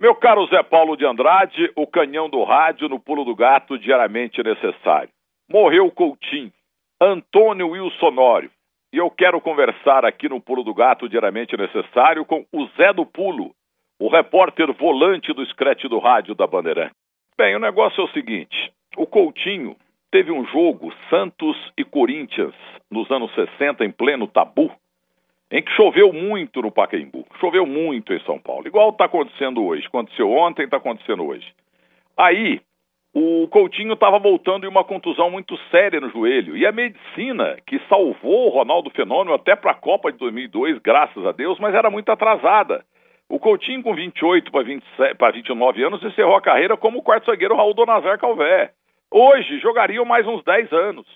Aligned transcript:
Meu 0.00 0.14
caro 0.14 0.46
Zé 0.46 0.62
Paulo 0.62 0.96
de 0.96 1.04
Andrade, 1.04 1.72
o 1.74 1.84
canhão 1.84 2.30
do 2.30 2.44
rádio 2.44 2.88
no 2.88 3.00
pulo 3.00 3.24
do 3.24 3.34
gato 3.34 3.76
diariamente 3.76 4.40
necessário. 4.40 5.10
Morreu 5.50 5.90
Coutinho, 5.90 6.52
Antônio 7.00 7.70
Wilsonório. 7.70 8.48
E 8.92 8.96
eu 8.96 9.10
quero 9.10 9.40
conversar 9.40 10.04
aqui 10.04 10.28
no 10.28 10.40
pulo 10.40 10.62
do 10.62 10.72
gato 10.72 11.08
diariamente 11.08 11.56
necessário 11.56 12.24
com 12.24 12.46
o 12.52 12.66
Zé 12.76 12.92
do 12.92 13.04
Pulo, 13.04 13.50
o 13.98 14.08
repórter 14.08 14.72
volante 14.72 15.32
do 15.32 15.44
Screte 15.46 15.88
do 15.88 15.98
rádio 15.98 16.32
da 16.32 16.46
Bandeirante. 16.46 16.94
Bem, 17.36 17.56
o 17.56 17.58
negócio 17.58 18.00
é 18.00 18.04
o 18.04 18.12
seguinte: 18.12 18.72
o 18.96 19.04
Coutinho 19.04 19.74
teve 20.12 20.30
um 20.30 20.46
jogo 20.46 20.94
Santos 21.10 21.56
e 21.76 21.82
Corinthians 21.82 22.54
nos 22.88 23.10
anos 23.10 23.34
60 23.34 23.84
em 23.84 23.90
pleno 23.90 24.28
tabu 24.28 24.70
em 25.50 25.62
que 25.62 25.72
choveu 25.72 26.12
muito 26.12 26.60
no 26.60 26.70
Pacaembu, 26.70 27.26
choveu 27.40 27.66
muito 27.66 28.12
em 28.12 28.20
São 28.20 28.38
Paulo, 28.38 28.66
igual 28.66 28.90
está 28.90 29.06
acontecendo 29.06 29.64
hoje, 29.64 29.86
aconteceu 29.86 30.30
ontem, 30.30 30.64
está 30.64 30.76
acontecendo 30.76 31.24
hoje. 31.24 31.46
Aí, 32.16 32.60
o 33.14 33.48
Coutinho 33.48 33.94
estava 33.94 34.18
voltando 34.18 34.64
em 34.64 34.68
uma 34.68 34.84
contusão 34.84 35.30
muito 35.30 35.56
séria 35.70 36.00
no 36.00 36.10
joelho, 36.10 36.56
e 36.56 36.66
a 36.66 36.72
medicina, 36.72 37.56
que 37.66 37.80
salvou 37.88 38.46
o 38.46 38.50
Ronaldo 38.50 38.90
Fenômeno 38.90 39.34
até 39.34 39.56
para 39.56 39.70
a 39.70 39.74
Copa 39.74 40.12
de 40.12 40.18
2002, 40.18 40.78
graças 40.78 41.24
a 41.24 41.32
Deus, 41.32 41.58
mas 41.58 41.74
era 41.74 41.90
muito 41.90 42.10
atrasada. 42.10 42.84
O 43.28 43.38
Coutinho, 43.38 43.82
com 43.82 43.94
28 43.94 44.50
para 45.18 45.32
29 45.32 45.84
anos, 45.84 46.02
encerrou 46.02 46.36
a 46.36 46.40
carreira 46.40 46.76
como 46.76 46.98
o 46.98 47.02
quarto 47.02 47.26
zagueiro 47.26 47.56
Raul 47.56 47.74
Donazar 47.74 48.18
Calvé. 48.18 48.72
Hoje, 49.10 49.58
jogariam 49.60 50.04
mais 50.04 50.26
uns 50.26 50.42
10 50.44 50.72
anos. 50.72 51.06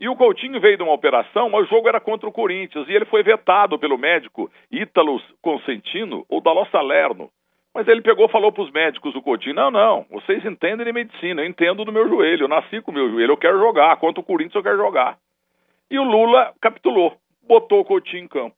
E 0.00 0.08
o 0.08 0.16
Coutinho 0.16 0.58
veio 0.58 0.78
de 0.78 0.82
uma 0.82 0.94
operação, 0.94 1.50
mas 1.50 1.66
o 1.66 1.68
jogo 1.68 1.86
era 1.86 2.00
contra 2.00 2.26
o 2.26 2.32
Corinthians 2.32 2.88
e 2.88 2.92
ele 2.92 3.04
foi 3.04 3.22
vetado 3.22 3.78
pelo 3.78 3.98
médico 3.98 4.50
Ítalo 4.72 5.20
Consentino 5.42 6.24
ou 6.26 6.40
Daló 6.40 6.64
Salerno. 6.72 7.30
Mas 7.74 7.86
ele 7.86 8.00
pegou 8.00 8.26
falou 8.26 8.50
para 8.50 8.62
os 8.62 8.70
médicos 8.70 9.12
do 9.12 9.20
Coutinho: 9.20 9.54
não, 9.54 9.70
não, 9.70 10.06
vocês 10.10 10.42
entendem 10.42 10.86
de 10.86 10.92
medicina, 10.92 11.42
eu 11.42 11.46
entendo 11.46 11.84
do 11.84 11.92
meu 11.92 12.08
joelho, 12.08 12.44
eu 12.44 12.48
nasci 12.48 12.80
com 12.80 12.90
o 12.90 12.94
meu 12.94 13.10
joelho, 13.10 13.32
eu 13.32 13.36
quero 13.36 13.58
jogar, 13.58 13.94
contra 13.96 14.22
o 14.22 14.24
Corinthians 14.24 14.54
eu 14.54 14.62
quero 14.62 14.78
jogar. 14.78 15.18
E 15.90 15.98
o 15.98 16.02
Lula 16.02 16.54
capitulou, 16.62 17.14
botou 17.46 17.80
o 17.80 17.84
Coutinho 17.84 18.24
em 18.24 18.28
campo. 18.28 18.56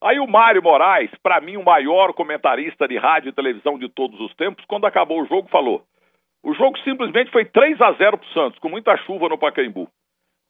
Aí 0.00 0.20
o 0.20 0.28
Mário 0.28 0.62
Moraes, 0.62 1.10
para 1.24 1.40
mim 1.40 1.56
o 1.56 1.64
maior 1.64 2.12
comentarista 2.12 2.86
de 2.86 2.96
rádio 2.96 3.30
e 3.30 3.32
televisão 3.32 3.76
de 3.78 3.88
todos 3.88 4.20
os 4.20 4.32
tempos, 4.36 4.64
quando 4.66 4.86
acabou 4.86 5.20
o 5.20 5.26
jogo, 5.26 5.48
falou: 5.48 5.82
o 6.40 6.54
jogo 6.54 6.78
simplesmente 6.78 7.32
foi 7.32 7.44
3 7.44 7.80
a 7.80 7.90
0 7.92 8.16
para 8.16 8.28
o 8.28 8.32
Santos, 8.32 8.60
com 8.60 8.68
muita 8.68 8.96
chuva 8.98 9.28
no 9.28 9.36
Pacaembu. 9.36 9.88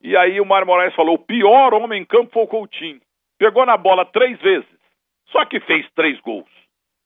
E 0.05 0.15
aí 0.19 0.39
o 0.39 0.45
Mário 0.45 0.67
Moraes 0.67 0.95
falou: 0.95 1.15
o 1.15 1.19
pior 1.19 1.73
homem 1.73 2.03
em 2.03 2.05
campo 2.05 2.31
foi 2.31 2.43
o 2.43 2.47
Coutinho. 2.47 3.01
Pegou 3.39 3.65
na 3.65 3.79
bola 3.79 4.05
três 4.05 4.39
vezes, 4.39 4.69
só 5.31 5.47
que 5.47 5.59
fez 5.61 5.91
três 5.95 6.21
gols. 6.21 6.51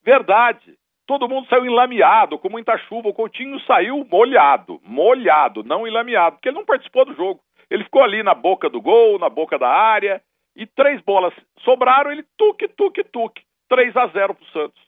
Verdade. 0.05 0.77
Todo 1.07 1.29
mundo 1.29 1.49
saiu 1.49 1.65
enlameado, 1.65 2.39
com 2.39 2.51
muita 2.51 2.77
chuva. 2.77 3.09
O 3.09 3.15
Coutinho 3.15 3.59
saiu 3.61 4.07
molhado, 4.11 4.79
molhado, 4.85 5.63
não 5.63 5.87
enlameado, 5.87 6.37
porque 6.37 6.49
ele 6.49 6.59
não 6.59 6.67
participou 6.67 7.07
do 7.07 7.15
jogo. 7.15 7.41
Ele 7.71 7.85
ficou 7.85 8.03
ali 8.03 8.23
na 8.23 8.35
boca 8.35 8.69
do 8.69 8.83
gol, 8.83 9.19
na 9.19 9.31
boca 9.31 9.59
da 9.59 9.69
área, 9.69 10.21
e 10.55 10.67
três 10.67 11.01
bolas 11.01 11.33
sobraram, 11.61 12.11
ele 12.11 12.25
tuque, 12.37 12.69
tuque, 12.69 13.05
tuque. 13.05 13.43
3 13.71 13.97
a 13.97 14.07
0 14.09 14.35
pro 14.35 14.47
Santos. 14.47 14.83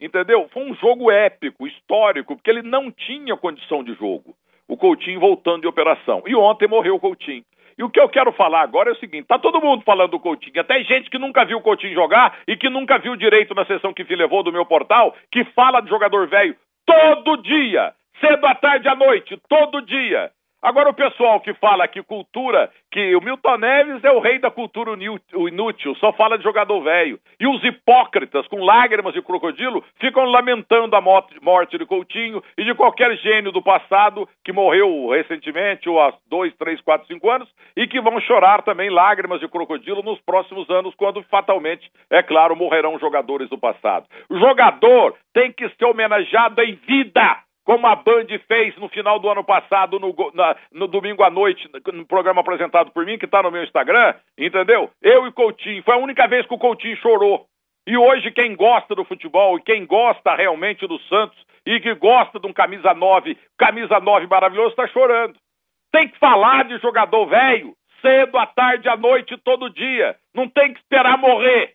Entendeu? 0.00 0.48
Foi 0.52 0.62
um 0.62 0.74
jogo 0.74 1.10
épico, 1.10 1.66
histórico, 1.66 2.34
porque 2.34 2.50
ele 2.50 2.62
não 2.62 2.90
tinha 2.90 3.36
condição 3.36 3.84
de 3.84 3.94
jogo. 3.94 4.34
O 4.68 4.76
Coutinho 4.76 5.20
voltando 5.20 5.62
de 5.62 5.68
operação. 5.68 6.22
E 6.26 6.34
ontem 6.34 6.66
morreu 6.66 6.96
o 6.96 7.00
Coutinho. 7.00 7.44
E 7.82 7.84
o 7.84 7.90
que 7.90 7.98
eu 7.98 8.08
quero 8.08 8.30
falar 8.30 8.60
agora 8.60 8.90
é 8.90 8.92
o 8.92 8.98
seguinte: 9.00 9.26
tá 9.26 9.40
todo 9.40 9.60
mundo 9.60 9.82
falando 9.84 10.12
do 10.12 10.20
Coutinho, 10.20 10.60
até 10.60 10.84
gente 10.84 11.10
que 11.10 11.18
nunca 11.18 11.44
viu 11.44 11.58
o 11.58 11.60
Coutinho 11.60 11.92
jogar 11.92 12.38
e 12.46 12.56
que 12.56 12.70
nunca 12.70 12.96
viu 12.96 13.16
direito 13.16 13.56
na 13.56 13.66
sessão 13.66 13.92
que 13.92 14.04
levou 14.04 14.44
do 14.44 14.52
meu 14.52 14.64
portal, 14.64 15.16
que 15.32 15.42
fala 15.46 15.80
de 15.80 15.88
jogador 15.88 16.28
velho 16.28 16.54
todo 16.86 17.42
dia, 17.42 17.92
cedo 18.20 18.46
à 18.46 18.54
tarde 18.54 18.86
à 18.86 18.94
noite, 18.94 19.36
todo 19.48 19.82
dia. 19.82 20.30
Agora 20.62 20.90
o 20.90 20.94
pessoal 20.94 21.40
que 21.40 21.52
fala 21.54 21.88
que 21.88 22.00
cultura, 22.04 22.70
que 22.88 23.16
o 23.16 23.20
Milton 23.20 23.58
Neves 23.58 24.04
é 24.04 24.12
o 24.12 24.20
rei 24.20 24.38
da 24.38 24.48
cultura 24.48 24.92
inútil, 24.92 25.96
só 25.96 26.12
fala 26.12 26.38
de 26.38 26.44
jogador 26.44 26.80
velho. 26.82 27.18
E 27.40 27.48
os 27.48 27.64
hipócritas, 27.64 28.46
com 28.46 28.64
lágrimas 28.64 29.12
de 29.12 29.20
crocodilo, 29.20 29.84
ficam 30.00 30.24
lamentando 30.24 30.94
a 30.94 31.00
morte 31.00 31.76
de 31.76 31.84
Coutinho 31.84 32.40
e 32.56 32.62
de 32.62 32.74
qualquer 32.74 33.16
gênio 33.16 33.50
do 33.50 33.60
passado 33.60 34.28
que 34.44 34.52
morreu 34.52 35.08
recentemente, 35.08 35.88
ou 35.88 36.00
há 36.00 36.14
dois, 36.30 36.54
três, 36.54 36.80
quatro, 36.80 37.08
cinco 37.08 37.28
anos, 37.28 37.48
e 37.76 37.88
que 37.88 38.00
vão 38.00 38.20
chorar 38.20 38.62
também 38.62 38.88
lágrimas 38.88 39.40
de 39.40 39.48
crocodilo 39.48 40.00
nos 40.04 40.20
próximos 40.20 40.70
anos, 40.70 40.94
quando 40.94 41.24
fatalmente, 41.24 41.90
é 42.08 42.22
claro, 42.22 42.54
morrerão 42.54 43.00
jogadores 43.00 43.48
do 43.48 43.58
passado. 43.58 44.06
O 44.30 44.38
jogador 44.38 45.16
tem 45.34 45.50
que 45.50 45.68
ser 45.70 45.86
homenageado 45.86 46.62
em 46.62 46.74
vida 46.86 47.42
como 47.64 47.86
a 47.86 47.94
Band 47.94 48.26
fez 48.48 48.76
no 48.76 48.88
final 48.88 49.18
do 49.18 49.28
ano 49.30 49.44
passado, 49.44 49.98
no, 49.98 50.14
na, 50.34 50.56
no 50.72 50.88
domingo 50.88 51.22
à 51.22 51.30
noite, 51.30 51.68
no 51.92 52.06
programa 52.06 52.40
apresentado 52.40 52.90
por 52.90 53.06
mim, 53.06 53.18
que 53.18 53.24
está 53.24 53.42
no 53.42 53.50
meu 53.50 53.62
Instagram, 53.62 54.14
entendeu? 54.36 54.90
Eu 55.00 55.26
e 55.26 55.32
Coutinho. 55.32 55.82
Foi 55.82 55.94
a 55.94 55.98
única 55.98 56.26
vez 56.26 56.46
que 56.46 56.54
o 56.54 56.58
Coutinho 56.58 56.96
chorou. 56.96 57.46
E 57.86 57.96
hoje, 57.96 58.30
quem 58.30 58.54
gosta 58.54 58.94
do 58.94 59.04
futebol 59.04 59.58
e 59.58 59.62
quem 59.62 59.84
gosta 59.86 60.34
realmente 60.34 60.86
do 60.86 60.98
Santos 61.00 61.38
e 61.66 61.80
que 61.80 61.94
gosta 61.94 62.38
de 62.38 62.46
um 62.46 62.52
camisa 62.52 62.94
9, 62.94 63.36
camisa 63.58 64.00
9 64.00 64.26
maravilhoso, 64.26 64.70
está 64.70 64.86
chorando. 64.88 65.34
Tem 65.92 66.08
que 66.08 66.18
falar 66.18 66.64
de 66.64 66.78
jogador 66.78 67.26
velho, 67.26 67.74
cedo, 68.00 68.38
à 68.38 68.46
tarde, 68.46 68.88
à 68.88 68.96
noite, 68.96 69.36
todo 69.38 69.70
dia. 69.70 70.16
Não 70.34 70.48
tem 70.48 70.72
que 70.72 70.80
esperar 70.80 71.18
morrer. 71.18 71.74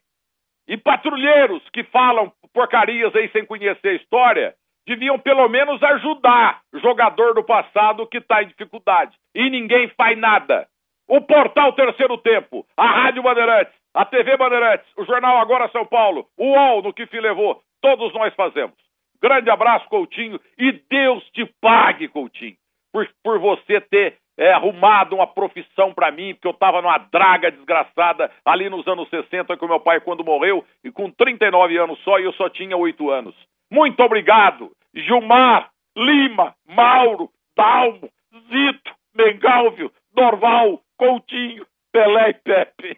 E 0.67 0.75
patrulheiros 0.75 1.63
que 1.71 1.83
falam 1.85 2.31
porcarias 2.53 3.15
aí 3.15 3.29
sem 3.29 3.45
conhecer 3.45 3.89
a 3.89 3.93
história, 3.93 4.55
deviam 4.87 5.19
pelo 5.19 5.47
menos 5.49 5.83
ajudar 5.83 6.61
jogador 6.75 7.33
do 7.33 7.43
passado 7.43 8.07
que 8.07 8.17
está 8.17 8.41
em 8.41 8.47
dificuldade. 8.47 9.15
E 9.35 9.49
ninguém 9.49 9.89
faz 9.89 10.17
nada. 10.17 10.65
O 11.07 11.19
portal 11.21 11.73
Terceiro 11.73 12.17
Tempo, 12.17 12.65
a 12.75 12.85
Rádio 12.85 13.21
Bandeirantes, 13.21 13.73
a 13.93 14.05
TV 14.05 14.37
Bandeirantes, 14.37 14.87
o 14.97 15.05
Jornal 15.05 15.37
Agora 15.37 15.69
São 15.69 15.85
Paulo, 15.85 16.25
o 16.37 16.53
UOL 16.53 16.81
no 16.81 16.93
que 16.93 17.05
se 17.07 17.19
levou, 17.19 17.61
todos 17.81 18.13
nós 18.13 18.33
fazemos. 18.33 18.75
Grande 19.21 19.49
abraço, 19.49 19.87
Coutinho, 19.89 20.39
e 20.57 20.71
Deus 20.71 21.23
te 21.31 21.45
pague, 21.59 22.07
Coutinho, 22.07 22.55
por, 22.93 23.09
por 23.23 23.39
você 23.39 23.81
ter 23.81 24.17
é, 24.37 24.53
arrumado 24.53 25.15
uma 25.15 25.27
profissão 25.27 25.93
para 25.93 26.11
mim, 26.11 26.33
porque 26.33 26.47
eu 26.47 26.51
estava 26.51 26.81
numa 26.81 26.97
draga 26.97 27.51
desgraçada 27.51 28.31
ali 28.45 28.69
nos 28.69 28.87
anos 28.87 29.09
60 29.09 29.57
com 29.57 29.67
meu 29.67 29.79
pai 29.79 29.99
quando 29.99 30.23
morreu, 30.23 30.63
e 30.83 30.91
com 30.91 31.09
39 31.09 31.77
anos 31.77 31.99
só, 32.03 32.19
e 32.19 32.23
eu 32.23 32.33
só 32.33 32.47
tinha 32.47 32.77
8 32.77 33.09
anos. 33.09 33.35
Muito 33.71 34.01
obrigado, 34.01 34.71
Gilmar, 34.95 35.69
Lima, 35.95 36.53
Mauro, 36.67 37.29
Dalmo, 37.55 38.09
Zito, 38.49 38.91
Mengalvio, 39.15 39.91
Dorval, 40.13 40.81
Coutinho, 40.97 41.65
Pelé 41.91 42.29
e 42.29 42.33
Pepe. 42.33 42.97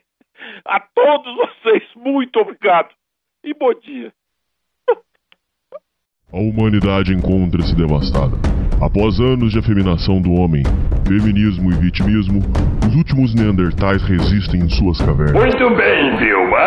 A 0.66 0.80
todos 0.80 1.36
vocês, 1.36 1.84
muito 1.96 2.40
obrigado 2.40 2.90
e 3.44 3.54
bom 3.54 3.74
dia. 3.74 4.14
A 6.32 6.38
humanidade 6.38 7.12
encontra-se 7.12 7.76
devastada. 7.76 8.38
Após 8.80 9.20
anos 9.20 9.52
de 9.52 9.60
afeminação 9.60 10.22
do 10.22 10.32
homem, 10.32 10.64
feminismo 11.06 11.72
e 11.72 11.76
vitimismo, 11.76 12.40
os 12.88 12.96
últimos 12.96 13.34
neandertais 13.34 14.02
resistem 14.04 14.62
em 14.62 14.70
suas 14.70 15.00
cavernas. 15.00 15.34
Muito 15.34 15.76
bem, 15.76 16.16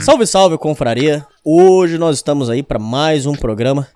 Salve, 0.00 0.26
salve, 0.26 0.58
confraria! 0.58 1.26
Hoje 1.44 1.98
nós 1.98 2.16
estamos 2.16 2.50
aí 2.50 2.62
para 2.62 2.78
mais 2.78 3.26
um 3.26 3.32
programa 3.32 3.88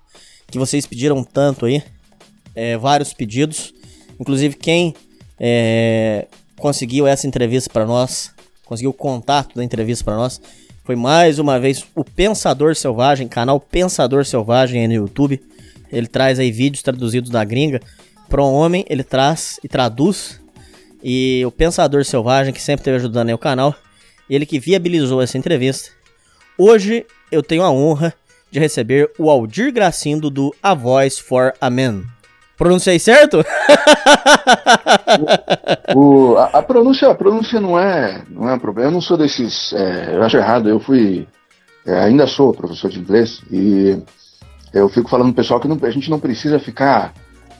que 0.47 0.57
vocês 0.57 0.85
pediram 0.85 1.23
tanto 1.23 1.65
aí, 1.65 1.83
é, 2.55 2.77
vários 2.77 3.13
pedidos. 3.13 3.73
Inclusive, 4.19 4.55
quem 4.55 4.95
é, 5.39 6.27
conseguiu 6.57 7.05
essa 7.05 7.27
entrevista 7.27 7.69
para 7.69 7.85
nós 7.85 8.33
conseguiu 8.69 8.91
o 8.91 8.93
contato 8.93 9.55
da 9.55 9.63
entrevista 9.63 10.05
para 10.05 10.15
nós. 10.15 10.39
Foi 10.83 10.95
mais 10.95 11.39
uma 11.39 11.59
vez 11.59 11.83
o 11.95 12.03
Pensador 12.03 12.75
Selvagem, 12.75 13.27
canal 13.27 13.59
Pensador 13.59 14.23
Selvagem 14.23 14.81
aí 14.81 14.87
no 14.87 14.93
YouTube. 14.93 15.41
Ele 15.91 16.05
traz 16.05 16.37
aí 16.37 16.51
vídeos 16.51 16.83
traduzidos 16.83 17.31
da 17.31 17.43
gringa 17.43 17.81
para 18.29 18.43
um 18.43 18.53
homem, 18.53 18.85
ele 18.87 19.03
traz 19.03 19.59
e 19.63 19.67
traduz. 19.67 20.39
E 21.03 21.43
o 21.45 21.51
Pensador 21.51 22.05
Selvagem, 22.05 22.53
que 22.53 22.61
sempre 22.61 22.81
esteve 22.81 22.97
ajudando 22.97 23.29
aí 23.29 23.33
o 23.33 23.37
canal, 23.37 23.73
ele 24.29 24.45
que 24.45 24.59
viabilizou 24.59 25.21
essa 25.21 25.37
entrevista. 25.37 25.89
Hoje 26.57 27.05
eu 27.31 27.41
tenho 27.41 27.63
a 27.63 27.71
honra 27.71 28.13
de 28.51 28.59
receber 28.59 29.11
o 29.17 29.29
Aldir 29.29 29.73
Gracindo 29.73 30.29
do 30.29 30.53
A 30.61 30.73
Voice 30.73 31.21
for 31.21 31.53
a 31.59 31.69
Man. 31.69 32.03
Pronunciei 32.57 32.99
certo? 32.99 33.39
o, 35.95 36.35
a, 36.35 36.45
a, 36.45 36.61
pronúncia, 36.61 37.09
a 37.09 37.15
pronúncia 37.15 37.61
não 37.61 37.79
é, 37.79 38.21
não 38.29 38.49
é 38.49 38.53
um 38.53 38.59
problema. 38.59 38.89
Eu 38.89 38.93
não 38.93 39.01
sou 39.01 39.17
desses. 39.17 39.71
É, 39.71 40.15
eu 40.15 40.23
acho 40.23 40.35
errado. 40.35 40.67
Eu 40.67 40.79
fui. 40.79 41.25
É, 41.85 42.01
ainda 42.01 42.27
sou 42.27 42.53
professor 42.53 42.89
de 42.89 42.99
inglês 42.99 43.41
e 43.49 43.97
eu 44.73 44.89
fico 44.89 45.09
falando 45.09 45.27
pro 45.27 45.41
pessoal 45.41 45.61
que 45.61 45.69
não, 45.69 45.79
a 45.81 45.89
gente 45.89 46.09
não 46.09 46.19
precisa 46.19 46.59
ficar 46.59 47.13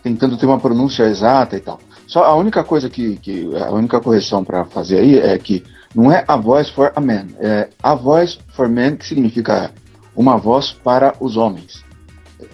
tentando 0.04 0.38
ter 0.38 0.46
uma 0.46 0.60
pronúncia 0.60 1.04
exata 1.04 1.56
e 1.56 1.60
tal. 1.60 1.80
Só 2.08 2.24
a 2.24 2.36
única 2.36 2.64
coisa 2.64 2.90
que, 2.90 3.18
que 3.18 3.50
a 3.56 3.72
única 3.72 4.00
correção 4.00 4.44
para 4.44 4.66
fazer 4.66 5.00
aí 5.00 5.20
é 5.20 5.38
que 5.38 5.64
não 5.94 6.12
é 6.12 6.24
a 6.28 6.36
voice 6.36 6.72
for 6.72 6.92
a 6.96 7.02
man, 7.02 7.28
é 7.40 7.70
a 7.82 7.96
voice 7.96 8.38
for 8.50 8.68
men 8.68 8.96
que 8.96 9.06
significa 9.06 9.72
uma 10.16 10.38
voz 10.38 10.72
para 10.72 11.14
os 11.20 11.38
homens. 11.38 11.84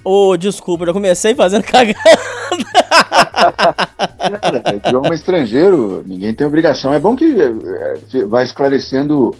Ô, 0.04 0.30
oh, 0.30 0.38
desculpa, 0.38 0.86
eu 0.86 0.94
comecei 0.94 1.36
fazendo 1.36 1.64
cagada. 1.64 2.00
é, 4.66 4.88
idioma 4.88 5.14
estrangeiro, 5.14 6.04
ninguém 6.06 6.34
tem 6.34 6.46
obrigação. 6.46 6.94
É 6.94 7.00
bom 7.00 7.16
que 7.16 7.36
é, 7.40 8.26
vai 8.26 8.44
esclarecendo 8.44 9.36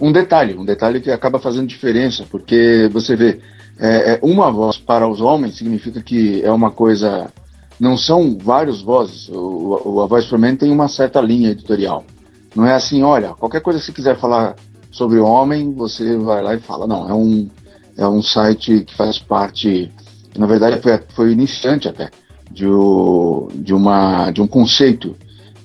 um 0.00 0.10
detalhe, 0.10 0.56
um 0.56 0.64
detalhe 0.64 1.00
que 1.00 1.10
acaba 1.10 1.38
fazendo 1.38 1.66
diferença, 1.66 2.24
porque 2.30 2.88
você 2.92 3.14
vê, 3.14 3.40
é, 3.78 4.14
é, 4.14 4.18
uma 4.22 4.50
voz 4.50 4.78
para 4.78 5.06
os 5.06 5.20
homens 5.20 5.56
significa 5.56 6.00
que 6.02 6.42
é 6.42 6.50
uma 6.50 6.70
coisa. 6.70 7.30
Não 7.80 7.96
são 7.96 8.36
várias 8.36 8.82
vozes. 8.82 9.30
O, 9.30 9.80
o, 9.86 10.00
a 10.02 10.06
voz 10.06 10.26
for 10.26 10.38
men 10.38 10.54
tem 10.54 10.70
uma 10.70 10.86
certa 10.86 11.18
linha 11.18 11.50
editorial. 11.50 12.04
Não 12.54 12.66
é 12.66 12.74
assim, 12.74 13.02
olha, 13.02 13.30
qualquer 13.30 13.62
coisa 13.62 13.78
que 13.78 13.86
você 13.86 13.92
quiser 13.92 14.18
falar 14.18 14.54
sobre 14.90 15.18
o 15.18 15.24
homem, 15.24 15.72
você 15.72 16.18
vai 16.18 16.42
lá 16.42 16.54
e 16.54 16.60
fala. 16.60 16.86
Não, 16.86 17.08
é 17.08 17.14
um, 17.14 17.48
é 17.96 18.06
um 18.06 18.22
site 18.22 18.80
que 18.80 18.94
faz 18.94 19.18
parte, 19.18 19.90
na 20.36 20.46
verdade 20.46 20.80
foi, 20.82 21.00
foi 21.14 21.32
iniciante 21.32 21.88
até, 21.88 22.10
de, 22.50 22.66
o, 22.66 23.48
de, 23.54 23.72
uma, 23.72 24.30
de 24.30 24.42
um 24.42 24.46
conceito 24.46 25.16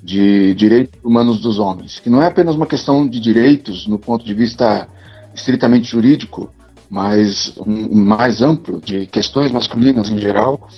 de 0.01 0.53
direitos 0.53 0.99
humanos 1.03 1.41
dos 1.41 1.57
homens, 1.59 1.99
que 1.99 2.09
não 2.09 2.21
é 2.21 2.27
apenas 2.27 2.55
uma 2.55 2.67
questão 2.67 3.07
de 3.07 3.19
direitos 3.19 3.87
no 3.87 3.97
ponto 3.97 4.23
de 4.23 4.33
vista 4.33 4.87
estritamente 5.33 5.89
jurídico, 5.89 6.49
mas 6.89 7.53
um, 7.57 7.95
mais 7.95 8.41
amplo, 8.41 8.79
de 8.79 9.07
questões 9.07 9.51
masculinas 9.51 10.09
em 10.09 10.19
geral, 10.19 10.69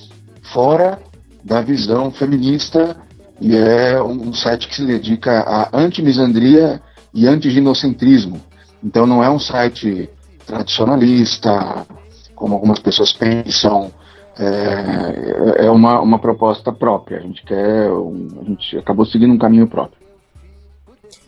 fora 0.42 0.98
da 1.48 1.62
visão 1.62 2.12
feminista, 2.12 2.98
e 3.40 3.56
é 3.56 4.02
um, 4.02 4.30
um 4.30 4.34
site 4.34 4.68
que 4.68 4.76
se 4.76 4.86
dedica 4.86 5.40
a 5.40 5.70
anti-misandria 5.74 6.82
e 7.14 7.26
anti-ginocentrismo. 7.26 8.42
Então 8.84 9.08
não 9.08 9.24
é 9.24 9.30
um 9.30 9.40
site 9.40 10.10
tradicionalista, 10.46 11.88
como 12.36 12.54
algumas 12.54 12.80
pessoas 12.80 13.14
pensam. 13.14 13.92
É, 14.38 15.66
é 15.66 15.72
uma, 15.72 16.00
uma 16.02 16.20
proposta 16.20 16.72
própria. 16.72 17.20
A 17.20 17.22
gente 17.22 17.44
quer. 17.44 17.90
Um, 17.92 18.28
a 18.42 18.44
gente 18.44 18.78
acabou 18.78 19.06
seguindo 19.06 19.34
um 19.34 19.38
caminho 19.38 19.68
próprio. 19.68 20.06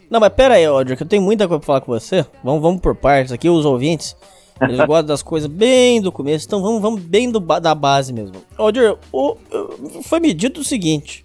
Não, 0.10 0.20
mas 0.20 0.34
pera 0.34 0.56
aí, 0.56 0.66
Audrey, 0.66 0.98
que 0.98 1.04
eu 1.04 1.08
tenho 1.08 1.22
muita 1.22 1.48
coisa 1.48 1.60
pra 1.60 1.66
falar 1.66 1.82
com 1.82 1.92
você. 1.92 2.26
Vamos, 2.44 2.62
vamos 2.62 2.82
por 2.82 2.96
partes 2.96 3.32
aqui, 3.32 3.50
os 3.50 3.66
ouvintes. 3.66 4.16
Eles 4.62 4.78
gostam 4.78 5.06
das 5.06 5.24
coisas 5.24 5.50
bem 5.50 6.02
do 6.02 6.12
começo, 6.12 6.46
então 6.46 6.62
vamos, 6.62 6.82
vamos 6.82 7.02
bem 7.02 7.32
do, 7.32 7.40
da 7.40 7.74
base 7.74 8.12
mesmo. 8.12 8.36
Audrey, 8.58 8.96
o, 9.12 9.38
foi 10.04 10.20
me 10.20 10.34
dito 10.34 10.62
o 10.62 10.64
seguinte: 10.64 11.24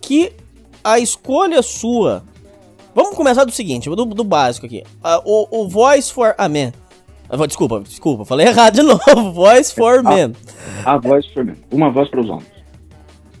que 0.00 0.32
a 0.82 0.98
escolha 0.98 1.62
sua 1.62 2.24
Vamos 2.98 3.14
começar 3.14 3.44
do 3.44 3.52
seguinte, 3.52 3.88
do, 3.88 4.04
do 4.06 4.24
básico 4.24 4.66
aqui. 4.66 4.82
O, 5.24 5.60
o 5.60 5.68
Voice 5.68 6.12
for 6.12 6.34
a 6.36 6.48
Man. 6.48 6.72
Uh, 7.30 7.46
desculpa, 7.46 7.78
desculpa, 7.78 8.24
falei 8.24 8.48
errado 8.48 8.74
de 8.74 8.82
novo. 8.82 9.32
Voice 9.32 9.72
for 9.72 10.02
Man. 10.02 10.32
A, 10.84 10.94
a 10.94 10.98
Voice 10.98 11.32
for 11.32 11.44
Man. 11.44 11.54
Uma 11.70 11.92
voz 11.92 12.08
para 12.08 12.20
os 12.20 12.28
homens. 12.28 12.48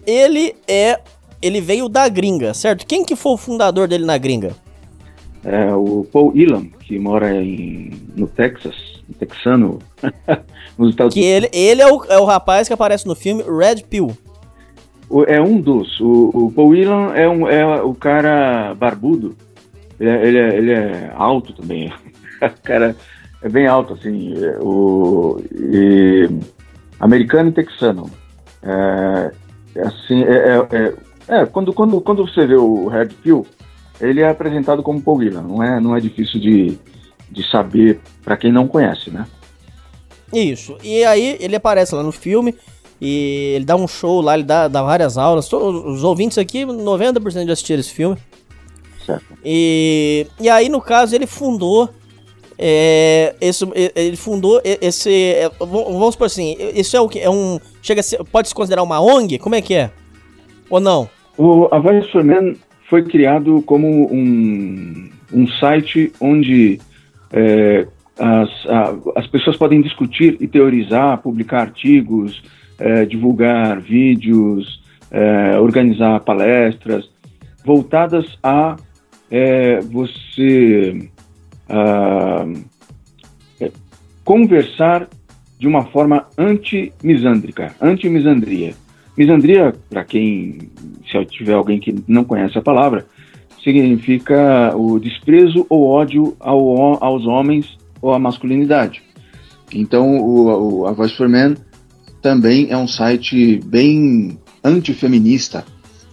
Ele 0.06 0.54
é. 0.68 1.00
Ele 1.42 1.60
veio 1.60 1.88
da 1.88 2.08
gringa, 2.08 2.54
certo? 2.54 2.86
Quem 2.86 3.04
que 3.04 3.16
foi 3.16 3.32
o 3.32 3.36
fundador 3.36 3.88
dele 3.88 4.04
na 4.04 4.16
gringa? 4.16 4.54
É 5.44 5.72
o 5.74 6.06
Paul 6.12 6.32
Elam, 6.34 6.66
que 6.80 6.98
mora 6.98 7.32
em, 7.34 7.92
no 8.16 8.26
Texas, 8.26 8.74
um 9.08 9.12
texano, 9.12 9.78
nos 10.76 10.90
Estados 10.90 11.14
que 11.14 11.20
Unidos. 11.20 11.50
Ele, 11.52 11.70
ele 11.70 11.82
é, 11.82 11.92
o, 11.92 12.04
é 12.04 12.18
o 12.18 12.24
rapaz 12.24 12.66
que 12.66 12.74
aparece 12.74 13.06
no 13.06 13.14
filme 13.14 13.42
Red 13.42 13.84
Pill. 13.88 14.10
é 15.26 15.40
um 15.40 15.60
dos. 15.60 16.00
O, 16.00 16.30
o 16.34 16.52
Paul 16.52 16.74
Elam 16.74 17.14
é, 17.14 17.28
um, 17.28 17.48
é 17.48 17.82
o 17.82 17.94
cara 17.94 18.74
barbudo 18.74 19.36
ele 20.00 20.08
é, 20.08 20.26
ele 20.26 20.38
é, 20.38 20.56
ele 20.56 20.70
é 20.70 21.12
alto 21.14 21.52
também. 21.52 21.92
o 22.42 22.62
cara 22.62 22.94
é 23.42 23.48
bem 23.48 23.66
alto, 23.66 23.94
assim. 23.94 24.34
É, 24.42 24.58
o, 24.60 25.40
e, 25.52 26.28
americano 27.00 27.48
e 27.48 27.52
texano. 27.52 28.10
É, 28.62 29.32
é 29.74 29.82
assim, 29.82 30.22
é, 30.22 30.58
é, 30.58 30.94
é, 31.28 31.46
quando, 31.46 31.72
quando, 31.72 32.00
quando 32.00 32.26
você 32.26 32.46
vê 32.46 32.54
o 32.54 32.86
Red 32.86 33.08
Pill, 33.22 33.46
ele 34.00 34.20
é 34.20 34.28
apresentado 34.28 34.82
como 34.82 35.00
Paul 35.00 35.20
Gillan. 35.22 35.42
Não 35.42 35.62
é, 35.62 35.80
não 35.80 35.96
é 35.96 36.00
difícil 36.00 36.40
de, 36.40 36.78
de 37.30 37.50
saber 37.50 38.00
para 38.24 38.36
quem 38.36 38.52
não 38.52 38.68
conhece, 38.68 39.10
né? 39.10 39.26
Isso. 40.32 40.76
E 40.82 41.04
aí 41.04 41.36
ele 41.40 41.56
aparece 41.56 41.94
lá 41.94 42.02
no 42.02 42.12
filme 42.12 42.54
e 43.00 43.52
ele 43.56 43.64
dá 43.64 43.76
um 43.76 43.88
show 43.88 44.20
lá, 44.20 44.34
ele 44.34 44.44
dá, 44.44 44.68
dá 44.68 44.82
várias 44.82 45.16
aulas. 45.16 45.50
Os 45.52 46.04
ouvintes 46.04 46.38
aqui, 46.38 46.64
90% 46.64 47.44
de 47.44 47.52
assistir 47.52 47.78
esse 47.78 47.92
filme. 47.92 48.16
Certo. 49.04 49.24
E, 49.44 50.26
e 50.40 50.48
aí, 50.50 50.68
no 50.68 50.80
caso, 50.80 51.14
ele 51.14 51.26
fundou. 51.26 51.88
É, 52.60 53.36
esse, 53.40 53.64
ele 53.94 54.16
fundou 54.16 54.60
esse. 54.64 55.10
É, 55.10 55.50
vamos 55.60 56.16
por 56.16 56.24
assim, 56.24 56.56
isso 56.74 56.96
é 56.96 57.00
o 57.00 57.08
que? 57.08 57.20
É 57.20 57.30
um. 57.30 57.58
Chega 57.80 58.02
ser, 58.02 58.22
pode 58.24 58.48
se 58.48 58.54
considerar 58.54 58.82
uma 58.82 59.00
ONG? 59.00 59.38
Como 59.38 59.54
é 59.54 59.62
que 59.62 59.74
é? 59.74 59.90
Ou 60.68 60.80
não? 60.80 61.08
O 61.38 61.68
Avance 61.70 62.10
for 62.10 62.24
Men 62.24 62.58
foi 62.88 63.02
criado 63.02 63.62
como 63.62 64.12
um, 64.12 65.10
um 65.32 65.46
site 65.46 66.12
onde 66.20 66.80
é, 67.32 67.86
as, 68.18 68.50
a, 68.66 68.94
as 69.16 69.26
pessoas 69.26 69.56
podem 69.56 69.80
discutir 69.80 70.36
e 70.40 70.46
teorizar, 70.46 71.18
publicar 71.18 71.60
artigos, 71.60 72.42
é, 72.78 73.04
divulgar 73.04 73.80
vídeos, 73.80 74.82
é, 75.10 75.58
organizar 75.58 76.20
palestras 76.20 77.08
voltadas 77.64 78.38
a 78.42 78.76
é 79.30 79.80
você 79.80 81.10
ah, 81.68 82.46
é 83.60 83.70
conversar 84.24 85.06
de 85.58 85.66
uma 85.66 85.84
forma 85.86 86.26
anti-misândrica, 86.38 87.74
anti-misandria. 87.80 88.74
Misandria, 89.18 89.74
para 89.90 90.04
quem, 90.04 90.70
se 91.10 91.24
tiver 91.26 91.54
alguém 91.54 91.80
que 91.80 91.92
não 92.06 92.22
conhece 92.22 92.56
a 92.56 92.62
palavra, 92.62 93.04
significa 93.64 94.72
o 94.76 95.00
desprezo 95.00 95.66
ou 95.68 95.88
ódio 95.88 96.36
ao, 96.38 97.02
aos 97.02 97.26
homens 97.26 97.76
ou 98.00 98.14
à 98.14 98.18
masculinidade. 98.18 99.02
Então, 99.74 100.18
o, 100.18 100.82
o, 100.82 100.86
a 100.86 100.92
Voice 100.92 101.16
for 101.16 101.28
Men 101.28 101.56
também 102.22 102.68
é 102.70 102.76
um 102.76 102.86
site 102.86 103.60
bem 103.64 104.38
antifeminista. 104.62 105.64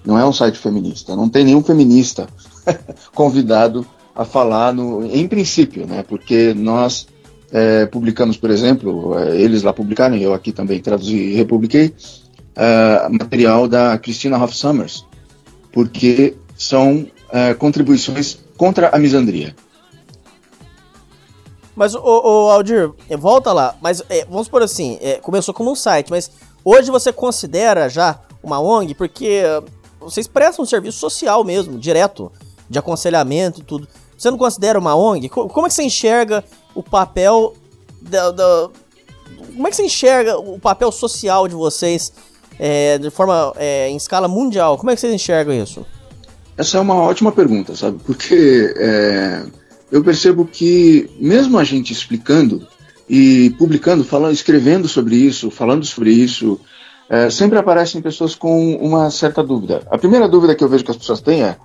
Não 0.04 0.18
é 0.18 0.26
um 0.26 0.34
site 0.34 0.58
feminista. 0.58 1.16
Não 1.16 1.30
tem 1.30 1.46
nenhum 1.46 1.64
feminista 1.64 2.26
convidado 3.14 3.86
a 4.16 4.26
falar 4.26 4.74
no, 4.74 5.06
em 5.06 5.28
princípio, 5.28 5.86
né? 5.86 6.04
Porque 6.08 6.56
nós 6.56 7.08
é, 7.52 7.86
publicamos, 7.86 8.36
por 8.36 8.50
exemplo, 8.50 9.16
é, 9.20 9.40
eles 9.40 9.62
lá 9.62 9.72
publicaram, 9.72 10.16
eu 10.18 10.34
aqui 10.34 10.52
também 10.52 10.80
traduzi 10.80 11.16
e 11.16 11.36
republiquei, 11.36 11.94
é, 12.56 13.10
material 13.10 13.68
da 13.68 13.98
Christina 13.98 14.42
Hoff 14.42 14.56
Summers, 14.56 15.06
porque 15.72 16.36
são 16.58 17.08
é, 17.32 17.54
contribuições 17.54 18.38
contra 18.58 18.90
a 18.90 19.00
misandria. 19.00 19.56
Mas, 21.76 21.94
o, 21.94 22.00
o 22.00 22.50
Aldir, 22.52 22.92
volta 23.20 23.52
lá, 23.52 23.76
mas 23.82 24.02
é, 24.10 24.26
vamos 24.26 24.48
por 24.48 24.64
assim, 24.64 24.98
é, 25.02 25.16
começou 25.16 25.54
como 25.54 25.72
um 25.72 25.76
site, 25.76 26.10
mas 26.10 26.32
hoje 26.64 26.90
você 26.90 27.12
considera 27.12 27.90
já 27.90 28.20
uma 28.42 28.62
ONG, 28.62 28.96
porque 28.96 29.44
vocês 30.00 30.28
prestam 30.28 30.64
um 30.64 30.68
serviço 30.68 31.00
social 31.00 31.44
mesmo, 31.44 31.78
direto 31.78 32.32
de 32.70 32.80
aconselhamento 32.80 33.60
e 33.60 33.64
tudo. 33.64 33.88
Você 34.18 34.32
não 34.32 34.38
considera 34.38 34.80
uma 34.80 34.96
ONG? 34.96 35.28
Como 35.28 35.66
é 35.66 35.70
que 35.70 35.74
você 35.76 35.84
enxerga 35.84 36.44
o 36.74 36.82
papel 36.82 37.54
da, 38.02 38.32
da 38.32 38.70
como 39.56 39.68
é 39.68 39.70
que 39.70 39.76
você 39.76 39.86
enxerga 39.86 40.38
o 40.38 40.60
papel 40.60 40.92
social 40.92 41.48
de 41.48 41.56
vocês 41.56 42.14
é, 42.60 42.98
de 42.98 43.10
forma 43.10 43.54
é, 43.58 43.90
em 43.90 43.96
escala 43.96 44.28
mundial? 44.28 44.78
Como 44.78 44.92
é 44.92 44.96
que 44.96 45.02
vocês 45.02 45.14
enxergam 45.14 45.54
isso? 45.54 45.86
Essa 46.58 46.78
é 46.78 46.82
uma 46.82 46.96
ótima 46.96 47.32
pergunta, 47.32 47.76
sabe? 47.76 48.00
Porque 48.06 48.74
é, 48.78 49.44
eu 49.92 50.04
percebo 50.04 50.46
que, 50.46 51.10
mesmo 51.20 51.58
a 51.58 51.64
gente 51.64 51.92
explicando 51.92 52.66
e 53.10 53.54
publicando, 53.58 54.04
falando, 54.04 54.34
escrevendo 54.34 54.88
sobre 54.88 55.16
isso, 55.16 55.52
falando 55.52 55.86
sobre 55.86 56.12
isso, 56.12 56.60
é, 57.10 57.30
sempre 57.30 57.60
aparecem 57.60 58.02
pessoas 58.02 58.36
com 58.36 58.76
uma 58.78 59.12
certa 59.12 59.44
dúvida. 59.44 59.84
A 59.92 59.98
primeira 59.98 60.28
dúvida 60.28 60.56
que 60.56 60.64
eu 60.64 60.70
vejo 60.70 60.84
que 60.84 60.92
as 60.92 60.98
pessoas 60.98 61.22
têm 61.22 61.44
é, 61.44 61.58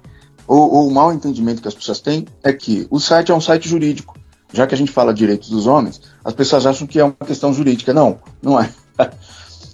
ou, 0.50 0.68
ou 0.74 0.88
o 0.88 0.90
mau 0.90 1.12
entendimento 1.12 1.62
que 1.62 1.68
as 1.68 1.74
pessoas 1.74 2.00
têm, 2.00 2.26
é 2.42 2.52
que 2.52 2.84
o 2.90 2.98
site 2.98 3.30
é 3.30 3.34
um 3.34 3.40
site 3.40 3.68
jurídico. 3.68 4.18
Já 4.52 4.66
que 4.66 4.74
a 4.74 4.76
gente 4.78 4.90
fala 4.90 5.14
direitos 5.14 5.48
dos 5.48 5.68
homens, 5.68 6.00
as 6.24 6.34
pessoas 6.34 6.66
acham 6.66 6.88
que 6.88 6.98
é 6.98 7.04
uma 7.04 7.14
questão 7.24 7.54
jurídica. 7.54 7.94
Não, 7.94 8.18
não 8.42 8.60
é. 8.60 8.68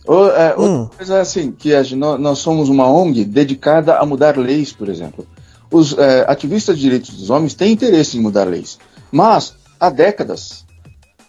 Ou, 0.06 0.30
é, 0.30 0.56
hum. 0.56 0.80
Outra 0.82 0.96
coisa 0.98 1.16
é 1.16 1.20
assim, 1.20 1.50
que 1.50 1.74
a, 1.74 1.82
nós 1.96 2.38
somos 2.38 2.68
uma 2.68 2.88
ONG 2.88 3.24
dedicada 3.24 3.98
a 3.98 4.06
mudar 4.06 4.36
leis, 4.38 4.72
por 4.72 4.88
exemplo. 4.88 5.26
Os 5.70 5.98
é, 5.98 6.24
ativistas 6.28 6.76
de 6.76 6.82
direitos 6.82 7.10
dos 7.10 7.28
homens 7.28 7.54
têm 7.54 7.72
interesse 7.72 8.16
em 8.16 8.20
mudar 8.20 8.44
leis, 8.44 8.78
mas 9.10 9.54
há 9.80 9.90
décadas, 9.90 10.64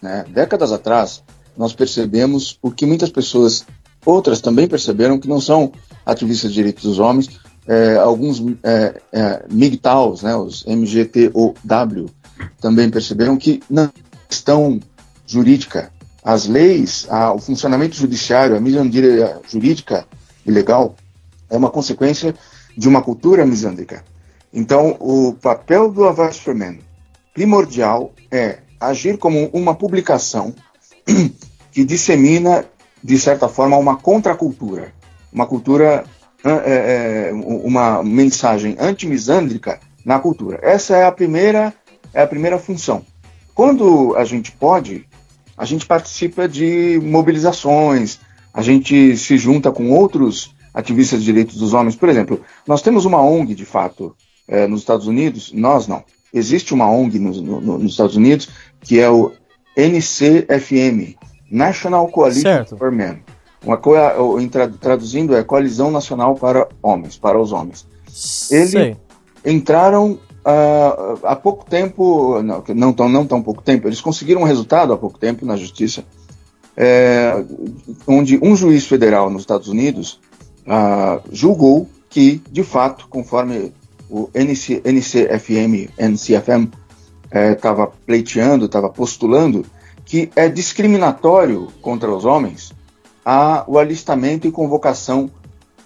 né, 0.00 0.24
décadas 0.28 0.70
atrás, 0.70 1.22
nós 1.56 1.72
percebemos 1.72 2.56
o 2.62 2.70
que 2.70 2.86
muitas 2.86 3.10
pessoas, 3.10 3.66
outras 4.06 4.40
também 4.40 4.68
perceberam, 4.68 5.18
que 5.18 5.28
não 5.28 5.40
são 5.40 5.72
ativistas 6.06 6.50
de 6.50 6.56
direitos 6.56 6.84
dos 6.84 7.00
homens, 7.00 7.28
é, 7.66 7.96
alguns 7.96 8.40
é, 8.62 9.00
é, 9.12 9.44
MGTOWs, 9.50 10.22
né, 10.22 10.36
os 10.36 10.64
MGTOW, 10.64 11.54
também 12.60 12.88
perceberam 12.88 13.36
que 13.36 13.60
não 13.68 13.90
questão 14.28 14.78
jurídica 15.26 15.90
as 16.22 16.46
leis, 16.46 17.06
a, 17.08 17.32
o 17.32 17.38
funcionamento 17.38 17.96
judiciário, 17.96 18.56
a 18.56 18.60
misandria 18.60 19.40
jurídica 19.48 20.06
e 20.44 20.50
legal 20.50 20.94
é 21.50 21.56
uma 21.56 21.70
consequência 21.70 22.34
de 22.76 22.88
uma 22.88 23.02
cultura 23.02 23.44
misândrica. 23.44 24.04
Então, 24.52 24.96
o 25.00 25.32
papel 25.34 25.90
do 25.90 26.06
Avast 26.06 26.44
primordial 27.34 28.12
é 28.30 28.58
agir 28.80 29.18
como 29.18 29.48
uma 29.52 29.74
publicação 29.74 30.54
que 31.72 31.84
dissemina, 31.84 32.64
de 33.02 33.18
certa 33.18 33.48
forma, 33.48 33.76
uma 33.76 33.96
contracultura, 33.96 34.92
uma 35.32 35.46
cultura, 35.46 36.04
é, 36.44 37.30
é, 37.30 37.32
uma 37.32 38.02
mensagem 38.02 38.76
antimisândrica 38.78 39.80
na 40.04 40.18
cultura. 40.18 40.58
Essa 40.62 40.96
é 40.96 41.04
a 41.04 41.12
primeira, 41.12 41.74
é 42.14 42.22
a 42.22 42.26
primeira 42.26 42.58
função. 42.58 43.04
Quando 43.54 44.14
a 44.16 44.24
gente 44.24 44.52
pode, 44.52 45.07
a 45.58 45.64
gente 45.64 45.84
participa 45.84 46.48
de 46.48 47.00
mobilizações, 47.02 48.20
a 48.54 48.62
gente 48.62 49.16
se 49.16 49.36
junta 49.36 49.72
com 49.72 49.90
outros 49.90 50.54
ativistas 50.72 51.18
de 51.18 51.26
direitos 51.26 51.56
dos 51.56 51.74
homens. 51.74 51.96
Por 51.96 52.08
exemplo, 52.08 52.40
nós 52.66 52.80
temos 52.80 53.04
uma 53.04 53.20
ONG, 53.20 53.54
de 53.54 53.64
fato, 53.64 54.14
é, 54.46 54.68
nos 54.68 54.80
Estados 54.80 55.08
Unidos, 55.08 55.52
nós 55.52 55.88
não. 55.88 56.04
Existe 56.32 56.72
uma 56.72 56.88
ONG 56.88 57.18
no, 57.18 57.32
no, 57.32 57.78
nos 57.78 57.92
Estados 57.92 58.14
Unidos 58.14 58.48
que 58.80 59.00
é 59.00 59.10
o 59.10 59.32
NCFM, 59.76 61.16
National 61.50 62.08
Coalition 62.08 62.42
certo. 62.42 62.76
for 62.76 62.92
Men. 62.92 63.22
Uma 63.64 63.80
traduzindo 64.80 65.34
é 65.34 65.42
Coalizão 65.42 65.90
Nacional 65.90 66.36
para 66.36 66.68
Homens, 66.80 67.16
para 67.16 67.40
os 67.40 67.50
Homens. 67.50 67.86
Eles 68.50 68.96
entraram 69.44 70.18
Uh, 70.48 71.26
há 71.26 71.36
pouco 71.36 71.66
tempo, 71.68 72.40
não, 72.42 72.64
não, 72.74 72.92
tão, 72.94 73.06
não 73.06 73.26
tão 73.26 73.42
pouco 73.42 73.60
tempo, 73.60 73.86
eles 73.86 74.00
conseguiram 74.00 74.40
um 74.40 74.44
resultado 74.44 74.94
há 74.94 74.96
pouco 74.96 75.18
tempo 75.18 75.44
na 75.44 75.56
justiça, 75.56 76.06
é, 76.74 77.44
onde 78.06 78.38
um 78.42 78.56
juiz 78.56 78.86
federal 78.86 79.28
nos 79.28 79.42
Estados 79.42 79.68
Unidos 79.68 80.18
uh, 80.66 81.20
julgou 81.30 81.86
que, 82.08 82.40
de 82.50 82.62
fato, 82.62 83.08
conforme 83.10 83.74
o 84.08 84.30
NC, 84.32 84.80
NCFM, 84.86 85.90
NCFM 85.98 86.70
estava 87.52 87.82
é, 87.82 87.90
pleiteando, 88.06 88.64
estava 88.64 88.88
postulando, 88.88 89.66
que 90.06 90.30
é 90.34 90.48
discriminatório 90.48 91.68
contra 91.82 92.10
os 92.10 92.24
homens 92.24 92.72
a, 93.22 93.64
o 93.66 93.76
alistamento 93.76 94.48
e 94.48 94.50
convocação 94.50 95.30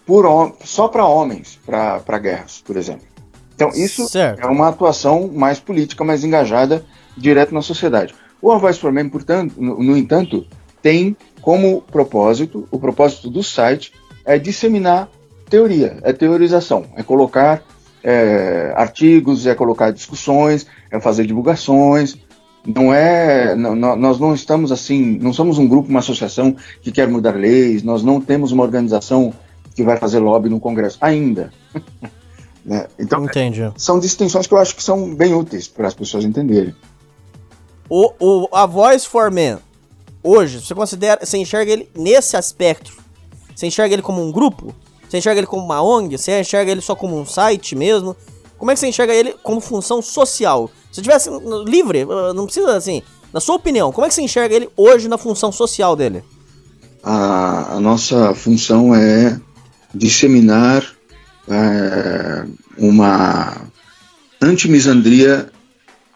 por, 0.06 0.54
só 0.64 0.86
para 0.86 1.04
homens, 1.04 1.58
para 1.66 2.18
guerras, 2.18 2.62
por 2.64 2.76
exemplo. 2.76 3.11
Então, 3.54 3.70
isso 3.70 4.08
certo. 4.08 4.40
é 4.40 4.46
uma 4.46 4.68
atuação 4.68 5.30
mais 5.32 5.60
política, 5.60 6.04
mais 6.04 6.24
engajada, 6.24 6.84
direto 7.16 7.54
na 7.54 7.62
sociedade. 7.62 8.14
O 8.40 8.50
A 8.50 8.58
Voice 8.58 8.78
for 8.78 8.90
Men, 8.90 9.08
portanto, 9.08 9.54
no, 9.56 9.82
no 9.82 9.96
entanto, 9.96 10.46
tem 10.80 11.16
como 11.40 11.82
propósito, 11.82 12.66
o 12.70 12.78
propósito 12.78 13.30
do 13.30 13.42
site 13.42 13.92
é 14.24 14.38
disseminar 14.38 15.08
teoria, 15.48 15.98
é 16.02 16.12
teorização, 16.12 16.86
é 16.96 17.02
colocar 17.02 17.62
é, 18.02 18.72
artigos, 18.76 19.46
é 19.46 19.54
colocar 19.54 19.90
discussões, 19.92 20.66
é 20.90 20.98
fazer 21.00 21.26
divulgações. 21.26 22.16
Não 22.64 22.94
é, 22.94 23.56
não, 23.56 23.74
nós 23.74 24.20
não 24.20 24.34
estamos 24.34 24.70
assim, 24.70 25.18
não 25.20 25.32
somos 25.32 25.58
um 25.58 25.66
grupo, 25.66 25.88
uma 25.88 25.98
associação 25.98 26.56
que 26.80 26.92
quer 26.92 27.08
mudar 27.08 27.34
leis, 27.34 27.82
nós 27.82 28.04
não 28.04 28.20
temos 28.20 28.52
uma 28.52 28.62
organização 28.62 29.34
que 29.74 29.82
vai 29.82 29.96
fazer 29.96 30.20
lobby 30.20 30.48
no 30.48 30.60
Congresso 30.60 30.98
ainda. 31.00 31.52
Né? 32.64 32.86
Então, 32.98 33.24
Entendi. 33.24 33.72
são 33.76 33.98
distinções 33.98 34.46
que 34.46 34.54
eu 34.54 34.58
acho 34.58 34.76
que 34.76 34.82
são 34.82 35.14
bem 35.14 35.34
úteis 35.34 35.66
para 35.66 35.88
as 35.88 35.94
pessoas 35.94 36.24
entenderem. 36.24 36.74
O, 37.88 38.12
o, 38.20 38.48
a 38.52 38.66
Voice 38.66 39.06
for 39.06 39.30
Men, 39.30 39.58
hoje, 40.22 40.60
você 40.60 40.74
considera, 40.74 41.24
você 41.24 41.38
enxerga 41.38 41.72
ele 41.72 41.88
nesse 41.94 42.36
aspecto? 42.36 42.92
Você 43.54 43.66
enxerga 43.66 43.94
ele 43.94 44.02
como 44.02 44.22
um 44.22 44.30
grupo? 44.30 44.74
Você 45.08 45.18
enxerga 45.18 45.40
ele 45.40 45.46
como 45.46 45.62
uma 45.62 45.82
ONG? 45.82 46.16
Você 46.16 46.40
enxerga 46.40 46.70
ele 46.70 46.80
só 46.80 46.94
como 46.94 47.18
um 47.18 47.26
site 47.26 47.76
mesmo? 47.76 48.16
Como 48.56 48.70
é 48.70 48.74
que 48.74 48.80
você 48.80 48.86
enxerga 48.86 49.12
ele 49.12 49.34
como 49.42 49.60
função 49.60 50.00
social? 50.00 50.70
Se 50.90 51.02
tivesse 51.02 51.28
livre, 51.66 52.06
não 52.34 52.44
precisa 52.44 52.76
assim. 52.76 53.02
Na 53.32 53.40
sua 53.40 53.56
opinião, 53.56 53.90
como 53.92 54.06
é 54.06 54.08
que 54.08 54.14
você 54.14 54.22
enxerga 54.22 54.54
ele 54.54 54.70
hoje 54.76 55.08
na 55.08 55.18
função 55.18 55.50
social 55.50 55.96
dele? 55.96 56.22
A, 57.02 57.74
a 57.76 57.80
nossa 57.80 58.34
função 58.34 58.94
é 58.94 59.40
disseminar 59.92 60.91
é, 61.48 62.44
uma 62.76 63.62
antimisandria 64.40 65.50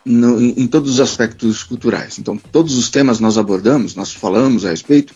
no, 0.05 0.41
em 0.41 0.67
todos 0.67 0.93
os 0.93 1.01
aspectos 1.01 1.65
culturais. 1.65 2.19
Então, 2.19 2.37
todos 2.37 2.77
os 2.77 2.89
temas 2.91 3.19
nós 3.19 3.37
abordamos, 3.37 3.95
nós 3.95 4.13
falamos 4.13 4.65
a 4.65 4.71
respeito 4.71 5.15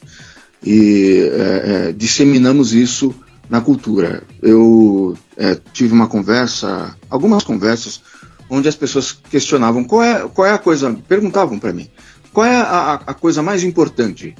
e 0.65 1.31
é, 1.33 1.89
é, 1.89 1.93
disseminamos 1.93 2.73
isso 2.73 3.15
na 3.49 3.61
cultura. 3.61 4.23
Eu 4.43 5.17
é, 5.37 5.57
tive 5.73 5.93
uma 5.93 6.09
conversa, 6.09 6.97
algumas 7.09 7.45
conversas, 7.45 8.01
onde 8.49 8.69
as 8.69 8.77
pessoas 8.77 9.13
questionavam 9.13 9.85
qual 9.85 10.03
é, 10.03 10.29
qual 10.29 10.47
é 10.47 10.53
a 10.53 10.59
coisa, 10.59 10.93
perguntavam 11.09 11.59
para 11.59 11.73
mim, 11.73 11.89
qual 12.33 12.47
é 12.47 12.57
a, 12.57 12.95
a, 13.07 13.15
coisa 13.15 13.43
mais 13.43 13.63
importante, 13.63 14.35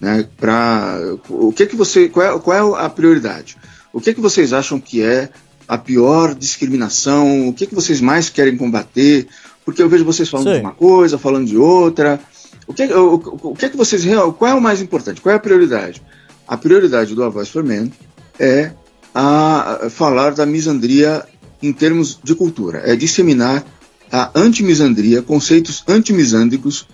né? 0.00 0.28
Para 0.36 0.98
o 1.28 1.52
que 1.52 1.66
que 1.66 1.76
você, 1.76 2.08
qual 2.08 2.26
é, 2.26 2.38
qual 2.38 2.76
é 2.76 2.84
a 2.84 2.88
prioridade? 2.88 3.56
O 3.96 4.00
que, 4.00 4.12
que 4.12 4.20
vocês 4.20 4.52
acham 4.52 4.78
que 4.78 5.00
é 5.00 5.30
a 5.66 5.78
pior 5.78 6.34
discriminação? 6.34 7.48
O 7.48 7.54
que, 7.54 7.66
que 7.66 7.74
vocês 7.74 7.98
mais 7.98 8.28
querem 8.28 8.54
combater? 8.54 9.26
Porque 9.64 9.82
eu 9.82 9.88
vejo 9.88 10.04
vocês 10.04 10.28
falando 10.28 10.48
Sim. 10.48 10.56
de 10.56 10.60
uma 10.60 10.74
coisa, 10.74 11.16
falando 11.16 11.46
de 11.46 11.56
outra. 11.56 12.20
O 12.66 12.74
que, 12.74 12.84
o, 12.92 13.14
o, 13.14 13.56
que, 13.56 13.70
que 13.70 13.76
vocês. 13.76 14.04
Qual 14.36 14.50
é 14.50 14.54
o 14.54 14.60
mais 14.60 14.82
importante? 14.82 15.22
Qual 15.22 15.32
é 15.32 15.36
a 15.36 15.40
prioridade? 15.40 16.02
A 16.46 16.58
prioridade 16.58 17.14
do 17.14 17.24
A 17.24 17.30
Voice 17.30 17.50
for 17.50 17.64
Men 17.64 17.90
é 18.38 18.72
a 19.14 19.88
falar 19.88 20.34
da 20.34 20.44
misandria 20.44 21.24
em 21.62 21.72
termos 21.72 22.20
de 22.22 22.34
cultura, 22.34 22.82
é 22.84 22.94
disseminar 22.94 23.64
a 24.12 24.30
antimisandria, 24.38 25.22
conceitos 25.22 25.82
antimisândricos 25.88 26.86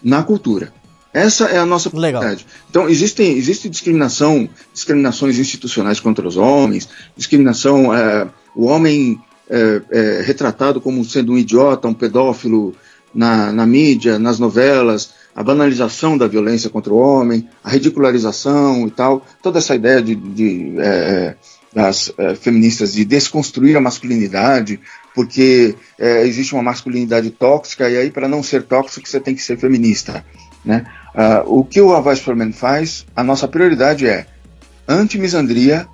na 0.00 0.22
cultura. 0.22 0.72
Essa 1.14 1.44
é 1.44 1.58
a 1.58 1.64
nossa 1.64 1.88
prioridade. 1.88 2.44
Então, 2.68 2.88
existem, 2.88 3.36
existe 3.36 3.68
discriminação, 3.68 4.48
discriminações 4.72 5.38
institucionais 5.38 6.00
contra 6.00 6.26
os 6.26 6.36
homens, 6.36 6.88
discriminação, 7.16 7.94
é, 7.94 8.28
o 8.54 8.66
homem 8.66 9.20
é, 9.48 9.80
é, 9.90 10.22
retratado 10.22 10.80
como 10.80 11.04
sendo 11.04 11.32
um 11.32 11.38
idiota, 11.38 11.86
um 11.86 11.94
pedófilo 11.94 12.74
na, 13.14 13.52
na 13.52 13.64
mídia, 13.64 14.18
nas 14.18 14.40
novelas, 14.40 15.14
a 15.36 15.42
banalização 15.42 16.18
da 16.18 16.26
violência 16.26 16.68
contra 16.68 16.92
o 16.92 16.98
homem, 16.98 17.48
a 17.62 17.70
ridicularização 17.70 18.86
e 18.88 18.90
tal, 18.90 19.24
toda 19.40 19.58
essa 19.58 19.74
ideia 19.74 20.02
de, 20.02 20.16
de 20.16 20.74
é, 20.78 21.36
das 21.72 22.12
é, 22.16 22.34
feministas 22.36 22.92
de 22.92 23.04
desconstruir 23.04 23.76
a 23.76 23.80
masculinidade, 23.80 24.80
porque 25.14 25.74
é, 25.98 26.26
existe 26.26 26.54
uma 26.54 26.62
masculinidade 26.62 27.30
tóxica 27.30 27.88
e 27.90 27.96
aí 27.96 28.10
para 28.10 28.28
não 28.28 28.42
ser 28.42 28.62
tóxico 28.62 29.08
você 29.08 29.20
tem 29.20 29.34
que 29.34 29.42
ser 29.42 29.58
feminista, 29.58 30.24
né? 30.64 30.86
Uh, 31.14 31.58
o 31.58 31.64
que 31.64 31.80
o 31.80 31.94
Avast 31.94 32.24
for 32.24 32.34
Men 32.34 32.52
faz, 32.52 33.06
a 33.14 33.22
nossa 33.22 33.46
prioridade 33.46 34.06
é 34.06 34.26
anti-misandria 34.88 35.86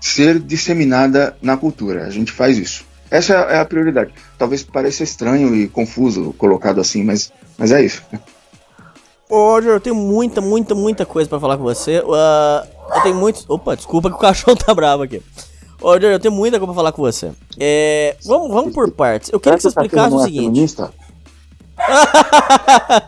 ser 0.00 0.38
disseminada 0.38 1.36
na 1.42 1.56
cultura. 1.56 2.06
A 2.06 2.10
gente 2.10 2.30
faz 2.30 2.56
isso. 2.56 2.84
Essa 3.10 3.34
é 3.34 3.58
a 3.58 3.64
prioridade. 3.64 4.12
Talvez 4.38 4.62
pareça 4.62 5.02
estranho 5.02 5.54
e 5.54 5.68
confuso 5.68 6.34
colocado 6.38 6.80
assim, 6.80 7.02
mas, 7.02 7.32
mas 7.58 7.72
é 7.72 7.84
isso. 7.84 8.02
Ô, 9.28 9.52
Roger, 9.52 9.72
eu 9.72 9.80
tenho 9.80 9.96
muita, 9.96 10.40
muita, 10.40 10.74
muita 10.74 11.06
coisa 11.06 11.28
para 11.28 11.40
falar 11.40 11.56
com 11.56 11.62
você. 11.62 12.00
Uh, 12.00 12.66
eu 12.94 13.02
tenho 13.02 13.16
muitos. 13.16 13.44
Opa, 13.48 13.74
desculpa 13.74 14.10
que 14.10 14.16
o 14.16 14.18
cachorro 14.20 14.56
tá 14.56 14.74
bravo 14.74 15.02
aqui. 15.02 15.22
Ô, 15.80 15.90
Aldir, 15.90 16.10
eu 16.10 16.20
tenho 16.20 16.32
muita 16.32 16.58
coisa 16.58 16.72
pra 16.72 16.74
falar 16.74 16.92
com 16.92 17.02
você. 17.02 17.32
É, 17.58 18.16
vamos, 18.24 18.48
vamos 18.48 18.72
por 18.72 18.90
partes. 18.90 19.30
Eu 19.32 19.40
queria 19.40 19.56
que 19.56 19.62
você 19.62 19.68
explicasse 19.68 20.14
o 20.14 20.20
seguinte. 20.20 20.44
feminista? 20.44 20.92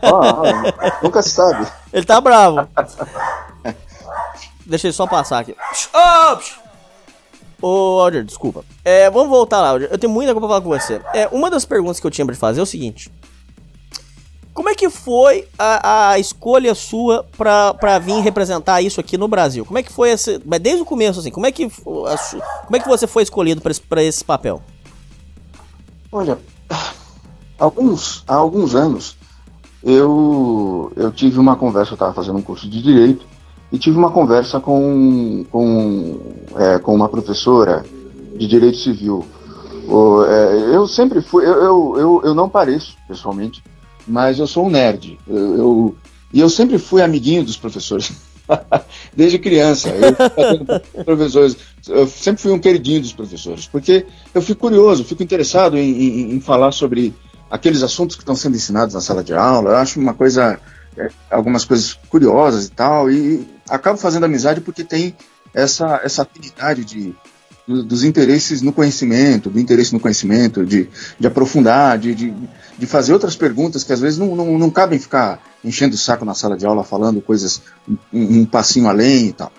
Ah, 0.03 0.99
nunca 1.01 1.21
se 1.21 1.29
sabe. 1.31 1.67
Ele 1.91 2.05
tá 2.05 2.19
bravo. 2.21 2.67
Deixa 4.65 4.87
ele 4.87 4.93
só 4.93 5.07
passar 5.07 5.39
aqui. 5.39 5.55
Ô, 7.61 7.99
Aldir, 8.01 8.23
desculpa. 8.23 8.63
É, 8.83 9.09
vamos 9.09 9.29
voltar 9.29 9.61
lá, 9.61 9.69
Aldir. 9.69 9.89
Eu 9.91 9.97
tenho 9.97 10.11
muita 10.11 10.33
coisa 10.33 10.47
pra 10.47 10.49
falar 10.49 10.61
com 10.61 10.69
você. 10.69 11.01
É, 11.13 11.27
uma 11.31 11.49
das 11.49 11.65
perguntas 11.65 11.99
que 11.99 12.05
eu 12.05 12.11
tinha 12.11 12.25
pra 12.25 12.35
te 12.35 12.39
fazer 12.39 12.59
é 12.59 12.63
o 12.63 12.67
seguinte. 12.67 13.11
Como 14.53 14.69
é 14.69 14.75
que 14.75 14.89
foi 14.89 15.47
a, 15.57 16.09
a 16.11 16.19
escolha 16.19 16.73
sua 16.73 17.23
pra, 17.37 17.75
pra 17.75 17.99
vir 17.99 18.21
representar 18.21 18.81
isso 18.81 18.99
aqui 18.99 19.15
no 19.17 19.27
Brasil? 19.27 19.63
Como 19.63 19.77
é 19.77 19.83
que 19.83 19.93
foi 19.93 20.09
esse... 20.09 20.41
Mas 20.45 20.59
desde 20.59 20.81
o 20.81 20.85
começo, 20.85 21.19
assim, 21.19 21.29
como 21.29 21.45
é 21.45 21.51
que, 21.51 21.69
como 21.69 22.75
é 22.75 22.79
que 22.79 22.87
você 22.87 23.05
foi 23.05 23.21
escolhido 23.21 23.61
pra 23.61 23.71
esse, 23.71 23.81
pra 23.81 24.03
esse 24.03 24.23
papel? 24.25 24.61
Olha, 26.11 26.39
alguns, 27.59 28.23
há 28.27 28.35
alguns 28.35 28.75
anos 28.75 29.15
eu, 29.83 30.91
eu 30.95 31.11
tive 31.11 31.39
uma 31.39 31.55
conversa, 31.55 31.91
eu 31.91 31.95
estava 31.95 32.13
fazendo 32.13 32.37
um 32.37 32.41
curso 32.41 32.67
de 32.69 32.81
Direito, 32.81 33.25
e 33.71 33.77
tive 33.77 33.97
uma 33.97 34.11
conversa 34.11 34.59
com, 34.59 35.45
com, 35.51 36.19
é, 36.55 36.79
com 36.79 36.95
uma 36.95 37.09
professora 37.09 37.85
de 38.37 38.47
Direito 38.47 38.77
Civil. 38.77 39.25
O, 39.87 40.23
é, 40.25 40.75
eu 40.75 40.87
sempre 40.87 41.21
fui, 41.21 41.45
eu, 41.45 41.53
eu, 41.63 41.95
eu, 41.97 42.21
eu 42.25 42.33
não 42.33 42.49
pareço, 42.49 42.95
pessoalmente, 43.07 43.63
mas 44.07 44.39
eu 44.39 44.47
sou 44.47 44.65
um 44.65 44.69
nerd. 44.69 45.17
Eu, 45.27 45.57
eu- 45.57 45.95
e 46.33 46.41
eu 46.41 46.49
sempre 46.49 46.77
fui 46.77 47.01
amiguinho 47.01 47.43
dos 47.45 47.55
professores. 47.55 48.11
Desde 49.15 49.39
criança. 49.39 49.89
Eu, 49.89 51.05
professores, 51.05 51.55
eu 51.87 52.05
sempre 52.07 52.41
fui 52.41 52.51
um 52.51 52.59
queridinho 52.59 53.01
dos 53.01 53.13
professores, 53.13 53.65
porque 53.65 54.05
eu 54.33 54.41
fico 54.41 54.61
curioso, 54.61 55.03
fico 55.05 55.23
interessado 55.23 55.77
em, 55.77 55.89
em- 55.89 56.31
em 56.35 56.39
falar 56.41 56.71
sobre 56.73 57.13
aqueles 57.49 57.83
assuntos 57.83 58.15
que 58.15 58.21
estão 58.21 58.35
sendo 58.35 58.55
ensinados 58.55 58.93
na 58.93 59.01
sala 59.01 59.23
de 59.23 59.33
aula. 59.33 59.71
Eu 59.71 59.77
acho 59.77 59.99
uma 59.99 60.13
coisa, 60.13 60.59
é, 60.97 61.09
algumas 61.29 61.63
coisas 61.65 61.93
curiosas 62.09 62.65
e 62.65 62.71
tal, 62.71 63.09
e 63.09 63.47
acabo 63.69 63.97
fazendo 63.97 64.25
amizade 64.25 64.61
porque 64.61 64.83
tem 64.83 65.15
essa, 65.53 65.99
essa 66.03 66.23
afinidade 66.23 66.83
de, 66.85 67.15
do- 67.67 67.83
dos 67.83 68.03
interesses 68.03 68.61
no 68.61 68.71
conhecimento, 68.73 69.49
do 69.49 69.59
interesse 69.59 69.93
no 69.93 69.99
conhecimento, 69.99 70.65
de, 70.65 70.89
de 71.19 71.27
aprofundar, 71.27 71.97
de, 71.97 72.13
de, 72.13 72.33
de 72.77 72.85
fazer 72.85 73.13
outras 73.13 73.35
perguntas 73.35 73.83
que 73.83 73.93
às 73.93 73.99
vezes 74.01 74.17
não, 74.19 74.35
não, 74.35 74.57
não 74.57 74.69
cabem 74.69 74.99
ficar 74.99 75.41
enchendo 75.63 75.95
o 75.95 75.97
saco 75.97 76.23
na 76.25 76.33
sala 76.33 76.55
de 76.57 76.65
aula 76.65 76.83
falando 76.83 77.21
coisas 77.21 77.61
um, 78.13 78.41
um 78.41 78.45
passinho 78.45 78.87
além 78.87 79.27
e 79.27 79.33
tal. 79.33 79.51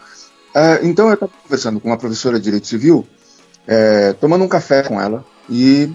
É, 0.54 0.80
então 0.82 1.08
eu 1.08 1.14
estava 1.14 1.32
conversando 1.42 1.80
com 1.80 1.88
uma 1.88 1.98
professora 1.98 2.38
de 2.38 2.44
Direito 2.44 2.66
Civil, 2.66 3.06
é, 3.66 4.12
tomando 4.14 4.44
um 4.44 4.48
café 4.48 4.82
com 4.82 4.98
ela, 5.00 5.24
e 5.48 5.90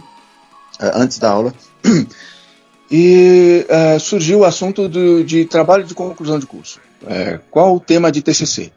antes 0.79 1.17
da 1.17 1.29
aula, 1.29 1.53
e 2.89 3.65
é, 3.69 3.99
surgiu 3.99 4.39
o 4.39 4.45
assunto 4.45 4.87
do, 4.87 5.23
de 5.23 5.45
trabalho 5.45 5.83
de 5.83 5.93
conclusão 5.93 6.39
de 6.39 6.45
curso. 6.45 6.79
É, 7.05 7.39
qual 7.51 7.75
o 7.75 7.79
tema 7.79 8.11
de 8.11 8.21
TCC? 8.21 8.71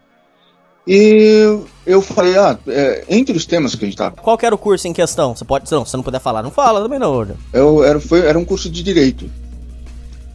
E 0.87 1.59
eu 1.85 2.00
falei, 2.00 2.37
ah, 2.38 2.57
é, 2.69 3.05
entre 3.09 3.37
os 3.37 3.45
temas 3.45 3.75
que 3.75 3.85
a 3.85 3.87
gente 3.87 3.95
estava 3.95 4.17
Qual 4.17 4.38
que 4.38 4.47
era 4.47 4.55
o 4.55 4.59
curso 4.59 4.87
em 4.87 4.93
questão? 4.93 5.35
Você 5.35 5.45
pode... 5.45 5.71
Não, 5.71 5.85
se 5.85 5.91
você 5.91 5.97
não 5.97 6.05
puder 6.05 6.21
falar, 6.21 6.43
não 6.43 6.50
fala 6.50 6.81
também 6.81 6.99
não, 6.99 7.26
eu, 7.53 7.85
era, 7.85 7.99
foi, 7.99 8.21
era 8.21 8.38
um 8.38 8.45
curso 8.45 8.71
de 8.71 8.83
Direito. 8.83 9.29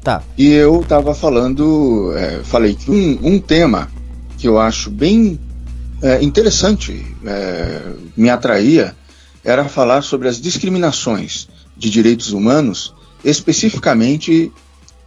Tá. 0.03 0.21
E 0.37 0.51
eu 0.51 0.81
estava 0.81 1.13
falando, 1.15 2.11
é, 2.17 2.41
falei 2.43 2.75
que 2.75 2.91
um, 2.91 3.19
um 3.21 3.39
tema 3.39 3.89
que 4.37 4.47
eu 4.47 4.59
acho 4.59 4.89
bem 4.89 5.39
interessante, 6.19 7.05
me 8.17 8.27
atraía, 8.27 8.95
era 9.43 9.67
falar 9.67 10.01
sobre 10.01 10.27
as 10.27 10.39
discriminações 10.39 11.47
de 11.75 11.89
direitos 11.89 12.31
humanos, 12.31 12.93
especificamente 13.23 14.51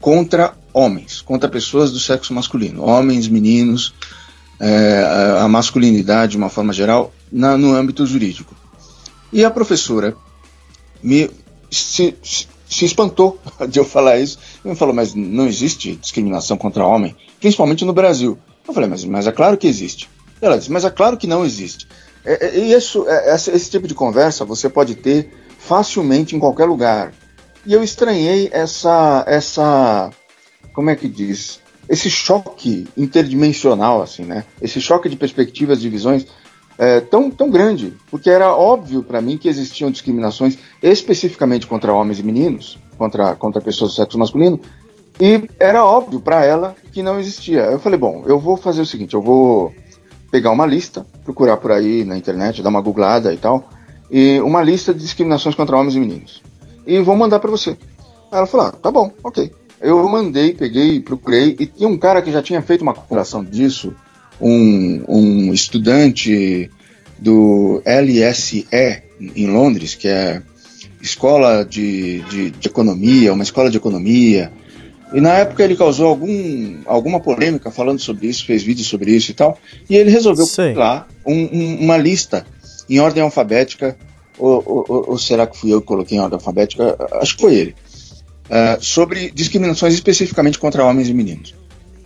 contra 0.00 0.54
homens, 0.72 1.20
contra 1.20 1.48
pessoas 1.48 1.92
do 1.92 1.98
sexo 2.00 2.34
masculino, 2.34 2.82
homens, 2.84 3.28
meninos, 3.28 3.94
é, 4.60 5.38
a- 5.40 5.48
masculinidade 5.48 6.32
de 6.32 6.36
uma 6.36 6.48
forma 6.50 6.72
geral, 6.72 7.12
na- 7.30 7.56
no 7.56 7.74
âmbito 7.74 8.04
jurídico. 8.06 8.54
E 9.32 9.44
a 9.44 9.50
professora 9.50 10.16
me 11.02 11.30
se, 11.70 12.14
se- 12.22 12.46
se 12.68 12.84
espantou 12.84 13.40
de 13.68 13.78
eu 13.78 13.84
falar 13.84 14.18
isso. 14.18 14.38
E 14.64 14.68
me 14.68 14.74
falou, 14.76 14.94
mas 14.94 15.14
não 15.14 15.46
existe 15.46 15.96
discriminação 15.96 16.56
contra 16.56 16.86
homem, 16.86 17.14
principalmente 17.40 17.84
no 17.84 17.92
Brasil. 17.92 18.38
Eu 18.66 18.72
falei, 18.74 18.88
mas, 18.88 19.04
mas 19.04 19.26
é 19.26 19.32
claro 19.32 19.56
que 19.56 19.66
existe. 19.66 20.08
Ela 20.40 20.58
disse, 20.58 20.70
mas 20.70 20.84
é 20.84 20.90
claro 20.90 21.16
que 21.16 21.26
não 21.26 21.44
existe. 21.44 21.86
É, 22.24 22.46
é, 22.46 22.58
e 22.58 22.72
isso, 22.72 23.06
é, 23.08 23.34
esse 23.34 23.70
tipo 23.70 23.86
de 23.86 23.94
conversa 23.94 24.44
você 24.44 24.68
pode 24.68 24.94
ter 24.94 25.30
facilmente 25.58 26.34
em 26.34 26.38
qualquer 26.38 26.64
lugar. 26.64 27.12
E 27.66 27.72
eu 27.72 27.82
estranhei 27.82 28.50
essa, 28.52 29.24
essa, 29.26 30.10
como 30.72 30.90
é 30.90 30.96
que 30.96 31.08
diz? 31.08 31.60
Esse 31.88 32.10
choque 32.10 32.86
interdimensional, 32.96 34.02
assim, 34.02 34.24
né? 34.24 34.44
Esse 34.60 34.80
choque 34.80 35.08
de 35.08 35.16
perspectivas, 35.16 35.80
de 35.80 35.88
visões 35.88 36.26
é, 36.78 37.00
tão, 37.00 37.30
tão 37.30 37.50
grande, 37.50 37.94
porque 38.10 38.28
era 38.28 38.54
óbvio 38.54 39.02
para 39.02 39.20
mim 39.20 39.38
que 39.38 39.48
existiam 39.48 39.90
discriminações 39.90 40.58
especificamente 40.82 41.66
contra 41.66 41.92
homens 41.92 42.18
e 42.18 42.22
meninos, 42.22 42.78
contra, 42.98 43.34
contra 43.34 43.60
pessoas 43.60 43.92
do 43.92 43.96
sexo 43.96 44.18
masculino, 44.18 44.60
e 45.20 45.48
era 45.60 45.84
óbvio 45.84 46.20
para 46.20 46.44
ela 46.44 46.74
que 46.92 47.02
não 47.02 47.20
existia. 47.20 47.60
Eu 47.62 47.78
falei, 47.78 47.98
bom, 47.98 48.24
eu 48.26 48.38
vou 48.38 48.56
fazer 48.56 48.80
o 48.80 48.86
seguinte, 48.86 49.14
eu 49.14 49.22
vou 49.22 49.72
pegar 50.34 50.50
uma 50.50 50.66
lista, 50.66 51.06
procurar 51.24 51.58
por 51.58 51.70
aí 51.70 52.04
na 52.04 52.18
internet, 52.18 52.60
dar 52.60 52.68
uma 52.68 52.80
googlada 52.80 53.32
e 53.32 53.36
tal, 53.36 53.70
e 54.10 54.40
uma 54.40 54.60
lista 54.64 54.92
de 54.92 54.98
discriminações 54.98 55.54
contra 55.54 55.76
homens 55.76 55.94
e 55.94 56.00
meninos. 56.00 56.42
E 56.84 56.98
vou 56.98 57.14
mandar 57.14 57.38
para 57.38 57.52
você. 57.52 57.70
Aí 58.32 58.38
ela 58.38 58.46
falou, 58.48 58.66
ah, 58.66 58.72
tá 58.72 58.90
bom, 58.90 59.12
ok. 59.22 59.52
Eu 59.80 60.08
mandei, 60.08 60.52
peguei, 60.52 60.98
procurei, 60.98 61.54
e 61.56 61.66
tinha 61.66 61.88
um 61.88 61.96
cara 61.96 62.20
que 62.20 62.32
já 62.32 62.42
tinha 62.42 62.60
feito 62.60 62.82
uma 62.82 62.92
comparação 62.92 63.44
disso, 63.44 63.94
um, 64.40 65.04
um 65.06 65.54
estudante 65.54 66.68
do 67.16 67.80
LSE 67.86 68.66
em 69.20 69.46
Londres, 69.46 69.94
que 69.94 70.08
é 70.08 70.42
escola 71.00 71.64
de, 71.64 72.22
de, 72.22 72.50
de 72.50 72.66
economia, 72.66 73.32
uma 73.32 73.44
escola 73.44 73.70
de 73.70 73.76
economia. 73.76 74.50
E 75.14 75.20
na 75.20 75.32
época 75.34 75.62
ele 75.62 75.76
causou 75.76 76.06
algum, 76.08 76.78
alguma 76.86 77.20
polêmica 77.20 77.70
falando 77.70 78.00
sobre 78.00 78.26
isso, 78.26 78.44
fez 78.44 78.62
vídeo 78.62 78.84
sobre 78.84 79.12
isso 79.12 79.30
e 79.30 79.34
tal. 79.34 79.56
E 79.88 79.96
ele 79.96 80.10
resolveu 80.10 80.44
lá 80.74 81.06
um- 81.26 81.48
um- 81.52 81.78
uma 81.84 81.96
lista 81.96 82.44
em 82.90 82.98
ordem 83.00 83.22
alfabética, 83.22 83.96
ou, 84.38 84.62
ou- 84.66 85.04
ou- 85.10 85.18
será 85.18 85.46
que 85.46 85.56
fui 85.56 85.72
eu 85.72 85.80
que 85.80 85.86
coloquei 85.86 86.18
em 86.18 86.20
ordem 86.20 86.36
alfabética? 86.36 86.96
Acho 87.20 87.36
que 87.36 87.42
foi 87.42 87.54
ele. 87.54 87.74
Ah, 88.50 88.76
sobre 88.80 89.30
discriminações 89.30 89.94
especificamente 89.94 90.58
contra 90.58 90.84
homens 90.84 91.08
e 91.08 91.14
meninos. 91.14 91.54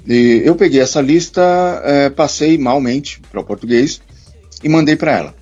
E 0.06 0.42
eu 0.44 0.54
peguei 0.54 0.80
essa 0.80 1.00
lista, 1.00 1.42
eh, 1.84 2.10
passei 2.10 2.56
malmente 2.56 3.20
para 3.30 3.40
o 3.40 3.44
português 3.44 4.00
e 4.62 4.68
mandei 4.68 4.96
para 4.96 5.12
ela. 5.18 5.34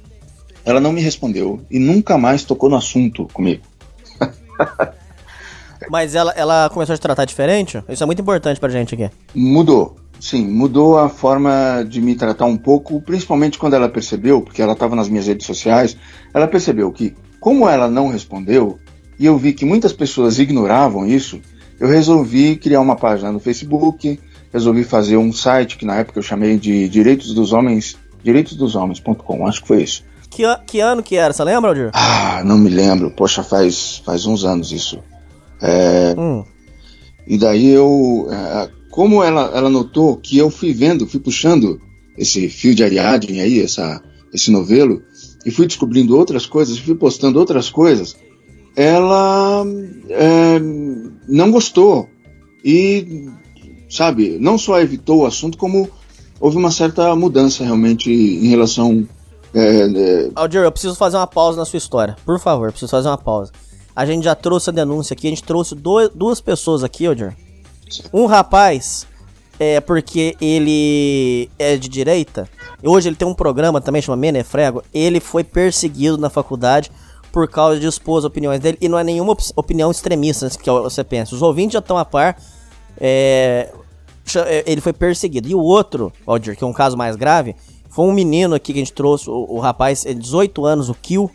Ela 0.65 0.81
não 0.81 0.93
me 0.93 1.01
respondeu 1.01 1.61
e 1.71 1.79
nunca 1.79 2.17
mais 2.19 2.43
tocou 2.45 2.69
no 2.71 2.77
assunto 2.77 3.29
comigo. 3.33 3.63
Mas 5.91 6.15
ela, 6.15 6.33
ela 6.37 6.71
começou 6.71 6.95
a 6.95 6.97
te 6.97 7.01
tratar 7.01 7.25
diferente? 7.25 7.83
Isso 7.89 8.03
é 8.03 8.07
muito 8.07 8.23
importante 8.23 8.59
pra 8.61 8.69
gente 8.69 8.95
aqui. 8.95 9.11
Mudou, 9.35 9.97
sim, 10.21 10.47
mudou 10.47 10.99
a 10.99 11.09
forma 11.09 11.85
de 11.89 12.01
me 12.01 12.15
tratar 12.15 12.47
um 12.47 12.57
pouco, 12.57 13.01
principalmente 13.01 13.59
quando 13.59 13.75
ela 13.75 13.89
percebeu, 13.89 14.41
porque 14.43 14.63
ela 14.63 14.73
estava 14.73 14.97
nas 14.97 15.09
minhas 15.09 15.27
redes 15.27 15.47
sociais, 15.47 15.97
ela 16.33 16.47
percebeu 16.47 16.91
que, 16.93 17.15
como 17.41 17.69
ela 17.69 17.89
não 17.89 18.09
respondeu, 18.09 18.79
e 19.19 19.27
eu 19.27 19.39
vi 19.39 19.53
que 19.53 19.65
muitas 19.65 19.93
pessoas 19.93 20.39
ignoravam 20.39 21.07
isso, 21.07 21.41
eu 21.79 21.89
resolvi 21.89 22.57
criar 22.57 22.81
uma 22.81 22.97
página 22.97 23.31
no 23.31 23.41
Facebook, 23.41 24.19
resolvi 24.53 24.85
fazer 24.85 25.17
um 25.17 25.33
site 25.33 25.77
que 25.77 25.85
na 25.85 25.97
época 25.97 26.19
eu 26.19 26.23
chamei 26.23 26.59
de 26.59 26.89
Direitos 26.89 27.35
dos 27.35 27.53
Homens, 27.53 27.97
direitosdoshomens.com, 28.23 29.47
acho 29.47 29.63
que 29.63 29.69
foi 29.69 29.83
isso. 29.83 30.05
Que, 30.31 30.43
que 30.67 30.81
ano 30.81 31.03
que 31.03 31.17
era? 31.17 31.33
Você 31.33 31.45
lembra, 31.45 31.71
Aldir? 31.71 31.91
Ah, 31.93 32.43
não 32.45 32.59
me 32.59 32.69
lembro, 32.69 33.11
poxa, 33.11 33.43
faz, 33.43 34.03
faz 34.05 34.27
uns 34.27 34.45
anos 34.45 34.73
isso. 34.73 34.99
É, 35.61 36.15
Hum. 36.19 36.45
E 37.27 37.37
daí 37.37 37.69
eu, 37.71 38.29
eh, 38.31 38.71
como 38.91 39.23
ela, 39.23 39.51
ela 39.55 39.69
notou 39.69 40.17
que 40.17 40.39
eu 40.39 40.49
fui 40.49 40.73
vendo, 40.73 41.07
fui 41.07 41.19
puxando 41.19 41.81
esse 42.17 42.49
fio 42.49 42.75
de 42.75 42.85
Ariadne 42.85 43.41
aí, 43.41 43.61
essa, 43.61 44.01
esse 44.33 44.51
novelo, 44.51 45.03
e 45.45 45.51
fui 45.51 45.67
descobrindo 45.67 46.17
outras 46.17 46.47
coisas, 46.47 46.79
fui 46.79 46.95
postando 46.95 47.39
outras 47.39 47.69
coisas, 47.69 48.17
ela 48.77 49.65
eh, 50.09 50.61
não 51.29 51.51
gostou. 51.51 52.09
E, 52.65 53.29
sabe, 53.89 54.39
não 54.41 54.57
só 54.59 54.81
evitou 54.81 55.21
o 55.23 55.27
assunto, 55.27 55.57
como 55.59 55.89
houve 56.41 56.57
uma 56.57 56.71
certa 56.71 57.15
mudança 57.17 57.65
realmente 57.65 58.11
em 58.11 58.47
relação. 58.49 59.07
eh, 59.55 59.89
eh, 59.95 60.31
Aldir, 60.35 60.61
eu 60.63 60.71
preciso 60.73 60.95
fazer 60.95 61.17
uma 61.17 61.27
pausa 61.27 61.59
na 61.59 61.65
sua 61.65 61.77
história. 61.79 62.17
Por 62.25 62.39
favor, 62.39 62.71
preciso 62.71 62.91
fazer 62.91 63.09
uma 63.09 63.19
pausa. 63.19 63.53
A 63.97 64.05
gente 64.07 64.25
já 64.25 64.35
trouxe 64.35 64.69
a 64.71 64.73
denúncia 64.73 65.15
aqui, 65.15 65.27
a 65.27 65.31
gente 65.31 65.43
trouxe 65.43 65.75
dois- 65.75 66.11
duas 66.15 66.41
pessoas 66.41 66.85
aqui, 66.85 67.07
Aldir. 67.07 67.35
Um 68.13 68.27
rapaz, 68.27 69.07
é 69.59 69.81
porque 69.81 70.37
ele 70.41 71.49
é 71.59 71.77
de 71.77 71.89
direita, 71.89 72.49
Hoje 72.83 73.09
ele 73.09 73.17
tem 73.17 73.27
um 73.27 73.35
programa 73.35 73.81
também, 73.81 74.03
chama 74.03 74.17
Menefrego. 74.19 74.83
Ele 74.93 75.19
foi 75.19 75.43
perseguido 75.43 76.19
na 76.19 76.29
faculdade 76.29 76.93
por 77.33 77.49
causa 77.49 77.81
de 77.81 77.87
expor 77.87 78.19
as 78.19 78.25
opiniões 78.25 78.61
dele. 78.61 78.77
E 78.81 78.89
não 78.89 78.99
é 78.99 79.03
nenhuma 79.03 79.33
op 79.33 79.43
opinião 79.57 79.91
extremista 79.91 80.49
que 80.51 80.71
você 80.71 81.03
pensa. 81.03 81.35
Os 81.35 81.41
ouvintes 81.43 81.73
já 81.73 81.79
estão 81.79 81.97
a 81.97 82.05
par. 82.05 82.37
É, 83.01 83.73
ele 84.67 84.81
foi 84.81 84.93
perseguido. 84.93 85.49
E 85.49 85.55
o 85.55 85.61
outro, 85.61 86.13
Aldir, 86.27 86.55
que 86.57 86.63
é 86.63 86.67
um 86.67 86.73
caso 86.73 86.97
mais 86.99 87.17
grave, 87.17 87.57
foi 87.89 88.05
um 88.05 88.13
menino 88.13 88.55
aqui 88.55 88.73
que 88.73 88.79
a 88.79 88.83
gente 88.85 88.93
trouxe, 88.93 89.29
o, 89.31 89.47
o 89.55 89.59
rapaz, 89.59 90.05
18 90.05 90.65
anos, 90.67 90.89
o 90.91 90.95
Kill. 90.95 91.31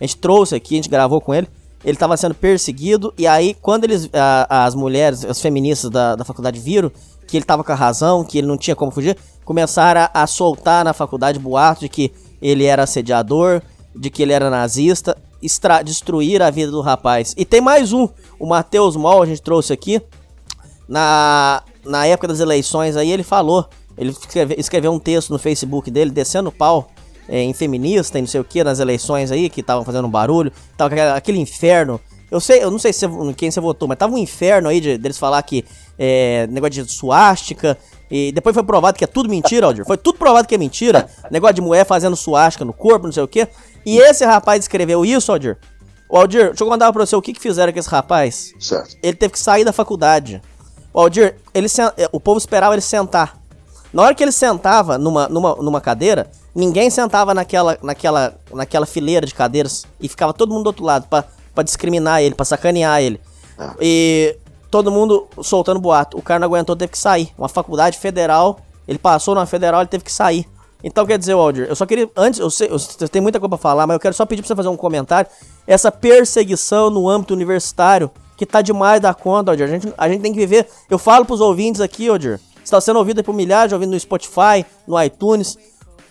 A 0.00 0.04
gente 0.04 0.16
trouxe 0.16 0.56
aqui, 0.56 0.74
a 0.74 0.78
gente 0.78 0.88
gravou 0.90 1.20
com 1.20 1.32
ele. 1.32 1.48
Ele 1.84 1.94
estava 1.94 2.16
sendo 2.16 2.34
perseguido, 2.34 3.12
e 3.16 3.26
aí, 3.26 3.54
quando 3.54 3.84
eles, 3.84 4.08
a, 4.12 4.66
as 4.66 4.74
mulheres, 4.74 5.24
as 5.24 5.40
feministas 5.40 5.90
da, 5.90 6.14
da 6.14 6.24
faculdade 6.24 6.60
viram 6.60 6.90
que 7.26 7.36
ele 7.36 7.44
estava 7.44 7.64
com 7.64 7.72
a 7.72 7.76
razão, 7.76 8.24
que 8.24 8.38
ele 8.38 8.46
não 8.46 8.58
tinha 8.58 8.76
como 8.76 8.90
fugir, 8.90 9.16
começaram 9.44 10.02
a, 10.02 10.22
a 10.22 10.26
soltar 10.26 10.84
na 10.84 10.92
faculdade 10.92 11.38
boatos 11.38 11.80
de 11.80 11.88
que 11.88 12.12
ele 12.42 12.64
era 12.64 12.82
assediador, 12.82 13.62
de 13.94 14.10
que 14.10 14.22
ele 14.22 14.32
era 14.32 14.50
nazista, 14.50 15.16
extra, 15.42 15.82
destruir 15.82 16.42
a 16.42 16.50
vida 16.50 16.70
do 16.70 16.80
rapaz. 16.80 17.34
E 17.36 17.44
tem 17.44 17.60
mais 17.60 17.92
um, 17.92 18.08
o 18.38 18.46
Matheus 18.46 18.96
Moll, 18.96 19.22
a 19.22 19.26
gente 19.26 19.42
trouxe 19.42 19.72
aqui, 19.72 20.02
na, 20.88 21.62
na 21.84 22.06
época 22.06 22.28
das 22.28 22.40
eleições 22.40 22.96
aí, 22.96 23.10
ele 23.10 23.22
falou, 23.22 23.66
ele 23.96 24.10
escreve, 24.10 24.54
escreveu 24.58 24.92
um 24.92 24.98
texto 24.98 25.30
no 25.30 25.38
Facebook 25.38 25.90
dele, 25.90 26.10
descendo 26.10 26.50
pau 26.52 26.90
é, 27.30 27.40
em 27.40 27.54
feminista 27.54 28.18
e 28.18 28.22
não 28.22 28.28
sei 28.28 28.40
o 28.40 28.44
que, 28.44 28.64
nas 28.64 28.80
eleições 28.80 29.30
aí, 29.30 29.48
que 29.48 29.60
estavam 29.60 29.84
fazendo 29.84 30.08
barulho, 30.08 30.52
tava 30.76 31.14
aquele 31.14 31.38
inferno. 31.38 32.00
Eu 32.28 32.40
sei, 32.40 32.62
eu 32.62 32.70
não 32.70 32.78
sei 32.78 32.92
se, 32.92 33.06
quem 33.36 33.50
você 33.50 33.60
votou, 33.60 33.86
mas 33.88 33.96
tava 33.96 34.12
um 34.12 34.18
inferno 34.18 34.68
aí 34.68 34.80
de, 34.80 34.98
deles 34.98 35.16
falar 35.16 35.40
que 35.44 35.64
é, 35.96 36.48
negócio 36.48 36.84
de 36.84 36.92
suástica. 36.92 37.78
E 38.10 38.32
depois 38.32 38.52
foi 38.52 38.64
provado 38.64 38.98
que 38.98 39.04
é 39.04 39.06
tudo 39.06 39.28
mentira, 39.28 39.66
Aldir. 39.66 39.84
Foi 39.84 39.96
tudo 39.96 40.18
provado 40.18 40.48
que 40.48 40.54
é 40.54 40.58
mentira. 40.58 41.08
Negócio 41.30 41.54
de 41.54 41.60
mulher 41.60 41.86
fazendo 41.86 42.16
suástica 42.16 42.64
no 42.64 42.72
corpo, 42.72 43.06
não 43.06 43.12
sei 43.12 43.22
o 43.22 43.28
que. 43.28 43.46
E 43.86 43.98
esse 43.98 44.24
rapaz 44.24 44.64
escreveu 44.64 45.04
isso, 45.04 45.30
Aldir. 45.30 45.56
O 46.08 46.16
Aldir, 46.16 46.48
deixa 46.48 46.64
eu 46.64 46.68
contar 46.68 46.92
pra 46.92 47.06
você 47.06 47.14
o 47.14 47.22
que, 47.22 47.32
que 47.32 47.40
fizeram 47.40 47.72
com 47.72 47.78
esse 47.78 47.88
rapaz. 47.88 48.52
Certo. 48.58 48.96
Ele 49.00 49.16
teve 49.16 49.32
que 49.32 49.38
sair 49.38 49.64
da 49.64 49.72
faculdade. 49.72 50.42
O 50.92 51.00
Aldir, 51.00 51.36
ele, 51.54 51.68
o 52.10 52.18
povo 52.18 52.38
esperava 52.38 52.74
ele 52.74 52.80
sentar. 52.80 53.38
Na 53.92 54.02
hora 54.02 54.14
que 54.14 54.22
ele 54.22 54.32
sentava 54.32 54.98
numa, 54.98 55.28
numa, 55.28 55.54
numa 55.56 55.80
cadeira, 55.80 56.28
ninguém 56.54 56.90
sentava 56.90 57.34
naquela, 57.34 57.78
naquela, 57.82 58.34
naquela 58.52 58.86
fileira 58.86 59.26
de 59.26 59.34
cadeiras 59.34 59.86
e 60.00 60.08
ficava 60.08 60.32
todo 60.32 60.52
mundo 60.52 60.64
do 60.64 60.66
outro 60.68 60.84
lado 60.84 61.06
para 61.08 61.62
discriminar 61.62 62.22
ele, 62.22 62.34
para 62.34 62.44
sacanear 62.44 63.00
ele. 63.00 63.20
Ah. 63.58 63.74
E 63.80 64.36
todo 64.70 64.90
mundo 64.90 65.26
soltando 65.42 65.80
boato. 65.80 66.16
O 66.16 66.22
cara 66.22 66.40
não 66.40 66.46
aguentou, 66.46 66.76
teve 66.76 66.92
que 66.92 66.98
sair. 66.98 67.32
Uma 67.36 67.48
faculdade 67.48 67.98
federal, 67.98 68.60
ele 68.86 68.98
passou 68.98 69.34
numa 69.34 69.46
federal, 69.46 69.80
ele 69.80 69.88
teve 69.88 70.04
que 70.04 70.12
sair. 70.12 70.46
Então 70.82 71.04
quer 71.04 71.18
dizer, 71.18 71.34
Waldir, 71.34 71.66
eu 71.68 71.76
só 71.76 71.84
queria. 71.84 72.08
Antes, 72.16 72.40
eu 72.40 72.50
sei, 72.50 72.70
eu 72.70 73.08
tenho 73.08 73.22
muita 73.22 73.38
coisa 73.38 73.50
pra 73.50 73.58
falar, 73.58 73.86
mas 73.86 73.94
eu 73.94 74.00
quero 74.00 74.14
só 74.14 74.24
pedir 74.24 74.42
pra 74.42 74.48
você 74.48 74.56
fazer 74.56 74.68
um 74.68 74.76
comentário. 74.76 75.30
Essa 75.66 75.92
perseguição 75.92 76.88
no 76.88 77.08
âmbito 77.08 77.34
universitário, 77.34 78.10
que 78.36 78.46
tá 78.46 78.62
demais 78.62 79.00
da 79.00 79.12
conta, 79.12 79.50
Waldir. 79.50 79.66
A 79.66 79.68
gente, 79.68 79.94
a 79.96 80.08
gente 80.08 80.22
tem 80.22 80.32
que 80.32 80.38
viver. 80.38 80.66
Eu 80.88 80.98
falo 80.98 81.26
pros 81.26 81.40
ouvintes 81.40 81.80
aqui, 81.80 82.08
Waldir. 82.08 82.40
Está 82.64 82.80
sendo 82.80 82.98
ouvido 82.98 83.22
por 83.22 83.34
milhares, 83.34 83.72
ouvindo 83.72 83.90
no 83.90 84.00
Spotify, 84.00 84.64
no 84.86 85.00
iTunes. 85.02 85.58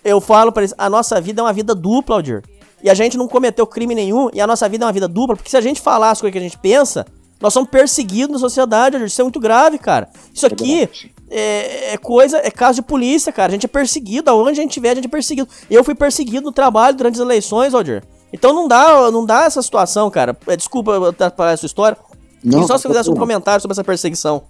Eu 0.03 0.21
falo 0.21 0.51
para 0.51 0.63
eles, 0.63 0.73
a 0.77 0.89
nossa 0.89 1.19
vida 1.19 1.41
é 1.41 1.43
uma 1.43 1.53
vida 1.53 1.75
dupla, 1.75 2.15
Aldir. 2.15 2.43
E 2.81 2.89
a 2.89 2.93
gente 2.93 3.17
não 3.17 3.27
cometeu 3.27 3.67
crime 3.67 3.93
nenhum, 3.93 4.29
e 4.33 4.39
a 4.39 4.47
nossa 4.47 4.67
vida 4.69 4.85
é 4.85 4.87
uma 4.87 4.93
vida 4.93 5.07
dupla, 5.07 5.35
porque 5.35 5.49
se 5.49 5.57
a 5.57 5.61
gente 5.61 5.81
falar 5.81 6.11
as 6.11 6.21
coisas 6.21 6.31
que 6.31 6.39
a 6.39 6.41
gente 6.41 6.57
pensa, 6.57 7.05
nós 7.41 7.53
somos 7.53 7.69
perseguidos 7.69 8.33
na 8.33 8.39
sociedade, 8.39 8.95
Aldir. 8.95 9.07
Isso 9.07 9.21
é 9.21 9.23
muito 9.23 9.39
grave, 9.39 9.77
cara. 9.77 10.09
Isso 10.33 10.45
aqui 10.45 10.89
é, 11.29 11.93
é, 11.93 11.97
coisa, 11.97 12.37
é 12.37 12.49
caso 12.49 12.75
de 12.75 12.81
polícia, 12.81 13.31
cara. 13.31 13.49
A 13.49 13.53
gente 13.53 13.65
é 13.65 13.69
perseguido, 13.69 14.29
aonde 14.29 14.59
a 14.59 14.61
gente 14.61 14.71
estiver, 14.71 14.91
a 14.91 14.95
gente 14.95 15.05
é 15.05 15.09
perseguido. 15.09 15.47
Eu 15.69 15.83
fui 15.83 15.95
perseguido 15.95 16.45
no 16.45 16.51
trabalho 16.51 16.97
durante 16.97 17.15
as 17.15 17.21
eleições, 17.21 17.73
Aldir. 17.73 18.03
Então 18.31 18.53
não 18.53 18.67
dá, 18.67 19.09
não 19.11 19.25
dá 19.25 19.45
essa 19.45 19.61
situação, 19.61 20.09
cara. 20.09 20.37
É, 20.47 20.55
desculpa 20.55 21.09
atrapalhar 21.09 21.53
essa 21.53 21.65
história. 21.65 21.97
Não, 22.43 22.63
e 22.63 22.67
só 22.67 22.77
se 22.77 22.83
você 22.83 22.89
fizesse 22.89 23.09
um 23.09 23.15
comentário 23.15 23.61
sobre 23.61 23.73
essa 23.73 23.83
perseguição. 23.83 24.43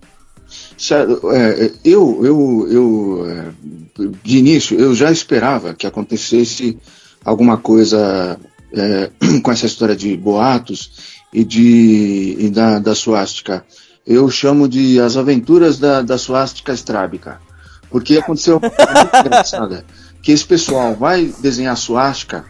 É, 1.33 1.71
eu, 1.83 2.25
eu, 2.25 2.67
eu, 2.69 3.25
é, 3.27 4.05
de 4.23 4.37
início, 4.37 4.79
eu 4.79 4.95
já 4.95 5.11
esperava 5.11 5.73
que 5.73 5.85
acontecesse 5.85 6.77
alguma 7.23 7.57
coisa 7.57 8.39
é, 8.73 9.11
com 9.43 9.51
essa 9.51 9.65
história 9.65 9.95
de 9.95 10.15
boatos 10.15 10.91
e, 11.33 11.43
de, 11.43 12.35
e 12.39 12.49
da, 12.49 12.79
da 12.79 12.95
suástica. 12.95 13.65
Eu 14.05 14.29
chamo 14.29 14.67
de 14.67 14.99
as 14.99 15.17
aventuras 15.17 15.77
da, 15.77 16.01
da 16.01 16.17
suástica 16.17 16.73
estrábica. 16.73 17.39
Porque 17.89 18.17
aconteceu 18.17 18.57
uma 18.57 18.69
coisa 18.69 18.93
muito 18.93 19.15
engraçada, 19.25 19.85
que 20.21 20.31
esse 20.31 20.45
pessoal 20.45 20.95
vai 20.95 21.33
desenhar 21.39 21.75
suástica 21.75 22.45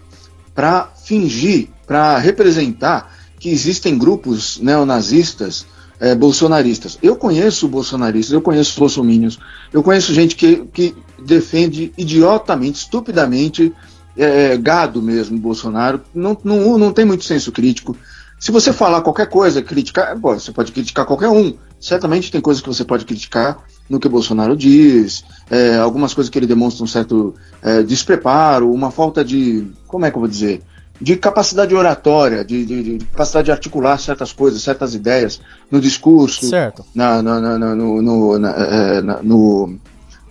para 0.54 0.92
fingir, 1.06 1.70
para 1.88 2.18
representar 2.18 3.16
que 3.40 3.50
existem 3.50 3.98
grupos 3.98 4.60
neonazistas 4.60 5.66
é, 6.00 6.16
bolsonaristas. 6.16 6.98
Eu 7.02 7.16
conheço 7.16 7.68
bolsonaristas, 7.68 8.34
eu 8.34 8.42
conheço 8.42 8.80
bolsominions, 8.80 9.40
eu 9.74 9.84
conheço 9.84 10.14
gente 10.14 10.36
que, 10.36 10.66
que 10.74 10.96
defende 11.24 11.94
idiotamente, 11.98 12.80
estupidamente, 12.80 13.74
é, 14.18 14.58
gado 14.58 15.02
mesmo, 15.02 15.38
Bolsonaro, 15.38 16.02
não, 16.14 16.38
não, 16.44 16.78
não 16.78 16.92
tem 16.92 17.06
muito 17.06 17.24
senso 17.24 17.52
crítico. 17.52 17.96
Se 18.40 18.52
você 18.52 18.72
falar 18.72 19.02
qualquer 19.02 19.28
coisa, 19.28 19.62
criticar, 19.62 20.18
bom, 20.18 20.40
você 20.40 20.52
pode 20.52 20.72
criticar 20.72 21.06
qualquer 21.06 21.28
um. 21.28 21.54
Certamente 21.80 22.32
tem 22.32 22.40
coisas 22.40 22.62
que 22.62 22.70
você 22.70 22.86
pode 22.86 23.04
criticar 23.04 23.60
no 23.90 24.00
que 24.00 24.08
Bolsonaro 24.08 24.56
diz, 24.56 25.26
é, 25.50 25.76
algumas 25.78 26.14
coisas 26.14 26.30
que 26.30 26.40
ele 26.40 26.48
demonstra 26.48 26.84
um 26.84 26.88
certo 26.88 27.34
é, 27.62 27.84
despreparo, 27.84 28.72
uma 28.72 28.92
falta 28.92 29.26
de. 29.26 29.68
Como 29.88 30.06
é 30.06 30.12
que 30.12 30.16
eu 30.16 30.22
vou 30.22 30.30
dizer? 30.30 30.62
De 31.02 31.16
capacidade 31.16 31.74
oratória, 31.74 32.44
de, 32.44 32.66
de, 32.66 32.98
de, 32.98 33.06
capacidade 33.06 33.46
de 33.46 33.52
articular 33.52 33.98
certas 33.98 34.34
coisas, 34.34 34.62
certas 34.62 34.94
ideias 34.94 35.40
no 35.72 35.80
discurso, 35.80 36.50
certo. 36.50 36.86
Na, 36.94 37.22
na, 37.22 37.40
na, 37.40 37.76
no, 37.76 38.02
no, 38.02 38.40
na, 38.40 38.50
é, 38.52 39.02
na, 39.02 39.24
no, 39.24 39.78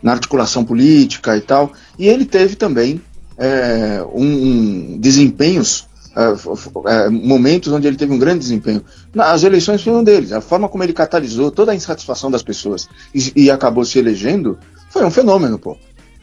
na 0.02 0.12
articulação 0.12 0.64
política 0.64 1.36
e 1.36 1.40
tal. 1.40 1.72
E 1.98 2.06
ele 2.06 2.24
teve 2.24 2.54
também 2.54 3.00
é, 3.38 4.04
um, 4.12 4.24
um, 4.24 4.98
desempenhos, 4.98 5.86
é, 6.14 7.04
é 7.06 7.08
momentos 7.08 7.72
onde 7.72 7.86
ele 7.86 7.96
teve 7.96 8.12
um 8.12 8.18
grande 8.18 8.40
desempenho. 8.40 8.84
As 9.16 9.42
eleições 9.44 9.82
foi 9.82 9.94
um 9.94 10.04
deles. 10.04 10.32
A 10.32 10.40
forma 10.40 10.68
como 10.68 10.84
ele 10.84 10.92
catalisou 10.92 11.50
toda 11.50 11.72
a 11.72 11.74
insatisfação 11.74 12.30
das 12.30 12.42
pessoas 12.42 12.88
e, 13.14 13.44
e 13.44 13.50
acabou 13.50 13.84
se 13.84 13.98
elegendo 13.98 14.58
foi 14.90 15.04
um 15.04 15.10
fenômeno, 15.10 15.58
pô. 15.58 15.76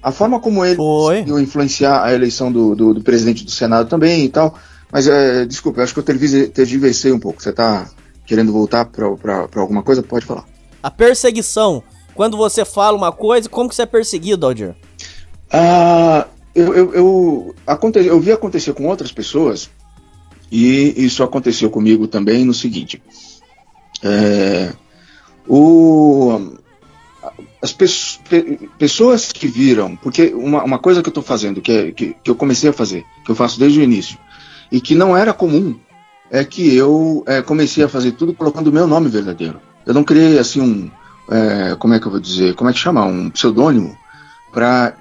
A 0.06 0.12
forma 0.12 0.40
como 0.40 0.64
ele 0.64 0.76
Foi. 0.76 1.16
conseguiu 1.16 1.40
influenciar 1.40 2.04
a 2.04 2.14
eleição 2.14 2.52
do, 2.52 2.76
do, 2.76 2.94
do, 2.94 3.02
presidente 3.02 3.44
do 3.44 3.50
Senado 3.50 3.90
também 3.90 4.26
e 4.26 4.30
tal. 4.30 4.54
Mas, 4.92 5.08
é, 5.08 5.48
desculpa, 5.48 5.80
eu 5.80 5.84
acho 5.84 5.96
que 5.96 6.00
eu 6.00 6.50
tergiversei 6.50 7.12
um 7.12 7.18
pouco. 7.18 7.42
Você 7.42 7.50
está 7.50 7.90
querendo 8.24 8.54
voltar 8.54 8.86
para 8.86 9.08
alguma 9.56 9.82
coisa? 9.82 10.04
Pode 10.04 10.24
falar. 10.24 10.46
A 10.84 10.92
perseguição. 10.92 11.82
Quando 12.14 12.38
você 12.38 12.64
fala 12.64 12.96
uma 12.96 13.12
coisa, 13.12 13.50
como 13.50 13.68
que 13.68 13.74
você 13.74 13.82
é 13.82 13.88
perseguido, 13.88 14.46
Aldir? 14.46 14.76
Ah, 15.52 16.28
eu, 16.54 16.76
eu, 16.76 16.94
eu, 16.94 17.56
aconte, 17.66 17.98
eu 17.98 18.20
vi 18.20 18.32
acontecer 18.32 18.76
com 18.76 18.86
outras 18.86 19.12
pessoas 19.12 19.72
e 20.52 21.04
isso 21.04 21.24
aconteceu 21.24 21.72
comigo 21.72 22.08
também 22.08 22.46
no 22.46 22.54
seguinte. 22.54 23.02
É, 24.04 24.72
o, 25.48 26.52
as 27.62 27.72
pe 27.72 27.88
pessoas 28.78 29.32
que 29.32 29.48
viram, 29.48 29.96
porque 29.96 30.34
uma, 30.36 30.64
uma 30.64 30.80
coisa 30.80 31.02
que 31.02 31.08
eu 31.08 31.12
estou 31.12 31.24
fazendo, 31.24 31.62
que, 31.62 31.72
é, 31.72 31.92
que, 31.92 32.16
que, 32.24 32.30
eu 32.30 32.36
comecei 32.36 32.70
a 32.70 32.74
fazer, 32.74 33.06
que 33.24 33.32
eu 33.32 33.36
faço 33.36 33.60
desde 33.60 33.80
o 33.80 33.84
início, 33.84 34.18
e 34.72 34.82
que 34.82 34.96
não 34.96 35.16
era 35.16 35.34
comum, 35.34 35.76
é 36.30 36.44
que 36.44 36.76
eu 36.76 37.24
é, 37.28 37.42
comecei 37.42 37.84
a 37.84 37.90
fazer 37.90 38.14
tudo 38.14 38.34
colocando 38.34 38.68
o 38.68 38.74
meu 38.74 38.88
nome 38.88 39.10
verdadeiro. 39.10 39.60
Eu 39.86 39.94
não 39.94 40.04
criei 40.04 40.40
assim 40.40 40.62
um, 40.62 40.90
é, 41.30 41.76
como 41.76 41.94
é 41.94 42.00
que 42.00 42.08
eu 42.08 42.12
vou 42.12 42.20
dizer, 42.20 42.56
como 42.56 42.70
é 42.70 42.74
que 42.74 42.80
chama, 42.80 43.06
um 43.06 43.30
pseudônimo 43.30 43.96
para 44.52 44.96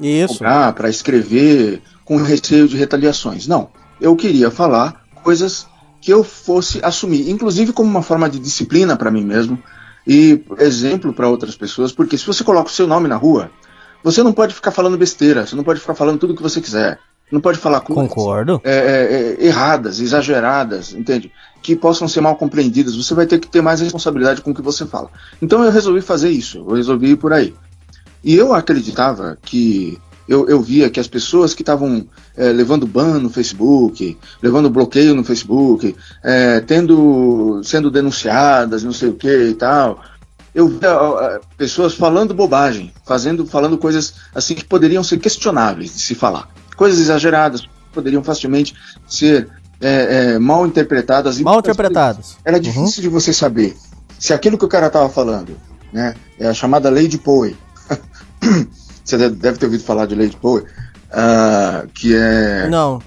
para 0.74 0.88
escrever 0.88 1.80
com 2.04 2.16
receio 2.16 2.68
de 2.68 2.76
retaliações. 2.76 3.46
Não, 3.46 3.68
eu 4.00 4.14
queria 4.16 4.50
falar 4.50 5.04
coisas 5.22 5.66
que 6.00 6.12
eu 6.12 6.22
fosse 6.22 6.80
assumir, 6.82 7.30
inclusive 7.30 7.72
como 7.72 7.88
uma 7.88 8.02
forma 8.02 8.28
de 8.28 8.38
disciplina 8.38 8.94
para 8.94 9.10
mim 9.10 9.24
mesmo, 9.24 9.58
e 10.06 10.42
exemplo 10.58 11.12
para 11.12 11.28
outras 11.28 11.56
pessoas, 11.56 11.92
porque 11.92 12.18
se 12.18 12.26
você 12.26 12.44
coloca 12.44 12.68
o 12.68 12.72
seu 12.72 12.86
nome 12.86 13.08
na 13.08 13.16
rua, 13.16 13.50
você 14.02 14.22
não 14.22 14.32
pode 14.32 14.54
ficar 14.54 14.70
falando 14.70 14.98
besteira, 14.98 15.46
você 15.46 15.56
não 15.56 15.64
pode 15.64 15.80
ficar 15.80 15.94
falando 15.94 16.18
tudo 16.18 16.32
o 16.32 16.36
que 16.36 16.42
você 16.42 16.60
quiser. 16.60 16.98
Não 17.32 17.40
pode 17.40 17.58
falar 17.58 17.80
coisas 17.80 18.06
Concordo. 18.06 18.60
É, 18.62 18.76
é, 18.76 19.12
é, 19.40 19.46
erradas, 19.46 19.98
exageradas, 19.98 20.92
entende? 20.92 21.32
Que 21.62 21.74
possam 21.74 22.06
ser 22.06 22.20
mal 22.20 22.36
compreendidas. 22.36 22.96
Você 22.96 23.14
vai 23.14 23.26
ter 23.26 23.38
que 23.38 23.48
ter 23.48 23.62
mais 23.62 23.80
responsabilidade 23.80 24.42
com 24.42 24.50
o 24.50 24.54
que 24.54 24.60
você 24.60 24.84
fala. 24.84 25.08
Então 25.40 25.64
eu 25.64 25.70
resolvi 25.70 26.02
fazer 26.02 26.28
isso, 26.28 26.58
eu 26.58 26.74
resolvi 26.74 27.12
ir 27.12 27.16
por 27.16 27.32
aí. 27.32 27.54
E 28.22 28.34
eu 28.34 28.54
acreditava 28.54 29.38
que 29.42 29.98
eu, 30.28 30.48
eu 30.48 30.60
via 30.60 30.90
que 30.90 31.00
as 31.00 31.06
pessoas 31.06 31.54
que 31.54 31.62
estavam 31.62 32.06
é, 32.36 32.48
levando 32.48 32.86
ban 32.86 33.18
no 33.18 33.30
Facebook, 33.30 34.16
levando 34.42 34.70
bloqueio 34.70 35.14
no 35.14 35.24
Facebook, 35.24 35.94
é, 36.22 36.60
tendo, 36.60 37.60
sendo 37.62 37.90
denunciadas, 37.90 38.82
não 38.82 38.92
sei 38.92 39.10
o 39.10 39.14
que 39.14 39.48
e 39.48 39.54
tal, 39.54 40.02
eu 40.54 40.68
via 40.68 41.40
pessoas 41.56 41.94
falando 41.94 42.32
bobagem, 42.32 42.92
fazendo, 43.04 43.44
falando 43.46 43.76
coisas 43.76 44.14
assim 44.34 44.54
que 44.54 44.64
poderiam 44.64 45.02
ser 45.02 45.18
questionáveis 45.18 45.94
de 45.94 46.00
se 46.00 46.14
falar. 46.14 46.48
Coisas 46.76 47.00
exageradas, 47.00 47.68
poderiam 47.92 48.22
facilmente 48.22 48.74
ser 49.06 49.48
é, 49.80 50.34
é, 50.34 50.38
mal 50.38 50.66
interpretadas. 50.66 51.38
Mal 51.40 51.58
interpretadas. 51.58 52.36
Era 52.44 52.58
difícil 52.60 53.02
uhum. 53.02 53.02
de 53.02 53.08
você 53.08 53.32
saber 53.32 53.76
se 54.18 54.32
aquilo 54.32 54.56
que 54.56 54.64
o 54.64 54.68
cara 54.68 54.86
estava 54.86 55.08
falando, 55.08 55.56
né, 55.92 56.14
é 56.38 56.46
a 56.46 56.54
chamada 56.54 56.88
lei 56.88 57.08
de 57.08 57.18
Poe. 57.18 57.56
você 59.04 59.28
deve 59.28 59.58
ter 59.58 59.66
ouvido 59.66 59.84
falar 59.84 60.06
de 60.06 60.16
de 60.16 60.36
Poe, 60.36 60.62
uh, 60.62 61.88
que 61.92 62.14
é... 62.14 62.68
Não. 62.68 63.02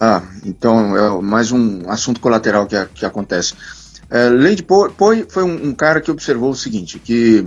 Ah, 0.00 0.22
então 0.44 0.96
é 0.96 1.22
mais 1.22 1.52
um 1.52 1.88
assunto 1.88 2.20
colateral 2.20 2.66
que, 2.66 2.76
que 2.86 3.06
acontece. 3.06 3.54
É, 4.10 4.28
Lady 4.28 4.62
Poe, 4.62 4.90
Poe 4.90 5.26
foi 5.28 5.42
um, 5.42 5.68
um, 5.68 5.74
cara 5.74 6.00
que 6.00 6.10
observou 6.10 6.50
o 6.50 6.56
seguinte, 6.56 6.98
que 6.98 7.46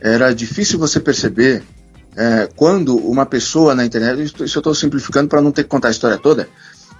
era 0.00 0.34
difícil 0.34 0.78
você 0.78 1.00
perceber 1.00 1.62
é, 2.16 2.48
quando 2.54 2.96
uma 2.96 3.24
pessoa 3.24 3.74
na 3.74 3.84
internet, 3.84 4.22
isso, 4.22 4.44
isso 4.44 4.58
eu 4.58 4.60
estou 4.60 4.74
simplificando 4.74 5.28
para 5.28 5.40
não 5.40 5.52
ter 5.52 5.62
que 5.62 5.68
contar 5.68 5.88
a 5.88 5.90
história 5.90 6.18
toda, 6.18 6.48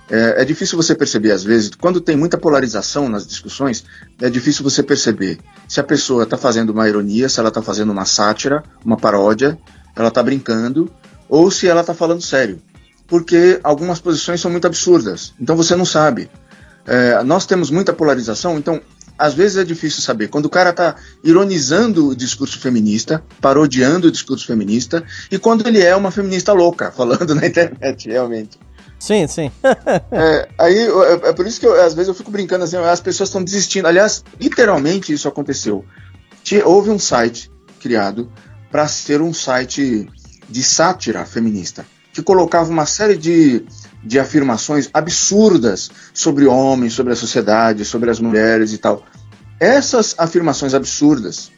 é, 0.08 0.42
é, 0.42 0.44
difícil 0.44 0.76
você 0.76 0.94
perceber 0.94 1.32
às 1.32 1.42
vezes, 1.42 1.70
quando 1.78 2.00
tem 2.00 2.16
muita 2.16 2.38
polarização 2.38 3.08
nas 3.08 3.26
discussões, 3.26 3.84
é 4.20 4.30
difícil 4.30 4.62
você 4.62 4.82
perceber 4.82 5.38
se 5.68 5.80
a 5.80 5.84
pessoa 5.84 6.22
está 6.22 6.36
fazendo 6.36 6.70
uma 6.70 6.88
ironia, 6.88 7.28
se 7.28 7.40
ela 7.40 7.48
está 7.48 7.60
fazendo 7.60 7.90
uma 7.90 8.04
sátira, 8.04 8.62
uma 8.84 8.96
paródia, 8.96 9.58
ela 9.96 10.08
está 10.08 10.22
brincando, 10.22 10.92
ou 11.28 11.50
se 11.50 11.66
ela 11.66 11.80
está 11.80 11.94
falando 11.94 12.20
sério 12.20 12.60
porque 13.06 13.60
algumas 13.62 14.00
posições 14.00 14.40
são 14.40 14.50
muito 14.50 14.66
absurdas. 14.66 15.32
Então 15.40 15.56
você 15.56 15.76
não 15.76 15.84
sabe. 15.84 16.28
É, 16.86 17.22
nós 17.22 17.46
temos 17.46 17.70
muita 17.70 17.92
polarização, 17.92 18.58
então 18.58 18.80
às 19.18 19.34
vezes 19.34 19.56
é 19.56 19.64
difícil 19.64 20.02
saber. 20.02 20.28
Quando 20.28 20.46
o 20.46 20.50
cara 20.50 20.70
está 20.70 20.96
ironizando 21.24 22.08
o 22.08 22.16
discurso 22.16 22.60
feminista, 22.60 23.22
parodiando 23.40 24.08
o 24.08 24.10
discurso 24.10 24.46
feminista, 24.46 25.04
e 25.30 25.38
quando 25.38 25.66
ele 25.66 25.82
é 25.82 25.96
uma 25.96 26.10
feminista 26.10 26.52
louca, 26.52 26.90
falando 26.96 27.34
na 27.34 27.46
internet, 27.46 28.08
realmente. 28.08 28.58
Sim, 28.98 29.26
sim. 29.26 29.50
é, 30.10 30.48
aí 30.58 30.78
é, 30.78 31.28
é, 31.28 31.32
por 31.32 31.46
isso 31.46 31.60
que 31.60 31.66
eu, 31.66 31.80
às 31.82 31.94
vezes 31.94 32.08
eu 32.08 32.14
fico 32.14 32.30
brincando 32.30 32.64
assim, 32.64 32.76
as 32.76 33.00
pessoas 33.00 33.28
estão 33.28 33.42
desistindo. 33.42 33.86
Aliás, 33.86 34.24
literalmente 34.40 35.12
isso 35.12 35.28
aconteceu. 35.28 35.84
Houve 36.64 36.90
um 36.90 36.98
site 36.98 37.50
criado 37.80 38.30
para 38.76 38.86
ser 38.88 39.22
um 39.22 39.32
site 39.32 40.06
de 40.50 40.62
sátira 40.62 41.24
feminista 41.24 41.86
que 42.12 42.20
colocava 42.20 42.68
uma 42.68 42.84
série 42.84 43.16
de, 43.16 43.64
de 44.04 44.18
afirmações 44.18 44.90
absurdas 44.92 45.90
sobre 46.12 46.44
homens, 46.44 46.92
sobre 46.92 47.14
a 47.14 47.16
sociedade, 47.16 47.86
sobre 47.86 48.10
as 48.10 48.20
mulheres 48.20 48.74
e 48.74 48.78
tal. 48.78 49.02
Essas 49.58 50.14
afirmações 50.18 50.74
absurdas 50.74 51.50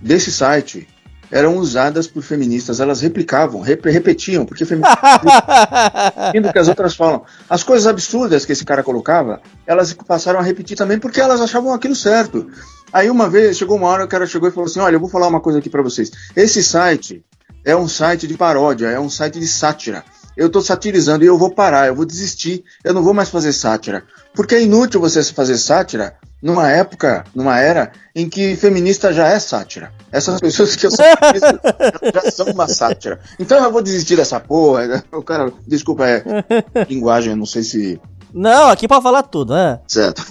desse 0.00 0.32
site 0.32 0.88
eram 1.30 1.58
usadas 1.58 2.06
por 2.06 2.22
feministas, 2.22 2.80
elas 2.80 3.02
replicavam, 3.02 3.60
rep 3.60 3.84
repetiam, 3.90 4.46
porque 4.46 4.64
feministas 4.64 4.98
que 6.54 6.58
as 6.58 6.68
outras 6.68 6.96
falam. 6.96 7.22
As 7.50 7.62
coisas 7.62 7.86
absurdas 7.86 8.46
que 8.46 8.52
esse 8.52 8.64
cara 8.64 8.82
colocava, 8.82 9.42
elas 9.66 9.92
passaram 9.92 10.40
a 10.40 10.42
repetir 10.42 10.74
também 10.74 10.98
porque 10.98 11.20
elas 11.20 11.42
achavam 11.42 11.74
aquilo 11.74 11.94
certo. 11.94 12.50
Aí 12.92 13.10
uma 13.10 13.28
vez, 13.28 13.56
chegou 13.56 13.76
uma 13.76 13.88
hora, 13.88 14.04
o 14.04 14.08
cara 14.08 14.26
chegou 14.26 14.48
e 14.48 14.52
falou 14.52 14.66
assim: 14.66 14.80
Olha, 14.80 14.96
eu 14.96 15.00
vou 15.00 15.08
falar 15.08 15.26
uma 15.26 15.40
coisa 15.40 15.58
aqui 15.58 15.68
para 15.68 15.82
vocês. 15.82 16.10
Esse 16.34 16.62
site 16.62 17.24
é 17.64 17.74
um 17.76 17.88
site 17.88 18.26
de 18.26 18.36
paródia, 18.36 18.86
é 18.86 19.00
um 19.00 19.10
site 19.10 19.38
de 19.38 19.48
sátira. 19.48 20.04
Eu 20.36 20.48
estou 20.48 20.60
satirizando 20.60 21.24
e 21.24 21.26
eu 21.26 21.38
vou 21.38 21.50
parar, 21.50 21.86
eu 21.86 21.94
vou 21.94 22.04
desistir, 22.04 22.62
eu 22.84 22.92
não 22.92 23.02
vou 23.02 23.14
mais 23.14 23.30
fazer 23.30 23.52
sátira. 23.52 24.04
Porque 24.34 24.54
é 24.54 24.62
inútil 24.62 25.00
você 25.00 25.22
fazer 25.24 25.56
sátira 25.56 26.14
numa 26.42 26.70
época, 26.70 27.24
numa 27.34 27.58
era 27.58 27.90
em 28.14 28.28
que 28.28 28.54
feminista 28.54 29.12
já 29.12 29.28
é 29.28 29.38
sátira. 29.38 29.92
Essas 30.12 30.38
pessoas 30.40 30.76
que 30.76 30.86
eu 30.86 30.90
sou 30.90 31.04
feminista 31.18 31.60
já 32.14 32.30
são 32.30 32.46
uma 32.46 32.68
sátira. 32.68 33.18
Então 33.38 33.62
eu 33.64 33.72
vou 33.72 33.82
desistir 33.82 34.16
dessa 34.16 34.38
porra. 34.38 35.02
O 35.10 35.22
cara, 35.22 35.52
desculpa, 35.66 36.06
é 36.06 36.22
linguagem, 36.88 37.30
eu 37.30 37.36
não 37.36 37.46
sei 37.46 37.62
se 37.62 38.00
não, 38.32 38.68
aqui 38.68 38.86
para 38.86 39.00
falar 39.00 39.22
tudo, 39.22 39.54
né? 39.54 39.80
Certo. 39.88 40.22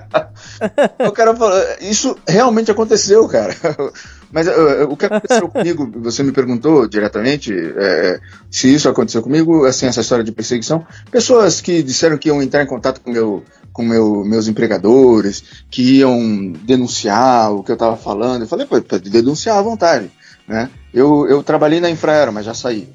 o 1.06 1.12
cara 1.12 1.34
falou, 1.34 1.58
isso 1.80 2.16
realmente 2.26 2.70
aconteceu, 2.70 3.26
cara. 3.28 3.54
Mas 4.30 4.46
uh, 4.46 4.88
o 4.88 4.96
que 4.96 5.06
aconteceu 5.06 5.48
comigo, 5.50 5.90
você 6.00 6.22
me 6.22 6.32
perguntou 6.32 6.88
diretamente 6.88 7.52
é, 7.54 8.20
se 8.50 8.72
isso 8.72 8.88
aconteceu 8.88 9.22
comigo, 9.22 9.66
assim, 9.66 9.86
essa 9.86 10.00
história 10.00 10.24
de 10.24 10.32
perseguição. 10.32 10.86
Pessoas 11.10 11.60
que 11.60 11.82
disseram 11.82 12.16
que 12.16 12.28
iam 12.28 12.42
entrar 12.42 12.62
em 12.62 12.66
contato 12.66 13.00
com 13.00 13.10
meu, 13.10 13.44
com 13.72 13.82
meu, 13.82 14.24
meus 14.24 14.48
empregadores, 14.48 15.44
que 15.70 15.98
iam 15.98 16.52
denunciar 16.64 17.52
o 17.52 17.62
que 17.62 17.70
eu 17.70 17.74
estava 17.74 17.96
falando. 17.96 18.42
Eu 18.42 18.48
falei, 18.48 18.66
pode 18.66 19.10
denunciar 19.10 19.58
à 19.58 19.62
vontade. 19.62 20.10
Né? 20.48 20.70
Eu, 20.94 21.26
eu 21.28 21.42
trabalhei 21.42 21.80
na 21.80 21.90
Infraero, 21.90 22.32
mas 22.32 22.46
já 22.46 22.54
saí. 22.54 22.88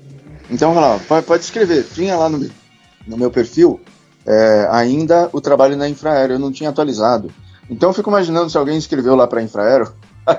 Então, 0.50 0.74
lá, 0.74 1.00
pode, 1.08 1.26
pode 1.26 1.44
escrever. 1.44 1.86
Tinha 1.94 2.16
lá 2.16 2.30
no, 2.30 2.50
no 3.06 3.18
meu 3.18 3.30
perfil 3.30 3.80
é, 4.28 4.68
ainda 4.70 5.30
o 5.32 5.40
trabalho 5.40 5.78
na 5.78 5.88
Infraero, 5.88 6.34
eu 6.34 6.40
não 6.40 6.52
tinha 6.52 6.70
atualizado. 6.70 7.32
Então 7.70 7.90
eu 7.90 7.94
fico 7.94 8.10
imaginando 8.10 8.50
se 8.50 8.58
alguém 8.58 8.78
escreveu 8.78 9.16
lá 9.16 9.28
para 9.28 9.42
Infraero 9.42 9.94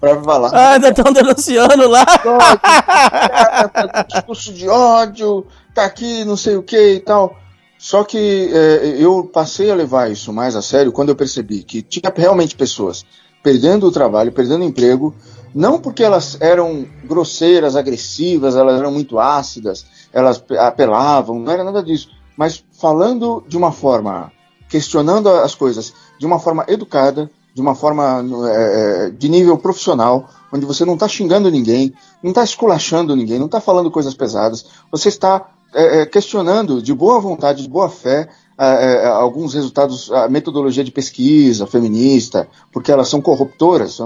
para 0.00 0.22
falar. 0.22 0.50
Ah, 0.54 0.72
ainda 0.72 0.88
estão 0.88 1.12
denunciando 1.12 1.88
lá. 1.88 2.04
Discurso 4.08 4.52
de 4.52 4.68
ódio, 4.68 5.46
tá 5.74 5.84
aqui, 5.84 6.24
não 6.24 6.36
sei 6.36 6.56
o 6.56 6.62
que 6.62 6.94
e 6.94 7.00
tal. 7.00 7.36
Só 7.78 8.04
que 8.04 8.50
é, 8.52 8.96
eu 8.98 9.24
passei 9.24 9.70
a 9.70 9.74
levar 9.74 10.10
isso 10.10 10.32
mais 10.32 10.54
a 10.54 10.62
sério 10.62 10.92
quando 10.92 11.10
eu 11.10 11.16
percebi 11.16 11.62
que 11.62 11.82
tinha 11.82 12.12
realmente 12.14 12.54
pessoas 12.54 13.04
perdendo 13.42 13.86
o 13.86 13.92
trabalho, 13.92 14.32
perdendo 14.32 14.62
o 14.62 14.68
emprego, 14.68 15.14
não 15.54 15.78
porque 15.78 16.04
elas 16.04 16.36
eram 16.40 16.86
grosseiras, 17.04 17.76
agressivas, 17.76 18.54
elas 18.54 18.78
eram 18.78 18.92
muito 18.92 19.18
ácidas, 19.18 19.86
elas 20.12 20.42
apelavam, 20.58 21.38
não 21.38 21.50
era 21.50 21.64
nada 21.64 21.82
disso 21.82 22.10
mas 22.40 22.64
falando 22.72 23.44
de 23.46 23.54
uma 23.54 23.70
forma, 23.70 24.32
questionando 24.66 25.28
as 25.28 25.54
coisas 25.54 25.92
de 26.20 26.26
uma 26.26 26.38
forma 26.38 26.66
educada, 26.68 27.30
de 27.54 27.62
uma 27.62 27.74
forma 27.74 28.22
é, 28.46 29.06
é 29.06 29.10
de 29.10 29.26
nível 29.26 29.56
profissional, 29.56 30.28
onde 30.52 30.66
você 30.66 30.84
não 30.84 30.92
está 30.92 31.08
xingando 31.08 31.50
ninguém, 31.50 31.94
não 32.22 32.30
está 32.30 32.44
esculachando 32.44 33.16
ninguém, 33.16 33.38
não 33.38 33.46
está 33.46 33.58
falando 33.58 33.90
coisas 33.90 34.12
pesadas, 34.12 34.66
você 34.92 35.08
está 35.08 35.48
é, 35.72 36.02
é, 36.02 36.06
questionando 36.06 36.82
de 36.82 36.92
boa 36.92 37.18
vontade, 37.18 37.62
de 37.62 37.70
boa 37.70 37.88
fé, 37.88 38.28
é, 38.58 38.66
é, 38.66 39.06
alguns 39.06 39.54
resultados, 39.54 40.12
a 40.12 40.28
metodologia 40.28 40.84
de 40.84 40.92
pesquisa 40.92 41.66
feminista, 41.66 42.46
porque 42.70 42.92
elas 42.92 43.08
são 43.08 43.22
corruptoras. 43.22 43.98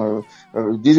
Diz, 0.81 0.96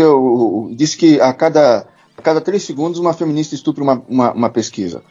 diz 0.76 0.96
que 0.96 1.22
a 1.22 1.32
cada, 1.32 1.88
a 2.18 2.22
cada 2.22 2.42
três 2.42 2.64
segundos 2.64 3.00
uma 3.00 3.14
feminista 3.14 3.56
estupra 3.56 3.84
uma, 3.86 4.04
uma, 4.10 4.34
uma 4.34 4.50
pesquisa. 4.50 5.02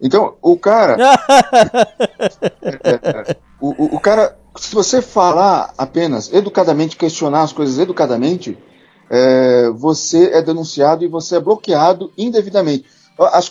Então, 0.00 0.34
o 0.40 0.56
cara. 0.56 0.96
o, 3.60 3.96
o, 3.96 3.98
cara, 3.98 4.38
se 4.58 4.74
você 4.74 5.00
falar 5.00 5.72
apenas 5.78 6.32
educadamente, 6.32 6.96
questionar 6.96 7.42
as 7.42 7.52
coisas 7.52 7.78
educadamente, 7.78 8.58
é, 9.10 9.70
você 9.70 10.30
é 10.32 10.42
denunciado 10.42 11.04
e 11.04 11.08
você 11.08 11.36
é 11.36 11.40
bloqueado 11.40 12.12
indevidamente. 12.16 12.84
As, 13.18 13.50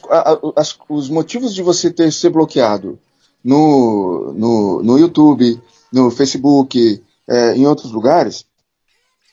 as, 0.56 0.78
os 0.88 1.10
motivos 1.10 1.54
de 1.54 1.62
você 1.62 1.92
ter 1.92 2.12
ser 2.12 2.30
bloqueado 2.30 3.00
no, 3.44 4.34
no, 4.36 4.84
no 4.84 4.98
YouTube, 4.98 5.62
no 5.92 6.10
Facebook, 6.12 7.04
é, 7.28 7.56
em 7.56 7.66
outros 7.66 7.92
lugares, 7.92 8.46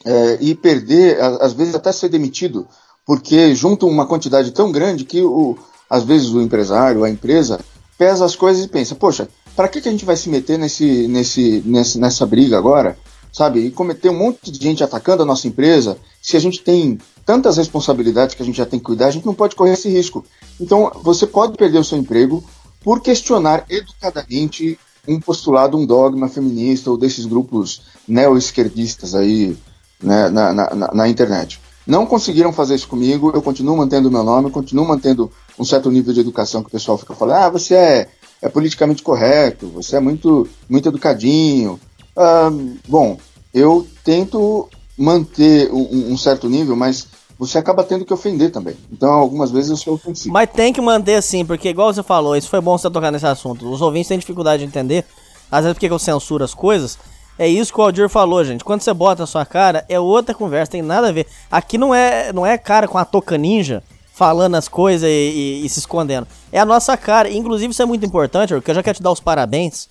é, 0.05 0.39
e 0.41 0.55
perder, 0.55 1.21
às 1.21 1.53
vezes 1.53 1.75
até 1.75 1.93
ser 1.93 2.09
demitido, 2.09 2.67
porque 3.07 3.55
juntam 3.55 3.89
uma 3.89 4.07
quantidade 4.07 4.51
tão 4.51 4.73
grande 4.73 5.05
que 5.05 5.23
o, 5.23 5.57
às 5.89 6.03
vezes 6.03 6.31
o 6.31 6.41
empresário, 6.41 7.05
a 7.05 7.11
empresa, 7.11 7.61
pesa 7.97 8.25
as 8.25 8.35
coisas 8.35 8.65
e 8.65 8.69
pensa, 8.69 8.95
poxa, 8.95 9.29
para 9.57 9.69
que, 9.69 9.81
que 9.81 9.89
a 9.89 9.93
gente 9.93 10.05
vai 10.05 10.17
se 10.17 10.29
meter 10.29 10.59
nesse, 10.59 11.09
nesse, 11.09 11.63
nessa 11.99 12.27
briga 12.27 12.59
agora? 12.59 12.97
Sabe? 13.33 13.61
E 13.61 13.71
cometer 13.71 14.11
um 14.11 14.19
monte 14.19 14.51
de 14.51 14.63
gente 14.63 14.85
atacando 14.85 15.23
a 15.23 15.27
nossa 15.27 15.49
empresa, 15.49 15.99
se 16.23 16.37
a 16.37 16.41
gente 16.41 16.61
tem 16.61 16.99
tantas 17.27 17.57
responsabilidades 17.57 18.35
que 18.35 18.43
a 18.43 18.47
gente 18.47 18.57
já 18.57 18.67
tem 18.67 18.79
que 18.79 18.85
cuidar, 18.85 19.07
a 19.07 19.11
gente 19.11 19.27
não 19.27 19.35
pode 19.35 19.57
correr 19.57 19.73
esse 19.73 19.89
risco. 19.89 20.25
Então, 20.61 20.93
você 21.03 21.27
pode 21.27 21.57
perder 21.57 21.79
o 21.79 21.85
seu 21.85 21.99
emprego 21.99 22.45
por 22.83 23.01
questionar 23.01 23.65
educadamente 23.69 24.79
um 25.07 25.19
postulado, 25.21 25.77
um 25.77 25.87
dogma 25.87 26.29
feminista 26.29 26.91
ou 26.91 26.97
desses 26.97 27.27
grupos 27.27 27.83
neo-esquerdistas 28.07 29.15
aí 29.15 29.57
né, 30.03 30.29
na, 30.29 30.53
na, 30.53 30.93
na, 30.93 31.09
internet. 31.09 31.61
Não 31.87 32.07
conseguiram 32.07 32.53
fazer 32.53 32.75
isso 32.75 32.89
comigo, 32.89 33.31
eu 33.35 33.43
continuo 33.43 33.77
mantendo 33.77 34.11
meu 34.11 34.23
nome, 34.23 34.51
continuo 34.51 34.87
mantendo 34.87 35.31
um 35.59 35.65
certo 35.65 35.91
nível 35.91 36.15
de 36.15 36.21
educação 36.21 36.63
que 36.63 36.69
o 36.69 36.73
pessoal 36.73 36.97
fica 36.97 37.15
falando, 37.15 37.37
ah, 37.37 37.51
você 37.51 37.75
é, 37.75 38.09
é 38.45 38.49
politicamente 38.51 39.03
correto, 39.03 39.69
você 39.69 39.97
é 39.97 40.01
muito, 40.01 40.47
muito 40.69 40.91
educadinho. 40.91 41.81
Ah, 42.15 42.51
bom, 42.87 43.17
eu 43.55 43.87
tento 44.05 44.69
manter 44.99 45.73
um, 45.73 46.13
um, 46.13 46.19
certo 46.19 46.47
nível, 46.47 46.77
mas 46.77 47.07
você 47.39 47.57
acaba 47.57 47.83
tendo 47.83 48.05
que 48.05 48.13
ofender 48.13 48.53
também. 48.53 48.77
Então, 48.93 49.11
algumas 49.11 49.51
vezes 49.51 49.71
eu 49.71 49.77
sou 49.79 49.95
ofensivo. 49.95 50.35
Mas 50.35 50.51
tem 50.51 50.75
que 50.75 50.81
manter 50.83 51.15
assim, 51.15 51.43
porque 51.43 51.71
igual 51.71 51.93
você 51.93 52.03
falou, 52.03 52.37
isso 52.37 52.51
foi 52.51 52.61
bom 52.61 52.77
você 52.77 52.91
tocar 52.91 53.11
nesse 53.11 53.27
assunto. 53.27 53.67
Os 53.69 53.81
ouvintes 53.81 54.09
têm 54.09 54.19
dificuldade 54.19 54.63
de 54.63 54.69
entender, 54.69 55.07
às 55.51 55.63
vezes 55.63 55.73
porque 55.75 55.89
eu 55.89 55.99
censuro 55.99 56.45
as 56.45 56.53
coisas, 56.53 56.99
É 57.37 57.49
isso 57.49 57.73
que 57.73 57.81
o 57.81 57.83
Aldir 57.83 58.09
falou, 58.09 58.45
gente. 58.45 58.63
Quando 58.63 58.83
você 58.83 58.93
bota 58.95 59.25
a 59.25 59.27
sua 59.27 59.45
cara, 59.45 59.85
é 59.89 59.99
outra 59.99 60.35
conversa, 60.35 60.71
tem 60.73 60.83
nada 60.83 61.09
a 61.09 61.13
ver. 61.13 61.27
Aqui 61.51 61.77
não 61.77 61.93
é, 61.93 62.33
não 62.33 62.47
é 62.47 62.57
cara 62.57 62.87
com 62.87 62.97
a 62.97 63.05
toca 63.05 63.37
ninja 63.37 63.83
falando 64.15 64.55
as 64.55 64.69
coisas 64.69 65.09
e, 65.09 65.13
e, 65.13 65.67
e 65.67 65.69
se 65.69 65.81
escondendo. 65.81 66.27
É 66.53 66.59
a 66.59 66.65
nossa 66.65 66.97
cara. 66.97 67.31
Inclusive, 67.31 67.73
isso 67.73 67.83
é 67.83 67.87
muito 67.87 68.07
importante, 68.07 68.55
porque 68.55 68.71
eu 68.71 68.75
já 68.75 68.83
quero 68.83 68.97
te 68.97 69.03
dar 69.03 69.11
os 69.11 69.21
parabéns. 69.21 69.89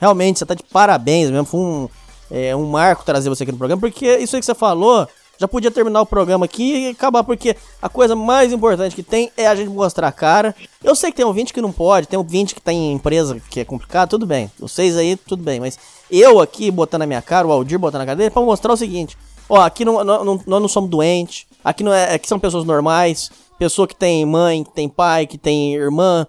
Realmente, 0.00 0.38
você 0.38 0.46
tá 0.46 0.54
de 0.54 0.62
parabéns 0.64 1.30
mesmo. 1.30 1.44
Foi 1.44 1.60
um, 1.60 1.88
é, 2.30 2.56
um 2.56 2.66
marco 2.66 3.04
trazer 3.04 3.28
você 3.28 3.42
aqui 3.42 3.52
no 3.52 3.58
programa, 3.58 3.80
porque 3.80 4.16
isso 4.16 4.34
aí 4.34 4.40
que 4.40 4.46
você 4.46 4.54
falou 4.54 5.06
já 5.38 5.46
podia 5.46 5.70
terminar 5.70 6.00
o 6.00 6.06
programa 6.06 6.46
aqui 6.46 6.86
e 6.86 6.88
acabar, 6.88 7.22
porque 7.22 7.54
a 7.80 7.88
coisa 7.88 8.16
mais 8.16 8.52
importante 8.52 8.96
que 8.96 9.02
tem 9.02 9.30
é 9.36 9.46
a 9.46 9.54
gente 9.54 9.68
mostrar 9.68 10.08
a 10.08 10.12
cara. 10.12 10.54
Eu 10.82 10.94
sei 10.94 11.10
que 11.10 11.16
tem 11.18 11.26
um 11.26 11.32
20 11.32 11.52
que 11.52 11.60
não 11.60 11.72
pode, 11.72 12.08
tem 12.08 12.18
um 12.18 12.22
20 12.22 12.54
que 12.54 12.60
tem 12.60 12.92
empresa 12.92 13.38
que 13.50 13.60
é 13.60 13.64
complicado, 13.64 14.08
tudo 14.08 14.26
bem. 14.26 14.50
Vocês 14.58 14.96
aí, 14.96 15.16
tudo 15.16 15.42
bem, 15.42 15.60
mas 15.60 15.78
eu 16.10 16.40
aqui 16.40 16.70
botando 16.70 17.02
a 17.02 17.06
minha 17.06 17.20
cara, 17.20 17.46
o 17.46 17.52
Aldir 17.52 17.78
botando 17.78 18.02
a 18.02 18.06
cadeira, 18.06 18.30
pra 18.30 18.40
mostrar 18.40 18.72
o 18.72 18.76
seguinte: 18.76 19.16
ó, 19.48 19.60
aqui 19.60 19.84
não, 19.84 20.02
não, 20.02 20.24
não, 20.24 20.40
nós 20.46 20.62
não 20.62 20.68
somos 20.68 20.88
doentes, 20.88 21.46
aqui, 21.62 21.84
não 21.84 21.92
é, 21.92 22.14
aqui 22.14 22.26
são 22.26 22.38
pessoas 22.38 22.64
normais, 22.64 23.30
pessoa 23.58 23.86
que 23.86 23.96
tem 23.96 24.24
mãe, 24.24 24.64
que 24.64 24.72
tem 24.72 24.88
pai, 24.88 25.26
que 25.26 25.38
tem 25.38 25.74
irmã. 25.74 26.26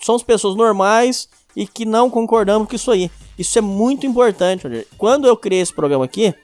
Somos 0.00 0.22
pessoas 0.22 0.56
normais 0.56 1.28
e 1.56 1.66
que 1.66 1.84
não 1.84 2.08
concordamos 2.08 2.68
com 2.68 2.76
isso 2.76 2.90
aí. 2.90 3.10
Isso 3.38 3.58
é 3.58 3.62
muito 3.62 4.06
importante. 4.06 4.86
Quando 4.96 5.26
eu 5.26 5.36
criei 5.36 5.60
esse 5.60 5.72
programa 5.72 6.04
aqui, 6.04 6.34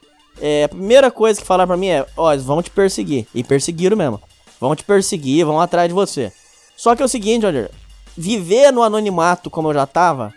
é, 0.40 0.64
a 0.64 0.68
primeira 0.68 1.10
coisa 1.10 1.40
que 1.40 1.46
falaram 1.46 1.68
pra 1.68 1.76
mim 1.76 1.88
é: 1.88 2.06
ó, 2.16 2.32
eles 2.32 2.44
vão 2.44 2.62
te 2.62 2.70
perseguir. 2.70 3.26
E 3.34 3.42
perseguiram 3.42 3.96
mesmo. 3.96 4.20
Vão 4.60 4.74
te 4.74 4.84
perseguir, 4.84 5.44
vão 5.44 5.60
atrás 5.60 5.88
de 5.88 5.94
você. 5.94 6.32
Só 6.76 6.94
que 6.94 7.02
é 7.02 7.04
o 7.04 7.08
seguinte, 7.08 7.46
olha, 7.46 7.70
viver 8.16 8.72
no 8.72 8.82
anonimato 8.82 9.50
como 9.50 9.68
eu 9.68 9.74
já 9.74 9.86
tava. 9.86 10.32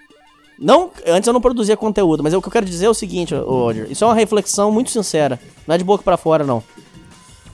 Não, 0.60 0.89
antes 1.05 1.27
eu 1.27 1.33
não 1.33 1.41
produzia 1.41 1.77
conteúdo, 1.77 2.23
mas 2.23 2.33
o 2.33 2.41
que 2.41 2.47
eu 2.47 2.51
quero 2.51 2.65
dizer 2.65 2.88
é 2.88 2.89
o 2.89 2.93
seguinte, 2.93 3.36
Roger. 3.36 3.91
Isso 3.91 4.03
é 4.03 4.07
uma 4.07 4.15
reflexão 4.15 4.71
muito 4.71 4.89
sincera. 4.89 5.39
Não 5.67 5.75
é 5.75 5.77
de 5.77 5.83
boca 5.83 6.03
para 6.03 6.17
fora, 6.17 6.43
não. 6.43 6.63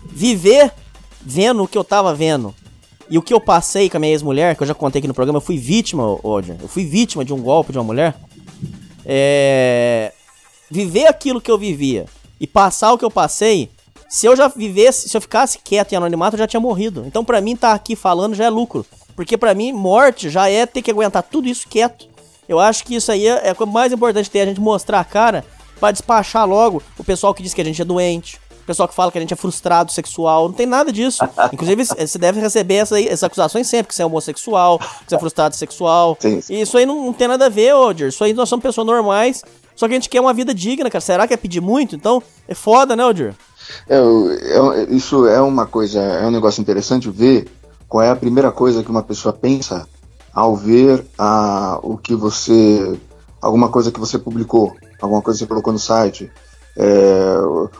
Viver 0.05 0.71
vendo 1.25 1.63
o 1.63 1.67
que 1.67 1.77
eu 1.77 1.83
tava 1.83 2.13
vendo 2.13 2.53
e 3.09 3.17
o 3.17 3.21
que 3.21 3.33
eu 3.33 3.39
passei 3.39 3.89
com 3.89 3.97
a 3.97 3.99
minha 3.99 4.11
ex-mulher, 4.11 4.55
que 4.55 4.63
eu 4.63 4.67
já 4.67 4.73
contei 4.73 4.99
aqui 4.99 5.07
no 5.07 5.13
programa, 5.13 5.37
eu 5.37 5.41
fui 5.41 5.57
vítima, 5.57 6.03
Roger. 6.03 6.55
Eu 6.61 6.67
fui 6.67 6.85
vítima 6.85 7.23
de 7.23 7.33
um 7.33 7.41
golpe 7.41 7.71
de 7.71 7.77
uma 7.77 7.83
mulher. 7.83 8.15
É. 9.05 10.11
Viver 10.69 11.07
aquilo 11.07 11.41
que 11.41 11.51
eu 11.51 11.57
vivia 11.57 12.05
e 12.39 12.47
passar 12.47 12.93
o 12.93 12.97
que 12.97 13.05
eu 13.05 13.11
passei, 13.11 13.69
se 14.09 14.25
eu 14.25 14.35
já 14.35 14.47
vivesse, 14.47 15.09
se 15.09 15.15
eu 15.15 15.21
ficasse 15.21 15.59
quieto 15.59 15.93
em 15.93 15.95
anonimato, 15.95 16.35
eu 16.35 16.39
já 16.39 16.47
tinha 16.47 16.59
morrido. 16.59 17.03
Então, 17.05 17.23
para 17.23 17.41
mim, 17.41 17.53
estar 17.53 17.69
tá 17.69 17.73
aqui 17.73 17.95
falando 17.95 18.35
já 18.35 18.45
é 18.45 18.49
lucro. 18.49 18.85
Porque 19.15 19.37
para 19.37 19.53
mim, 19.53 19.71
morte 19.71 20.29
já 20.29 20.49
é 20.49 20.65
ter 20.65 20.81
que 20.81 20.91
aguentar 20.91 21.23
tudo 21.23 21.47
isso 21.47 21.67
quieto. 21.67 22.07
Eu 22.47 22.59
acho 22.59 22.83
que 22.83 22.95
isso 22.95 23.11
aí 23.11 23.27
é, 23.27 23.49
é 23.49 23.55
o 23.57 23.67
mais 23.67 23.91
importante 23.93 24.29
ter 24.29 24.41
a 24.41 24.45
gente 24.45 24.59
mostrar 24.59 24.99
a 24.99 25.03
cara 25.03 25.45
para 25.79 25.91
despachar 25.91 26.47
logo 26.47 26.81
o 26.97 27.03
pessoal 27.03 27.33
que 27.33 27.43
diz 27.43 27.53
que 27.53 27.61
a 27.61 27.65
gente 27.65 27.81
é 27.81 27.85
doente, 27.85 28.39
pessoal 28.65 28.87
que 28.87 28.95
fala 28.95 29.11
que 29.11 29.17
a 29.17 29.21
gente 29.21 29.33
é 29.33 29.37
frustrado 29.37 29.91
sexual, 29.91 30.47
não 30.47 30.55
tem 30.55 30.65
nada 30.65 30.91
disso. 30.91 31.23
Inclusive, 31.51 31.85
você 31.85 32.17
deve 32.17 32.39
receber 32.39 32.75
essa, 32.75 32.99
essas 32.99 33.23
acusações 33.23 33.67
sempre, 33.67 33.89
que 33.89 33.95
você 33.95 34.03
é 34.03 34.05
homossexual, 34.05 34.79
que 34.79 34.85
você 35.07 35.15
é 35.15 35.19
frustrado 35.19 35.55
sexual. 35.55 36.17
Sim, 36.19 36.41
sim. 36.41 36.53
E 36.55 36.61
isso 36.61 36.77
aí 36.77 36.85
não, 36.85 37.05
não, 37.05 37.13
tem 37.13 37.27
nada 37.27 37.47
a 37.47 37.49
ver, 37.49 37.73
Odger. 37.73 38.09
Isso 38.09 38.23
aí 38.23 38.33
nós 38.33 38.49
somos 38.49 38.63
pessoas 38.63 38.87
normais 38.87 39.43
só 39.75 39.87
que 39.87 39.93
a 39.93 39.95
gente 39.95 40.09
quer 40.09 40.21
uma 40.21 40.33
vida 40.33 40.53
digna, 40.53 40.89
cara. 40.89 41.01
Será 41.01 41.27
que 41.27 41.33
é 41.33 41.37
pedir 41.37 41.61
muito? 41.61 41.95
Então, 41.95 42.21
é 42.47 42.53
foda, 42.53 42.95
né, 42.95 43.05
Odir? 43.05 43.35
É, 43.87 43.97
é, 43.97 44.83
isso 44.93 45.27
é 45.27 45.41
uma 45.41 45.65
coisa, 45.65 45.99
é 45.99 46.25
um 46.25 46.31
negócio 46.31 46.61
interessante 46.61 47.09
ver 47.09 47.47
qual 47.87 48.03
é 48.03 48.09
a 48.09 48.15
primeira 48.15 48.51
coisa 48.51 48.83
que 48.83 48.91
uma 48.91 49.03
pessoa 49.03 49.33
pensa 49.33 49.87
ao 50.33 50.55
ver 50.55 51.05
a, 51.17 51.79
o 51.81 51.97
que 51.97 52.15
você. 52.15 52.97
alguma 53.41 53.69
coisa 53.69 53.91
que 53.91 53.99
você 53.99 54.17
publicou, 54.17 54.73
alguma 55.01 55.21
coisa 55.21 55.37
que 55.37 55.45
você 55.45 55.49
colocou 55.49 55.73
no 55.73 55.79
site. 55.79 56.31
É, 56.75 57.37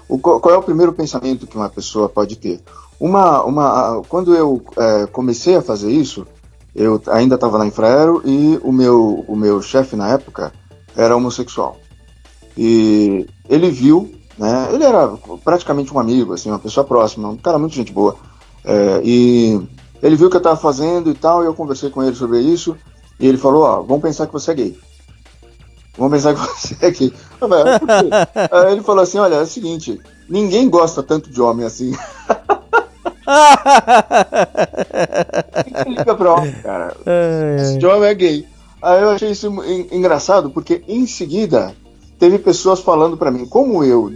o, 0.08 0.18
qual 0.20 0.54
é 0.54 0.58
o 0.58 0.64
primeiro 0.64 0.94
pensamento 0.94 1.48
que 1.48 1.56
uma 1.56 1.70
pessoa 1.70 2.08
pode 2.08 2.36
ter? 2.36 2.62
Uma, 3.00 3.44
uma, 3.44 4.02
quando 4.08 4.36
eu 4.36 4.62
é, 4.78 5.08
comecei 5.08 5.56
a 5.56 5.62
fazer 5.62 5.92
isso, 5.92 6.26
eu 6.76 7.02
ainda 7.08 7.36
estava 7.36 7.58
na 7.58 7.66
Infraero 7.66 8.22
e 8.26 8.60
o 8.64 8.72
meu, 8.72 9.26
o 9.28 9.36
meu 9.36 9.62
chefe 9.62 9.96
na 9.96 10.10
época 10.10 10.54
era 10.96 11.16
homossexual. 11.16 11.78
E 12.58 13.28
ele 13.50 13.70
viu, 13.72 14.12
né? 14.38 14.70
Ele 14.72 14.84
era 14.84 15.08
praticamente 15.44 15.94
um 15.94 16.00
amigo, 16.00 16.34
assim, 16.34 16.50
uma 16.50 16.60
pessoa 16.60 16.86
próxima, 16.86 17.30
um 17.30 17.38
cara 17.38 17.58
muito 17.58 17.76
gente 17.76 17.92
boa. 17.92 18.16
É, 18.64 19.02
e 19.04 19.62
ele 20.02 20.16
viu 20.16 20.28
o 20.28 20.30
que 20.30 20.36
eu 20.36 20.40
estava 20.40 20.58
fazendo 20.58 21.10
e 21.10 21.14
tal, 21.14 21.44
e 21.44 21.46
eu 21.46 21.54
conversei 21.54 21.90
com 21.90 22.04
ele 22.04 22.16
sobre 22.16 22.40
isso. 22.40 22.76
E 23.20 23.28
ele 23.28 23.38
falou: 23.38 23.64
Ó, 23.64 23.82
vamos 23.82 24.02
pensar 24.02 24.28
que 24.28 24.34
você 24.34 24.52
é 24.52 24.56
gay. 24.56 24.80
Vamos 25.98 26.14
pensar 26.14 26.34
que 26.34 26.40
você 26.40 26.76
é 26.82 26.92
gay. 26.92 27.14
Aí 28.52 28.72
ele 28.72 28.82
falou 28.82 29.04
assim: 29.04 29.20
Olha, 29.20 29.36
é 29.36 29.42
o 29.42 29.48
seguinte, 29.48 30.02
ninguém 30.28 30.70
gosta 30.70 31.04
tanto 31.04 31.30
de 31.30 31.42
homem 31.42 31.66
assim. 31.66 31.94
liga 35.88 36.16
pra 36.16 36.34
homem, 36.34 36.54
cara. 36.62 36.96
Esse 37.60 37.86
homem 37.86 38.10
é 38.10 38.14
gay. 38.14 38.48
Aí 38.82 39.02
eu 39.02 39.10
achei 39.12 39.32
isso 39.32 39.48
engraçado, 39.92 40.50
porque 40.50 40.84
em 40.88 41.08
seguida 41.08 41.74
teve 42.20 42.38
pessoas 42.38 42.80
falando 42.82 43.16
para 43.16 43.32
mim, 43.32 43.46
como 43.46 43.84
eu 43.84 44.12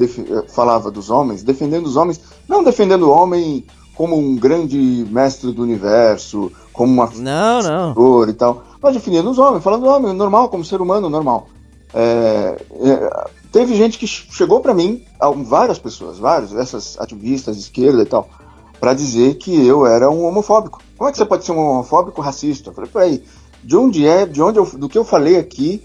falava 0.49 0.91
dos 0.91 1.09
homens, 1.09 1.43
defendendo 1.43 1.85
os 1.85 1.95
homens, 1.95 2.19
não 2.47 2.63
defendendo 2.63 3.03
o 3.03 3.11
homem 3.11 3.65
como 3.95 4.17
um 4.17 4.35
grande 4.35 5.07
mestre 5.09 5.51
do 5.51 5.63
universo, 5.63 6.51
como 6.73 6.91
uma 6.93 7.09
não, 7.15 7.61
não. 7.61 8.29
e 8.29 8.33
tal, 8.33 8.63
mas 8.81 8.93
defendendo 8.93 9.29
os 9.29 9.39
homens, 9.39 9.63
falando 9.63 9.83
do 9.83 9.89
homem 9.89 10.13
normal, 10.13 10.49
como 10.49 10.63
ser 10.65 10.81
humano 10.81 11.09
normal. 11.09 11.47
É, 11.93 12.57
é, 12.81 13.29
teve 13.51 13.75
gente 13.75 13.97
que 13.97 14.07
chegou 14.07 14.59
para 14.59 14.73
mim, 14.73 15.03
várias 15.45 15.79
pessoas, 15.79 16.17
vários, 16.17 16.53
essas 16.53 16.99
ativistas 16.99 17.55
de 17.55 17.63
esquerda 17.63 18.01
e 18.01 18.05
tal, 18.05 18.29
para 18.79 18.93
dizer 18.93 19.35
que 19.35 19.65
eu 19.65 19.85
era 19.85 20.09
um 20.09 20.25
homofóbico. 20.25 20.81
Como 20.97 21.09
é 21.09 21.11
que 21.11 21.17
você 21.17 21.25
pode 21.25 21.45
ser 21.45 21.51
um 21.51 21.59
homofóbico 21.59 22.21
racista? 22.21 22.69
Eu 22.69 22.73
falei, 22.73 22.89
peraí, 22.89 23.23
de 23.63 23.75
onde 23.75 24.07
é, 24.07 24.25
de 24.25 24.41
onde 24.41 24.59
eu, 24.59 24.65
do 24.65 24.89
que 24.89 24.97
eu 24.97 25.05
falei 25.05 25.37
aqui, 25.37 25.81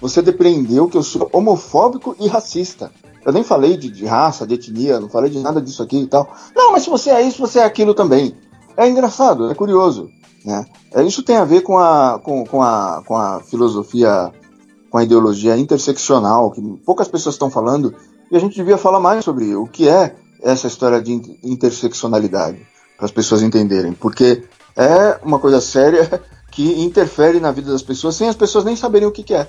você 0.00 0.20
depreendeu 0.20 0.88
que 0.88 0.96
eu 0.96 1.02
sou 1.02 1.28
homofóbico 1.32 2.14
e 2.20 2.28
racista. 2.28 2.90
Eu 3.24 3.32
nem 3.32 3.42
falei 3.42 3.76
de, 3.76 3.90
de, 3.90 4.06
raça, 4.06 4.46
de 4.46 4.54
etnia, 4.54 5.00
não 5.00 5.08
falei 5.08 5.30
de 5.30 5.40
nada 5.40 5.60
disso 5.60 5.82
aqui 5.82 5.98
e 5.98 6.06
tal. 6.06 6.28
Não, 6.54 6.72
mas 6.72 6.84
se 6.84 6.90
você 6.90 7.10
é 7.10 7.22
isso, 7.22 7.40
você 7.40 7.58
é 7.58 7.64
aquilo 7.64 7.92
também. 7.92 8.36
É 8.76 8.88
engraçado, 8.88 9.50
é 9.50 9.54
curioso. 9.54 10.08
Né? 10.44 10.64
É, 10.94 11.02
isso 11.02 11.24
tem 11.24 11.36
a 11.36 11.44
ver 11.44 11.62
com 11.62 11.76
a, 11.76 12.20
com, 12.22 12.44
com, 12.44 12.62
a, 12.62 13.02
com 13.04 13.16
a 13.16 13.40
filosofia, 13.40 14.32
com 14.90 14.98
a 14.98 15.04
ideologia 15.04 15.56
interseccional, 15.56 16.50
que 16.50 16.60
poucas 16.84 17.08
pessoas 17.08 17.34
estão 17.34 17.50
falando, 17.50 17.94
e 18.30 18.36
a 18.36 18.40
gente 18.40 18.56
devia 18.56 18.78
falar 18.78 19.00
mais 19.00 19.24
sobre 19.24 19.54
o 19.54 19.66
que 19.66 19.88
é 19.88 20.14
essa 20.42 20.66
história 20.66 21.00
de 21.00 21.12
interseccionalidade, 21.42 22.66
para 22.96 23.06
as 23.06 23.12
pessoas 23.12 23.42
entenderem. 23.42 23.92
Porque 23.92 24.44
é 24.76 25.18
uma 25.22 25.38
coisa 25.38 25.60
séria 25.60 26.22
que 26.50 26.82
interfere 26.82 27.40
na 27.40 27.50
vida 27.50 27.70
das 27.72 27.82
pessoas 27.82 28.16
sem 28.16 28.28
as 28.28 28.36
pessoas 28.36 28.64
nem 28.64 28.76
saberem 28.76 29.08
o 29.08 29.12
que, 29.12 29.22
que 29.22 29.34
é. 29.34 29.46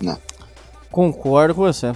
Não. 0.00 0.16
Concordo 0.90 1.54
com 1.54 1.62
você. 1.62 1.92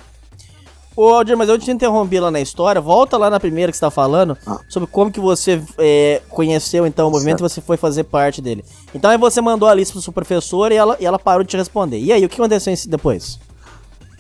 Ô, 0.95 1.09
Aldir, 1.09 1.37
mas 1.37 1.49
eu 1.49 1.59
te 1.59 1.71
interrompi 1.71 2.21
lá 2.21 2.31
na 2.31 2.41
história. 2.41 2.81
Volta 2.81 3.17
lá 3.17 3.31
na 3.31 3.41
primeira 3.41 3.73
que 3.73 3.79
você 3.79 3.81
tá 3.81 3.91
falando 3.91 4.37
ah. 4.47 4.59
sobre 4.69 4.87
como 4.89 5.11
que 5.11 5.21
você 5.21 5.63
é, 5.79 6.21
conheceu 6.29 6.87
então 6.87 7.09
o 7.09 7.11
movimento 7.11 7.39
certo. 7.39 7.51
e 7.51 7.55
você 7.55 7.61
foi 7.63 7.77
fazer 7.77 8.05
parte 8.05 8.43
dele. 8.43 8.65
Então 8.95 9.11
aí 9.11 9.17
você 9.17 9.41
mandou 9.41 9.69
a 9.69 9.75
lista 9.75 9.93
pro 9.93 10.03
sua 10.03 10.13
professora 10.13 10.75
e 10.75 10.77
ela, 10.77 10.97
e 11.01 11.07
ela 11.07 11.19
parou 11.19 11.43
de 11.43 11.49
te 11.49 11.57
responder. 11.57 11.99
E 11.99 12.13
aí, 12.13 12.25
o 12.25 12.29
que 12.29 12.41
aconteceu 12.41 12.75
depois? 12.89 13.39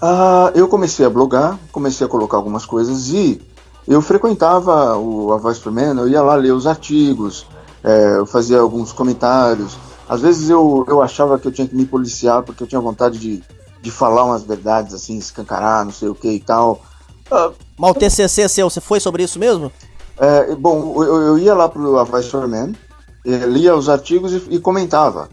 Ah, 0.01 0.51
eu 0.55 0.67
comecei 0.67 1.05
a 1.05 1.11
blogar, 1.11 1.59
comecei 1.71 2.07
a 2.07 2.11
colocar 2.11 2.37
algumas 2.37 2.65
coisas 2.65 3.11
e 3.11 3.41
eu 3.87 4.01
frequentava 4.01 4.97
o 4.97 5.33
A 5.33 5.37
Voz 5.37 5.63
Men, 5.67 5.99
eu 5.99 6.09
ia 6.09 6.23
lá 6.23 6.35
ler 6.35 6.53
os 6.53 6.67
artigos, 6.67 7.47
é, 7.85 8.17
eu 8.17 8.27
fazia 8.27 8.59
alguns 8.59 8.93
comentários. 8.93 9.77
Às 10.09 10.21
vezes 10.21 10.51
eu, 10.51 10.85
eu 10.89 11.03
achava 11.03 11.39
que 11.39 11.47
eu 11.47 11.53
tinha 11.53 11.69
que 11.69 11.75
me 11.77 11.85
policiar 11.85 12.43
porque 12.43 12.63
eu 12.63 12.67
tinha 12.67 12.81
vontade 12.81 13.19
de, 13.19 13.43
de 13.83 13.91
falar 13.91 14.25
umas 14.25 14.45
verdades 14.45 14.95
assim, 14.95 15.19
escancarar, 15.19 15.85
não 15.85 15.93
sei 15.93 16.09
o 16.09 16.15
que 16.15 16.31
e 16.31 16.41
tal. 16.41 16.81
Uh, 17.31 17.53
Mas 17.77 17.91
o 17.91 17.95
TCC 17.95 18.49
seu, 18.49 18.71
você 18.71 18.81
foi 18.81 19.01
sobre 19.01 19.25
isso 19.25 19.39
mesmo? 19.39 19.71
É, 20.19 20.55
bom, 20.55 21.03
eu, 21.03 21.23
eu, 21.23 21.39
ia 21.39 21.53
lá 21.53 21.69
pro 21.69 22.07
for 22.07 22.47
Men, 22.47 22.75
lia 23.25 23.75
os 23.75 23.89
artigos 23.89 24.33
e, 24.33 24.43
e, 24.51 24.59
comentava. 24.61 25.29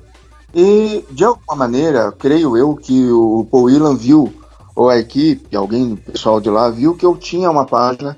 E, 0.54 1.06
de 1.12 1.24
alguma 1.24 1.56
maneira, 1.56 2.12
creio 2.12 2.58
eu 2.58 2.76
que 2.76 3.12
o 3.12 3.46
Paul 3.52 3.70
viu, 3.96 4.34
ou 4.76 4.90
a 4.90 4.98
equipe, 4.98 5.56
alguém 5.56 5.90
do 5.90 5.98
pessoal 5.98 6.42
de 6.42 6.50
lá, 6.50 6.70
viu 6.70 6.96
que 6.96 7.06
eu 7.06 7.16
tinha 7.16 7.52
uma 7.52 7.66
página 7.66 8.18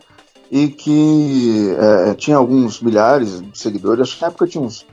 e 0.49 0.69
que 0.69 1.75
é, 1.77 2.13
tinha 2.13 2.37
alguns 2.37 2.79
milhares 2.81 3.41
de 3.41 3.57
seguidores, 3.57 4.03
acho 4.03 4.15
que 4.15 4.21
na 4.21 4.27
época 4.27 4.47
tinha 4.47 4.63
uns, 4.63 4.85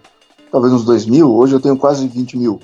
talvez 0.51 0.73
uns 0.73 0.85
2 0.85 1.07
mil, 1.07 1.33
hoje 1.33 1.55
eu 1.55 1.61
tenho 1.61 1.77
quase 1.77 2.09
20 2.09 2.37
mil 2.37 2.61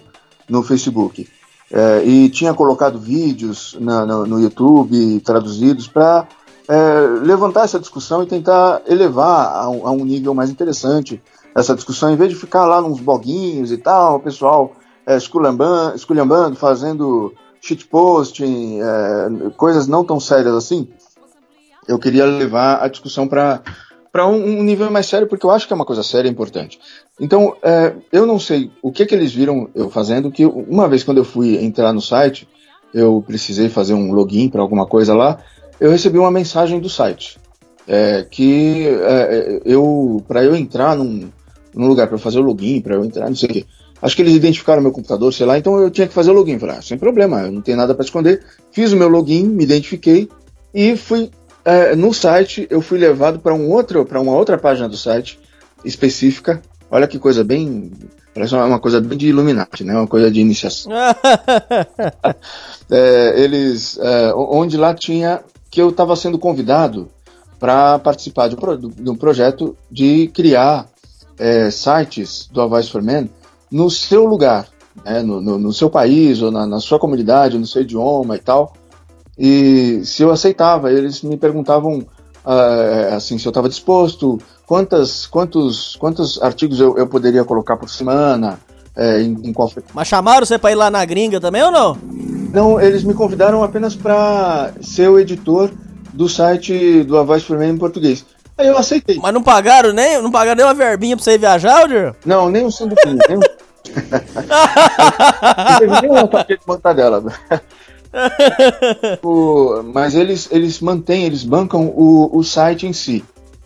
no 0.49 0.63
Facebook. 0.63 1.29
É, 1.77 2.05
e 2.05 2.29
tinha 2.29 2.55
colocado 2.55 3.01
vídeos 3.01 3.77
na, 3.81 4.07
no, 4.07 4.25
no, 4.25 4.41
YouTube 4.41 5.19
traduzidos 5.23 5.89
para 5.89 6.29
é, 6.69 7.01
levantar 7.21 7.65
essa 7.65 7.81
discussão 7.81 8.23
e 8.23 8.27
tentar 8.27 8.81
elevar 8.87 9.49
a 9.49 9.65
a 9.65 9.91
um, 9.91 10.05
nível 10.05 10.33
mais 10.33 10.51
interessante 10.51 11.21
essa 11.53 11.75
discussão, 11.75 12.13
em 12.13 12.17
vez 12.17 12.31
de 12.31 12.37
ficar 12.37 12.65
lá 12.65 12.81
nos 12.81 13.01
bloguinhos 13.01 13.73
e 13.73 13.77
tal, 13.77 14.17
o 14.17 14.21
pessoal 14.21 14.71
é, 15.05 15.17
esculhambando, 15.17 15.97
esculhambando 15.97 16.55
fazendo 16.55 17.35
shitposting, 17.61 18.79
é, 18.81 19.51
coisas 19.57 19.89
não 19.89 20.05
tão 20.05 20.21
sérias 20.21 20.55
assim, 20.55 20.87
eu 21.89 21.99
queria 21.99 22.25
levar 22.25 22.85
a 22.85 22.87
discussão 22.87 23.27
para 23.27 23.61
para 24.13 24.29
um, 24.29 24.61
um, 24.61 24.63
nível 24.63 24.89
mais 24.93 25.07
sério, 25.07 25.27
porque 25.27 25.45
eu 25.45 25.51
acho 25.51 25.67
que 25.67 25.73
é 25.73 25.77
uma 25.77 25.85
coisa 25.85 26.05
séria 26.05 26.29
e 26.29 26.31
importante. 26.31 26.79
Então, 27.21 27.57
é, 27.63 27.95
eu 28.13 28.27
não 28.27 28.39
sei 28.39 28.71
o 28.83 28.91
que, 28.91 29.07
que 29.07 29.15
eles 29.15 29.33
viram 29.33 29.69
eu 29.75 29.89
fazendo, 29.89 30.31
que 30.31 30.45
uma 30.45 30.89
vez 30.89 31.05
quando 31.05 31.19
eu 31.19 31.25
fui 31.25 31.57
entrar 31.65 31.93
no 31.93 32.01
site, 32.01 32.49
eu 32.93 33.23
precisei 33.27 33.69
fazer 33.69 33.95
um 33.95 34.13
login 34.13 34.49
para 34.49 34.61
alguma 34.61 34.87
coisa 34.87 35.15
lá, 35.15 35.39
eu 35.81 35.91
recebi 35.91 36.19
uma 36.19 36.31
mensagem 36.31 36.81
do 36.81 36.89
site, 36.89 37.39
é, 37.87 38.27
que 38.29 38.87
é, 38.87 39.61
eu 39.65 40.25
para 40.27 40.43
eu 40.45 40.57
entrar 40.57 40.97
num, 40.97 41.29
num 41.75 41.87
lugar 41.87 42.09
para 42.09 42.19
fazer 42.19 42.41
o 42.41 42.43
login, 42.43 42.81
para 42.81 42.95
eu 42.95 43.05
entrar, 43.05 43.29
não 43.29 43.37
sei 43.37 43.49
o 43.49 43.53
quê, 43.53 43.65
acho 44.03 44.17
que 44.17 44.23
eles 44.23 44.35
identificaram 44.35 44.83
meu 44.83 44.93
computador, 44.93 45.33
sei 45.33 45.47
lá, 45.47 45.57
então 45.57 45.79
eu 45.79 45.91
tinha 45.91 46.09
que 46.09 46.15
fazer 46.15 46.31
o 46.31 46.35
login. 46.35 46.59
Falei, 46.59 46.77
ah, 46.79 46.83
sem 46.83 46.99
problema, 46.99 47.43
eu 47.43 47.53
não 47.53 47.63
tenho 47.63 47.77
nada 47.77 47.95
para 47.95 48.05
esconder. 48.05 48.45
Fiz 48.71 48.93
o 48.93 48.97
meu 48.97 49.09
login, 49.09 49.45
me 49.45 49.65
identifiquei 49.65 50.29
e 50.75 50.97
fui 50.97 51.31
é, 51.65 51.97
no 51.97 52.13
site 52.13 52.67
eu 52.69 52.83
fui 52.83 52.99
levado 52.99 53.39
para 53.39 53.55
um 53.55 53.71
outro, 53.71 54.05
para 54.05 54.21
uma 54.21 54.33
outra 54.33 54.59
página 54.59 54.89
do 54.89 54.97
site 54.97 55.39
específica. 55.85 56.61
Olha 56.95 57.09
que 57.09 57.19
coisa 57.19 57.43
bem, 57.43 57.91
parece 58.33 58.55
uma 58.55 58.79
coisa 58.79 59.01
bem 59.01 59.19
de 59.19 59.27
Illuminati, 59.27 59.83
né? 59.83 59.97
Uma 59.97 60.07
coisa 60.07 60.31
de 60.31 60.41
iniciação. 60.41 60.93
é, 62.89 63.35
eles, 63.37 63.99
é, 63.99 64.33
onde 64.33 64.77
lá 64.77 64.95
tinha 64.95 65.43
que 65.69 65.83
eu 65.83 65.89
estava 65.89 66.15
sendo 66.15 66.39
convidado 66.39 67.09
para 67.59 67.99
participar 67.99 68.47
de 68.47 68.55
um, 68.55 68.89
de 68.89 69.11
um, 69.11 69.17
projeto 69.17 69.77
de 69.91 70.29
criar 70.29 70.87
é, 71.37 71.69
sites 71.69 72.49
do 72.53 72.63
Advice 72.63 72.93
for 72.93 73.03
Men 73.03 73.29
no 73.69 73.91
seu 73.91 74.25
lugar, 74.25 74.69
né? 75.05 75.21
no, 75.21 75.41
no, 75.41 75.59
no, 75.59 75.73
seu 75.73 75.91
país 75.91 76.41
ou 76.43 76.53
na, 76.53 76.65
na 76.65 76.79
sua 76.79 77.01
comunidade, 77.01 77.59
no 77.59 77.67
seu 77.67 77.83
idioma 77.83 78.37
e 78.37 78.41
tal. 78.41 78.73
E 79.37 80.01
se 80.05 80.23
eu 80.23 80.31
aceitava, 80.31 80.93
eles 80.93 81.23
me 81.23 81.37
perguntavam 81.37 81.99
uh, 81.99 83.15
assim 83.17 83.37
se 83.37 83.49
eu 83.49 83.51
estava 83.51 83.69
disposto, 83.69 84.39
quantas, 84.67 85.27
quantos, 85.27 85.97
quantos 85.97 86.41
artigos 86.43 86.81
eu, 86.81 86.97
eu 86.97 87.07
poderia 87.07 87.45
colocar 87.45 87.77
por 87.77 87.89
semana, 87.89 88.59
é, 88.97 89.21
em, 89.21 89.37
em 89.45 89.53
qual 89.53 89.71
Mas 89.93 90.09
chamaram 90.09 90.47
você 90.47 90.59
para 90.59 90.73
ir 90.73 90.77
lá 90.77 90.91
na 90.91 91.05
gringa 91.05 91.41
também 91.41 91.63
ou 91.63 91.71
não? 91.71 91.99
Não, 92.53 92.81
eles 92.81 93.03
me 93.03 93.15
convidaram 93.15 93.63
apenas 93.63 93.97
para 93.97 94.73
ser 94.81 95.09
o 95.09 95.19
editor 95.19 95.71
do 96.13 96.29
site 96.29 97.03
do 97.03 97.19
A 97.19 97.25
Voz 97.25 97.43
for 97.43 97.61
em 97.61 97.77
português. 97.77 98.25
Aí 98.57 98.69
eu 98.69 98.79
aceitei. 98.79 99.19
Mas 99.21 99.35
não 99.35 99.43
pagaram 99.43 99.93
nem, 99.93 100.23
não 100.23 100.31
pagaram 100.31 100.57
nem 100.57 100.65
uma 100.65 100.75
verbinha 100.75 101.17
pra 101.17 101.25
você 101.25 101.33
ir 101.33 101.39
viajar, 101.39 101.81
Aldir? 101.81 102.15
Não, 102.25 102.49
nem 102.49 102.65
um 102.65 102.71
sanduíche. 102.71 103.19
nem 103.29 103.37
um... 103.37 103.41
não 105.59 105.79
teve 105.79 106.01
nem 106.01 106.11
uma 106.11 106.29
paquete 106.29 106.61
de 106.61 106.67
mortadela 106.67 107.23
o, 109.25 109.83
mas 109.93 110.15
eles, 110.15 110.49
eles 110.53 110.81
mantêm, 110.81 111.25
eles 111.25 111.43
bancam 111.43 111.87
o, 111.89 112.31
o 112.33 112.45
site 112.45 112.87
em 112.87 112.93
si, 112.93 113.25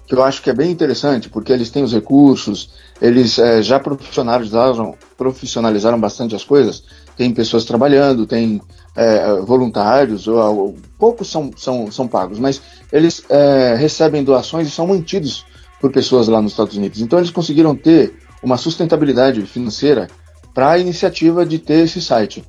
que 0.09 0.14
eu 0.14 0.22
acho 0.22 0.40
que 0.40 0.48
é 0.48 0.54
bem 0.54 0.70
interessante, 0.70 1.28
porque 1.28 1.52
eles 1.52 1.68
têm 1.68 1.84
os 1.84 1.92
recursos, 1.92 2.70
eles 3.00 3.38
é, 3.38 3.61
já 3.61 3.78
profissionalizaram, 3.78 4.94
profissionalizaram 5.18 6.00
bastante 6.00 6.34
as 6.34 6.42
coisas, 6.42 6.82
tem 7.14 7.30
pessoas 7.30 7.66
trabalhando, 7.66 8.26
tem 8.26 8.59
é, 8.96 9.34
voluntários, 9.40 10.26
ou, 10.26 10.38
ou, 10.38 10.76
poucos 10.98 11.30
são, 11.30 11.50
são, 11.54 11.92
são 11.92 12.09
pagos, 12.09 12.38
mas 12.38 12.62
eles 12.90 13.22
é, 13.28 13.74
recebem 13.74 14.24
doações 14.24 14.66
e 14.66 14.70
são 14.70 14.86
mantidos 14.86 15.44
por 15.78 15.92
pessoas 15.92 16.26
lá 16.26 16.40
nos 16.40 16.52
Estados 16.52 16.74
Unidos. 16.74 17.02
Então 17.02 17.18
eles 17.18 17.30
conseguiram 17.30 17.76
ter 17.76 18.16
uma 18.42 18.56
sustentabilidade 18.56 19.42
financeira 19.42 20.09
para 20.54 20.70
a 20.70 20.78
iniciativa 20.78 21.44
de 21.44 21.59
ter 21.59 21.84
esse 21.84 22.00
site 22.00 22.42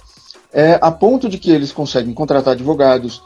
é, 0.54 0.80
a 0.82 0.90
ponto 0.90 1.28
de 1.28 1.38
que 1.38 1.52
eles 1.52 1.74
conseguem 1.74 2.14
contratar 2.14 2.54
advogados 2.54 3.22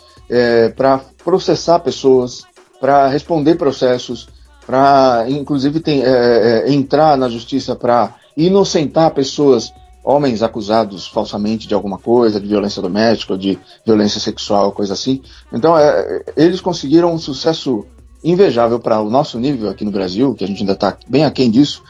para 0.76 1.00
processar 1.24 1.80
pessoas, 1.80 2.44
para 2.84 3.08
responder 3.08 3.56
processos, 3.56 4.28
para 4.68 5.24
inclusive 5.30 5.80
tem, 5.80 6.04
é, 6.04 6.66
é, 6.68 6.74
entrar 6.74 7.18
na 7.18 7.30
justiça 7.30 7.78
para 7.78 8.14
inocentar 8.36 9.14
pessoas, 9.14 9.72
homens 10.04 10.44
acusados 10.44 11.08
falsamente 11.08 11.66
de 11.66 11.74
alguma 11.74 11.98
coisa, 11.98 12.42
de 12.42 12.48
violência 12.48 12.82
doméstica, 12.82 13.38
de 13.38 13.58
violência 13.86 14.20
sexual, 14.20 14.74
coisa 14.74 14.92
assim. 14.92 15.22
Então, 15.54 15.78
é, 15.80 16.26
eles 16.36 16.60
conseguiram 16.60 17.14
um 17.14 17.18
sucesso 17.18 17.86
invejável 18.22 18.82
para 18.82 19.00
o 19.00 19.10
nosso 19.10 19.40
nível 19.40 19.70
aqui 19.70 19.86
no 19.86 19.92
Brasil, 19.92 20.36
que 20.36 20.44
a 20.44 20.48
gente 20.48 20.60
ainda 20.60 20.74
está 20.74 20.98
bem 21.08 21.24
aquém 21.24 21.50
disso, 21.50 21.84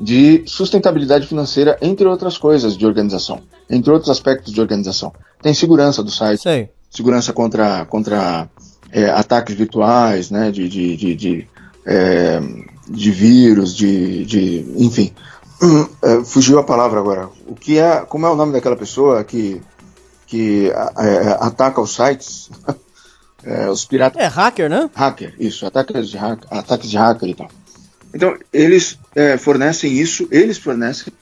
de 0.00 0.44
sustentabilidade 0.46 1.26
financeira, 1.26 1.76
entre 1.82 2.08
outras 2.08 2.38
coisas 2.38 2.74
de 2.74 2.86
organização, 2.86 3.42
entre 3.68 3.90
outros 3.90 4.08
aspectos 4.08 4.50
de 4.50 4.62
organização. 4.62 5.12
Tem 5.42 5.52
segurança 5.52 6.02
do 6.02 6.10
site, 6.10 6.40
Sei. 6.40 6.70
segurança 6.88 7.34
contra, 7.34 7.84
contra 7.84 8.48
é, 8.92 9.10
ataques 9.10 9.54
virtuais, 9.54 10.30
né, 10.30 10.50
de, 10.50 10.68
de, 10.68 10.96
de, 10.96 11.14
de, 11.14 11.48
é, 11.84 12.40
de 12.88 13.10
vírus, 13.10 13.74
de, 13.74 14.24
de 14.24 14.74
enfim. 14.76 15.12
É, 16.00 16.24
fugiu 16.24 16.60
a 16.60 16.62
palavra 16.62 17.00
agora. 17.00 17.28
O 17.44 17.56
que 17.56 17.80
é, 17.80 18.02
como 18.02 18.24
é 18.24 18.30
o 18.30 18.36
nome 18.36 18.52
daquela 18.52 18.76
pessoa 18.76 19.24
que, 19.24 19.60
que 20.24 20.70
ataca 21.40 21.80
os 21.80 21.94
sites? 21.96 22.48
É, 23.44 23.70
os 23.70 23.84
piratas. 23.84 24.20
É 24.20 24.26
hacker, 24.26 24.68
né? 24.68 24.90
Hacker, 24.92 25.32
isso, 25.38 25.64
ataques 25.64 26.10
de, 26.10 26.16
hack, 26.16 26.44
ataques 26.50 26.90
de 26.90 26.96
hacker 26.98 27.28
e 27.28 27.34
tal. 27.34 27.48
Então, 28.12 28.36
eles 28.52 28.98
é, 29.14 29.36
fornecem 29.38 29.92
isso, 29.92 30.26
eles 30.30 30.58
fornecem 30.58 31.12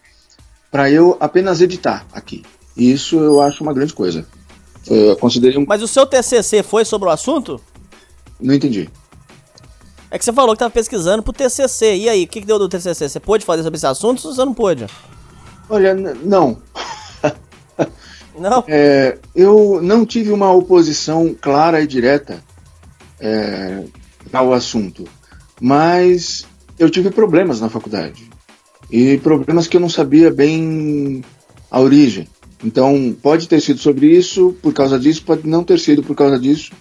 para 0.71 0.91
eu 0.91 1.17
apenas 1.21 1.61
editar 1.61 2.07
aqui. 2.13 2.43
Isso 2.77 3.17
eu 3.19 3.41
acho 3.41 3.63
uma 3.63 3.73
grande 3.73 3.93
coisa. 3.93 4.27
Eu 4.89 5.17
considerei 5.17 5.59
um... 5.59 5.65
Mas 5.67 5.83
o 5.83 5.89
seu 5.89 6.07
TCC 6.07 6.63
foi 6.63 6.85
sobre 6.85 7.09
o 7.09 7.13
assunto? 7.13 7.61
Não 8.41 8.55
entendi. 8.55 8.89
É 10.11 10.19
que 10.19 10.25
você 10.25 10.33
falou 10.33 10.51
que 10.51 10.57
estava 10.57 10.71
pesquisando 10.71 11.23
pro 11.23 11.33
TCC. 11.33 11.97
E 11.97 12.09
aí, 12.09 12.25
o 12.25 12.29
que, 12.29 12.41
que 12.41 12.47
deu 12.47 12.59
do 12.59 12.69
TCC? 12.69 13.09
Você 13.09 13.21
pôde 13.21 13.45
fazer 13.45 13.63
sobre 13.63 13.77
esse 13.77 13.87
assunto 13.87 14.25
ou 14.27 14.35
você 14.35 14.45
não 14.45 14.55
pôde? 14.55 14.87
Olha, 15.69 15.95
não. 15.95 16.59
Não? 18.39 18.65
É, 18.69 19.19
eu 19.35 19.81
não 19.83 20.05
tive 20.05 20.31
uma 20.31 20.53
oposição 20.53 21.35
clara 21.41 21.81
e 21.81 21.87
direta 21.87 22.45
é, 23.19 23.83
ao 24.31 24.53
assunto, 24.53 25.05
mas 25.59 26.47
eu 26.79 26.91
tive 26.91 27.11
problemas 27.11 27.63
na 27.63 27.71
faculdade. 27.71 28.29
E 28.91 29.17
problemas 29.19 29.67
que 29.67 29.79
eu 29.79 29.81
não 29.81 29.89
sabia 29.89 30.31
bem 30.31 31.25
a 31.71 31.81
origem. 31.81 32.29
Então, 32.65 33.15
pode 33.23 33.49
ter 33.49 33.61
sido 33.61 33.79
sobre 33.81 34.07
isso, 34.07 34.57
por 34.63 34.73
causa 34.73 34.99
disso, 34.99 35.23
pode 35.25 35.47
não 35.47 35.63
ter 35.63 35.79
sido 35.79 36.03
por 36.03 36.17
causa 36.17 36.39
disso. 36.39 36.73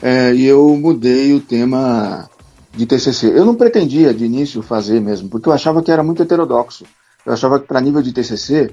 É, 0.00 0.34
e 0.34 0.44
eu 0.44 0.76
mudei 0.76 1.32
o 1.32 1.40
tema 1.40 2.28
de 2.76 2.84
TCC. 2.84 3.28
Eu 3.28 3.44
não 3.44 3.54
pretendia 3.54 4.12
de 4.12 4.24
início 4.24 4.62
fazer 4.62 5.00
mesmo, 5.00 5.28
porque 5.28 5.48
eu 5.48 5.52
achava 5.52 5.82
que 5.82 5.90
era 5.90 6.02
muito 6.02 6.22
heterodoxo. 6.22 6.84
Eu 7.24 7.32
achava 7.32 7.58
que 7.58 7.66
para 7.66 7.80
nível 7.80 8.02
de 8.02 8.12
TCC 8.12 8.70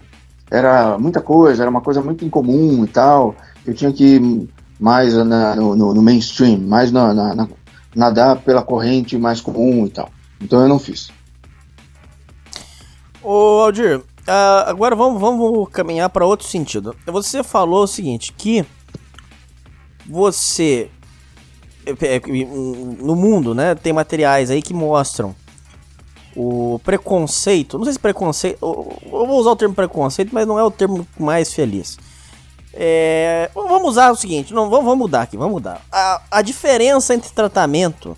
era 0.52 0.98
muita 1.00 1.22
coisa, 1.22 1.64
era 1.64 1.70
uma 1.70 1.82
coisa 1.82 2.02
muito 2.02 2.26
incomum 2.26 2.84
e 2.84 2.88
tal. 2.88 3.36
Eu 3.66 3.74
tinha 3.74 3.92
que 3.92 4.16
ir 4.16 4.50
mais 4.80 5.14
na, 5.14 5.56
no, 5.56 5.76
no, 5.76 6.02
mainstream, 6.02 6.60
mais 6.60 6.92
na, 6.92 7.14
na, 7.14 7.48
nadar 7.96 8.42
pela 8.42 8.62
corrente 8.62 9.18
mais 9.18 9.40
comum 9.40 9.86
e 9.86 9.90
tal. 9.90 10.10
Então 10.42 10.62
eu 10.62 10.68
não 10.68 10.78
fiz. 10.78 11.10
Ô 13.24 13.62
Aldir, 13.62 14.02
uh, 14.28 14.70
agora 14.70 14.96
vamos, 14.96 15.20
vamos 15.20 15.70
caminhar 15.70 16.10
para 16.10 16.26
outro 16.26 16.48
sentido. 16.48 16.96
Você 17.06 17.44
falou 17.44 17.84
o 17.84 17.88
seguinte, 17.88 18.34
que 18.34 18.66
você 20.06 20.90
é, 21.86 22.16
é, 22.16 22.22
no 23.02 23.16
mundo, 23.16 23.54
né, 23.54 23.76
tem 23.76 23.94
materiais 23.94 24.50
aí 24.50 24.62
que 24.62 24.74
mostram 24.74 25.36
o 26.36 26.80
preconceito, 26.84 27.78
não 27.78 27.86
sei 27.86 27.94
se 27.94 28.00
preconceito, 28.00 28.58
eu 28.62 29.28
vou 29.28 29.40
usar 29.40 29.52
o 29.52 29.56
termo 29.56 29.76
preconceito, 29.76 30.32
mas 30.34 30.48
não 30.48 30.58
é 30.58 30.64
o 30.64 30.72
termo 30.72 31.08
mais 31.20 31.54
feliz. 31.54 31.98
É, 32.74 33.52
vamos 33.54 33.90
usar 33.90 34.12
o 34.12 34.16
seguinte, 34.16 34.52
não, 34.52 34.70
vamos, 34.70 34.86
vamos 34.86 34.98
mudar 34.98 35.22
aqui, 35.22 35.38
vamos 35.38 35.54
mudar. 35.54 35.82
A, 35.92 36.22
a 36.32 36.42
diferença 36.42 37.14
entre 37.14 37.32
tratamento 37.32 38.18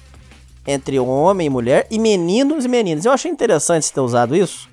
entre 0.68 0.99
homem 0.99 1.47
e 1.47 1.49
mulher 1.49 1.88
e 1.91 1.99
meninos 1.99 2.66
e 2.66 2.68
meninas. 2.68 3.06
Eu 3.06 3.12
achei 3.12 3.30
interessante 3.30 3.86
você 3.86 3.93
ter 3.93 3.99
usado 3.99 4.36
isso. 4.36 4.68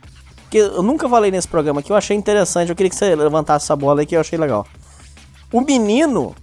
Porque 0.53 0.59
eu 0.59 0.82
nunca 0.82 1.09
falei 1.09 1.30
nesse 1.30 1.48
programa 1.48 1.80
aqui, 1.80 1.90
eu 1.90 1.96
achei 1.96 2.14
interessante. 2.14 2.68
Eu 2.68 2.76
queria 2.76 2.90
que 2.90 2.94
você 2.94 3.14
levantasse 3.14 3.64
essa 3.64 3.74
bola 3.74 4.00
aí 4.00 4.07
que 4.07 4.14
eu 4.14 4.20
achei 4.20 4.38
legal. 4.38 4.66
O 5.50 5.62
menino, 5.62 6.36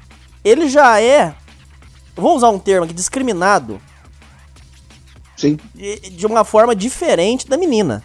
ele 0.43 0.67
já 0.67 0.99
é. 0.99 1.35
Vou 2.15 2.35
usar 2.35 2.49
um 2.49 2.57
termo 2.57 2.85
aqui, 2.85 2.93
discriminado. 2.93 3.79
Sim. 5.37 5.59
De, 5.75 5.95
de 6.09 6.25
uma 6.25 6.43
forma 6.43 6.75
diferente 6.75 7.47
da 7.47 7.55
menina. 7.55 8.03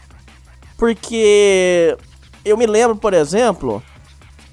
Porque 0.77 1.97
eu 2.45 2.59
me 2.59 2.67
lembro, 2.67 2.97
por 2.97 3.15
exemplo. 3.15 3.83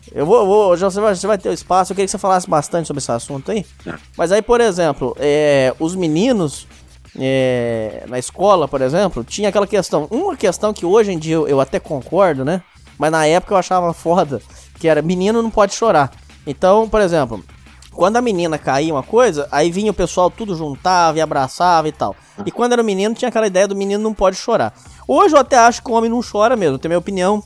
Eu 0.10 0.26
vou, 0.26 0.45
vou 0.45 0.78
já 0.78 0.89
você 0.89 1.02
vai, 1.02 1.14
você 1.14 1.28
vai 1.28 1.38
ter 1.38 1.49
o 1.49 1.54
espaço. 1.54 1.91
Eu 1.91 1.95
queria 1.95 2.08
que 2.08 2.12
você 2.12 2.18
falasse 2.18 2.49
bastante 2.49 2.88
sobre 2.88 2.99
esse 2.99 3.12
assunto 3.12 3.52
aí. 3.52 3.66
É. 3.86 3.93
Mas 4.16 4.32
aí, 4.32 4.41
por 4.41 4.62
exemplo, 4.62 5.14
é, 5.20 5.76
os 5.80 5.95
meninos 5.95 6.66
é, 7.20 8.03
na 8.07 8.18
escola, 8.18 8.68
por 8.68 8.82
exemplo, 8.82 9.24
tinha 9.24 9.49
aquela 9.49 9.68
questão. 9.68 10.07
Uma 10.09 10.36
questão 10.36 10.74
que 10.74 10.86
hoje 10.86 11.12
em 11.12 11.20
dia 11.20 11.36
eu, 11.36 11.47
eu, 11.47 11.59
até 11.59 11.80
concordo, 11.80 12.45
né? 12.45 12.62
Mas 12.97 13.12
na 13.12 13.26
época 13.26 13.53
eu 13.53 13.57
achava 13.57 13.93
foda, 13.93 14.41
que 14.80 14.88
era 14.88 15.01
menino 15.01 15.41
não 15.41 15.49
pode 15.49 15.74
chorar. 15.74 16.12
Então, 16.45 16.88
por 16.88 17.01
exemplo, 17.01 17.43
quando 17.93 18.18
a 18.18 18.22
menina 18.22 18.57
caía 18.57 18.93
uma 18.93 19.03
coisa, 19.03 19.47
aí 19.51 19.72
vinha 19.72 19.91
o 19.91 19.93
pessoal 19.93 20.30
tudo 20.30 20.55
juntava 20.55 21.18
e 21.18 21.22
abraçava 21.22 21.88
e 21.88 21.91
tal. 21.91 22.16
E 22.45 22.51
quando 22.51 22.74
era 22.74 22.84
menino, 22.84 23.14
tinha 23.14 23.30
aquela 23.30 23.47
ideia 23.47 23.68
do 23.68 23.76
menino 23.76 24.01
não 24.01 24.14
pode 24.14 24.38
chorar. 24.38 24.74
Hoje 25.07 25.36
eu 25.36 25.39
até 25.39 25.57
acho 25.57 25.84
que 25.84 25.91
o 25.91 25.93
homem 25.93 26.09
não 26.09 26.22
chora 26.22 26.55
mesmo, 26.55 26.78
tem 26.78 26.89
minha 26.89 26.99
opinião. 26.99 27.43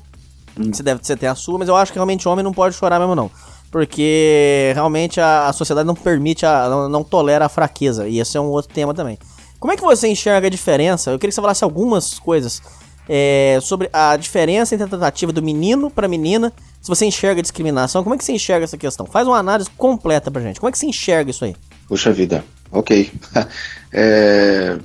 Você 0.55 0.83
deve 0.83 1.03
você 1.03 1.17
ter 1.17 1.27
a 1.27 1.35
sua, 1.35 1.57
mas 1.57 1.67
eu 1.67 1.75
acho 1.75 1.91
que 1.91 1.97
realmente 1.97 2.27
o 2.27 2.31
homem 2.31 2.43
não 2.43 2.53
pode 2.53 2.75
chorar 2.75 2.99
mesmo, 2.99 3.15
não. 3.15 3.29
Porque 3.71 4.71
realmente 4.73 5.19
a, 5.19 5.47
a 5.47 5.53
sociedade 5.53 5.85
não 5.85 5.95
permite, 5.95 6.45
a, 6.45 6.69
não, 6.69 6.87
não 6.87 7.03
tolera 7.03 7.45
a 7.45 7.49
fraqueza. 7.49 8.07
E 8.07 8.19
esse 8.19 8.37
é 8.37 8.39
um 8.39 8.45
outro 8.45 8.73
tema 8.73 8.93
também. 8.93 9.17
Como 9.59 9.73
é 9.73 9.75
que 9.75 9.81
você 9.81 10.07
enxerga 10.07 10.47
a 10.47 10.49
diferença? 10.49 11.11
Eu 11.11 11.19
queria 11.19 11.29
que 11.29 11.35
você 11.35 11.41
falasse 11.41 11.63
algumas 11.63 12.19
coisas 12.19 12.61
é, 13.07 13.59
sobre 13.61 13.89
a 13.93 14.15
diferença 14.17 14.75
entre 14.75 14.85
a 14.85 14.89
tentativa 14.89 15.31
do 15.31 15.41
menino 15.41 15.89
para 15.89 16.07
menina. 16.07 16.51
Se 16.81 16.87
você 16.87 17.05
enxerga 17.05 17.41
discriminação, 17.41 18.03
como 18.03 18.15
é 18.15 18.17
que 18.17 18.23
você 18.23 18.33
enxerga 18.33 18.63
essa 18.63 18.77
questão? 18.77 19.05
Faz 19.05 19.27
uma 19.27 19.37
análise 19.37 19.69
completa 19.71 20.29
pra 20.29 20.41
gente. 20.41 20.59
Como 20.59 20.69
é 20.69 20.71
que 20.71 20.77
você 20.77 20.85
enxerga 20.85 21.31
isso 21.31 21.45
aí? 21.45 21.55
Puxa 21.87 22.11
vida, 22.11 22.43
ok. 22.71 23.11
é, 23.91 24.77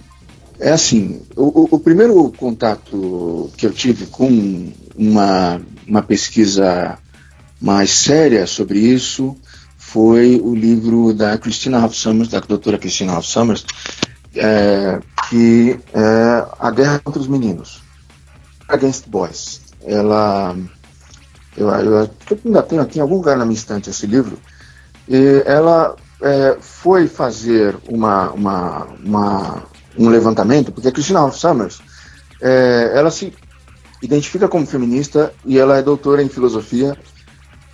é 0.59 0.71
assim, 0.71 1.23
o, 1.37 1.75
o, 1.75 1.79
primeiro 1.79 2.31
contato 2.37 3.51
que 3.57 3.67
eu 3.67 3.73
tive 3.73 4.07
com 4.07 4.73
uma, 4.97 5.61
uma 5.87 6.03
pesquisa 6.03 6.99
mais 7.61 7.91
séria 7.91 8.47
sobre 8.47 8.79
isso 8.79 9.37
foi 9.77 10.41
o 10.43 10.55
livro 10.55 11.13
da 11.13 11.37
Christina 11.37 11.85
Hoff 11.85 11.97
Summers, 11.97 12.29
da 12.29 12.41
doutora 12.41 12.79
Christina 12.79 13.17
Hoff 13.19 13.27
Summers, 13.27 13.65
é, 14.35 15.01
que 15.29 15.79
é 15.93 16.47
A 16.59 16.71
Guerra 16.71 17.01
contra 17.01 17.21
os 17.21 17.29
Meninos, 17.29 17.83
Against 18.69 19.09
Boys. 19.09 19.61
Ela, 19.85 20.57
eu, 21.57 21.69
eu, 21.69 21.95
eu 21.95 22.11
ainda 22.45 22.63
tenho 22.63 22.83
aqui 22.83 22.99
em 22.99 23.03
algum 23.03 23.17
lugar 23.17 23.37
na 23.37 23.45
minha 23.45 23.57
estante 23.57 23.91
esse 23.91 24.07
livro, 24.07 24.39
e 25.09 25.43
ela 25.47 25.97
é, 26.23 26.57
foi 26.61 27.07
fazer 27.09 27.77
uma, 27.89 28.31
uma, 28.31 28.87
uma, 29.03 29.63
um 29.99 30.09
levantamento, 30.09 30.73
porque 30.73 30.89
a 30.89 30.93
Christina 30.93 31.25
Hoff 31.25 31.39
Summers, 31.39 31.81
é, 32.41 32.93
ela 32.95 33.11
se 33.11 33.33
identifica 34.03 34.49
como 34.49 34.67
feminista 34.67 35.33
e 35.45 35.59
ela 35.59 35.77
é 35.77 35.83
doutora 35.83 36.23
em 36.23 36.29
filosofia. 36.29 36.97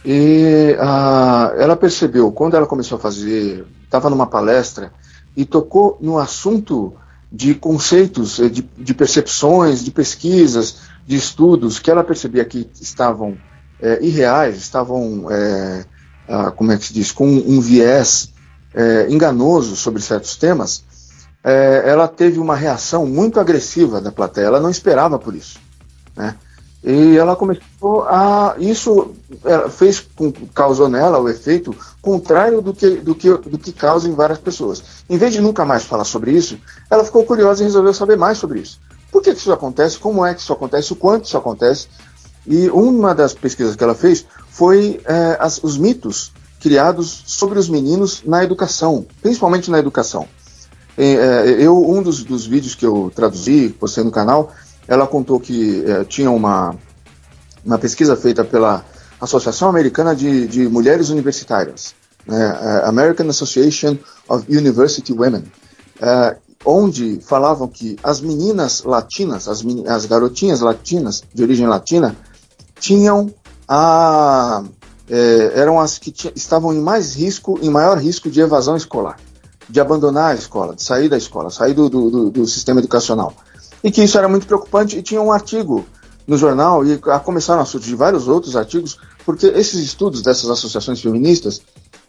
E 0.04 0.76
a, 0.78 1.52
ela 1.56 1.76
percebeu, 1.76 2.30
quando 2.30 2.56
ela 2.56 2.66
começou 2.66 2.96
a 2.96 3.00
fazer, 3.00 3.66
estava 3.84 4.08
numa 4.08 4.26
palestra 4.26 4.92
e 5.36 5.44
tocou 5.44 5.98
no 6.00 6.18
assunto 6.18 6.94
de 7.30 7.54
conceitos, 7.54 8.40
eh, 8.40 8.48
de, 8.48 8.62
de, 8.62 8.94
percepções, 8.94 9.84
de 9.84 9.90
pesquisas, 9.90 10.78
de 11.06 11.16
estudos 11.16 11.78
que 11.78 11.90
ela 11.90 12.02
percebia 12.02 12.44
que 12.44 12.68
estavam 12.80 13.36
é, 13.80 14.02
irreais, 14.02 14.56
estavam, 14.56 15.30
é, 15.30 15.84
ah, 16.28 16.50
como 16.50 16.72
é 16.72 16.78
que 16.78 16.86
se 16.86 16.94
diz, 16.94 17.12
com 17.12 17.28
um 17.28 17.60
viés 17.60 18.32
é, 18.74 19.06
enganoso 19.10 19.76
sobre 19.76 20.02
certos 20.02 20.36
temas, 20.36 20.84
ela 21.84 22.08
teve 22.08 22.40
uma 22.40 22.56
reação 22.56 23.06
muito 23.06 23.38
agressiva 23.38 24.00
da 24.00 24.10
plateia. 24.10 24.46
Ela 24.46 24.58
não 24.58 24.68
esperava 24.68 25.16
por 25.16 25.32
isso. 25.32 25.60
Né? 26.16 26.34
E 26.82 27.16
ela 27.16 27.36
começou 27.36 28.02
a. 28.02 28.56
Isso 28.58 29.14
fez 29.70 30.04
causou 30.52 30.88
nela 30.88 31.20
o 31.20 31.28
efeito 31.28 31.72
contrário 32.06 32.62
do 32.62 32.72
que, 32.72 32.88
do, 32.88 33.16
que, 33.16 33.28
do 33.28 33.58
que 33.58 33.72
causa 33.72 34.08
em 34.08 34.14
várias 34.14 34.38
pessoas. 34.38 34.80
Em 35.10 35.18
vez 35.18 35.32
de 35.32 35.40
nunca 35.40 35.64
mais 35.64 35.82
falar 35.82 36.04
sobre 36.04 36.30
isso, 36.30 36.56
ela 36.88 37.04
ficou 37.04 37.24
curiosa 37.24 37.62
e 37.62 37.66
resolveu 37.66 37.92
saber 37.92 38.16
mais 38.16 38.38
sobre 38.38 38.60
isso. 38.60 38.78
Por 39.10 39.20
que, 39.20 39.32
que 39.32 39.40
isso 39.40 39.52
acontece? 39.52 39.98
Como 39.98 40.24
é 40.24 40.32
que 40.32 40.40
isso 40.40 40.52
acontece? 40.52 40.92
O 40.92 40.96
quanto 40.96 41.24
isso 41.24 41.36
acontece? 41.36 41.88
E 42.46 42.68
uma 42.70 43.12
das 43.12 43.34
pesquisas 43.34 43.74
que 43.74 43.82
ela 43.82 43.96
fez 43.96 44.24
foi 44.48 45.00
é, 45.04 45.36
as, 45.40 45.58
os 45.64 45.76
mitos 45.76 46.32
criados 46.60 47.24
sobre 47.26 47.58
os 47.58 47.68
meninos 47.68 48.22
na 48.24 48.44
educação, 48.44 49.04
principalmente 49.20 49.68
na 49.68 49.80
educação. 49.80 50.28
É, 50.96 51.56
eu 51.58 51.90
um 51.90 52.00
dos, 52.04 52.22
dos 52.22 52.46
vídeos 52.46 52.76
que 52.76 52.86
eu 52.86 53.10
traduzi, 53.12 53.70
postei 53.80 54.04
no 54.04 54.12
canal, 54.12 54.52
ela 54.86 55.08
contou 55.08 55.40
que 55.40 55.84
é, 55.84 56.04
tinha 56.04 56.30
uma, 56.30 56.72
uma 57.64 57.78
pesquisa 57.78 58.16
feita 58.16 58.44
pela 58.44 58.84
Associação 59.20 59.68
Americana 59.68 60.14
de, 60.14 60.46
de 60.46 60.68
Mulheres 60.68 61.10
Universitárias, 61.10 61.94
né, 62.26 62.58
é, 62.60 62.88
American 62.88 63.28
Association 63.28 63.96
of 64.28 64.44
University 64.48 65.12
Women, 65.12 65.44
é, 66.00 66.36
onde 66.64 67.20
falavam 67.20 67.68
que 67.68 67.96
as 68.02 68.20
meninas 68.20 68.82
latinas, 68.82 69.48
as, 69.48 69.64
as 69.88 70.06
garotinhas 70.06 70.60
latinas 70.60 71.22
de 71.32 71.42
origem 71.42 71.66
latina, 71.66 72.16
tinham 72.78 73.32
a 73.68 74.62
é, 75.08 75.52
eram 75.54 75.78
as 75.80 75.98
que 75.98 76.12
estavam 76.34 76.72
em 76.72 76.80
mais 76.80 77.14
risco, 77.14 77.58
em 77.62 77.70
maior 77.70 77.98
risco 77.98 78.28
de 78.28 78.40
evasão 78.40 78.76
escolar, 78.76 79.18
de 79.68 79.80
abandonar 79.80 80.32
a 80.32 80.34
escola, 80.34 80.74
de 80.74 80.82
sair 80.82 81.08
da 81.08 81.16
escola, 81.16 81.50
sair 81.50 81.74
do, 81.74 81.88
do, 81.88 82.30
do 82.30 82.46
sistema 82.46 82.80
educacional. 82.80 83.32
E 83.84 83.90
que 83.90 84.02
isso 84.02 84.18
era 84.18 84.28
muito 84.28 84.46
preocupante 84.46 84.98
e 84.98 85.02
tinha 85.02 85.22
um 85.22 85.30
artigo 85.30 85.86
no 86.26 86.36
jornal 86.36 86.84
e 86.84 87.00
a 87.06 87.18
começaram 87.18 87.62
a 87.62 87.64
surgir 87.64 87.94
vários 87.94 88.26
outros 88.26 88.56
artigos 88.56 88.98
porque 89.24 89.46
esses 89.46 89.80
estudos 89.80 90.22
dessas 90.22 90.50
associações 90.50 91.00
feministas 91.00 91.62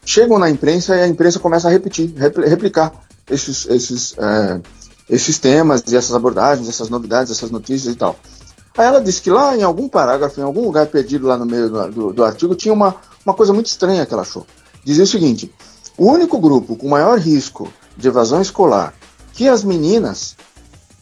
chegam 0.04 0.38
na 0.38 0.50
imprensa 0.50 0.96
e 0.96 1.02
a 1.02 1.08
imprensa 1.08 1.38
começa 1.38 1.68
a 1.68 1.70
repetir, 1.70 2.12
replicar 2.16 2.92
esses, 3.30 3.66
esses, 3.66 4.16
é, 4.18 4.60
esses 5.08 5.38
temas 5.38 5.82
e 5.86 5.96
essas 5.96 6.14
abordagens, 6.14 6.68
essas 6.68 6.88
novidades, 6.88 7.30
essas 7.30 7.50
notícias 7.50 7.94
e 7.94 7.96
tal. 7.96 8.16
Aí 8.76 8.86
ela 8.86 9.00
disse 9.00 9.20
que 9.20 9.30
lá 9.30 9.56
em 9.56 9.62
algum 9.62 9.88
parágrafo, 9.88 10.40
em 10.40 10.44
algum 10.44 10.62
lugar 10.62 10.86
perdido 10.86 11.26
lá 11.26 11.36
no 11.36 11.44
meio 11.44 11.68
do, 11.68 11.90
do, 11.90 12.12
do 12.12 12.24
artigo, 12.24 12.54
tinha 12.54 12.72
uma, 12.72 12.94
uma 13.24 13.34
coisa 13.34 13.52
muito 13.52 13.66
estranha 13.66 14.06
que 14.06 14.12
ela 14.12 14.22
achou. 14.22 14.46
Dizia 14.84 15.04
o 15.04 15.06
seguinte: 15.06 15.52
o 15.96 16.06
único 16.06 16.38
grupo 16.38 16.76
com 16.76 16.88
maior 16.88 17.18
risco 17.18 17.72
de 17.96 18.06
evasão 18.06 18.40
escolar 18.40 18.94
que 19.32 19.48
as 19.48 19.64
meninas 19.64 20.36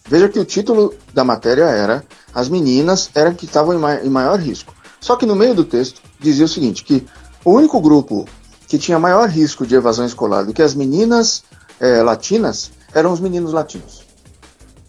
Veja 0.08 0.28
que 0.28 0.38
o 0.38 0.44
título 0.44 0.94
da 1.12 1.24
matéria 1.24 1.64
era 1.64 2.04
As 2.36 2.50
meninas 2.50 3.08
eram 3.14 3.32
que 3.32 3.46
estavam 3.46 3.72
em, 3.72 4.06
em 4.06 4.10
maior 4.10 4.38
risco. 4.38 4.74
Só 5.00 5.16
que 5.16 5.24
no 5.24 5.34
meio 5.34 5.54
do 5.54 5.64
texto 5.64 6.02
dizia 6.20 6.44
o 6.44 6.48
seguinte, 6.48 6.84
que 6.84 7.06
o 7.42 7.50
único 7.50 7.80
grupo 7.80 8.28
que 8.68 8.76
tinha 8.76 8.98
maior 8.98 9.26
risco 9.26 9.66
de 9.66 9.74
evasão 9.74 10.04
escolar 10.04 10.44
do 10.44 10.52
que 10.52 10.60
as 10.60 10.74
meninas 10.74 11.44
é, 11.80 12.02
latinas 12.02 12.72
eram 12.92 13.10
os 13.10 13.20
meninos 13.20 13.54
latinos. 13.54 14.04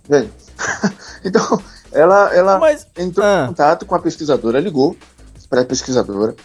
Bem, 0.10 0.30
então 1.24 1.64
ela, 1.89 2.36
ela 2.36 2.60
Mas, 2.60 2.86
entrou 2.98 3.26
ah. 3.26 3.43
em 3.45 3.48
contato 3.48 3.86
com 3.86 3.95
a 3.95 4.00
pesquisadora, 4.00 4.60
ligou 4.60 4.98
para 5.50 5.62
a 5.62 5.66
pesquisadora, 5.66 6.36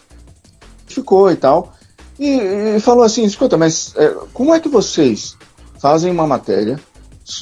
ficou 0.87 1.33
e 1.33 1.37
tal, 1.37 1.73
e, 2.17 2.77
e, 2.77 2.81
falou 2.81 3.03
assim: 3.03 3.25
escuta, 3.25 3.57
mas 3.57 3.93
é, 3.97 4.15
como 4.33 4.55
é 4.55 4.61
que 4.61 4.69
vocês 4.69 5.37
fazem 5.81 6.13
uma 6.13 6.29
matéria 6.29 6.79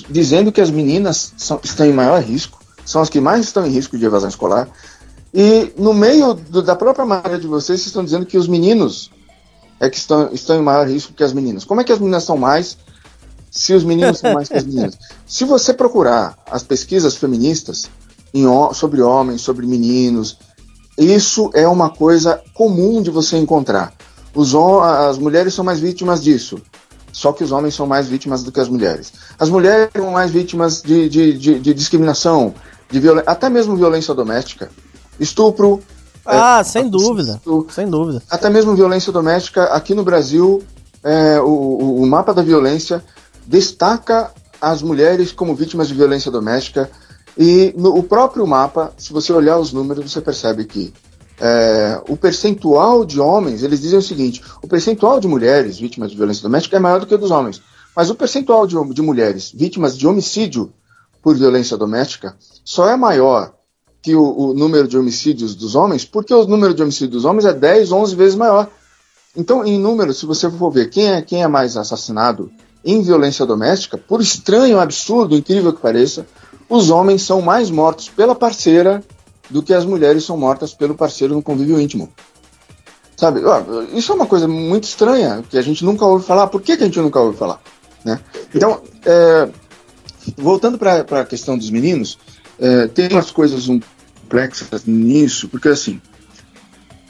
dizendo 0.08 0.50
que 0.50 0.62
as 0.62 0.70
meninas 0.70 1.34
são, 1.36 1.61
estão 1.62 1.84
em 1.84 1.92
maior 1.92 2.22
risco, 2.22 2.59
são 2.84 3.00
as 3.00 3.08
que 3.08 3.20
mais 3.20 3.46
estão 3.46 3.66
em 3.66 3.70
risco 3.70 3.98
de 3.98 4.04
evasão 4.04 4.28
escolar. 4.28 4.68
E 5.32 5.72
no 5.76 5.94
meio 5.94 6.34
do, 6.34 6.62
da 6.62 6.74
própria 6.74 7.06
matéria 7.06 7.38
de 7.38 7.46
vocês, 7.46 7.80
vocês 7.80 7.86
estão 7.86 8.04
dizendo 8.04 8.26
que 8.26 8.36
os 8.36 8.48
meninos 8.48 9.10
é 9.78 9.88
que 9.88 9.96
estão, 9.96 10.30
estão 10.32 10.56
em 10.56 10.62
maior 10.62 10.86
risco 10.86 11.12
que 11.12 11.22
as 11.22 11.32
meninas. 11.32 11.64
Como 11.64 11.80
é 11.80 11.84
que 11.84 11.92
as 11.92 11.98
meninas 11.98 12.24
são 12.24 12.36
mais 12.36 12.76
se 13.50 13.72
os 13.72 13.82
meninos 13.82 14.18
são 14.18 14.32
mais 14.34 14.48
que 14.48 14.56
as 14.56 14.64
meninas? 14.64 14.98
Se 15.26 15.44
você 15.44 15.72
procurar 15.72 16.36
as 16.50 16.62
pesquisas 16.62 17.16
feministas 17.16 17.88
em, 18.34 18.44
sobre 18.74 19.00
homens, 19.00 19.40
sobre 19.40 19.66
meninos, 19.66 20.38
isso 20.98 21.50
é 21.54 21.66
uma 21.66 21.88
coisa 21.88 22.42
comum 22.52 23.00
de 23.00 23.10
você 23.10 23.36
encontrar. 23.36 23.92
Os, 24.34 24.54
as 24.54 25.18
mulheres 25.18 25.54
são 25.54 25.64
mais 25.64 25.80
vítimas 25.80 26.22
disso. 26.22 26.60
Só 27.12 27.32
que 27.32 27.42
os 27.42 27.50
homens 27.50 27.74
são 27.74 27.86
mais 27.86 28.06
vítimas 28.06 28.42
do 28.42 28.52
que 28.52 28.60
as 28.60 28.68
mulheres. 28.68 29.12
As 29.38 29.48
mulheres 29.48 29.90
são 29.94 30.10
mais 30.10 30.30
vítimas 30.30 30.80
de, 30.80 31.08
de, 31.08 31.38
de, 31.38 31.58
de 31.58 31.74
discriminação, 31.74 32.54
de 32.91 33.01
até 33.26 33.49
mesmo 33.49 33.76
violência 33.76 34.14
doméstica, 34.14 34.70
estupro. 35.18 35.80
Ah, 36.24 36.61
é, 36.61 36.64
sem 36.64 36.88
dúvida, 36.88 37.34
estupro, 37.34 37.72
sem 37.72 37.88
dúvida. 37.88 38.22
Até 38.28 38.51
mesmo 38.51 38.74
violência 38.74 39.12
doméstica. 39.12 39.64
Aqui 39.64 39.95
no 39.95 40.05
Brasil, 40.05 40.62
é, 41.03 41.41
o, 41.41 42.01
o 42.03 42.07
mapa 42.07 42.34
da 42.34 42.43
violência 42.43 43.03
destaca 43.47 44.30
as 44.61 44.82
mulheres 44.82 45.32
como 45.32 45.55
vítimas 45.55 45.88
de 45.88 45.95
violência 45.95 46.30
doméstica. 46.30 46.91
E 47.38 47.72
no 47.76 47.97
o 47.97 48.03
próprio 48.03 48.47
mapa, 48.47 48.93
se 48.99 49.12
você 49.12 49.32
olhar 49.32 49.59
os 49.59 49.72
números, 49.72 50.12
você 50.12 50.20
percebe 50.20 50.64
que 50.64 50.93
é, 51.41 52.03
o 52.07 52.16
percentual 52.16 53.05
de 53.05 53.18
homens, 53.18 53.62
eles 53.62 53.80
dizem 53.80 53.99
o 53.99 54.03
seguinte: 54.03 54.43
o 54.62 54.68
percentual 54.68 55.18
de 55.18 55.26
mulheres 55.26 55.78
vítimas 55.78 56.11
de 56.11 56.16
violência 56.16 56.43
doméstica 56.43 56.76
é 56.76 56.80
maior 56.80 57.01
do 57.01 57.07
que 57.07 57.14
o 57.14 57.18
dos 57.18 57.30
homens. 57.30 57.62
Mas 57.97 58.11
o 58.11 58.14
percentual 58.14 58.66
de, 58.66 58.76
de 58.93 59.03
mulheres 59.03 59.51
vítimas 59.55 59.97
de 59.97 60.07
homicídio 60.07 60.72
por 61.22 61.36
violência 61.36 61.76
doméstica 61.76 62.36
só 62.64 62.88
é 62.88 62.96
maior 62.96 63.52
que 64.02 64.14
o, 64.14 64.22
o, 64.22 64.54
número 64.54 64.88
de 64.88 64.96
homicídios 64.96 65.54
dos 65.54 65.74
homens, 65.74 66.04
porque 66.04 66.32
o 66.32 66.46
número 66.46 66.72
de 66.72 66.82
homicídios 66.82 67.10
dos 67.10 67.24
homens 67.24 67.44
é 67.44 67.52
10, 67.52 67.92
11 67.92 68.16
vezes 68.16 68.34
maior. 68.34 68.68
Então, 69.36 69.64
em 69.64 69.78
número, 69.78 70.14
se 70.14 70.24
você 70.24 70.50
for 70.50 70.70
ver 70.70 70.88
quem 70.88 71.10
é, 71.10 71.22
quem 71.22 71.42
é 71.42 71.48
mais 71.48 71.76
assassinado 71.76 72.50
em 72.84 73.02
violência 73.02 73.44
doméstica, 73.44 73.98
por 73.98 74.20
estranho, 74.20 74.80
absurdo, 74.80 75.36
incrível 75.36 75.72
que 75.72 75.82
pareça, 75.82 76.26
os 76.68 76.90
homens 76.90 77.22
são 77.22 77.42
mais 77.42 77.70
mortos 77.70 78.08
pela 78.08 78.34
parceira 78.34 79.04
do 79.50 79.62
que 79.62 79.74
as 79.74 79.84
mulheres 79.84 80.24
são 80.24 80.36
mortas 80.36 80.72
pelo 80.72 80.94
parceiro 80.94 81.34
no 81.34 81.42
convívio 81.42 81.78
íntimo. 81.78 82.08
Sabe? 83.16 83.42
Isso 83.92 84.12
é 84.12 84.14
uma 84.14 84.26
coisa 84.26 84.48
muito 84.48 84.84
estranha, 84.84 85.44
que 85.48 85.58
a 85.58 85.62
gente 85.62 85.84
nunca 85.84 86.06
ouve 86.06 86.24
falar. 86.24 86.46
Por 86.46 86.62
que, 86.62 86.76
que 86.76 86.84
a 86.84 86.86
gente 86.86 87.00
nunca 87.00 87.20
ouve 87.20 87.36
falar? 87.36 87.60
Né? 88.02 88.18
Então, 88.54 88.80
é, 89.04 89.48
voltando 90.36 90.78
para 90.78 91.20
a 91.20 91.24
questão 91.24 91.56
dos 91.56 91.70
meninos, 91.70 92.18
é, 92.58 92.86
tem 92.88 93.08
umas 93.10 93.30
coisas 93.30 93.68
um 93.68 93.80
complexas 94.30 94.84
nisso, 94.86 95.48
porque 95.48 95.68
assim, 95.68 96.00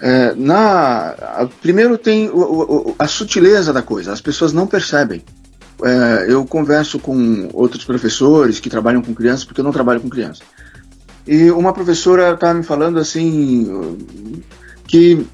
é, 0.01 0.35
na, 0.35 1.11
a, 1.11 1.49
primeiro 1.61 1.99
tem 1.99 2.31
o, 2.31 2.39
o, 2.39 2.95
a 2.99 3.07
sutileza 3.07 3.75
da 3.75 3.83
coisa, 3.83 4.11
as 4.11 4.23
pessoas 4.23 4.55
não 4.55 4.67
percebem. 4.67 5.23
É, 5.83 6.27
eu 6.29 6.45
converso 6.47 6.99
com 6.99 7.49
outros 7.53 7.85
professores 7.85 8.59
que 8.59 8.71
trabalham 8.71 9.03
com 9.03 9.15
crianças, 9.15 9.45
porque 9.45 9.61
eu 9.61 9.65
não 9.65 9.73
trabalho 9.73 10.01
com 10.01 10.09
crianças. 10.09 10.43
E 11.27 11.51
uma 11.51 11.73
professora 11.73 12.33
estava 12.33 12.55
me 12.55 12.63
falando 12.63 12.99
assim 12.99 14.43
que 14.87 15.27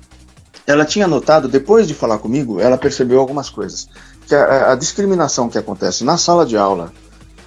ela 0.67 0.85
tinha 0.85 1.07
notado, 1.07 1.49
depois 1.49 1.87
de 1.87 1.95
falar 1.95 2.19
comigo, 2.19 2.61
ela 2.61 2.77
percebeu 2.77 3.21
algumas 3.21 3.49
coisas. 3.49 3.89
Que 4.27 4.35
a, 4.35 4.73
a 4.73 4.75
discriminação 4.75 5.49
que 5.49 5.59
acontece 5.59 6.03
na 6.05 6.17
sala 6.17 6.45
de 6.45 6.57
aula 6.57 6.93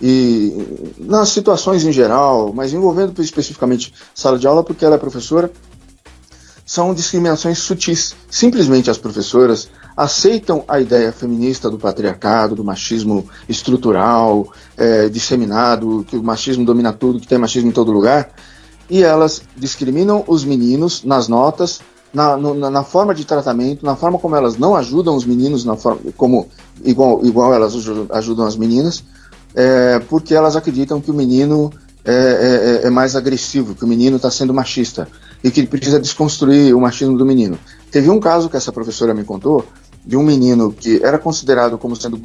e 0.01 0.93
nas 0.97 1.29
situações 1.29 1.83
em 1.83 1.91
geral, 1.91 2.53
mas 2.53 2.73
envolvendo 2.73 3.21
especificamente 3.21 3.93
sala 4.13 4.39
de 4.39 4.47
aula, 4.47 4.63
porque 4.63 4.85
ela 4.85 4.95
é 4.95 4.97
professora, 4.97 5.51
são 6.65 6.93
discriminações 6.93 7.57
sutis. 7.57 8.15
Simplesmente 8.29 8.89
as 8.91 8.97
professoras 8.97 9.69
aceitam 9.97 10.63
a 10.67 10.79
ideia 10.79 11.11
feminista 11.11 11.69
do 11.69 11.77
patriarcado, 11.77 12.55
do 12.55 12.63
machismo 12.63 13.27
estrutural, 13.49 14.53
é, 14.77 15.09
disseminado, 15.09 16.05
que 16.07 16.15
o 16.15 16.23
machismo 16.23 16.63
domina 16.63 16.93
tudo, 16.93 17.19
que 17.19 17.27
tem 17.27 17.37
machismo 17.37 17.69
em 17.69 17.73
todo 17.73 17.91
lugar, 17.91 18.29
e 18.89 19.03
elas 19.03 19.41
discriminam 19.57 20.23
os 20.27 20.45
meninos 20.45 21.03
nas 21.03 21.27
notas, 21.27 21.81
na, 22.13 22.37
na, 22.37 22.83
forma 22.83 23.13
de 23.13 23.25
tratamento, 23.25 23.85
na 23.85 23.95
forma 23.95 24.17
como 24.17 24.35
elas 24.35 24.57
não 24.57 24.75
ajudam 24.75 25.15
os 25.15 25.25
meninos, 25.25 25.65
na 25.65 25.75
forma, 25.75 25.99
como 26.15 26.47
igual, 26.83 27.23
igual 27.25 27.53
elas 27.53 27.73
ajudam 28.11 28.45
as 28.45 28.55
meninas, 28.55 29.03
é, 29.55 29.99
porque 30.07 30.33
elas 30.33 30.55
acreditam 30.55 31.01
que 31.01 31.11
o 31.11 31.13
menino 31.13 31.71
é, 32.05 32.13
é, 32.13 32.83
é, 32.83 32.87
é 32.87 32.89
mais 32.89 33.15
agressivo, 33.15 33.75
que 33.75 33.83
o 33.83 33.87
menino 33.87 34.15
está 34.15 34.31
sendo 34.31 34.53
machista 34.53 35.07
e 35.43 35.51
que 35.51 35.59
ele 35.59 35.67
precisa 35.67 35.99
desconstruir 35.99 36.75
o 36.75 36.81
machismo 36.81 37.17
do 37.17 37.25
menino. 37.25 37.57
Teve 37.91 38.09
um 38.09 38.19
caso 38.19 38.49
que 38.49 38.57
essa 38.57 38.71
professora 38.71 39.13
me 39.13 39.23
contou 39.23 39.65
de 40.05 40.17
um 40.17 40.23
menino 40.23 40.71
que 40.71 41.03
era 41.03 41.17
considerado 41.17 41.77
como 41.77 41.95
sendo 41.95 42.19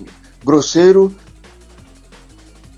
grosseiro 0.45 1.15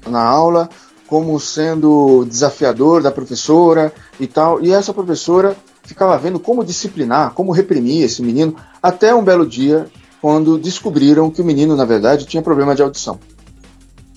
na 0.06 0.22
aula, 0.22 0.68
como 1.06 1.38
sendo 1.38 2.24
desafiador 2.24 3.02
da 3.02 3.10
professora 3.10 3.92
e 4.18 4.26
tal, 4.26 4.62
e 4.62 4.72
essa 4.72 4.92
professora 4.92 5.56
ficava 5.82 6.18
vendo 6.18 6.40
como 6.40 6.64
disciplinar, 6.64 7.32
como 7.32 7.52
reprimir 7.52 8.02
esse 8.02 8.22
menino, 8.22 8.56
até 8.82 9.14
um 9.14 9.22
belo 9.22 9.46
dia, 9.46 9.86
quando 10.20 10.58
descobriram 10.58 11.30
que 11.30 11.40
o 11.40 11.44
menino, 11.44 11.76
na 11.76 11.84
verdade, 11.84 12.26
tinha 12.26 12.42
problema 12.42 12.74
de 12.74 12.82
audição. 12.82 13.20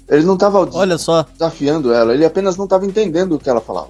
Ele 0.09 0.25
não 0.25 0.33
estava 0.33 0.67
desafiando 1.37 1.93
ela, 1.93 2.13
ele 2.13 2.25
apenas 2.25 2.57
não 2.57 2.65
estava 2.65 2.85
entendendo 2.85 3.35
o 3.35 3.39
que 3.39 3.49
ela 3.49 3.61
falava. 3.61 3.89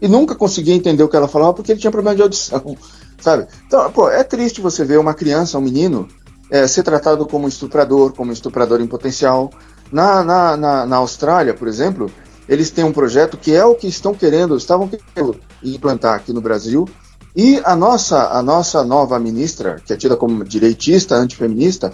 E 0.00 0.08
nunca 0.08 0.34
conseguia 0.34 0.74
entender 0.74 1.02
o 1.02 1.08
que 1.08 1.16
ela 1.16 1.28
falava 1.28 1.52
porque 1.52 1.72
ele 1.72 1.80
tinha 1.80 1.90
problema 1.90 2.16
de 2.16 2.22
audição, 2.22 2.76
sabe? 3.20 3.46
Então, 3.66 3.90
pô, 3.92 4.08
é 4.08 4.24
triste 4.24 4.60
você 4.60 4.84
ver 4.84 4.98
uma 4.98 5.12
criança, 5.12 5.58
um 5.58 5.60
menino, 5.60 6.08
é, 6.50 6.66
ser 6.66 6.82
tratado 6.82 7.26
como 7.26 7.46
estuprador, 7.46 8.12
como 8.14 8.32
estuprador 8.32 8.80
em 8.80 8.86
potencial. 8.86 9.50
Na, 9.92 10.24
na, 10.24 10.56
na, 10.56 10.86
na 10.86 10.96
Austrália, 10.96 11.52
por 11.52 11.68
exemplo, 11.68 12.10
eles 12.48 12.70
têm 12.70 12.84
um 12.84 12.92
projeto 12.92 13.36
que 13.36 13.54
é 13.54 13.64
o 13.64 13.74
que 13.74 13.86
estão 13.86 14.14
querendo, 14.14 14.56
estavam 14.56 14.88
querendo 14.88 15.36
implantar 15.62 16.14
aqui 16.14 16.32
no 16.32 16.40
Brasil, 16.40 16.88
e 17.36 17.60
a 17.64 17.76
nossa, 17.76 18.30
a 18.30 18.42
nossa 18.42 18.82
nova 18.82 19.18
ministra, 19.18 19.76
que 19.84 19.92
é 19.92 19.96
tida 19.96 20.16
como 20.16 20.42
direitista, 20.42 21.14
antifeminista, 21.14 21.92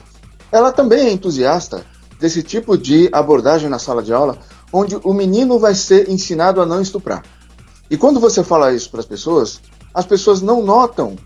ela 0.50 0.72
também 0.72 1.06
é 1.06 1.12
entusiasta 1.12 1.84
desse 2.18 2.42
tipo 2.42 2.76
de 2.76 3.08
abordagem 3.12 3.68
na 3.68 3.78
sala 3.78 4.02
de 4.02 4.12
aula, 4.12 4.38
onde 4.72 4.96
o 5.02 5.12
menino 5.12 5.58
vai 5.58 5.74
ser 5.74 6.08
ensinado 6.08 6.60
a 6.60 6.66
não 6.66 6.80
estuprar. 6.80 7.22
E 7.90 7.96
quando 7.96 8.18
você 8.18 8.42
fala 8.42 8.72
isso 8.72 8.90
para 8.90 9.00
as 9.00 9.06
pessoas, 9.06 9.60
as 9.94 10.04
pessoas 10.04 10.42
não 10.42 10.62
notam 10.62 11.16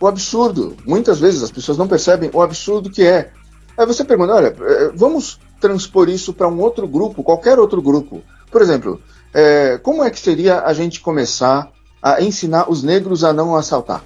o 0.00 0.06
absurdo. 0.06 0.76
Muitas 0.86 1.20
vezes 1.20 1.42
as 1.42 1.50
pessoas 1.50 1.78
não 1.78 1.86
percebem 1.86 2.30
o 2.32 2.42
absurdo 2.42 2.90
que 2.90 3.06
é. 3.06 3.30
Aí 3.76 3.86
você 3.86 4.04
pergunta: 4.04 4.32
olha, 4.32 4.56
eh, 4.58 4.90
vamos 4.94 5.38
transpor 5.60 6.08
isso 6.08 6.32
para 6.32 6.48
um 6.48 6.58
outro 6.60 6.88
grupo, 6.88 7.22
qualquer 7.22 7.58
outro 7.58 7.80
grupo. 7.80 8.22
Por 8.50 8.62
exemplo, 8.62 9.00
é, 9.32 9.78
como 9.78 10.02
é 10.02 10.10
que 10.10 10.18
seria 10.18 10.62
a 10.62 10.72
gente 10.72 11.00
começar 11.00 11.70
a 12.02 12.20
ensinar 12.22 12.70
os 12.70 12.82
negros 12.82 13.22
a 13.22 13.32
não 13.32 13.54
assaltar? 13.54 14.02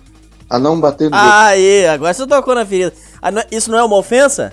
A 0.50 0.58
não 0.58 0.78
bater 0.78 1.08
no. 1.08 1.16
Aí, 1.16 1.86
agora 1.86 2.12
você 2.12 2.26
tocou 2.26 2.54
na 2.54 2.66
ferida. 2.66 2.92
Ah, 3.22 3.30
isso 3.50 3.70
não 3.70 3.78
é 3.78 3.84
uma 3.84 3.96
ofensa? 3.96 4.52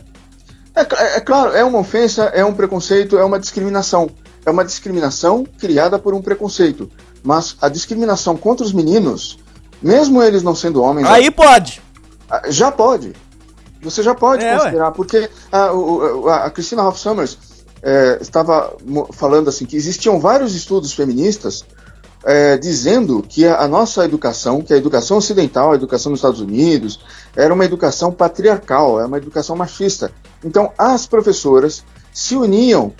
É, 0.76 0.82
é, 0.82 1.18
é, 1.18 1.20
claro, 1.20 1.52
é 1.52 1.64
uma 1.64 1.80
ofensa, 1.80 2.24
é 2.26 2.44
um 2.44 2.54
preconceito, 2.54 3.18
é 3.18 3.26
uma 3.26 3.40
discriminação. 3.40 4.10
É 4.46 4.50
uma 4.50 4.66
discriminação 4.66 5.46
criada 5.60 6.00
por 6.00 6.14
um 6.14 6.22
preconceito. 6.22 6.90
Mas 7.24 7.56
a 7.62 7.70
discriminação 7.70 8.36
contra 8.36 8.66
os 8.66 8.74
meninos, 8.74 9.38
mesmo 9.82 10.22
eles 10.24 10.42
não 10.42 10.56
sendo 10.56 10.82
homens. 10.82 11.08
Aí 11.08 11.26
já, 11.26 11.32
pode! 11.32 11.82
Já 12.48 12.72
pode. 12.72 13.14
Você 13.82 14.02
já 14.02 14.16
pode 14.16 14.44
é, 14.44 14.58
considerar, 14.58 14.88
ué. 14.88 14.94
porque 14.96 15.30
a, 15.52 15.66
a, 15.66 16.46
a 16.46 16.50
Christina 16.50 16.88
Hoff 16.88 17.00
Summers 17.00 17.38
é, 17.82 18.20
estava 18.22 18.76
falando 19.12 19.50
assim 19.50 19.66
que 19.66 19.76
existiam 19.76 20.20
vários 20.20 20.56
estudos 20.56 20.94
feministas 20.94 21.66
é, 22.24 22.58
dizendo 22.58 23.24
que 23.28 23.46
a, 23.48 23.68
nossa 23.68 24.06
educação, 24.06 24.62
que 24.62 24.74
a 24.74 24.78
educação 24.78 25.18
ocidental, 25.18 25.72
a 25.72 25.76
educação 25.76 26.12
nos 26.12 26.20
Estados 26.20 26.40
Unidos, 26.40 27.00
era 27.36 27.54
uma 27.54 27.66
educação 27.66 28.12
patriarcal, 28.12 29.00
era 29.00 29.08
uma 29.08 29.18
educação 29.18 29.56
machista. 29.56 30.12
Então, 30.44 30.72
as 30.78 31.06
professoras 31.08 31.84
se 32.14 32.36
uniam 32.36 32.94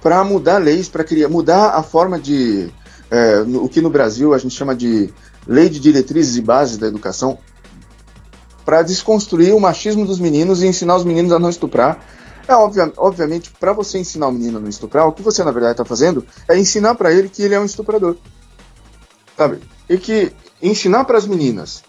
para 0.00 0.22
mudar 0.22 0.58
leis, 0.58 0.88
para 0.88 1.04
mudar 1.28 1.70
a 1.70 1.82
forma 1.82 2.18
de. 2.18 2.70
É, 3.10 3.42
no, 3.42 3.64
o 3.64 3.68
que 3.68 3.80
no 3.80 3.88
Brasil 3.88 4.34
a 4.34 4.38
gente 4.38 4.54
chama 4.54 4.74
de 4.74 5.12
lei 5.46 5.68
de 5.70 5.80
diretrizes 5.80 6.36
e 6.36 6.42
bases 6.42 6.76
da 6.76 6.86
educação, 6.86 7.38
para 8.66 8.82
desconstruir 8.82 9.54
o 9.54 9.60
machismo 9.60 10.04
dos 10.04 10.20
meninos 10.20 10.62
e 10.62 10.66
ensinar 10.66 10.96
os 10.96 11.04
meninos 11.04 11.32
a 11.32 11.38
não 11.38 11.48
estuprar 11.48 12.04
é 12.52 12.56
obvia, 12.56 12.92
obviamente, 12.96 13.52
para 13.58 13.72
você 13.72 13.98
ensinar 13.98 14.28
o 14.28 14.32
menino 14.32 14.58
a 14.58 14.60
não 14.60 14.68
estuprar, 14.68 15.06
o 15.06 15.12
que 15.12 15.22
você 15.22 15.44
na 15.44 15.50
verdade 15.50 15.72
está 15.72 15.84
fazendo 15.84 16.24
é 16.48 16.58
ensinar 16.58 16.94
para 16.94 17.12
ele 17.12 17.28
que 17.28 17.42
ele 17.42 17.54
é 17.54 17.60
um 17.60 17.64
estuprador. 17.64 18.16
Sabe? 19.36 19.60
E 19.88 19.98
que 19.98 20.32
ensinar 20.62 21.04
para 21.04 21.18
as 21.18 21.26
meninas 21.26 21.82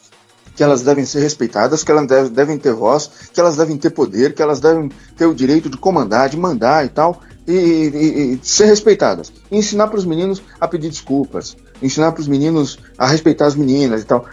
que 0.60 0.64
elas 0.64 0.82
devem 0.82 1.06
ser 1.06 1.22
respeitadas, 1.22 1.86
que 1.86 1.92
elas 1.92 2.06
devem, 2.06 2.32
devem 2.34 2.58
ter 2.58 2.74
voz, 2.74 3.10
que 3.34 3.40
elas 3.40 3.56
devem 3.56 3.78
ter 3.78 3.92
poder, 3.92 4.34
que 4.34 4.42
elas 4.42 4.60
devem 4.60 4.92
ter 5.16 5.26
o 5.26 5.34
direito 5.34 5.70
de 5.70 5.78
comandar, 5.78 6.28
de 6.28 6.36
mandar 6.36 6.86
e 6.86 6.90
tal, 6.90 7.22
e, 7.48 7.54
e, 7.54 8.34
e 8.34 8.40
ser 8.44 8.66
respeitadas. 8.66 9.32
E 9.50 9.58
ensinar 9.58 9.88
para 9.88 9.98
os 9.98 10.04
meninos 10.04 10.42
a 10.60 10.68
pedir 10.68 10.90
desculpas, 10.90 11.56
ensinar 11.82 12.12
para 12.12 12.20
os 12.20 12.28
meninos 12.28 12.78
a 12.98 13.08
respeitar 13.08 13.46
as 13.46 13.56
meninas 13.56 14.02
e 14.02 14.06
tal. 14.06 14.26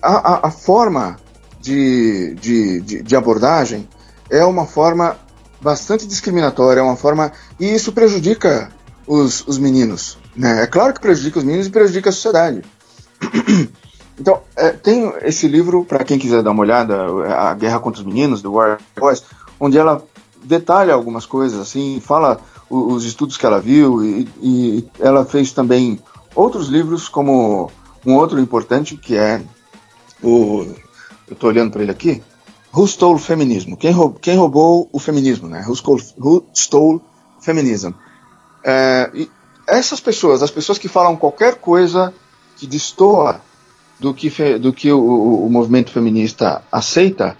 A, 0.00 0.34
a, 0.34 0.46
a 0.46 0.50
forma 0.52 1.16
de, 1.60 2.34
de, 2.34 2.80
de, 2.80 3.02
de 3.02 3.16
abordagem 3.16 3.88
é 4.30 4.44
uma 4.44 4.66
forma 4.66 5.16
bastante 5.64 6.06
discriminatória, 6.06 6.80
é 6.80 6.82
uma 6.82 6.94
forma. 6.94 7.32
E 7.58 7.74
isso 7.74 7.90
prejudica 7.90 8.70
os, 9.06 9.42
os 9.48 9.58
meninos. 9.58 10.18
Né? 10.36 10.62
É 10.62 10.66
claro 10.66 10.92
que 10.92 11.00
prejudica 11.00 11.38
os 11.38 11.44
meninos 11.44 11.66
e 11.66 11.70
prejudica 11.70 12.10
a 12.10 12.12
sociedade. 12.12 12.62
Então, 14.16 14.42
é, 14.54 14.70
tem 14.70 15.12
esse 15.22 15.48
livro, 15.48 15.84
para 15.84 16.04
quem 16.04 16.20
quiser 16.20 16.40
dar 16.40 16.52
uma 16.52 16.60
olhada, 16.60 17.04
A 17.36 17.52
Guerra 17.52 17.80
contra 17.80 18.00
os 18.00 18.06
Meninos, 18.06 18.42
The 18.42 18.46
War 18.46 18.78
Boys, 18.96 19.24
onde 19.58 19.76
ela 19.76 20.04
detalha 20.44 20.94
algumas 20.94 21.26
coisas, 21.26 21.58
assim, 21.58 22.00
fala 22.00 22.38
os, 22.70 22.94
os 22.94 23.04
estudos 23.04 23.36
que 23.36 23.44
ela 23.44 23.60
viu, 23.60 24.04
e, 24.04 24.28
e 24.40 24.88
ela 25.00 25.24
fez 25.24 25.50
também 25.50 25.98
outros 26.32 26.68
livros, 26.68 27.08
como 27.08 27.72
um 28.06 28.14
outro 28.14 28.38
importante, 28.38 28.96
que 28.96 29.16
é 29.16 29.42
o. 30.22 30.64
Eu 31.26 31.32
estou 31.32 31.50
olhando 31.50 31.72
para 31.72 31.82
ele 31.82 31.90
aqui, 31.90 32.22
Who 32.76 32.86
Stole 32.88 33.20
Feminismo? 33.20 33.76
Quem, 33.76 33.92
roubou, 33.92 34.18
quem 34.20 34.36
roubou 34.36 34.88
o 34.92 34.98
feminismo, 34.98 35.48
né? 35.48 35.64
Who 35.66 35.76
Stole, 35.76 36.02
who 36.18 36.44
stole 36.52 37.00
Feminism? 37.40 37.92
É, 38.64 39.10
essas 39.66 40.00
pessoas, 40.00 40.42
as 40.42 40.50
pessoas 40.50 40.78
que 40.78 40.88
falam 40.88 41.16
qualquer 41.16 41.56
coisa 41.56 42.12
que 42.56 42.66
destoa 42.66 43.40
do 44.00 44.12
que, 44.12 44.28
fe, 44.28 44.58
do 44.58 44.72
que 44.72 44.90
o, 44.90 44.98
o, 44.98 45.46
o, 45.46 45.50
movimento 45.50 45.92
feminista 45.92 46.62
aceita, 46.72 47.36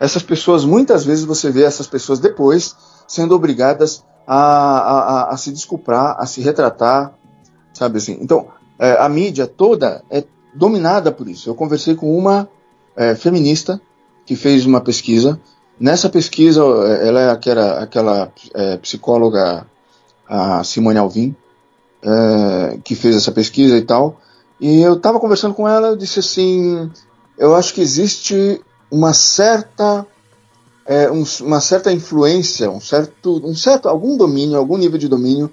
essas 0.00 0.22
pessoas, 0.22 0.64
muitas 0.64 1.04
vezes 1.04 1.24
você 1.24 1.50
vê 1.50 1.62
essas 1.62 1.86
pessoas 1.86 2.18
depois 2.18 2.74
sendo 3.06 3.34
obrigadas 3.34 4.04
a, 4.26 4.36
a, 4.36 5.34
a 5.34 5.36
se 5.36 5.52
desculpar, 5.52 6.16
a 6.18 6.26
se 6.26 6.40
retratar, 6.40 7.14
sabe 7.72 7.98
assim? 7.98 8.18
Então, 8.20 8.48
é, 8.78 8.92
a 8.98 9.08
mídia 9.08 9.46
toda 9.46 10.02
é 10.10 10.24
dominada 10.54 11.12
por 11.12 11.28
isso. 11.28 11.48
Eu 11.48 11.54
conversei 11.54 11.94
com 11.94 12.16
uma 12.16 12.48
é, 12.96 13.14
feminista 13.14 13.80
que 14.26 14.36
fez 14.36 14.66
uma 14.66 14.80
pesquisa. 14.80 15.40
Nessa 15.78 16.08
pesquisa, 16.08 16.62
ela 17.02 17.20
é 17.20 17.30
aquela, 17.30 17.80
aquela 17.80 18.32
é, 18.54 18.76
psicóloga, 18.78 19.66
a 20.28 20.62
Simone 20.64 20.98
Alvim, 20.98 21.34
é, 22.02 22.78
que 22.84 22.94
fez 22.94 23.16
essa 23.16 23.32
pesquisa 23.32 23.76
e 23.76 23.82
tal. 23.82 24.20
E 24.60 24.80
eu 24.80 24.94
estava 24.94 25.18
conversando 25.18 25.54
com 25.54 25.68
ela, 25.68 25.88
eu 25.88 25.96
disse 25.96 26.20
assim: 26.20 26.90
eu 27.36 27.54
acho 27.54 27.74
que 27.74 27.80
existe 27.80 28.60
uma 28.90 29.12
certa 29.12 30.06
é, 30.86 31.10
um, 31.10 31.24
uma 31.40 31.60
certa 31.60 31.92
influência, 31.92 32.70
um 32.70 32.80
certo, 32.80 33.40
um 33.44 33.54
certo, 33.54 33.88
algum 33.88 34.16
domínio, 34.16 34.56
algum 34.56 34.76
nível 34.76 34.98
de 34.98 35.08
domínio 35.08 35.50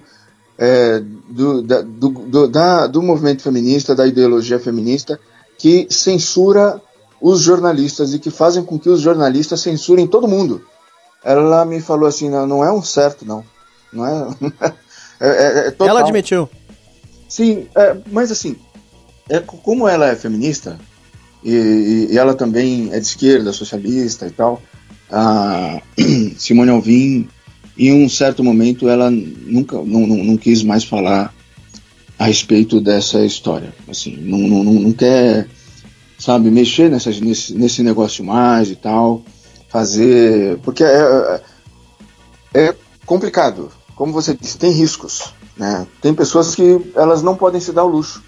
é, 0.58 1.00
do, 1.28 1.62
da, 1.62 1.80
do, 1.82 2.08
do, 2.08 2.48
da, 2.48 2.86
do 2.86 3.02
movimento 3.02 3.42
feminista, 3.42 3.94
da 3.94 4.06
ideologia 4.06 4.58
feminista, 4.58 5.18
que 5.56 5.86
censura 5.88 6.80
os 7.20 7.40
jornalistas 7.40 8.14
e 8.14 8.18
que 8.18 8.30
fazem 8.30 8.64
com 8.64 8.78
que 8.78 8.88
os 8.88 9.00
jornalistas 9.00 9.60
censurem 9.60 10.06
todo 10.06 10.28
mundo. 10.28 10.64
Ela 11.22 11.64
me 11.64 11.80
falou 11.80 12.08
assim, 12.08 12.30
não, 12.30 12.46
não 12.46 12.64
é 12.64 12.72
um 12.72 12.82
certo, 12.82 13.26
não. 13.26 13.44
Não 13.92 14.06
é. 14.06 14.36
é, 15.20 15.28
é, 15.28 15.68
é 15.68 15.74
ela 15.86 16.00
admitiu. 16.00 16.48
Sim, 17.28 17.68
é, 17.74 17.96
mas 18.10 18.30
assim, 18.32 18.56
é, 19.28 19.38
como 19.40 19.86
ela 19.86 20.08
é 20.08 20.16
feminista, 20.16 20.78
e, 21.44 22.08
e, 22.10 22.18
ela 22.18 22.34
também 22.34 22.88
é 22.92 22.98
de 22.98 23.06
esquerda, 23.06 23.52
socialista 23.52 24.26
e 24.26 24.30
tal, 24.30 24.60
a 25.10 25.80
Simone 26.38 26.70
Alvim, 26.70 27.28
em 27.78 27.92
um 27.92 28.08
certo 28.08 28.42
momento, 28.42 28.88
ela 28.88 29.10
nunca 29.10 29.76
não, 29.76 30.06
não, 30.06 30.16
não 30.24 30.36
quis 30.36 30.62
mais 30.62 30.84
falar 30.84 31.32
a 32.18 32.26
respeito 32.26 32.80
dessa 32.80 33.24
história. 33.24 33.72
Assim, 33.88 34.16
não, 34.16 34.38
não, 34.38 34.64
não 34.64 34.92
quer, 34.92 35.48
sabe, 36.20 36.50
mexer 36.50 36.90
nessa, 36.90 37.10
nesse, 37.10 37.54
nesse 37.54 37.82
negócio 37.82 38.22
mais 38.24 38.70
e 38.70 38.76
tal, 38.76 39.22
fazer. 39.68 40.58
Porque 40.58 40.84
é, 40.84 41.42
é, 42.54 42.66
é 42.66 42.76
complicado. 43.06 43.70
Como 43.96 44.12
você 44.12 44.34
disse, 44.34 44.58
tem 44.58 44.70
riscos. 44.70 45.32
Né? 45.56 45.86
Tem 46.00 46.14
pessoas 46.14 46.54
que 46.54 46.92
elas 46.94 47.22
não 47.22 47.34
podem 47.34 47.60
se 47.60 47.72
dar 47.72 47.84
o 47.84 47.88
luxo. 47.88 48.22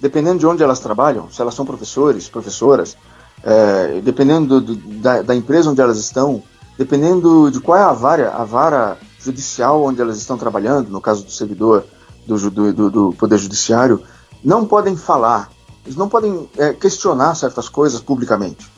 Dependendo 0.00 0.38
de 0.38 0.46
onde 0.46 0.62
elas 0.62 0.78
trabalham, 0.78 1.28
se 1.30 1.40
elas 1.42 1.54
são 1.54 1.66
professores, 1.66 2.28
professoras, 2.28 2.96
é, 3.42 4.00
dependendo 4.00 4.60
do, 4.60 4.74
do, 4.74 5.00
da, 5.00 5.22
da, 5.22 5.34
empresa 5.34 5.70
onde 5.70 5.80
elas 5.80 5.98
estão, 5.98 6.42
dependendo 6.78 7.50
de 7.50 7.58
qual 7.58 7.76
é 7.76 7.82
a 7.82 7.92
vara, 7.92 8.30
a 8.30 8.44
vara 8.44 8.96
judicial 9.20 9.82
onde 9.82 10.00
elas 10.00 10.16
estão 10.16 10.38
trabalhando, 10.38 10.88
no 10.88 11.00
caso 11.00 11.24
do 11.24 11.32
servidor 11.32 11.84
do, 12.24 12.50
do, 12.50 12.90
do 12.90 13.12
Poder 13.14 13.38
Judiciário, 13.38 14.00
não 14.44 14.64
podem 14.64 14.96
falar, 14.96 15.50
eles 15.88 15.96
não 15.96 16.08
podem 16.08 16.48
é, 16.58 16.74
questionar 16.74 17.34
certas 17.34 17.66
coisas 17.66 17.98
publicamente, 17.98 18.70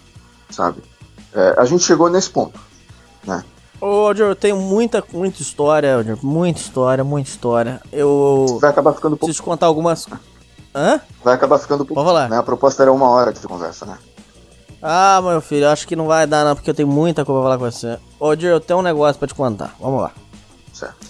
sabe? 0.48 0.80
É, 1.34 1.56
a 1.58 1.64
gente 1.64 1.82
chegou 1.82 2.08
nesse 2.08 2.30
ponto, 2.30 2.58
né? 3.26 3.44
Ô, 3.80 4.06
Roger, 4.06 4.28
eu 4.28 4.36
tenho 4.36 4.56
muita, 4.56 5.02
muita 5.12 5.42
história, 5.42 5.96
Roger, 5.96 6.16
muita 6.22 6.60
história, 6.60 7.02
muita 7.02 7.28
história. 7.28 7.80
Eu. 7.90 8.58
Vai 8.60 8.70
acabar 8.70 8.92
ficando 8.92 9.16
pouco. 9.16 9.26
Preciso 9.26 9.42
contar 9.42 9.66
algumas. 9.66 10.06
Hã? 10.72 11.00
Vai 11.24 11.34
acabar 11.34 11.58
ficando 11.58 11.84
pouco. 11.84 12.00
Vamos 12.00 12.12
lá. 12.14 12.28
Né? 12.28 12.38
A 12.38 12.42
proposta 12.44 12.82
era 12.82 12.92
uma 12.92 13.08
hora 13.08 13.32
de 13.32 13.40
conversa, 13.40 13.86
né? 13.86 13.98
Ah, 14.80 15.20
meu 15.22 15.40
filho, 15.40 15.68
acho 15.68 15.88
que 15.88 15.96
não 15.96 16.06
vai 16.06 16.26
dar 16.26 16.44
não, 16.44 16.54
porque 16.54 16.70
eu 16.70 16.74
tenho 16.74 16.88
muita 16.88 17.24
coisa 17.24 17.40
pra 17.40 17.50
falar 17.50 17.58
com 17.58 17.70
você. 17.70 17.98
Ô, 18.20 18.36
Dir, 18.36 18.46
eu 18.46 18.60
tenho 18.60 18.78
um 18.78 18.82
negócio 18.82 19.18
pra 19.18 19.26
te 19.26 19.34
contar. 19.34 19.74
Vamos 19.80 20.02
lá. 20.02 20.12
Certo. 20.72 21.09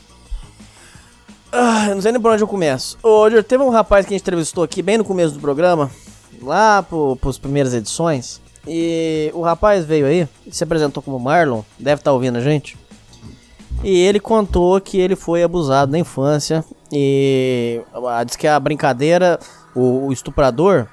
Ah, 1.53 1.89
não 1.95 2.01
sei 2.01 2.13
nem 2.13 2.21
por 2.21 2.31
onde 2.31 2.43
eu 2.43 2.49
começo. 2.49 2.97
Dir, 3.29 3.43
teve 3.43 3.63
um 3.63 3.71
rapaz 3.71 4.07
que 4.07 4.15
a 4.15 4.17
gente 4.17 4.23
entrevistou 4.23 4.63
aqui 4.63 4.83
bem 4.83 4.99
no 4.99 5.05
começo 5.05 5.35
do 5.35 5.41
programa, 5.41 5.91
lá 6.41 6.83
pro, 6.83 7.17
pros 7.17 7.39
primeiras 7.39 7.75
edições. 7.75 8.41
E 8.67 9.31
o 9.35 9.41
rapaz 9.41 9.85
veio 9.85 10.07
aí, 10.07 10.29
se 10.51 10.63
apresentou 10.63 11.03
como 11.03 11.19
Marlon, 11.19 11.63
deve 11.79 12.01
estar 12.01 12.11
tá 12.11 12.15
ouvindo 12.15 12.37
a 12.37 12.41
gente. 12.41 12.77
E 13.83 13.99
ele 13.99 14.21
contou 14.21 14.81
que 14.81 14.99
ele 14.99 15.17
foi 15.17 15.43
abusado 15.43 15.91
na 15.91 15.99
infância. 15.99 16.65
E 16.93 17.81
ah, 17.95 18.23
diz 18.23 18.37
que 18.37 18.47
a 18.47 18.61
brincadeira, 18.61 19.39
o, 19.75 20.07
o 20.07 20.13
estuprador, 20.13 20.87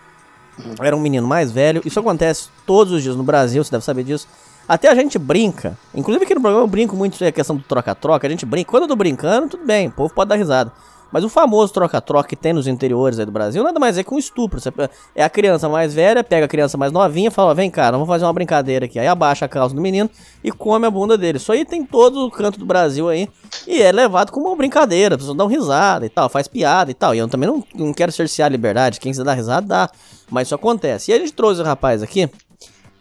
era 0.81 0.95
um 0.95 0.99
menino 0.99 1.27
mais 1.27 1.51
velho. 1.51 1.81
Isso 1.85 1.99
acontece 1.99 2.49
todos 2.65 2.93
os 2.93 3.03
dias 3.03 3.15
no 3.15 3.23
Brasil, 3.23 3.63
você 3.63 3.71
deve 3.71 3.83
saber 3.83 4.03
disso. 4.03 4.27
Até 4.67 4.89
a 4.89 4.95
gente 4.95 5.17
brinca. 5.17 5.77
Inclusive 5.95 6.25
aqui 6.25 6.35
no 6.35 6.41
programa 6.41 6.63
eu 6.63 6.67
brinco 6.67 6.95
muito 6.95 7.23
a 7.23 7.31
questão 7.31 7.55
do 7.55 7.63
troca-troca. 7.63 8.27
A 8.27 8.29
gente 8.29 8.45
brinca. 8.45 8.69
Quando 8.69 8.83
eu 8.83 8.89
tô 8.89 8.95
brincando, 8.95 9.49
tudo 9.49 9.65
bem, 9.65 9.87
o 9.87 9.91
povo 9.91 10.13
pode 10.13 10.29
dar 10.29 10.35
risada. 10.35 10.71
Mas 11.11 11.23
o 11.23 11.29
famoso 11.29 11.73
troca-troca 11.73 12.27
que 12.27 12.35
tem 12.35 12.53
nos 12.53 12.67
interiores 12.67 13.17
aí 13.17 13.25
do 13.25 13.31
Brasil 13.31 13.63
nada 13.63 13.79
mais 13.79 13.97
é 13.97 14.03
que 14.03 14.13
um 14.13 14.17
estupro. 14.17 14.59
Você 14.59 14.69
é 15.15 15.23
a 15.23 15.29
criança 15.29 15.69
mais 15.69 15.93
velha, 15.93 16.23
pega 16.23 16.45
a 16.45 16.49
criança 16.49 16.77
mais 16.77 16.91
novinha 16.91 17.31
fala: 17.31 17.53
vem 17.53 17.71
cá, 17.71 17.91
vamos 17.91 18.07
fazer 18.07 18.25
uma 18.25 18.33
brincadeira 18.33 18.85
aqui. 18.85 18.99
Aí 18.99 19.07
abaixa 19.07 19.45
a 19.45 19.47
calça 19.47 19.73
do 19.73 19.81
menino 19.81 20.09
e 20.43 20.51
come 20.51 20.85
a 20.85 20.91
bunda 20.91 21.17
dele. 21.17 21.37
Isso 21.37 21.51
aí 21.51 21.63
tem 21.63 21.85
todo 21.85 22.25
o 22.25 22.31
canto 22.31 22.59
do 22.59 22.65
Brasil 22.65 23.07
aí. 23.07 23.29
E 23.65 23.81
é 23.81 23.91
levado 23.91 24.31
como 24.31 24.47
uma 24.47 24.55
brincadeira. 24.55 25.15
As 25.15 25.21
pessoas 25.21 25.37
dão 25.37 25.47
risada 25.47 26.05
e 26.05 26.09
tal, 26.09 26.27
faz 26.29 26.47
piada 26.47 26.91
e 26.91 26.93
tal. 26.93 27.15
E 27.15 27.19
eu 27.19 27.27
também 27.27 27.47
não, 27.47 27.63
não 27.73 27.93
quero 27.93 28.11
cercear 28.11 28.47
a 28.47 28.49
liberdade. 28.49 28.99
Quem 28.99 29.11
quiser 29.11 29.23
dar 29.23 29.33
risada, 29.33 29.65
dá. 29.65 29.89
Mas 30.29 30.49
isso 30.49 30.55
acontece. 30.55 31.11
E 31.11 31.13
a 31.13 31.19
gente 31.19 31.31
trouxe 31.31 31.61
o 31.61 31.63
rapaz 31.63 32.03
aqui, 32.03 32.29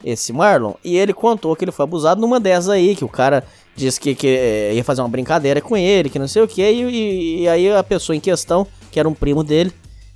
esse 0.06 0.32
Marlon, 0.32 0.74
e 0.84 0.96
ele 0.96 1.12
contou 1.12 1.56
que 1.56 1.64
ele 1.64 1.72
foi 1.72 1.82
abusado 1.82 2.20
numa 2.20 2.38
dessas 2.38 2.68
aí, 2.68 2.94
que 2.94 3.04
o 3.04 3.08
cara 3.08 3.42
disse 3.74 4.00
que, 4.00 4.14
que 4.14 4.28
é, 4.28 4.72
ia 4.72 4.84
fazer 4.84 5.02
uma 5.02 5.08
brincadeira 5.08 5.60
com 5.60 5.76
ele, 5.76 6.08
que 6.08 6.16
não 6.16 6.28
sei 6.28 6.42
o 6.42 6.46
que, 6.46 6.62
e, 6.62 7.42
e, 7.42 7.48
aí 7.48 7.72
a 7.72 7.82
pessoa 7.82 8.14
em 8.14 8.20
questão, 8.20 8.64
que 8.92 9.00
era 9.00 9.08
um 9.08 9.12
primo 9.12 9.42
dele, 9.42 9.72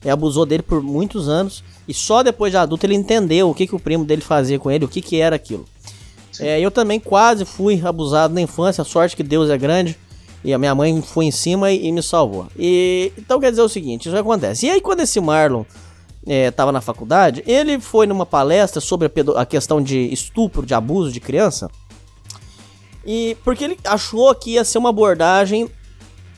abusou 0.08 0.46
dele 0.46 0.62
por 0.62 0.80
muitos 0.80 1.28
anos, 1.28 1.64
e 1.88 1.92
só 1.92 2.22
depois 2.22 2.52
de 2.52 2.56
adulto 2.56 2.86
ele 2.86 2.94
entendeu 2.94 3.50
o 3.50 3.54
que, 3.54 3.66
que 3.66 3.74
o 3.74 3.80
primo 3.80 4.04
dele 4.04 4.22
fazia 4.22 4.60
com 4.60 4.70
ele, 4.70 4.84
o 4.84 4.88
que, 4.88 5.02
que 5.02 5.20
era 5.20 5.34
aquilo. 5.34 5.64
É, 6.38 6.60
eu 6.60 6.70
também 6.70 7.00
quase 7.00 7.44
fui 7.44 7.82
abusado 7.84 8.32
na 8.32 8.40
infância, 8.40 8.82
a 8.82 8.84
sorte 8.84 9.16
que 9.16 9.24
Deus 9.24 9.50
é 9.50 9.58
grande, 9.58 9.98
e 10.44 10.54
a 10.54 10.58
minha 10.58 10.72
mãe 10.72 11.02
foi 11.02 11.24
em 11.24 11.32
cima 11.32 11.72
e, 11.72 11.88
e 11.88 11.90
me 11.90 12.00
salvou. 12.00 12.46
E 12.56 13.12
então 13.18 13.40
quer 13.40 13.50
dizer 13.50 13.62
o 13.62 13.68
seguinte, 13.68 14.06
isso 14.08 14.16
acontece. 14.16 14.66
E 14.66 14.70
aí 14.70 14.80
quando 14.80 15.00
esse 15.00 15.20
Marlon 15.20 15.64
estava 16.26 16.70
é, 16.70 16.72
na 16.72 16.80
faculdade, 16.80 17.42
ele 17.46 17.80
foi 17.80 18.06
numa 18.06 18.26
palestra 18.26 18.80
sobre 18.80 19.08
a, 19.08 19.40
a, 19.40 19.46
questão 19.46 19.82
de 19.82 20.12
estupro, 20.12 20.66
de 20.66 20.74
abuso 20.74 21.10
de 21.10 21.20
criança, 21.20 21.70
e 23.04 23.36
porque 23.42 23.64
ele 23.64 23.78
achou 23.84 24.34
que 24.34 24.52
ia 24.52 24.64
ser 24.64 24.78
uma 24.78 24.90
abordagem 24.90 25.70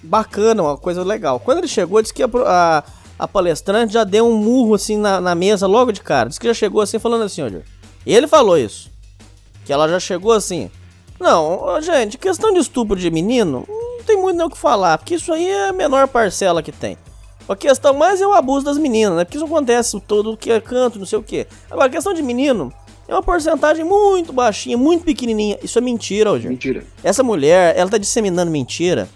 bacana, 0.03 0.63
uma 0.63 0.77
coisa 0.77 1.03
legal. 1.03 1.41
Quando 1.41 1.59
ele 1.59 1.69
chegou, 1.69 2.01
disse 2.01 2.15
que 2.15 2.23
a, 2.23 2.29
a, 2.47 2.85
a 3.19 3.29
palestrante 3.29 3.93
já 3.93 4.05
deu 4.05 4.27
um 4.27 4.37
murro 4.37 4.75
assim 4.75 4.97
na, 4.97 5.21
na, 5.21 5.35
mesa 5.35 5.67
logo 5.67 5.93
de 5.93 6.01
cara. 6.01 6.29
Disse 6.29 6.41
que 6.41 6.47
já 6.47 6.55
chegou 6.55 6.81
assim 6.81 6.99
falando 6.99 7.23
assim, 7.23 7.43
olha. 7.43 7.65
Ele 8.07 8.27
falou 8.27 8.59
isso. 8.59 8.91
Que 9.65 9.73
ela 9.73 9.89
já 9.89 10.01
chegou 10.01 10.33
assim. 10.33 10.71
Não, 11.21 11.81
gente, 11.81 12.19
questão 12.19 12.53
de 12.53 12.59
estupro 12.59 12.97
de 12.97 13.11
menino, 13.11 13.65
não 13.69 14.03
tem 14.05 14.17
muito 14.17 14.37
nem 14.37 14.47
o 14.47 14.51
que 14.51 14.59
falar, 14.59 14.99
porque 14.99 15.15
isso 15.15 15.33
aí 15.33 15.49
é 15.49 15.69
a 15.69 15.73
menor 15.73 16.09
parcela 16.09 16.63
que 16.63 16.73
tem. 16.73 16.99
A 17.49 17.57
questão 17.57 17.95
mais 17.95 18.21
é 18.21 18.27
o 18.27 18.33
abuso 18.33 18.65
das 18.65 18.79
meninas, 18.79 19.17
né? 19.17 19.25
Porque 19.25 19.37
isso 19.37 19.47
acontece 19.47 20.01
todo 20.01 20.37
que 20.37 20.51
é 20.51 20.61
canto, 20.61 20.99
não 20.99 21.07
sei 21.07 21.19
o 21.19 21.23
que. 21.23 21.47
Agora, 21.71 21.87
a 21.87 21.91
questão 21.91 22.15
de 22.15 22.23
menino, 22.23 22.73
é 23.09 23.15
uma 23.15 23.23
porcentagem 23.23 23.85
muito 23.85 24.33
baixinha, 24.33 24.77
muito 24.77 25.05
pequenininha. 25.05 25.59
Isso 25.63 25.79
é 25.79 25.83
mentira, 25.83 26.31
hoje. 26.31 26.49
Mentira. 26.49 26.85
Essa 27.03 27.23
mulher, 27.23 27.77
ela 27.77 27.91
tá 27.91 27.99
disseminando 27.99 28.51
mentira. 28.51 29.09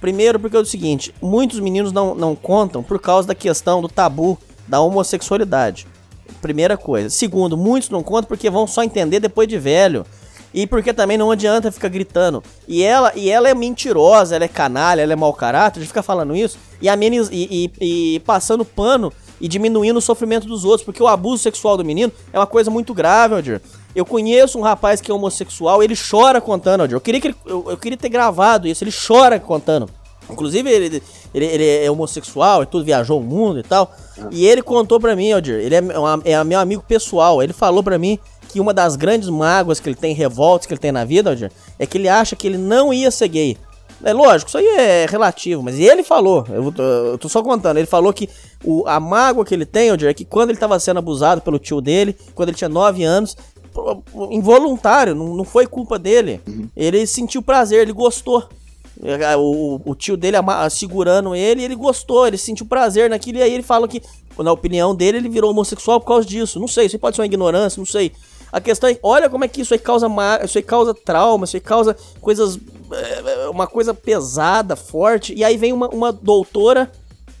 Primeiro 0.00 0.38
porque 0.38 0.56
é 0.56 0.60
o 0.60 0.64
seguinte, 0.64 1.14
muitos 1.20 1.60
meninos 1.60 1.92
não, 1.92 2.14
não 2.14 2.34
contam 2.34 2.82
por 2.82 2.98
causa 2.98 3.28
da 3.28 3.34
questão 3.34 3.80
do 3.80 3.88
tabu 3.88 4.38
da 4.66 4.80
homossexualidade. 4.80 5.86
Primeira 6.42 6.76
coisa. 6.76 7.08
Segundo, 7.08 7.56
muitos 7.56 7.90
não 7.90 8.02
contam 8.02 8.28
porque 8.28 8.50
vão 8.50 8.66
só 8.66 8.82
entender 8.82 9.20
depois 9.20 9.48
de 9.48 9.58
velho. 9.58 10.04
E 10.54 10.68
porque 10.68 10.94
também 10.94 11.18
não 11.18 11.32
adianta 11.32 11.72
ficar 11.72 11.88
gritando. 11.88 12.40
E 12.68 12.84
ela, 12.84 13.12
e 13.16 13.28
ela 13.28 13.48
é 13.48 13.54
mentirosa, 13.54 14.36
ela 14.36 14.44
é 14.44 14.48
canalha, 14.48 15.02
ela 15.02 15.12
é 15.12 15.16
mau 15.16 15.34
caráter, 15.34 15.80
de 15.80 15.86
ficar 15.88 16.04
falando 16.04 16.36
isso 16.36 16.56
e, 16.80 16.88
ameniz, 16.88 17.28
e, 17.32 17.70
e, 17.80 18.14
e 18.14 18.20
passando 18.20 18.64
pano 18.64 19.12
e 19.40 19.48
diminuindo 19.48 19.98
o 19.98 20.00
sofrimento 20.00 20.46
dos 20.46 20.64
outros, 20.64 20.84
porque 20.84 21.02
o 21.02 21.08
abuso 21.08 21.42
sexual 21.42 21.76
do 21.76 21.84
menino 21.84 22.12
é 22.32 22.38
uma 22.38 22.46
coisa 22.46 22.70
muito 22.70 22.94
grave, 22.94 23.34
Aldir. 23.34 23.60
Eu 23.96 24.06
conheço 24.06 24.56
um 24.56 24.62
rapaz 24.62 25.00
que 25.00 25.10
é 25.10 25.14
homossexual, 25.14 25.82
ele 25.82 25.96
chora 25.96 26.40
contando, 26.40 26.82
Aldir. 26.82 26.96
Eu 26.96 27.00
queria, 27.00 27.20
que 27.20 27.28
ele, 27.28 27.36
eu, 27.44 27.64
eu, 27.70 27.76
queria 27.76 27.98
ter 27.98 28.08
gravado 28.08 28.68
isso, 28.68 28.84
ele 28.84 28.92
chora 28.92 29.40
contando. 29.40 29.90
Inclusive, 30.30 30.70
ele, 30.70 31.02
ele, 31.34 31.44
ele 31.46 31.84
é 31.84 31.90
homossexual 31.90 32.62
e 32.62 32.66
tudo, 32.66 32.84
viajou 32.84 33.20
o 33.20 33.22
mundo 33.22 33.58
e 33.58 33.62
tal. 33.62 33.92
E 34.30 34.46
ele 34.46 34.62
contou 34.62 35.00
pra 35.00 35.16
mim, 35.16 35.32
Aldir, 35.32 35.56
ele 35.56 35.74
é, 35.74 35.80
uma, 35.80 36.20
é 36.24 36.42
meu 36.44 36.60
amigo 36.60 36.84
pessoal, 36.86 37.42
ele 37.42 37.52
falou 37.52 37.82
pra 37.82 37.98
mim 37.98 38.18
que 38.54 38.60
uma 38.60 38.72
das 38.72 38.94
grandes 38.94 39.28
mágoas 39.28 39.80
que 39.80 39.88
ele 39.88 39.96
tem, 39.96 40.14
revoltas 40.14 40.64
que 40.64 40.72
ele 40.72 40.80
tem 40.80 40.92
na 40.92 41.04
vida, 41.04 41.30
Aldir, 41.30 41.50
é 41.76 41.84
que 41.84 41.98
ele 41.98 42.08
acha 42.08 42.36
que 42.36 42.46
ele 42.46 42.56
não 42.56 42.94
ia 42.94 43.10
ser 43.10 43.26
gay. 43.26 43.58
É 44.04 44.12
lógico, 44.12 44.48
isso 44.48 44.58
aí 44.58 44.66
é 44.78 45.06
relativo, 45.10 45.60
mas 45.60 45.76
ele 45.76 46.04
falou, 46.04 46.46
eu, 46.48 46.72
eu 46.76 47.18
tô 47.18 47.28
só 47.28 47.42
contando, 47.42 47.78
ele 47.78 47.86
falou 47.86 48.12
que 48.12 48.28
o, 48.64 48.86
a 48.86 49.00
mágoa 49.00 49.44
que 49.44 49.52
ele 49.52 49.66
tem, 49.66 49.90
Odger, 49.90 50.10
é 50.10 50.14
que 50.14 50.24
quando 50.24 50.50
ele 50.50 50.58
tava 50.58 50.78
sendo 50.78 50.98
abusado 50.98 51.40
pelo 51.40 51.58
tio 51.58 51.80
dele, 51.80 52.16
quando 52.32 52.50
ele 52.50 52.56
tinha 52.56 52.68
9 52.68 53.02
anos, 53.02 53.36
involuntário, 54.30 55.16
não, 55.16 55.34
não 55.34 55.44
foi 55.44 55.66
culpa 55.66 55.98
dele. 55.98 56.40
Uhum. 56.46 56.68
Ele 56.76 57.04
sentiu 57.08 57.42
prazer, 57.42 57.82
ele 57.82 57.92
gostou. 57.92 58.48
O, 59.36 59.80
o 59.84 59.94
tio 59.96 60.16
dele 60.16 60.36
segurando 60.70 61.34
ele, 61.34 61.64
ele 61.64 61.74
gostou, 61.74 62.28
ele 62.28 62.38
sentiu 62.38 62.64
prazer 62.64 63.10
naquilo, 63.10 63.38
e 63.38 63.42
aí 63.42 63.52
ele 63.52 63.64
fala 63.64 63.88
que, 63.88 64.00
na 64.38 64.52
opinião 64.52 64.94
dele, 64.94 65.18
ele 65.18 65.28
virou 65.28 65.50
homossexual 65.50 66.00
por 66.00 66.06
causa 66.06 66.26
disso. 66.26 66.60
Não 66.60 66.68
sei, 66.68 66.86
isso 66.86 66.98
pode 66.98 67.16
ser 67.16 67.22
uma 67.22 67.26
ignorância, 67.26 67.80
não 67.80 67.86
sei. 67.86 68.12
A 68.54 68.60
questão 68.60 68.88
é, 68.88 68.96
olha 69.02 69.28
como 69.28 69.44
é 69.44 69.48
que 69.48 69.62
isso 69.62 69.74
aí 69.74 69.80
causa, 69.80 70.06
isso 70.44 70.56
aí 70.56 70.62
causa 70.62 70.94
trauma, 70.94 71.44
isso 71.44 71.56
aí 71.56 71.60
causa 71.60 71.96
coisas. 72.20 72.56
É, 72.92 73.48
uma 73.48 73.66
coisa 73.66 73.92
pesada, 73.92 74.76
forte. 74.76 75.34
E 75.34 75.42
aí 75.42 75.56
vem 75.56 75.72
uma, 75.72 75.88
uma 75.88 76.12
doutora 76.12 76.88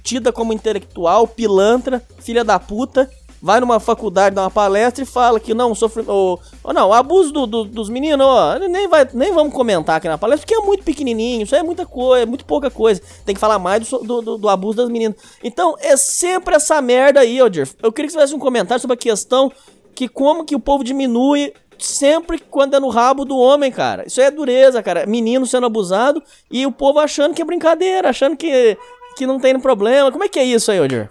tida 0.02 0.32
como 0.32 0.52
intelectual, 0.52 1.28
pilantra, 1.28 2.02
filha 2.18 2.42
da 2.42 2.58
puta, 2.58 3.08
vai 3.40 3.60
numa 3.60 3.78
faculdade, 3.78 4.34
dá 4.34 4.42
uma 4.42 4.50
palestra 4.50 5.04
e 5.04 5.06
fala 5.06 5.38
que 5.38 5.54
não, 5.54 5.72
sofre. 5.72 6.02
Ou, 6.04 6.40
ou 6.64 6.74
não, 6.74 6.92
abuso 6.92 7.30
do, 7.30 7.46
do, 7.46 7.64
dos 7.64 7.88
meninos, 7.88 8.26
ó, 8.26 8.58
nem, 8.58 8.88
vai, 8.88 9.08
nem 9.14 9.32
vamos 9.32 9.54
comentar 9.54 9.98
aqui 9.98 10.08
na 10.08 10.18
palestra, 10.18 10.44
porque 10.44 10.60
é 10.60 10.66
muito 10.66 10.82
pequenininho, 10.82 11.44
isso 11.44 11.54
é 11.54 11.62
muita 11.62 11.86
coisa, 11.86 12.24
é 12.24 12.26
muito 12.26 12.44
pouca 12.44 12.72
coisa. 12.72 13.00
Tem 13.24 13.36
que 13.36 13.40
falar 13.40 13.60
mais 13.60 13.88
do, 13.88 14.20
do, 14.20 14.36
do 14.36 14.48
abuso 14.48 14.78
das 14.78 14.88
meninas. 14.88 15.16
Então, 15.44 15.76
é 15.78 15.96
sempre 15.96 16.56
essa 16.56 16.82
merda 16.82 17.20
aí, 17.20 17.40
Odir. 17.40 17.68
Eu 17.80 17.92
queria 17.92 18.08
que 18.08 18.12
você 18.12 18.18
fizesse 18.18 18.34
um 18.34 18.40
comentário 18.40 18.80
sobre 18.80 18.94
a 18.94 18.98
questão 18.98 19.52
que 19.94 20.08
como 20.08 20.44
que 20.44 20.54
o 20.54 20.60
povo 20.60 20.84
diminui 20.84 21.52
sempre 21.78 22.38
quando 22.38 22.74
é 22.74 22.80
no 22.80 22.88
rabo 22.88 23.24
do 23.24 23.36
homem, 23.36 23.70
cara. 23.70 24.04
Isso 24.06 24.20
é 24.20 24.30
dureza, 24.30 24.82
cara. 24.82 25.06
Menino 25.06 25.46
sendo 25.46 25.66
abusado 25.66 26.22
e 26.50 26.66
o 26.66 26.72
povo 26.72 26.98
achando 26.98 27.34
que 27.34 27.42
é 27.42 27.44
brincadeira, 27.44 28.10
achando 28.10 28.36
que, 28.36 28.76
que 29.16 29.26
não 29.26 29.38
tem 29.38 29.58
problema. 29.58 30.10
Como 30.10 30.24
é 30.24 30.28
que 30.28 30.38
é 30.38 30.44
isso 30.44 30.70
aí, 30.70 30.80
Odir? 30.80 31.10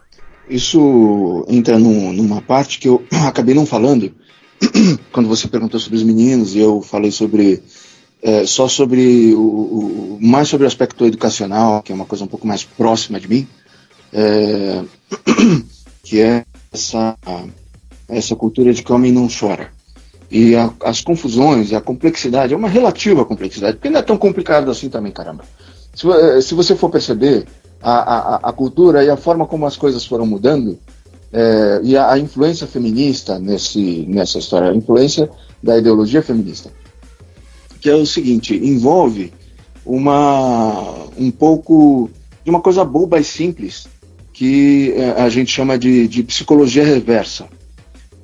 Isso 0.50 1.46
entra 1.48 1.80
num, 1.80 2.12
numa 2.12 2.42
parte 2.42 2.80
que 2.80 2.88
eu 2.88 3.04
acabei 3.28 3.56
não 3.56 3.66
falando 3.66 4.14
quando 5.12 5.30
você 5.30 5.48
perguntou 5.48 5.80
sobre 5.80 5.98
os 5.98 6.04
meninos 6.04 6.56
e 6.56 6.60
eu 6.60 6.82
falei 6.82 7.12
sobre 7.12 7.64
é, 8.22 8.46
só 8.46 8.68
sobre 8.68 9.34
o, 9.34 9.40
o, 9.40 10.18
mais 10.22 10.48
sobre 10.48 10.66
o 10.66 10.68
aspecto 10.68 11.06
educacional, 11.06 11.82
que 11.82 11.92
é 11.92 11.96
uma 11.96 12.06
coisa 12.06 12.24
um 12.24 12.28
pouco 12.28 12.48
mais 12.48 12.64
próxima 12.64 13.20
de 13.20 13.28
mim, 13.28 13.48
é, 14.14 14.82
que 16.04 16.22
é 16.22 16.46
essa 16.72 17.18
essa 18.18 18.36
cultura 18.36 18.74
de 18.74 18.84
que 18.84 18.92
o 18.92 18.96
homem 18.96 19.12
não 19.12 19.28
chora 19.28 19.72
e 20.34 20.56
a, 20.56 20.74
as 20.84 21.02
confusões 21.02 21.70
e 21.70 21.76
a 21.76 21.82
complexidade, 21.82 22.54
é 22.54 22.58
uma 22.58 22.68
relativa 22.68 23.24
complexidade, 23.24 23.78
porque 23.78 23.90
não 23.90 24.00
é 24.00 24.04
tão 24.04 24.18
complicado 24.18 24.72
assim 24.72 24.90
também, 24.90 25.12
caramba. 25.12 25.44
Se, 25.94 26.10
eh, 26.10 26.42
se 26.42 26.56
você 26.56 26.76
for 26.76 26.90
perceber 26.90 27.46
a, 27.80 27.92
a, 27.92 28.36
a, 28.50 28.52
cultura 28.52 29.04
e 29.04 29.10
a 29.12 29.16
forma 29.16 29.46
como 29.46 29.68
as 29.68 29.78
coisas 29.78 30.04
foram 30.04 30.26
mudando, 30.26 30.80
é, 31.32 31.82
e 31.84 31.96
a, 31.96 32.18
influência 32.18 32.66
feminista 32.66 33.38
nesse, 33.38 34.06
nessa 34.08 34.40
história, 34.40 34.72
a 34.72 34.76
influência 34.76 35.30
da 35.62 35.78
ideologia 35.78 36.24
feminista, 36.24 36.72
que 37.80 37.90
é 37.90 37.96
o 37.96 38.06
seguinte, 38.06 38.56
envolve 38.56 39.32
uma 39.86 41.06
um 41.18 41.30
pouco 41.30 42.10
de 42.44 42.50
uma 42.50 42.62
coisa 42.62 42.84
boba 42.84 43.20
e 43.20 43.24
simples 43.24 43.88
que 44.32 44.94
é, 44.98 45.22
a 45.22 45.30
gente 45.30 45.52
chama 45.52 45.78
de, 45.78 46.08
de 46.08 46.24
psicologia 46.24 46.84
reversa. 46.84 47.46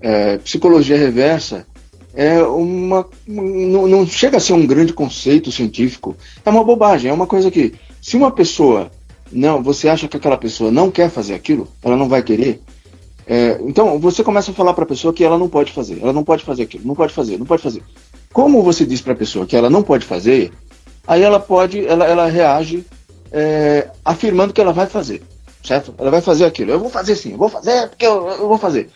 É, 0.02 0.38
psicologia 0.38 0.98
reversa 0.98 1.66
é 2.14 2.42
uma. 2.42 3.06
Não, 3.28 3.88
não, 3.88 4.08
chega 4.08 4.38
a 4.38 4.40
ser 4.40 4.54
um 4.54 4.66
grande 4.66 4.94
conceito 4.94 5.52
científico. 5.52 6.16
É 6.46 6.50
uma 6.50 6.64
bobagem, 6.64 7.10
é 7.10 7.14
uma 7.14 7.28
coisa 7.28 7.52
que, 7.52 7.74
se 8.02 8.18
uma 8.18 8.32
pessoa. 8.32 8.92
Não, 9.32 9.62
você 9.62 9.88
acha 9.88 10.08
que 10.08 10.18
aquela 10.18 10.38
pessoa 10.38 10.72
não 10.72 10.90
quer 10.90 11.10
fazer 11.10 11.36
aquilo, 11.36 11.68
ela 11.84 11.96
não 11.96 12.10
vai 12.10 12.24
querer. 12.24 12.62
É, 13.28 13.60
então 13.62 14.00
você 14.00 14.24
começa 14.24 14.50
a 14.50 14.54
falar 14.56 14.74
para 14.74 14.86
a 14.86 14.88
pessoa 14.88 15.14
que 15.14 15.24
ela 15.24 15.38
não 15.38 15.48
pode 15.48 15.72
fazer, 15.72 16.00
ela 16.02 16.12
não 16.12 16.24
pode 16.24 16.44
fazer 16.44 16.64
aquilo, 16.64 16.88
não 16.88 16.96
pode 16.96 17.14
fazer, 17.14 17.38
não 17.38 17.46
pode 17.46 17.62
fazer. 17.62 17.84
Como 18.34 18.64
você 18.64 18.84
diz 18.86 19.02
para 19.02 19.14
a 19.14 19.16
pessoa 19.16 19.46
que 19.46 19.56
ela 19.56 19.70
não 19.70 19.84
pode 19.84 20.04
fazer, 20.04 20.52
aí 21.06 21.22
ela 21.22 21.40
pode, 21.40 21.86
ela, 21.86 22.06
ela 22.06 22.28
reage 22.28 22.84
é, 23.32 23.88
afirmando 24.04 24.52
que 24.52 24.60
ela 24.60 24.74
vai 24.74 24.88
fazer, 24.88 25.22
certo? 25.64 25.94
Ela 26.00 26.10
vai 26.10 26.22
fazer 26.22 26.46
aquilo. 26.46 26.72
Eu 26.72 26.80
vou 26.80 26.90
fazer 26.90 27.16
sim, 27.16 27.34
eu 27.34 27.38
vou 27.38 27.50
fazer 27.50 27.90
porque 27.90 28.06
eu, 28.06 28.28
eu 28.30 28.48
vou 28.48 28.58
fazer. 28.58 28.90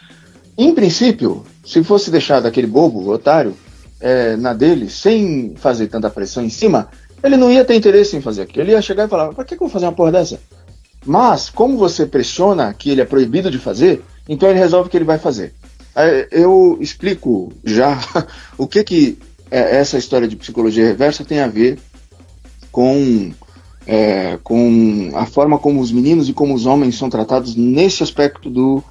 Em 0.57 0.73
princípio, 0.73 1.43
se 1.65 1.83
fosse 1.83 2.11
deixar 2.11 2.39
daquele 2.39 2.67
bobo, 2.67 3.09
otário, 3.09 3.55
é, 3.99 4.35
na 4.35 4.53
dele, 4.53 4.89
sem 4.89 5.55
fazer 5.55 5.87
tanta 5.87 6.09
pressão 6.09 6.43
em 6.43 6.49
cima, 6.49 6.89
ele 7.23 7.37
não 7.37 7.51
ia 7.51 7.63
ter 7.63 7.75
interesse 7.75 8.17
em 8.17 8.21
fazer 8.21 8.41
aquilo. 8.41 8.63
Ele 8.63 8.71
ia 8.73 8.81
chegar 8.81 9.05
e 9.05 9.09
falar: 9.09 9.33
pra 9.33 9.45
que, 9.45 9.55
que 9.55 9.63
eu 9.63 9.67
vou 9.67 9.69
fazer 9.69 9.85
uma 9.85 9.93
porra 9.93 10.11
dessa? 10.11 10.39
Mas, 11.05 11.49
como 11.49 11.77
você 11.77 12.05
pressiona 12.05 12.73
que 12.73 12.89
ele 12.89 13.01
é 13.01 13.05
proibido 13.05 13.49
de 13.49 13.57
fazer, 13.57 14.03
então 14.27 14.49
ele 14.49 14.59
resolve 14.59 14.89
que 14.89 14.97
ele 14.97 15.05
vai 15.05 15.17
fazer. 15.17 15.53
Eu 16.31 16.77
explico 16.81 17.53
já 17.63 17.99
o 18.57 18.67
que, 18.67 18.83
que 18.83 19.17
é, 19.49 19.77
essa 19.77 19.97
história 19.97 20.27
de 20.27 20.35
psicologia 20.35 20.85
reversa 20.85 21.23
tem 21.23 21.39
a 21.39 21.47
ver 21.47 21.77
com, 22.71 23.31
é, 23.85 24.39
com 24.43 25.11
a 25.13 25.25
forma 25.25 25.59
como 25.59 25.79
os 25.79 25.91
meninos 25.91 26.27
e 26.27 26.33
como 26.33 26.55
os 26.55 26.65
homens 26.65 26.97
são 26.97 27.09
tratados 27.09 27.55
nesse 27.55 28.01
aspecto 28.01 28.49
do 28.49 28.83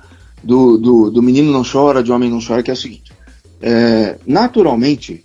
do, 0.42 0.76
do, 0.76 1.10
do 1.10 1.22
menino 1.22 1.52
não 1.52 1.62
chora, 1.64 2.02
de 2.02 2.12
homem 2.12 2.30
não 2.30 2.40
chora, 2.44 2.62
que 2.62 2.70
é 2.70 2.74
o 2.74 2.76
seguinte: 2.76 3.12
é, 3.60 4.18
naturalmente, 4.26 5.24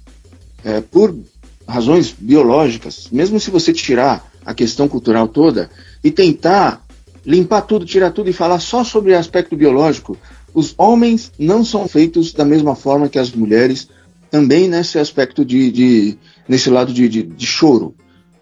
é, 0.64 0.82
por 0.82 1.16
razões 1.68 2.16
biológicas, 2.18 3.10
mesmo 3.12 3.40
se 3.40 3.52
você 3.52 3.74
tirar 3.74 4.32
a 4.46 4.54
questão 4.54 4.88
cultural 4.88 5.28
toda 5.28 5.70
e 6.04 6.10
tentar 6.10 6.86
limpar 7.26 7.62
tudo, 7.62 7.86
tirar 7.86 8.12
tudo 8.12 8.30
e 8.30 8.34
falar 8.34 8.60
só 8.60 8.84
sobre 8.84 9.12
o 9.12 9.18
aspecto 9.18 9.56
biológico, 9.58 10.18
os 10.54 10.74
homens 10.78 11.32
não 11.38 11.66
são 11.66 11.88
feitos 11.88 12.32
da 12.32 12.46
mesma 12.46 12.76
forma 12.76 13.10
que 13.10 13.20
as 13.20 13.32
mulheres, 13.32 13.90
também 14.32 14.70
nesse 14.70 14.98
aspecto 14.98 15.44
de, 15.44 15.70
de 15.72 16.18
nesse 16.48 16.70
lado 16.70 16.94
de, 16.94 17.10
de, 17.10 17.24
de 17.24 17.46
choro. 17.46 17.94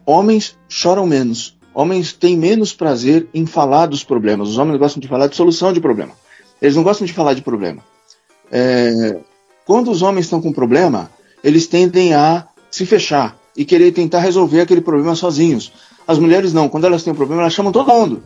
Homens 0.05 0.55
choram 0.69 1.07
menos, 1.07 1.57
homens 1.73 2.13
têm 2.13 2.38
menos 2.38 2.73
prazer 2.73 3.28
em 3.34 3.45
falar 3.45 3.88
dos 3.88 4.03
problemas. 4.03 4.49
Os 4.49 4.57
homens 4.57 4.78
gostam 4.78 5.01
de 5.01 5.07
falar 5.07 5.28
de 5.28 5.36
solução 5.36 5.73
de 5.73 5.82
problema. 5.82 6.13
Eles 6.61 6.75
não 6.75 6.83
gostam 6.83 7.05
de 7.05 7.13
falar 7.13 7.33
de 7.33 7.41
problema. 7.41 7.83
É, 8.51 9.17
quando 9.65 9.91
os 9.91 10.01
homens 10.01 10.25
estão 10.25 10.41
com 10.41 10.53
problema, 10.53 11.09
eles 11.43 11.67
tendem 11.67 12.13
a 12.13 12.47
se 12.69 12.85
fechar 12.85 13.37
e 13.55 13.65
querer 13.65 13.91
tentar 13.91 14.19
resolver 14.19 14.61
aquele 14.61 14.81
problema 14.81 15.15
sozinhos. 15.15 15.71
As 16.07 16.19
mulheres 16.19 16.53
não, 16.53 16.69
quando 16.69 16.85
elas 16.85 17.03
têm 17.03 17.13
um 17.13 17.15
problema, 17.15 17.41
elas 17.41 17.53
chamam 17.53 17.71
todo 17.71 17.91
mundo, 17.91 18.23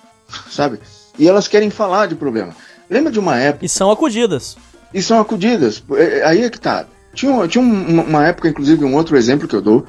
sabe? 0.50 0.80
E 1.18 1.28
elas 1.28 1.48
querem 1.48 1.70
falar 1.70 2.06
de 2.06 2.14
problema. 2.14 2.54
Lembra 2.90 3.12
de 3.12 3.18
uma 3.18 3.38
época. 3.38 3.64
E 3.64 3.68
são 3.68 3.90
acudidas. 3.90 4.56
E 4.92 5.02
são 5.02 5.20
acudidas. 5.20 5.82
É, 5.92 6.18
é, 6.18 6.24
aí 6.24 6.42
é 6.42 6.50
que 6.50 6.60
tá. 6.60 6.86
Tinha, 7.14 7.46
tinha 7.46 7.62
uma 7.62 8.26
época, 8.26 8.48
inclusive, 8.48 8.84
um 8.84 8.94
outro 8.94 9.16
exemplo 9.16 9.46
que 9.46 9.54
eu 9.54 9.60
dou, 9.60 9.86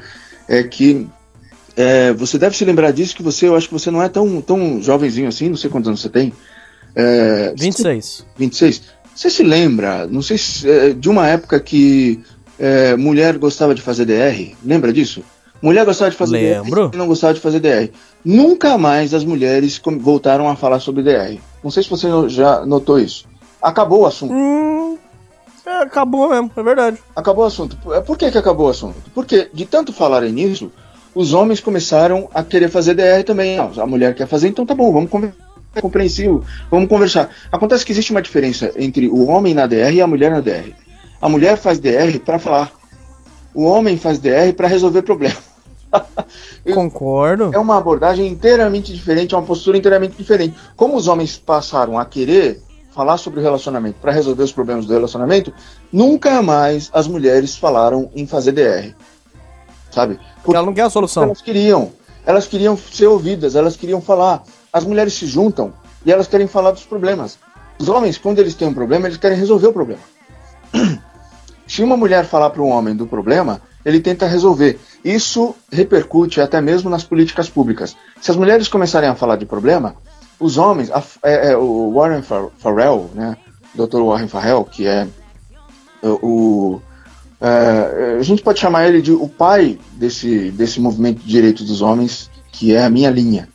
é 0.48 0.64
que 0.64 1.08
é, 1.76 2.14
você 2.14 2.38
deve 2.38 2.56
se 2.56 2.66
lembrar 2.66 2.92
disso, 2.92 3.16
que 3.16 3.24
você, 3.24 3.48
eu 3.48 3.56
acho 3.56 3.68
que 3.68 3.74
você 3.74 3.90
não 3.90 4.02
é 4.02 4.10
tão, 4.10 4.42
tão 4.42 4.82
jovenzinho 4.82 5.28
assim, 5.28 5.50
não 5.50 5.58
sei 5.58 5.70
quantos 5.70 5.88
anos 5.88 6.02
você 6.02 6.10
tem. 6.10 6.34
É, 6.96 7.54
26. 7.58 8.26
26. 8.38 8.82
Você 9.16 9.30
se 9.30 9.44
lembra, 9.44 10.08
não 10.08 10.22
sei 10.22 10.38
se, 10.38 10.70
é, 10.70 10.90
de 10.92 11.10
uma 11.10 11.28
época 11.28 11.60
que 11.60 12.24
é, 12.60 12.96
mulher 12.96 13.38
gostava 13.38 13.76
de 13.76 13.82
fazer 13.82 14.06
DR? 14.06 14.56
Lembra 14.64 14.92
disso? 14.92 15.24
Mulher 15.62 15.86
gostava 15.86 16.12
de 16.12 16.18
fazer 16.18 16.62
Lembro. 16.62 16.90
DR 16.90 16.96
e 16.96 16.98
não 16.98 17.08
gostava 17.08 17.34
de 17.34 17.40
fazer 17.40 17.60
DR. 17.60 17.90
Nunca 18.24 18.78
mais 18.78 19.14
as 19.14 19.24
mulheres 19.24 19.82
voltaram 20.00 20.50
a 20.50 20.56
falar 20.56 20.80
sobre 20.80 21.04
DR. 21.04 21.40
Não 21.64 21.72
sei 21.72 21.84
se 21.84 21.90
você 21.90 22.08
já 22.28 22.66
notou 22.66 23.00
isso. 23.00 23.26
Acabou 23.62 24.02
o 24.02 24.06
assunto. 24.06 24.34
Hum, 24.34 24.98
é, 25.66 25.84
acabou 25.84 26.30
mesmo, 26.30 26.52
é 26.56 26.64
verdade. 26.64 26.98
Acabou 27.16 27.46
o 27.46 27.48
assunto. 27.48 27.78
É, 27.94 28.02
por 28.02 28.18
que, 28.18 28.30
que 28.30 28.38
acabou 28.38 28.68
o 28.68 28.70
assunto? 28.70 28.96
Porque 29.14 29.50
de 29.54 29.66
tanto 29.66 29.94
falarem 29.94 30.34
nisso, 30.34 30.70
os 31.16 31.34
homens 31.34 31.62
começaram 31.62 32.28
a 32.34 32.44
querer 32.44 32.70
fazer 32.70 32.96
DR 32.96 33.24
também. 33.26 33.56
Não, 33.56 33.72
a 33.78 33.88
mulher 33.88 34.16
quer 34.16 34.28
fazer, 34.28 34.50
então 34.50 34.66
tá 34.66 34.76
bom, 34.76 34.92
vamos 34.92 35.10
conversar 35.10 35.43
é 35.76 35.82
compreensível. 35.82 36.44
Vamos 36.70 36.88
conversar. 36.88 37.30
Acontece 37.52 37.86
que 37.86 37.92
existe 37.92 38.12
uma 38.12 38.22
diferença 38.22 38.72
entre 38.76 39.08
o 39.08 39.28
homem 39.28 39.54
na 39.54 39.66
DR 39.66 39.94
e 39.94 40.02
a 40.02 40.08
mulher 40.08 40.32
na 40.32 40.40
DR. 40.40 40.72
A 41.22 41.30
mulher 41.30 41.58
faz 41.58 41.80
DR 41.80 42.20
para 42.24 42.38
falar. 42.38 42.72
O 43.54 43.64
homem 43.64 43.98
faz 43.98 44.20
DR 44.20 44.54
para 44.56 44.68
resolver 44.68 45.02
problema. 45.02 45.38
Concordo. 46.74 47.52
É 47.54 47.58
uma 47.58 47.78
abordagem 47.78 48.28
inteiramente 48.28 48.94
diferente, 48.94 49.34
é 49.34 49.38
uma 49.38 49.46
postura 49.46 49.78
inteiramente 49.78 50.16
diferente. 50.16 50.56
Como 50.76 50.96
os 50.96 51.08
homens 51.08 51.38
passaram 51.38 51.98
a 51.98 52.06
querer 52.06 52.62
falar 52.94 53.18
sobre 53.18 53.40
o 53.40 53.44
relacionamento 53.44 54.00
para 54.00 54.12
resolver 54.12 54.44
os 54.44 54.52
problemas 54.52 54.86
do 54.86 54.94
relacionamento, 54.94 55.54
nunca 55.92 56.42
mais 56.42 56.90
as 56.94 57.08
mulheres 57.08 57.56
falaram 57.56 58.10
em 58.16 58.28
fazer 58.28 58.52
DR. 58.52 58.94
Sabe? 59.92 60.20
Porque 60.44 60.56
ela 60.56 60.66
não 60.66 60.74
quer 60.74 60.84
a 60.84 60.90
solução. 60.90 61.24
Elas 61.24 61.42
queriam. 61.42 61.92
Elas 62.26 62.48
queriam 62.48 62.78
ser 62.78 63.08
ouvidas, 63.08 63.56
elas 63.56 63.76
queriam 63.76 64.02
falar 64.02 64.44
as 64.74 64.84
mulheres 64.84 65.14
se 65.14 65.28
juntam 65.28 65.72
e 66.04 66.12
elas 66.12 66.28
querem 66.28 66.48
falar 66.48 66.72
dos 66.72 66.84
problemas. 66.84 67.38
Os 67.80 67.88
homens, 67.88 68.18
quando 68.18 68.40
eles 68.40 68.56
têm 68.56 68.68
um 68.68 68.74
problema, 68.74 69.08
eles 69.08 69.18
querem 69.18 69.38
resolver 69.38 69.68
o 69.68 69.74
problema. 69.74 70.02
Se 71.68 71.82
uma 71.84 71.96
mulher 71.96 72.26
falar 72.26 72.50
para 72.50 72.62
um 72.62 72.70
homem 72.70 72.96
do 72.96 73.08
problema, 73.08 73.62
ele 73.86 74.00
tenta 74.00 74.28
resolver. 74.28 74.80
Isso 75.04 75.56
repercute 75.72 76.42
até 76.42 76.60
mesmo 76.60 76.90
nas 76.90 77.04
políticas 77.04 77.50
públicas. 77.50 77.96
Se 78.22 78.32
as 78.32 78.38
mulheres 78.38 78.68
começarem 78.68 79.10
a 79.10 79.16
falar 79.16 79.38
de 79.38 79.46
problema, 79.46 79.96
os 80.40 80.58
homens, 80.58 80.92
a, 80.92 81.02
é, 81.24 81.52
é, 81.52 81.58
o 81.58 81.94
Warren 81.94 82.22
Farrell, 82.22 83.10
né, 83.14 83.38
Dr. 83.74 84.02
Warren 84.02 84.28
Farrell, 84.28 84.66
que 84.66 84.86
é 84.86 85.08
o, 86.04 86.82
é, 87.40 88.18
a 88.20 88.24
gente 88.24 88.44
pode 88.44 88.60
chamar 88.60 88.88
ele 88.88 89.02
de 89.02 89.12
o 89.12 89.28
pai 89.28 89.80
desse, 89.94 90.52
desse 90.52 90.80
movimento 90.82 91.20
de 91.20 91.28
direitos 91.28 91.66
dos 91.66 91.82
homens, 91.82 92.30
que 92.52 92.76
é 92.76 92.84
a 92.84 92.90
minha 92.90 93.10
linha, 93.10 93.48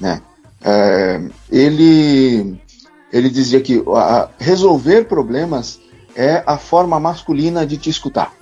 né? 0.00 0.22
É, 0.64 1.20
ele, 1.50 2.58
ele 3.12 3.30
dizia 3.30 3.60
que 3.60 3.82
a, 3.94 4.28
resolver 4.38 5.04
problemas 5.04 5.80
é 6.14 6.42
a 6.46 6.56
forma 6.56 6.98
masculina 6.98 7.66
de 7.66 7.76
te 7.76 7.90
escutar. 7.90 8.32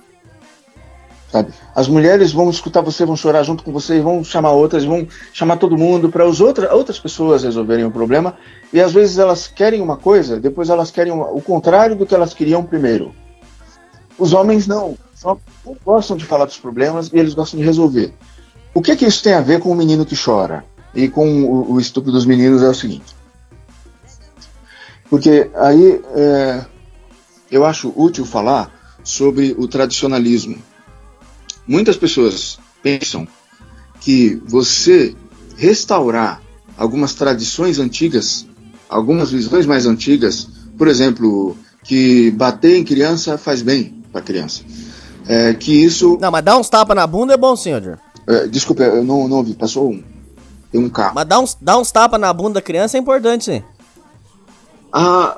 Sabe? 1.31 1.51
As 1.75 1.87
mulheres 1.87 2.31
vão 2.31 2.49
escutar 2.49 2.81
você, 2.81 3.05
vão 3.05 3.17
chorar 3.17 3.43
junto 3.43 3.63
com 3.63 3.71
você, 3.71 3.99
vão 3.99 4.23
chamar 4.23 4.51
outras, 4.51 4.85
vão 4.85 5.05
chamar 5.33 5.57
todo 5.57 5.77
mundo 5.77 6.09
para 6.09 6.23
outra, 6.25 6.73
outras 6.73 6.97
pessoas 6.97 7.43
resolverem 7.43 7.83
o 7.83 7.91
problema. 7.91 8.37
E 8.71 8.79
às 8.79 8.93
vezes 8.93 9.17
elas 9.17 9.47
querem 9.47 9.81
uma 9.81 9.97
coisa, 9.97 10.39
depois 10.39 10.69
elas 10.69 10.91
querem 10.91 11.11
o 11.11 11.41
contrário 11.41 11.95
do 11.95 12.05
que 12.05 12.15
elas 12.15 12.33
queriam 12.33 12.63
primeiro. 12.63 13.13
Os 14.17 14.31
homens 14.31 14.65
não, 14.65 14.97
só 15.13 15.37
gostam 15.83 16.15
de 16.15 16.23
falar 16.23 16.45
dos 16.45 16.57
problemas 16.57 17.11
e 17.11 17.19
eles 17.19 17.33
gostam 17.33 17.59
de 17.59 17.65
resolver. 17.65 18.13
O 18.73 18.81
que, 18.81 18.95
que 18.95 19.05
isso 19.05 19.21
tem 19.21 19.33
a 19.33 19.41
ver 19.41 19.59
com 19.59 19.69
o 19.69 19.75
menino 19.75 20.05
que 20.05 20.15
chora 20.15 20.63
e 20.95 21.07
com 21.09 21.43
o, 21.43 21.73
o 21.73 21.79
estupro 21.79 22.11
dos 22.11 22.25
meninos 22.25 22.63
é 22.63 22.69
o 22.69 22.73
seguinte. 22.73 23.15
Porque 25.09 25.49
aí 25.55 26.01
é, 26.15 26.65
eu 27.51 27.65
acho 27.65 27.93
útil 27.95 28.25
falar 28.25 28.71
sobre 29.03 29.53
o 29.57 29.67
tradicionalismo 29.67 30.57
Muitas 31.67 31.97
pessoas 31.97 32.59
pensam 32.83 33.27
que 33.99 34.39
você 34.45 35.15
restaurar 35.57 36.41
algumas 36.77 37.15
tradições 37.15 37.79
antigas, 37.79 38.45
algumas 38.87 39.31
visões 39.31 39.65
mais 39.65 39.87
antigas, 39.87 40.47
por 40.77 40.87
exemplo, 40.87 41.57
que 41.83 42.29
bater 42.31 42.77
em 42.77 42.83
criança 42.83 43.37
faz 43.37 43.63
bem 43.63 43.95
para 44.11 44.21
criança. 44.21 44.61
É, 45.27 45.55
que 45.55 45.71
isso. 45.71 46.19
Não, 46.21 46.29
mas 46.29 46.45
dar 46.45 46.57
uns 46.57 46.69
tapas 46.69 46.95
na 46.95 47.07
bunda 47.07 47.33
é 47.33 47.37
bom, 47.37 47.55
senhor. 47.55 47.99
É, 48.27 48.45
desculpa, 48.47 48.83
eu 48.83 49.03
não, 49.03 49.27
não 49.27 49.37
ouvi, 49.37 49.55
passou 49.55 49.89
um. 49.89 50.03
Tem 50.75 50.83
um 50.83 50.89
carro. 50.89 51.15
Mas 51.15 51.25
dar 51.25 51.39
uns, 51.39 51.57
dar 51.61 51.77
uns 51.77 51.89
tapas 51.89 52.19
na 52.19 52.33
bunda 52.33 52.55
da 52.55 52.61
criança 52.61 52.97
é 52.97 52.99
importante, 52.99 53.45
sim. 53.45 53.63
Ah, 54.91 55.37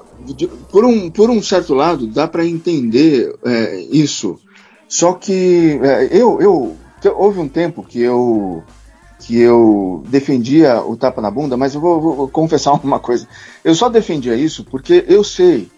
por 0.72 0.84
um, 0.84 1.12
por 1.12 1.30
um 1.30 1.44
certo 1.44 1.76
lado, 1.76 2.08
dá 2.08 2.28
para 2.28 2.44
entender 2.44 3.36
é, 3.46 3.80
isso. 3.92 4.40
Só 4.88 5.14
que 5.14 5.80
é, 5.84 6.06
eu, 6.12 6.42
eu 6.42 6.76
houve 7.16 7.40
um 7.40 7.48
tempo 7.48 7.84
que 7.84 8.02
eu 8.02 8.64
que 9.20 9.40
eu 9.40 10.04
defendia 10.08 10.82
o 10.82 10.96
tapa 10.96 11.22
na 11.22 11.30
bunda, 11.30 11.58
mas 11.58 11.76
eu 11.76 11.82
vou, 11.82 12.00
vou 12.02 12.28
confessar 12.28 12.74
uma 12.84 13.00
coisa. 13.00 13.28
Eu 13.64 13.76
só 13.76 13.90
defendia 13.90 14.36
isso 14.36 14.64
porque 14.64 15.06
eu 15.08 15.24
sei 15.24 15.70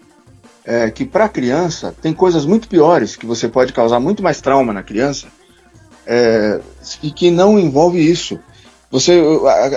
é, 0.64 0.90
que 0.90 1.04
para 1.04 1.28
criança 1.28 1.94
tem 2.00 2.14
coisas 2.14 2.46
muito 2.46 2.66
piores 2.66 3.14
que 3.14 3.26
você 3.26 3.46
pode 3.46 3.74
causar 3.74 4.00
muito 4.00 4.22
mais 4.22 4.40
trauma 4.40 4.72
na 4.72 4.82
criança 4.82 5.26
é, 6.06 6.60
e 7.02 7.10
que 7.10 7.30
não 7.30 7.58
envolve 7.58 7.98
isso. 7.98 8.38
Você, 8.90 9.22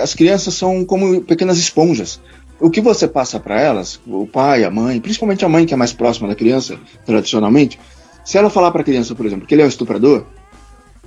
as 0.02 0.14
crianças 0.14 0.54
são 0.54 0.84
como 0.84 1.20
pequenas 1.22 1.58
esponjas. 1.58 2.20
O 2.60 2.70
que 2.70 2.80
você 2.80 3.06
passa 3.06 3.38
para 3.38 3.60
elas, 3.60 4.00
o 4.06 4.26
pai, 4.26 4.64
a 4.64 4.70
mãe, 4.70 5.00
principalmente 5.00 5.44
a 5.44 5.48
mãe 5.48 5.66
que 5.66 5.74
é 5.74 5.76
mais 5.76 5.92
próxima 5.92 6.28
da 6.28 6.34
criança, 6.34 6.78
tradicionalmente, 7.04 7.78
se 8.24 8.38
ela 8.38 8.50
falar 8.50 8.70
para 8.70 8.80
a 8.80 8.84
criança, 8.84 9.14
por 9.14 9.26
exemplo, 9.26 9.46
que 9.46 9.54
ele 9.54 9.62
é 9.62 9.64
um 9.64 9.68
estuprador, 9.68 10.24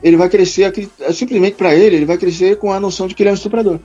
ele 0.03 0.15
vai 0.15 0.29
crescer, 0.29 0.71
simplesmente 1.13 1.55
para 1.55 1.73
ele, 1.73 1.95
ele 1.95 2.05
vai 2.05 2.17
crescer 2.17 2.57
com 2.57 2.71
a 2.71 2.79
noção 2.79 3.07
de 3.07 3.15
que 3.15 3.23
ele 3.23 3.29
é 3.29 3.31
um 3.31 3.35
estuprador. 3.35 3.79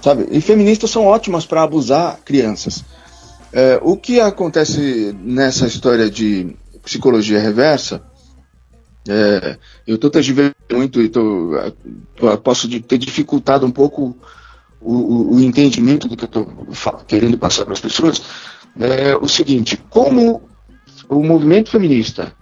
Sabe? 0.00 0.28
E 0.30 0.40
feministas 0.40 0.90
são 0.90 1.04
ótimas 1.04 1.44
para 1.44 1.62
abusar 1.62 2.18
crianças. 2.24 2.84
É, 3.52 3.78
o 3.82 3.96
que 3.96 4.20
acontece 4.20 5.14
nessa 5.22 5.66
história 5.66 6.10
de 6.10 6.56
psicologia 6.82 7.38
reversa, 7.38 8.02
é, 9.08 9.58
eu 9.86 9.96
estou 9.96 10.10
tergiversando 10.10 10.56
muito 10.72 11.00
e 11.00 11.10
posso 12.42 12.68
ter 12.82 12.98
dificultado 12.98 13.66
um 13.66 13.70
pouco 13.70 14.16
o, 14.80 14.94
o, 14.94 15.34
o 15.36 15.40
entendimento 15.40 16.08
do 16.08 16.16
que 16.16 16.24
eu 16.24 16.26
estou 16.26 16.94
querendo 17.06 17.38
passar 17.38 17.64
para 17.64 17.74
as 17.74 17.80
pessoas. 17.80 18.22
É 18.78 19.16
o 19.16 19.28
seguinte: 19.28 19.76
como 19.90 20.42
o 21.08 21.22
movimento 21.22 21.70
feminista 21.70 22.32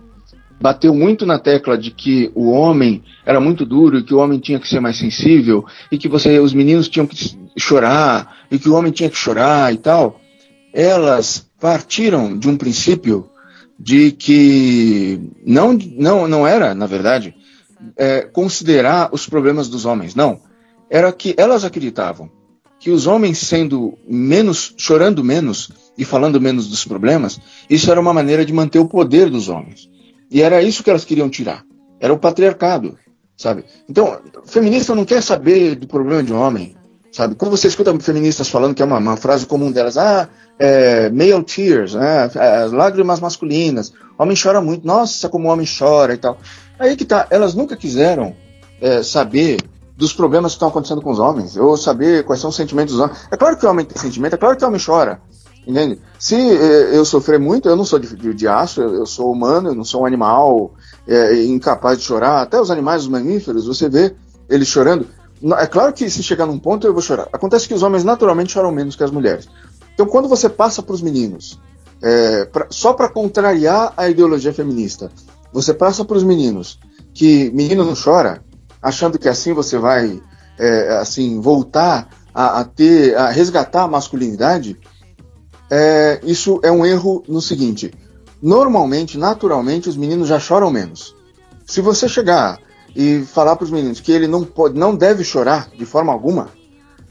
bateu 0.61 0.95
muito 0.95 1.25
na 1.25 1.39
tecla 1.39 1.79
de 1.79 1.91
que 1.91 2.31
o 2.35 2.51
homem 2.51 3.03
era 3.25 3.41
muito 3.41 3.65
duro 3.65 3.99
e 3.99 4.03
que 4.03 4.13
o 4.13 4.19
homem 4.19 4.39
tinha 4.39 4.61
que 4.61 4.69
ser 4.69 4.79
mais 4.79 4.99
sensível 4.99 5.65
e 5.91 5.97
que 5.97 6.09
você, 6.09 6.39
os 6.39 6.53
meninos 6.53 6.89
tinham 6.89 7.07
que 7.07 7.17
chorar 7.59 8.37
e 8.51 8.59
que 8.59 8.69
o 8.69 8.75
homem 8.75 8.93
tinha 8.93 9.09
que 9.09 9.17
chorar 9.17 9.73
e 9.73 9.79
tal, 9.79 10.21
elas 10.75 11.49
partiram 11.59 12.39
de 12.39 12.49
um 12.49 12.57
princípio 12.57 13.30
de 13.83 14.13
que 14.13 15.19
não, 15.45 15.73
não, 15.73 16.29
não 16.29 16.47
era, 16.47 16.75
na 16.75 16.85
verdade, 16.85 17.35
é, 17.97 18.21
considerar 18.21 19.09
os 19.11 19.27
problemas 19.27 19.71
dos 19.71 19.87
homens, 19.87 20.15
não. 20.15 20.39
Era 20.91 21.11
que 21.11 21.35
elas 21.39 21.65
acreditavam 21.65 22.31
que 22.79 22.91
os 22.91 23.07
homens 23.07 23.39
sendo 23.39 23.99
menos, 24.07 24.75
chorando 24.77 25.25
menos 25.25 25.71
e 25.97 26.05
falando 26.05 26.41
menos 26.41 26.69
dos 26.69 26.85
problemas, 26.85 27.41
isso 27.71 27.91
era 27.91 28.01
uma 28.01 28.13
maneira 28.13 28.45
de 28.45 28.53
manter 28.53 28.79
o 28.79 28.89
poder 28.89 29.31
dos 29.31 29.49
homens. 29.49 29.89
E 30.31 30.43
era 30.43 30.63
isso 30.63 30.83
que 30.83 30.91
elas 30.91 31.05
queriam 31.05 31.31
tirar. 31.31 31.65
Era 31.99 32.13
o 32.13 32.19
patriarcado, 32.19 32.99
sabe? 33.37 33.65
Então, 33.89 34.21
feminista 34.45 34.95
não 34.95 35.07
quer 35.07 35.23
saber 35.23 35.75
do 35.75 35.87
problema 35.87 36.23
de 36.23 36.33
homem, 36.33 36.75
sabe? 37.13 37.35
Quando 37.35 37.51
você 37.51 37.69
escuta 37.69 37.99
feministas 38.01 38.49
falando 38.49 38.75
que 38.75 38.83
é 38.83 38.85
uma, 38.85 38.99
uma 38.99 39.17
frase 39.17 39.47
comum 39.47 39.71
delas, 39.71 39.97
ah, 39.97 40.29
é, 40.59 41.11
male 41.11 41.43
tears, 41.45 41.95
né? 41.95 42.31
É, 42.35 42.65
lágrimas 42.67 43.21
masculinas, 43.21 43.93
homem 44.19 44.37
chora 44.41 44.61
muito, 44.61 44.87
nossa, 44.87 45.29
como 45.29 45.49
o 45.49 45.53
homem 45.53 45.67
chora 45.67 46.15
e 46.15 46.19
tal. 46.19 46.39
Aí 46.79 46.97
que 46.97 47.05
tá, 47.05 47.27
elas 47.31 47.55
nunca 47.55 47.77
quiseram 47.77 48.35
é, 48.81 49.03
saber 49.03 49.59
dos 49.97 50.13
problemas 50.13 50.53
que 50.53 50.57
estão 50.57 50.69
acontecendo 50.69 51.03
com 51.03 51.11
os 51.11 51.19
homens, 51.19 51.57
ou 51.57 51.77
saber 51.77 52.25
quais 52.25 52.41
são 52.41 52.51
os 52.51 52.57
sentimentos 52.57 52.95
dos 52.95 53.05
homens. 53.05 53.19
É 53.31 53.37
claro 53.37 53.57
que 53.57 53.67
o 53.67 53.71
homem 53.71 53.85
tem 53.85 54.01
sentimento, 54.01 54.35
é 54.35 54.39
claro 54.39 54.57
que 54.57 54.65
o 54.65 54.67
homem 54.69 54.81
chora. 54.85 55.21
Entende? 55.67 56.01
Se 56.19 56.35
eh, 56.35 56.97
eu 56.97 57.05
sofrer 57.05 57.39
muito, 57.39 57.69
eu 57.69 57.77
não 57.77 57.85
sou 57.85 57.99
de, 57.99 58.17
de, 58.17 58.33
de 58.33 58.49
aço, 58.49 58.81
eu, 58.81 58.95
eu, 58.95 59.07
sou 59.07 59.31
humano, 59.31 59.69
eu 59.69 59.75
não 59.75 59.85
sou 59.85 60.03
um 60.03 60.07
animal 60.07 60.73
é, 61.07 61.45
incapaz 61.45 61.99
de 61.99 62.05
chorar. 62.05 62.41
Até 62.41 62.59
os 62.59 62.71
animais, 62.71 63.03
os 63.03 63.09
mamíferos, 63.09 63.67
você 63.67 63.89
vê 63.89 64.15
eles 64.49 64.69
chorando. 64.69 65.07
É 65.59 65.67
claro 65.67 65.93
que 65.93 66.11
se 66.11 66.23
chegar 66.23 66.47
num 66.47 66.59
ponto 66.59 66.87
eu 66.87 66.93
vou 66.93 67.03
chorar. 67.03 67.29
Acontece 67.33 67.67
que 67.67 67.75
os 67.75 67.83
homens 67.83 68.05
naturalmente 68.05 68.53
choram 68.53 68.71
menos 68.71 68.95
que 68.95 69.05
as 69.05 69.11
mulheres. 69.11 69.49
Então, 69.95 70.07
quando 70.07 70.29
você 70.29 70.49
passa 70.49 70.83
para 70.83 70.95
os 70.95 71.03
meninos, 71.03 71.59
é, 72.03 72.45
pra, 72.45 72.67
só 72.71 72.93
para 72.93 73.09
contrariar 73.09 73.93
a 73.97 74.09
ideologia 74.09 74.53
feminista, 74.53 75.11
você 75.53 75.73
passa 75.73 76.05
para 76.05 76.17
os 76.17 76.23
meninos 76.23 76.79
que 77.13 77.51
menino 77.53 77.85
não 77.85 77.95
chora, 77.95 78.45
achando 78.83 79.19
que 79.19 79.29
assim 79.29 79.53
você 79.53 79.79
vai 79.79 80.23
é, 80.59 80.97
assim 80.99 81.41
voltar 81.41 82.09
a, 82.35 82.61
a, 82.61 82.65
ter, 82.65 83.17
a 83.17 83.31
resgatar 83.31 83.85
a 83.85 83.89
masculinidade, 83.89 84.79
é, 85.71 86.21
isso 86.23 86.61
é 86.63 86.71
um 86.71 86.85
erro 86.85 87.23
no 87.27 87.41
seguinte: 87.41 87.93
normalmente, 88.43 89.17
naturalmente, 89.17 89.89
os 89.89 89.97
meninos 89.97 90.29
já 90.29 90.39
choram 90.39 90.71
menos. 90.71 91.15
Se 91.67 91.81
você 91.81 92.09
chegar 92.09 92.59
e 92.95 93.23
falar 93.23 93.57
para 93.57 93.65
os 93.65 93.71
meninos 93.71 94.01
que 94.01 94.13
ele 94.13 94.27
não 94.27 94.45
pode, 94.45 94.79
não 94.79 94.95
deve 94.95 95.25
chorar 95.25 95.69
de 95.71 95.85
forma 95.85 96.13
alguma, 96.13 96.49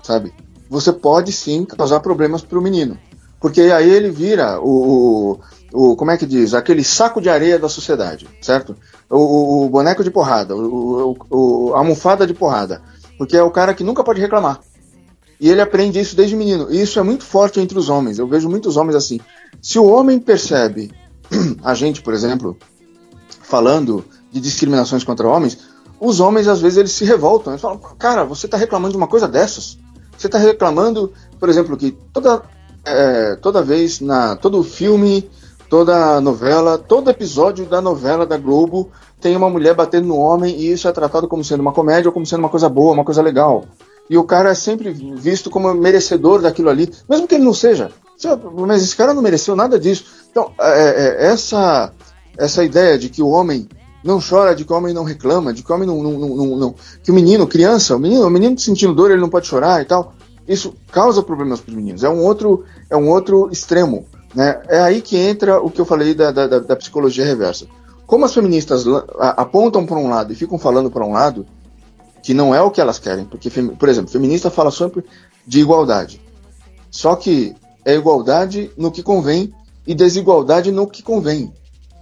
sabe? 0.03 0.33
Você 0.69 0.91
pode 0.91 1.31
sim 1.31 1.65
causar 1.65 1.99
problemas 1.99 2.41
para 2.41 2.59
o 2.59 2.61
menino, 2.61 2.97
porque 3.39 3.61
aí 3.61 3.89
ele 3.89 4.11
vira 4.11 4.59
o, 4.59 5.39
o, 5.73 5.91
o, 5.91 5.95
como 5.95 6.11
é 6.11 6.17
que 6.17 6.25
diz, 6.25 6.53
aquele 6.53 6.83
saco 6.83 7.21
de 7.21 7.29
areia 7.29 7.57
da 7.57 7.69
sociedade, 7.69 8.27
certo? 8.41 8.75
O, 9.09 9.65
o 9.65 9.69
boneco 9.69 10.03
de 10.03 10.11
porrada, 10.11 10.55
o, 10.55 11.71
a 11.73 11.79
almofada 11.79 12.27
de 12.27 12.33
porrada, 12.33 12.81
porque 13.17 13.35
é 13.35 13.43
o 13.43 13.51
cara 13.51 13.73
que 13.73 13.83
nunca 13.83 14.03
pode 14.03 14.21
reclamar. 14.21 14.59
E 15.39 15.49
ele 15.49 15.61
aprende 15.61 15.99
isso 15.99 16.15
desde 16.15 16.35
menino. 16.35 16.67
E 16.69 16.81
isso 16.81 16.99
é 16.99 17.03
muito 17.03 17.23
forte 17.23 17.61
entre 17.61 17.79
os 17.79 17.87
homens. 17.87 18.19
Eu 18.19 18.27
vejo 18.27 18.49
muitos 18.49 18.75
homens 18.75 18.95
assim. 18.95 19.21
Se 19.61 19.79
o 19.79 19.85
homem 19.85 20.19
percebe 20.19 20.91
a 21.63 21.73
gente, 21.73 22.01
por 22.01 22.13
exemplo, 22.13 22.57
falando 23.41 24.03
de 24.31 24.41
discriminações 24.41 25.03
contra 25.03 25.27
homens, 25.27 25.57
os 25.99 26.19
homens 26.19 26.47
às 26.47 26.61
vezes 26.61 26.77
eles 26.77 26.91
se 26.91 27.05
revoltam. 27.05 27.53
Eles 27.53 27.61
falam, 27.61 27.79
cara, 27.97 28.23
você 28.23 28.45
está 28.45 28.57
reclamando 28.57 28.91
de 28.91 28.97
uma 28.97 29.07
coisa 29.07 29.27
dessas? 29.27 29.77
Você 30.17 30.27
está 30.27 30.37
reclamando, 30.37 31.13
por 31.39 31.49
exemplo, 31.49 31.77
que 31.77 31.91
toda, 32.13 32.41
é, 32.85 33.35
toda 33.35 33.63
vez, 33.63 34.01
na 34.01 34.35
todo 34.35 34.63
filme, 34.63 35.29
toda 35.69 36.19
novela, 36.19 36.77
todo 36.77 37.09
episódio 37.09 37.65
da 37.65 37.81
novela 37.81 38.25
da 38.25 38.37
Globo 38.37 38.89
tem 39.21 39.35
uma 39.35 39.49
mulher 39.49 39.75
batendo 39.75 40.07
no 40.07 40.17
homem 40.17 40.55
e 40.55 40.71
isso 40.71 40.87
é 40.87 40.91
tratado 40.91 41.27
como 41.27 41.43
sendo 41.43 41.61
uma 41.61 41.73
comédia 41.73 42.09
ou 42.09 42.13
como 42.13 42.25
sendo 42.25 42.39
uma 42.39 42.49
coisa 42.49 42.69
boa, 42.69 42.93
uma 42.93 43.05
coisa 43.05 43.21
legal 43.21 43.65
e 44.09 44.17
o 44.17 44.23
cara 44.23 44.49
é 44.49 44.55
sempre 44.55 44.89
visto 44.89 45.49
como 45.49 45.71
merecedor 45.73 46.41
daquilo 46.41 46.69
ali, 46.69 46.91
mesmo 47.07 47.27
que 47.27 47.35
ele 47.35 47.43
não 47.43 47.53
seja. 47.53 47.91
Mas 48.67 48.81
esse 48.81 48.95
cara 48.95 49.13
não 49.13 49.21
mereceu 49.21 49.55
nada 49.55 49.79
disso. 49.79 50.05
Então, 50.31 50.51
é, 50.59 51.25
é, 51.25 51.25
essa, 51.27 51.93
essa 52.35 52.63
ideia 52.63 52.97
de 52.97 53.07
que 53.07 53.21
o 53.21 53.29
homem 53.29 53.69
não 54.03 54.19
chora, 54.21 54.55
de 54.55 54.63
que 54.63 54.71
o 54.71 54.75
homem 54.75 54.93
não 54.93 55.03
reclama, 55.03 55.53
de 55.53 55.63
que 55.63 55.71
o 55.71 55.75
homem 55.75 55.87
não. 55.87 56.01
não, 56.01 56.19
não, 56.19 56.55
não 56.55 56.75
que 57.03 57.11
o 57.11 57.13
menino, 57.13 57.47
criança, 57.47 57.95
o 57.95 57.99
menino, 57.99 58.25
o 58.25 58.29
menino 58.29 58.57
sentindo 58.57 58.93
dor, 58.93 59.11
ele 59.11 59.21
não 59.21 59.29
pode 59.29 59.47
chorar 59.47 59.81
e 59.81 59.85
tal. 59.85 60.13
Isso 60.47 60.73
causa 60.91 61.21
problemas 61.21 61.59
para 61.59 61.69
os 61.69 61.75
meninos. 61.75 62.03
É 62.03 62.09
um 62.09 62.23
outro, 62.23 62.63
é 62.89 62.97
um 62.97 63.09
outro 63.09 63.49
extremo. 63.51 64.05
Né? 64.33 64.61
É 64.67 64.79
aí 64.79 65.01
que 65.01 65.17
entra 65.17 65.61
o 65.61 65.69
que 65.69 65.79
eu 65.79 65.85
falei 65.85 66.13
da, 66.13 66.31
da, 66.31 66.47
da 66.59 66.75
psicologia 66.75 67.25
reversa. 67.25 67.67
Como 68.07 68.25
as 68.25 68.33
feministas 68.33 68.85
apontam 69.19 69.85
para 69.85 69.97
um 69.97 70.09
lado 70.09 70.33
e 70.33 70.35
ficam 70.35 70.57
falando 70.57 70.89
para 70.89 71.05
um 71.05 71.11
lado, 71.11 71.45
que 72.23 72.33
não 72.33 72.53
é 72.55 72.61
o 72.61 72.71
que 72.71 72.81
elas 72.81 72.97
querem, 72.97 73.25
porque, 73.25 73.49
por 73.49 73.87
exemplo, 73.87 74.11
feminista 74.11 74.49
fala 74.49 74.71
sempre 74.71 75.05
de 75.45 75.59
igualdade. 75.59 76.19
Só 76.89 77.15
que 77.15 77.55
é 77.85 77.93
igualdade 77.93 78.71
no 78.75 78.91
que 78.91 79.03
convém 79.03 79.53
e 79.85 79.93
desigualdade 79.93 80.71
no 80.71 80.87
que 80.87 81.03
convém. 81.03 81.53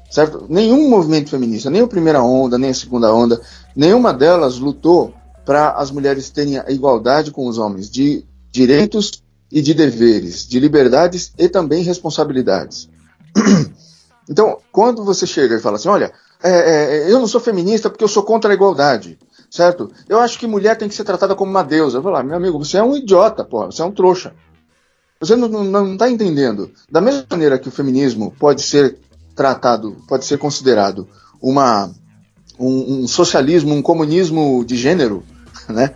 Certo? 0.10 0.46
Nenhum 0.50 0.90
movimento 0.90 1.30
feminista, 1.30 1.70
nem 1.70 1.82
a 1.82 1.88
primeira 1.88 2.22
onda, 2.22 2.58
nem 2.58 2.70
a 2.70 2.74
segunda 2.74 3.14
onda, 3.14 3.42
nenhuma 3.76 4.14
delas 4.14 4.58
lutou 4.58 5.14
para 5.46 5.72
as 5.72 5.92
mulheres 5.92 6.30
terem 6.30 6.60
a 6.60 6.70
igualdade 6.70 7.32
com 7.32 7.48
os 7.48 7.58
homens 7.58 7.90
de 7.90 8.26
direitos 8.52 9.24
e 9.52 9.62
de 9.62 9.74
deveres, 9.74 10.48
de 10.48 10.60
liberdades 10.60 11.32
e 11.38 11.48
também 11.48 11.84
responsabilidades. 11.84 12.90
Então, 14.30 14.58
quando 14.74 15.06
você 15.06 15.26
chega 15.26 15.56
e 15.56 15.60
fala 15.62 15.78
assim, 15.78 15.88
olha, 15.88 16.12
é, 16.44 16.50
é, 16.52 17.10
eu 17.10 17.18
não 17.18 17.28
sou 17.28 17.40
feminista 17.40 17.90
porque 17.90 18.04
eu 18.04 18.10
sou 18.10 18.24
contra 18.24 18.52
a 18.52 18.54
igualdade, 18.54 19.18
certo? 19.50 19.90
Eu 20.08 20.20
acho 20.20 20.38
que 20.38 20.46
mulher 20.46 20.78
tem 20.78 20.90
que 20.90 20.96
ser 20.96 21.06
tratada 21.06 21.34
como 21.34 21.50
uma 21.50 21.64
deusa. 21.64 21.98
Eu 21.98 22.02
vou 22.02 22.12
lá, 22.12 22.22
meu 22.22 22.36
amigo, 22.36 22.60
você 22.64 22.78
é 22.78 22.84
um 22.84 22.98
idiota, 22.98 23.46
porra, 23.46 23.68
você 23.68 23.82
é 23.82 23.86
um 23.86 23.92
trouxa. 23.94 24.34
Você 25.20 25.36
não 25.36 25.94
está 25.94 26.10
entendendo. 26.10 26.70
Da 26.92 27.00
mesma 27.02 27.26
maneira 27.32 27.58
que 27.58 27.70
o 27.70 27.72
feminismo 27.72 28.36
pode 28.38 28.62
ser 28.62 29.00
tratado, 29.38 29.96
pode 30.08 30.26
ser 30.26 30.38
considerado 30.40 31.08
uma, 31.40 31.92
um, 32.60 33.04
um 33.04 33.08
socialismo, 33.08 33.74
um 33.74 33.82
comunismo 33.82 34.66
de 34.66 34.76
gênero, 34.76 35.24
né? 35.70 35.94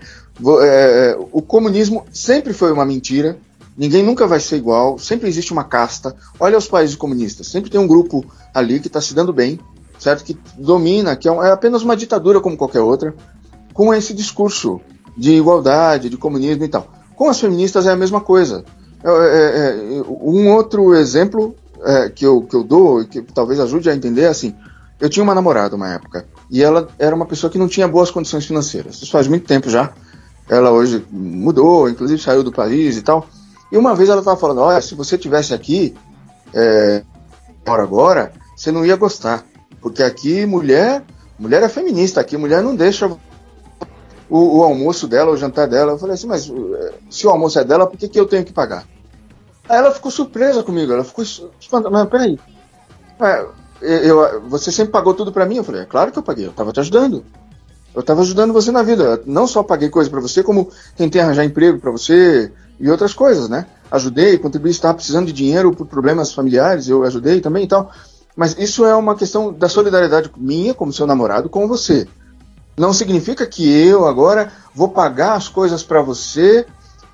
É, 0.64 1.18
o 1.32 1.42
comunismo 1.42 2.06
sempre 2.14 2.54
foi 2.54 2.72
uma 2.72 2.86
mentira, 2.86 3.38
ninguém 3.76 4.04
nunca 4.04 4.26
vai 4.28 4.40
ser 4.40 4.58
igual, 4.58 4.98
sempre 4.98 5.28
existe 5.28 5.52
uma 5.52 5.64
casta. 5.64 6.16
Olha 6.40 6.58
os 6.58 6.68
países 6.68 6.96
comunistas, 6.96 7.48
sempre 7.48 7.70
tem 7.70 7.80
um 7.80 7.88
grupo 7.88 8.24
ali 8.54 8.80
que 8.80 8.88
está 8.88 9.02
se 9.02 9.14
dando 9.14 9.34
bem, 9.34 9.60
certo? 10.00 10.24
Que 10.24 10.38
domina, 10.58 11.16
que 11.16 11.28
é, 11.28 11.32
é, 11.32 11.52
apenas 11.52 11.82
uma 11.82 11.98
ditadura 11.98 12.40
como 12.40 12.58
qualquer 12.58 12.82
outra, 12.82 13.14
com 13.74 13.94
esse 13.94 14.14
discurso 14.14 14.80
de 15.18 15.34
igualdade, 15.34 16.10
de 16.10 16.18
comunismo 16.18 16.64
e 16.64 16.68
tal. 16.68 16.88
Com 17.16 17.28
as 17.30 17.40
feministas 17.40 17.86
é 17.86 17.92
a 17.92 17.96
mesma 17.96 18.22
coisa. 18.22 18.64
É, 19.04 19.10
é, 19.10 19.98
é 19.98 20.02
um 20.08 20.54
outro 20.54 20.96
exemplo 20.96 21.56
é, 21.84 22.10
que, 22.10 22.26
eu, 22.26 22.42
que 22.42 22.56
eu 22.56 22.64
dou, 22.64 23.06
que 23.06 23.22
talvez 23.22 23.60
ajude 23.60 23.90
a 23.90 23.96
entender, 23.96 24.24
é 24.24 24.28
assim, 24.28 24.56
eu 25.00 25.10
tinha 25.10 25.24
uma 25.24 25.36
namorada 25.36 25.76
uma 25.76 25.90
época, 25.90 26.26
e 26.50 26.62
ela 26.62 26.88
era 27.00 27.16
uma 27.16 27.26
pessoa 27.26 27.52
que 27.52 27.58
não 27.58 27.68
tinha 27.68 27.88
boas 27.88 28.12
condições 28.12 28.46
financeiras. 28.46 29.02
Isso 29.02 29.12
faz 29.12 29.28
muito 29.28 29.48
tempo 29.48 29.70
já. 29.70 29.92
Ela 30.48 30.72
hoje 30.72 31.06
mudou, 31.10 31.90
inclusive 31.90 32.22
saiu 32.22 32.44
do 32.44 32.52
país 32.52 32.98
e 32.98 33.02
tal. 33.02 33.26
E 33.72 33.78
uma 33.78 33.96
vez 33.96 34.10
ela 34.10 34.20
estava 34.20 34.38
falando: 34.38 34.60
olha, 34.60 34.82
se 34.82 34.94
você 34.94 35.18
tivesse 35.18 35.54
aqui, 35.54 35.96
é, 36.54 37.04
agora, 37.66 38.34
você 38.56 38.72
não 38.72 38.86
ia 38.86 38.96
gostar. 38.96 39.46
Porque 39.82 40.04
aqui 40.04 40.46
mulher, 40.46 41.04
mulher 41.40 41.64
é 41.64 41.70
feminista, 41.70 42.22
aqui 42.22 42.38
mulher 42.38 42.62
não 42.62 42.76
deixa 42.76 43.08
o, 44.30 44.60
o, 44.60 44.64
almoço 44.64 45.08
dela, 45.08 45.32
o 45.32 45.38
jantar 45.38 45.68
dela. 45.68 45.94
Eu 45.94 45.98
falei 45.98 46.16
assim, 46.16 46.28
mas 46.28 46.50
é, 46.50 46.94
se 47.10 47.26
o 47.26 47.30
almoço 47.30 47.58
é 47.58 47.64
dela, 47.64 47.88
por 47.88 47.98
que, 47.98 48.08
que 48.08 48.20
eu 48.20 48.28
tenho 48.28 48.46
que 48.46 48.54
pagar? 48.54 48.86
Aí 49.70 49.78
ela 49.78 49.92
ficou 49.92 50.12
surpresa 50.12 50.64
comigo, 50.64 50.92
ela 50.92 51.04
ficou 51.04 51.24
espantada, 51.24 51.90
mas 51.90 52.10
peraí, 52.10 52.40
é, 53.82 54.10
eu, 54.10 54.42
você 54.50 54.72
sempre 54.72 54.92
pagou 54.92 55.14
tudo 55.14 55.32
para 55.32 55.46
mim? 55.46 55.58
Eu 55.58 55.64
falei, 55.64 55.82
é 55.82 55.86
claro 55.86 56.12
que 56.12 56.20
eu 56.20 56.24
paguei, 56.24 56.46
eu 56.46 56.52
estava 56.52 56.72
te 56.72 56.80
ajudando. 56.80 57.24
Eu 57.94 58.02
estava 58.02 58.22
ajudando 58.22 58.54
você 58.54 58.72
na 58.72 58.84
vida. 58.84 59.04
Eu 59.04 59.24
não 59.26 59.46
só 59.46 59.64
paguei 59.64 59.90
coisa 59.90 60.10
para 60.10 60.22
você, 60.22 60.42
como 60.42 60.70
tentei 60.96 61.22
arranjar 61.22 61.44
emprego 61.44 61.80
para 61.80 61.92
você 61.92 62.52
e 62.80 62.90
outras 62.90 63.14
coisas, 63.14 63.50
né? 63.50 63.66
Ajudei, 63.92 64.38
contribuí, 64.38 64.72
estava 64.72 64.94
precisando 64.94 65.28
de 65.28 65.34
dinheiro 65.34 65.76
por 65.76 65.86
problemas 65.86 66.34
familiares, 66.34 66.88
eu 66.88 67.04
ajudei 67.04 67.42
também 67.42 67.66
e 67.66 67.68
tal. 67.68 67.92
Mas 68.36 68.58
isso 68.58 68.86
é 68.86 68.96
uma 68.96 69.16
questão 69.16 69.52
da 69.52 69.68
solidariedade 69.68 70.32
minha, 70.38 70.74
como 70.74 70.94
seu 70.94 71.06
namorado, 71.06 71.50
com 71.50 71.68
você. 71.68 72.08
Não 72.78 72.94
significa 72.94 73.46
que 73.46 73.70
eu 73.70 74.08
agora 74.08 74.52
vou 74.74 74.90
pagar 74.90 75.34
as 75.34 75.50
coisas 75.50 75.84
para 75.84 76.02
você 76.02 76.66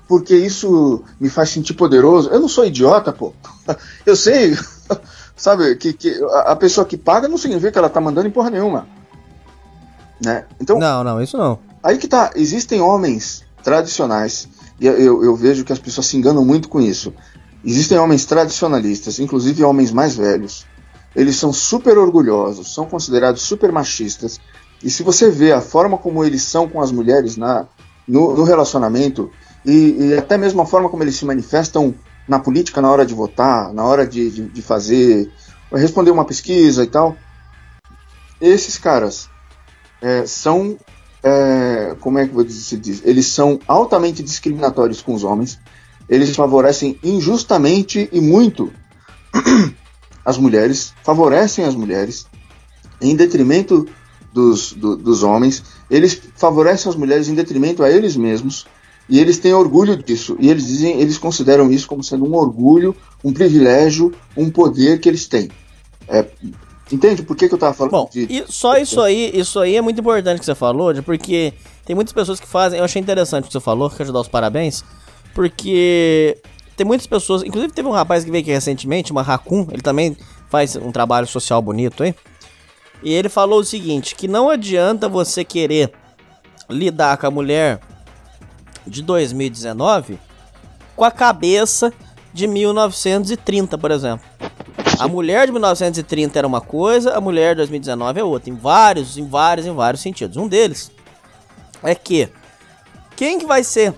porque 0.08 0.34
isso 0.34 1.04
me 1.20 1.28
faz 1.28 1.50
sentir 1.50 1.74
poderoso. 1.74 2.30
Eu 2.30 2.40
não 2.40 2.48
sou 2.48 2.64
idiota, 2.64 3.12
pô. 3.12 3.34
Eu 4.06 4.16
sei, 4.16 4.56
sabe, 5.36 5.76
que, 5.76 5.92
que 5.92 6.18
a 6.44 6.56
pessoa 6.56 6.86
que 6.86 6.96
paga 6.96 7.28
não 7.28 7.36
significa 7.36 7.70
que 7.70 7.78
ela 7.78 7.90
tá 7.90 8.00
mandando 8.00 8.26
em 8.26 8.32
porra 8.32 8.48
nenhuma. 8.48 8.88
Né? 10.24 10.46
Então, 10.58 10.78
não, 10.78 11.04
não, 11.04 11.22
isso 11.22 11.36
não. 11.36 11.58
Aí 11.82 11.98
que 11.98 12.08
tá, 12.08 12.32
existem 12.34 12.80
homens 12.80 13.44
tradicionais, 13.62 14.48
e 14.80 14.86
eu, 14.86 15.22
eu 15.22 15.36
vejo 15.36 15.64
que 15.64 15.72
as 15.72 15.78
pessoas 15.78 16.06
se 16.06 16.16
enganam 16.16 16.44
muito 16.44 16.68
com 16.68 16.80
isso. 16.80 17.12
Existem 17.64 17.98
homens 17.98 18.24
tradicionalistas, 18.24 19.18
inclusive 19.18 19.62
homens 19.62 19.92
mais 19.92 20.16
velhos. 20.16 20.66
Eles 21.14 21.36
são 21.36 21.52
super 21.52 21.98
orgulhosos, 21.98 22.72
são 22.72 22.86
considerados 22.86 23.42
super 23.42 23.70
machistas. 23.70 24.40
E 24.82 24.88
se 24.88 25.02
você 25.02 25.30
vê 25.30 25.52
a 25.52 25.60
forma 25.60 25.98
como 25.98 26.24
eles 26.24 26.42
são 26.42 26.68
com 26.68 26.80
as 26.80 26.90
mulheres 26.90 27.36
na, 27.36 27.66
no, 28.06 28.36
no 28.36 28.44
relacionamento, 28.44 29.30
e, 29.68 29.96
e, 29.98 30.14
até 30.16 30.38
mesmo 30.38 30.62
a 30.62 30.66
forma 30.66 30.88
como 30.88 31.02
eles 31.02 31.16
se 31.16 31.26
manifestam 31.26 31.94
na 32.26 32.38
política 32.38 32.80
na 32.80 32.90
hora 32.90 33.04
de 33.04 33.12
votar, 33.12 33.70
na 33.74 33.84
hora 33.84 34.06
de, 34.06 34.30
de, 34.30 34.48
de 34.48 34.62
fazer, 34.62 35.30
responder 35.70 36.10
uma 36.10 36.24
pesquisa 36.24 36.82
e 36.82 36.86
tal. 36.86 37.14
Esses 38.40 38.78
caras 38.78 39.28
é, 40.00 40.24
são, 40.24 40.78
é, 41.22 41.94
como 42.00 42.18
é 42.18 42.26
que 42.26 42.50
se 42.50 42.78
diz? 42.78 43.02
Eles 43.04 43.26
são 43.26 43.60
altamente 43.68 44.22
discriminatórios 44.22 45.02
com 45.02 45.12
os 45.12 45.22
homens. 45.22 45.58
Eles 46.08 46.34
favorecem 46.34 46.98
injustamente 47.04 48.08
e 48.10 48.22
muito 48.22 48.72
as 50.24 50.38
mulheres, 50.38 50.94
favorecem 51.04 51.66
as 51.66 51.74
mulheres 51.74 52.26
em 53.02 53.14
detrimento 53.14 53.86
dos, 54.32 54.72
do, 54.72 54.96
dos 54.96 55.22
homens. 55.22 55.62
Eles 55.90 56.18
favorecem 56.36 56.88
as 56.88 56.96
mulheres 56.96 57.28
em 57.28 57.34
detrimento 57.34 57.82
a 57.82 57.90
eles 57.90 58.16
mesmos 58.16 58.66
e 59.08 59.18
eles 59.18 59.38
têm 59.38 59.54
orgulho 59.54 59.96
disso. 59.96 60.36
E 60.38 60.50
eles 60.50 60.66
dizem, 60.66 61.00
eles 61.00 61.16
consideram 61.16 61.70
isso 61.70 61.88
como 61.88 62.04
sendo 62.04 62.24
um 62.26 62.34
orgulho, 62.34 62.94
um 63.24 63.32
privilégio, 63.32 64.12
um 64.36 64.50
poder 64.50 65.00
que 65.00 65.08
eles 65.08 65.26
têm. 65.26 65.48
É, 66.06 66.26
entende 66.92 67.22
por 67.22 67.36
que, 67.36 67.48
que 67.48 67.54
eu 67.54 67.56
estava 67.56 67.72
falando? 67.72 67.92
Bom, 67.92 68.10
de... 68.12 68.26
e 68.28 68.44
só 68.48 68.76
isso 68.76 69.00
aí, 69.00 69.30
isso 69.34 69.58
aí 69.58 69.76
é 69.76 69.80
muito 69.80 70.00
importante 70.00 70.38
que 70.38 70.44
você 70.44 70.54
falou, 70.54 70.92
porque 71.02 71.52
tem 71.84 71.96
muitas 71.96 72.12
pessoas 72.12 72.38
que 72.38 72.46
fazem. 72.46 72.78
Eu 72.78 72.84
achei 72.84 73.00
interessante 73.00 73.44
o 73.44 73.46
que 73.46 73.52
você 73.52 73.60
falou, 73.60 73.88
quero 73.90 74.12
dar 74.12 74.20
os 74.20 74.28
parabéns, 74.28 74.84
porque 75.34 76.38
tem 76.76 76.86
muitas 76.86 77.06
pessoas, 77.06 77.42
inclusive 77.42 77.72
teve 77.72 77.88
um 77.88 77.92
rapaz 77.92 78.24
que 78.24 78.30
veio 78.30 78.42
aqui 78.42 78.52
recentemente, 78.52 79.10
uma 79.10 79.22
Raccoon, 79.22 79.66
ele 79.72 79.82
também 79.82 80.16
faz 80.50 80.76
um 80.76 80.92
trabalho 80.92 81.26
social 81.26 81.60
bonito, 81.62 82.04
hein? 82.04 82.14
E 83.02 83.12
ele 83.12 83.28
falou 83.28 83.60
o 83.60 83.64
seguinte, 83.64 84.14
que 84.14 84.26
não 84.26 84.50
adianta 84.50 85.08
você 85.08 85.44
querer 85.44 85.92
lidar 86.68 87.16
com 87.16 87.26
a 87.26 87.30
mulher 87.30 87.80
de 88.88 89.02
2019 89.02 90.18
com 90.96 91.04
a 91.04 91.10
cabeça 91.10 91.92
de 92.32 92.46
1930, 92.46 93.78
por 93.78 93.90
exemplo. 93.90 94.26
A 94.98 95.06
mulher 95.06 95.46
de 95.46 95.52
1930 95.52 96.38
era 96.38 96.46
uma 96.46 96.60
coisa, 96.60 97.16
a 97.16 97.20
mulher 97.20 97.54
de 97.54 97.58
2019 97.58 98.20
é 98.20 98.24
outra, 98.24 98.50
em 98.50 98.56
vários, 98.56 99.16
em 99.16 99.26
vários, 99.26 99.66
em 99.66 99.72
vários 99.72 100.02
sentidos. 100.02 100.36
Um 100.36 100.48
deles 100.48 100.90
é 101.82 101.94
que 101.94 102.28
quem 103.14 103.38
que 103.38 103.46
vai 103.46 103.62
ser? 103.62 103.94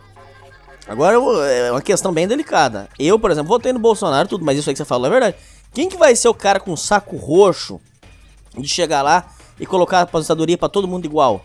Agora 0.87 1.17
é 1.49 1.71
uma 1.71 1.81
questão 1.81 2.13
bem 2.13 2.27
delicada. 2.27 2.89
Eu, 2.99 3.19
por 3.19 3.31
exemplo, 3.31 3.49
votei 3.49 3.73
no 3.73 3.79
Bolsonaro, 3.79 4.29
tudo, 4.29 4.45
mas 4.45 4.59
isso 4.59 4.69
aí 4.69 4.75
que 4.75 4.79
você 4.79 4.85
falou 4.85 5.07
é 5.07 5.11
verdade. 5.11 5.37
Quem 5.73 5.89
que 5.89 5.97
vai 5.97 6.17
ser 6.17 6.29
o 6.29 6.35
cara 6.35 6.59
com 6.59 6.77
saco 6.77 7.17
roxo 7.17 7.81
de 8.59 8.69
chegar 8.69 9.03
lá 9.03 9.29
e 9.59 9.65
colocar 9.65 9.99
a 9.99 10.03
aposentadoria 10.03 10.59
para 10.59 10.69
todo 10.69 10.89
mundo 10.89 11.05
igual? 11.05 11.45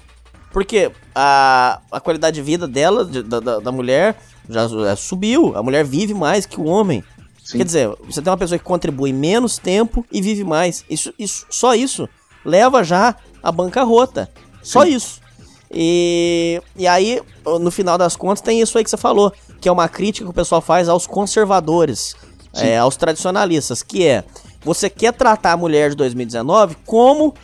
Porque 0.55 0.89
a, 1.13 1.81
a 1.91 1.99
qualidade 1.99 2.35
de 2.35 2.41
vida 2.41 2.65
dela, 2.65 3.03
de, 3.03 3.21
da, 3.21 3.59
da 3.59 3.71
mulher, 3.73 4.15
já, 4.49 4.65
já, 4.65 4.95
subiu. 4.95 5.51
A 5.53 5.61
mulher 5.61 5.83
vive 5.83 6.13
mais 6.13 6.45
que 6.45 6.61
o 6.61 6.63
homem. 6.63 7.03
Sim. 7.43 7.57
Quer 7.57 7.65
dizer, 7.65 7.89
você 8.05 8.21
tem 8.21 8.31
uma 8.31 8.37
pessoa 8.37 8.57
que 8.57 8.63
contribui 8.63 9.11
menos 9.11 9.57
tempo 9.57 10.05
e 10.09 10.21
vive 10.21 10.45
mais. 10.45 10.85
Isso, 10.89 11.13
isso, 11.19 11.45
só 11.49 11.75
isso 11.75 12.07
leva 12.45 12.85
já 12.85 13.17
a 13.43 13.51
bancarrota. 13.51 14.31
Só 14.63 14.85
Sim. 14.85 14.95
isso. 14.95 15.21
E, 15.69 16.61
e 16.77 16.87
aí, 16.87 17.21
no 17.59 17.69
final 17.69 17.97
das 17.97 18.15
contas, 18.15 18.39
tem 18.39 18.61
isso 18.61 18.77
aí 18.77 18.83
que 18.85 18.89
você 18.89 18.95
falou, 18.95 19.33
que 19.59 19.67
é 19.67 19.71
uma 19.73 19.89
crítica 19.89 20.25
que 20.25 20.31
o 20.31 20.33
pessoal 20.33 20.61
faz 20.61 20.87
aos 20.87 21.05
conservadores, 21.05 22.15
é, 22.53 22.77
aos 22.77 22.95
tradicionalistas, 22.95 23.83
que 23.83 24.07
é 24.07 24.23
você 24.63 24.89
quer 24.89 25.11
tratar 25.11 25.51
a 25.51 25.57
mulher 25.57 25.89
de 25.89 25.97
2019 25.97 26.77
como 26.85 27.35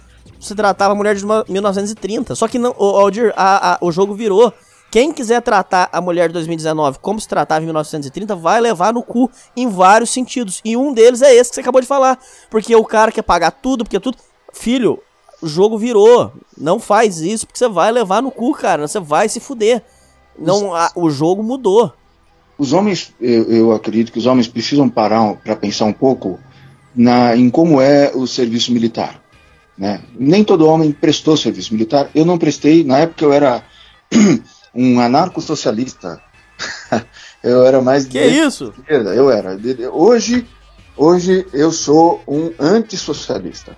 se 0.41 0.55
tratava 0.55 0.93
a 0.93 0.95
mulher 0.95 1.15
de 1.15 1.23
1930. 1.47 2.35
Só 2.35 2.47
que 2.47 2.57
não, 2.57 2.76
o, 2.77 2.84
Aldir, 2.84 3.31
a, 3.38 3.76
a, 3.76 3.77
o 3.80 3.91
jogo 3.91 4.13
virou. 4.13 4.51
Quem 4.89 5.13
quiser 5.13 5.41
tratar 5.41 5.88
a 5.93 6.01
mulher 6.01 6.27
de 6.27 6.34
2019 6.34 6.99
como 6.99 7.22
se 7.22 7.27
tratava 7.27 7.61
em 7.61 7.65
1930 7.65 8.35
vai 8.35 8.59
levar 8.59 8.93
no 8.93 9.01
cu 9.01 9.31
em 9.55 9.69
vários 9.69 10.09
sentidos. 10.09 10.59
E 10.65 10.76
um 10.76 10.91
deles 10.91 11.22
é 11.22 11.34
esse 11.34 11.49
que 11.49 11.55
você 11.55 11.61
acabou 11.61 11.80
de 11.80 11.88
falar. 11.88 12.19
Porque 12.49 12.76
o 12.76 12.84
cara 12.84 13.11
quer 13.11 13.22
pagar 13.22 13.51
tudo, 13.51 13.85
porque 13.85 13.99
tudo. 13.99 14.18
Filho, 14.51 14.99
o 15.41 15.47
jogo 15.47 15.77
virou. 15.77 16.34
Não 16.57 16.80
faz 16.80 17.22
isso, 17.22 17.45
porque 17.45 17.59
você 17.59 17.69
vai 17.69 17.91
levar 17.91 18.22
no 18.22 18.31
cu, 18.31 18.51
cara. 18.53 18.85
Você 18.85 18.99
vai 18.99 19.30
se 19.30 19.39
fuder. 19.39 19.81
Não, 20.38 20.76
a, 20.76 20.91
o 20.95 21.09
jogo 21.09 21.41
mudou. 21.41 21.93
Os 22.57 22.73
homens, 22.73 23.13
eu, 23.22 23.43
eu 23.43 23.72
acredito 23.72 24.11
que 24.11 24.19
os 24.19 24.26
homens 24.26 24.47
precisam 24.47 24.89
parar 24.89 25.35
para 25.35 25.55
pensar 25.55 25.85
um 25.85 25.93
pouco 25.93 26.38
na, 26.95 27.35
em 27.35 27.49
como 27.49 27.80
é 27.80 28.11
o 28.13 28.27
serviço 28.27 28.73
militar. 28.73 29.22
Né? 29.77 30.02
Nem 30.14 30.43
todo 30.43 30.68
homem 30.68 30.91
prestou 30.91 31.38
serviço 31.38 31.73
militar. 31.73 32.10
Eu 32.14 32.26
não 32.26 32.38
prestei, 32.38 32.84
na 32.84 32.99
época 32.99 33.26
eu 33.26 33.34
era 33.34 33.64
um 34.73 34.99
anarco-socialista. 34.99 36.22
eu 37.43 37.65
era 37.65 37.81
mais 37.81 38.06
que 38.06 38.19
de 38.19 38.39
isso? 38.39 38.73
esquerda. 38.77 39.15
Eu 39.15 39.31
era. 39.31 39.57
Hoje, 39.91 40.48
hoje 40.95 41.45
eu 41.53 41.72
sou 41.72 42.22
um 42.27 42.52
antissocialista. 42.60 43.76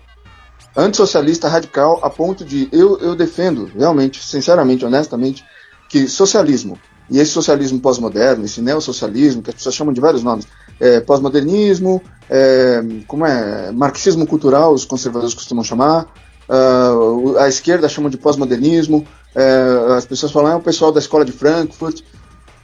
antissocialista 0.76 1.48
radical 1.48 2.00
a 2.04 2.10
ponto 2.10 2.44
de 2.44 2.68
eu, 2.72 3.00
eu 3.00 3.16
defendo 3.16 3.72
realmente, 3.76 4.24
sinceramente, 4.24 4.86
honestamente, 4.86 5.44
que 5.88 6.08
socialismo 6.08 6.78
e 7.10 7.20
esse 7.20 7.32
socialismo 7.32 7.80
pós-moderno, 7.80 8.46
esse 8.46 8.62
neossocialismo, 8.62 9.42
que 9.42 9.50
as 9.50 9.56
pessoas 9.56 9.76
chamam 9.76 9.94
de 9.94 10.02
vários 10.02 10.24
nomes, 10.24 10.48
é, 10.80 11.00
pós-modernismo, 11.00 12.02
é, 12.30 12.84
como 13.08 13.26
é, 13.26 13.72
marxismo 13.72 14.26
cultural, 14.26 14.74
os 14.74 14.86
conservadores 14.86 15.34
costumam 15.34 15.64
chamar, 15.64 16.06
uh, 16.50 17.38
a 17.38 17.48
esquerda 17.48 17.90
chama 17.90 18.10
de 18.10 18.18
pós-modernismo, 18.18 19.06
é, 19.36 19.94
as 19.96 20.06
pessoas 20.06 20.32
falam, 20.32 20.52
é 20.52 20.56
o 20.56 20.62
pessoal 20.62 20.92
da 20.92 21.00
escola 21.00 21.26
de 21.26 21.32
Frankfurt. 21.32 22.02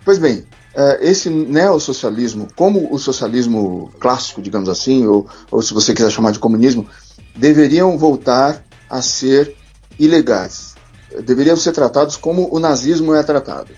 Pois 0.06 0.18
bem, 0.18 0.46
é, 0.76 1.10
esse 1.10 1.30
neossocialismo, 1.30 2.48
como 2.56 2.94
o 2.94 3.00
socialismo 3.00 3.92
clássico, 4.00 4.42
digamos 4.42 4.70
assim, 4.70 5.06
ou, 5.06 5.28
ou 5.52 5.62
se 5.62 5.74
você 5.74 5.94
quiser 5.94 6.12
chamar 6.12 6.32
de 6.32 6.40
comunismo, 6.40 6.88
deveriam 7.36 7.98
voltar 7.98 8.64
a 8.90 9.02
ser 9.02 9.56
ilegais. 9.98 10.76
Deveriam 11.26 11.58
ser 11.58 11.72
tratados 11.72 12.16
como 12.16 12.54
o 12.54 12.60
nazismo 12.60 13.14
é 13.16 13.24
tratado. 13.24 13.72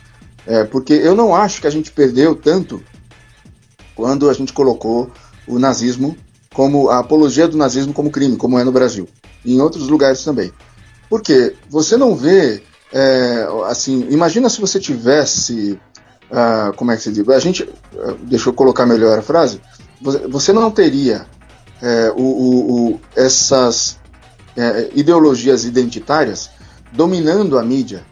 É, 0.46 0.64
porque 0.64 0.94
eu 0.94 1.16
não 1.16 1.36
acho 1.36 1.62
que 1.62 1.68
a 1.68 1.72
gente 1.72 1.92
perdeu 1.92 2.36
tanto 2.36 2.84
quando 3.96 4.30
a 4.30 4.34
gente 4.34 4.54
colocou 4.54 5.10
o 5.48 5.60
nazismo 5.60 6.16
como 6.54 6.90
a 6.90 7.00
apologia 7.00 7.48
do 7.48 7.58
nazismo 7.58 7.94
como 7.94 8.12
crime, 8.12 8.38
como 8.38 8.60
é 8.60 8.64
no 8.64 8.72
Brasil 8.72 9.08
e 9.44 9.56
em 9.56 9.62
outros 9.62 9.88
lugares 9.88 10.24
também. 10.24 10.52
Porque 11.10 11.56
você 11.70 11.98
não 11.98 12.16
vê, 12.16 12.62
é, 12.92 13.48
assim, 13.66 14.08
imagina 14.10 14.50
se 14.50 14.62
você 14.62 14.80
tivesse, 14.80 15.80
uh, 16.30 16.74
como 16.76 16.92
é 16.92 16.98
que 16.98 17.04
se 17.04 17.12
diz? 17.12 17.28
A 17.28 17.40
gente, 17.40 17.64
uh, 17.64 18.18
deixa 18.24 18.50
eu 18.50 18.54
colocar 18.54 18.86
melhor 18.86 19.18
a 19.18 19.22
frase. 19.22 19.62
Você 20.30 20.52
não 20.52 20.72
teria 20.72 21.28
é, 21.82 22.12
o, 22.16 22.22
o, 22.22 22.92
o, 22.94 23.02
essas 23.16 24.00
é, 24.58 24.90
ideologias 24.96 25.64
identitárias 25.64 26.50
dominando 26.92 27.58
a 27.58 27.64
mídia 27.64 28.04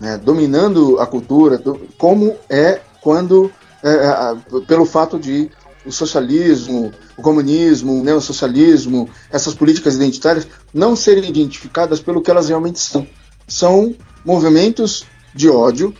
né, 0.00 0.18
dominando 0.18 1.00
a 1.00 1.06
cultura, 1.06 1.58
do, 1.58 1.80
como 1.98 2.36
é 2.48 2.80
quando, 3.00 3.50
é, 3.82 3.90
é 3.90 4.60
pelo 4.66 4.84
fato 4.84 5.18
de 5.18 5.50
o 5.84 5.92
socialismo, 5.92 6.92
o 7.16 7.22
comunismo, 7.22 8.00
o 8.00 8.02
neossocialismo, 8.02 9.08
essas 9.30 9.54
políticas 9.54 9.94
identitárias 9.94 10.46
não 10.74 10.96
serem 10.96 11.28
identificadas 11.28 12.00
pelo 12.00 12.20
que 12.20 12.30
elas 12.30 12.48
realmente 12.48 12.80
são. 12.80 13.06
São 13.46 13.94
movimentos 14.24 15.06
de 15.32 15.48
ódio 15.48 15.94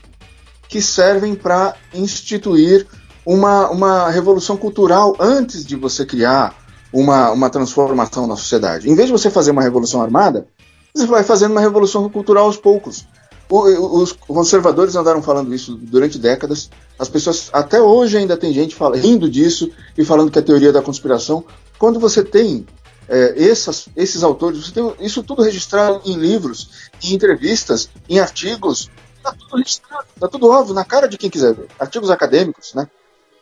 que 0.68 0.82
servem 0.82 1.36
para 1.36 1.76
instituir 1.94 2.86
uma, 3.24 3.70
uma 3.70 4.10
revolução 4.10 4.56
cultural 4.56 5.14
antes 5.20 5.64
de 5.64 5.76
você 5.76 6.04
criar 6.04 6.54
uma, 6.92 7.30
uma 7.30 7.48
transformação 7.48 8.26
na 8.26 8.36
sociedade. 8.36 8.90
Em 8.90 8.94
vez 8.94 9.06
de 9.06 9.12
você 9.12 9.30
fazer 9.30 9.52
uma 9.52 9.62
revolução 9.62 10.02
armada, 10.02 10.48
você 10.94 11.06
vai 11.06 11.22
fazendo 11.22 11.52
uma 11.52 11.60
revolução 11.60 12.08
cultural 12.08 12.46
aos 12.46 12.56
poucos. 12.56 13.06
Os 13.48 14.12
conservadores 14.12 14.96
andaram 14.96 15.22
falando 15.22 15.54
isso 15.54 15.76
durante 15.76 16.18
décadas. 16.18 16.68
As 16.98 17.08
pessoas, 17.08 17.48
até 17.52 17.80
hoje, 17.80 18.16
ainda 18.16 18.36
tem 18.36 18.52
gente 18.52 18.74
fala, 18.74 18.96
rindo 18.96 19.30
disso 19.30 19.70
e 19.96 20.04
falando 20.04 20.30
que 20.30 20.38
é 20.38 20.42
teoria 20.42 20.72
da 20.72 20.82
conspiração. 20.82 21.44
Quando 21.78 22.00
você 22.00 22.24
tem 22.24 22.66
é, 23.08 23.34
essas, 23.48 23.88
esses 23.94 24.24
autores, 24.24 24.64
você 24.64 24.72
tem 24.72 24.92
isso 25.00 25.22
tudo 25.22 25.42
registrado 25.42 26.00
em 26.04 26.16
livros, 26.16 26.90
em 27.04 27.14
entrevistas, 27.14 27.88
em 28.08 28.18
artigos, 28.18 28.90
está 29.16 29.32
tudo 29.32 29.56
registrado, 29.58 30.06
está 30.14 30.28
tudo 30.28 30.48
óbvio, 30.48 30.74
na 30.74 30.84
cara 30.84 31.06
de 31.06 31.16
quem 31.16 31.30
quiser 31.30 31.54
ver. 31.54 31.68
Artigos 31.78 32.10
acadêmicos, 32.10 32.74
né? 32.74 32.88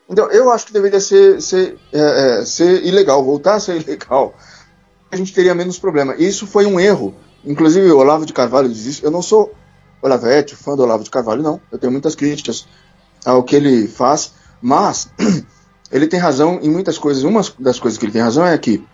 Então, 0.09 0.31
eu 0.31 0.51
acho 0.51 0.67
que 0.67 0.73
deveria 0.73 1.01
ser, 1.01 1.41
ser, 1.41 1.79
é, 1.93 2.41
é, 2.41 2.45
ser 2.45 2.85
ilegal, 2.85 3.25
voltar 3.25 3.55
a 3.55 3.61
ser 3.61 3.81
ilegal. 3.81 4.35
A 5.11 5.17
gente 5.17 5.33
teria 5.33 5.55
menos 5.55 5.79
problema. 5.79 6.15
Isso 6.17 6.47
foi 6.47 6.67
um 6.67 6.79
erro. 6.79 7.15
Inclusive, 7.45 7.91
o 7.91 7.99
Olavo 7.99 8.27
de 8.27 8.33
Carvalho 8.33 8.69
diz 8.69 8.85
isso. 8.85 9.05
Eu 9.05 9.11
não 9.11 9.23
sou 9.23 9.55
Olavete, 10.05 10.55
fã 10.55 10.77
do 10.77 10.83
Olavo 10.83 11.03
de 11.03 11.11
Carvalho, 11.11 11.43
não. 11.43 11.61
Eu 11.73 11.79
tenho 11.79 11.91
muitas 11.91 12.15
críticas 12.15 12.67
ao 13.25 13.43
que 13.43 13.57
ele 13.57 13.89
faz, 13.89 14.35
mas 14.61 15.11
ele 15.91 16.07
tem 16.07 16.21
razão 16.21 16.61
em 16.63 16.69
muitas 16.69 16.99
coisas. 16.99 17.25
Uma 17.25 17.41
das 17.59 17.81
coisas 17.81 17.99
que 17.99 18.05
ele 18.05 18.13
tem 18.13 18.21
razão 18.21 18.47
é 18.47 18.57
que 18.59 18.85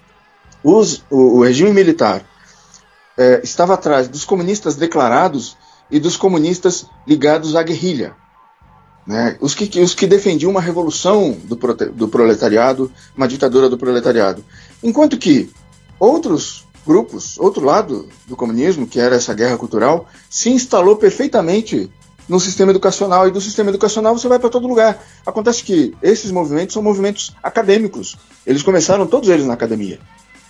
os, 0.63 1.03
o, 1.11 1.39
o, 1.39 1.43
regime 1.43 1.73
militar 1.73 2.23
é, 3.19 3.41
estava 3.43 3.75
atrás 3.75 4.07
dos 4.07 4.25
comunistas 4.25 4.77
declarados 4.77 5.57
e 5.91 5.99
dos 5.99 6.17
comunistas 6.17 6.87
ligados 7.07 7.57
à 7.57 7.63
guerrilha. 7.63 8.15
Né? 9.05 9.37
Os, 9.41 9.55
que, 9.55 9.81
os 9.81 9.95
que 9.95 10.07
defendiam 10.07 10.53
uma 10.53 10.61
revolução 10.61 11.33
do, 11.43 11.57
do 11.93 12.07
proletariado, 12.07 12.93
uma 13.17 13.27
ditadura 13.27 13.69
do 13.69 13.77
proletariado. 13.77 14.45
Enquanto 14.81 15.19
que 15.19 15.51
outros 15.99 16.69
grupos, 16.87 17.39
outro 17.39 17.65
lado 17.65 18.09
do 18.27 18.37
comunismo, 18.37 18.87
que 18.87 18.99
era 18.99 19.17
essa 19.17 19.35
guerra 19.35 19.57
cultural, 19.57 20.07
se 20.29 20.51
instalou 20.51 20.97
perfeitamente 20.97 21.91
no 22.29 22.39
sistema 22.39 22.71
educacional 22.71 23.27
e 23.27 23.31
do 23.31 23.41
sistema 23.41 23.71
educacional 23.71 24.17
você 24.17 24.29
vai 24.29 24.39
para 24.39 24.49
todo 24.49 24.69
lugar. 24.69 25.03
Acontece 25.27 25.65
que 25.65 25.95
esses 26.01 26.31
movimentos 26.31 26.75
são 26.75 26.83
movimentos 26.83 27.35
acadêmicos. 27.43 28.17
Eles 28.47 28.63
começaram 28.63 29.07
todos 29.07 29.29
eles 29.29 29.47
na 29.47 29.55
academia. 29.55 29.99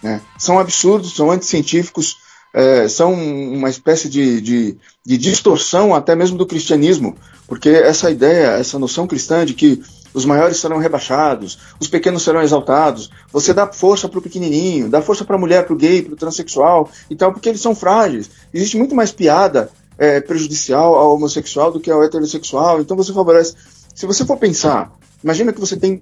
Né? 0.02 0.20
São 0.38 0.58
absurdos, 0.58 1.14
são 1.14 1.30
anticientíficos, 1.30 2.18
é, 2.52 2.86
são 2.86 3.14
uma 3.14 3.70
espécie 3.70 4.08
de, 4.08 4.40
de, 4.40 4.76
de 5.04 5.16
distorção 5.16 5.94
até 5.94 6.14
mesmo 6.14 6.36
do 6.36 6.46
cristianismo, 6.46 7.16
porque 7.46 7.70
essa 7.70 8.10
ideia, 8.10 8.58
essa 8.58 8.78
noção 8.78 9.06
cristã 9.06 9.46
de 9.46 9.54
que 9.54 9.82
os 10.12 10.24
maiores 10.24 10.58
serão 10.58 10.78
rebaixados, 10.78 11.58
os 11.78 11.88
pequenos 11.88 12.22
serão 12.22 12.42
exaltados. 12.42 13.10
Você 13.32 13.54
dá 13.54 13.66
força 13.66 14.08
para 14.08 14.18
o 14.18 14.22
pequenininho, 14.22 14.88
dá 14.88 15.00
força 15.00 15.24
para 15.24 15.36
a 15.36 15.38
mulher, 15.38 15.64
para 15.64 15.74
o 15.74 15.76
gay, 15.76 16.02
para 16.02 16.14
o 16.14 16.16
transexual 16.16 16.90
e 17.08 17.16
tal, 17.16 17.32
porque 17.32 17.48
eles 17.48 17.60
são 17.60 17.74
frágeis. 17.74 18.30
Existe 18.52 18.76
muito 18.76 18.94
mais 18.94 19.12
piada 19.12 19.70
é, 19.98 20.20
prejudicial 20.20 20.94
ao 20.94 21.14
homossexual 21.14 21.70
do 21.70 21.78
que 21.78 21.90
ao 21.90 22.02
heterossexual. 22.02 22.80
Então 22.80 22.96
você 22.96 23.12
favorece. 23.12 23.54
Se 23.94 24.06
você 24.06 24.24
for 24.24 24.38
pensar, 24.38 24.90
imagina 25.22 25.52
que 25.52 25.60
você 25.60 25.76
tem. 25.76 26.00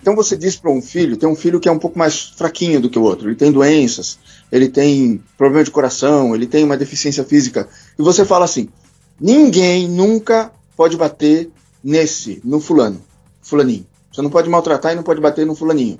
Então 0.00 0.14
você 0.14 0.36
diz 0.36 0.54
para 0.54 0.70
um 0.70 0.82
filho, 0.82 1.16
tem 1.16 1.28
um 1.28 1.34
filho 1.34 1.58
que 1.58 1.68
é 1.68 1.72
um 1.72 1.78
pouco 1.78 1.98
mais 1.98 2.20
fraquinho 2.36 2.80
do 2.80 2.90
que 2.90 2.98
o 2.98 3.02
outro, 3.02 3.28
ele 3.28 3.36
tem 3.36 3.50
doenças, 3.50 4.18
ele 4.52 4.68
tem 4.68 5.22
problema 5.36 5.64
de 5.64 5.70
coração, 5.70 6.34
ele 6.34 6.46
tem 6.46 6.62
uma 6.62 6.76
deficiência 6.76 7.24
física, 7.24 7.66
e 7.98 8.02
você 8.02 8.22
fala 8.22 8.44
assim: 8.44 8.68
ninguém 9.18 9.88
nunca 9.88 10.52
pode 10.76 10.96
bater 10.96 11.50
nesse, 11.84 12.40
no 12.42 12.58
fulano, 12.58 13.00
fulaninho. 13.42 13.86
Você 14.10 14.22
não 14.22 14.30
pode 14.30 14.48
maltratar 14.48 14.92
e 14.92 14.96
não 14.96 15.02
pode 15.02 15.20
bater 15.20 15.44
no 15.44 15.54
fulaninho. 15.54 15.98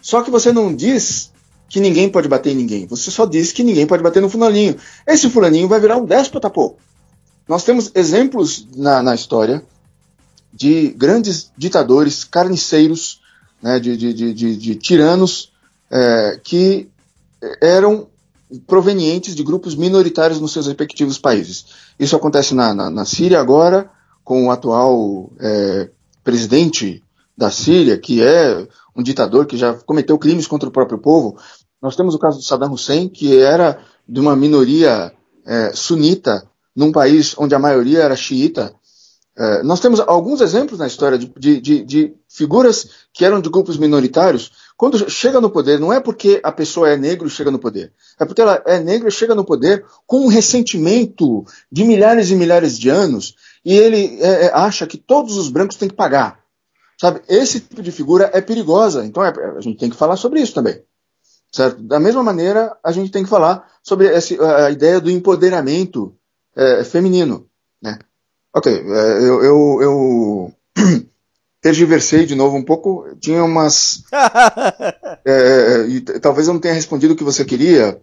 Só 0.00 0.22
que 0.22 0.30
você 0.30 0.52
não 0.52 0.74
diz 0.74 1.30
que 1.68 1.78
ninguém 1.78 2.10
pode 2.10 2.28
bater 2.28 2.50
em 2.50 2.56
ninguém. 2.56 2.86
Você 2.86 3.10
só 3.10 3.24
diz 3.24 3.52
que 3.52 3.62
ninguém 3.62 3.86
pode 3.86 4.02
bater 4.02 4.20
no 4.20 4.28
fulaninho. 4.28 4.76
Esse 5.06 5.30
fulaninho 5.30 5.68
vai 5.68 5.78
virar 5.78 5.96
um 5.96 6.04
déspota, 6.04 6.50
pô. 6.50 6.76
Nós 7.48 7.64
temos 7.64 7.90
exemplos 7.94 8.66
na, 8.74 9.02
na 9.02 9.14
história 9.14 9.64
de 10.52 10.88
grandes 10.88 11.50
ditadores, 11.56 12.24
carniceiros, 12.24 13.20
né, 13.62 13.78
de, 13.78 13.96
de, 13.96 14.34
de, 14.34 14.56
de, 14.56 14.74
tiranos 14.74 15.52
é, 15.90 16.40
que 16.42 16.88
eram 17.60 18.08
provenientes 18.66 19.34
de 19.34 19.42
grupos 19.42 19.74
minoritários 19.74 20.40
nos 20.40 20.52
seus 20.52 20.66
respectivos 20.66 21.18
países. 21.18 21.66
Isso 21.98 22.14
acontece 22.14 22.54
na, 22.54 22.74
na, 22.74 22.90
na 22.90 23.04
Síria 23.04 23.40
agora, 23.40 23.90
com 24.24 24.46
o 24.46 24.50
atual 24.50 25.30
é, 25.40 25.90
presidente 26.22 27.02
da 27.36 27.50
Síria, 27.50 27.98
que 27.98 28.22
é 28.22 28.66
um 28.94 29.02
ditador 29.02 29.46
que 29.46 29.56
já 29.56 29.74
cometeu 29.74 30.18
crimes 30.18 30.46
contra 30.46 30.68
o 30.68 30.72
próprio 30.72 30.98
povo. 30.98 31.36
Nós 31.80 31.96
temos 31.96 32.14
o 32.14 32.18
caso 32.18 32.38
de 32.38 32.46
Saddam 32.46 32.72
Hussein, 32.72 33.08
que 33.08 33.38
era 33.38 33.80
de 34.08 34.20
uma 34.20 34.36
minoria 34.36 35.12
é, 35.44 35.72
sunita 35.74 36.46
num 36.74 36.92
país 36.92 37.34
onde 37.38 37.54
a 37.54 37.58
maioria 37.58 38.00
era 38.00 38.16
xiita. 38.16 38.72
É, 39.36 39.62
nós 39.62 39.80
temos 39.80 39.98
alguns 39.98 40.40
exemplos 40.42 40.78
na 40.78 40.86
história 40.86 41.16
de, 41.18 41.26
de, 41.38 41.60
de, 41.60 41.84
de, 41.84 42.14
figuras 42.28 42.86
que 43.12 43.24
eram 43.24 43.40
de 43.40 43.48
grupos 43.48 43.78
minoritários. 43.78 44.52
Quando 44.76 45.10
chega 45.10 45.40
no 45.40 45.50
poder, 45.50 45.80
não 45.80 45.92
é 45.92 46.00
porque 46.00 46.40
a 46.42 46.52
pessoa 46.52 46.90
é 46.90 46.96
negra 46.96 47.26
e 47.26 47.30
chega 47.30 47.50
no 47.50 47.58
poder, 47.58 47.92
é 48.20 48.24
porque 48.24 48.42
ela 48.42 48.62
é 48.66 48.78
negra 48.78 49.08
e 49.08 49.12
chega 49.12 49.34
no 49.34 49.44
poder 49.44 49.84
com 50.06 50.26
um 50.26 50.28
ressentimento 50.28 51.44
de 51.70 51.84
milhares 51.84 52.30
e 52.30 52.34
milhares 52.34 52.78
de 52.78 52.90
anos 52.90 53.34
e 53.64 53.76
ele 53.76 54.20
é, 54.20 54.46
é, 54.46 54.50
acha 54.52 54.86
que 54.86 54.98
todos 54.98 55.36
os 55.36 55.48
brancos 55.48 55.76
têm 55.76 55.88
que 55.88 55.94
pagar. 55.94 56.40
Sabe? 57.00 57.20
Esse 57.28 57.60
tipo 57.60 57.82
de 57.82 57.90
figura 57.90 58.30
é 58.32 58.40
perigosa, 58.40 59.04
então 59.04 59.24
é, 59.24 59.32
a 59.56 59.60
gente 59.60 59.78
tem 59.78 59.90
que 59.90 59.96
falar 59.96 60.16
sobre 60.16 60.40
isso 60.40 60.54
também. 60.54 60.82
Certo? 61.50 61.82
Da 61.82 62.00
mesma 62.00 62.22
maneira, 62.22 62.76
a 62.82 62.92
gente 62.92 63.10
tem 63.10 63.24
que 63.24 63.30
falar 63.30 63.68
sobre 63.82 64.06
essa, 64.06 64.66
a 64.66 64.70
ideia 64.70 65.00
do 65.00 65.10
empoderamento 65.10 66.14
é, 66.56 66.84
feminino. 66.84 67.46
Né? 67.82 67.98
Ok, 68.54 68.72
é, 68.72 69.18
eu, 69.18 69.42
eu, 69.42 69.78
eu 69.82 70.52
tergiversei 71.60 72.24
de 72.26 72.34
novo 72.34 72.56
um 72.56 72.64
pouco, 72.64 73.06
tinha 73.20 73.44
umas. 73.44 74.02
é, 75.24 75.86
e, 75.88 76.00
talvez 76.20 76.48
eu 76.48 76.54
não 76.54 76.60
tenha 76.60 76.74
respondido 76.74 77.14
o 77.14 77.16
que 77.16 77.24
você 77.24 77.44
queria, 77.44 78.00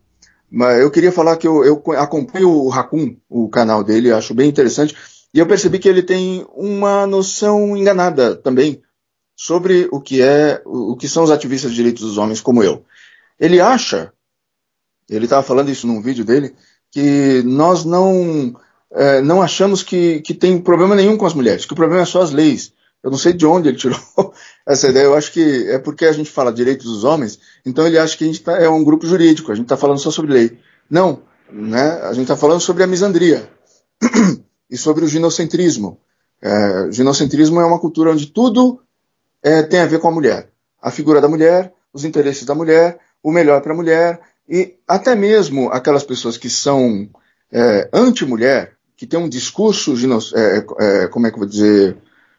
mas 0.51 0.79
eu 0.79 0.89
queria 0.89 1.11
falar 1.11 1.37
que 1.37 1.47
eu, 1.47 1.63
eu 1.63 1.83
acompanho 1.97 2.49
o 2.49 2.69
Raccoon, 2.69 3.15
o 3.29 3.49
canal 3.49 3.83
dele, 3.83 4.11
acho 4.11 4.33
bem 4.33 4.49
interessante. 4.49 4.95
E 5.33 5.39
eu 5.39 5.45
percebi 5.45 5.79
que 5.79 5.87
ele 5.87 6.01
tem 6.01 6.45
uma 6.53 7.05
noção 7.05 7.77
enganada 7.77 8.35
também 8.35 8.81
sobre 9.35 9.87
o 9.91 10.01
que 10.01 10.21
é, 10.21 10.61
o 10.65 10.97
que 10.97 11.07
são 11.07 11.23
os 11.23 11.31
ativistas 11.31 11.71
de 11.71 11.77
direitos 11.77 12.03
dos 12.03 12.17
homens 12.17 12.41
como 12.41 12.63
eu. 12.63 12.83
Ele 13.39 13.61
acha 13.61 14.11
Ele 15.09 15.25
estava 15.25 15.43
falando 15.43 15.71
isso 15.71 15.87
num 15.87 16.01
vídeo 16.01 16.25
dele, 16.25 16.53
que 16.91 17.41
nós 17.45 17.85
não, 17.85 18.53
é, 18.91 19.21
não 19.21 19.41
achamos 19.41 19.81
que, 19.81 20.21
que 20.21 20.33
tem 20.33 20.59
problema 20.59 20.95
nenhum 20.95 21.17
com 21.17 21.25
as 21.25 21.33
mulheres, 21.33 21.65
que 21.65 21.73
o 21.73 21.75
problema 21.75 22.01
é 22.01 22.05
só 22.05 22.21
as 22.21 22.31
leis. 22.31 22.73
Eu 23.01 23.09
não 23.09 23.17
sei 23.17 23.31
de 23.31 23.45
onde 23.45 23.69
ele 23.69 23.77
tirou 23.79 23.97
essa 24.67 24.89
ideia. 24.89 25.05
Eu 25.05 25.15
acho 25.15 25.31
que 25.31 25.69
é 25.69 25.79
porque 25.79 26.05
a 26.05 26.11
gente 26.11 26.29
fala 26.29 26.51
direitos 26.51 26.85
dos 26.85 27.03
homens, 27.03 27.39
então 27.65 27.87
ele 27.87 27.97
acha 27.97 28.17
que 28.17 28.23
a 28.23 28.27
gente 28.27 28.41
tá, 28.41 28.57
é 28.57 28.67
um 28.67 28.83
grupo 28.83 29.07
jurídico, 29.07 29.51
a 29.51 29.55
gente 29.55 29.65
está 29.65 29.77
falando 29.77 29.99
só 29.99 30.11
sobre 30.11 30.33
lei. 30.33 30.59
Não, 30.89 31.21
né? 31.51 32.01
a 32.03 32.13
gente 32.13 32.23
está 32.23 32.35
falando 32.35 32.59
sobre 32.59 32.83
a 32.83 32.87
misandria 32.87 33.49
e 34.69 34.77
sobre 34.77 35.03
o 35.03 35.07
ginocentrismo. 35.07 35.99
É, 36.41 36.91
ginocentrismo 36.91 37.59
é 37.59 37.65
uma 37.65 37.79
cultura 37.79 38.11
onde 38.11 38.27
tudo 38.27 38.81
é, 39.43 39.63
tem 39.63 39.79
a 39.79 39.85
ver 39.85 39.99
com 39.99 40.07
a 40.07 40.11
mulher. 40.11 40.49
A 40.81 40.91
figura 40.91 41.19
da 41.19 41.27
mulher, 41.27 41.73
os 41.93 42.05
interesses 42.05 42.45
da 42.45 42.55
mulher, 42.55 42.99
o 43.21 43.31
melhor 43.31 43.61
para 43.61 43.73
a 43.73 43.75
mulher, 43.75 44.21
e 44.47 44.75
até 44.87 45.15
mesmo 45.15 45.69
aquelas 45.69 46.03
pessoas 46.03 46.37
que 46.37 46.49
são 46.49 47.09
é, 47.51 47.89
anti-mulher, 47.93 48.73
que 48.95 49.07
têm 49.07 49.19
um 49.19 49.29
discurso, 49.29 49.93
é, 50.35 50.65
é, 50.79 51.07
como 51.07 51.25
é 51.25 51.29
que 51.29 51.35
eu 51.35 51.39
vou 51.39 51.47
dizer, 51.47 51.97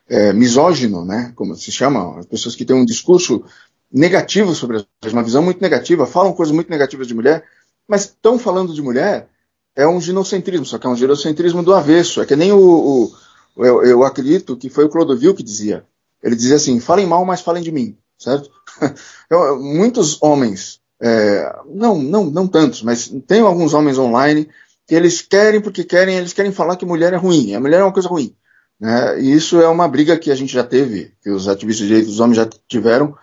é, 0.08 0.32
misógino, 0.32 1.04
né, 1.04 1.32
como 1.34 1.54
se 1.54 1.72
chama, 1.72 2.18
as 2.18 2.26
pessoas 2.26 2.54
que 2.54 2.64
têm 2.64 2.76
um 2.76 2.84
discurso 2.84 3.44
negativo 3.90 4.54
sobre 4.54 4.76
as 4.76 5.12
uma 5.12 5.22
visão 5.22 5.42
muito 5.42 5.60
negativa, 5.60 6.06
falam 6.06 6.32
coisas 6.32 6.54
muito 6.54 6.68
negativas 6.68 7.06
de 7.06 7.14
mulher, 7.14 7.44
mas 7.88 8.02
estão 8.02 8.38
falando 8.38 8.74
de 8.74 8.82
mulher, 8.82 9.28
é 9.76 9.86
um 9.86 10.00
ginocentrismo, 10.00 10.66
só 10.66 10.78
que 10.78 10.86
é 10.86 10.90
um 10.90 10.96
ginocentrismo 10.96 11.62
do 11.62 11.74
avesso, 11.74 12.20
é 12.20 12.26
que 12.26 12.36
nem 12.36 12.52
o, 12.52 12.58
o 12.58 13.12
eu, 13.56 13.82
eu, 13.82 14.04
acredito 14.04 14.56
que 14.56 14.68
foi 14.68 14.84
o 14.84 14.88
Clodovil 14.88 15.34
que 15.34 15.42
dizia, 15.42 15.84
ele 16.22 16.36
dizia 16.36 16.56
assim, 16.56 16.80
falem 16.80 17.06
mal, 17.06 17.24
mas 17.24 17.40
falem 17.40 17.62
de 17.62 17.72
mim, 17.72 17.96
certo? 18.18 18.50
Eu, 19.30 19.60
muitos 19.60 20.20
homens, 20.22 20.80
é, 21.00 21.56
não, 21.66 21.98
não, 21.98 22.24
não 22.24 22.48
tantos, 22.48 22.82
mas 22.82 23.12
tem 23.26 23.40
alguns 23.40 23.74
homens 23.74 23.96
online 23.96 24.48
que 24.86 24.94
eles 24.94 25.22
querem 25.22 25.60
porque 25.60 25.84
querem, 25.84 26.16
eles 26.16 26.32
querem 26.32 26.52
falar 26.52 26.76
que 26.76 26.84
mulher 26.84 27.12
é 27.12 27.16
ruim, 27.16 27.54
a 27.54 27.60
mulher 27.60 27.80
é 27.80 27.84
uma 27.84 27.92
coisa 27.92 28.08
ruim. 28.08 28.34
Né? 28.80 29.20
E 29.20 29.32
isso 29.32 29.60
é 29.60 29.68
uma 29.68 29.86
briga 29.86 30.18
que 30.18 30.30
a 30.30 30.34
gente 30.34 30.52
já 30.52 30.64
teve, 30.64 31.12
que 31.22 31.30
os 31.30 31.46
ativistas 31.46 31.82
de 31.82 31.88
direitos 31.88 32.10
dos 32.10 32.20
homens 32.20 32.36
já 32.36 32.48
tiveram 32.66 33.14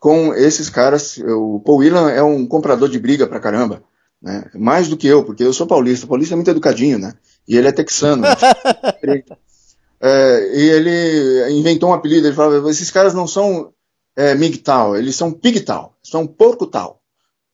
com 0.00 0.34
esses 0.34 0.70
caras. 0.70 1.18
O 1.18 1.60
Paul 1.60 1.78
Whelan 1.78 2.10
é 2.10 2.22
um 2.22 2.46
comprador 2.46 2.88
de 2.88 2.98
briga 2.98 3.26
pra 3.26 3.38
caramba, 3.38 3.82
né? 4.24 4.50
mais 4.54 4.88
do 4.88 4.96
que 4.96 5.06
eu, 5.06 5.22
porque 5.22 5.44
eu 5.44 5.52
sou 5.52 5.66
paulista. 5.66 6.06
O 6.06 6.08
paulista 6.08 6.34
é 6.34 6.36
muito 6.36 6.50
educadinho, 6.50 6.98
né? 6.98 7.12
E 7.46 7.58
ele 7.58 7.68
é 7.68 7.72
texano. 7.72 8.24
é, 10.00 10.56
e 10.56 10.70
ele 10.70 11.52
inventou 11.52 11.90
um 11.90 11.92
apelido, 11.92 12.26
ele 12.26 12.34
falava, 12.34 12.70
esses 12.70 12.90
caras 12.90 13.12
não 13.12 13.26
são 13.26 13.70
é, 14.16 14.34
MGTOW, 14.34 14.96
eles 14.96 15.14
são 15.14 15.30
PIGTOW, 15.30 15.92
são 16.02 16.26
porco 16.26 16.66
tal. 16.66 17.02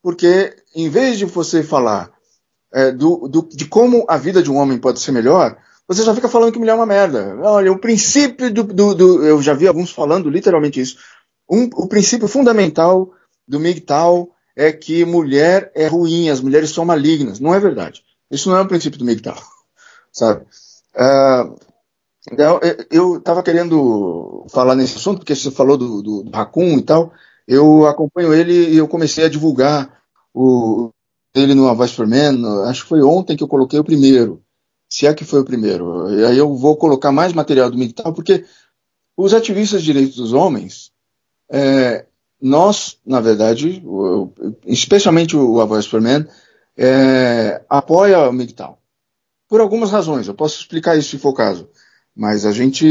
Porque 0.00 0.54
em 0.74 0.88
vez 0.88 1.18
de 1.18 1.24
você 1.24 1.64
falar 1.64 2.12
é, 2.72 2.92
do, 2.92 3.26
do, 3.28 3.48
de 3.50 3.66
como 3.66 4.06
a 4.08 4.16
vida 4.16 4.40
de 4.40 4.50
um 4.50 4.56
homem 4.56 4.78
pode 4.78 5.00
ser 5.00 5.10
melhor, 5.10 5.58
você 5.88 6.04
já 6.04 6.14
fica 6.14 6.28
falando 6.28 6.52
que 6.52 6.58
mulher 6.58 6.70
é 6.72 6.76
uma 6.76 6.86
merda. 6.86 7.36
Olha, 7.42 7.72
o 7.72 7.80
princípio 7.80 8.52
do, 8.54 8.62
do, 8.62 8.94
do 8.94 9.26
eu 9.26 9.42
já 9.42 9.54
vi 9.54 9.66
alguns 9.66 9.90
falando 9.90 10.30
literalmente 10.30 10.80
isso. 10.80 10.98
Um, 11.50 11.64
o 11.74 11.88
princípio 11.88 12.28
fundamental 12.28 13.12
do 13.46 13.58
MGTOW 13.58 14.30
é 14.60 14.72
que 14.72 15.04
mulher 15.04 15.72
é 15.74 15.86
ruim, 15.86 16.28
as 16.28 16.40
mulheres 16.40 16.70
são 16.70 16.84
malignas. 16.84 17.40
Não 17.40 17.54
é 17.54 17.60
verdade. 17.60 18.04
Isso 18.30 18.48
não 18.48 18.56
é 18.56 18.60
o 18.60 18.68
princípio 18.68 18.98
do 18.98 19.04
MGTOW, 19.04 19.34
sabe? 20.12 20.44
Uh, 20.94 21.58
eu 22.90 23.16
estava 23.16 23.42
querendo 23.42 24.46
falar 24.50 24.74
nesse 24.74 24.96
assunto, 24.96 25.18
porque 25.18 25.34
você 25.34 25.50
falou 25.50 25.76
do, 25.76 26.02
do, 26.02 26.22
do 26.24 26.30
Raccoon 26.30 26.78
e 26.78 26.82
tal. 26.82 27.12
Eu 27.48 27.86
acompanho 27.86 28.34
ele 28.34 28.70
e 28.70 28.76
eu 28.76 28.86
comecei 28.86 29.24
a 29.24 29.30
divulgar 29.30 30.00
o, 30.34 30.90
ele 31.34 31.54
no 31.54 31.74
Voice 31.74 31.94
for 31.94 32.06
Men. 32.06 32.44
Acho 32.66 32.82
que 32.82 32.88
foi 32.88 33.02
ontem 33.02 33.36
que 33.36 33.42
eu 33.42 33.48
coloquei 33.48 33.78
o 33.80 33.84
primeiro 33.84 34.42
se 34.90 35.06
é 35.06 35.14
que 35.14 35.24
foi 35.24 35.40
o 35.40 35.44
primeiro. 35.44 36.12
E 36.12 36.24
aí 36.24 36.36
eu 36.36 36.54
vou 36.56 36.76
colocar 36.76 37.12
mais 37.12 37.32
material 37.32 37.70
do 37.70 37.78
MGTOW, 37.78 38.12
porque 38.12 38.44
os 39.16 39.32
ativistas 39.32 39.80
de 39.80 39.92
direitos 39.92 40.16
dos 40.16 40.32
homens, 40.32 40.90
é, 41.48 42.06
nós, 42.40 42.98
na 43.06 43.20
verdade, 43.20 43.82
especialmente 44.66 45.36
o 45.36 45.60
A 45.60 45.82
for 45.82 46.00
Men, 46.00 46.26
é, 46.76 47.62
apoia 47.68 48.28
o 48.28 48.32
MGTOW. 48.32 48.78
Por 49.48 49.60
algumas 49.60 49.90
razões, 49.90 50.28
eu 50.28 50.34
posso 50.34 50.60
explicar 50.60 50.96
isso 50.96 51.10
se 51.10 51.18
for 51.18 51.30
o 51.30 51.34
caso. 51.34 51.68
Mas 52.16 52.44
a 52.44 52.52
gente. 52.52 52.86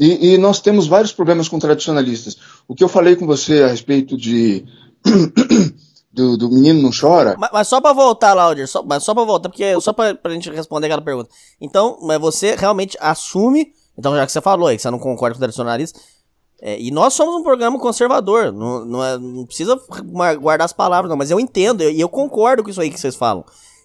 E, 0.00 0.34
e 0.34 0.38
nós 0.38 0.60
temos 0.60 0.86
vários 0.86 1.12
problemas 1.12 1.48
com 1.48 1.58
tradicionalistas. 1.58 2.36
O 2.66 2.74
que 2.74 2.84
eu 2.84 2.88
falei 2.88 3.16
com 3.16 3.26
você 3.26 3.62
a 3.62 3.68
respeito 3.68 4.16
de 4.16 4.64
do, 6.12 6.36
do 6.36 6.50
menino 6.50 6.82
não 6.82 6.90
chora. 6.90 7.36
Mas, 7.38 7.50
mas 7.52 7.68
só 7.68 7.80
pra 7.80 7.92
voltar, 7.92 8.34
Lauder, 8.34 8.68
só, 8.68 8.82
mas 8.82 9.02
só 9.04 9.14
pra 9.14 9.24
voltar, 9.24 9.48
porque 9.48 9.80
só 9.80 9.92
pra, 9.92 10.14
pra 10.14 10.32
gente 10.32 10.50
responder 10.50 10.86
aquela 10.86 11.02
pergunta. 11.02 11.30
Então, 11.60 11.98
mas 12.02 12.20
você 12.20 12.56
realmente 12.56 12.96
assume, 13.00 13.72
então 13.96 14.14
já 14.14 14.26
que 14.26 14.32
você 14.32 14.40
falou 14.40 14.68
aí, 14.68 14.76
que 14.76 14.82
você 14.82 14.90
não 14.90 14.98
concorda 14.98 15.38
com 15.38 15.38
o 15.38 15.40
é, 16.60 16.80
e 16.80 16.90
nós 16.90 17.14
somos 17.14 17.36
um 17.36 17.42
programa 17.42 17.78
conservador, 17.78 18.52
não, 18.52 18.84
não, 18.84 19.04
é, 19.04 19.16
não, 19.16 19.46
precisa 19.46 19.80
guardar 20.40 20.64
as 20.64 20.72
palavras, 20.72 21.08
não, 21.08 21.16
mas 21.16 21.30
eu 21.30 21.38
entendo, 21.38 21.82
e 21.82 21.86
eu, 21.86 21.92
eu, 21.92 22.08
concordo 22.08 22.64
com 22.64 22.70
isso 22.70 22.80
aí 22.80 22.90
que 22.90 22.98
vocês 22.98 23.14
falam. 23.14 23.44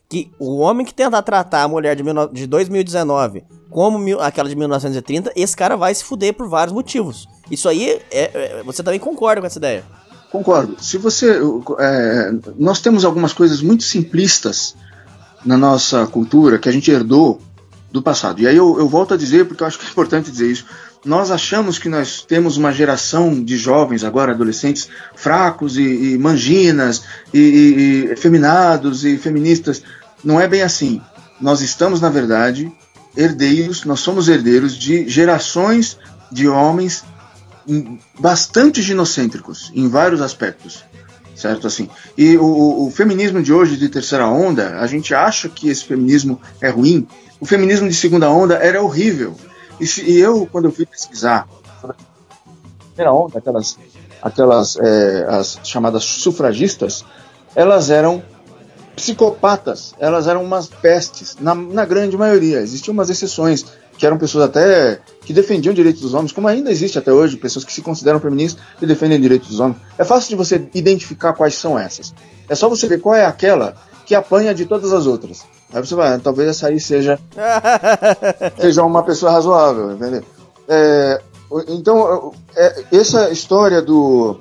Que 0.09 0.31
o 0.39 0.57
homem 0.57 0.85
que 0.85 0.93
tenta 0.93 1.21
tratar 1.21 1.63
a 1.63 1.67
mulher 1.67 1.95
de, 1.95 2.03
mil, 2.03 2.27
de 2.29 2.47
2019 2.47 3.43
como 3.69 3.97
mil, 3.97 4.21
aquela 4.21 4.47
de 4.47 4.55
1930, 4.55 5.33
esse 5.35 5.55
cara 5.55 5.75
vai 5.75 5.93
se 5.93 6.03
fuder 6.03 6.33
por 6.33 6.47
vários 6.47 6.73
motivos. 6.73 7.27
Isso 7.49 7.67
aí, 7.67 7.99
é, 8.11 8.31
é, 8.33 8.63
você 8.63 8.83
também 8.83 8.99
concorda 8.99 9.41
com 9.41 9.47
essa 9.47 9.57
ideia? 9.57 9.83
Concordo. 10.31 10.75
Se 10.79 10.97
você, 10.97 11.39
é, 11.79 12.31
nós 12.57 12.81
temos 12.81 13.03
algumas 13.05 13.33
coisas 13.33 13.61
muito 13.61 13.83
simplistas 13.83 14.75
na 15.45 15.57
nossa 15.57 16.07
cultura 16.07 16.57
que 16.57 16.69
a 16.69 16.71
gente 16.71 16.89
herdou 16.89 17.41
do 17.91 18.01
passado. 18.01 18.41
E 18.41 18.47
aí 18.47 18.55
eu, 18.55 18.79
eu 18.79 18.87
volto 18.87 19.13
a 19.13 19.17
dizer, 19.17 19.47
porque 19.47 19.61
eu 19.61 19.67
acho 19.67 19.77
que 19.77 19.85
é 19.85 19.89
importante 19.89 20.31
dizer 20.31 20.51
isso. 20.51 20.65
Nós 21.05 21.31
achamos 21.31 21.77
que 21.77 21.89
nós 21.89 22.21
temos 22.21 22.55
uma 22.55 22.71
geração 22.71 23.43
de 23.43 23.57
jovens, 23.57 24.03
agora 24.03 24.31
adolescentes, 24.31 24.87
fracos 25.15 25.77
e, 25.77 26.13
e 26.13 26.17
manginas, 26.17 27.03
e, 27.33 27.39
e, 27.39 28.11
e 28.11 28.15
feminados 28.15 29.03
e 29.03 29.17
feministas. 29.17 29.83
Não 30.23 30.39
é 30.39 30.47
bem 30.47 30.61
assim. 30.61 31.01
Nós 31.41 31.61
estamos, 31.61 31.99
na 31.99 32.09
verdade, 32.09 32.71
herdeiros, 33.17 33.83
nós 33.83 33.99
somos 33.99 34.29
herdeiros 34.29 34.77
de 34.77 35.07
gerações 35.09 35.97
de 36.31 36.47
homens 36.47 37.03
bastante 38.19 38.81
ginocêntricos 38.81 39.71
em 39.73 39.87
vários 39.87 40.21
aspectos, 40.21 40.83
certo? 41.35 41.67
Assim, 41.67 41.89
e 42.17 42.37
o, 42.37 42.87
o, 42.87 42.91
feminismo 42.91 43.41
de 43.41 43.53
hoje 43.53 43.77
de 43.77 43.89
terceira 43.89 44.27
onda, 44.27 44.79
a 44.79 44.87
gente 44.87 45.13
acha 45.13 45.47
que 45.47 45.69
esse 45.69 45.83
feminismo 45.83 46.41
é 46.61 46.69
ruim. 46.69 47.07
O 47.39 47.45
feminismo 47.45 47.87
de 47.87 47.95
segunda 47.95 48.29
onda 48.29 48.55
era 48.55 48.81
horrível. 48.81 49.35
E, 49.79 50.17
eu, 50.17 50.47
quando 50.51 50.65
eu 50.65 50.71
fui 50.71 50.85
pesquisar 50.85 51.47
primeira 52.93 53.11
onda, 53.11 53.39
aquelas, 53.39 53.77
aquelas 54.21 54.77
é, 54.77 55.25
as 55.27 55.59
chamadas 55.63 56.03
sufragistas, 56.03 57.03
elas 57.55 57.89
eram 57.89 58.23
psicopatas, 58.95 59.95
elas 59.99 60.27
eram 60.27 60.43
umas 60.43 60.67
pestes, 60.67 61.35
na, 61.39 61.55
na 61.55 61.85
grande 61.85 62.15
maioria. 62.15 62.59
Existiam 62.59 62.93
umas 62.93 63.09
exceções, 63.09 63.65
que 63.97 64.05
eram 64.05 64.17
pessoas 64.17 64.45
até 64.45 64.99
que 65.21 65.33
defendiam 65.33 65.73
direitos 65.73 66.01
dos 66.01 66.13
homens, 66.13 66.31
como 66.31 66.47
ainda 66.47 66.71
existe 66.71 66.97
até 66.97 67.11
hoje, 67.11 67.37
pessoas 67.37 67.65
que 67.65 67.73
se 67.73 67.81
consideram 67.81 68.19
feministas 68.19 68.63
e 68.81 68.85
defendem 68.85 69.19
direitos 69.19 69.49
dos 69.49 69.59
homens. 69.59 69.77
É 69.97 70.03
fácil 70.03 70.29
de 70.29 70.35
você 70.35 70.67
identificar 70.73 71.33
quais 71.33 71.55
são 71.55 71.77
essas. 71.77 72.13
É 72.47 72.55
só 72.55 72.69
você 72.69 72.87
ver 72.87 73.01
qual 73.01 73.15
é 73.15 73.25
aquela 73.25 73.75
que 74.05 74.13
apanha 74.13 74.53
de 74.53 74.65
todas 74.65 74.93
as 74.93 75.07
outras. 75.07 75.43
Aí 75.73 75.83
você 75.83 75.95
vai, 75.95 76.19
talvez 76.19 76.49
essa 76.49 76.67
aí 76.67 76.79
seja, 76.79 77.19
seja 78.61 78.83
uma 78.83 79.01
pessoa 79.01 79.31
razoável, 79.31 79.93
entendeu? 79.93 80.23
É, 80.67 81.19
então, 81.67 82.31
é, 82.55 82.83
essa 82.91 83.31
história 83.31 83.81
do. 83.81 84.37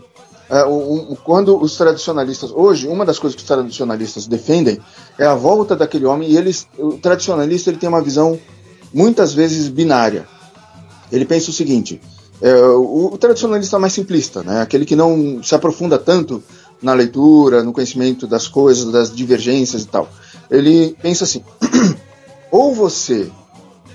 É, 0.51 0.67
um, 0.67 1.17
quando 1.25 1.59
os 1.59 1.77
tradicionalistas. 1.77 2.51
Hoje, 2.53 2.87
uma 2.87 3.07
das 3.07 3.19
coisas 3.19 3.35
que 3.35 3.43
os 3.43 3.49
tradicionalistas 3.49 4.27
defendem 4.27 4.79
é 5.19 5.25
a 5.25 5.35
volta 5.35 5.75
daquele 5.75 6.05
homem, 6.05 6.31
e 6.31 6.37
eles. 6.37 6.67
O 6.79 6.99
tradicionalista 6.99 7.71
ele 7.71 7.79
tem 7.79 7.89
uma 7.89 8.03
visão 8.03 8.39
muitas 8.93 9.33
vezes 9.33 9.69
binária. 9.69 10.27
Ele 11.11 11.25
pensa 11.25 11.49
o 11.49 11.55
seguinte: 11.55 11.99
é, 12.43 12.55
o, 12.55 13.11
o, 13.15 13.19
tradicionalista 13.19 13.79
mais 13.79 13.95
simplista, 13.95 14.43
né, 14.43 14.61
aquele 14.61 14.85
que 14.85 14.97
não 14.97 15.43
se 15.43 15.55
aprofunda 15.55 15.99
tanto 15.99 16.43
na 16.83 16.93
leitura, 16.93 17.63
no 17.63 17.73
conhecimento 17.73 18.27
das 18.27 18.49
coisas, 18.49 18.91
das 18.91 19.15
divergências 19.15 19.83
e 19.83 19.87
tal. 19.87 20.09
Ele 20.51 20.97
pensa 21.01 21.25
assim: 21.25 21.45
ou 22.51 22.75
você 22.75 23.31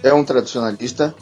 é 0.01 0.13
um 0.13 0.23
tradicionalista, 0.23 1.13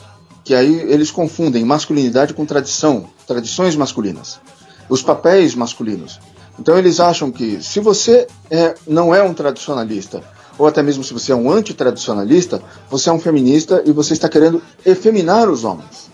que 0.43 0.53
aí 0.53 0.81
eles 0.91 1.11
confundem 1.11 1.65
masculinidade 1.65 2.33
com 2.33 2.45
tradição, 2.45 3.09
tradições 3.27 3.75
masculinas, 3.75 4.39
os 4.87 5.01
papéis 5.01 5.55
masculinos. 5.55 6.19
Então 6.59 6.77
eles 6.77 6.99
acham 6.99 7.31
que 7.31 7.61
se 7.61 7.79
você 7.79 8.27
é, 8.49 8.75
não 8.87 9.13
é 9.13 9.21
um 9.21 9.33
tradicionalista, 9.33 10.23
ou 10.57 10.67
até 10.67 10.81
mesmo 10.81 11.03
se 11.03 11.13
você 11.13 11.31
é 11.31 11.35
um 11.35 11.51
antitradicionalista, 11.51 12.61
você 12.89 13.09
é 13.09 13.11
um 13.13 13.19
feminista 13.19 13.83
e 13.85 13.91
você 13.91 14.13
está 14.13 14.29
querendo 14.29 14.61
efeminar 14.85 15.49
os 15.49 15.63
homens, 15.63 16.09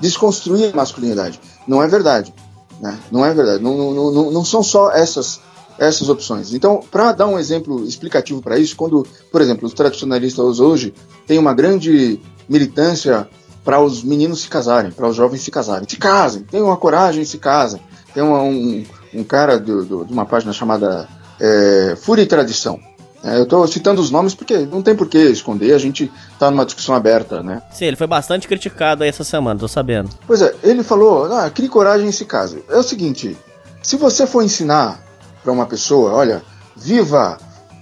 desconstruir 0.00 0.70
a 0.72 0.76
masculinidade. 0.76 1.40
Não 1.66 1.82
é 1.82 1.88
verdade. 1.88 2.34
Né? 2.80 2.98
Não 3.10 3.24
é 3.24 3.34
verdade. 3.34 3.62
Não, 3.62 3.76
não, 3.76 4.10
não, 4.10 4.30
não 4.30 4.44
são 4.44 4.62
só 4.62 4.90
essas 4.90 5.40
essas 5.78 6.10
opções. 6.10 6.52
Então, 6.52 6.80
para 6.90 7.12
dar 7.12 7.26
um 7.26 7.38
exemplo 7.38 7.86
explicativo 7.86 8.42
para 8.42 8.58
isso, 8.58 8.76
quando, 8.76 9.06
por 9.32 9.40
exemplo, 9.40 9.66
os 9.66 9.72
tradicionalistas 9.72 10.60
hoje 10.60 10.92
têm 11.26 11.38
uma 11.38 11.54
grande 11.54 12.20
militância 12.46 13.26
para 13.64 13.80
os 13.80 14.04
meninos 14.04 14.42
se 14.42 14.48
casarem, 14.48 14.90
para 14.90 15.08
os 15.08 15.16
jovens 15.16 15.40
se 15.40 15.50
casarem. 15.50 15.88
Se 15.88 15.96
casem, 15.96 16.42
tenham 16.42 16.66
uma 16.66 16.76
coragem, 16.76 17.24
se 17.24 17.38
casem. 17.38 17.80
Tem 18.12 18.22
uma, 18.22 18.42
um, 18.42 18.84
um 19.14 19.24
cara 19.24 19.58
de 19.58 19.72
uma 19.72 20.26
página 20.26 20.52
chamada 20.52 21.08
é, 21.40 21.96
Fúria 21.98 22.22
e 22.22 22.26
Tradição. 22.26 22.78
É, 23.22 23.36
eu 23.36 23.42
estou 23.42 23.66
citando 23.66 24.00
os 24.00 24.10
nomes 24.10 24.34
porque 24.34 24.58
não 24.58 24.82
tem 24.82 24.96
por 24.96 25.06
que 25.06 25.18
esconder, 25.18 25.74
a 25.74 25.78
gente 25.78 26.10
está 26.32 26.50
numa 26.50 26.64
discussão 26.64 26.94
aberta, 26.94 27.42
né? 27.42 27.62
Sim, 27.70 27.84
ele 27.86 27.96
foi 27.96 28.06
bastante 28.06 28.48
criticado 28.48 29.02
aí 29.02 29.10
essa 29.10 29.24
semana, 29.24 29.60
tô 29.60 29.68
sabendo. 29.68 30.08
Pois 30.26 30.40
é, 30.40 30.54
ele 30.62 30.82
falou, 30.82 31.24
ah, 31.32 31.50
crie 31.50 31.68
coragem 31.68 32.08
e 32.08 32.12
se 32.12 32.24
case. 32.24 32.64
É 32.68 32.76
o 32.76 32.82
seguinte, 32.82 33.36
se 33.82 33.96
você 33.96 34.26
for 34.26 34.42
ensinar 34.42 35.00
para 35.42 35.52
uma 35.52 35.66
pessoa, 35.66 36.12
olha, 36.12 36.42
viva 36.76 37.38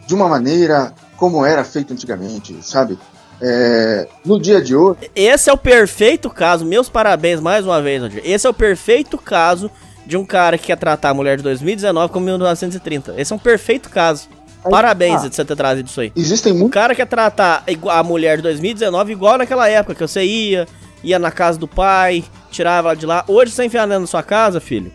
de 0.07 0.15
uma 0.15 0.29
maneira 0.29 0.93
como 1.17 1.45
era 1.45 1.63
feito 1.65 1.93
antigamente, 1.93 2.57
sabe? 2.63 2.99
É, 3.41 4.09
no 4.25 4.41
dia 4.41 4.61
de 4.61 4.75
hoje. 4.75 5.11
Esse 5.15 5.49
é 5.49 5.53
o 5.53 5.57
perfeito 5.57 6.29
caso, 6.29 6.65
meus 6.65 6.89
parabéns 6.89 7.41
mais 7.41 7.65
uma 7.65 7.81
vez, 7.81 8.03
Odir. 8.03 8.23
Esse 8.25 8.47
é 8.47 8.51
o 8.51 8.55
perfeito 8.55 9.17
caso 9.17 9.71
de 10.05 10.17
um 10.17 10.25
cara 10.25 10.57
que 10.57 10.67
quer 10.67 10.77
tratar 10.77 11.11
a 11.11 11.15
mulher 11.15 11.37
de 11.37 11.43
2019 11.43 12.13
como 12.13 12.25
1930. 12.25 13.15
Esse 13.17 13.33
é 13.33 13.37
um 13.37 13.39
perfeito 13.39 13.91
caso. 13.91 14.29
Parabéns 14.63 15.25
ah, 15.25 15.29
de 15.29 15.35
você 15.35 15.45
ter 15.45 15.57
trazido 15.57 15.89
isso 15.89 16.01
aí. 16.01 16.13
Existem 16.17 16.53
muitos. 16.53 16.69
O 16.69 16.73
cara 16.73 16.95
quer 16.95 17.07
tratar 17.07 17.65
a 17.91 18.03
mulher 18.03 18.37
de 18.37 18.43
2019 18.43 19.13
igual 19.13 19.39
naquela 19.39 19.69
época, 19.69 19.95
que 19.95 20.01
você 20.01 20.25
ia, 20.25 20.67
ia 21.03 21.19
na 21.19 21.31
casa 21.31 21.59
do 21.59 21.69
pai, 21.69 22.25
tirava 22.51 22.89
ela 22.89 22.97
de 22.97 23.07
lá. 23.07 23.25
Hoje 23.29 23.53
você 23.53 23.65
enfiar 23.65 23.87
na 23.87 24.07
sua 24.07 24.23
casa, 24.23 24.61
filho. 24.61 24.93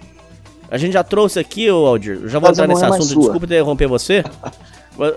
A 0.69 0.77
gente 0.77 0.93
já 0.93 1.03
trouxe 1.03 1.39
aqui, 1.39 1.69
ô 1.69 1.85
Aldir, 1.85 2.27
já 2.27 2.39
vou 2.39 2.49
entrar 2.49 2.67
nesse 2.67 2.83
é 2.83 2.87
assunto, 2.87 3.19
desculpa 3.19 3.45
interromper 3.45 3.87
você. 3.87 4.23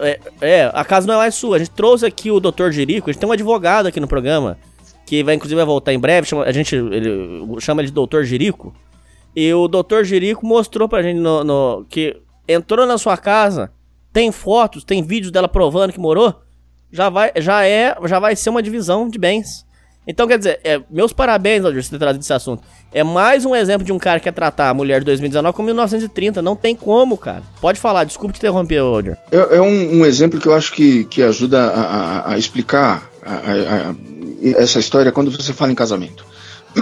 É, 0.01 0.21
é, 0.41 0.71
a 0.73 0.83
casa 0.87 1.07
não 1.07 1.13
é 1.17 1.19
mais 1.19 1.35
sua. 1.35 1.57
A 1.57 1.59
gente 1.59 1.71
trouxe 1.71 2.07
aqui 2.07 2.31
o 2.31 2.41
Dr. 2.41 2.71
Jerico, 2.71 3.11
a 3.11 3.13
gente 3.13 3.21
tem 3.21 3.29
um 3.29 3.33
advogado 3.33 3.87
aqui 3.87 4.01
no 4.01 4.09
programa, 4.09 4.57
que 5.05 5.23
vai 5.23 5.35
inclusive 5.35 5.55
vai 5.55 5.67
voltar 5.67 5.93
em 5.93 5.99
breve, 5.99 6.27
chama, 6.27 6.45
a 6.45 6.53
gente 6.53 6.75
ele, 6.75 7.61
chama 7.61 7.83
ele 7.83 7.91
de 7.91 7.95
Dr. 7.95 8.23
Jerico. 8.23 8.75
E 9.35 9.53
o 9.53 9.69
Dr. 9.69 10.03
Jerico 10.03 10.47
mostrou 10.47 10.89
pra 10.89 11.03
gente 11.03 11.21
no, 11.21 11.45
no, 11.45 11.87
que 11.91 12.17
entrou 12.49 12.87
na 12.87 12.97
sua 12.97 13.19
casa, 13.19 13.71
tem 14.17 14.33
fotos, 14.33 14.83
tem 14.83 15.03
vídeos 15.03 15.31
dela 15.31 15.47
provando 15.47 15.93
que 15.93 16.01
morou, 16.01 16.35
já 16.91 17.11
vai, 17.11 17.33
já 17.37 17.67
é, 17.67 17.95
já 18.07 18.19
vai 18.19 18.35
ser 18.35 18.49
uma 18.49 18.63
divisão 18.63 19.11
de 19.11 19.19
bens. 19.19 19.67
Então, 20.07 20.27
quer 20.27 20.39
dizer, 20.39 20.59
é, 20.65 20.81
meus 20.91 21.13
parabéns, 21.13 21.63
Aldir, 21.67 21.83
por 21.83 21.91
ter 21.91 21.99
trazido 21.99 22.23
esse 22.23 22.33
assunto. 22.33 22.63
É 22.95 23.05
mais 23.05 23.45
um 23.45 23.55
exemplo 23.55 23.85
de 23.85 23.93
um 23.93 23.99
cara 23.99 24.19
que 24.19 24.25
quer 24.25 24.33
tratar 24.33 24.71
a 24.71 24.75
mulher 24.75 25.01
de 25.01 25.05
2019 25.05 25.55
como 25.55 25.67
1930. 25.67 26.41
Não 26.41 26.57
tem 26.57 26.75
como, 26.75 27.19
cara. 27.19 27.43
Pode 27.61 27.79
falar, 27.79 28.05
desculpe 28.05 28.33
te 28.33 28.39
interromper, 28.39 28.79
Aldir. 28.79 29.19
É, 29.31 29.57
é 29.57 29.61
um, 29.61 29.99
um, 29.99 30.07
exemplo 30.07 30.41
que 30.41 30.49
eu 30.49 30.55
acho 30.55 30.73
que, 30.73 31.05
que 31.05 31.23
ajuda 31.23 31.67
a, 31.67 31.81
a, 31.81 32.33
a 32.33 32.39
explicar 32.39 33.11
a, 33.23 33.95
essa 34.59 34.79
história 34.79 35.13
quando 35.13 35.31
você 35.31 35.53
fala 35.53 35.73
em 35.73 35.75
casamento. 35.75 36.25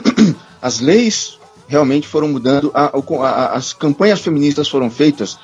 As 0.63 0.79
leis 0.79 1.37
realmente 1.67 2.07
foram 2.07 2.29
mudando, 2.29 2.71
as 2.73 3.73
campanhas 3.73 4.21
feministas 4.21 4.69
foram 4.69 4.89
feitas 4.89 5.37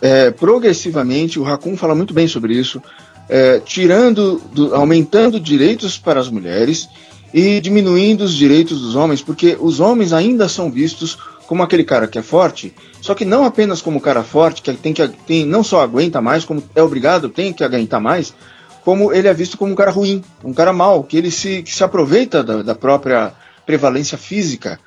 é, 0.00 0.30
progressivamente, 0.30 1.38
o 1.38 1.42
Racun 1.42 1.76
fala 1.76 1.94
muito 1.94 2.12
bem 2.12 2.28
sobre 2.28 2.54
isso, 2.54 2.82
é, 3.28 3.58
tirando, 3.60 4.40
do, 4.52 4.74
aumentando 4.74 5.40
direitos 5.40 5.98
para 5.98 6.20
as 6.20 6.28
mulheres 6.28 6.88
e 7.32 7.60
diminuindo 7.60 8.24
os 8.24 8.34
direitos 8.34 8.80
dos 8.80 8.94
homens, 8.94 9.22
porque 9.22 9.56
os 9.58 9.80
homens 9.80 10.12
ainda 10.12 10.48
são 10.48 10.70
vistos 10.70 11.18
como 11.46 11.62
aquele 11.62 11.84
cara 11.84 12.08
que 12.08 12.18
é 12.18 12.22
forte, 12.22 12.74
só 13.00 13.14
que 13.14 13.24
não 13.24 13.44
apenas 13.44 13.80
como 13.80 14.00
cara 14.00 14.22
forte, 14.22 14.62
que 14.62 14.72
tem 14.74 14.92
que 14.92 15.06
tem, 15.26 15.46
não 15.46 15.62
só 15.62 15.80
aguenta 15.80 16.20
mais, 16.20 16.44
como 16.44 16.62
é 16.74 16.82
obrigado, 16.82 17.28
tem 17.28 17.52
que 17.52 17.62
aguentar 17.62 18.00
mais, 18.00 18.34
como 18.84 19.12
ele 19.12 19.28
é 19.28 19.34
visto 19.34 19.56
como 19.56 19.72
um 19.72 19.74
cara 19.74 19.90
ruim, 19.90 20.22
um 20.44 20.52
cara 20.52 20.72
mau, 20.72 21.02
que 21.02 21.16
ele 21.16 21.30
se, 21.30 21.62
que 21.62 21.74
se 21.74 21.82
aproveita 21.82 22.42
da, 22.42 22.62
da 22.62 22.74
própria 22.74 23.32
prevalência 23.64 24.16
física. 24.16 24.78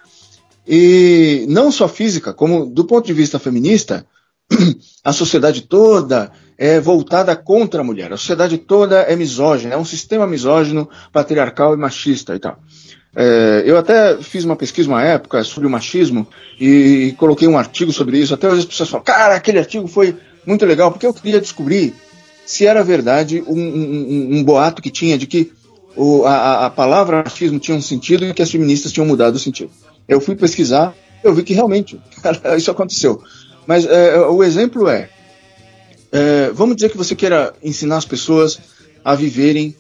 E 0.68 1.46
não 1.50 1.72
só 1.72 1.88
física, 1.88 2.34
como 2.34 2.66
do 2.66 2.86
ponto 2.86 3.06
de 3.06 3.14
vista 3.14 3.40
feminista, 3.40 4.06
a 5.04 5.14
sociedade 5.14 5.62
toda 5.62 6.32
é 6.58 6.80
voltada 6.80 7.36
contra 7.36 7.82
a 7.82 7.84
mulher. 7.84 8.12
A 8.12 8.18
sociedade 8.18 8.58
toda 8.58 9.00
é 9.02 9.16
misógina, 9.16 9.76
é 9.76 9.78
um 9.78 9.86
sistema 9.86 10.28
misógino, 10.28 10.90
patriarcal 11.12 11.74
e 11.74 11.78
machista 11.78 12.36
e 12.36 12.40
tal. 12.40 12.60
É, 13.16 13.64
eu 13.66 13.78
até 13.78 14.18
fiz 14.22 14.44
uma 14.44 14.56
pesquisa 14.56 14.88
uma 14.88 15.04
época 15.04 15.44
sobre 15.44 15.68
o 15.68 15.70
machismo 15.70 16.28
e 16.60 17.16
coloquei 17.18 17.48
um 17.48 17.58
artigo 17.58 17.92
sobre 17.92 18.20
isso. 18.20 18.34
Até 18.34 18.48
hoje 18.48 18.60
as 18.60 18.66
pessoas 18.66 18.90
falam, 18.90 19.04
cara, 19.04 19.36
aquele 19.36 19.60
artigo 19.60 19.88
foi 19.88 20.16
muito 20.46 20.66
legal, 20.66 20.92
porque 20.92 21.06
eu 21.06 21.14
queria 21.14 21.42
descobrir 21.42 21.96
se 22.46 22.66
era 22.66 22.84
verdade 22.84 23.44
um, 23.48 23.60
um, 23.60 24.38
um 24.38 24.44
boato 24.44 24.82
que 24.82 24.90
tinha 24.90 25.18
de 25.18 25.28
que 25.28 25.52
o, 25.96 26.26
a, 26.26 26.68
a 26.68 26.70
palavra 26.70 27.24
machismo 27.24 27.60
tinha 27.60 27.78
um 27.78 27.82
sentido 27.82 28.26
e 28.26 28.34
que 28.34 28.42
as 28.42 28.52
feministas 28.52 28.92
tinham 28.92 29.08
mudado 29.08 29.36
o 29.36 29.40
sentido. 29.40 29.72
Eu 30.08 30.22
fui 30.22 30.36
pesquisar, 30.36 30.96
eu 31.24 31.34
vi 31.34 31.44
que 31.44 31.54
realmente 31.54 32.00
isso 32.58 32.72
aconteceu. 32.72 33.22
Mas 33.70 33.86
é, 33.86 34.20
o 34.22 34.44
exemplo 34.44 34.90
é, 34.90 35.10
é, 36.12 36.50
vamos 36.52 36.76
dizer 36.76 36.90
que 36.90 36.98
você 36.98 37.14
queira 37.14 37.54
ensinar 37.62 37.98
as 37.98 38.06
pessoas 38.06 38.60
a 39.06 39.14
viverem 39.14 39.76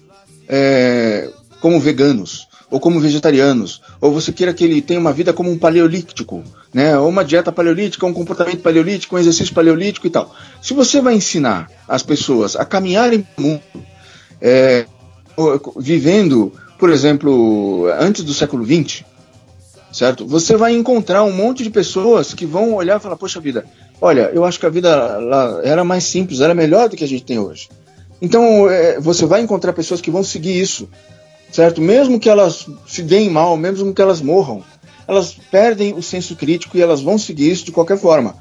é, 0.47 1.27
como 1.59 1.79
veganos 1.79 2.47
ou 2.69 2.79
como 2.79 2.99
vegetarianos, 2.99 3.81
ou 3.99 4.13
você 4.13 4.31
queira 4.31 4.53
que 4.53 4.63
ele 4.63 4.79
tenha 4.79 4.99
uma 4.99 5.11
vida 5.11 5.33
como 5.33 5.49
um 5.49 5.57
paleolítico, 5.57 6.43
né? 6.71 6.99
Ou 6.99 7.09
uma 7.09 7.25
dieta 7.25 7.51
paleolítica, 7.51 8.05
um 8.05 8.13
comportamento 8.13 8.61
paleolítico, 8.61 9.15
um 9.15 9.19
exercício 9.19 9.55
paleolítico 9.55 10.05
e 10.05 10.11
tal. 10.11 10.35
Se 10.61 10.75
você 10.75 11.01
vai 11.01 11.15
ensinar 11.15 11.67
as 11.87 12.03
pessoas 12.03 12.55
a 12.55 12.63
caminharem 12.65 13.27
no 13.35 13.43
mundo, 13.43 13.61
é, 14.39 14.85
vivendo, 15.77 16.53
por 16.77 16.91
exemplo, 16.91 17.87
antes 17.99 18.23
do 18.23 18.35
século 18.35 18.63
XX, 18.63 19.03
certo? 19.91 20.25
Você 20.25 20.55
vai 20.55 20.73
encontrar 20.73 21.23
um 21.23 21.31
monte 21.31 21.63
de 21.63 21.69
pessoas 21.69 22.33
que 22.33 22.45
vão 22.45 22.73
olhar 22.73 22.97
e 22.97 23.01
falar: 23.01 23.15
Poxa 23.15 23.39
vida, 23.39 23.65
olha, 24.01 24.31
eu 24.33 24.45
acho 24.45 24.59
que 24.59 24.65
a 24.65 24.69
vida 24.69 25.17
lá 25.17 25.61
era 25.63 25.83
mais 25.83 26.03
simples, 26.03 26.41
era 26.41 26.53
melhor 26.53 26.89
do 26.89 26.95
que 26.95 27.03
a 27.03 27.07
gente 27.07 27.23
tem 27.23 27.39
hoje. 27.39 27.69
Então, 28.21 28.69
é, 28.69 28.99
você 28.99 29.25
vai 29.25 29.41
encontrar 29.41 29.73
pessoas 29.73 30.01
que 30.01 30.11
vão 30.11 30.23
seguir 30.23 30.59
isso, 30.59 30.89
certo? 31.51 31.81
Mesmo 31.81 32.19
que 32.19 32.29
elas 32.29 32.67
se 32.85 33.01
deem 33.01 33.29
mal, 33.29 33.55
mesmo 33.55 33.93
que 33.93 34.01
elas 34.01 34.21
morram, 34.21 34.63
elas 35.07 35.35
perdem 35.49 35.93
o 35.93 36.03
senso 36.03 36.35
crítico 36.35 36.77
e 36.77 36.81
elas 36.81 37.01
vão 37.01 37.17
seguir 37.17 37.49
isso 37.49 37.65
de 37.65 37.71
qualquer 37.71 37.97
forma. 37.97 38.35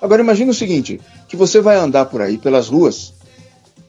Agora, 0.00 0.22
imagine 0.22 0.50
o 0.50 0.54
seguinte: 0.54 1.00
que 1.28 1.36
você 1.36 1.60
vai 1.60 1.76
andar 1.76 2.06
por 2.06 2.22
aí 2.22 2.38
pelas 2.38 2.68
ruas, 2.68 3.12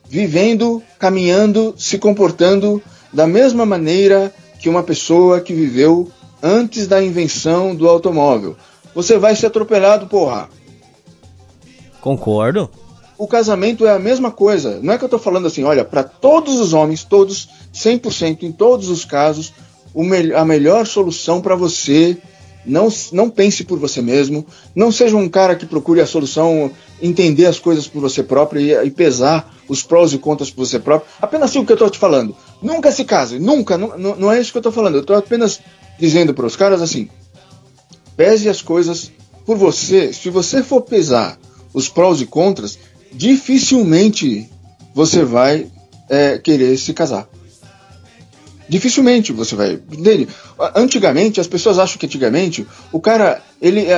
vivendo, 0.09 0.81
caminhando, 0.97 1.75
se 1.77 1.97
comportando 1.97 2.81
da 3.13 3.27
mesma 3.27 3.65
maneira 3.65 4.33
que 4.59 4.67
uma 4.67 4.83
pessoa 4.83 5.39
que 5.39 5.53
viveu 5.53 6.11
antes 6.45 6.85
da 6.85 7.03
invenção 7.03 7.75
do 7.75 7.89
automóvel. 7.89 8.55
Você 8.93 9.17
vai 9.17 9.35
ser 9.35 9.47
atropelado, 9.47 10.05
porra. 10.05 10.47
Concordo. 11.99 12.69
O 13.17 13.27
casamento 13.27 13.83
é 13.87 13.91
a 13.91 13.97
mesma 13.97 14.29
coisa. 14.29 14.79
Não 14.79 14.93
é 14.93 14.97
que 14.97 15.03
eu 15.03 15.09
tô 15.09 15.17
falando 15.17 15.47
assim, 15.47 15.63
olha, 15.63 15.83
para 15.83 16.03
todos 16.03 16.59
os 16.59 16.71
homens, 16.71 17.03
todos, 17.03 17.49
100% 17.73 18.43
em 18.43 18.51
todos 18.51 18.89
os 18.89 19.03
casos, 19.03 19.53
me 19.95 20.33
a 20.33 20.45
melhor 20.45 20.85
solução 20.85 21.41
para 21.41 21.55
você 21.55 22.15
não, 22.65 22.87
não 23.11 23.29
pense 23.29 23.63
por 23.63 23.77
você 23.77 24.01
mesmo. 24.01 24.45
Não 24.75 24.91
seja 24.91 25.15
um 25.15 25.29
cara 25.29 25.55
que 25.55 25.65
procure 25.65 26.01
a 26.01 26.05
solução, 26.05 26.71
entender 27.01 27.45
as 27.45 27.59
coisas 27.59 27.87
por 27.87 28.01
você 28.01 28.23
próprio 28.23 28.61
e, 28.61 28.87
e 28.87 28.91
pesar 28.91 29.53
os 29.67 29.83
prós 29.83 30.13
e 30.13 30.17
contras 30.17 30.49
por 30.49 30.65
você 30.65 30.79
próprio. 30.79 31.09
Apenas 31.21 31.49
assim 31.49 31.59
o 31.59 31.65
que 31.65 31.71
eu 31.71 31.75
estou 31.75 31.89
te 31.89 31.99
falando. 31.99 32.35
Nunca 32.61 32.91
se 32.91 33.05
case, 33.05 33.39
nunca. 33.39 33.77
Não, 33.77 33.97
não 33.97 34.31
é 34.31 34.39
isso 34.39 34.51
que 34.51 34.57
eu 34.57 34.61
estou 34.61 34.71
falando. 34.71 34.95
Eu 34.95 35.01
estou 35.01 35.15
apenas 35.15 35.61
dizendo 35.99 36.33
para 36.33 36.45
os 36.45 36.55
caras 36.55 36.81
assim: 36.81 37.09
pese 38.15 38.49
as 38.49 38.61
coisas 38.61 39.11
por 39.45 39.57
você. 39.57 40.11
Se 40.13 40.29
você 40.29 40.63
for 40.63 40.81
pesar 40.81 41.37
os 41.73 41.89
prós 41.89 42.21
e 42.21 42.25
contras, 42.25 42.77
dificilmente 43.11 44.49
você 44.93 45.23
vai 45.23 45.67
é, 46.09 46.37
querer 46.37 46.77
se 46.77 46.93
casar. 46.93 47.27
Dificilmente 48.67 49.31
você 49.31 49.55
vai. 49.55 49.77
Dele. 49.77 50.27
Antigamente, 50.75 51.39
as 51.39 51.47
pessoas 51.47 51.77
acham 51.77 51.97
que 51.97 52.05
antigamente 52.05 52.65
o 52.91 52.99
cara, 52.99 53.41
ele 53.61 53.81
é, 53.81 53.91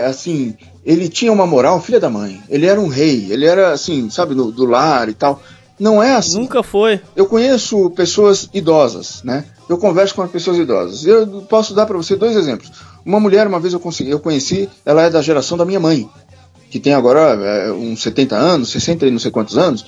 é, 0.00 0.06
assim, 0.06 0.54
ele 0.84 1.08
tinha 1.08 1.32
uma 1.32 1.46
moral, 1.46 1.80
filha 1.80 2.00
da 2.00 2.08
mãe. 2.08 2.40
Ele 2.48 2.66
era 2.66 2.80
um 2.80 2.88
rei, 2.88 3.26
ele 3.30 3.44
era 3.44 3.72
assim, 3.72 4.08
sabe, 4.08 4.34
no, 4.34 4.50
do 4.50 4.64
lar 4.64 5.08
e 5.08 5.14
tal. 5.14 5.42
Não 5.78 6.02
é 6.02 6.14
assim. 6.14 6.38
Nunca 6.38 6.62
foi. 6.62 7.00
Eu 7.16 7.26
conheço 7.26 7.90
pessoas 7.90 8.48
idosas, 8.52 9.22
né? 9.24 9.44
Eu 9.68 9.78
converso 9.78 10.14
com 10.14 10.22
as 10.22 10.30
pessoas 10.30 10.58
idosas. 10.58 11.04
Eu 11.04 11.42
posso 11.48 11.74
dar 11.74 11.86
para 11.86 11.96
você 11.96 12.16
dois 12.16 12.36
exemplos. 12.36 12.70
Uma 13.04 13.18
mulher, 13.18 13.46
uma 13.46 13.60
vez 13.60 13.74
eu, 13.74 13.80
consegui, 13.80 14.10
eu 14.10 14.20
conheci, 14.20 14.68
ela 14.84 15.02
é 15.02 15.10
da 15.10 15.20
geração 15.20 15.58
da 15.58 15.64
minha 15.64 15.80
mãe, 15.80 16.08
que 16.70 16.78
tem 16.78 16.94
agora 16.94 17.20
é, 17.20 17.72
uns 17.72 18.02
70 18.02 18.34
anos, 18.36 18.70
60 18.70 19.06
e 19.06 19.10
não 19.10 19.18
sei 19.18 19.30
quantos 19.30 19.58
anos. 19.58 19.84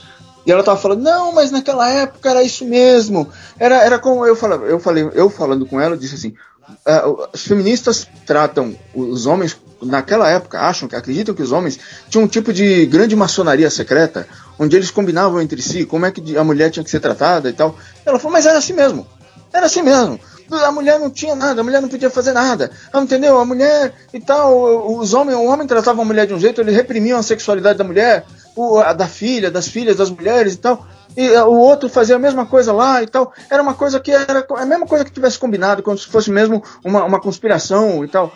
E 0.47 0.53
ela 0.53 0.63
tava 0.63 0.79
falando, 0.79 1.03
não, 1.03 1.33
mas 1.33 1.51
naquela 1.51 1.89
época 1.89 2.31
era 2.31 2.43
isso 2.43 2.65
mesmo. 2.65 3.29
Era, 3.59 3.83
era 3.83 3.99
como 3.99 4.25
eu 4.25 4.37
falava, 4.37 4.67
eu 4.67 4.79
falei, 4.79 5.09
eu 5.15 5.29
falando 5.29 5.67
com 5.67 5.81
ela, 5.81 5.97
disse 5.97 6.15
assim, 6.15 6.35
uh, 6.69 7.29
as 7.33 7.43
feministas 7.43 8.07
tratam 8.25 8.77
os 8.95 9.27
homens 9.27 9.57
naquela 9.83 10.31
época 10.31 10.59
acham 10.59 10.89
que 10.89 10.97
acreditam 10.97 11.35
que 11.35 11.43
os 11.43 11.53
homens 11.53 11.79
tinham 12.09 12.25
um 12.25 12.29
tipo 12.29 12.53
de 12.53 12.87
grande 12.87 13.15
maçonaria 13.15 13.69
secreta 13.69 14.27
onde 14.59 14.77
eles 14.77 14.91
combinavam 14.91 15.41
entre 15.41 15.61
si 15.61 15.85
como 15.85 16.07
é 16.07 16.11
que 16.11 16.37
a 16.37 16.45
mulher 16.45 16.71
tinha 16.71 16.85
que 16.85 16.91
ser 16.91 17.01
tratada 17.01 17.49
e 17.49 17.53
tal. 17.53 17.77
Ela 18.05 18.19
falou, 18.19 18.33
mas 18.33 18.47
era 18.47 18.59
assim 18.59 18.73
mesmo. 18.73 19.07
Era 19.53 19.67
assim 19.67 19.83
mesmo. 19.83 20.19
A 20.51 20.71
mulher 20.71 21.01
não 21.01 21.11
tinha 21.11 21.35
nada, 21.35 21.61
a 21.61 21.65
mulher 21.65 21.83
não 21.83 21.89
podia 21.89 22.09
fazer 22.09 22.33
nada. 22.33 22.71
Ah, 22.93 23.01
entendeu? 23.01 23.39
A 23.39 23.45
mulher 23.45 23.93
e 24.13 24.21
tal, 24.21 24.97
os 24.99 25.13
homens, 25.13 25.37
o 25.37 25.45
homem 25.47 25.67
tratava 25.67 26.03
a 26.03 26.05
mulher 26.05 26.27
de 26.27 26.35
um 26.35 26.39
jeito, 26.39 26.61
ele 26.61 26.71
reprimia 26.71 27.17
a 27.17 27.23
sexualidade 27.23 27.79
da 27.79 27.85
mulher, 27.85 28.25
o, 28.55 28.79
a 28.79 28.93
da 28.93 29.09
filha, 29.09 29.51
das 29.51 29.67
filhas, 29.67 29.97
das 29.97 30.11
mulheres 30.11 30.55
e 30.55 30.59
tal. 30.59 30.87
E 31.17 31.31
o 31.31 31.57
outro 31.57 31.89
fazia 31.89 32.15
a 32.15 32.19
mesma 32.19 32.47
coisa 32.47 32.73
lá 32.73 33.03
e 33.03 33.07
tal. 33.07 33.33
Era 33.51 33.63
uma 33.63 33.75
coisa 33.75 33.99
que 33.99 34.13
era 34.13 34.47
a 34.49 34.67
mesma 34.67 34.87
coisa 34.87 35.05
que 35.05 35.11
tivesse 35.11 35.39
combinado, 35.39 35.83
como 35.83 35.99
se 35.99 36.07
fosse 36.07 36.31
mesmo 36.31 36.63
uma, 36.85 37.05
uma 37.05 37.21
conspiração 37.21 38.05
e 38.05 38.09
tal. 38.09 38.33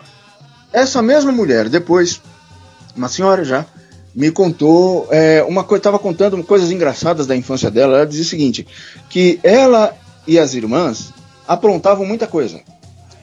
Essa 0.73 1.01
mesma 1.01 1.31
mulher, 1.31 1.69
depois, 1.69 2.21
uma 2.95 3.07
senhora 3.07 3.43
já, 3.43 3.65
me 4.13 4.31
contou 4.31 5.07
é, 5.09 5.43
uma 5.47 5.63
coisa, 5.63 5.79
estava 5.79 5.99
contando 5.99 6.43
coisas 6.43 6.71
engraçadas 6.71 7.25
da 7.25 7.35
infância 7.35 7.71
dela. 7.71 7.97
Ela 7.97 8.05
dizia 8.05 8.23
o 8.23 8.27
seguinte: 8.27 8.67
que 9.09 9.39
ela 9.43 9.95
e 10.27 10.37
as 10.37 10.53
irmãs 10.53 11.13
aprontavam 11.47 12.05
muita 12.05 12.27
coisa. 12.27 12.61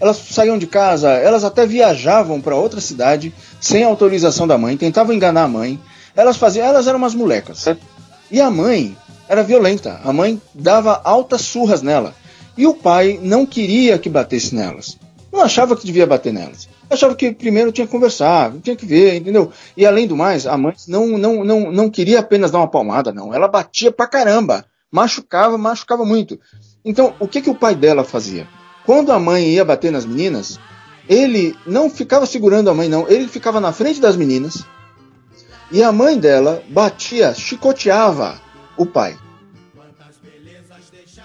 Elas 0.00 0.16
saíam 0.16 0.58
de 0.58 0.66
casa, 0.66 1.10
elas 1.10 1.42
até 1.42 1.66
viajavam 1.66 2.40
para 2.40 2.54
outra 2.54 2.80
cidade 2.80 3.34
sem 3.60 3.82
autorização 3.82 4.46
da 4.46 4.56
mãe, 4.56 4.76
tentavam 4.76 5.14
enganar 5.14 5.44
a 5.44 5.48
mãe. 5.48 5.78
Elas 6.14 6.36
faziam, 6.36 6.66
elas 6.66 6.86
eram 6.86 6.98
umas 6.98 7.14
molecas, 7.14 7.58
certo? 7.58 7.82
E 8.30 8.40
a 8.40 8.50
mãe 8.50 8.96
era 9.28 9.42
violenta. 9.42 10.00
A 10.04 10.12
mãe 10.12 10.40
dava 10.54 11.00
altas 11.04 11.42
surras 11.42 11.82
nela. 11.82 12.14
E 12.56 12.66
o 12.66 12.74
pai 12.74 13.18
não 13.22 13.46
queria 13.46 13.98
que 13.98 14.08
batesse 14.08 14.54
nelas. 14.54 14.98
Não 15.32 15.42
achava 15.42 15.76
que 15.76 15.86
devia 15.86 16.06
bater 16.06 16.32
nelas. 16.32 16.68
Achava 16.90 17.14
que 17.14 17.32
primeiro 17.32 17.70
tinha 17.70 17.86
que 17.86 17.92
conversar, 17.92 18.52
tinha 18.62 18.74
que 18.74 18.86
ver, 18.86 19.16
entendeu? 19.16 19.52
E 19.76 19.84
além 19.84 20.06
do 20.06 20.16
mais, 20.16 20.46
a 20.46 20.56
mãe 20.56 20.74
não, 20.86 21.18
não, 21.18 21.44
não, 21.44 21.72
não 21.72 21.90
queria 21.90 22.20
apenas 22.20 22.50
dar 22.50 22.58
uma 22.58 22.70
palmada, 22.70 23.12
não. 23.12 23.34
Ela 23.34 23.46
batia 23.46 23.92
pra 23.92 24.06
caramba. 24.06 24.64
Machucava, 24.90 25.58
machucava 25.58 26.04
muito. 26.04 26.40
Então, 26.84 27.14
o 27.20 27.28
que, 27.28 27.42
que 27.42 27.50
o 27.50 27.54
pai 27.54 27.74
dela 27.74 28.04
fazia? 28.04 28.48
Quando 28.86 29.12
a 29.12 29.18
mãe 29.18 29.50
ia 29.50 29.64
bater 29.64 29.92
nas 29.92 30.06
meninas, 30.06 30.58
ele 31.06 31.54
não 31.66 31.90
ficava 31.90 32.24
segurando 32.24 32.70
a 32.70 32.74
mãe, 32.74 32.88
não. 32.88 33.06
Ele 33.06 33.28
ficava 33.28 33.60
na 33.60 33.72
frente 33.72 34.00
das 34.00 34.16
meninas 34.16 34.64
e 35.70 35.82
a 35.82 35.92
mãe 35.92 36.18
dela 36.18 36.62
batia, 36.70 37.34
chicoteava 37.34 38.40
o 38.78 38.86
pai. 38.86 39.16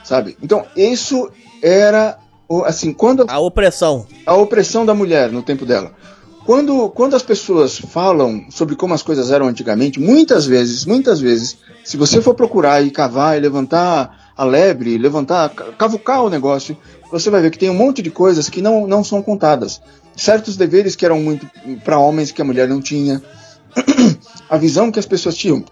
Sabe? 0.04 0.38
Então, 0.42 0.66
isso 0.76 1.32
era 1.62 2.20
assim, 2.66 2.94
quando 2.94 3.26
a 3.28 3.40
opressão, 3.40 4.06
a 4.26 4.36
opressão 4.36 4.86
da 4.86 4.94
mulher 4.94 5.32
no 5.32 5.42
tempo 5.42 5.66
dela. 5.66 5.92
Quando, 6.46 6.90
quando 6.90 7.16
as 7.16 7.24
pessoas 7.24 7.78
falam 7.78 8.46
sobre 8.50 8.76
como 8.76 8.94
as 8.94 9.02
coisas 9.02 9.32
eram 9.32 9.48
antigamente, 9.48 9.98
muitas 10.00 10.46
vezes, 10.46 10.86
muitas 10.86 11.22
vezes, 11.22 11.58
se 11.86 11.96
você 11.96 12.22
for 12.22 12.34
procurar 12.34 12.82
e 12.82 12.92
cavar 12.92 13.38
e 13.38 13.40
levantar 13.40 14.34
a 14.36 14.44
lebre, 14.44 14.98
levantar, 14.98 15.50
cavucar 15.78 16.22
o 16.22 16.30
negócio, 16.30 16.78
você 17.10 17.30
vai 17.30 17.42
ver 17.42 17.50
que 17.50 17.58
tem 17.58 17.70
um 17.70 17.76
monte 17.76 18.02
de 18.02 18.12
coisas 18.12 18.50
que 18.50 18.62
não, 18.62 18.86
não 18.86 19.04
são 19.06 19.22
contadas. 19.22 19.82
Certos 20.18 20.58
deveres 20.58 20.98
que 20.98 21.06
eram 21.06 21.20
muito 21.20 21.50
para 21.86 21.98
homens 21.98 22.32
que 22.32 22.42
a 22.42 22.46
mulher 22.46 22.68
não 22.68 22.82
tinha. 22.82 23.24
a 24.50 24.58
visão 24.58 24.92
que 24.92 25.00
as 25.00 25.06
pessoas 25.06 25.36
tinham 25.36 25.64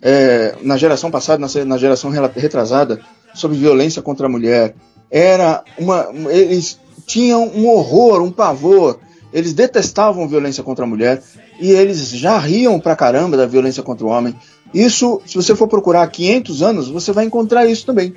é, 0.00 0.56
na 0.62 0.76
geração 0.76 1.10
passada, 1.10 1.40
na, 1.40 1.64
na 1.64 1.78
geração 1.78 2.10
retrasada, 2.34 3.00
sobre 3.34 3.56
violência 3.56 4.02
contra 4.02 4.26
a 4.26 4.30
mulher, 4.30 4.74
era 5.12 5.62
uma. 5.78 6.08
Eles 6.30 6.80
tinham 7.06 7.46
um 7.54 7.68
horror, 7.68 8.22
um 8.22 8.32
pavor. 8.32 8.98
Eles 9.32 9.52
detestavam 9.52 10.28
violência 10.28 10.64
contra 10.64 10.84
a 10.84 10.88
mulher 10.88 11.22
e 11.60 11.70
eles 11.70 12.10
já 12.10 12.38
riam 12.38 12.80
pra 12.80 12.96
caramba 12.96 13.36
da 13.36 13.46
violência 13.46 13.82
contra 13.82 14.06
o 14.06 14.08
homem. 14.10 14.34
Isso, 14.74 15.20
se 15.26 15.36
você 15.36 15.54
for 15.54 15.68
procurar 15.68 16.06
500 16.06 16.62
anos, 16.62 16.88
você 16.88 17.12
vai 17.12 17.24
encontrar 17.24 17.66
isso 17.66 17.84
também. 17.84 18.14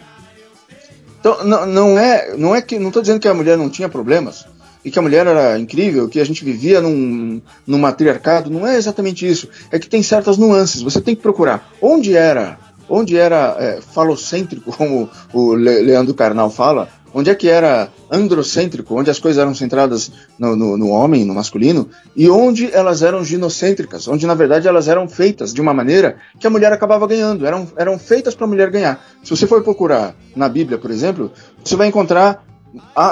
Então, 1.19 1.43
não, 1.43 1.65
não 1.65 1.99
é, 1.99 2.35
não 2.37 2.55
é 2.55 2.61
que, 2.61 2.77
não 2.79 2.87
estou 2.87 3.01
dizendo 3.01 3.19
que 3.19 3.27
a 3.27 3.33
mulher 3.33 3.57
não 3.57 3.69
tinha 3.69 3.89
problemas 3.89 4.45
e 4.83 4.91
que 4.91 4.99
a 4.99 5.01
mulher 5.01 5.25
era 5.25 5.57
incrível, 5.57 6.07
que 6.07 6.19
a 6.19 6.23
gente 6.23 6.45
vivia 6.45 6.79
num, 6.79 7.41
num 7.65 7.79
matriarcado. 7.79 8.49
Não 8.49 8.67
é 8.67 8.75
exatamente 8.75 9.27
isso. 9.27 9.49
É 9.71 9.79
que 9.79 9.89
tem 9.89 10.03
certas 10.03 10.37
nuances. 10.37 10.81
Você 10.81 11.01
tem 11.01 11.15
que 11.15 11.21
procurar 11.21 11.71
onde 11.81 12.15
era, 12.15 12.59
onde 12.89 13.17
era 13.17 13.55
é, 13.59 13.81
falocêntrico, 13.81 14.71
como 14.75 15.09
o 15.33 15.53
Leandro 15.53 16.13
Carnal 16.13 16.49
fala, 16.49 16.89
onde 17.13 17.29
é 17.29 17.35
que 17.35 17.47
era 17.47 17.89
androcêntrico, 18.11 18.93
onde 18.93 19.09
as 19.09 19.19
coisas 19.19 19.41
eram 19.41 19.55
centradas 19.55 20.11
no, 20.37 20.53
no, 20.53 20.77
no, 20.77 20.89
homem, 20.89 21.23
no 21.23 21.33
masculino, 21.33 21.89
e 22.13 22.29
onde 22.29 22.69
elas 22.73 23.01
eram 23.01 23.23
ginocêntricas, 23.23 24.05
onde 24.09 24.27
na 24.27 24.33
verdade 24.33 24.67
elas 24.67 24.89
eram 24.89 25.07
feitas 25.07 25.53
de 25.53 25.61
uma 25.61 25.73
maneira 25.73 26.17
que 26.37 26.45
a 26.45 26.49
mulher 26.49 26.73
acabava 26.73 27.07
ganhando, 27.07 27.45
eram, 27.45 27.67
eram 27.77 27.97
feitas 27.97 28.35
para 28.35 28.45
a 28.45 28.49
mulher 28.49 28.69
ganhar. 28.69 29.01
Se 29.23 29.29
você 29.29 29.47
for 29.47 29.63
procurar 29.63 30.13
na 30.35 30.49
Bíblia, 30.49 30.77
por 30.77 30.91
exemplo, 30.91 31.31
você 31.63 31.77
vai 31.77 31.87
encontrar 31.87 32.43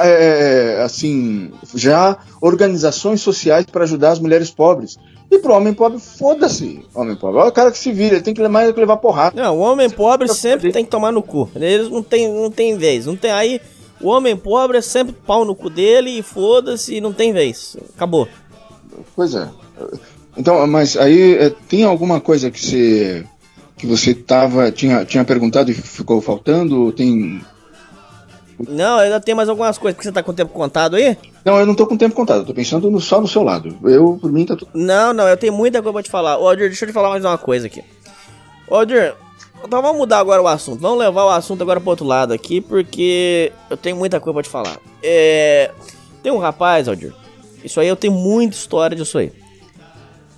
é, 0.04 0.10
é, 0.10 0.84
assim 0.84 1.52
já 1.74 2.18
organizações 2.42 3.22
sociais 3.22 3.66
para 3.66 3.86
ajudar 3.86 4.12
as 4.12 4.20
mulheres 4.20 4.52
pobres. 4.52 4.98
E 5.34 5.40
pro 5.40 5.56
homem 5.56 5.74
pobre, 5.74 6.00
foda-se. 6.00 6.86
Homem 6.94 7.16
pobre. 7.16 7.40
Olha 7.40 7.50
o 7.50 7.52
cara 7.52 7.72
que 7.72 7.78
se 7.80 7.92
vira, 7.92 8.16
ele 8.16 8.24
tem 8.24 8.36
que 8.36 8.48
mais 8.48 8.72
levar 8.76 8.98
porrada. 8.98 9.42
Não, 9.42 9.58
o 9.58 9.62
homem 9.62 9.90
pobre 9.90 10.28
sempre 10.32 10.72
tem 10.72 10.86
que 10.86 10.92
tomar 10.92 11.12
no 11.12 11.24
cu. 11.24 11.50
Eles 11.56 11.90
não 11.90 12.04
tem, 12.04 12.32
não 12.32 12.52
tem 12.52 12.78
vez. 12.78 13.08
Não 13.08 13.16
tem 13.16 13.32
aí. 13.32 13.60
O 14.00 14.10
homem 14.10 14.38
pobre 14.38 14.78
é 14.78 14.82
sempre 14.82 15.16
pau 15.26 15.44
no 15.44 15.56
cu 15.56 15.72
dele 15.72 16.12
e 16.12 16.22
foda-se, 16.22 17.02
não 17.02 17.12
tem 17.12 17.34
vez. 17.34 17.76
Acabou. 17.96 18.28
Pois 19.16 19.34
é. 19.34 19.50
Então, 20.38 20.68
mas 20.68 20.96
aí 20.96 21.34
é, 21.34 21.50
tem 21.68 21.84
alguma 21.84 22.22
coisa 22.22 22.52
que 22.52 22.60
você 22.60 23.26
que 23.76 23.88
você 23.88 24.14
tava 24.14 24.72
tinha, 24.72 25.04
tinha 25.04 25.26
perguntado 25.26 25.72
e 25.72 25.74
ficou 25.74 26.22
faltando? 26.22 26.92
Tem 26.92 27.42
não, 28.68 29.00
ainda 29.00 29.20
tem 29.20 29.36
mais 29.36 29.50
algumas 29.50 29.78
coisas. 29.78 29.96
Porque 29.96 30.08
você 30.08 30.12
tá 30.12 30.24
com 30.24 30.32
o 30.32 30.36
tempo 30.36 30.54
contado 30.54 30.96
aí? 30.96 31.18
Não, 31.44 31.60
eu 31.60 31.66
não 31.66 31.76
tô 31.76 31.86
com 31.88 31.96
o 31.96 31.98
tempo 31.98 32.16
contado. 32.16 32.42
Eu 32.42 32.46
tô 32.46 32.54
pensando 32.54 32.90
no, 32.90 33.02
só 33.02 33.20
no 33.20 33.28
seu 33.28 33.44
lado. 33.44 33.78
Eu, 33.84 34.18
por 34.22 34.32
mim, 34.32 34.46
tá 34.46 34.56
tudo. 34.56 34.72
Não, 34.74 35.14
não, 35.14 35.28
eu 35.28 35.38
tenho 35.38 35.54
muita 35.54 35.82
coisa 35.82 35.94
pra 35.94 36.04
te 36.04 36.10
falar. 36.10 36.38
Ô, 36.38 36.46
Odir, 36.46 36.68
deixa 36.68 36.86
eu 36.86 36.90
te 36.90 36.94
falar 36.94 37.10
mais 37.10 37.24
uma 37.24 37.38
coisa 37.38 37.68
aqui. 37.68 37.84
Ô, 38.68 38.78
Odir, 38.78 39.16
então 39.66 39.82
vamos 39.82 39.98
mudar 39.98 40.20
agora 40.20 40.42
o 40.42 40.48
assunto. 40.48 40.80
Vamos 40.80 41.00
levar 41.00 41.26
o 41.26 41.30
assunto 41.30 41.62
agora 41.62 41.80
pro 41.80 41.90
outro 41.90 42.06
lado 42.06 42.34
aqui, 42.34 42.60
porque 42.60 43.52
eu 43.70 43.78
tenho 43.78 43.96
muita 43.96 44.20
coisa 44.20 44.34
pra 44.34 44.44
te 44.44 44.50
falar. 44.50 44.78
É. 45.02 45.72
Tem 46.22 46.32
um 46.32 46.38
rapaz, 46.38 46.88
Aldir. 46.88 47.14
Isso 47.64 47.80
aí 47.80 47.88
eu 47.88 47.96
tenho 47.96 48.14
muita 48.14 48.56
história 48.56 48.96
disso 48.96 49.18
aí. 49.18 49.32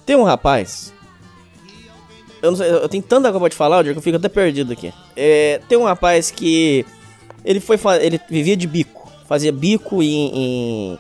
Tem 0.05 0.15
um 0.15 0.23
rapaz. 0.23 0.93
Eu 2.41 2.51
não 2.51 2.57
sei, 2.57 2.69
eu 2.69 2.87
tenho 2.87 3.01
tanta 3.01 3.29
coisa 3.29 3.39
pra 3.39 3.49
te 3.49 3.55
falar, 3.55 3.77
Aldir, 3.77 3.93
que 3.93 3.99
eu 3.99 4.03
fico 4.03 4.17
até 4.17 4.29
perdido 4.29 4.73
aqui. 4.73 4.93
É, 5.15 5.59
tem 5.67 5.77
um 5.77 5.83
rapaz 5.83 6.29
que. 6.29 6.85
Ele 7.45 7.59
foi. 7.59 7.77
Ele 8.01 8.19
vivia 8.30 8.57
de 8.57 8.67
bico. 8.67 9.09
Fazia 9.27 9.51
bico 9.51 10.03
em, 10.03 10.31
em, 10.34 10.99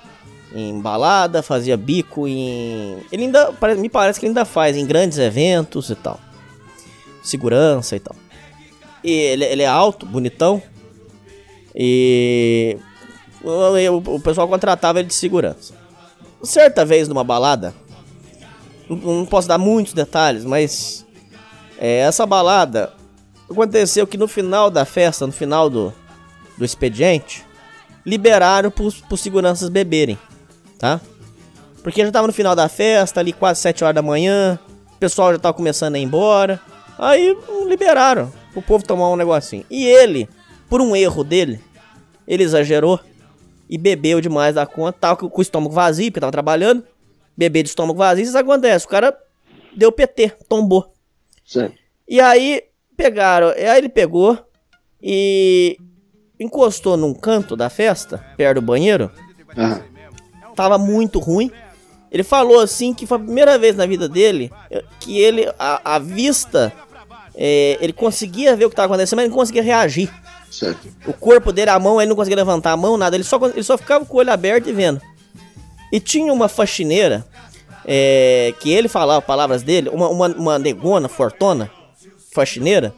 em 0.53 0.79
balada, 0.79 1.43
fazia 1.43 1.75
bico 1.75 2.27
em. 2.27 2.97
Ele 3.11 3.23
ainda. 3.23 3.51
Me 3.77 3.89
parece 3.89 4.19
que 4.19 4.25
ele 4.25 4.31
ainda 4.31 4.45
faz 4.45 4.77
em 4.77 4.85
grandes 4.85 5.17
eventos 5.17 5.89
e 5.89 5.95
tal 5.95 6.19
segurança 7.25 7.95
e 7.95 7.99
tal. 7.99 8.15
E 9.03 9.11
ele, 9.11 9.45
ele 9.45 9.63
é 9.63 9.67
alto, 9.67 10.05
bonitão. 10.05 10.61
E 11.73 12.77
o, 13.43 14.15
o 14.15 14.19
pessoal 14.19 14.47
contratava 14.47 14.99
ele 14.99 15.07
de 15.07 15.13
segurança. 15.13 15.73
Certa 16.41 16.85
vez 16.85 17.07
numa 17.07 17.23
balada, 17.23 17.73
não, 18.87 19.25
posso 19.25 19.47
dar 19.47 19.57
muitos 19.57 19.93
detalhes, 19.93 20.45
mas 20.45 21.05
é, 21.77 21.99
essa 21.99 22.25
balada 22.25 22.93
aconteceu 23.49 24.05
que 24.05 24.17
no 24.17 24.27
final 24.27 24.69
da 24.69 24.85
festa, 24.85 25.25
no 25.25 25.33
final 25.33 25.69
do, 25.69 25.93
do 26.57 26.65
expediente, 26.65 27.45
liberaram 28.05 28.71
para 28.71 28.83
os 28.83 29.21
seguranças 29.21 29.69
beberem, 29.69 30.17
tá? 30.77 31.01
Porque 31.83 32.03
já 32.03 32.11
tava 32.11 32.27
no 32.27 32.33
final 32.33 32.55
da 32.55 32.67
festa, 32.67 33.19
ali 33.19 33.33
quase 33.33 33.61
7 33.61 33.83
horas 33.83 33.95
da 33.95 34.01
manhã, 34.01 34.59
o 34.95 34.97
pessoal 34.97 35.31
já 35.33 35.39
tava 35.39 35.53
começando 35.53 35.95
a 35.95 35.99
ir 35.99 36.03
embora. 36.03 36.59
Aí 36.97 37.37
liberaram 37.67 38.31
o 38.55 38.61
povo 38.61 38.83
tomar 38.83 39.09
um 39.09 39.15
negocinho. 39.15 39.65
E 39.69 39.85
ele, 39.85 40.29
por 40.69 40.81
um 40.81 40.95
erro 40.95 41.23
dele, 41.23 41.59
ele 42.27 42.43
exagerou 42.43 42.99
e 43.69 43.77
bebeu 43.77 44.21
demais 44.21 44.55
da 44.55 44.65
conta. 44.65 44.97
Tava 44.99 45.15
com 45.17 45.29
o 45.37 45.41
estômago 45.41 45.73
vazio, 45.73 46.05
porque 46.05 46.21
tava 46.21 46.31
trabalhando. 46.31 46.83
Bebeu 47.37 47.61
de 47.61 47.69
estômago 47.69 47.99
vazio, 47.99 48.23
isso 48.23 48.37
acontece. 48.37 48.85
O 48.85 48.89
cara 48.89 49.15
deu 49.75 49.91
PT, 49.91 50.33
tombou. 50.47 50.93
Sim. 51.45 51.71
E 52.07 52.21
aí 52.21 52.63
pegaram, 52.95 53.49
aí 53.49 53.77
ele 53.77 53.89
pegou 53.89 54.39
e 55.01 55.77
encostou 56.39 56.97
num 56.97 57.13
canto 57.13 57.55
da 57.55 57.69
festa, 57.69 58.23
perto 58.37 58.59
do 58.59 58.65
banheiro. 58.65 59.11
Uhum. 59.55 60.53
Tava 60.55 60.77
muito 60.77 61.19
ruim. 61.19 61.51
Ele 62.11 62.23
falou 62.23 62.59
assim 62.59 62.93
que 62.93 63.05
foi 63.05 63.17
a 63.17 63.19
primeira 63.19 63.57
vez 63.57 63.75
na 63.75 63.85
vida 63.85 64.07
dele 64.07 64.51
que 64.99 65.19
ele, 65.19 65.51
a, 65.59 65.95
a 65.95 65.99
vista 65.99 66.71
é, 67.35 67.77
ele 67.81 67.91
conseguia 67.91 68.55
ver 68.55 68.65
o 68.65 68.69
que 68.69 68.73
estava 68.73 68.93
acontecendo, 68.93 69.17
mas 69.17 69.25
ele 69.25 69.31
não 69.31 69.37
conseguia 69.37 69.63
reagir. 69.63 70.09
Certo. 70.49 70.87
O 71.05 71.11
corpo 71.11 71.51
dele, 71.51 71.69
a 71.69 71.77
mão, 71.77 71.99
ele 71.99 72.09
não 72.09 72.15
conseguia 72.15 72.37
levantar 72.37 72.71
a 72.71 72.77
mão, 72.77 72.95
nada. 72.95 73.15
Ele 73.15 73.23
só, 73.23 73.37
ele 73.47 73.63
só 73.63 73.77
ficava 73.77 74.05
com 74.05 74.15
o 74.15 74.19
olho 74.19 74.31
aberto 74.31 74.69
e 74.69 74.73
vendo. 74.73 75.01
E 75.91 75.99
tinha 75.99 76.31
uma 76.31 76.47
faxineira, 76.47 77.25
é, 77.85 78.53
que 78.59 78.71
ele 78.71 78.87
falava 78.87 79.21
palavras 79.21 79.63
dele, 79.63 79.89
uma, 79.89 80.07
uma, 80.07 80.27
uma 80.29 80.59
negona, 80.59 81.09
fortona, 81.09 81.69
faxineira. 82.33 82.93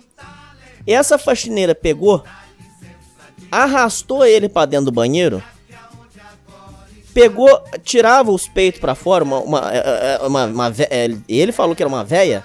E 0.85 0.93
essa 0.93 1.17
faxineira 1.17 1.73
pegou, 1.73 2.23
arrastou 3.51 4.25
ele 4.25 4.47
para 4.49 4.65
dentro 4.65 4.85
do 4.85 4.91
banheiro, 4.91 5.41
pegou, 7.13 7.49
tirava 7.83 8.31
os 8.31 8.47
peitos 8.47 8.79
para 8.79 8.95
fora, 8.95 9.23
uma, 9.23 9.39
uma, 9.39 9.71
é, 9.73 10.19
é, 10.21 10.27
uma, 10.27 10.45
uma, 10.45 10.73
é, 10.89 11.09
ele 11.27 11.51
falou 11.51 11.75
que 11.75 11.81
era 11.81 11.89
uma 11.89 12.03
véia, 12.03 12.43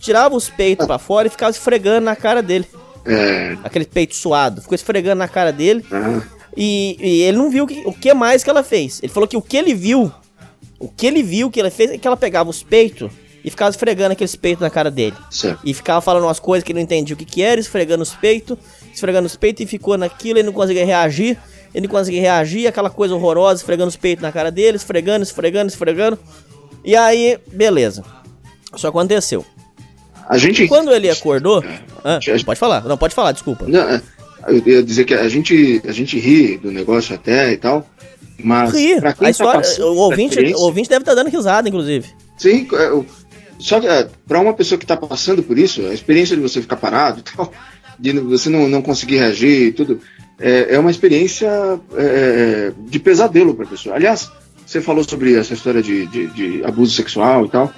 tirava 0.00 0.34
os 0.34 0.48
peitos 0.48 0.86
para 0.86 0.98
fora 0.98 1.26
e 1.28 1.30
ficava 1.30 1.50
esfregando 1.50 2.04
na 2.04 2.16
cara 2.16 2.42
dele. 2.42 2.66
É, 3.06 3.56
Aquele 3.64 3.84
peito 3.86 4.14
suado. 4.14 4.60
Ficou 4.60 4.74
esfregando 4.74 5.16
na 5.16 5.28
cara 5.28 5.50
dele. 5.52 5.84
ah, 5.90 6.20
E, 6.56 6.96
e 7.00 7.22
ele 7.22 7.38
não 7.38 7.50
viu 7.50 7.66
que- 7.66 7.82
o 7.86 7.92
que 7.92 8.12
mais 8.12 8.42
que 8.42 8.50
ela 8.50 8.62
fez. 8.62 9.00
Ele 9.02 9.12
falou 9.12 9.26
que 9.28 9.36
o 9.36 9.40
que 9.42 9.56
ele 9.56 9.74
viu, 9.74 10.12
o 10.78 10.88
que 10.88 11.06
ele 11.06 11.22
viu 11.22 11.50
que 11.50 11.60
ela 11.60 11.70
fez 11.70 11.90
é 11.92 11.98
que 11.98 12.06
ela 12.06 12.16
pegava 12.16 12.50
os 12.50 12.62
peitos 12.62 13.10
e 13.44 13.50
ficava 13.50 13.70
esfregando 13.70 14.12
aqueles 14.12 14.34
peitos 14.34 14.60
na 14.60 14.68
cara 14.68 14.90
dele. 14.90 15.16
certo. 15.30 15.60
E 15.64 15.72
ficava 15.72 16.00
falando 16.00 16.24
umas 16.24 16.40
coisas 16.40 16.64
que 16.64 16.72
ele 16.72 16.80
não 16.80 16.84
entendia 16.84 17.14
o 17.14 17.18
que 17.18 17.24
que 17.24 17.40
era, 17.42 17.60
esfregando 17.60 18.02
os 18.02 18.12
peitos, 18.14 18.58
esfregando 18.92 19.26
os 19.26 19.36
peitos 19.36 19.62
e 19.62 19.66
ficou 19.66 19.96
naquilo, 19.96 20.38
ele 20.38 20.46
não 20.46 20.52
conseguia 20.52 20.84
reagir. 20.84 21.38
Ele 21.74 21.86
não 21.86 21.94
conseguia 21.94 22.20
reagir, 22.22 22.66
aquela 22.66 22.88
coisa 22.88 23.14
horrorosa, 23.14 23.60
esfregando 23.60 23.88
os 23.88 23.96
peitos 23.96 24.22
na 24.22 24.32
cara 24.32 24.50
dele, 24.50 24.76
esfregando, 24.78 25.22
esfregando, 25.22 25.68
esfregando. 25.68 26.18
E 26.84 26.96
aí, 26.96 27.38
beleza. 27.52 28.02
Isso 28.74 28.86
aconteceu. 28.86 29.44
A 30.28 30.38
gente. 30.38 30.66
Quando 30.66 30.92
ele 30.92 31.10
acordou. 31.10 31.62
Ah, 32.04 32.18
pode 32.44 32.58
falar, 32.58 32.84
não, 32.84 32.96
pode 32.96 33.14
falar, 33.14 33.32
desculpa. 33.32 33.66
Não, 33.66 33.80
é, 33.88 34.00
eu 34.48 34.62
ia 34.66 34.82
dizer 34.82 35.04
que 35.04 35.14
a 35.14 35.28
gente, 35.28 35.82
a 35.86 35.92
gente 35.92 36.18
ri 36.18 36.56
do 36.56 36.70
negócio 36.70 37.14
até 37.14 37.52
e 37.52 37.56
tal, 37.56 37.86
mas. 38.42 38.72
Quem 38.72 38.96
A 38.98 39.12
tá 39.12 39.30
história, 39.30 39.60
passando 39.60 39.92
o, 39.92 39.96
ouvinte, 39.96 40.38
o 40.54 40.60
ouvinte 40.60 40.88
deve 40.88 41.02
estar 41.02 41.14
dando 41.14 41.28
risada, 41.30 41.68
inclusive. 41.68 42.08
Sim, 42.36 42.66
é, 42.72 42.90
o- 42.92 43.04
só 43.58 43.80
que 43.80 43.86
é, 43.88 44.08
para 44.26 44.38
uma 44.40 44.54
pessoa 44.54 44.78
que 44.78 44.84
está 44.84 44.96
passando 44.96 45.42
por 45.42 45.58
isso, 45.58 45.80
a 45.86 45.92
experiência 45.92 46.36
de 46.36 46.42
você 46.42 46.60
ficar 46.62 46.76
parado 46.76 47.20
e 47.20 47.22
tal, 47.22 47.52
de 47.98 48.12
você 48.20 48.48
não, 48.48 48.68
não 48.68 48.80
conseguir 48.82 49.16
reagir 49.18 49.66
e 49.68 49.72
tudo, 49.72 50.00
é, 50.38 50.74
é 50.74 50.78
uma 50.78 50.90
experiência 50.90 51.50
é, 51.96 52.72
de 52.78 52.98
pesadelo 52.98 53.54
para 53.54 53.64
a 53.64 53.68
pessoa. 53.68 53.94
Aliás, 53.96 54.30
você 54.64 54.80
falou 54.80 55.02
sobre 55.02 55.34
essa 55.34 55.54
história 55.54 55.82
de, 55.82 56.06
de- 56.06 56.26
de 56.28 56.64
abuso 56.64 56.94
sexual 56.94 57.46
e 57.46 57.48
tal. 57.48 57.72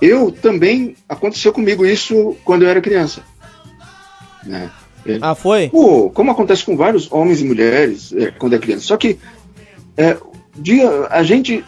Eu 0.00 0.30
também 0.30 0.94
aconteceu 1.08 1.52
comigo 1.52 1.84
isso 1.84 2.36
quando 2.44 2.62
eu 2.62 2.68
era 2.68 2.80
criança. 2.80 3.22
Né? 4.44 4.70
Ah, 5.20 5.34
foi? 5.34 5.68
Pô, 5.68 6.10
como 6.10 6.30
acontece 6.30 6.64
com 6.64 6.76
vários 6.76 7.10
homens 7.12 7.40
e 7.40 7.44
mulheres 7.44 8.12
é, 8.12 8.30
quando 8.30 8.54
é 8.54 8.58
criança. 8.58 8.86
Só 8.86 8.96
que 8.96 9.18
é, 9.96 10.16
dia, 10.56 10.88
a 11.10 11.22
gente 11.22 11.64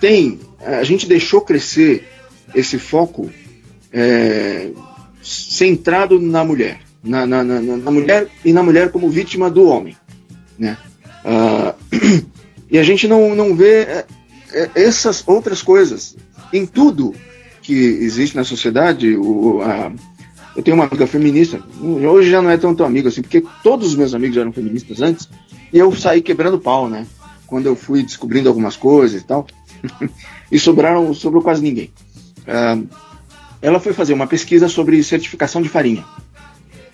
tem, 0.00 0.38
a 0.60 0.82
gente 0.82 1.06
deixou 1.06 1.40
crescer 1.40 2.06
esse 2.54 2.78
foco 2.78 3.30
é, 3.92 4.70
centrado 5.22 6.20
na 6.20 6.44
mulher, 6.44 6.80
na, 7.04 7.26
na, 7.26 7.44
na, 7.44 7.60
na 7.60 7.90
mulher 7.90 8.28
e 8.44 8.52
na 8.52 8.62
mulher 8.62 8.90
como 8.90 9.10
vítima 9.10 9.50
do 9.50 9.68
homem, 9.68 9.96
né? 10.58 10.76
Ah, 11.24 11.74
e 12.70 12.78
a 12.78 12.82
gente 12.82 13.06
não, 13.06 13.34
não 13.34 13.54
vê 13.54 13.82
é, 13.82 14.06
é, 14.52 14.70
essas 14.74 15.22
outras 15.26 15.62
coisas 15.62 16.16
em 16.52 16.66
tudo 16.66 17.14
que 17.62 17.74
existe 17.74 18.36
na 18.36 18.44
sociedade. 18.44 19.16
O, 19.16 19.60
a, 19.62 19.92
eu 20.56 20.62
tenho 20.62 20.76
uma 20.76 20.84
amiga 20.84 21.06
feminista, 21.06 21.60
hoje 21.80 22.30
já 22.30 22.40
não 22.40 22.50
é 22.50 22.56
tanto 22.56 22.84
amigo 22.84 23.08
assim, 23.08 23.22
porque 23.22 23.44
todos 23.62 23.88
os 23.88 23.96
meus 23.96 24.14
amigos 24.14 24.36
eram 24.36 24.52
feministas 24.52 25.02
antes, 25.02 25.28
e 25.72 25.78
eu 25.78 25.94
saí 25.94 26.22
quebrando 26.22 26.60
pau, 26.60 26.88
né? 26.88 27.06
Quando 27.46 27.66
eu 27.66 27.74
fui 27.74 28.02
descobrindo 28.02 28.48
algumas 28.48 28.76
coisas 28.76 29.20
e 29.20 29.24
tal, 29.24 29.46
e 30.50 30.58
sobraram, 30.58 31.12
sobrou 31.12 31.42
quase 31.42 31.60
ninguém. 31.60 31.90
Ah, 32.46 32.78
ela 33.60 33.80
foi 33.80 33.92
fazer 33.92 34.12
uma 34.12 34.26
pesquisa 34.26 34.68
sobre 34.68 35.02
certificação 35.02 35.60
de 35.60 35.68
farinha. 35.68 36.04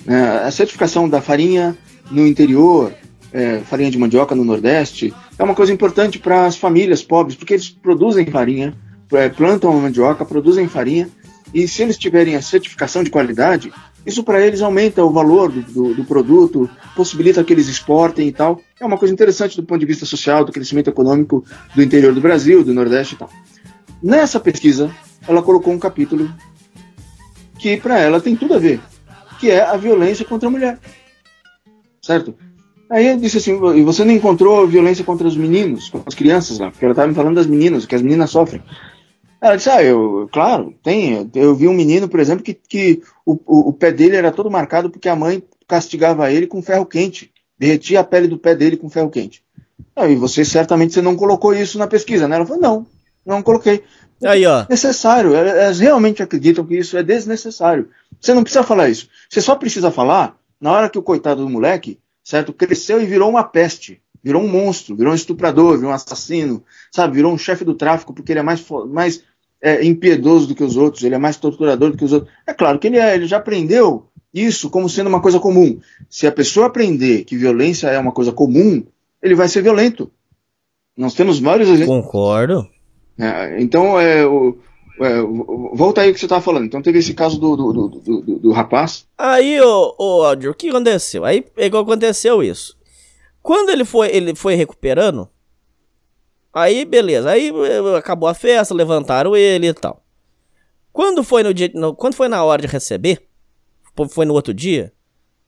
Né? 0.04 0.40
a 0.44 0.50
certificação 0.50 1.08
da 1.08 1.20
farinha 1.20 1.76
no 2.10 2.26
interior, 2.26 2.92
é, 3.32 3.58
farinha 3.60 3.90
de 3.90 3.98
mandioca 3.98 4.34
no 4.34 4.44
Nordeste, 4.44 5.14
é 5.38 5.44
uma 5.44 5.54
coisa 5.54 5.72
importante 5.72 6.18
para 6.18 6.46
as 6.46 6.56
famílias 6.56 7.02
pobres, 7.02 7.36
porque 7.36 7.54
eles 7.54 7.68
produzem 7.68 8.26
farinha, 8.26 8.74
é, 9.12 9.28
plantam 9.28 9.70
a 9.70 9.80
mandioca, 9.80 10.24
produzem 10.24 10.68
farinha, 10.68 11.08
e 11.52 11.66
se 11.66 11.82
eles 11.82 11.96
tiverem 11.98 12.36
a 12.36 12.42
certificação 12.42 13.02
de 13.02 13.10
qualidade, 13.10 13.72
isso 14.06 14.22
para 14.22 14.44
eles 14.44 14.62
aumenta 14.62 15.04
o 15.04 15.10
valor 15.10 15.50
do, 15.50 15.62
do- 15.62 15.94
do 15.94 16.04
produto, 16.04 16.70
possibilita 16.94 17.42
que 17.44 17.52
eles 17.52 17.68
exportem 17.68 18.28
e 18.28 18.32
tal. 18.32 18.60
É 18.80 18.86
uma 18.86 18.96
coisa 18.96 19.12
interessante 19.12 19.56
do 19.56 19.62
ponto 19.64 19.80
de 19.80 19.86
vista 19.86 20.06
social, 20.06 20.44
do 20.44 20.52
crescimento 20.52 20.88
econômico 20.88 21.44
do 21.74 21.82
interior 21.82 22.14
do 22.14 22.20
Brasil, 22.20 22.64
do 22.64 22.72
Nordeste 22.72 23.14
e 23.14 23.18
tal. 23.18 23.28
Nessa 24.02 24.38
pesquisa, 24.40 24.90
ela 25.28 25.42
colocou 25.42 25.72
um 25.72 25.78
capítulo 25.78 26.30
que 27.58 27.76
para 27.76 27.98
ela 27.98 28.20
tem 28.20 28.34
tudo 28.34 28.54
a 28.54 28.58
ver, 28.58 28.80
que 29.40 29.50
é 29.50 29.62
a 29.62 29.76
violência 29.76 30.24
contra 30.24 30.48
a 30.48 30.50
mulher. 30.50 30.78
Certo? 32.02 32.34
Aí 32.90 33.06
eu 33.06 33.16
disse 33.16 33.38
assim, 33.38 33.52
e 33.76 33.82
você 33.82 34.04
não 34.04 34.12
encontrou 34.12 34.66
violência 34.66 35.04
contra 35.04 35.26
os 35.26 35.36
meninos, 35.36 35.88
com 35.88 36.02
as 36.04 36.14
crianças 36.14 36.58
lá? 36.58 36.70
Porque 36.70 36.84
ela 36.84 36.92
estava 36.92 37.08
me 37.08 37.14
falando 37.14 37.36
das 37.36 37.46
meninas, 37.46 37.86
que 37.86 37.94
as 37.94 38.02
meninas 38.02 38.30
sofrem. 38.30 38.62
Ela 39.40 39.56
disse, 39.56 39.70
ah, 39.70 39.82
eu, 39.82 40.28
claro, 40.30 40.74
tem. 40.82 41.30
Eu 41.34 41.54
vi 41.54 41.66
um 41.66 41.72
menino, 41.72 42.08
por 42.08 42.20
exemplo, 42.20 42.44
que, 42.44 42.52
que 42.52 43.00
o, 43.24 43.32
o, 43.46 43.68
o 43.70 43.72
pé 43.72 43.90
dele 43.90 44.16
era 44.16 44.30
todo 44.30 44.50
marcado 44.50 44.90
porque 44.90 45.08
a 45.08 45.16
mãe 45.16 45.42
castigava 45.66 46.30
ele 46.30 46.46
com 46.46 46.60
ferro 46.60 46.84
quente, 46.84 47.30
derretia 47.58 48.00
a 48.00 48.04
pele 48.04 48.26
do 48.26 48.36
pé 48.36 48.54
dele 48.54 48.76
com 48.76 48.90
ferro 48.90 49.08
quente. 49.08 49.42
Ah, 49.96 50.08
e 50.08 50.16
você 50.16 50.44
certamente 50.44 50.92
você 50.92 51.00
não 51.00 51.16
colocou 51.16 51.54
isso 51.54 51.78
na 51.78 51.86
pesquisa, 51.86 52.28
né? 52.28 52.36
Ela 52.36 52.46
falou, 52.46 52.60
não, 52.60 52.86
não 53.24 53.42
coloquei 53.42 53.82
Aí, 54.22 54.44
ó. 54.44 54.66
necessário. 54.68 55.34
Elas 55.34 55.78
realmente 55.78 56.22
acreditam 56.22 56.66
que 56.66 56.76
isso 56.76 56.98
é 56.98 57.02
desnecessário. 57.02 57.88
Você 58.20 58.34
não 58.34 58.42
precisa 58.42 58.62
falar 58.62 58.88
isso. 58.88 59.08
Você 59.28 59.40
só 59.40 59.54
precisa 59.54 59.90
falar 59.90 60.36
na 60.60 60.72
hora 60.72 60.88
que 60.90 60.98
o 60.98 61.02
coitado 61.02 61.42
do 61.42 61.48
moleque, 61.48 61.98
certo, 62.22 62.52
cresceu 62.52 63.00
e 63.00 63.06
virou 63.06 63.30
uma 63.30 63.42
peste. 63.44 64.00
Virou 64.22 64.42
um 64.42 64.48
monstro, 64.48 64.94
virou 64.94 65.12
um 65.12 65.16
estuprador, 65.16 65.76
virou 65.76 65.90
um 65.90 65.94
assassino, 65.94 66.62
sabe? 66.92 67.14
Virou 67.16 67.32
um 67.32 67.38
chefe 67.38 67.64
do 67.64 67.74
tráfico 67.74 68.12
porque 68.12 68.32
ele 68.32 68.40
é 68.40 68.42
mais, 68.42 68.62
mais 68.88 69.22
é, 69.62 69.82
impiedoso 69.84 70.46
do 70.46 70.54
que 70.54 70.62
os 70.62 70.76
outros, 70.76 71.02
ele 71.02 71.14
é 71.14 71.18
mais 71.18 71.36
torturador 71.38 71.90
do 71.90 71.96
que 71.96 72.04
os 72.04 72.12
outros. 72.12 72.30
É 72.46 72.52
claro 72.52 72.78
que 72.78 72.86
ele, 72.88 72.98
é, 72.98 73.14
ele 73.14 73.26
já 73.26 73.38
aprendeu 73.38 74.06
isso 74.34 74.68
como 74.68 74.88
sendo 74.90 75.08
uma 75.08 75.22
coisa 75.22 75.40
comum. 75.40 75.80
Se 76.10 76.26
a 76.26 76.32
pessoa 76.32 76.66
aprender 76.66 77.24
que 77.24 77.34
violência 77.36 77.88
é 77.88 77.98
uma 77.98 78.12
coisa 78.12 78.30
comum, 78.30 78.84
ele 79.22 79.34
vai 79.34 79.48
ser 79.48 79.62
violento. 79.62 80.10
Nós 80.96 81.14
temos 81.14 81.40
vários 81.40 81.68
exemplos. 81.68 82.04
Concordo. 82.04 82.68
É, 83.18 83.60
então, 83.60 83.98
é, 83.98 84.26
o- 84.26 84.58
volta 85.74 86.02
aí 86.02 86.10
o 86.10 86.14
que 86.14 86.20
você 86.20 86.26
estava 86.26 86.42
falando. 86.42 86.66
Então, 86.66 86.82
teve 86.82 86.98
esse 86.98 87.14
caso 87.14 87.38
do, 87.40 87.56
do, 87.56 87.72
do, 87.72 87.88
do, 88.00 88.38
do- 88.38 88.52
rapaz. 88.52 89.06
Aí, 89.16 89.60
ô, 89.60 89.94
ô 89.98 90.22
Aldir, 90.24 90.50
o 90.50 90.54
que 90.54 90.68
aconteceu? 90.68 91.24
Aí 91.24 91.44
igual 91.56 91.82
aconteceu 91.82 92.42
isso. 92.42 92.76
Quando 93.42 93.70
ele 93.70 93.84
foi, 93.84 94.08
ele 94.14 94.34
foi 94.34 94.54
recuperando, 94.54 95.28
aí 96.52 96.84
beleza, 96.84 97.30
aí 97.30 97.50
eh, 97.50 97.96
acabou 97.96 98.28
a 98.28 98.34
festa, 98.34 98.74
levantaram 98.74 99.34
ele 99.36 99.68
e 99.68 99.74
tal. 99.74 100.02
Quando 100.92 101.22
foi 101.24 101.42
no 101.42 101.54
dia, 101.54 101.70
no- 101.74 101.94
quando 101.94 102.14
foi 102.14 102.28
na 102.28 102.44
hora 102.44 102.60
de 102.60 102.68
receber, 102.68 103.26
foi 104.10 104.26
no 104.26 104.34
outro 104.34 104.52
dia, 104.52 104.92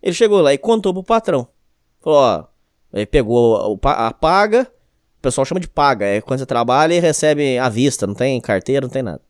ele 0.03 0.15
chegou 0.15 0.41
lá 0.41 0.55
e 0.55 0.59
contou 0.59 0.93
pro 0.95 1.03
patrão. 1.05 1.47
Falou, 2.01 2.19
ó, 2.20 2.45
ele 2.95 3.07
pegou 3.07 3.79
a 3.83 4.12
paga, 4.12 4.62
o 5.19 5.23
pessoal 5.23 5.45
chama 5.45 5.61
de 5.61 5.69
paga, 5.69 6.07
é 6.07 6.20
quando 6.20 6.39
você 6.41 6.47
trabalha 6.47 6.95
e 6.95 7.01
recebe 7.01 7.59
à 7.59 7.69
vista, 7.69 8.07
não 8.07 8.15
tem 8.15 8.41
carteira, 8.41 8.87
não 8.87 8.93
tem 8.93 9.03
nada. 9.03 9.20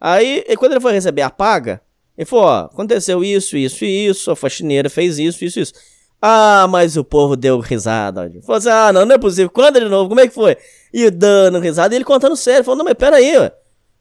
Aí, 0.00 0.44
e 0.48 0.56
quando 0.56 0.72
ele 0.72 0.80
foi 0.80 0.92
receber 0.92 1.22
a 1.22 1.30
paga, 1.30 1.80
ele 2.16 2.26
falou, 2.26 2.44
ó, 2.46 2.58
aconteceu 2.64 3.24
isso, 3.24 3.56
isso 3.56 3.84
e 3.84 4.06
isso, 4.06 4.30
a 4.30 4.36
faxineira 4.36 4.90
fez 4.90 5.18
isso, 5.18 5.44
isso, 5.44 5.60
isso. 5.60 5.72
Ah, 6.20 6.66
mas 6.68 6.96
o 6.96 7.04
povo 7.04 7.34
deu 7.36 7.58
risada. 7.60 8.30
Falou 8.42 8.58
assim, 8.58 8.68
ah, 8.68 8.92
não, 8.92 9.06
não 9.06 9.14
é 9.14 9.18
possível, 9.18 9.48
conta 9.48 9.80
de 9.80 9.88
novo, 9.88 10.08
como 10.08 10.20
é 10.20 10.28
que 10.28 10.34
foi? 10.34 10.56
E 10.92 11.10
dando 11.10 11.58
risada, 11.58 11.94
e 11.94 11.96
ele 11.96 12.04
contando 12.04 12.36
sério, 12.36 12.64
falou, 12.64 12.78
não, 12.78 12.84
mas 12.84 12.94
pera 12.94 13.16
aí, 13.16 13.38
ué. 13.38 13.52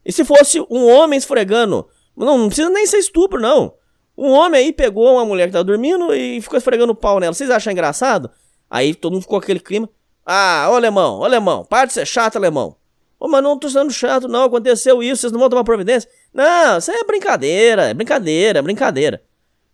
E 0.05 0.11
se 0.11 0.25
fosse 0.25 0.59
um 0.69 0.87
homem 0.87 1.17
esfregando, 1.17 1.87
não, 2.15 2.37
não 2.37 2.47
precisa 2.47 2.69
nem 2.69 2.85
ser 2.85 2.97
estupro, 2.97 3.39
não. 3.39 3.73
Um 4.17 4.31
homem 4.31 4.65
aí 4.65 4.73
pegou 4.73 5.13
uma 5.13 5.23
mulher 5.23 5.45
que 5.47 5.53
tava 5.53 5.63
dormindo 5.63 6.13
e 6.13 6.41
ficou 6.41 6.57
esfregando 6.57 6.91
o 6.91 6.95
pau 6.95 7.19
nela. 7.21 7.33
Vocês 7.33 7.49
acham 7.49 7.71
engraçado? 7.71 8.29
Aí 8.69 8.93
todo 8.93 9.13
mundo 9.13 9.21
ficou 9.21 9.39
aquele 9.39 9.61
clima. 9.61 9.89
Ah, 10.25 10.67
ô 10.71 10.75
alemão, 10.75 11.19
ô 11.19 11.23
alemão, 11.23 11.63
para 11.63 11.85
de 11.85 11.93
ser 11.93 12.05
chato, 12.05 12.35
alemão. 12.35 12.75
Ô, 13.19 13.27
mas 13.27 13.43
não 13.43 13.59
tô 13.59 13.69
sendo 13.69 13.91
chato, 13.91 14.27
não. 14.27 14.43
Aconteceu 14.43 15.03
isso, 15.03 15.21
vocês 15.21 15.31
não 15.33 15.39
vão 15.39 15.49
tomar 15.49 15.63
providência? 15.63 16.09
Não, 16.33 16.77
isso 16.77 16.89
é 16.91 17.03
brincadeira, 17.03 17.89
é 17.89 17.93
brincadeira, 17.93 18.59
é 18.59 18.61
brincadeira. 18.61 19.21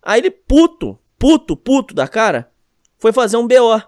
Aí 0.02 0.20
ele, 0.20 0.30
puto, 0.30 0.98
puto, 1.18 1.56
puto 1.56 1.94
da 1.94 2.08
cara, 2.08 2.50
foi 2.98 3.12
fazer 3.12 3.36
um 3.36 3.46
BO. 3.46 3.82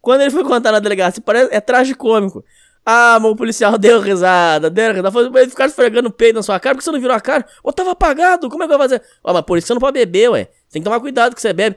Quando 0.00 0.22
ele 0.22 0.30
foi 0.30 0.44
contar 0.44 0.72
na 0.72 0.78
delegacia, 0.78 1.22
parece, 1.24 1.54
é 1.54 1.60
tragicômico. 1.60 2.44
Ah, 2.84 3.18
meu 3.20 3.34
policial 3.34 3.76
deu 3.78 4.00
risada, 4.00 4.68
deu 4.68 4.92
risada. 4.92 5.10
Falei, 5.10 5.30
Mas 5.30 5.48
ficar 5.48 5.66
esfregando 5.66 6.08
o 6.08 6.12
peito 6.12 6.36
na 6.36 6.42
sua 6.42 6.60
cara, 6.60 6.74
por 6.74 6.78
que 6.80 6.84
você 6.84 6.92
não 6.92 7.00
virou 7.00 7.16
a 7.16 7.20
cara? 7.20 7.46
Ô, 7.62 7.72
tava 7.72 7.92
apagado, 7.92 8.48
como 8.48 8.62
é 8.62 8.66
que 8.66 8.72
vou 8.72 8.78
fazer? 8.78 9.02
Ó, 9.22 9.32
mas 9.32 9.42
por 9.42 9.58
isso 9.58 9.66
você 9.66 9.74
não 9.74 9.80
pode 9.80 9.98
beber, 9.98 10.30
ué. 10.30 10.44
Tem 10.70 10.82
que 10.82 10.84
tomar 10.84 11.00
cuidado 11.00 11.34
que 11.34 11.40
você 11.40 11.52
bebe. 11.52 11.76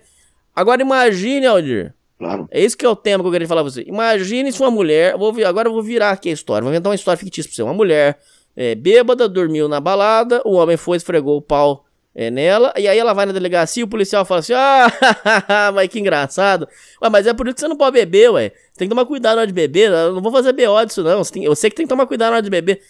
Agora 0.55 0.81
imagine, 0.81 1.45
Aldir. 1.45 1.93
Claro. 2.18 2.48
É 2.49 2.60
isso 2.64 2.76
que 2.76 2.85
é 2.85 2.89
o 2.89 2.95
tema 2.95 3.23
que 3.23 3.27
eu 3.27 3.31
queria 3.31 3.48
falar 3.48 3.61
pra 3.61 3.72
você. 3.72 3.84
Imagine 3.88 4.52
se 4.52 4.60
uma 4.61 4.72
mulher. 4.72 5.15
Vou, 5.18 5.34
agora 5.45 5.69
eu 5.69 5.73
vou 5.73 5.84
virar 5.84 6.11
aqui 6.11 6.30
a 6.30 6.34
história. 6.34 6.64
Vou 6.64 6.72
inventar 6.72 6.89
uma 6.89 6.95
história 6.95 7.18
fictícia 7.18 7.48
pra 7.49 7.56
você. 7.56 7.61
Uma 7.64 7.73
mulher 7.73 8.19
é, 8.56 8.73
bêbada, 8.73 9.30
dormiu 9.30 9.68
na 9.68 9.80
balada, 9.80 10.41
o 10.44 10.53
homem 10.53 10.76
foi, 10.77 10.98
esfregou 10.98 11.38
o 11.38 11.41
pau 11.41 11.85
é, 12.15 12.31
nela, 12.31 12.73
e 12.76 12.88
aí 12.88 12.98
ela 12.98 13.14
vai 13.14 13.27
na 13.27 13.31
delegacia 13.31 13.81
e 13.81 13.84
o 13.84 13.88
policial 13.88 14.26
fala 14.26 14.39
assim: 14.39 14.53
Ah, 14.56 14.91
mas 15.76 15.88
que 15.89 15.99
engraçado. 15.99 16.68
Ué, 17.03 17.10
mas 17.10 17.27
é 17.27 17.34
por 17.35 17.45
isso 17.48 17.53
que 17.56 17.61
você 17.61 17.68
não 17.68 17.77
pode 17.77 17.94
beber, 17.94 18.31
ué. 18.31 18.49
Você 18.49 18.80
tem 18.80 18.88
que 18.88 18.95
tomar 18.95 19.06
cuidado 19.06 19.35
na 19.35 19.41
hora 19.41 19.48
de 19.48 19.53
beber. 19.53 19.91
Eu 19.91 20.14
não 20.14 20.22
vou 20.22 20.31
fazer 20.31 20.53
BO 20.53 20.85
disso, 20.88 21.03
não. 21.03 21.23
Você 21.23 21.34
tem- 21.34 21.44
eu 21.44 21.56
sei 21.56 21.69
que 21.69 21.76
tem 21.76 21.85
que 21.85 21.89
tomar 21.89 22.07
cuidado 22.07 22.31
na 22.31 22.38
hora 22.38 22.44
de 22.44 22.49
beber. 22.49 22.81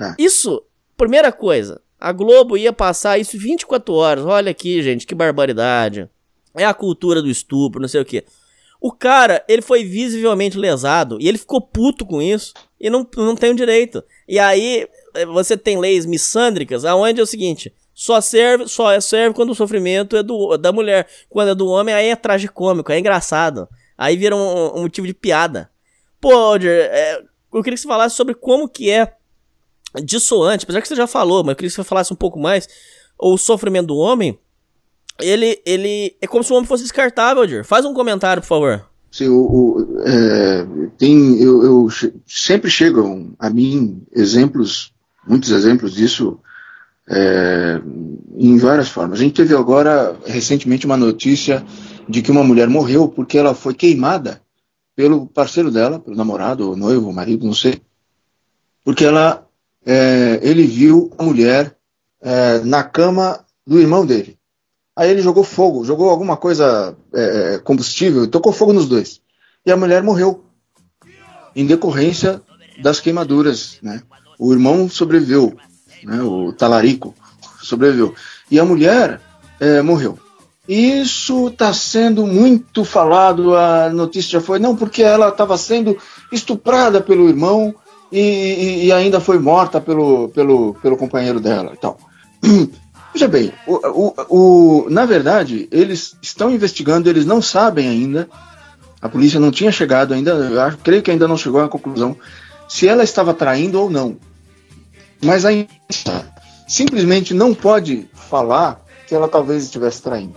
É. 0.00 0.14
Isso, 0.18 0.62
primeira 0.96 1.30
coisa. 1.30 1.82
A 2.00 2.10
Globo 2.10 2.56
ia 2.56 2.72
passar 2.72 3.18
isso 3.18 3.38
24 3.38 3.92
horas. 3.92 4.24
Olha 4.24 4.50
aqui, 4.50 4.82
gente, 4.82 5.06
que 5.06 5.14
barbaridade. 5.14 6.08
É 6.54 6.64
a 6.64 6.74
cultura 6.74 7.22
do 7.22 7.30
estupro, 7.30 7.80
não 7.80 7.88
sei 7.88 8.00
o 8.00 8.04
quê. 8.04 8.24
O 8.80 8.90
cara, 8.90 9.44
ele 9.48 9.62
foi 9.62 9.84
visivelmente 9.84 10.58
lesado 10.58 11.16
e 11.20 11.28
ele 11.28 11.38
ficou 11.38 11.60
puto 11.60 12.04
com 12.04 12.20
isso 12.20 12.52
e 12.80 12.90
não, 12.90 13.06
não 13.16 13.36
tem 13.36 13.52
o 13.52 13.56
direito. 13.56 14.02
E 14.26 14.38
aí, 14.38 14.88
eh, 15.14 15.26
você 15.26 15.56
tem 15.56 15.78
leis 15.78 16.04
missândricas, 16.04 16.84
aonde 16.84 17.20
é 17.20 17.22
o 17.22 17.26
seguinte: 17.26 17.72
só 17.94 18.20
serve, 18.20 18.66
só 18.66 18.98
serve 19.00 19.34
quando 19.36 19.50
o 19.50 19.54
sofrimento 19.54 20.16
é 20.16 20.22
do, 20.22 20.56
da 20.56 20.72
mulher. 20.72 21.06
Quando 21.28 21.50
é 21.50 21.54
do 21.54 21.68
homem, 21.68 21.94
aí 21.94 22.08
é 22.08 22.16
tragicômico, 22.16 22.90
é 22.90 22.98
engraçado. 22.98 23.68
Aí 23.96 24.16
vira 24.16 24.34
um, 24.34 24.78
um 24.78 24.82
motivo 24.82 25.06
de 25.06 25.14
piada. 25.14 25.70
Pô, 26.20 26.32
Aldir, 26.32 26.70
é, 26.70 27.22
eu 27.52 27.62
queria 27.62 27.76
que 27.76 27.82
você 27.82 27.88
falasse 27.88 28.16
sobre 28.16 28.34
como 28.34 28.68
que 28.68 28.90
é 28.90 29.14
dissoante, 30.02 30.64
apesar 30.64 30.80
que 30.80 30.88
você 30.88 30.96
já 30.96 31.06
falou, 31.06 31.44
mas 31.44 31.50
eu 31.50 31.56
queria 31.56 31.70
que 31.70 31.76
você 31.76 31.84
falasse 31.84 32.12
um 32.12 32.16
pouco 32.16 32.38
mais. 32.38 32.68
O 33.18 33.36
sofrimento 33.36 33.88
do 33.88 33.96
homem, 33.96 34.38
ele, 35.20 35.60
ele 35.64 36.16
é 36.20 36.26
como 36.26 36.42
se 36.42 36.52
o 36.52 36.56
homem 36.56 36.66
fosse 36.66 36.82
descartável, 36.82 37.42
Aldir. 37.42 37.64
Faz 37.64 37.84
um 37.84 37.94
comentário, 37.94 38.42
por 38.42 38.48
favor. 38.48 38.84
Sim, 39.10 39.28
o, 39.28 39.40
o, 39.40 40.00
é, 40.06 40.66
tem, 40.96 41.40
eu, 41.40 41.62
eu 41.62 41.88
sempre 42.26 42.70
chegam 42.70 43.34
a 43.38 43.50
mim 43.50 44.02
exemplos, 44.10 44.92
muitos 45.28 45.50
exemplos 45.50 45.92
disso, 45.92 46.40
é, 47.08 47.80
em 48.36 48.56
várias 48.56 48.88
formas. 48.88 49.20
A 49.20 49.22
gente 49.22 49.34
teve 49.34 49.54
agora, 49.54 50.16
recentemente, 50.24 50.86
uma 50.86 50.96
notícia 50.96 51.62
de 52.08 52.22
que 52.22 52.30
uma 52.30 52.42
mulher 52.42 52.68
morreu 52.68 53.06
porque 53.06 53.36
ela 53.36 53.54
foi 53.54 53.74
queimada 53.74 54.40
pelo 54.96 55.26
parceiro 55.26 55.70
dela, 55.70 55.98
pelo 56.00 56.16
namorado, 56.16 56.74
noivo, 56.76 57.12
marido, 57.12 57.46
não 57.46 57.54
sei, 57.54 57.80
porque 58.84 59.04
ela, 59.04 59.46
é, 59.84 60.40
ele 60.42 60.66
viu 60.66 61.10
a 61.18 61.22
mulher 61.22 61.76
é, 62.20 62.60
na 62.60 62.82
cama 62.82 63.44
do 63.66 63.78
irmão 63.78 64.04
dele. 64.04 64.38
Aí 64.96 65.10
ele 65.10 65.22
jogou 65.22 65.42
fogo, 65.42 65.84
jogou 65.84 66.10
alguma 66.10 66.36
coisa 66.36 66.94
é, 67.14 67.58
combustível, 67.64 68.24
e 68.24 68.28
tocou 68.28 68.52
fogo 68.52 68.72
nos 68.72 68.86
dois. 68.86 69.20
E 69.64 69.72
a 69.72 69.76
mulher 69.76 70.02
morreu 70.02 70.44
em 71.56 71.66
decorrência 71.66 72.42
das 72.82 73.00
queimaduras, 73.00 73.78
né? 73.82 74.02
O 74.38 74.52
irmão 74.52 74.88
sobreviveu, 74.88 75.56
né? 76.04 76.20
O 76.22 76.52
talarico 76.52 77.14
sobreviveu 77.62 78.14
e 78.50 78.58
a 78.58 78.64
mulher 78.64 79.20
é, 79.60 79.80
morreu. 79.82 80.18
Isso 80.68 81.48
está 81.48 81.72
sendo 81.72 82.26
muito 82.26 82.84
falado. 82.84 83.56
A 83.56 83.88
notícia 83.90 84.32
já 84.38 84.40
foi 84.40 84.58
não 84.58 84.76
porque 84.76 85.02
ela 85.02 85.28
estava 85.28 85.56
sendo 85.56 85.96
estuprada 86.30 87.00
pelo 87.00 87.28
irmão 87.28 87.74
e, 88.10 88.20
e- 88.20 88.84
e 88.86 88.92
ainda 88.92 89.20
foi 89.20 89.38
morta 89.38 89.80
pelo, 89.80 90.28
pelo, 90.28 90.74
pelo 90.74 90.96
companheiro 90.96 91.40
dela 91.40 91.72
e 91.74 91.76
tal. 91.78 91.98
Veja 93.12 93.28
bem, 93.28 93.52
o, 93.66 93.74
o, 93.88 94.14
o- 94.86 94.90
na 94.90 95.04
verdade, 95.04 95.68
eles 95.70 96.16
estão 96.22 96.50
investigando, 96.50 97.10
eles 97.10 97.26
não 97.26 97.42
sabem 97.42 97.86
ainda, 97.88 98.28
a 99.02 99.08
polícia 99.08 99.38
não 99.38 99.50
tinha 99.50 99.70
chegado 99.70 100.14
ainda, 100.14 100.30
eu 100.30 100.78
creio 100.78 101.02
que 101.02 101.10
ainda 101.10 101.28
não 101.28 101.36
chegou 101.36 101.60
à 101.60 101.68
conclusão, 101.68 102.16
se 102.68 102.88
ela 102.88 103.04
estava 103.04 103.34
traindo 103.34 103.78
ou 103.80 103.90
não. 103.90 104.16
Mas 105.22 105.44
a 105.44 105.50
simplesmente 106.66 107.34
não 107.34 107.52
pode 107.54 108.08
falar 108.14 108.80
que 109.06 109.14
ela 109.14 109.28
talvez 109.28 109.64
estivesse 109.64 110.00
traindo, 110.00 110.34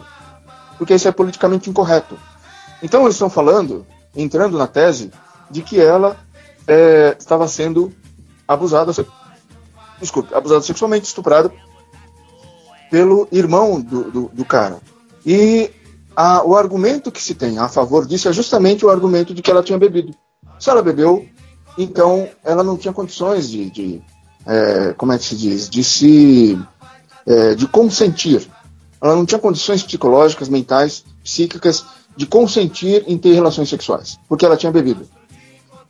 porque 0.78 0.94
isso 0.94 1.08
é 1.08 1.12
politicamente 1.12 1.70
incorreto. 1.70 2.18
Então 2.84 3.04
eles 3.04 3.16
estão 3.16 3.30
falando, 3.30 3.88
entrando 4.14 4.58
na 4.58 4.68
tese, 4.68 5.12
de 5.50 5.62
que 5.62 5.80
ela 5.80 6.18
é, 6.68 7.16
estava 7.18 7.48
sendo 7.48 7.94
abusada, 8.46 8.92
desculpe, 10.00 10.34
abusada 10.36 10.62
sexualmente, 10.62 11.06
estuprada 11.08 11.50
pelo 12.90 13.28
irmão 13.32 13.80
do, 13.82 14.12
do, 14.12 14.32
do 14.34 14.46
cara. 14.46 14.78
E 15.26 15.70
a- 16.16 16.44
o 16.44 16.56
argumento 16.56 17.12
que 17.12 17.22
se 17.22 17.34
tem 17.36 17.58
a 17.58 17.68
favor 17.68 18.06
disso 18.06 18.30
é 18.30 18.34
justamente 18.34 18.86
o 18.86 18.90
argumento 18.90 19.34
de 19.34 19.42
que 19.42 19.52
ela 19.52 19.64
tinha 19.64 19.78
bebido. 19.78 20.14
Se 20.60 20.70
ela 20.70 20.82
bebeu, 20.82 21.26
então 21.78 22.28
ela 22.44 22.64
não 22.64 22.78
tinha 22.78 22.94
condições 22.94 23.50
de, 23.50 23.70
de, 23.70 24.02
é, 24.46 24.94
como 24.94 25.12
é 25.12 25.18
que 25.18 25.26
se 25.26 25.36
diz, 25.36 25.70
de 25.70 25.84
se, 25.84 26.58
é, 27.26 27.56
de 27.56 27.68
consentir. 27.68 28.48
Ela 29.02 29.16
não 29.16 29.26
tinha 29.26 29.40
condições 29.40 29.84
psicológicas, 29.84 30.48
mentais, 30.48 31.04
psíquicas 31.24 31.86
de 32.16 32.26
consentir 32.26 33.04
em 33.08 33.18
ter 33.18 33.34
relações 33.34 33.68
sexuais, 33.68 34.18
porque 34.30 34.46
ela 34.46 34.56
tinha 34.56 34.72
bebido 34.72 35.06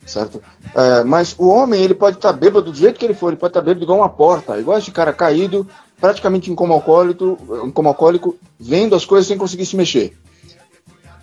certo? 0.06 0.40
É, 0.74 1.02
mas 1.04 1.34
o 1.36 1.48
homem, 1.48 1.82
ele 1.82 1.94
pode 1.94 2.16
estar 2.16 2.32
bêbado 2.32 2.70
do 2.70 2.78
jeito 2.78 2.98
que 2.98 3.04
ele 3.04 3.12
for, 3.14 3.28
ele 3.28 3.36
pode 3.36 3.50
estar 3.50 3.60
bêbado 3.60 3.82
igual 3.84 3.98
uma 3.98 4.08
porta, 4.08 4.58
igual 4.58 4.78
esse 4.78 4.90
cara 4.90 5.12
caído, 5.12 5.66
praticamente 6.00 6.50
em 6.50 6.54
coma 6.54 6.74
alcoólico, 6.74 7.38
em 7.64 7.70
coma 7.70 7.90
alcoólico, 7.90 8.36
vendo 8.58 8.94
as 8.94 9.04
coisas 9.04 9.26
sem 9.26 9.38
conseguir 9.38 9.66
se 9.66 9.76
mexer. 9.76 10.16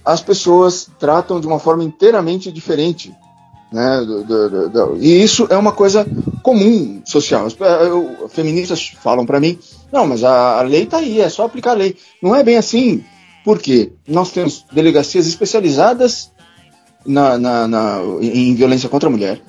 As 0.05 0.21
pessoas 0.21 0.89
tratam 0.99 1.39
de 1.39 1.47
uma 1.47 1.59
forma 1.59 1.83
inteiramente 1.83 2.51
diferente. 2.51 3.13
Né, 3.71 4.01
do- 4.05 4.23
do- 4.23 4.69
do- 4.69 4.97
e 4.99 5.23
isso 5.23 5.47
é 5.49 5.57
uma 5.57 5.71
coisa 5.71 6.05
comum 6.43 7.01
social. 7.05 7.47
Eh, 7.47 7.87
eu- 7.87 8.29
feministas 8.29 8.89
falam 9.01 9.25
para 9.25 9.39
mim: 9.39 9.57
não, 9.91 10.05
mas 10.05 10.23
a, 10.23 10.59
a 10.59 10.61
lei 10.61 10.83
está 10.83 10.97
aí, 10.97 11.19
é 11.19 11.27
só 11.27 11.45
aplicar 11.45 11.71
a 11.71 11.75
lei. 11.75 11.97
Não 12.21 12.35
é 12.35 12.43
bem 12.43 12.55
assim, 12.55 13.03
porque 13.43 13.91
nós 14.07 14.31
temos 14.31 14.63
delegacias 14.71 15.25
especializadas 15.25 16.31
na, 17.03 17.35
na- 17.39 17.67
na- 17.67 17.99
em 18.21 18.53
violência 18.53 18.87
contra 18.89 19.09
a 19.09 19.11
mulher. 19.11 19.41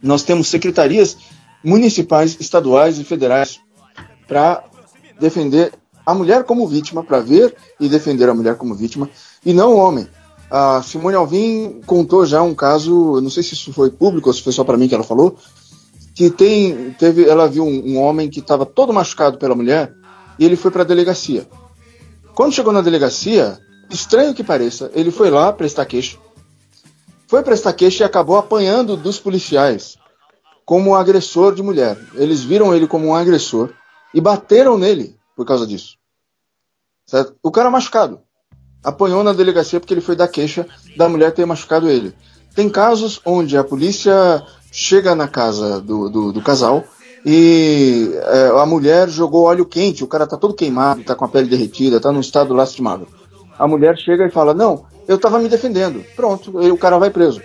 Nós 0.00 0.22
temos 0.22 0.46
secretarias 0.46 1.16
municipais, 1.64 2.36
estaduais 2.38 3.00
e 3.00 3.04
federais 3.04 3.58
para 4.30 4.62
defender 5.18 5.72
a 6.06 6.14
mulher 6.14 6.44
como 6.44 6.68
vítima, 6.68 7.02
para 7.02 7.18
ver 7.18 7.52
e 7.80 7.88
defender 7.88 8.28
a 8.28 8.34
mulher 8.34 8.54
como 8.54 8.76
vítima, 8.76 9.10
e 9.44 9.52
não 9.52 9.74
o 9.74 9.76
homem. 9.76 10.06
A 10.48 10.80
Simone 10.82 11.16
Alvim 11.16 11.80
contou 11.84 12.24
já 12.24 12.40
um 12.40 12.54
caso, 12.54 13.16
eu 13.16 13.20
não 13.20 13.28
sei 13.28 13.42
se 13.42 13.54
isso 13.54 13.72
foi 13.72 13.90
público 13.90 14.28
ou 14.28 14.32
se 14.32 14.40
foi 14.40 14.52
só 14.52 14.62
para 14.62 14.76
mim 14.76 14.86
que 14.86 14.94
ela 14.94 15.02
falou, 15.02 15.36
que 16.14 16.30
tem, 16.30 16.92
teve, 16.92 17.28
ela 17.28 17.48
viu 17.48 17.64
um, 17.64 17.90
um 17.90 17.98
homem 17.98 18.30
que 18.30 18.38
estava 18.38 18.64
todo 18.64 18.92
machucado 18.92 19.36
pela 19.36 19.56
mulher 19.56 19.92
e 20.38 20.44
ele 20.44 20.54
foi 20.54 20.70
para 20.70 20.82
a 20.82 20.86
delegacia. 20.86 21.48
Quando 22.32 22.54
chegou 22.54 22.72
na 22.72 22.82
delegacia, 22.82 23.58
estranho 23.90 24.32
que 24.32 24.44
pareça, 24.44 24.92
ele 24.94 25.10
foi 25.10 25.28
lá 25.28 25.52
prestar 25.52 25.86
queixa, 25.86 26.18
foi 27.26 27.42
prestar 27.42 27.72
queixa 27.72 28.04
e 28.04 28.06
acabou 28.06 28.36
apanhando 28.36 28.96
dos 28.96 29.18
policiais 29.18 29.96
como 30.64 30.94
agressor 30.94 31.52
de 31.52 31.64
mulher. 31.64 31.98
Eles 32.14 32.44
viram 32.44 32.72
ele 32.72 32.86
como 32.86 33.08
um 33.08 33.14
agressor 33.14 33.70
e 34.14 34.20
bateram 34.20 34.78
nele 34.78 35.16
por 35.36 35.46
causa 35.46 35.66
disso. 35.66 35.96
Certo? 37.06 37.34
O 37.42 37.50
cara 37.50 37.70
machucado 37.70 38.20
apanhou 38.82 39.22
na 39.22 39.32
delegacia 39.32 39.78
porque 39.78 39.92
ele 39.92 40.00
foi 40.00 40.16
dar 40.16 40.28
queixa 40.28 40.66
da 40.96 41.08
mulher 41.08 41.32
ter 41.32 41.44
machucado 41.44 41.88
ele. 41.88 42.14
Tem 42.54 42.68
casos 42.68 43.20
onde 43.24 43.56
a 43.56 43.64
polícia 43.64 44.42
chega 44.72 45.14
na 45.14 45.28
casa 45.28 45.80
do, 45.80 46.08
do, 46.08 46.32
do 46.32 46.42
casal 46.42 46.84
e 47.24 48.12
é, 48.14 48.60
a 48.60 48.64
mulher 48.64 49.08
jogou 49.08 49.44
óleo 49.44 49.66
quente, 49.66 50.02
o 50.02 50.06
cara 50.06 50.26
tá 50.26 50.36
todo 50.36 50.54
queimado, 50.54 51.04
tá 51.04 51.14
com 51.14 51.24
a 51.24 51.28
pele 51.28 51.48
derretida, 51.48 52.00
tá 52.00 52.10
num 52.10 52.20
estado 52.20 52.54
lastimável. 52.54 53.06
A 53.58 53.68
mulher 53.68 53.96
chega 53.98 54.26
e 54.26 54.30
fala: 54.30 54.54
Não, 54.54 54.86
eu 55.06 55.18
tava 55.18 55.38
me 55.38 55.48
defendendo. 55.48 56.02
Pronto, 56.16 56.58
o 56.58 56.78
cara 56.78 56.98
vai 56.98 57.10
preso. 57.10 57.42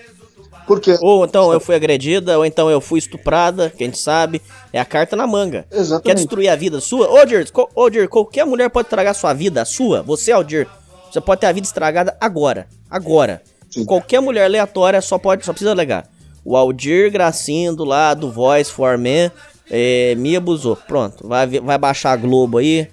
Por 0.65 0.79
quê? 0.79 0.97
Ou 1.01 1.25
então 1.25 1.53
eu 1.53 1.59
fui 1.59 1.75
agredida, 1.75 2.37
ou 2.37 2.45
então 2.45 2.69
eu 2.69 2.81
fui 2.81 2.97
estuprada, 2.97 3.69
que 3.69 3.83
a 3.83 3.87
gente 3.87 3.99
sabe. 3.99 4.41
É 4.73 4.79
a 4.79 4.85
carta 4.85 5.15
na 5.15 5.27
manga. 5.27 5.65
Quer 5.69 5.79
Exatamente. 5.79 6.17
destruir 6.17 6.49
a 6.49 6.55
vida 6.55 6.79
sua? 6.79 7.09
Ô, 7.09 7.23
Dir, 7.25 7.47
ô, 7.75 7.89
Dir, 7.89 8.07
qualquer 8.07 8.45
mulher 8.45 8.69
pode 8.69 8.87
estragar 8.87 9.13
sua 9.13 9.33
vida, 9.33 9.61
a 9.61 9.65
sua. 9.65 10.01
Você, 10.01 10.31
Aldir, 10.31 10.67
você 11.11 11.21
pode 11.21 11.41
ter 11.41 11.47
a 11.47 11.51
vida 11.51 11.65
estragada 11.65 12.17
agora. 12.19 12.67
Agora. 12.89 13.41
Sim. 13.69 13.85
Qualquer 13.85 14.21
mulher 14.21 14.45
aleatória 14.45 15.01
só 15.01 15.17
pode, 15.17 15.45
só 15.45 15.51
precisa 15.51 15.71
alegar. 15.71 16.07
O 16.43 16.55
Aldir 16.55 17.11
Gracindo 17.11 17.83
lá 17.83 18.13
do 18.13 18.31
Voice 18.31 18.71
for 18.71 18.97
Men 18.97 19.31
é, 19.69 20.15
me 20.15 20.35
abusou. 20.35 20.75
Pronto, 20.75 21.27
vai, 21.27 21.47
vai 21.47 21.77
baixar 21.77 22.11
a 22.13 22.15
Globo 22.15 22.57
aí. 22.57 22.87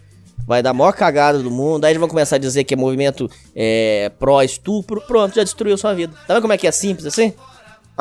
Vai 0.47 0.61
dar 0.63 0.71
a 0.71 0.75
maior 0.75 0.93
cagada 0.93 1.39
do 1.39 1.51
mundo. 1.51 1.85
Aí 1.85 1.93
eles 1.93 2.01
vão 2.01 2.09
começar 2.09 2.37
a 2.37 2.39
dizer 2.39 2.65
que 2.65 2.75
é 2.75 2.77
movimento 2.77 3.31
é, 3.55 4.11
pró-estupro. 4.19 5.01
Pronto, 5.01 5.37
já 5.37 5.45
destruiu 5.45 5.79
sua 5.79 5.95
vida. 5.95 6.13
Tá 6.27 6.35
vendo 6.35 6.43
como 6.43 6.53
é 6.53 6.59
que 6.59 6.67
é 6.67 6.73
simples 6.73 7.07
assim? 7.07 7.33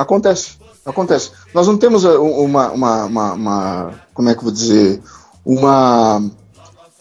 Acontece. 0.02 0.58
Acontece. 0.86 1.32
Nós 1.54 1.68
não 1.68 1.78
temos 1.78 2.04
uh, 2.04 2.22
uma, 2.22 2.72
uma, 2.72 3.06
uma, 3.06 3.34
uma 3.34 3.94
como 4.14 4.30
é 4.30 4.34
que 4.34 4.40
eu 4.40 4.44
vou 4.44 4.52
dizer, 4.52 5.02
uma 5.46 6.22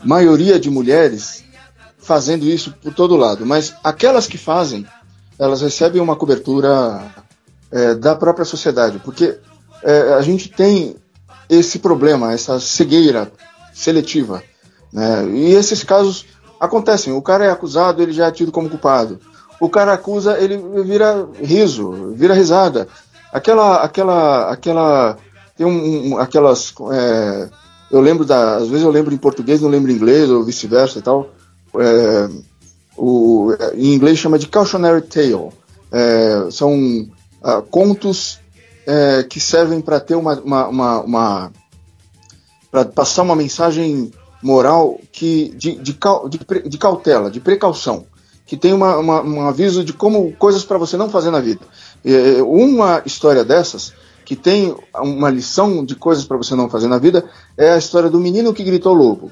maioria 0.04 0.58
de 0.58 0.70
mulheres 0.70 1.44
fazendo 1.98 2.44
isso 2.44 2.74
por 2.82 2.92
todo 2.94 3.16
lado, 3.16 3.46
mas 3.46 3.74
aquelas 3.84 4.26
que 4.26 4.38
fazem, 4.38 4.86
elas 5.38 5.60
recebem 5.60 6.00
uma 6.00 6.16
cobertura 6.16 7.14
é, 7.70 7.94
da 7.94 8.16
própria 8.16 8.44
sociedade, 8.44 8.98
porque 9.04 9.38
é, 9.82 10.14
a 10.14 10.22
gente 10.22 10.48
tem 10.48 10.96
esse 11.48 11.78
problema, 11.78 12.32
essa 12.32 12.58
cegueira 12.58 13.30
seletiva, 13.72 14.42
né? 14.92 15.26
E 15.28 15.52
esses 15.52 15.84
casos 15.84 16.26
acontecem. 16.58 17.12
O 17.12 17.22
cara 17.22 17.44
é 17.44 17.50
acusado, 17.50 18.02
ele 18.02 18.12
já 18.12 18.26
é 18.26 18.30
tido 18.30 18.52
como 18.52 18.68
culpado. 18.68 19.20
O 19.60 19.68
cara 19.68 19.92
acusa, 19.92 20.38
ele 20.38 20.56
vira 20.82 21.28
riso, 21.42 22.14
vira 22.14 22.34
risada. 22.34 22.88
Aquela, 23.32 23.82
aquela, 23.82 24.50
aquela, 24.50 25.18
tem 25.56 25.66
um, 25.66 26.08
um 26.14 26.18
aquelas, 26.18 26.74
é, 26.92 27.48
eu 27.90 28.00
lembro 28.00 28.24
da, 28.24 28.56
às 28.56 28.68
vezes 28.68 28.84
eu 28.84 28.90
lembro 28.90 29.14
em 29.14 29.18
português, 29.18 29.60
não 29.60 29.68
lembro 29.68 29.92
em 29.92 29.94
inglês 29.94 30.30
ou 30.30 30.42
vice-versa 30.42 30.98
e 30.98 31.02
tal 31.02 31.28
é, 31.78 32.28
o, 32.96 33.52
em 33.74 33.94
inglês 33.94 34.18
chama 34.18 34.38
de 34.38 34.48
cautionary 34.48 35.02
tale. 35.02 35.50
É, 35.92 36.48
são 36.50 36.72
uh, 37.42 37.62
contos 37.70 38.38
é, 38.86 39.24
que 39.24 39.40
servem 39.40 39.80
para 39.80 39.98
ter 39.98 40.14
uma, 40.14 40.40
uma, 40.40 40.68
uma, 40.68 41.00
uma 41.00 41.52
para 42.70 42.84
passar 42.84 43.22
uma 43.22 43.34
mensagem 43.34 44.12
moral 44.42 44.98
que 45.12 45.50
de, 45.56 45.74
de, 45.76 45.92
de, 45.92 46.68
de 46.68 46.78
cautela, 46.78 47.30
de 47.30 47.40
precaução, 47.40 48.06
que 48.50 48.56
tem 48.56 48.72
uma, 48.72 48.98
uma, 48.98 49.22
um 49.22 49.46
aviso 49.46 49.84
de 49.84 49.92
como 49.92 50.32
coisas 50.32 50.64
para 50.64 50.76
você 50.76 50.96
não 50.96 51.08
fazer 51.08 51.30
na 51.30 51.38
vida. 51.38 51.60
É, 52.04 52.42
uma 52.42 53.00
história 53.06 53.44
dessas 53.44 53.92
que 54.24 54.34
tem 54.34 54.74
uma 54.92 55.30
lição 55.30 55.84
de 55.84 55.94
coisas 55.94 56.24
para 56.24 56.36
você 56.36 56.56
não 56.56 56.68
fazer 56.68 56.88
na 56.88 56.98
vida 56.98 57.24
é 57.56 57.70
a 57.70 57.78
história 57.78 58.10
do 58.10 58.18
menino 58.18 58.52
que 58.52 58.64
gritou 58.64 58.92
lobo 58.92 59.30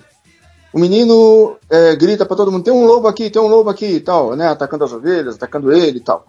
o 0.72 0.78
menino 0.78 1.56
é, 1.68 1.96
grita 1.96 2.24
para 2.24 2.36
todo 2.36 2.52
mundo: 2.52 2.62
tem 2.62 2.72
um 2.72 2.84
lobo 2.86 3.08
aqui, 3.08 3.28
tem 3.28 3.42
um 3.42 3.48
lobo 3.48 3.68
aqui 3.68 3.86
e 3.86 4.00
tal, 4.00 4.36
né? 4.36 4.46
Atacando 4.46 4.84
as 4.84 4.92
ovelhas, 4.92 5.34
atacando 5.34 5.72
ele 5.72 5.98
e 5.98 6.00
tal. 6.00 6.24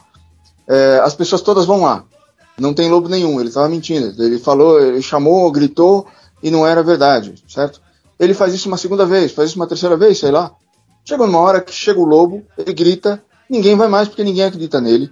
É, 0.67 0.99
as 1.03 1.13
pessoas 1.13 1.41
todas 1.41 1.65
vão 1.65 1.81
lá. 1.81 2.03
Não 2.57 2.73
tem 2.73 2.89
lobo 2.89 3.07
nenhum, 3.07 3.39
ele 3.39 3.49
estava 3.49 3.69
mentindo. 3.69 4.21
Ele 4.21 4.39
falou, 4.39 4.79
ele 4.81 5.01
chamou, 5.01 5.51
gritou 5.51 6.07
e 6.41 6.49
não 6.49 6.65
era 6.65 6.81
verdade, 6.81 7.35
certo? 7.47 7.81
Ele 8.19 8.33
faz 8.33 8.53
isso 8.53 8.67
uma 8.67 8.77
segunda 8.77 9.05
vez, 9.05 9.31
faz 9.31 9.49
isso 9.49 9.59
uma 9.59 9.67
terceira 9.67 9.95
vez, 9.95 10.17
sei 10.17 10.31
lá. 10.31 10.51
Chega 11.09 11.23
uma 11.23 11.39
hora 11.39 11.59
que 11.59 11.73
chega 11.73 11.99
o 11.99 12.05
lobo, 12.05 12.45
ele 12.55 12.71
grita, 12.71 13.19
ninguém 13.49 13.75
vai 13.75 13.87
mais 13.87 14.07
porque 14.07 14.23
ninguém 14.23 14.43
acredita 14.43 14.79
nele 14.79 15.11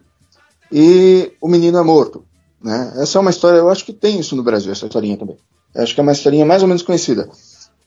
e 0.71 1.33
o 1.41 1.47
menino 1.47 1.75
é 1.75 1.81
morto. 1.81 2.23
Né? 2.63 2.93
Essa 2.97 3.17
é 3.17 3.21
uma 3.21 3.31
história, 3.31 3.57
eu 3.57 3.67
acho 3.67 3.83
que 3.83 3.91
tem 3.91 4.19
isso 4.19 4.35
no 4.35 4.43
Brasil, 4.43 4.71
essa 4.71 4.85
historinha 4.85 5.17
também. 5.17 5.37
Eu 5.73 5.81
acho 5.81 5.95
que 5.95 5.99
é 5.99 6.03
uma 6.03 6.11
historinha 6.11 6.45
mais 6.45 6.61
ou 6.61 6.67
menos 6.67 6.83
conhecida. 6.83 7.27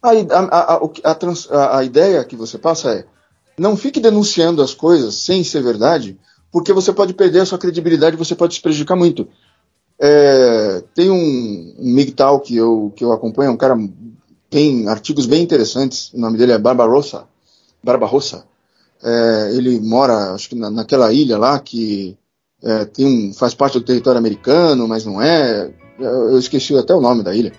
A, 0.02 0.10
a, 0.10 0.80
a, 1.04 1.78
a, 1.78 1.84
ideia 1.84 2.24
que 2.24 2.34
você 2.34 2.58
passa 2.58 2.90
é: 2.90 3.04
não 3.56 3.76
fique 3.76 4.00
denunciando 4.00 4.60
as 4.60 4.74
coisas 4.74 5.14
sem 5.14 5.44
ser 5.44 5.62
verdade, 5.62 6.18
porque 6.50 6.72
você 6.72 6.92
pode 6.92 7.14
perder 7.14 7.42
a 7.42 7.46
sua 7.46 7.58
credibilidade, 7.58 8.16
você 8.16 8.34
pode 8.34 8.54
se 8.54 8.60
prejudicar 8.60 8.96
muito. 8.96 9.28
É, 10.00 10.82
tem 10.96 11.12
um, 11.12 11.76
um 11.78 11.94
MGTOW 11.94 12.40
que 12.40 12.56
eu, 12.56 12.92
que 12.96 13.04
eu 13.04 13.12
acompanho, 13.12 13.52
um 13.52 13.56
cara 13.56 13.78
tem 14.50 14.88
artigos 14.88 15.26
bem 15.26 15.44
interessantes, 15.44 16.12
o 16.12 16.18
nome 16.18 16.36
dele 16.36 16.50
é 16.50 16.58
Barbarossa. 16.58 17.29
Barbarossa. 17.82 18.44
É, 19.02 19.50
ele 19.54 19.80
mora, 19.80 20.34
acho 20.34 20.50
que 20.50 20.54
na, 20.54 20.70
naquela 20.70 21.12
ilha 21.12 21.38
lá 21.38 21.58
que 21.58 22.18
é, 22.62 22.84
tem 22.84 23.06
um, 23.06 23.32
faz 23.32 23.54
parte 23.54 23.78
do 23.78 23.84
território 23.84 24.18
americano, 24.18 24.86
mas 24.86 25.04
não 25.04 25.20
é. 25.20 25.70
Eu 25.98 26.38
esqueci 26.38 26.76
até 26.76 26.94
o 26.94 27.00
nome 27.00 27.22
da 27.22 27.34
ilha. 27.34 27.52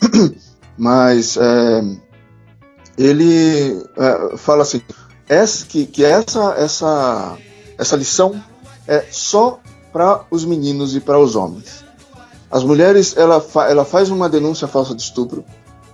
mas 0.76 1.36
é, 1.36 1.82
ele 2.96 3.82
é, 3.96 4.36
fala 4.36 4.62
assim 4.62 4.80
essa, 5.28 5.66
que, 5.66 5.86
que 5.86 6.04
essa, 6.04 6.54
essa, 6.54 7.36
essa 7.76 7.96
lição 7.96 8.42
é 8.86 9.04
só 9.10 9.60
para 9.92 10.24
os 10.30 10.44
meninos 10.44 10.96
e 10.96 11.00
para 11.00 11.18
os 11.18 11.36
homens. 11.36 11.84
As 12.50 12.64
mulheres, 12.64 13.14
ela, 13.16 13.40
fa, 13.40 13.68
ela 13.68 13.84
faz 13.84 14.08
uma 14.08 14.28
denúncia 14.28 14.66
falsa 14.66 14.94
de 14.94 15.02
estupro, 15.02 15.44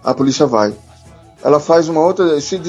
a 0.03 0.15
polícia 0.15 0.47
vai. 0.47 0.73
Ela 1.43 1.59
faz 1.59 1.89
uma 1.89 2.01
outra. 2.01 2.41
Se, 2.41 2.61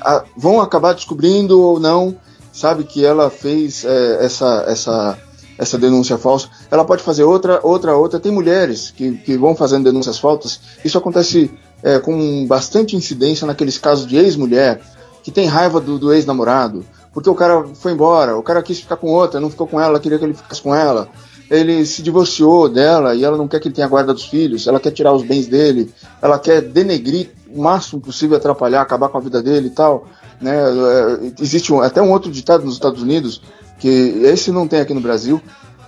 a, 0.00 0.24
vão 0.36 0.60
acabar 0.60 0.94
descobrindo 0.94 1.60
ou 1.60 1.80
não, 1.80 2.16
sabe 2.52 2.84
que 2.84 3.04
ela 3.04 3.30
fez 3.30 3.84
é, 3.84 4.24
essa, 4.24 4.64
essa 4.66 5.18
essa 5.60 5.76
denúncia 5.76 6.16
falsa, 6.16 6.48
ela 6.70 6.86
pode 6.86 7.02
fazer 7.02 7.22
outra, 7.22 7.60
outra, 7.62 7.94
outra. 7.94 8.18
Tem 8.18 8.32
mulheres 8.32 8.90
que, 8.90 9.12
que 9.18 9.36
vão 9.36 9.54
fazendo 9.54 9.84
denúncias 9.84 10.18
falsas. 10.18 10.58
Isso 10.82 10.96
acontece 10.96 11.50
é, 11.82 11.98
com 11.98 12.46
bastante 12.46 12.96
incidência 12.96 13.46
naqueles 13.46 13.76
casos 13.76 14.06
de 14.06 14.16
ex-mulher 14.16 14.80
que 15.22 15.30
tem 15.30 15.46
raiva 15.46 15.78
do, 15.78 15.98
do 15.98 16.14
ex-namorado, 16.14 16.82
porque 17.12 17.28
o 17.28 17.34
cara 17.34 17.66
foi 17.74 17.92
embora, 17.92 18.38
o 18.38 18.42
cara 18.42 18.62
quis 18.62 18.80
ficar 18.80 18.96
com 18.96 19.08
outra, 19.08 19.38
não 19.38 19.50
ficou 19.50 19.66
com 19.66 19.78
ela, 19.78 20.00
queria 20.00 20.18
que 20.18 20.24
ele 20.24 20.32
ficasse 20.32 20.62
com 20.62 20.74
ela. 20.74 21.08
Ele 21.50 21.84
se 21.84 22.00
divorciou 22.00 22.68
dela 22.68 23.14
e 23.14 23.24
ela 23.24 23.36
não 23.36 23.48
quer 23.48 23.58
que 23.58 23.66
ele 23.66 23.74
tenha 23.74 23.88
guarda 23.88 24.14
dos 24.14 24.24
filhos, 24.24 24.68
ela 24.68 24.78
quer 24.78 24.92
tirar 24.92 25.12
os 25.12 25.24
bens 25.24 25.48
dele, 25.48 25.92
ela 26.22 26.38
quer 26.38 26.60
denegrir 26.62 27.30
o 27.52 27.60
máximo 27.60 28.00
possível, 28.00 28.36
atrapalhar, 28.36 28.80
acabar 28.80 29.08
com 29.08 29.18
a 29.18 29.20
vida 29.20 29.42
dele 29.42 29.66
e 29.66 29.70
tal. 29.70 30.06
Né? 30.40 30.54
É, 30.56 31.32
existe 31.42 31.72
um, 31.72 31.80
até 31.80 32.00
um 32.00 32.12
outro 32.12 32.30
ditado 32.30 32.64
nos 32.64 32.74
Estados 32.74 33.02
Unidos 33.02 33.42
que 33.80 33.88
esse 33.88 34.52
não 34.52 34.68
tem 34.68 34.80
aqui 34.80 34.94
no 34.94 35.00
Brasil, 35.00 35.42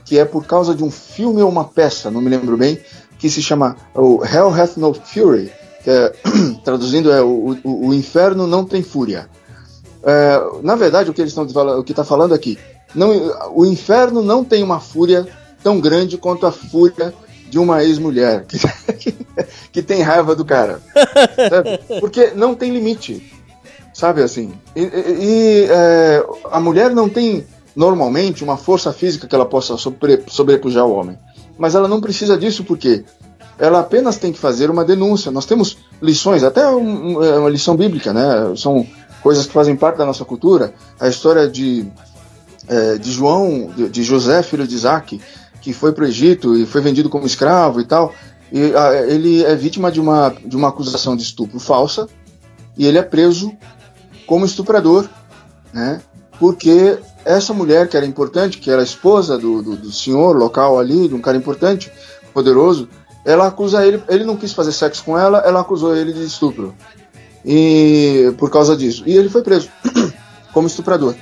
que 0.05 0.19
é 0.19 0.25
por 0.25 0.45
causa 0.45 0.75
de 0.75 0.83
um 0.83 0.91
filme 0.91 1.43
ou 1.43 1.49
uma 1.49 1.65
peça, 1.65 2.11
não 2.11 2.21
me 2.21 2.29
lembro 2.29 2.57
bem, 2.57 2.81
que 3.19 3.31
se 3.31 3.41
chama 3.41 3.77
o 3.95 4.25
Hell 4.25 4.49
Hath 4.49 4.77
No 4.77 4.93
Fury, 4.93 5.53
que 5.85 5.91
é, 5.91 6.13
traduzindo 6.65 7.13
é 7.13 7.23
o, 7.23 7.57
o, 7.63 7.89
o, 7.89 7.95
Inferno 7.95 8.47
Não 8.47 8.65
Tem 8.65 8.83
Fúria. 8.83 9.29
É, 10.03 10.41
na 10.63 10.75
verdade, 10.75 11.09
o 11.09 11.15
que 11.15 11.21
eles 11.21 11.33
estão 11.37 11.45
o 11.79 11.85
que 11.85 11.93
está 11.93 12.03
falando 12.03 12.35
aqui, 12.35 12.59
não, 12.95 13.33
o 13.55 13.65
inferno 13.65 14.23
não 14.23 14.45
tem 14.45 14.63
uma 14.63 14.79
fúria 14.79 15.27
tão 15.63 15.81
grande 15.81 16.19
quanto 16.19 16.47
a 16.47 16.53
fúria 16.53 17.15
de 17.49 17.59
uma 17.59 17.85
ex-mulher 17.85 18.47
que, 18.47 18.59
que, 19.71 19.83
tem 19.83 20.03
raiva 20.03 20.35
do 20.35 20.45
cara, 20.45 20.81
sabe? 21.51 21.79
porque 22.01 22.33
não 22.35 22.55
tem 22.55 22.73
limite, 22.73 23.31
sabe 23.93 24.23
assim. 24.23 24.53
E, 24.75 24.83
e 24.83 25.67
é, 25.71 26.25
a 26.51 26.59
mulher 26.59 26.91
não 26.91 27.09
tem 27.09 27.47
normalmente 27.77 28.45
uma 28.45 28.57
força 28.57 28.93
física 28.93 29.27
que 29.27 29.35
ela 29.35 29.47
possa 29.47 29.77
sobre, 29.77 30.23
sobrepujar 30.29 30.87
o 30.87 30.93
homem. 30.93 31.19
Mas 31.59 31.75
ela 31.75 31.89
não 31.89 32.01
precisa 32.01 32.37
disso 32.39 32.65
porque 32.65 33.05
ela 33.59 33.81
apenas 33.81 34.17
tem 34.17 34.33
que 34.33 34.39
fazer 34.39 34.71
uma 34.71 34.85
denúncia. 34.85 35.31
Nós 35.31 35.47
temos 35.47 35.79
lições, 36.01 36.43
até 36.43 36.67
um, 36.69 37.23
é 37.23 37.39
uma 37.39 37.51
lição 37.51 37.77
bíblica, 37.77 38.13
né? 38.13 38.55
São 38.57 38.87
coisas 39.23 39.47
que 39.47 39.53
fazem 39.53 39.77
parte 39.77 39.99
da 39.99 40.07
nossa 40.07 40.25
cultura. 40.25 40.73
A 40.99 41.09
história 41.09 41.49
de, 41.49 41.87
é, 42.69 42.97
de 42.97 43.13
João, 43.13 43.71
de, 43.77 43.89
de, 43.89 44.03
José, 44.03 44.43
filho 44.43 44.67
de 44.67 44.75
Isaac, 44.75 45.21
que 45.63 45.73
foi 45.73 45.93
para 45.93 46.05
o 46.05 46.07
Egito 46.07 46.57
e 46.57 46.67
foi 46.67 46.81
vendido 46.81 47.09
como 47.09 47.25
escravo 47.25 47.81
e 47.81 47.85
tal. 47.85 48.13
E 48.53 48.75
a, 48.75 49.07
ele 49.07 49.43
é 49.45 49.55
vítima 49.55 49.91
de 49.91 50.01
uma, 50.01 50.35
de 50.45 50.57
uma 50.57 50.69
acusação 50.69 51.17
de 51.17 51.23
estupro 51.23 51.59
falsa 51.59 52.07
e 52.77 52.87
ele 52.87 52.99
é 52.99 53.03
preso 53.03 53.53
como 54.27 54.45
estuprador, 54.45 55.09
né? 55.73 56.03
Porque 56.39 56.99
essa 57.25 57.55
mulher 57.55 57.89
que 57.89 57.97
era 57.97 58.05
importante, 58.05 58.59
que 58.59 58.71
era 58.71 58.83
esposa 58.83 59.39
do, 59.39 59.63
do, 59.63 59.77
do, 59.77 59.93
senhor 59.93 60.37
local 60.37 60.79
ali, 60.79 61.09
de 61.09 61.15
um 61.15 61.21
cara 61.21 61.37
importante, 61.37 61.91
poderoso, 62.35 62.89
ela 63.25 63.47
acusa 63.47 63.87
ele, 63.87 64.03
ele 64.09 64.25
não 64.25 64.37
quis 64.37 64.53
fazer 64.53 64.73
sexo 64.73 65.05
com 65.05 65.17
ela, 65.17 65.39
ela 65.39 65.61
acusou 65.61 65.97
ele 65.97 66.13
de 66.13 66.25
estupro. 66.25 66.75
E 67.45 68.35
por 68.39 68.51
causa 68.51 68.77
disso. 68.77 69.05
E 69.07 69.17
ele 69.17 69.29
foi 69.29 69.43
preso 69.43 69.69
como 70.53 70.67
estuprador. 70.67 71.15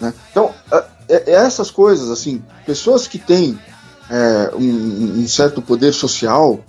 Né? 0.00 0.12
Então, 0.30 0.52
é, 0.72 0.84
é, 1.08 1.30
essas 1.32 1.70
coisas, 1.70 2.10
assim, 2.10 2.42
pessoas 2.66 3.06
que 3.06 3.18
têm 3.18 3.58
é, 4.10 4.52
um, 4.54 5.20
um 5.20 5.28
certo 5.28 5.60
poder 5.60 5.92
social, 5.92 6.60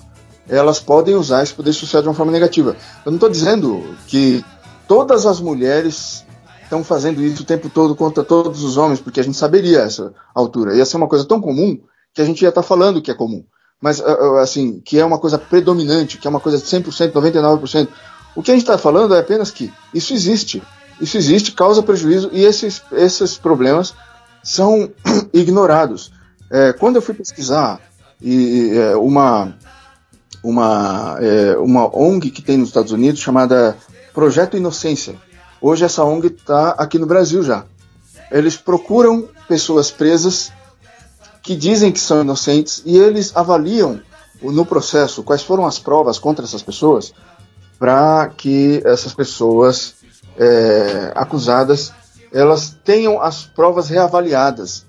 elas 0.47 0.79
podem 0.79 1.15
usar 1.15 1.43
esse 1.43 1.53
poder 1.53 1.73
social 1.73 2.01
de 2.01 2.07
uma 2.07 2.13
forma 2.13 2.31
negativa. 2.31 2.75
Eu 3.05 3.11
não 3.11 3.17
estou 3.17 3.29
dizendo 3.29 3.95
que 4.07 4.43
todas 4.87 5.25
as 5.25 5.39
mulheres 5.39 6.25
estão 6.63 6.83
fazendo 6.83 7.21
isso 7.21 7.43
o 7.43 7.45
tempo 7.45 7.69
todo 7.69 7.95
contra 7.95 8.23
todos 8.23 8.63
os 8.63 8.77
homens, 8.77 8.99
porque 8.99 9.19
a 9.19 9.23
gente 9.23 9.37
saberia 9.37 9.81
essa 9.81 10.13
altura. 10.33 10.75
Ia 10.75 10.85
ser 10.85 10.97
uma 10.97 11.07
coisa 11.07 11.25
tão 11.25 11.41
comum 11.41 11.79
que 12.13 12.21
a 12.21 12.25
gente 12.25 12.41
ia 12.41 12.49
estar 12.49 12.61
tá 12.61 12.67
falando 12.67 13.01
que 13.01 13.11
é 13.11 13.13
comum. 13.13 13.43
Mas, 13.81 14.01
ah, 14.01 14.05
ah, 14.11 14.41
assim, 14.41 14.79
que 14.81 14.99
é 14.99 15.05
uma 15.05 15.19
coisa 15.19 15.37
predominante, 15.37 16.17
que 16.17 16.27
é 16.27 16.29
uma 16.29 16.39
coisa 16.39 16.57
de 16.57 16.65
100%, 16.65 17.11
99%. 17.11 17.87
O 18.35 18.43
que 18.43 18.51
a 18.51 18.53
gente 18.53 18.63
está 18.63 18.77
falando 18.77 19.15
é 19.15 19.19
apenas 19.19 19.51
que 19.51 19.71
isso 19.93 20.13
existe. 20.13 20.61
Isso 20.99 21.17
existe, 21.17 21.53
causa 21.53 21.81
prejuízo 21.81 22.29
e 22.33 22.43
esses, 22.43 22.81
esses 22.91 23.37
problemas 23.37 23.93
são 24.43 24.91
ignorados. 25.33 26.11
É, 26.49 26.73
quando 26.73 26.95
eu 26.95 27.01
fui 27.01 27.13
pesquisar 27.13 27.80
e, 28.21 28.71
é, 28.76 28.95
uma, 28.95 29.55
uma, 30.43 31.17
é, 31.21 31.57
uma 31.57 31.95
ONG 31.95 32.31
que 32.31 32.41
tem 32.41 32.57
nos 32.57 32.69
Estados 32.69 32.91
Unidos 32.91 33.21
chamada 33.21 33.77
Projeto 34.13 34.57
Inocência, 34.57 35.15
Hoje 35.61 35.84
essa 35.84 36.05
ONG 36.05 36.27
está 36.27 36.69
aqui 36.71 36.97
no 36.97 37.05
Brasil 37.05 37.43
já. 37.43 37.65
Eles 38.31 38.55
procuram 38.55 39.27
pessoas 39.47 39.91
presas 39.91 40.51
que 41.43 41.53
dizem 41.53 41.91
que 41.91 41.99
são 41.99 42.21
inocentes 42.21 42.81
e 42.85 42.97
eles 42.97 43.35
avaliam 43.35 43.99
no 44.41 44.65
processo 44.65 45.21
quais 45.21 45.43
foram 45.43 45.65
as 45.65 45.77
provas 45.77 46.17
contra 46.17 46.45
essas 46.45 46.61
pessoas 46.61 47.13
para 47.77 48.30
que 48.38 48.81
essas 48.85 49.13
pessoas 49.13 49.95
é, 50.38 51.11
acusadas 51.13 51.91
elas 52.31 52.77
tenham 52.85 53.21
as 53.21 53.43
provas 53.43 53.89
reavaliadas 53.89 54.85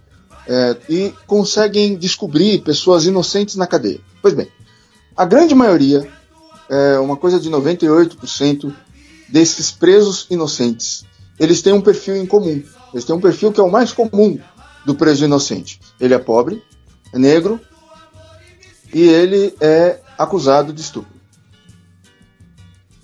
é, 0.46 0.76
e 0.88 1.14
conseguem 1.26 1.96
descobrir 1.96 2.62
pessoas 2.62 3.04
inocentes 3.04 3.56
na 3.56 3.66
cadeia. 3.66 4.00
Pois 4.22 4.34
bem, 4.34 4.48
a 5.16 5.24
grande 5.24 5.54
maioria, 5.54 6.08
é, 6.68 6.98
uma 6.98 7.16
coisa 7.16 7.38
de 7.38 7.50
98% 7.50 8.72
desses 9.28 9.70
presos 9.70 10.26
inocentes, 10.30 11.04
eles 11.38 11.62
têm 11.62 11.72
um 11.72 11.80
perfil 11.80 12.16
em 12.16 12.26
comum. 12.26 12.62
Eles 12.92 13.04
têm 13.04 13.14
um 13.14 13.20
perfil 13.20 13.52
que 13.52 13.60
é 13.60 13.62
o 13.62 13.70
mais 13.70 13.92
comum 13.92 14.38
do 14.84 14.94
preso 14.94 15.24
inocente. 15.24 15.80
Ele 15.98 16.14
é 16.14 16.18
pobre, 16.18 16.62
é 17.12 17.18
negro 17.18 17.60
e 18.92 19.02
ele 19.02 19.54
é 19.60 20.00
acusado 20.18 20.72
de 20.72 20.80
estupro. 20.80 21.20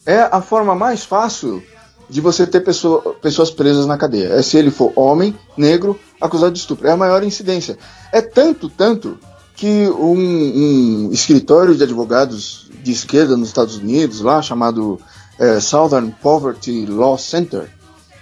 É 0.05 0.21
a 0.21 0.41
forma 0.41 0.75
mais 0.75 1.05
fácil 1.05 1.63
de 2.09 2.21
você 2.21 2.47
ter 2.47 2.61
pessoa, 2.61 3.15
pessoas 3.21 3.51
presas 3.51 3.87
na 3.87 3.99
cadeia. 3.99 4.29
É 4.29 4.43
se 4.43 4.57
ele 4.57 4.71
for 4.71 4.93
homem, 4.95 5.35
negro, 5.57 5.99
acusado 6.21 6.53
de 6.53 6.59
estupro. 6.59 6.87
É 6.87 6.93
a 6.93 6.97
maior 6.97 7.23
incidência. 7.25 7.77
É 8.13 8.21
tanto, 8.21 8.69
tanto, 8.69 9.19
que 9.57 9.89
um, 9.89 11.09
um 11.09 11.13
escritório 11.13 11.75
de 11.75 11.83
advogados 11.83 12.71
de 12.83 12.93
esquerda 12.93 13.37
nos 13.37 13.49
Estados 13.49 13.77
Unidos, 13.77 14.21
lá 14.21 14.43
chamado 14.43 15.01
é, 15.39 15.59
Southern 15.61 16.15
Poverty 16.23 16.87
Law 16.87 17.19
Center, 17.19 17.69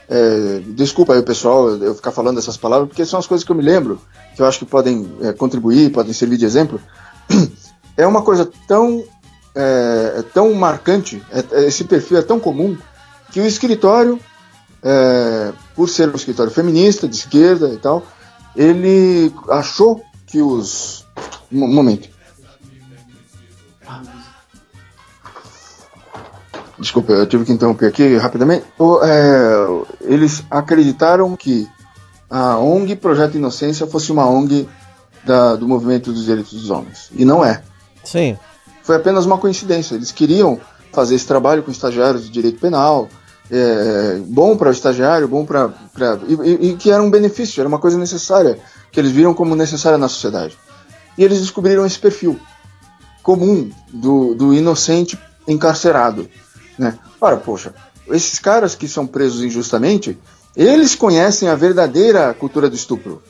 é, 0.09 0.63
desculpa 0.69 1.15
aí 1.15 1.21
o 1.21 1.25
pessoal 1.25 1.71
eu 1.71 1.95
ficar 1.95 2.13
falando 2.13 2.39
essas 2.39 2.57
palavras, 2.57 2.89
porque 2.89 3.05
são 3.05 3.19
as 3.19 3.27
coisas 3.27 3.45
que 3.45 3.51
eu 3.51 3.57
me 3.57 3.63
lembro, 3.63 4.01
que 4.35 4.43
eu 4.43 4.47
acho 4.47 4.61
que 4.61 4.65
podem 4.65 5.11
é, 5.23 5.33
contribuir, 5.33 5.91
podem 5.91 6.13
servir 6.13 6.37
de 6.37 6.45
exemplo. 6.45 6.81
É 7.97 8.05
uma 8.05 8.23
coisa 8.23 8.51
tão, 8.67 9.05
é, 9.55 10.25
tão 10.35 10.53
marcante, 10.53 11.23
é, 11.31 11.65
esse 11.65 11.85
perfil 11.85 12.19
é 12.19 12.23
tão 12.23 12.41
comum, 12.41 12.77
que 13.35 13.41
o 13.41 13.47
escritório, 13.47 14.21
é, 14.81 15.53
por 15.75 15.89
ser 15.89 16.09
um 16.09 16.15
escritório 16.15 16.53
feminista, 16.53 17.09
de 17.09 17.17
esquerda 17.17 17.69
e 17.71 17.77
tal, 17.77 18.07
ele 18.55 19.35
achou 19.51 20.01
que 20.25 20.41
os. 20.41 21.05
Um 21.51 21.67
momento. 21.67 22.09
Desculpa, 26.79 27.13
eu 27.13 27.27
tive 27.27 27.45
que 27.45 27.51
interromper 27.51 27.87
aqui 27.87 28.17
rapidamente. 28.17 28.67
O, 28.79 29.01
é, 29.03 29.67
eles 30.03 30.45
acreditaram 30.49 31.35
que 31.35 31.69
a 32.31 32.59
ONG 32.59 32.95
Projeto 32.95 33.37
Inocência 33.37 33.85
fosse 33.85 34.13
uma 34.13 34.29
ONG 34.29 34.69
da, 35.25 35.57
do 35.57 35.67
movimento 35.67 36.13
dos 36.13 36.25
direitos 36.25 36.53
dos 36.53 36.71
homens. 36.71 37.11
E 37.13 37.25
não 37.25 37.45
é. 37.45 37.65
Sim. 38.05 38.39
Foi 38.85 38.95
apenas 38.95 39.27
uma 39.27 39.39
coincidência. 39.39 39.97
Eles 39.97 40.13
queriam 40.13 40.61
fazer 40.93 41.17
esse 41.17 41.27
trabalho 41.27 41.65
com 41.65 41.73
estagiários 41.73 42.25
de 42.25 42.31
direito 42.31 42.61
penal, 42.61 43.09
é, 43.51 44.21
bom 44.27 44.57
para 44.57 44.71
o 44.71 44.73
estagiário, 44.73 45.29
bom 45.29 45.45
para. 45.45 45.73
E, 46.27 46.71
e, 46.71 46.77
que 46.77 46.91
era 46.91 47.03
um 47.03 47.11
benefício, 47.11 47.61
era 47.61 47.69
uma 47.69 47.79
coisa 47.79 47.99
necessária, 47.99 48.59
que 48.91 48.99
eles 48.99 49.13
viram 49.13 49.35
como 49.35 49.55
necessária 49.55 49.99
na 49.99 50.09
sociedade. 50.09 50.57
E 51.17 51.25
eles 51.25 51.41
descobriram 51.41 51.85
esse 51.85 51.99
perfil 51.99 52.39
comum 53.23 53.71
do, 53.93 54.35
do 54.35 54.55
inocente 54.55 55.19
encarcerado. 55.47 56.29
Né? 56.79 56.99
Ora, 57.21 57.37
poxa, 57.37 57.75
esses 58.09 58.39
caras 58.39 58.75
que 58.75 58.89
são 58.89 59.07
presos 59.07 59.43
injustamente, 59.43 60.19
eles 60.57 60.95
conhecem 60.95 61.49
a 61.49 61.55
verdadeira 61.55 62.33
cultura 62.35 62.69
do 62.69 62.77
estupro. 62.77 63.23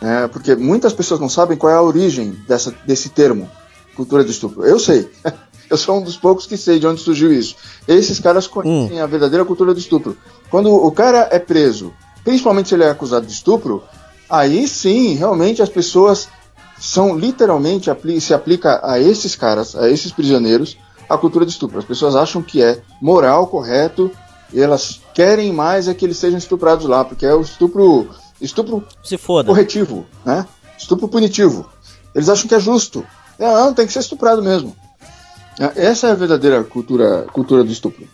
Né? 0.00 0.28
Porque 0.28 0.54
muitas 0.54 0.92
pessoas 0.92 1.20
não 1.20 1.28
sabem 1.28 1.56
qual 1.56 1.72
é 1.72 1.76
a 1.76 1.82
origem 1.82 2.36
dessa, 2.46 2.74
desse 2.86 3.08
termo, 3.10 3.50
cultura 3.94 4.24
do 4.24 4.30
estupro. 4.30 4.64
Eu 4.64 4.78
sei. 4.78 5.10
Eu 5.70 5.76
sou 5.76 5.98
um 5.98 6.02
dos 6.02 6.16
poucos 6.16 6.46
que 6.46 6.56
sei 6.56 6.80
de 6.80 6.86
onde 6.86 7.00
surgiu 7.00 7.32
isso. 7.32 7.54
Esses 7.86 8.18
caras 8.18 8.48
conhecem 8.48 9.00
hum. 9.00 9.02
a 9.02 9.06
verdadeira 9.06 9.44
cultura 9.44 9.72
do 9.72 9.78
estupro. 9.78 10.16
Quando 10.50 10.74
o 10.74 10.90
cara 10.90 11.28
é 11.30 11.38
preso, 11.38 11.92
principalmente 12.24 12.68
se 12.68 12.74
ele 12.74 12.82
é 12.82 12.90
acusado 12.90 13.24
de 13.24 13.32
estupro, 13.32 13.82
aí 14.28 14.66
sim, 14.66 15.14
realmente 15.14 15.62
as 15.62 15.68
pessoas 15.68 16.28
são 16.78 17.16
literalmente 17.16 17.88
se 18.20 18.34
aplica 18.34 18.80
a 18.82 18.98
esses 18.98 19.36
caras, 19.36 19.76
a 19.76 19.88
esses 19.88 20.10
prisioneiros, 20.10 20.76
a 21.08 21.16
cultura 21.16 21.44
do 21.44 21.50
estupro. 21.50 21.78
As 21.78 21.84
pessoas 21.84 22.16
acham 22.16 22.42
que 22.42 22.62
é 22.62 22.82
moral, 23.00 23.46
correto, 23.46 24.10
e 24.52 24.60
elas 24.60 25.00
querem 25.14 25.52
mais 25.52 25.86
é 25.86 25.94
que 25.94 26.04
eles 26.04 26.16
sejam 26.16 26.38
estuprados 26.38 26.86
lá, 26.86 27.04
porque 27.04 27.26
é 27.26 27.34
o 27.34 27.42
estupro, 27.42 28.08
estupro 28.40 28.84
corretivo, 29.46 30.06
né? 30.24 30.46
Estupro 30.76 31.06
punitivo. 31.06 31.68
Eles 32.14 32.28
acham 32.28 32.48
que 32.48 32.54
é 32.54 32.60
justo. 32.60 33.04
É, 33.38 33.46
não, 33.46 33.72
tem 33.72 33.86
que 33.86 33.92
ser 33.92 34.00
estuprado 34.00 34.42
mesmo. 34.42 34.74
É, 35.58 35.86
essa 35.86 36.08
é 36.08 36.10
a 36.12 36.14
verdadeira 36.14 36.62
cultura, 36.64 37.26
cultura 37.32 37.64
do 37.64 37.72
estupro. 37.72 38.06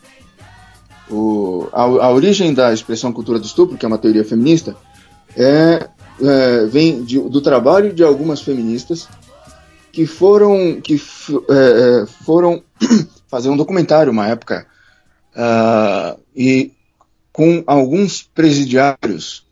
O, 1.10 1.68
a, 1.72 1.82
a, 1.82 2.10
origem 2.10 2.52
da 2.52 2.72
expressão 2.72 3.12
cultura 3.12 3.38
do 3.38 3.46
estupro, 3.46 3.76
que 3.76 3.84
é 3.84 3.88
uma 3.88 3.98
teoria 3.98 4.24
feminista, 4.24 4.76
é, 5.36 5.88
é 6.20 6.66
vem 6.66 7.04
de, 7.04 7.18
do 7.20 7.40
trabalho 7.40 7.92
de 7.92 8.02
algumas 8.02 8.40
feministas 8.40 9.08
que 9.92 10.06
foram, 10.06 10.80
que, 10.80 11.00
é, 11.50 12.02
é 12.02 12.06
foram 12.24 12.62
fazer 13.28 13.48
um 13.48 13.56
documentário 13.56 14.12
uma 14.12 14.26
época 14.26 14.66
uh, 15.36 16.20
e 16.34 16.72
com 17.32 17.62
alguns 17.66 18.22
presidiários 18.22 19.46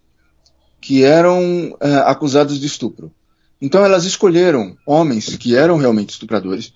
que 0.81 1.02
eram 1.02 1.70
uh, 1.73 2.05
acusados 2.06 2.59
de 2.59 2.66
estupro. 2.66 3.12
Então 3.61 3.85
elas 3.85 4.05
escolheram 4.05 4.77
homens 4.86 5.36
que 5.36 5.56
eram 5.56 5.77
realmente 5.77 6.11
estupradores 6.11 6.73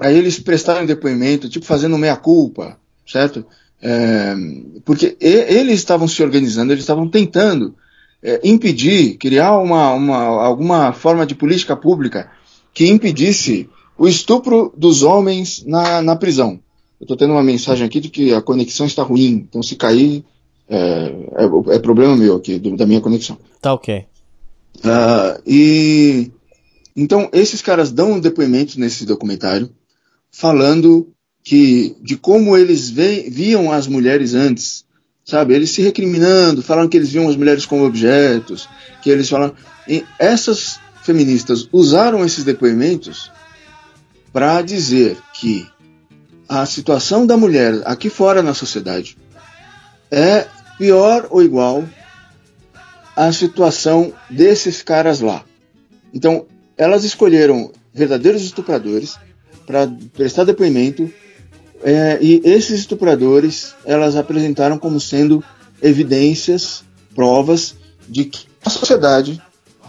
para 0.00 0.10
eles 0.10 0.38
prestarem 0.38 0.86
depoimento, 0.86 1.46
tipo 1.46 1.66
fazendo 1.66 1.98
meia-culpa, 1.98 2.78
certo? 3.06 3.44
É, 3.82 4.34
porque 4.82 5.14
eles 5.20 5.74
estavam 5.74 6.08
se 6.08 6.22
organizando, 6.22 6.72
eles 6.72 6.84
estavam 6.84 7.06
tentando 7.06 7.74
é, 8.22 8.40
impedir, 8.42 9.18
criar 9.18 9.58
uma, 9.58 9.92
uma, 9.92 10.16
alguma 10.16 10.94
forma 10.94 11.26
de 11.26 11.34
política 11.34 11.76
pública 11.76 12.30
que 12.72 12.88
impedisse 12.88 13.68
o 13.98 14.08
estupro 14.08 14.72
dos 14.74 15.02
homens 15.02 15.62
na, 15.66 16.00
na 16.00 16.16
prisão. 16.16 16.58
Eu 16.98 17.04
estou 17.04 17.16
tendo 17.16 17.34
uma 17.34 17.42
mensagem 17.42 17.86
aqui 17.86 18.00
de 18.00 18.08
que 18.08 18.32
a 18.32 18.40
conexão 18.40 18.86
está 18.86 19.02
ruim, 19.02 19.46
então 19.46 19.62
se 19.62 19.76
cair 19.76 20.24
é, 20.66 20.78
é, 20.78 21.74
é 21.76 21.78
problema 21.78 22.16
meu 22.16 22.36
aqui, 22.36 22.58
do, 22.58 22.74
da 22.74 22.86
minha 22.86 23.02
conexão. 23.02 23.36
Tá 23.60 23.74
ok. 23.74 24.06
Uh, 24.78 25.42
e 25.46 26.30
então 26.96 27.28
esses 27.34 27.60
caras 27.60 27.92
dão 27.92 28.18
depoimentos 28.18 28.76
nesse 28.76 29.04
documentário 29.04 29.68
falando 30.30 31.12
que 31.42 31.96
de 32.02 32.16
como 32.16 32.56
eles 32.56 32.90
ve, 32.90 33.28
viam 33.30 33.72
as 33.72 33.86
mulheres 33.86 34.34
antes, 34.34 34.84
sabe? 35.24 35.54
Eles 35.54 35.70
se 35.70 35.82
recriminando, 35.82 36.62
falando 36.62 36.88
que 36.88 36.96
eles 36.96 37.10
viam 37.10 37.28
as 37.28 37.36
mulheres 37.36 37.66
como 37.66 37.84
objetos, 37.84 38.68
que 39.02 39.10
eles 39.10 39.28
falam. 39.28 39.54
Essas 40.18 40.78
feministas 41.02 41.68
usaram 41.72 42.24
esses 42.24 42.44
depoimentos 42.44 43.30
para 44.32 44.62
dizer 44.62 45.16
que 45.34 45.66
a 46.48 46.66
situação 46.66 47.26
da 47.26 47.36
mulher 47.36 47.80
aqui 47.84 48.10
fora 48.10 48.42
na 48.42 48.54
sociedade 48.54 49.16
é 50.10 50.46
pior 50.76 51.26
ou 51.30 51.42
igual 51.42 51.84
à 53.16 53.32
situação 53.32 54.12
desses 54.28 54.82
caras 54.82 55.20
lá. 55.20 55.44
Então, 56.12 56.46
elas 56.76 57.04
escolheram 57.04 57.70
verdadeiros 57.92 58.42
estupradores 58.42 59.16
para 59.70 59.88
prestar 60.12 60.42
depoimento 60.42 61.08
é, 61.80 62.18
e 62.20 62.42
esses 62.44 62.80
estupradores 62.80 63.72
elas 63.84 64.16
apresentaram 64.16 64.76
como 64.76 64.98
sendo 64.98 65.44
evidências, 65.80 66.82
provas 67.14 67.76
de 68.08 68.24
que 68.24 68.46
a 68.64 68.68
sociedade, 68.68 69.40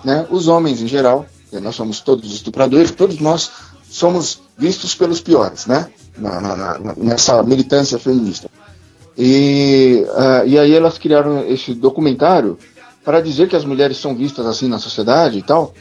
né, 0.05 0.27
os 0.29 0.47
homens 0.47 0.81
em 0.81 0.87
geral, 0.87 1.25
nós 1.51 1.75
somos 1.75 1.99
todos 1.99 2.31
estupradores, 2.31 2.91
todos 2.91 3.19
nós 3.19 3.51
somos 3.89 4.41
vistos 4.55 4.93
pelos 4.93 5.19
piores, 5.19 5.65
né, 5.65 5.89
na, 6.15 6.39
na, 6.39 6.55
na, 6.55 6.95
nessa 6.95 7.41
militância 7.41 7.97
feminista. 7.97 8.49
E, 9.17 10.05
uh, 10.07 10.47
e 10.47 10.57
aí 10.59 10.73
elas 10.73 10.97
criaram 10.97 11.45
esse 11.45 11.73
documentário 11.73 12.57
para 13.03 13.19
dizer 13.19 13.49
que 13.49 13.55
as 13.55 13.65
mulheres 13.65 13.97
são 13.97 14.15
vistas 14.15 14.45
assim 14.45 14.69
na 14.69 14.79
sociedade 14.79 15.39
e 15.39 15.41
tal, 15.41 15.73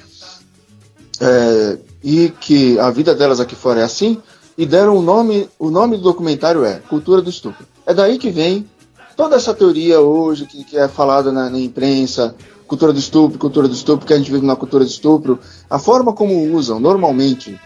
é, 1.21 1.79
e 2.03 2.31
que 2.41 2.79
a 2.79 2.91
vida 2.91 3.15
delas 3.15 3.41
aqui 3.41 3.55
fora 3.55 3.81
é 3.81 3.85
assim, 3.85 4.21
e 4.57 4.67
deram 4.67 4.97
o 4.97 5.03
nome, 5.03 5.49
o 5.59 5.71
nome 5.71 5.97
do 5.97 6.03
documentário 6.03 6.65
é 6.65 6.81
Cultura 6.89 7.23
do 7.23 7.31
Estupro. 7.31 7.67
É 7.87 7.95
daí 7.95 8.19
que 8.19 8.31
vem 8.31 8.69
toda 9.17 9.37
essa 9.37 9.55
teoria 9.55 10.01
hoje 10.01 10.47
que, 10.47 10.65
que 10.65 10.79
é 10.79 10.89
falada 10.89 11.31
na, 11.31 11.51
na, 11.51 11.59
imprensa, 11.59 12.35
cultura 12.67 12.93
do 12.93 12.99
estupro, 12.99 13.39
cultura 13.39 13.69
do 13.69 13.75
estupro, 13.75 14.07
que 14.07 14.15
a 14.15 14.17
gente 14.17 14.31
vive 14.31 14.47
na 14.47 14.57
cultura 14.57 14.85
do 14.85 14.91
estupro, 14.91 15.39
a 15.69 15.79
forma 15.79 16.13
como 16.13 16.55
usam 16.55 16.79
normalmente, 16.81 17.61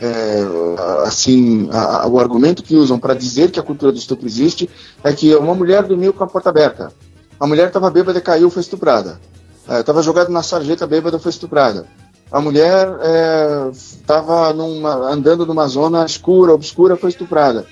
é, 0.00 0.44
assim, 1.04 1.68
a, 1.72 2.06
o 2.06 2.18
argumento 2.20 2.62
que 2.62 2.76
usam 2.76 2.98
para 2.98 3.14
dizer 3.14 3.50
que 3.50 3.58
a 3.58 3.62
cultura 3.62 3.90
do 3.90 3.98
estupro 3.98 4.26
existe 4.26 4.68
é 5.02 5.12
que 5.12 5.34
uma 5.34 5.54
mulher 5.54 5.82
dormiu 5.82 6.12
com 6.12 6.22
a 6.22 6.26
porta 6.26 6.50
aberta, 6.50 6.92
a 7.40 7.46
mulher 7.46 7.68
estava 7.68 7.90
bêbada 7.90 8.18
e 8.18 8.22
caiu, 8.22 8.50
foi 8.50 8.60
estuprada. 8.60 9.18
Estava 9.68 10.02
jogado 10.02 10.30
na 10.30 10.42
sarjeta 10.42 10.86
bêbada, 10.86 11.18
foi 11.18 11.30
estuprada. 11.30 11.86
A 12.30 12.40
mulher 12.40 12.88
estava 13.72 14.52
andando 14.52 15.44
numa 15.44 15.66
zona 15.66 16.04
escura, 16.04 16.52
obscura, 16.54 16.96
foi 16.96 17.10
estuprada. 17.10 17.66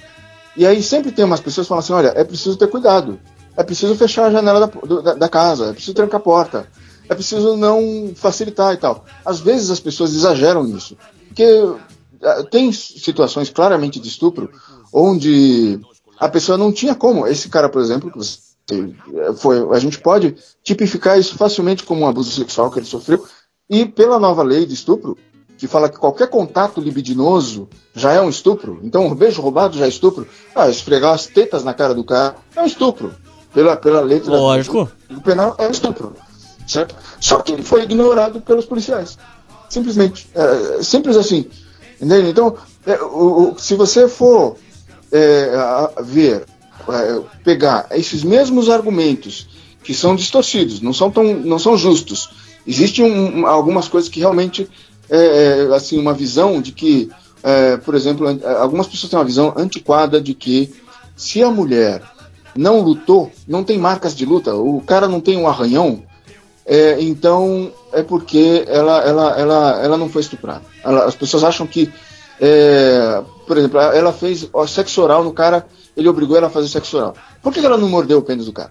E 0.56 0.66
aí 0.66 0.82
sempre 0.82 1.12
tem 1.12 1.24
umas 1.24 1.40
pessoas 1.40 1.66
que 1.66 1.68
falam 1.68 1.80
assim, 1.80 1.92
olha, 1.92 2.12
é 2.16 2.24
preciso 2.24 2.56
ter 2.56 2.66
cuidado. 2.66 3.18
É 3.56 3.62
preciso 3.62 3.94
fechar 3.94 4.26
a 4.26 4.30
janela 4.30 4.66
da, 4.66 5.00
da, 5.00 5.14
da 5.14 5.28
casa, 5.28 5.66
é 5.66 5.72
preciso 5.72 5.94
trancar 5.94 6.20
a 6.20 6.22
porta, 6.22 6.68
é 7.08 7.14
preciso 7.14 7.56
não 7.56 8.12
facilitar 8.14 8.72
e 8.72 8.76
tal. 8.76 9.04
Às 9.24 9.40
vezes 9.40 9.70
as 9.70 9.80
pessoas 9.80 10.14
exageram 10.14 10.62
nisso. 10.62 10.96
Porque 11.26 11.44
ah, 12.22 12.44
tem 12.50 12.72
situações 12.72 13.50
claramente 13.50 13.98
de 13.98 14.08
estupro 14.08 14.50
onde 14.92 15.80
a 16.18 16.28
pessoa 16.28 16.58
não 16.58 16.72
tinha 16.72 16.94
como. 16.94 17.26
Esse 17.26 17.48
cara, 17.48 17.68
por 17.68 17.80
exemplo, 17.80 18.10
que 18.10 18.18
você 18.18 18.38
foi, 19.38 19.58
a 19.74 19.78
gente 19.78 19.98
pode 19.98 20.36
tipificar 20.62 21.18
isso 21.18 21.36
facilmente 21.36 21.84
como 21.84 22.02
um 22.02 22.08
abuso 22.08 22.30
sexual 22.30 22.70
que 22.70 22.78
ele 22.78 22.86
sofreu. 22.86 23.24
E 23.68 23.84
pela 23.84 24.18
nova 24.18 24.42
lei 24.42 24.64
de 24.64 24.74
estupro, 24.74 25.16
que 25.58 25.66
fala 25.66 25.88
que 25.88 25.98
qualquer 25.98 26.28
contato 26.28 26.80
libidinoso 26.80 27.68
já 27.94 28.12
é 28.12 28.20
um 28.20 28.28
estupro, 28.28 28.78
então 28.82 29.06
um 29.06 29.14
beijo 29.14 29.42
roubado 29.42 29.76
já 29.76 29.86
é 29.86 29.88
estupro, 29.88 30.26
ah, 30.54 30.68
esfregar 30.70 31.12
as 31.12 31.26
tetas 31.26 31.64
na 31.64 31.74
cara 31.74 31.94
do 31.94 32.04
cara 32.04 32.36
é 32.54 32.62
um 32.62 32.66
estupro. 32.66 33.12
Pela, 33.52 33.76
pela 33.76 34.00
letra 34.00 34.36
Lógico. 34.36 34.90
do 35.08 35.20
penal 35.20 35.56
é 35.58 35.66
um 35.66 35.70
estupro. 35.70 36.14
Certo? 36.66 36.94
Só 37.18 37.40
que 37.40 37.52
ele 37.52 37.62
foi 37.62 37.82
ignorado 37.82 38.40
pelos 38.40 38.66
policiais. 38.66 39.18
Simplesmente. 39.68 40.28
É, 40.34 40.82
simples 40.82 41.16
assim. 41.16 41.46
Entende? 42.00 42.28
Então, 42.28 42.56
é, 42.86 43.00
o, 43.02 43.52
o, 43.52 43.58
se 43.58 43.74
você 43.74 44.06
for 44.06 44.56
é, 45.10 45.50
ver, 46.02 46.44
é, 46.88 47.20
pegar 47.42 47.86
esses 47.90 48.22
mesmos 48.22 48.68
argumentos 48.68 49.48
que 49.82 49.94
são 49.94 50.14
distorcidos, 50.14 50.80
não 50.80 50.92
são, 50.92 51.10
tão, 51.10 51.24
não 51.34 51.58
são 51.58 51.76
justos, 51.76 52.28
existem 52.68 53.04
um, 53.04 53.46
algumas 53.46 53.88
coisas 53.88 54.10
que 54.10 54.20
realmente, 54.20 54.68
é, 55.08 55.66
é, 55.70 55.74
assim, 55.74 55.98
uma 55.98 56.12
visão 56.12 56.60
de 56.60 56.72
que, 56.72 57.10
por 57.84 57.94
exemplo, 57.94 58.26
algumas 58.60 58.86
pessoas 58.86 59.10
têm 59.10 59.18
uma 59.18 59.24
visão 59.24 59.54
antiquada 59.56 60.20
de 60.20 60.34
que 60.34 60.70
se 61.16 61.42
a 61.42 61.50
mulher 61.50 62.02
não 62.54 62.80
lutou, 62.80 63.30
não 63.46 63.64
tem 63.64 63.78
marcas 63.78 64.14
de 64.14 64.26
luta, 64.26 64.54
o 64.54 64.80
cara 64.80 65.08
não 65.08 65.20
tem 65.20 65.38
um 65.38 65.48
arranhão, 65.48 66.02
é, 66.66 67.00
então 67.00 67.72
é 67.94 68.02
porque 68.02 68.64
ela, 68.68 69.00
ela, 69.02 69.38
ela, 69.38 69.82
ela 69.82 69.96
não 69.96 70.10
foi 70.10 70.20
estuprada. 70.20 70.62
Ela, 70.84 71.06
as 71.06 71.14
pessoas 71.14 71.42
acham 71.42 71.66
que, 71.66 71.90
é, 72.38 73.22
por 73.46 73.56
exemplo, 73.56 73.80
ela 73.80 74.12
fez 74.12 74.50
sexo 74.68 75.00
oral 75.00 75.24
no 75.24 75.32
cara, 75.32 75.66
ele 75.96 76.08
obrigou 76.08 76.36
ela 76.36 76.48
a 76.48 76.50
fazer 76.50 76.68
sexo 76.68 76.98
oral. 76.98 77.14
Por 77.42 77.54
que, 77.54 77.64
ela 77.64 77.78
não 77.78 77.88
mordeu 77.88 78.18
o 78.18 78.22
pênis 78.22 78.44
do 78.44 78.52
cara? 78.52 78.70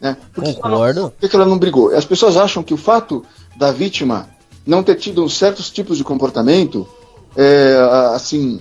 Né? 0.00 0.16
Por 0.32 0.44
que 0.44 0.54
Concordo. 0.54 1.00
Não, 1.00 1.10
por 1.10 1.28
que 1.28 1.36
ela 1.36 1.44
não 1.46 1.58
brigou? 1.58 1.94
As 1.94 2.04
pessoas 2.04 2.36
acham 2.36 2.62
que 2.62 2.74
o 2.74 2.78
fato 2.78 3.24
da 3.56 3.70
vítima 3.70 4.28
não 4.66 4.82
ter 4.82 4.96
tido 4.96 5.28
certos 5.28 5.70
tipos 5.70 5.98
de 5.98 6.04
comportamento, 6.04 6.88
é, 7.36 7.76
assim, 8.14 8.60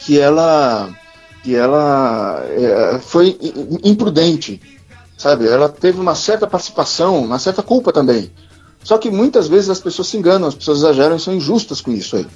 que 0.00 0.18
ela 0.18 0.90
que 1.42 1.54
ela 1.54 2.42
é, 2.44 2.98
foi 2.98 3.38
imprudente, 3.84 4.60
sabe? 5.16 5.46
Ela 5.46 5.68
teve 5.68 6.00
uma 6.00 6.16
certa 6.16 6.44
participação, 6.44 7.24
uma 7.24 7.38
certa 7.38 7.62
culpa 7.62 7.92
também. 7.92 8.32
Só 8.82 8.98
que 8.98 9.10
muitas 9.10 9.46
vezes 9.46 9.70
as 9.70 9.78
pessoas 9.78 10.08
se 10.08 10.16
enganam, 10.16 10.48
as 10.48 10.56
pessoas 10.56 10.78
exageram 10.78 11.14
e 11.14 11.20
são 11.20 11.34
injustas 11.34 11.80
com 11.80 11.92
isso 11.92 12.16
aí, 12.16 12.26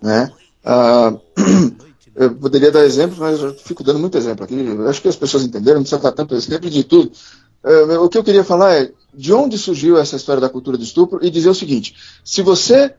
né? 0.00 0.30
Ah, 0.64 1.12
eu 2.14 2.30
poderia 2.34 2.70
dar 2.70 2.84
exemplos, 2.84 3.18
mas 3.18 3.40
eu 3.40 3.54
fico 3.54 3.82
dando 3.82 3.98
muito 3.98 4.16
exemplo 4.16 4.44
aqui. 4.44 4.54
Eu 4.54 4.88
acho 4.88 5.02
que 5.02 5.08
as 5.08 5.16
pessoas 5.16 5.42
entenderam, 5.42 5.78
não 5.78 5.82
precisa 5.82 6.00
dar 6.00 6.12
tanto 6.12 6.36
exemplo 6.36 6.70
de 6.70 6.84
tudo. 6.84 7.10
É, 7.62 7.98
o 7.98 8.08
que 8.08 8.16
eu 8.16 8.24
queria 8.24 8.44
falar 8.44 8.74
é 8.74 8.90
de 9.12 9.32
onde 9.32 9.58
surgiu 9.58 9.98
essa 9.98 10.16
história 10.16 10.40
da 10.40 10.48
cultura 10.48 10.78
do 10.78 10.84
estupro 10.84 11.18
e 11.22 11.30
dizer 11.30 11.50
o 11.50 11.54
seguinte: 11.54 11.94
se 12.24 12.42
você 12.42 12.94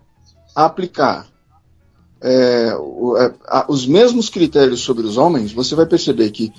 aplicar 0.56 1.28
é, 2.22 2.76
os 3.68 3.88
mesmos 3.88 4.30
critérios 4.30 4.82
sobre 4.82 5.06
os 5.06 5.18
homens, 5.18 5.52
você 5.52 5.74
vai 5.74 5.86
perceber 5.86 6.30
que 6.32 6.54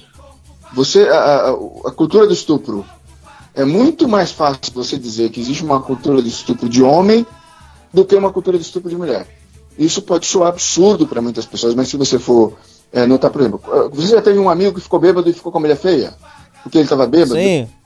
você 0.75 1.09
a, 1.09 1.51
a, 1.51 1.91
cultura 1.93 2.27
do 2.27 2.33
estupro 2.33 2.85
é 3.55 3.65
muito 3.65 4.09
mais 4.09 4.33
fácil 4.33 4.73
você 4.75 4.99
dizer 4.99 5.31
que 5.31 5.41
existe 5.41 5.63
uma 5.63 5.81
cultura 5.81 6.23
de 6.23 6.29
estupro 6.29 6.69
de 6.69 6.83
homem 6.83 7.27
do 7.93 8.05
que 8.05 8.17
uma 8.17 8.33
cultura 8.33 8.59
de 8.59 8.65
estupro 8.65 8.89
de 8.89 8.97
mulher. 8.97 9.27
Isso 9.79 10.03
pode 10.03 10.27
soar 10.27 10.49
absurdo 10.49 11.07
para 11.07 11.23
muitas 11.23 11.47
pessoas, 11.47 11.75
mas 11.75 11.89
se 11.89 11.97
você 11.97 12.19
for 12.19 12.55
é, 12.91 13.07
notar, 13.07 13.31
por 13.31 13.43
exemplo, 13.43 13.61
você 13.93 14.09
já 14.09 14.23
teve 14.23 14.39
um 14.39 14.51
amigo 14.51 14.75
que 14.75 14.81
ficou 14.81 14.99
bêbado 14.99 15.29
e 15.29 15.33
ficou 15.33 15.53
com 15.53 15.59
a 15.59 15.61
mulher 15.61 15.77
feia? 15.77 16.15
Porque 16.63 16.79
ele 16.79 16.85
estava 16.85 17.07
bêbado, 17.07 17.35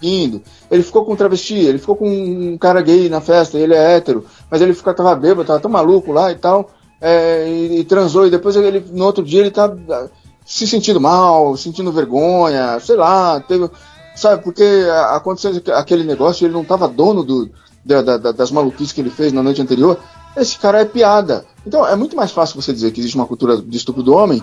indo. 0.03 0.43
Ele 0.70 0.82
ficou 0.82 1.05
com 1.05 1.12
um 1.12 1.16
travesti, 1.16 1.55
ele 1.55 1.78
ficou 1.78 1.97
com 1.97 2.09
um 2.09 2.59
cara 2.59 2.82
gay 2.82 3.09
na 3.09 3.20
festa, 3.20 3.59
ele 3.59 3.74
é 3.74 3.97
hétero, 3.97 4.24
mas 4.51 4.61
ele 4.61 4.74
ficou, 4.74 4.93
tava 4.93 5.15
bêbado, 5.15 5.47
tava 5.47 5.61
tão 5.61 5.70
maluco 5.70 6.12
lá 6.12 6.31
e 6.31 6.35
tal 6.35 6.70
é, 7.01 7.48
e, 7.48 7.81
e, 7.81 7.85
transou, 7.85 8.27
e 8.27 8.31
depois 8.31 8.57
ele, 8.57 8.85
no 8.90 9.05
outro 9.05 9.23
dia 9.23 9.40
ele 9.40 9.51
tá 9.51 9.74
ah, 9.90 10.09
se 10.44 10.66
sentindo 10.66 11.01
mal, 11.01 11.57
sentindo 11.57 11.93
vergonha, 11.93 12.78
sei 12.81 12.97
lá, 12.97 13.40
teve, 13.40 13.69
sabe, 14.15 14.43
porque 14.43 14.65
aconteceu 15.11 15.53
aquele 15.74 16.05
negócio, 16.05 16.47
ele 16.47 16.55
não 16.55 16.62
estava 16.62 16.89
dono 16.89 17.23
do, 17.23 17.51
da, 17.85 18.03
da, 18.03 18.32
das 18.32 18.51
maluquices 18.51 18.93
que 18.93 19.01
ele 19.01 19.11
fez 19.11 19.32
na 19.32 19.43
noite 19.43 19.61
anterior, 19.61 19.98
esse 20.36 20.59
cara 20.59 20.81
é 20.81 20.85
piada. 20.85 21.44
Então 21.66 21.86
é 21.86 21.97
muito 21.97 22.16
mais 22.16 22.31
fácil 22.31 22.61
você 22.61 22.73
dizer 22.73 22.93
que 22.93 23.01
existe 23.01 23.16
uma 23.16 23.27
cultura 23.27 23.57
de 23.57 23.77
estupro 23.77 24.03
do 24.03 24.15
homem, 24.15 24.43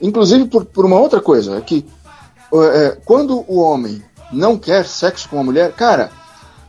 inclusive 0.00 0.46
por, 0.46 0.64
por 0.64 0.84
uma 0.84 0.98
outra 0.98 1.20
coisa, 1.20 1.56
é 1.56 1.60
que 1.60 1.86
quando 3.04 3.44
o 3.48 3.58
homem 3.58 4.02
não 4.32 4.58
quer 4.58 4.86
sexo 4.86 5.28
com 5.28 5.40
a 5.40 5.44
mulher, 5.44 5.72
cara, 5.72 6.10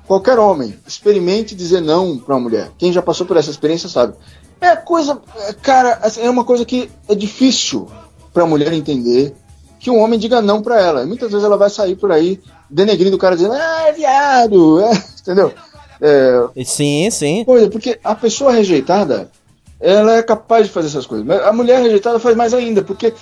qualquer 0.07 0.39
homem 0.39 0.77
experimente 0.87 1.55
dizer 1.55 1.81
não 1.81 2.17
para 2.17 2.35
uma 2.35 2.41
mulher. 2.41 2.71
Quem 2.77 2.93
já 2.93 3.01
passou 3.01 3.25
por 3.25 3.37
essa 3.37 3.49
experiência 3.49 3.89
sabe. 3.89 4.13
É 4.61 4.75
coisa. 4.75 5.21
Cara, 5.61 5.99
assim, 6.01 6.21
é 6.21 6.29
uma 6.29 6.43
coisa 6.43 6.65
que 6.65 6.89
é 7.07 7.15
difícil 7.15 7.87
para 8.33 8.43
a 8.43 8.47
mulher 8.47 8.73
entender 8.73 9.35
que 9.79 9.89
um 9.89 9.99
homem 9.99 10.17
diga 10.17 10.41
não 10.41 10.61
para 10.61 10.81
ela. 10.81 11.05
Muitas 11.05 11.29
vezes 11.29 11.45
ela 11.45 11.57
vai 11.57 11.69
sair 11.69 11.95
por 11.95 12.11
aí 12.11 12.39
denegrindo 12.69 13.15
o 13.15 13.19
cara 13.19 13.35
dizendo, 13.35 13.53
ah, 13.53 13.83
é 13.87 13.91
viado, 13.91 14.81
é, 14.81 14.91
entendeu? 15.21 15.53
É, 16.01 16.63
sim, 16.65 17.09
sim. 17.11 17.43
Coisa, 17.45 17.69
porque 17.69 17.99
a 18.03 18.15
pessoa 18.15 18.51
rejeitada, 18.51 19.29
ela 19.79 20.17
é 20.17 20.23
capaz 20.23 20.65
de 20.65 20.73
fazer 20.73 20.87
essas 20.87 21.05
coisas. 21.05 21.25
Mas 21.25 21.41
a 21.41 21.53
mulher 21.53 21.81
rejeitada 21.81 22.19
faz 22.19 22.35
mais 22.35 22.53
ainda, 22.53 22.81
porque 22.81 23.13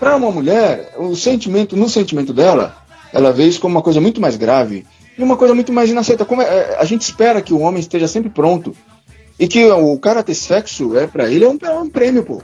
para 0.00 0.16
uma 0.16 0.30
mulher, 0.30 0.94
o 0.96 1.14
sentimento, 1.14 1.76
no 1.76 1.86
sentimento 1.86 2.32
dela, 2.32 2.74
ela 3.12 3.32
vê 3.32 3.44
isso 3.44 3.60
como 3.60 3.76
uma 3.76 3.82
coisa 3.82 4.00
muito 4.00 4.18
mais 4.18 4.34
grave 4.34 4.86
e 5.16 5.22
uma 5.22 5.36
coisa 5.36 5.54
muito 5.54 5.72
mais 5.72 5.90
inaceitável. 5.90 6.26
Como 6.26 6.40
é, 6.40 6.76
a 6.78 6.84
gente 6.86 7.02
espera 7.02 7.42
que 7.42 7.52
o 7.52 7.60
homem 7.60 7.80
esteja 7.80 8.08
sempre 8.08 8.30
pronto 8.30 8.74
e 9.38 9.46
que 9.46 9.62
o 9.70 9.98
cara 9.98 10.22
ter 10.22 10.34
sexo, 10.34 10.96
é 10.96 11.06
para 11.06 11.30
ele, 11.30 11.44
é 11.44 11.48
um, 11.48 11.58
é 11.62 11.70
um 11.78 11.90
prêmio, 11.90 12.24
pô. 12.24 12.42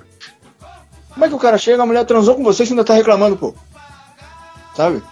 Como 1.15 1.25
é 1.25 1.29
que 1.29 1.35
o 1.35 1.39
cara 1.39 1.57
chega, 1.57 1.83
a 1.83 1.87
mulher 1.87 2.05
transou 2.05 2.35
com 2.35 2.45
você 2.45 2.63
e 2.63 2.69
ainda 2.69 2.85
tá 2.85 2.93
reclamando, 2.93 3.39
pô? 3.39 3.55
Sabe? 4.77 5.03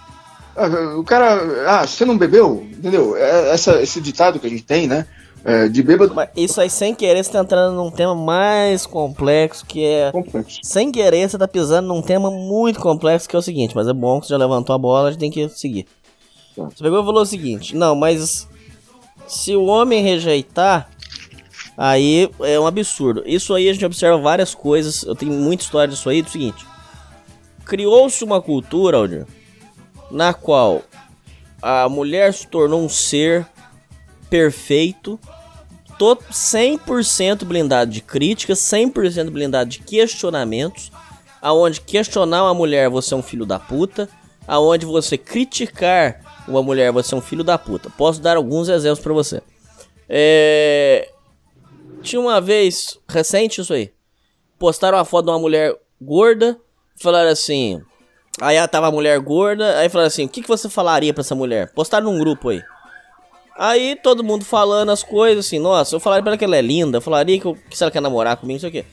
Ah, 0.55 0.67
o 0.99 1.03
cara, 1.03 1.41
ah, 1.67 1.87
você 1.87 2.05
não 2.05 2.19
bebeu? 2.19 2.67
Entendeu? 2.71 3.17
É, 3.17 3.53
essa, 3.53 3.83
esse 3.83 4.03
ditado 4.03 4.39
que 4.39 4.47
a 4.47 4.51
gente 4.51 4.65
tem, 4.65 4.87
né? 4.87 5.07
É, 5.45 5.69
de 5.69 5.83
bêbado. 5.83 6.15
Mas 6.15 6.31
isso 6.35 6.61
aí, 6.61 6.71
sem 6.71 6.95
querer, 6.95 7.23
você 7.23 7.31
tá 7.31 7.41
entrando 7.41 7.77
num 7.77 7.91
tema 7.91 8.15
mais 8.15 8.87
complexo, 8.87 9.65
que 9.67 9.85
é. 9.85 10.11
Complexo. 10.11 10.61
Sem 10.63 10.91
querer, 10.91 11.29
você 11.29 11.37
tá 11.37 11.47
pisando 11.47 11.89
num 11.89 12.01
tema 12.01 12.31
muito 12.31 12.81
complexo, 12.81 13.29
que 13.29 13.37
é 13.37 13.39
o 13.39 13.43
seguinte, 13.43 13.77
mas 13.77 13.87
é 13.87 13.93
bom 13.93 14.21
que 14.21 14.27
você 14.27 14.33
já 14.33 14.39
levantou 14.39 14.75
a 14.75 14.79
bola, 14.79 15.09
a 15.09 15.11
gente 15.13 15.21
tem 15.21 15.31
que 15.31 15.49
seguir. 15.51 15.87
Tá. 16.57 16.65
Você 16.65 16.83
pegou 16.83 17.03
e 17.03 17.05
falou 17.05 17.23
o 17.23 17.27
seguinte: 17.27 17.77
não, 17.77 17.95
mas 17.95 18.49
se 19.27 19.55
o 19.55 19.67
homem 19.67 20.03
rejeitar, 20.03 20.89
Aí 21.77 22.31
é 22.41 22.59
um 22.59 22.67
absurdo. 22.67 23.23
Isso 23.27 23.53
aí 23.53 23.69
a 23.69 23.73
gente 23.73 23.85
observa 23.85 24.17
várias 24.19 24.55
coisas. 24.55 25.03
Eu 25.03 25.15
tenho 25.15 25.33
muita 25.33 25.65
história 25.65 25.89
disso 25.89 26.09
aí. 26.09 26.23
Do 26.23 26.31
seguinte: 26.31 26.65
criou-se 27.65 28.23
uma 28.23 28.41
cultura, 28.41 28.99
Aldir, 28.99 29.27
na 30.11 30.33
qual 30.33 30.83
a 31.61 31.89
mulher 31.89 32.33
se 32.33 32.47
tornou 32.47 32.81
um 32.81 32.89
ser 32.89 33.47
perfeito, 34.31 35.19
100% 35.99 37.45
blindado 37.45 37.91
de 37.91 38.01
críticas, 38.01 38.59
100% 38.61 39.31
blindado 39.31 39.71
de 39.71 39.81
questionamentos, 39.81 40.91
aonde 41.41 41.81
questionar 41.81 42.45
uma 42.45 42.55
mulher 42.55 42.89
você 42.89 43.15
é 43.15 43.17
um 43.17 43.23
filho 43.23 43.47
da 43.47 43.59
puta, 43.59 44.09
aonde 44.47 44.87
você 44.87 45.17
criticar 45.17 46.21
uma 46.49 46.63
mulher 46.63 46.93
você 46.93 47.15
é 47.15 47.19
um 47.19 47.21
filho 47.21 47.45
da 47.45 47.59
puta. 47.59 47.91
Posso 47.91 48.21
dar 48.21 48.37
alguns 48.37 48.69
exemplos 48.69 49.01
para 49.01 49.13
você. 49.13 49.43
É, 50.09 51.11
tinha 52.03 52.21
uma 52.21 52.41
vez, 52.41 52.99
recente 53.09 53.61
isso 53.61 53.73
aí, 53.73 53.93
postaram 54.59 54.99
uma 54.99 55.05
foto 55.05 55.27
de 55.27 55.31
uma 55.31 55.39
mulher 55.39 55.75
gorda, 56.01 56.59
falaram 57.01 57.31
assim. 57.31 57.81
Aí 58.41 58.57
tava 58.69 58.89
a 58.89 58.91
mulher 58.91 59.19
gorda, 59.21 59.79
aí 59.79 59.89
falaram 59.89 60.09
assim: 60.09 60.25
o 60.25 60.29
que, 60.29 60.43
que 60.43 60.49
você 60.49 60.69
falaria 60.69 61.15
pra 61.15 61.21
essa 61.23 61.35
mulher? 61.35 61.73
Postaram 61.73 62.07
num 62.07 62.19
grupo 62.19 62.49
aí. 62.51 62.63
Aí 63.57 63.97
todo 63.97 64.25
mundo 64.25 64.45
falando 64.45 64.91
as 64.91 65.03
coisas 65.03 65.47
assim, 65.47 65.59
nossa, 65.59 65.95
eu 65.95 66.01
falaria 66.01 66.23
pra 66.23 66.33
ela 66.33 66.39
que 66.39 66.45
ela 66.45 66.57
é 66.57 66.63
linda, 66.63 66.99
eu 66.99 67.01
falaria 67.01 67.39
que, 67.39 67.47
eu, 67.47 67.57
que 67.71 67.77
se 67.77 67.85
ela 67.85 67.91
quer 67.91 68.01
namorar 68.01 68.37
comigo, 68.37 68.55
não 68.55 68.61
sei 68.61 68.69
o 68.69 68.73
quê. 68.73 68.85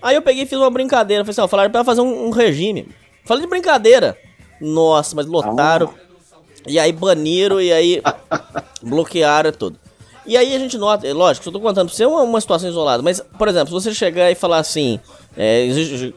Aí 0.00 0.14
eu 0.14 0.22
peguei 0.22 0.44
e 0.44 0.46
fiz 0.46 0.58
uma 0.58 0.70
brincadeira, 0.70 1.24
falei 1.24 1.32
assim, 1.32 1.40
ó, 1.40 1.48
falaram 1.48 1.70
pra 1.70 1.78
ela 1.78 1.84
fazer 1.84 2.00
um, 2.00 2.26
um 2.26 2.30
regime. 2.30 2.88
Falei 3.24 3.42
de 3.42 3.48
brincadeira. 3.48 4.16
Nossa, 4.60 5.16
mas 5.16 5.26
lotaram. 5.26 5.92
E 6.66 6.78
aí 6.78 6.92
baniram 6.92 7.60
e 7.60 7.72
aí 7.72 8.02
bloquearam 8.82 9.50
tudo. 9.50 9.78
E 10.26 10.36
aí 10.36 10.54
a 10.54 10.58
gente 10.58 10.78
nota, 10.78 11.12
lógico, 11.12 11.48
eu 11.48 11.52
tô 11.52 11.60
contando 11.60 11.88
pra 11.88 11.96
você 11.96 12.06
uma, 12.06 12.22
uma 12.22 12.40
situação 12.40 12.68
isolada, 12.68 13.02
mas, 13.02 13.20
por 13.20 13.46
exemplo, 13.46 13.68
se 13.68 13.72
você 13.72 13.94
chegar 13.94 14.30
e 14.30 14.34
falar 14.34 14.58
assim, 14.58 14.98
é, 15.36 15.68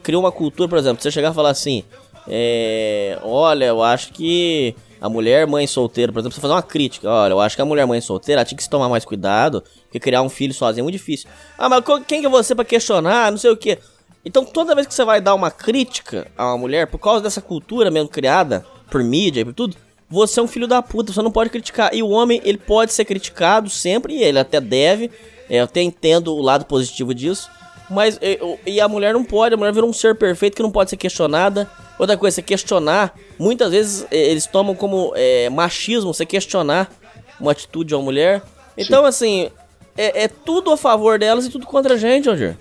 cria 0.02 0.18
uma 0.18 0.32
cultura, 0.32 0.69
por 0.69 0.78
exemplo, 0.78 1.02
você 1.02 1.11
chegar 1.11 1.32
e 1.32 1.36
falar 1.36 1.49
assim, 1.49 1.84
é, 2.26 3.19
olha, 3.22 3.65
eu 3.65 3.84
acho 3.84 4.14
que 4.14 4.76
a 4.99 5.10
mulher 5.10 5.45
mãe 5.48 5.68
solteira, 5.68 6.11
por 6.11 6.19
exemplo, 6.19 6.36
você 6.36 6.41
fazer 6.41 6.53
uma 6.53 6.64
crítica, 6.64 7.10
olha, 7.10 7.34
eu 7.34 7.40
acho 7.40 7.56
que 7.56 7.61
a 7.61 7.65
mulher 7.65 7.86
mãe 7.86 8.02
solteira 8.02 8.44
tinha 8.44 8.57
que 8.57 8.64
se 8.64 8.69
tomar 8.69 8.90
mais 8.90 9.06
cuidado, 9.06 9.64
porque 9.84 9.99
criar 9.99 10.22
um 10.22 10.30
filho 10.30 10.53
sozinho 10.53 10.82
é 10.82 10.84
muito 10.84 10.98
difícil. 10.98 11.30
Ah, 11.57 11.69
mas 11.69 11.84
quem 12.07 12.22
que 12.22 12.28
é 12.28 12.30
você 12.30 12.56
para 12.56 12.65
questionar, 12.65 13.32
não 13.32 13.38
sei 13.38 13.52
o 13.52 13.57
que. 13.57 13.78
Então 14.26 14.44
toda 14.44 14.76
vez 14.76 14.88
que 14.88 14.94
você 14.94 15.06
vai 15.06 15.22
dar 15.22 15.34
uma 15.34 15.52
crítica 15.52 16.28
a 16.38 16.48
uma 16.48 16.57
mulher, 16.57 16.88
por 16.88 16.99
causa 16.99 17.22
dessa 17.22 17.41
cultura 17.41 17.90
mesmo 17.90 18.10
criada 18.10 18.65
por 18.90 19.03
mídia 19.03 19.41
e 19.41 19.45
por 19.45 19.53
tudo, 19.53 19.78
você 20.10 20.40
é 20.40 20.44
um 20.44 20.48
filho 20.48 20.68
da 20.68 20.82
puta, 20.82 21.11
você 21.11 21.22
não 21.22 21.32
pode 21.32 21.49
criticar. 21.49 21.94
E 21.94 22.02
o 22.02 22.10
homem, 22.10 22.41
ele 22.44 22.57
pode 22.57 22.94
ser 22.94 23.06
criticado 23.06 23.69
sempre, 23.69 24.14
e 24.14 24.24
ele 24.24 24.40
até 24.40 24.60
deve, 24.61 25.11
é, 25.49 25.60
eu 25.60 25.65
até 25.65 25.82
entendo 25.82 26.34
o 26.34 26.41
lado 26.41 26.65
positivo 26.65 27.14
disso, 27.14 27.49
mas 27.89 28.19
e, 28.22 28.39
e 28.65 28.81
a 28.81 28.88
mulher 28.88 29.14
não 29.14 29.23
pode, 29.23 29.55
a 29.55 29.57
mulher 29.57 29.73
virou 29.73 29.89
um 29.89 29.93
ser 29.93 30.15
perfeito 30.15 30.55
que 30.55 30.64
não 30.64 30.72
pode 30.72 30.89
ser 30.89 30.97
questionada. 30.97 31.69
Outra 31.97 32.18
coisa, 32.18 32.35
você 32.35 32.41
questionar, 32.41 33.14
muitas 33.39 33.72
vezes 33.72 34.05
eles 34.11 34.45
tomam 34.45 34.76
como 34.76 35.14
é, 35.15 35.49
machismo 35.49 36.14
você 36.14 36.26
questionar 36.26 36.91
uma 37.39 37.51
atitude 37.51 37.89
de 37.89 37.95
uma 37.95 38.03
mulher. 38.03 38.41
Então, 38.77 39.01
Sim. 39.03 39.07
assim, 39.07 39.49
é, 39.97 40.23
é, 40.23 40.27
tudo 40.27 40.72
a 40.72 40.77
favor 40.77 41.18
delas 41.18 41.45
e 41.45 41.49
tudo 41.49 41.65
contra 41.65 41.95
a 41.95 41.97
gente, 41.97 42.30
Roger. 42.30 42.57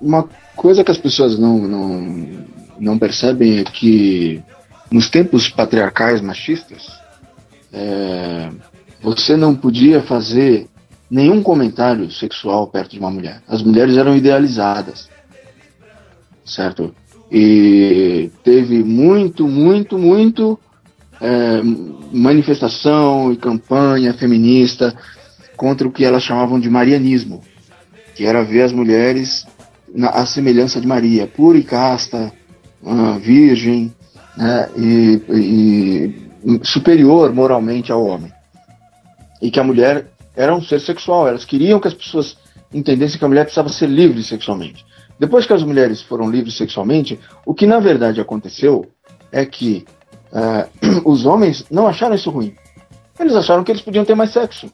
Uma 0.00 0.28
coisa 0.54 0.84
que 0.84 0.90
as 0.90 0.98
pessoas 0.98 1.38
não, 1.38 1.58
não, 1.58 2.46
não 2.78 2.98
percebem 2.98 3.60
é 3.60 3.64
que 3.64 4.42
nos 4.90 5.10
tempos 5.10 5.48
patriarcais 5.48 6.20
machistas, 6.20 6.86
é, 7.72 8.50
você 9.02 9.36
não 9.36 9.54
podia 9.54 10.02
fazer 10.02 10.68
nenhum 11.10 11.42
comentário 11.42 12.10
sexual 12.10 12.66
perto 12.66 12.92
de 12.92 12.98
uma 12.98 13.10
mulher. 13.10 13.42
As 13.48 13.62
mulheres 13.62 13.96
eram 13.96 14.16
idealizadas, 14.16 15.08
certo? 16.44 16.94
E 17.30 18.30
teve 18.42 18.82
muito, 18.82 19.46
muito, 19.46 19.98
muito 19.98 20.58
é, 21.20 21.60
manifestação 22.12 23.32
e 23.32 23.36
campanha 23.36 24.14
feminista 24.14 24.94
contra 25.56 25.86
o 25.86 25.92
que 25.92 26.04
elas 26.04 26.22
chamavam 26.22 26.60
de 26.60 26.70
marianismo, 26.70 27.42
que 28.14 28.24
era 28.24 28.44
ver 28.44 28.62
as 28.62 28.72
mulheres 28.72 29.46
na 29.94 30.10
a 30.10 30.26
semelhança 30.26 30.80
de 30.80 30.86
Maria, 30.86 31.26
pura 31.26 31.58
e 31.58 31.64
casta, 31.64 32.32
uh, 32.82 33.18
virgem, 33.18 33.92
né, 34.36 34.68
e, 34.76 35.22
e 35.30 36.60
superior 36.62 37.32
moralmente 37.32 37.90
ao 37.90 38.04
homem. 38.04 38.32
E 39.40 39.50
que 39.50 39.58
a 39.58 39.64
mulher 39.64 40.06
era 40.38 40.54
um 40.54 40.62
ser 40.62 40.80
sexual, 40.80 41.26
elas 41.26 41.44
queriam 41.44 41.80
que 41.80 41.88
as 41.88 41.94
pessoas 41.94 42.36
entendessem 42.72 43.18
que 43.18 43.24
a 43.24 43.28
mulher 43.28 43.42
precisava 43.42 43.68
ser 43.68 43.88
livre 43.88 44.22
sexualmente. 44.22 44.86
Depois 45.18 45.44
que 45.44 45.52
as 45.52 45.64
mulheres 45.64 46.00
foram 46.00 46.30
livres 46.30 46.56
sexualmente, 46.56 47.18
o 47.44 47.52
que 47.52 47.66
na 47.66 47.80
verdade 47.80 48.20
aconteceu 48.20 48.86
é 49.32 49.44
que 49.44 49.84
uh, 50.30 51.02
os 51.10 51.26
homens 51.26 51.64
não 51.68 51.88
acharam 51.88 52.14
isso 52.14 52.30
ruim. 52.30 52.54
Eles 53.18 53.34
acharam 53.34 53.64
que 53.64 53.72
eles 53.72 53.82
podiam 53.82 54.04
ter 54.04 54.14
mais 54.14 54.30
sexo. 54.30 54.70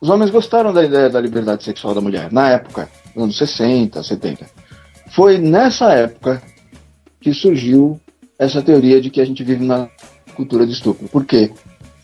Os 0.00 0.10
homens 0.10 0.30
gostaram 0.30 0.72
da 0.72 0.84
ideia 0.84 1.08
da 1.08 1.20
liberdade 1.20 1.62
sexual 1.62 1.94
da 1.94 2.00
mulher, 2.00 2.32
na 2.32 2.50
época, 2.50 2.88
nos 3.14 3.22
anos 3.22 3.38
60, 3.38 4.02
70. 4.02 4.46
Foi 5.12 5.38
nessa 5.38 5.92
época 5.92 6.42
que 7.20 7.32
surgiu 7.32 8.00
essa 8.36 8.60
teoria 8.60 9.00
de 9.00 9.10
que 9.10 9.20
a 9.20 9.24
gente 9.24 9.44
vive 9.44 9.64
na 9.64 9.88
cultura 10.34 10.66
de 10.66 10.72
estupro. 10.72 11.06
Por 11.08 11.24
quê? 11.24 11.52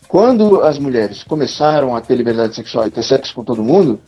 Quando 0.07 0.61
as 0.61 0.79
mulheres 0.79 1.23
começaram 1.23 1.95
a 1.95 2.01
ter 2.01 2.15
liberdade 2.15 2.55
sexual 2.55 2.87
e 2.87 2.91
ter 2.91 3.03
sexo 3.03 3.35
com 3.35 3.43
todo 3.43 3.63
mundo, 3.63 3.99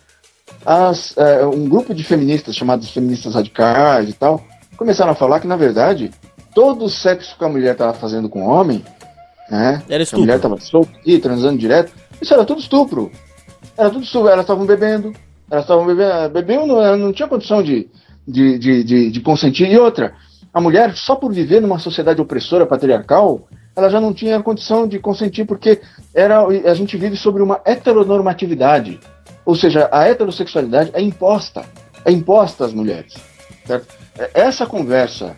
as, 0.65 1.15
é, 1.17 1.45
um 1.45 1.67
grupo 1.67 1.93
de 1.93 2.03
feministas, 2.03 2.55
chamados 2.55 2.89
feministas 2.89 3.35
radicais 3.35 4.09
e 4.09 4.13
tal, 4.13 4.41
começaram 4.77 5.11
a 5.11 5.15
falar 5.15 5.39
que, 5.39 5.47
na 5.47 5.57
verdade, 5.57 6.11
todo 6.55 6.85
o 6.85 6.89
sexo 6.89 7.37
que 7.37 7.43
a 7.43 7.49
mulher 7.49 7.73
estava 7.73 7.93
fazendo 7.93 8.29
com 8.29 8.43
o 8.43 8.49
homem, 8.49 8.83
né? 9.49 9.83
Era 9.89 10.03
estupro. 10.03 10.21
A 10.21 10.25
mulher 10.25 10.35
estava 10.37 10.59
solta 10.59 10.91
e 11.05 11.19
transando 11.19 11.57
direto, 11.57 11.91
isso 12.21 12.33
era 12.33 12.45
tudo 12.45 12.61
estupro. 12.61 13.11
Era 13.77 13.89
tudo 13.89 14.03
estupro. 14.03 14.29
Elas 14.29 14.41
estavam 14.41 14.65
bebendo, 14.65 15.13
elas 15.51 15.65
estavam 15.65 15.85
bebendo, 15.85 16.29
bebendo 16.29 16.67
não, 16.67 16.97
não 16.97 17.13
tinha 17.13 17.27
condição 17.27 17.61
de, 17.61 17.89
de, 18.27 18.57
de, 18.57 18.83
de, 18.83 19.11
de 19.11 19.21
consentir. 19.21 19.69
E 19.69 19.77
outra, 19.77 20.13
a 20.53 20.61
mulher, 20.61 20.95
só 20.95 21.15
por 21.15 21.33
viver 21.33 21.61
numa 21.61 21.79
sociedade 21.79 22.21
opressora, 22.21 22.65
patriarcal, 22.65 23.47
ela 23.79 23.89
já 23.89 23.99
não 23.99 24.13
tinha 24.13 24.41
condição 24.41 24.87
de 24.87 24.99
consentir, 24.99 25.45
porque 25.45 25.81
era, 26.13 26.45
a 26.45 26.73
gente 26.73 26.97
vive 26.97 27.15
sobre 27.15 27.41
uma 27.41 27.59
heteronormatividade. 27.65 28.99
Ou 29.45 29.55
seja, 29.55 29.89
a 29.91 30.07
heterossexualidade 30.07 30.91
é 30.93 31.01
imposta. 31.01 31.65
É 32.05 32.11
imposta 32.11 32.65
às 32.65 32.73
mulheres. 32.73 33.15
Certo? 33.65 33.87
Essa 34.33 34.65
conversa 34.65 35.35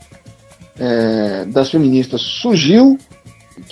é, 0.80 1.46
das 1.46 1.70
feministas 1.70 2.22
surgiu, 2.22 2.98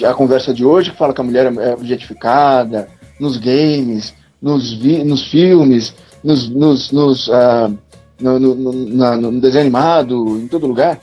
a 0.05 0.13
conversa 0.13 0.53
de 0.53 0.63
hoje, 0.63 0.91
que 0.91 0.97
fala 0.97 1.13
que 1.13 1.21
a 1.21 1.23
mulher 1.23 1.51
é 1.57 1.73
objetificada 1.73 2.87
nos 3.19 3.37
games, 3.37 4.13
nos, 4.41 4.73
vi, 4.73 5.03
nos 5.03 5.27
filmes, 5.27 5.93
nos, 6.23 6.47
nos, 6.49 6.91
nos 6.91 7.27
uh, 7.27 7.75
no, 8.19 8.39
no, 8.39 8.55
no, 8.55 9.31
no 9.31 9.41
desenho 9.41 9.61
animado, 9.61 10.37
em 10.37 10.47
todo 10.47 10.67
lugar, 10.67 10.99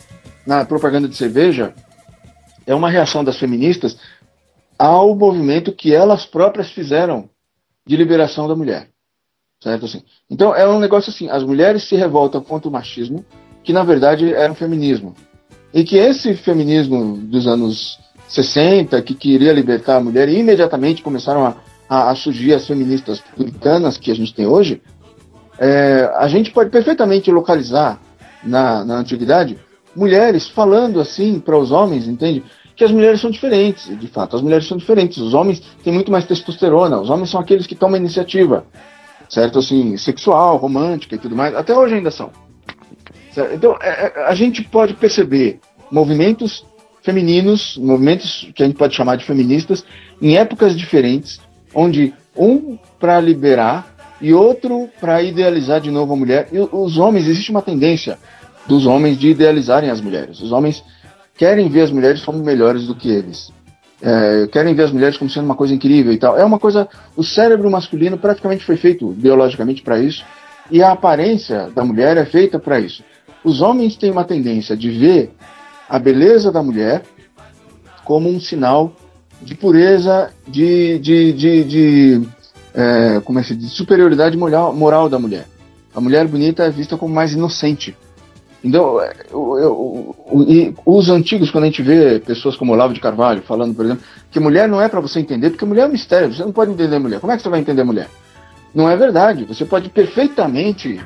na 0.46 0.64
propaganda 0.64 1.08
de 1.08 1.16
cerveja, 1.16 1.74
é 2.66 2.74
uma 2.74 2.90
reação 2.90 3.22
das 3.22 3.38
feministas 3.38 3.96
ao 4.78 5.14
movimento 5.14 5.72
que 5.72 5.94
elas 5.94 6.26
próprias 6.26 6.70
fizeram 6.70 7.30
de 7.86 7.96
liberação 7.96 8.48
da 8.48 8.56
mulher. 8.56 8.88
Certo? 9.62 9.86
Assim. 9.86 10.02
Então 10.30 10.54
é 10.54 10.68
um 10.68 10.78
negócio 10.78 11.10
assim: 11.10 11.30
as 11.30 11.42
mulheres 11.42 11.88
se 11.88 11.96
revoltam 11.96 12.42
contra 12.42 12.68
o 12.68 12.72
machismo, 12.72 13.24
que 13.64 13.72
na 13.72 13.82
verdade 13.82 14.34
era 14.34 14.52
um 14.52 14.56
feminismo. 14.56 15.14
E 15.72 15.84
que 15.84 15.96
esse 15.96 16.34
feminismo 16.34 17.16
dos 17.16 17.46
anos 17.46 17.98
60, 18.28 19.00
que 19.02 19.14
queria 19.14 19.52
libertar 19.52 19.96
a 19.96 20.00
mulher, 20.00 20.28
e 20.28 20.38
imediatamente 20.38 21.02
começaram 21.02 21.46
a, 21.46 21.56
a, 21.88 22.10
a 22.10 22.14
surgir 22.14 22.54
as 22.54 22.66
feministas 22.66 23.20
puritanas 23.34 23.96
que 23.96 24.10
a 24.10 24.14
gente 24.14 24.34
tem 24.34 24.46
hoje, 24.46 24.82
é, 25.58 26.10
a 26.16 26.28
gente 26.28 26.50
pode 26.50 26.70
perfeitamente 26.70 27.30
localizar 27.30 28.00
na, 28.44 28.84
na 28.84 28.96
antiguidade 28.96 29.58
mulheres 29.96 30.48
falando 30.48 31.00
assim 31.00 31.40
para 31.40 31.58
os 31.58 31.70
homens, 31.70 32.06
entende? 32.06 32.44
Que 32.74 32.84
as 32.84 32.90
mulheres 32.90 33.20
são 33.20 33.30
diferentes, 33.30 33.98
de 33.98 34.06
fato, 34.06 34.36
as 34.36 34.42
mulheres 34.42 34.66
são 34.66 34.76
diferentes. 34.76 35.18
Os 35.18 35.32
homens 35.32 35.60
têm 35.82 35.92
muito 35.92 36.12
mais 36.12 36.26
testosterona, 36.26 37.00
os 37.00 37.08
homens 37.08 37.30
são 37.30 37.40
aqueles 37.40 37.66
que 37.66 37.74
tomam 37.74 37.96
iniciativa, 37.96 38.66
certo? 39.28 39.58
Assim, 39.58 39.96
sexual, 39.96 40.58
romântica 40.58 41.14
e 41.14 41.18
tudo 41.18 41.34
mais. 41.34 41.54
Até 41.54 41.74
hoje 41.74 41.94
ainda 41.94 42.10
são. 42.10 42.30
Certo? 43.32 43.54
Então, 43.54 43.76
é, 43.80 44.12
é 44.14 44.24
a 44.26 44.34
gente 44.34 44.62
pode 44.62 44.94
perceber 44.94 45.60
movimentos 45.90 46.64
femininos, 47.02 47.78
movimentos 47.78 48.50
que 48.54 48.62
a 48.62 48.66
gente 48.66 48.76
pode 48.76 48.94
chamar 48.94 49.16
de 49.16 49.24
feministas, 49.24 49.84
em 50.20 50.36
épocas 50.36 50.76
diferentes, 50.76 51.40
onde 51.72 52.12
um 52.36 52.76
para 52.98 53.20
liberar 53.20 53.94
e 54.20 54.34
outro 54.34 54.88
para 55.00 55.22
idealizar 55.22 55.80
de 55.80 55.90
novo 55.90 56.12
a 56.12 56.16
mulher. 56.16 56.48
E 56.52 56.58
os 56.58 56.98
homens, 56.98 57.28
existe 57.28 57.50
uma 57.50 57.62
tendência 57.62 58.18
dos 58.66 58.86
homens 58.86 59.18
de 59.18 59.28
idealizarem 59.28 59.90
as 59.90 60.00
mulheres. 60.00 60.40
Os 60.40 60.52
homens 60.52 60.82
querem 61.36 61.68
ver 61.68 61.82
as 61.82 61.90
mulheres 61.90 62.24
como 62.24 62.38
melhores 62.38 62.86
do 62.86 62.94
que 62.94 63.08
eles. 63.08 63.52
É, 64.02 64.46
querem 64.48 64.74
ver 64.74 64.84
as 64.84 64.92
mulheres 64.92 65.16
como 65.16 65.30
sendo 65.30 65.44
uma 65.44 65.54
coisa 65.54 65.74
incrível 65.74 66.12
e 66.12 66.18
tal. 66.18 66.36
É 66.36 66.44
uma 66.44 66.58
coisa. 66.58 66.88
O 67.16 67.24
cérebro 67.24 67.70
masculino 67.70 68.18
praticamente 68.18 68.64
foi 68.64 68.76
feito 68.76 69.08
biologicamente 69.08 69.82
para 69.82 69.98
isso, 69.98 70.24
e 70.70 70.82
a 70.82 70.92
aparência 70.92 71.70
da 71.74 71.84
mulher 71.84 72.16
é 72.16 72.24
feita 72.24 72.58
para 72.58 72.78
isso. 72.78 73.02
Os 73.44 73.60
homens 73.60 73.96
têm 73.96 74.10
uma 74.10 74.24
tendência 74.24 74.76
de 74.76 74.90
ver 74.90 75.30
a 75.88 75.98
beleza 75.98 76.50
da 76.50 76.62
mulher 76.62 77.02
como 78.04 78.28
um 78.28 78.40
sinal 78.40 78.92
de 79.40 79.54
pureza, 79.54 80.30
de, 80.46 80.98
de, 80.98 81.32
de, 81.32 81.64
de 81.64 82.28
é, 82.74 83.20
como 83.20 83.38
é 83.38 83.42
que 83.42 83.48
se 83.48 83.56
diz? 83.56 83.72
superioridade 83.72 84.36
moral, 84.36 84.74
moral 84.74 85.08
da 85.08 85.18
mulher. 85.18 85.46
A 85.94 86.00
mulher 86.00 86.26
bonita 86.26 86.64
é 86.64 86.70
vista 86.70 86.96
como 86.96 87.14
mais 87.14 87.32
inocente. 87.32 87.96
Então, 88.64 89.00
eu, 89.30 89.58
eu, 89.58 90.16
eu, 90.48 90.74
os 90.84 91.08
antigos, 91.08 91.50
quando 91.50 91.64
a 91.64 91.66
gente 91.66 91.82
vê 91.82 92.18
pessoas 92.18 92.56
como 92.56 92.72
Olavo 92.72 92.94
de 92.94 93.00
Carvalho 93.00 93.42
falando, 93.42 93.74
por 93.74 93.84
exemplo, 93.84 94.04
que 94.30 94.40
mulher 94.40 94.68
não 94.68 94.80
é 94.80 94.88
para 94.88 95.00
você 95.00 95.20
entender, 95.20 95.50
porque 95.50 95.64
mulher 95.64 95.82
é 95.82 95.86
um 95.86 95.92
mistério, 95.92 96.32
você 96.32 96.42
não 96.42 96.52
pode 96.52 96.72
entender 96.72 96.98
mulher. 96.98 97.20
Como 97.20 97.32
é 97.32 97.36
que 97.36 97.42
você 97.42 97.48
vai 97.48 97.60
entender 97.60 97.84
mulher? 97.84 98.08
Não 98.74 98.90
é 98.90 98.96
verdade. 98.96 99.44
Você 99.44 99.64
pode 99.64 99.88
perfeitamente 99.88 101.00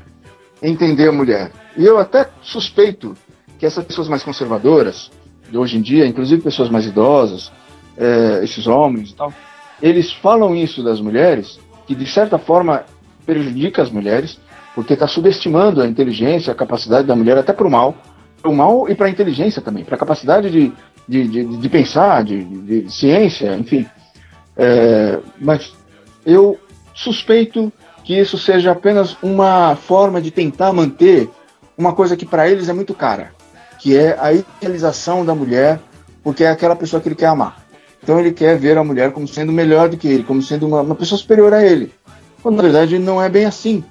entender 0.63 1.09
a 1.09 1.13
mulher. 1.13 1.51
E 1.77 1.85
eu 1.85 1.99
até 1.99 2.29
suspeito 2.43 3.15
que 3.59 3.67
essas 3.67 3.85
pessoas 3.85 4.09
mais 4.09 4.23
conservadoras, 4.23 5.11
de 5.51 5.59
hoje 5.59 5.77
em 5.77 5.83
dia, 5.83 6.07
inclusive 6.07 6.43
pessoas 6.43 6.71
mais 6.71 6.87
idosas, 6.87 7.53
é, 7.97 8.41
esses 8.43 8.67
homens 8.67 9.11
e 9.11 9.15
tal, 9.15 9.33
eles 9.83 10.13
falam 10.13 10.55
isso 10.55 10.83
das 10.83 11.01
mulheres, 11.01 11.59
que 11.87 11.95
de 11.95 12.07
certa 12.07 12.39
forma 12.39 12.85
prejudica 13.27 13.83
as 13.83 13.91
mulheres, 13.91 14.39
porque 14.75 14.95
está 14.95 15.07
subestimando 15.07 15.83
a 15.83 15.87
inteligência, 15.87 16.53
a 16.53 16.57
capacidade 16.57 17.07
da 17.07 17.17
mulher 17.17 17.37
até 17.39 17.53
para 17.53 17.67
o 17.67 17.71
mal, 17.71 17.95
para 18.41 18.51
o 18.51 18.55
mal 18.55 18.89
e 18.89 18.95
para 18.95 19.07
a 19.07 19.11
inteligência 19.11 19.61
também, 19.61 19.85
para 19.85 19.97
a 19.97 19.99
capacidade 19.99 20.51
de, 20.51 20.73
de, 21.07 21.29
de, 21.29 21.45
de 21.57 21.69
pensar, 21.69 22.25
de, 22.25 22.45
de, 22.45 22.91
ciência, 22.91 23.55
enfim. 23.57 23.87
É, 24.57 25.19
mas 25.41 25.73
eu 26.25 26.59
suspeito 26.95 27.73
que 28.05 28.19
isso 28.19 28.39
seja 28.39 28.73
apenas 28.73 29.17
uma 29.23 29.77
forma 29.77 30.21
de 30.21 30.31
tentar 30.31 30.73
manter 30.73 31.29
uma 31.77 31.93
coisa 31.93 32.17
que 32.17 32.27
para 32.27 32.49
eles 32.49 32.69
é 32.69 32.73
muito 32.73 32.95
cara, 32.95 33.33
que 33.79 33.97
é 33.97 34.17
a 34.21 34.33
idealização 34.33 35.25
da 35.25 35.35
mulher, 35.35 35.81
porque 36.23 36.45
é 36.45 36.51
aquela 36.51 36.77
pessoa 36.77 37.01
que 37.01 37.09
ele 37.09 37.15
quer 37.15 37.27
amar. 37.27 37.65
Então 38.03 38.19
ele 38.19 38.33
quer 38.33 38.59
ver 38.59 38.79
a 38.79 38.85
mulher 38.85 39.13
como 39.13 39.29
sendo 39.29 39.53
melhor 39.53 39.89
do 39.89 39.97
que 39.97 40.09
ele, 40.09 40.23
como 40.23 40.43
sendo 40.43 40.67
uma, 40.67 40.81
uma 40.81 40.95
pessoa 40.95 41.19
superior 41.19 41.53
a 41.53 41.65
ele. 41.65 41.93
Quando 42.43 42.57
na 42.57 42.63
verdade 42.63 42.99
não 42.99 43.23
é 43.23 43.29
bem 43.29 43.45
assim. 43.45 43.85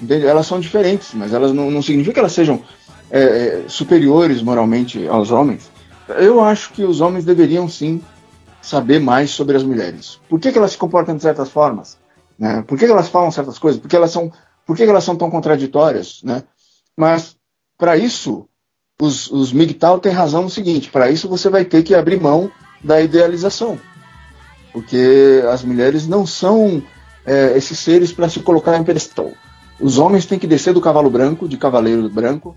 Entende? 0.00 0.26
Elas 0.26 0.46
são 0.46 0.60
diferentes, 0.60 1.14
mas 1.14 1.32
elas 1.32 1.52
não, 1.52 1.70
não 1.70 1.82
significa 1.82 2.14
que 2.14 2.20
elas 2.20 2.32
sejam 2.32 2.62
é, 3.10 3.20
é, 3.20 3.64
superiores 3.68 4.42
moralmente 4.42 5.06
aos 5.08 5.30
homens. 5.30 5.70
Eu 6.08 6.42
acho 6.42 6.72
que 6.72 6.84
os 6.84 7.00
homens 7.00 7.24
deveriam 7.24 7.68
sim 7.68 8.00
saber 8.60 9.00
mais 9.00 9.30
sobre 9.30 9.56
as 9.56 9.62
mulheres. 9.62 10.20
Por 10.28 10.40
que, 10.40 10.52
que 10.52 10.58
elas 10.58 10.72
se 10.72 10.78
comportam 10.78 11.16
de 11.16 11.22
certas 11.22 11.48
formas? 11.48 11.98
Né? 12.38 12.62
Por 12.66 12.78
que, 12.78 12.84
que 12.84 12.92
elas 12.92 13.08
falam 13.08 13.30
certas 13.30 13.58
coisas? 13.58 13.80
Por 13.80 13.88
que 13.88 13.96
elas 13.96 14.10
são, 14.10 14.30
por 14.66 14.76
que, 14.76 14.84
que 14.84 14.90
elas 14.90 15.04
são 15.04 15.16
tão 15.16 15.30
contraditórias? 15.30 16.20
Né? 16.22 16.42
Mas 16.96 17.36
para 17.78 17.96
isso, 17.96 18.48
os, 19.00 19.30
os 19.30 19.52
MGTOW 19.52 19.98
têm 19.98 20.12
razão 20.12 20.42
no 20.42 20.50
seguinte: 20.50 20.90
para 20.90 21.10
isso 21.10 21.28
você 21.28 21.48
vai 21.48 21.64
ter 21.64 21.82
que 21.82 21.94
abrir 21.94 22.20
mão 22.20 22.50
da 22.82 23.00
idealização, 23.00 23.78
porque 24.72 25.42
as 25.50 25.62
mulheres 25.62 26.06
não 26.06 26.26
são 26.26 26.82
é, 27.24 27.56
esses 27.56 27.78
seres 27.78 28.12
para 28.12 28.28
se 28.28 28.40
colocar 28.40 28.76
em 28.76 28.84
pedestal. 28.84 29.32
Os 29.80 29.98
homens 29.98 30.26
têm 30.26 30.38
que 30.38 30.46
descer 30.46 30.72
do 30.72 30.80
cavalo 30.80 31.10
branco, 31.10 31.48
de 31.48 31.56
cavaleiro 31.56 32.08
branco. 32.08 32.56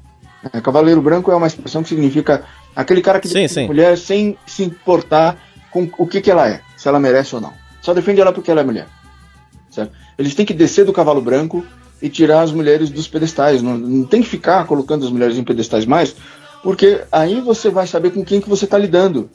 É, 0.54 0.62
cavaleiro 0.62 1.02
branco 1.02 1.32
é 1.32 1.36
uma 1.36 1.48
expressão 1.48 1.84
que 1.84 1.90
significa 1.90 2.46
aquele 2.76 3.02
cara 3.02 3.20
que 3.20 3.28
sim, 3.28 3.34
defende 3.34 3.66
a 3.66 3.68
mulher 3.68 3.98
sem 3.98 4.38
se 4.46 4.64
importar 4.64 5.38
com 5.70 5.90
o 5.98 6.08
que, 6.08 6.22
que 6.22 6.32
ela 6.32 6.48
é, 6.48 6.62
se 6.78 6.88
ela 6.88 7.00
merece 7.00 7.36
ou 7.36 7.41
não. 7.41 7.54
Só 7.82 7.94
defende 7.94 8.22
ela 8.22 8.32
porque 8.32 8.50
ela 8.50 8.62
é 8.62 8.64
mulher. 8.64 8.88
Certo? 9.70 9.91
Eles 10.18 10.34
têm 10.34 10.46
que 10.46 10.54
descer 10.54 10.86
do 10.86 10.94
cavalo 10.94 11.22
branco 11.22 11.66
e 12.02 12.10
tirar 12.10 12.41
as 12.41 12.52
mulheres 12.52 12.90
dos 12.90 13.08
pedestais. 13.08 13.62
Não, 13.62 13.78
não 13.78 14.06
tem 14.06 14.22
que 14.22 14.30
ficar 14.30 14.66
colocando 14.66 15.06
as 15.06 15.12
mulheres 15.12 15.38
em 15.38 15.44
pedestais 15.44 15.86
mais, 15.86 16.16
porque 16.64 17.02
aí 17.12 17.41
você 17.41 17.70
vai 17.70 17.88
saber 17.88 18.12
com 18.12 18.24
quem 18.24 18.41
que 18.41 18.50
você 18.50 18.66
está 18.66 18.78
lidando. 18.78 19.30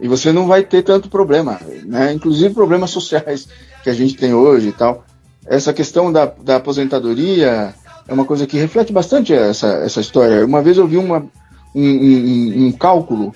E 0.00 0.08
você 0.08 0.32
não 0.32 0.46
vai 0.46 0.64
ter 0.64 0.82
tanto 0.82 1.08
problema, 1.08 1.60
né? 1.84 2.12
inclusive 2.12 2.52
problemas 2.52 2.90
sociais 2.90 3.48
que 3.82 3.90
a 3.90 3.94
gente 3.94 4.16
tem 4.16 4.34
hoje 4.34 4.68
e 4.68 4.72
tal. 4.72 5.04
Essa 5.46 5.72
questão 5.72 6.12
da, 6.12 6.26
da 6.26 6.56
aposentadoria 6.56 7.74
é 8.08 8.12
uma 8.12 8.24
coisa 8.24 8.46
que 8.46 8.58
reflete 8.58 8.92
bastante 8.92 9.32
essa, 9.32 9.68
essa 9.84 10.00
história. 10.00 10.44
Uma 10.44 10.62
vez 10.62 10.76
eu 10.76 10.86
vi 10.86 10.96
uma, 10.96 11.26
um, 11.74 11.82
um, 11.82 12.66
um 12.66 12.72
cálculo 12.72 13.34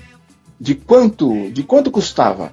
de 0.60 0.74
quanto, 0.74 1.50
de 1.50 1.62
quanto 1.62 1.90
custava. 1.90 2.52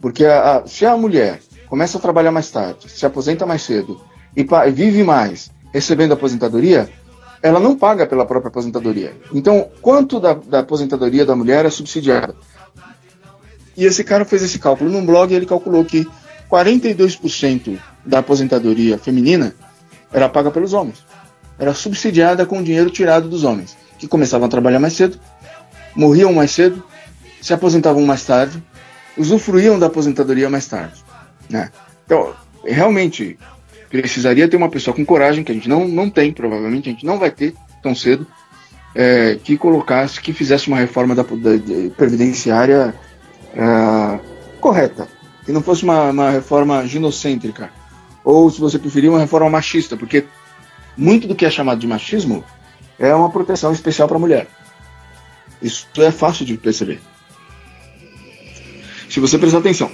Porque 0.00 0.24
a, 0.24 0.58
a, 0.58 0.66
se 0.66 0.86
a 0.86 0.96
mulher 0.96 1.40
começa 1.68 1.98
a 1.98 2.00
trabalhar 2.00 2.32
mais 2.32 2.50
tarde, 2.50 2.90
se 2.90 3.04
aposenta 3.04 3.46
mais 3.46 3.62
cedo 3.62 4.00
e 4.36 4.44
vive 4.70 5.02
mais 5.02 5.50
recebendo 5.72 6.12
aposentadoria, 6.12 6.88
ela 7.42 7.60
não 7.60 7.76
paga 7.76 8.06
pela 8.06 8.26
própria 8.26 8.48
aposentadoria. 8.48 9.14
Então, 9.32 9.68
quanto 9.80 10.20
da, 10.20 10.34
da 10.34 10.58
aposentadoria 10.60 11.24
da 11.24 11.36
mulher 11.36 11.64
é 11.64 11.70
subsidiada? 11.70 12.34
E 13.76 13.84
esse 13.84 14.04
cara 14.04 14.24
fez 14.24 14.42
esse 14.42 14.58
cálculo 14.58 14.90
num 14.90 15.06
blog 15.06 15.32
e 15.32 15.36
ele 15.36 15.46
calculou 15.46 15.84
que 15.84 16.06
42% 16.50 17.78
da 18.04 18.18
aposentadoria 18.18 18.98
feminina 18.98 19.54
era 20.12 20.28
paga 20.28 20.50
pelos 20.50 20.72
homens. 20.72 21.04
Era 21.58 21.74
subsidiada 21.74 22.46
com 22.46 22.62
dinheiro 22.62 22.90
tirado 22.90 23.28
dos 23.28 23.44
homens, 23.44 23.76
que 23.98 24.08
começavam 24.08 24.46
a 24.46 24.50
trabalhar 24.50 24.80
mais 24.80 24.94
cedo, 24.94 25.18
morriam 25.94 26.32
mais 26.32 26.50
cedo, 26.50 26.82
se 27.40 27.52
aposentavam 27.52 28.04
mais 28.04 28.24
tarde, 28.24 28.62
usufruíam 29.16 29.78
da 29.78 29.86
aposentadoria 29.86 30.48
mais 30.48 30.66
tarde. 30.66 31.04
Né? 31.48 31.70
Então, 32.06 32.32
realmente, 32.64 33.38
precisaria 33.88 34.48
ter 34.48 34.56
uma 34.56 34.68
pessoa 34.68 34.94
com 34.94 35.04
coragem, 35.04 35.44
que 35.44 35.52
a 35.52 35.54
gente 35.54 35.68
não, 35.68 35.86
não 35.86 36.08
tem, 36.08 36.32
provavelmente 36.32 36.88
a 36.88 36.92
gente 36.92 37.04
não 37.04 37.18
vai 37.18 37.30
ter 37.30 37.54
tão 37.82 37.94
cedo, 37.94 38.26
é, 38.94 39.38
que 39.42 39.56
colocasse, 39.56 40.20
que 40.20 40.32
fizesse 40.32 40.68
uma 40.68 40.78
reforma 40.78 41.14
da, 41.14 41.22
da 41.22 41.90
previdenciária 41.96 42.94
é, 43.54 44.20
correta, 44.60 45.08
que 45.44 45.52
não 45.52 45.62
fosse 45.62 45.84
uma, 45.84 46.10
uma 46.10 46.30
reforma 46.30 46.86
ginocêntrica, 46.86 47.70
ou 48.24 48.50
se 48.50 48.60
você 48.60 48.78
preferir, 48.78 49.10
uma 49.10 49.18
reforma 49.18 49.48
machista, 49.50 49.96
porque 49.96 50.24
muito 50.96 51.26
do 51.26 51.34
que 51.34 51.46
é 51.46 51.50
chamado 51.50 51.78
de 51.78 51.86
machismo 51.86 52.44
é 52.98 53.14
uma 53.14 53.30
proteção 53.30 53.72
especial 53.72 54.06
para 54.06 54.16
a 54.16 54.20
mulher. 54.20 54.46
Isso 55.62 55.86
é 55.98 56.10
fácil 56.10 56.44
de 56.44 56.56
perceber. 56.56 57.00
Se 59.08 59.20
você 59.20 59.38
prestar 59.38 59.58
atenção. 59.58 59.90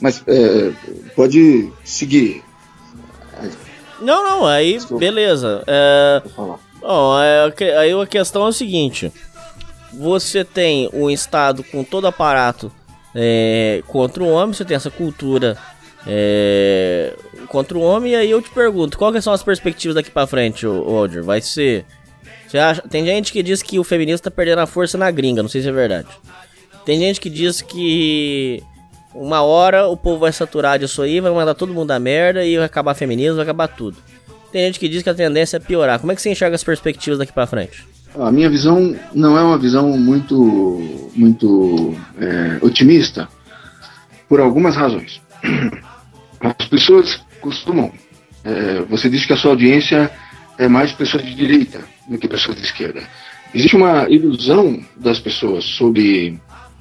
Mas 0.00 0.22
é, 0.26 0.72
pode 1.14 1.72
seguir. 1.84 2.42
Não, 4.00 4.22
não, 4.22 4.46
aí 4.46 4.74
Desculpa. 4.74 5.00
beleza. 5.00 5.62
É, 5.66 6.22
bom, 6.80 7.18
é, 7.18 7.78
aí 7.78 7.92
a 7.92 8.06
questão 8.06 8.44
é 8.44 8.48
o 8.48 8.52
seguinte: 8.52 9.10
você 9.92 10.44
tem 10.44 10.90
um 10.92 11.08
estado 11.08 11.64
com 11.64 11.82
todo 11.82 12.06
aparato 12.06 12.70
é, 13.14 13.82
contra 13.86 14.22
o 14.22 14.28
homem, 14.28 14.54
você 14.54 14.64
tem 14.64 14.76
essa 14.76 14.90
cultura 14.90 15.56
é, 16.06 17.14
contra 17.48 17.76
o 17.76 17.80
homem, 17.80 18.12
e 18.12 18.16
aí 18.16 18.30
eu 18.30 18.40
te 18.40 18.50
pergunto, 18.50 18.96
quais 18.96 19.24
são 19.24 19.32
as 19.32 19.42
perspectivas 19.42 19.94
daqui 19.94 20.10
para 20.10 20.26
frente, 20.26 20.66
Walter? 20.66 21.22
Vai 21.22 21.40
ser. 21.40 21.84
Você 22.46 22.58
acha, 22.58 22.82
tem 22.82 23.04
gente 23.04 23.32
que 23.32 23.42
diz 23.42 23.62
que 23.62 23.78
o 23.78 23.84
feminismo 23.84 24.22
tá 24.22 24.30
perdendo 24.30 24.60
a 24.60 24.66
força 24.66 24.96
na 24.96 25.10
gringa, 25.10 25.42
não 25.42 25.48
sei 25.48 25.62
se 25.62 25.68
é 25.68 25.72
verdade. 25.72 26.08
Tem 26.84 27.00
gente 27.00 27.20
que 27.20 27.28
diz 27.28 27.60
que 27.60 28.62
uma 29.12 29.42
hora 29.42 29.88
o 29.88 29.96
povo 29.96 30.20
vai 30.20 30.32
saturar 30.32 30.78
disso 30.78 31.02
aí, 31.02 31.20
vai 31.20 31.32
mandar 31.32 31.54
todo 31.54 31.74
mundo 31.74 31.90
a 31.90 31.98
merda 31.98 32.44
e 32.44 32.56
vai 32.56 32.66
acabar 32.66 32.94
feminismo, 32.94 33.36
vai 33.36 33.42
acabar 33.42 33.66
tudo. 33.66 33.96
Tem 34.52 34.64
gente 34.66 34.78
que 34.78 34.88
diz 34.88 35.02
que 35.02 35.10
a 35.10 35.14
tendência 35.14 35.56
é 35.56 35.60
piorar. 35.60 35.98
Como 35.98 36.12
é 36.12 36.14
que 36.14 36.22
você 36.22 36.30
enxerga 36.30 36.54
as 36.54 36.62
perspectivas 36.62 37.18
daqui 37.18 37.32
para 37.32 37.46
frente? 37.46 37.84
A 38.18 38.30
minha 38.30 38.48
visão 38.48 38.96
não 39.12 39.36
é 39.36 39.42
uma 39.42 39.58
visão 39.58 39.98
muito, 39.98 41.10
muito 41.14 41.94
é, 42.18 42.58
otimista, 42.64 43.28
por 44.28 44.40
algumas 44.40 44.76
razões. 44.76 45.20
As 46.40 46.68
pessoas 46.68 47.20
costumam. 47.40 47.92
É, 48.44 48.80
você 48.88 49.08
disse 49.08 49.26
que 49.26 49.32
a 49.32 49.36
sua 49.36 49.52
audiência 49.52 50.10
é 50.58 50.68
mais 50.68 50.92
pessoas 50.92 51.24
de 51.24 51.34
direita 51.34 51.80
do 52.08 52.18
que 52.18 52.28
pessoas 52.28 52.56
de 52.56 52.62
esquerda. 52.62 53.02
Existe 53.54 53.76
uma 53.76 54.08
ilusão 54.08 54.80
das 54.96 55.18
pessoas 55.18 55.64
sobre, 55.64 56.38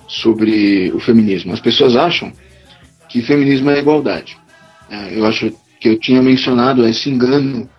sobre 0.07 0.91
o 0.93 0.99
feminismo. 0.99 1.53
As 1.53 1.59
pessoas 1.59 1.95
acham 1.95 2.31
que 3.09 3.21
feminismo 3.21 3.69
é 3.69 3.79
igualdade. 3.79 4.37
É, 4.89 5.17
eu 5.17 5.25
acho 5.25 5.51
que 5.79 5.89
eu 5.89 5.99
tinha 5.99 6.21
mencionado 6.21 6.85
esse 6.87 7.09
engano 7.09 7.69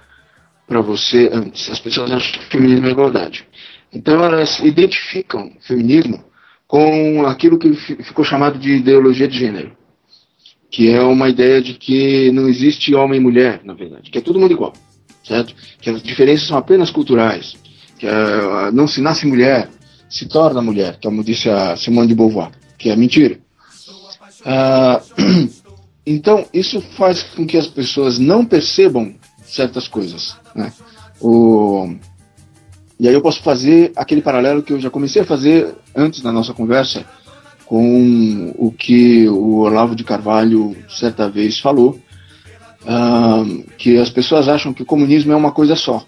para 0.67 0.81
você 0.81 1.31
antes. 1.33 1.71
As 1.71 1.79
pessoas 1.79 2.11
acham 2.11 2.41
que 2.41 2.47
feminismo 2.47 2.87
é 2.87 2.91
igualdade. 2.91 3.47
Então 3.93 4.23
elas 4.23 4.59
identificam 4.61 5.53
feminismo 5.61 6.25
com 6.67 7.25
aquilo 7.27 7.59
que 7.59 7.73
ficou 7.75 8.25
chamado 8.25 8.59
de 8.59 8.73
ideologia 8.73 9.29
de 9.29 9.39
gênero, 9.39 9.76
que 10.71 10.91
é 10.91 11.01
uma 11.03 11.29
ideia 11.29 11.63
de 11.63 11.75
que 11.75 12.31
não 12.33 12.49
existe 12.49 12.95
homem 12.95 13.21
e 13.21 13.23
mulher, 13.23 13.61
na 13.65 13.75
verdade, 13.75 14.11
que 14.11 14.19
é 14.19 14.21
todo 14.21 14.39
mundo 14.39 14.53
igual, 14.53 14.73
certo? 15.25 15.55
Que 15.81 15.91
as 15.91 16.03
diferenças 16.03 16.49
são 16.49 16.59
apenas 16.59 16.91
culturais, 16.91 17.57
que 17.99 18.07
uh, 18.07 18.73
não 18.73 18.87
se 18.87 19.01
nasce 19.01 19.27
mulher, 19.27 19.69
se 20.09 20.27
torna 20.27 20.61
mulher, 20.63 20.99
como 21.03 21.25
disse 21.25 21.49
a 21.49 21.77
Simone 21.77 22.09
de 22.09 22.15
Beauvoir, 22.15 22.51
que 22.79 22.91
é 22.91 22.97
mentira. 22.97 23.39
Uh, 24.43 25.49
então 26.07 26.47
isso 26.53 26.81
faz 26.81 27.23
com 27.23 27.47
que 27.47 27.57
as 27.57 27.67
pessoas 27.67 28.19
não 28.19 28.45
percebam 28.45 29.15
certas 29.45 29.89
coisas. 29.89 30.37
Né? 30.55 30.73
O, 31.21 31.95
e 32.99 33.09
aí 33.09 33.15
eu 33.15 33.23
posso 33.23 33.43
fazer 33.43 33.93
aquele 33.97 34.23
paralelo 34.23 34.63
que 34.63 34.73
eu 34.73 34.81
já 34.81 34.91
comecei 34.91 35.23
a 35.23 35.27
fazer 35.27 35.75
antes 35.95 36.23
na 36.23 36.33
nossa 36.33 36.53
conversa 36.53 37.05
com 37.67 38.55
o 38.57 38.71
que 38.71 39.29
o 39.29 39.59
Olavo 39.59 39.97
de 39.97 40.05
Carvalho 40.05 40.77
certa 40.89 41.29
vez 41.29 41.59
falou, 41.59 42.01
uh, 42.83 43.65
que 43.77 43.99
as 43.99 44.09
pessoas 44.09 44.49
acham 44.49 44.73
que 44.73 44.83
o 44.83 44.87
comunismo 44.87 45.33
é 45.33 45.37
uma 45.37 45.51
coisa 45.51 45.75
só, 45.75 46.05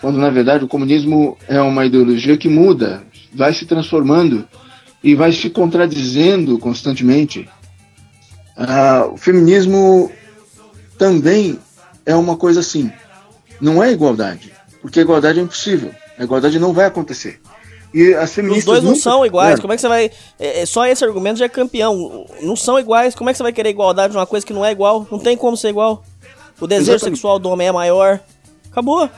quando 0.00 0.18
na 0.18 0.30
verdade 0.30 0.64
o 0.64 0.68
comunismo 0.68 1.36
é 1.46 1.60
uma 1.60 1.84
ideologia 1.84 2.36
que 2.38 2.48
muda, 2.48 3.04
vai 3.32 3.52
se 3.52 3.66
transformando 3.66 4.48
e 5.02 5.14
vai 5.14 5.30
se 5.30 5.50
contradizendo 5.50 6.58
constantemente. 6.58 7.48
Uh, 8.56 9.12
o 9.12 9.16
feminismo 9.18 10.10
também 10.96 11.58
é 12.06 12.14
uma 12.14 12.36
coisa 12.36 12.60
assim. 12.60 12.90
Não 13.60 13.82
é 13.82 13.92
igualdade, 13.92 14.52
porque 14.80 15.00
igualdade 15.00 15.38
é 15.38 15.42
impossível. 15.42 15.92
A 16.18 16.24
igualdade 16.24 16.58
não 16.58 16.72
vai 16.72 16.86
acontecer. 16.86 17.40
E 17.94 18.12
as 18.12 18.34
feministas 18.34 18.64
Os 18.64 18.64
dois 18.64 18.82
não 18.82 18.90
nunca... 18.90 19.02
são 19.02 19.24
iguais. 19.24 19.58
É. 19.58 19.62
Como 19.62 19.72
é 19.72 19.76
que 19.76 19.80
você 19.80 19.88
vai. 19.88 20.10
É, 20.40 20.62
é, 20.62 20.66
só 20.66 20.84
esse 20.84 21.04
argumento 21.04 21.38
já 21.38 21.44
é 21.44 21.48
campeão. 21.48 22.26
Não 22.42 22.56
são 22.56 22.76
iguais. 22.76 23.14
Como 23.14 23.30
é 23.30 23.32
que 23.32 23.36
você 23.36 23.44
vai 23.44 23.52
querer 23.52 23.70
igualdade 23.70 24.10
de 24.10 24.18
uma 24.18 24.26
coisa 24.26 24.44
que 24.44 24.52
não 24.52 24.64
é 24.64 24.72
igual? 24.72 25.06
Não 25.12 25.18
tem 25.20 25.36
como 25.36 25.56
ser 25.56 25.68
igual. 25.68 26.02
O 26.60 26.66
desejo 26.66 26.90
exatamente. 26.90 27.16
sexual 27.16 27.38
do 27.38 27.48
homem 27.48 27.68
é 27.68 27.72
maior. 27.72 28.18
Acabou. 28.68 29.08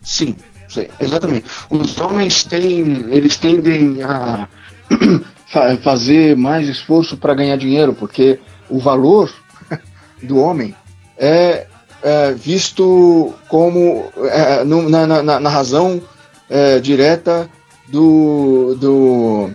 Sim, 0.00 0.36
sim, 0.68 0.86
exatamente. 1.00 1.46
Os 1.68 2.00
homens 2.00 2.44
têm. 2.44 3.06
Eles 3.10 3.36
tendem 3.36 4.00
a 4.04 4.48
fazer 5.82 6.36
mais 6.36 6.68
esforço 6.68 7.16
para 7.16 7.34
ganhar 7.34 7.56
dinheiro, 7.56 7.94
porque 7.94 8.38
o 8.70 8.78
valor 8.78 9.32
do 10.22 10.38
homem 10.38 10.72
é, 11.18 11.66
é 12.00 12.32
visto 12.32 13.34
como 13.48 14.04
é, 14.30 14.62
no, 14.62 14.88
na, 14.88 15.04
na, 15.04 15.40
na, 15.40 15.50
razão 15.50 16.00
é, 16.48 16.78
direta 16.78 17.50
do, 17.94 18.74
do 18.74 19.50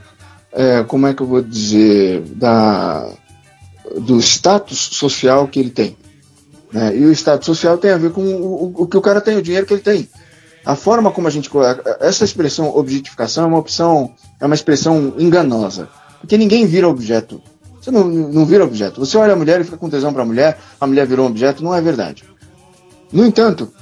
é, 0.54 0.84
como 0.84 1.08
é 1.08 1.14
que 1.14 1.22
eu 1.22 1.28
vou 1.28 1.42
dizer 1.42 2.22
da 2.36 3.12
do 4.00 4.20
status 4.20 4.78
social 4.78 5.48
que 5.48 5.60
ele 5.60 5.72
tem. 5.72 5.98
Né? 6.72 6.96
E 6.98 7.06
o 7.06 7.12
status 7.12 7.46
social 7.46 7.78
tem 7.78 7.92
a 7.92 7.98
ver 7.98 8.12
com 8.12 8.22
o, 8.22 8.84
o, 8.84 8.88
que 8.88 8.96
o 8.96 9.02
cara 9.02 9.20
tem, 9.20 9.36
o 9.36 9.42
dinheiro 9.42 9.66
que 9.66 9.74
ele 9.74 9.82
tem. 9.82 10.08
A 10.64 10.76
forma 10.76 11.12
como 11.12 11.28
a 11.28 11.32
gente. 11.32 11.50
Essa 12.00 12.24
expressão 12.24 12.70
objetificação 12.76 13.46
é 13.46 13.48
uma 13.48 13.58
opção, 13.58 14.14
é 14.40 14.46
uma 14.46 14.56
expressão 14.56 15.16
enganosa. 15.18 15.90
Porque 16.20 16.38
ninguém 16.38 16.66
vira 16.66 16.88
objeto. 16.88 17.42
Você 17.82 17.90
não, 17.90 18.06
não 18.06 18.46
vira 18.46 18.64
objeto. 18.64 19.00
Você 19.00 19.18
olha 19.18 19.34
a 19.34 19.36
mulher 19.36 19.60
e 19.60 19.64
fica 19.64 19.78
com 19.78 19.90
tesão 19.90 20.14
para 20.14 20.22
a 20.22 20.26
mulher, 20.26 20.60
a 20.80 20.86
mulher 20.86 21.08
virou 21.08 21.26
um 21.26 21.30
objeto, 21.30 21.64
não 21.64 21.74
é 21.74 21.82
verdade. 21.82 22.24
No 23.12 23.26
entanto, 23.26 23.74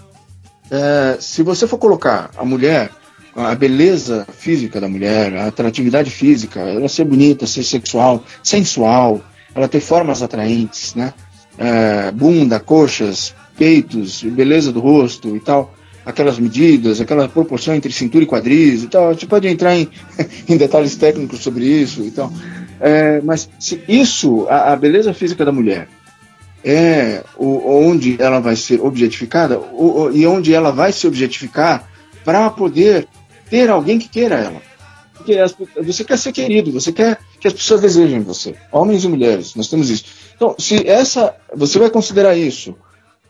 é, 0.72 1.18
se 1.20 1.44
você 1.44 1.68
for 1.68 1.78
colocar 1.78 2.32
a 2.38 2.46
mulher, 2.46 2.92
a 3.38 3.54
beleza 3.54 4.26
física 4.36 4.82
da 4.82 4.90
mulher, 4.90 5.36
a 5.36 5.46
atratividade 5.46 6.10
física, 6.10 6.60
ela 6.60 6.90
ser 6.90 7.06
bonita, 7.06 7.46
ser 7.46 7.64
sexual, 7.64 8.24
sensual, 8.44 9.22
ela 9.54 9.68
ter 9.68 9.80
formas 9.80 10.24
atraentes, 10.24 10.96
né? 10.96 11.14
É, 11.56 12.12
bunda, 12.12 12.60
coxas, 12.60 13.36
peitos, 13.56 14.24
beleza 14.24 14.72
do 14.72 14.80
rosto 14.80 15.36
e 15.36 15.40
tal, 15.40 15.74
aquelas 16.04 16.40
medidas, 16.40 17.00
aquela 17.00 17.28
proporção 17.28 17.76
entre 17.76 17.92
cintura 17.92 18.24
e 18.24 18.28
quadris 18.28 18.84
e 18.84 18.88
tal. 18.88 19.10
A 19.10 19.14
gente 19.14 19.28
pode 19.28 19.48
entrar 19.48 19.76
em, 19.76 19.88
em 20.50 20.58
detalhes 20.58 20.96
técnicos 20.96 21.40
sobre 21.40 21.66
isso 21.66 22.02
e 22.02 22.12
tal. 22.12 22.34
É, 22.80 23.22
mas 23.22 23.48
se 23.60 23.84
isso, 23.88 24.48
a, 24.50 24.74
a, 24.74 24.76
beleza 24.76 25.14
física 25.14 25.46
da 25.46 25.52
mulher, 25.52 25.88
é 26.64 27.24
o, 27.38 27.88
onde 27.88 28.18
ela 28.20 28.40
vai 28.40 28.56
ser 28.56 28.82
objetificada 28.82 29.60
o, 29.60 30.02
o, 30.02 30.12
e 30.12 30.26
onde 30.26 30.54
ela 30.54 30.72
vai 30.72 30.92
se 30.92 31.06
objetificar 31.06 31.88
para 32.24 32.50
poder 32.50 33.08
ter 33.50 33.70
alguém 33.70 34.00
que 34.00 34.10
queira 34.10 34.36
ela. 34.36 34.62
Porque 35.14 35.38
as, 35.38 35.54
você 35.84 36.04
quer 36.04 36.18
ser 36.18 36.32
querido, 36.32 36.72
você 36.72 36.92
quer 36.92 37.20
que 37.40 37.48
as 37.48 37.54
pessoas 37.54 37.82
desejem 37.82 38.22
você, 38.22 38.56
homens 38.72 39.04
e 39.04 39.08
mulheres, 39.08 39.56
nós 39.56 39.68
temos 39.68 39.90
isso. 39.90 40.06
Então, 40.36 40.56
se 40.58 40.88
essa, 40.88 41.36
você 41.54 41.80
vai 41.80 41.90
considerar 41.90 42.38
isso 42.38 42.76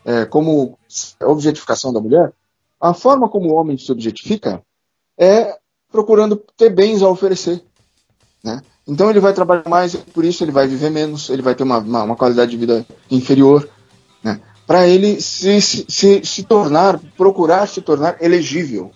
é, 0.04 0.24
como 0.24 0.78
objetificação 1.22 1.92
da 1.92 2.00
mulher, 2.00 2.32
a 2.80 2.94
forma 2.94 3.28
como 3.28 3.50
o 3.50 3.54
homem 3.54 3.76
se 3.76 3.90
objetifica 3.90 4.62
é 5.18 5.56
procurando 5.90 6.36
ter 6.56 6.70
bens 6.70 7.02
a 7.02 7.08
oferecer, 7.08 7.62
né? 8.44 8.62
Então 8.86 9.10
ele 9.10 9.20
vai 9.20 9.34
trabalhar 9.34 9.68
mais, 9.68 9.94
por 9.94 10.24
isso 10.24 10.44
ele 10.44 10.52
vai 10.52 10.66
viver 10.66 10.90
menos, 10.90 11.28
ele 11.28 11.42
vai 11.42 11.54
ter 11.54 11.62
uma, 11.62 11.78
uma, 11.78 12.02
uma 12.04 12.16
qualidade 12.16 12.50
de 12.50 12.56
vida 12.56 12.86
inferior, 13.10 13.68
né? 14.22 14.40
Para 14.66 14.86
ele 14.86 15.20
se, 15.20 15.60
se, 15.60 16.24
se 16.24 16.42
tornar, 16.44 16.98
procurar 17.16 17.66
se 17.66 17.80
tornar 17.80 18.16
elegível 18.20 18.92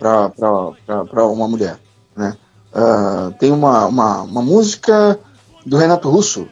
para 0.00 1.26
uma 1.26 1.46
mulher, 1.46 1.78
né? 2.16 2.36
Uh, 2.72 3.32
tem 3.38 3.52
uma, 3.52 3.86
uma, 3.86 4.22
uma, 4.22 4.42
música 4.42 5.18
do 5.66 5.76
Renato 5.76 6.08
Russo 6.08 6.48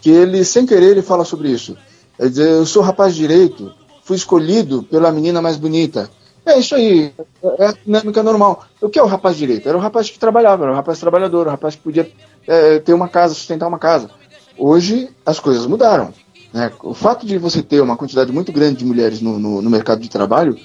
que 0.00 0.08
ele, 0.08 0.44
sem 0.44 0.64
querer, 0.64 0.92
ele 0.92 1.02
fala 1.02 1.24
sobre 1.24 1.50
isso. 1.50 1.76
Ele 2.18 2.30
diz, 2.30 2.38
eu 2.38 2.64
sou 2.64 2.82
rapaz 2.82 3.16
direito, 3.16 3.74
fui 4.04 4.16
escolhido 4.16 4.84
pela 4.84 5.10
menina 5.10 5.42
mais 5.42 5.56
bonita. 5.56 6.08
É 6.46 6.56
isso 6.58 6.76
aí, 6.76 7.12
é 7.58 7.66
a 7.66 7.72
dinâmica 7.72 8.22
normal. 8.22 8.64
O 8.80 8.88
que 8.88 8.98
é 8.98 9.02
o 9.02 9.06
rapaz 9.06 9.36
direito? 9.36 9.68
Era 9.68 9.76
o 9.76 9.80
rapaz 9.80 10.08
que 10.08 10.18
trabalhava, 10.18 10.62
era 10.62 10.72
o 10.72 10.76
rapaz 10.76 11.00
trabalhador, 11.00 11.48
o 11.48 11.50
rapaz 11.50 11.74
que 11.74 11.82
podia 11.82 12.10
é, 12.46 12.78
ter 12.78 12.94
uma 12.94 13.08
casa, 13.08 13.34
sustentar 13.34 13.66
uma 13.66 13.80
casa. 13.80 14.08
Hoje 14.56 15.10
as 15.26 15.40
coisas 15.40 15.66
mudaram. 15.66 16.14
Né? 16.54 16.70
O 16.84 16.94
fato 16.94 17.26
de 17.26 17.36
você 17.36 17.60
ter 17.60 17.80
uma 17.80 17.96
quantidade 17.96 18.30
muito 18.32 18.52
grande 18.52 18.76
de 18.76 18.84
mulheres 18.84 19.20
no, 19.20 19.38
no, 19.40 19.60
no 19.60 19.68
mercado 19.68 20.00
de 20.00 20.08
trabalho 20.08 20.56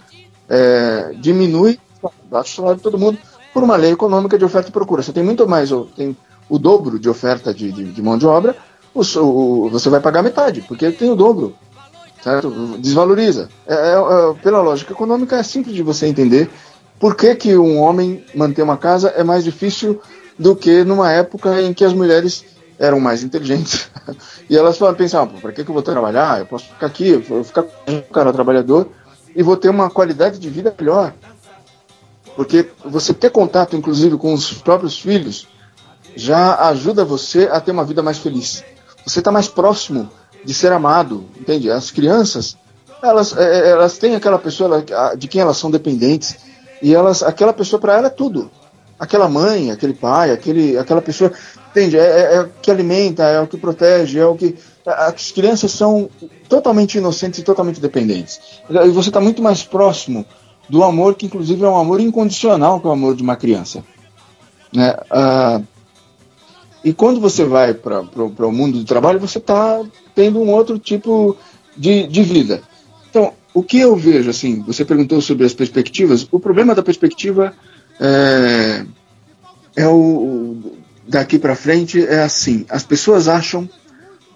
é, 0.47 1.13
diminui 1.19 1.79
o 2.01 2.43
salário 2.43 2.77
de 2.77 2.83
todo 2.83 2.97
mundo 2.97 3.17
por 3.53 3.63
uma 3.63 3.75
lei 3.75 3.91
econômica 3.91 4.37
de 4.37 4.45
oferta 4.45 4.69
e 4.69 4.71
procura. 4.71 5.01
Você 5.01 5.11
tem 5.11 5.23
muito 5.23 5.47
mais, 5.47 5.69
tem 5.95 6.15
o 6.49 6.57
dobro 6.57 6.99
de 6.99 7.09
oferta 7.09 7.53
de, 7.53 7.71
de, 7.71 7.91
de 7.91 8.01
mão 8.01 8.17
de 8.17 8.25
obra, 8.25 8.55
o, 8.93 9.01
o, 9.19 9.69
você 9.69 9.89
vai 9.89 9.99
pagar 9.99 10.21
metade, 10.21 10.61
porque 10.61 10.91
tem 10.91 11.09
o 11.09 11.15
dobro. 11.15 11.55
Certo? 12.21 12.51
Desvaloriza. 12.77 13.49
É, 13.65 13.73
é, 13.73 13.93
é, 13.93 14.33
pela 14.43 14.61
lógica 14.61 14.93
econômica, 14.93 15.37
é 15.37 15.43
simples 15.43 15.75
de 15.75 15.81
você 15.81 16.05
entender 16.05 16.49
por 16.99 17.15
que, 17.15 17.33
que 17.35 17.57
um 17.57 17.79
homem 17.79 18.23
manter 18.35 18.61
uma 18.61 18.77
casa 18.77 19.09
é 19.09 19.23
mais 19.23 19.43
difícil 19.43 19.99
do 20.37 20.55
que 20.55 20.83
numa 20.83 21.11
época 21.11 21.61
em 21.61 21.73
que 21.73 21.83
as 21.83 21.93
mulheres 21.93 22.45
eram 22.77 22.99
mais 22.99 23.23
inteligentes. 23.23 23.89
e 24.49 24.55
elas 24.55 24.77
pensavam, 24.95 25.39
para 25.39 25.51
que, 25.51 25.63
que 25.63 25.69
eu 25.69 25.73
vou 25.73 25.83
trabalhar? 25.83 26.39
Eu 26.39 26.45
posso 26.45 26.65
ficar 26.65 26.87
aqui, 26.87 27.09
eu 27.09 27.21
vou 27.21 27.43
ficar 27.43 27.63
com 27.63 27.91
um 27.91 28.01
cara 28.01 28.31
trabalhador 28.31 28.87
e 29.35 29.41
vou 29.41 29.57
ter 29.57 29.69
uma 29.69 29.89
qualidade 29.89 30.37
de 30.37 30.49
vida 30.49 30.73
melhor. 30.77 31.13
Porque 32.35 32.69
você 32.83 33.13
ter 33.13 33.29
contato, 33.29 33.75
inclusive, 33.75 34.17
com 34.17 34.33
os 34.33 34.53
próprios 34.53 34.99
filhos, 34.99 35.47
já 36.15 36.67
ajuda 36.69 37.05
você 37.05 37.49
a 37.51 37.59
ter 37.59 37.71
uma 37.71 37.85
vida 37.85 38.01
mais 38.01 38.17
feliz. 38.17 38.63
Você 39.05 39.19
está 39.19 39.31
mais 39.31 39.47
próximo 39.47 40.09
de 40.43 40.53
ser 40.53 40.71
amado, 40.71 41.25
entende? 41.39 41.69
As 41.69 41.91
crianças, 41.91 42.57
elas, 43.01 43.35
é, 43.35 43.43
é, 43.43 43.69
elas 43.71 43.97
têm 43.97 44.15
aquela 44.15 44.39
pessoa 44.39 44.83
de 45.17 45.27
quem 45.27 45.41
elas 45.41 45.57
são 45.57 45.71
dependentes 45.71 46.35
e 46.81 46.93
elas, 46.93 47.21
aquela 47.23 47.53
pessoa 47.53 47.79
para 47.79 47.97
ela 47.97 48.07
é 48.07 48.11
tudo. 48.11 48.49
Aquela 48.99 49.27
mãe, 49.27 49.71
aquele 49.71 49.93
pai, 49.93 50.31
aquele, 50.31 50.77
aquela 50.77 51.01
pessoa, 51.01 51.31
entende? 51.71 51.97
É, 51.97 52.01
é, 52.01 52.35
é 52.35 52.41
o 52.41 52.49
que 52.61 52.69
alimenta, 52.69 53.23
é 53.23 53.39
o 53.39 53.47
que 53.47 53.57
protege, 53.57 54.19
é 54.19 54.25
o 54.25 54.35
que 54.35 54.55
as 54.85 55.31
crianças 55.31 55.71
são 55.71 56.09
totalmente 56.47 56.97
inocentes 56.97 57.39
e 57.39 57.43
totalmente 57.43 57.79
dependentes. 57.79 58.39
E 58.69 58.89
você 58.89 59.09
está 59.09 59.19
muito 59.19 59.41
mais 59.41 59.63
próximo 59.63 60.25
do 60.71 60.85
amor 60.85 61.15
que, 61.15 61.25
inclusive, 61.25 61.61
é 61.65 61.67
um 61.67 61.77
amor 61.77 61.99
incondicional, 61.99 62.79
que 62.79 62.87
é 62.87 62.89
o 62.89 62.93
amor 62.93 63.13
de 63.13 63.21
uma 63.21 63.35
criança. 63.35 63.83
Né? 64.73 64.95
Ah, 65.11 65.61
e 66.81 66.93
quando 66.93 67.19
você 67.19 67.43
vai 67.43 67.73
para 67.73 67.99
o 68.23 68.51
mundo 68.53 68.79
do 68.79 68.85
trabalho, 68.85 69.19
você 69.19 69.37
está 69.37 69.83
tendo 70.15 70.39
um 70.39 70.49
outro 70.49 70.79
tipo 70.79 71.35
de, 71.75 72.07
de 72.07 72.23
vida. 72.23 72.61
Então, 73.09 73.33
o 73.53 73.61
que 73.61 73.79
eu 73.79 73.97
vejo, 73.97 74.29
assim, 74.29 74.61
você 74.61 74.85
perguntou 74.85 75.19
sobre 75.19 75.45
as 75.45 75.53
perspectivas, 75.53 76.25
o 76.31 76.39
problema 76.39 76.73
da 76.73 76.81
perspectiva 76.81 77.53
é, 77.99 78.85
é 79.75 79.87
o. 79.89 80.79
Daqui 81.05 81.37
para 81.37 81.53
frente 81.53 82.01
é 82.01 82.23
assim: 82.23 82.65
as 82.69 82.83
pessoas 82.83 83.27
acham, 83.27 83.69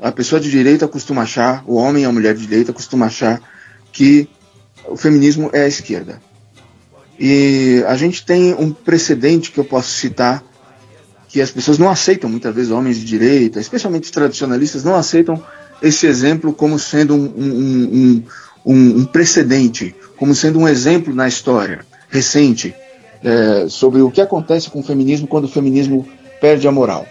a 0.01 0.11
pessoa 0.11 0.41
de 0.41 0.51
direita 0.51 0.85
costuma 0.85 1.21
achar, 1.21 1.63
o 1.65 1.75
homem 1.75 2.03
e 2.03 2.05
a 2.05 2.11
mulher 2.11 2.35
de 2.35 2.45
direita 2.45 2.73
costuma 2.73 3.05
achar 3.05 3.41
que 3.93 4.27
o 4.87 4.97
feminismo 4.97 5.49
é 5.53 5.63
a 5.63 5.67
esquerda. 5.67 6.21
E 7.19 7.83
a 7.87 7.95
gente 7.95 8.25
tem 8.25 8.53
um 8.53 8.71
precedente 8.71 9.51
que 9.51 9.59
eu 9.59 9.65
posso 9.65 9.89
citar 9.89 10.43
que 11.29 11.41
as 11.41 11.51
pessoas 11.51 11.77
não 11.77 11.89
aceitam 11.89 12.29
muitas 12.29 12.53
vezes 12.55 12.71
homens 12.71 12.97
de 12.97 13.05
direita, 13.05 13.59
especialmente 13.59 14.05
os 14.05 14.11
tradicionalistas, 14.11 14.83
não 14.83 14.95
aceitam 14.95 15.41
esse 15.81 16.07
exemplo 16.07 16.53
como 16.53 16.79
sendo 16.79 17.13
um, 17.13 17.25
um, 17.25 18.23
um, 18.65 18.99
um 18.99 19.05
precedente, 19.05 19.93
como 20.17 20.33
sendo 20.33 20.59
um 20.59 20.67
exemplo 20.67 21.13
na 21.13 21.27
história 21.27 21.85
recente 22.09 22.73
é, 23.23 23.67
sobre 23.67 24.01
o 24.01 24.11
que 24.11 24.21
acontece 24.21 24.69
com 24.69 24.79
o 24.79 24.83
feminismo 24.83 25.27
quando 25.27 25.45
o 25.45 25.49
feminismo 25.49 26.07
perde 26.39 26.67
a 26.67 26.71
moral. 26.71 27.05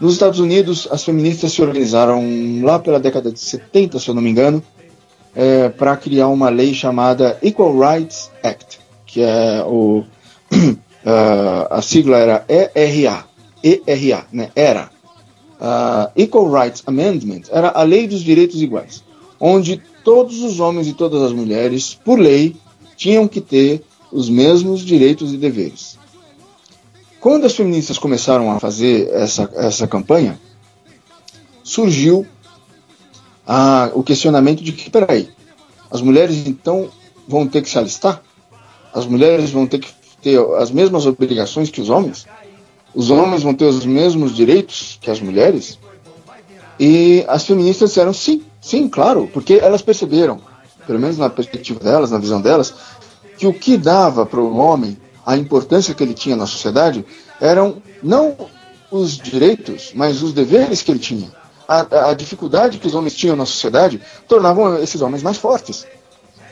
Nos 0.00 0.14
Estados 0.14 0.38
Unidos, 0.38 0.88
as 0.90 1.04
feministas 1.04 1.52
se 1.52 1.62
organizaram 1.62 2.22
lá 2.62 2.78
pela 2.78 3.00
década 3.00 3.32
de 3.32 3.40
70, 3.40 3.98
se 3.98 4.08
eu 4.08 4.14
não 4.14 4.22
me 4.22 4.30
engano, 4.30 4.62
é, 5.34 5.68
para 5.68 5.96
criar 5.96 6.28
uma 6.28 6.48
lei 6.48 6.72
chamada 6.72 7.38
Equal 7.42 7.76
Rights 7.78 8.30
Act, 8.42 8.78
que 9.06 9.20
é 9.22 9.62
o, 9.66 10.04
a 11.70 11.82
sigla 11.82 12.18
era 12.18 12.44
ERA, 12.48 13.24
ERA, 13.62 14.26
né? 14.32 14.50
Era. 14.54 14.90
Uh, 15.54 16.10
Equal 16.20 16.50
Rights 16.50 16.82
Amendment 16.86 17.42
era 17.50 17.70
a 17.70 17.82
lei 17.84 18.06
dos 18.06 18.20
direitos 18.20 18.60
iguais, 18.60 19.02
onde 19.40 19.80
todos 20.02 20.42
os 20.42 20.60
homens 20.60 20.88
e 20.88 20.92
todas 20.92 21.22
as 21.22 21.32
mulheres, 21.32 21.98
por 22.04 22.18
lei, 22.18 22.56
tinham 22.96 23.26
que 23.26 23.40
ter 23.40 23.82
os 24.12 24.28
mesmos 24.28 24.80
direitos 24.80 25.32
e 25.32 25.36
deveres. 25.36 25.98
Quando 27.20 27.46
as 27.46 27.54
feministas 27.56 27.96
começaram 27.98 28.50
a 28.50 28.60
fazer 28.60 29.08
essa, 29.12 29.50
essa 29.54 29.86
campanha, 29.86 30.38
surgiu 31.62 32.26
a, 33.46 33.90
o 33.94 34.02
questionamento 34.02 34.62
de 34.62 34.72
que, 34.72 34.90
peraí, 34.90 35.28
as 35.90 36.00
mulheres 36.00 36.46
então 36.46 36.88
vão 37.26 37.46
ter 37.46 37.62
que 37.62 37.68
se 37.68 37.78
alistar? 37.78 38.22
As 38.92 39.06
mulheres 39.06 39.50
vão 39.50 39.66
ter 39.66 39.78
que 39.78 39.92
ter 40.22 40.38
as 40.58 40.70
mesmas 40.70 41.06
obrigações 41.06 41.70
que 41.70 41.80
os 41.80 41.90
homens? 41.90 42.26
os 42.94 43.10
homens 43.10 43.42
vão 43.42 43.52
ter 43.52 43.64
os 43.64 43.84
mesmos 43.84 44.34
direitos 44.34 44.98
que 45.00 45.10
as 45.10 45.20
mulheres? 45.20 45.78
E 46.78 47.24
as 47.28 47.44
feministas 47.44 47.90
disseram 47.90 48.12
sim, 48.12 48.42
sim, 48.60 48.88
claro, 48.88 49.28
porque 49.32 49.54
elas 49.54 49.82
perceberam, 49.82 50.40
pelo 50.86 50.98
menos 50.98 51.18
na 51.18 51.28
perspectiva 51.28 51.80
delas, 51.80 52.10
na 52.10 52.18
visão 52.18 52.40
delas, 52.40 52.74
que 53.36 53.46
o 53.46 53.52
que 53.52 53.76
dava 53.76 54.24
para 54.24 54.40
o 54.40 54.56
homem 54.56 54.96
a 55.26 55.36
importância 55.36 55.94
que 55.94 56.02
ele 56.02 56.14
tinha 56.14 56.36
na 56.36 56.46
sociedade 56.46 57.04
eram 57.40 57.82
não 58.02 58.36
os 58.90 59.16
direitos, 59.16 59.92
mas 59.94 60.22
os 60.22 60.32
deveres 60.32 60.82
que 60.82 60.90
ele 60.90 60.98
tinha. 60.98 61.32
A, 61.66 62.10
a, 62.10 62.14
dificuldade 62.14 62.78
que 62.78 62.86
os 62.86 62.94
homens 62.94 63.14
tinham 63.14 63.36
na 63.36 63.46
sociedade 63.46 64.00
tornavam 64.28 64.78
esses 64.78 65.00
homens 65.00 65.22
mais 65.22 65.36
fortes. 65.36 65.86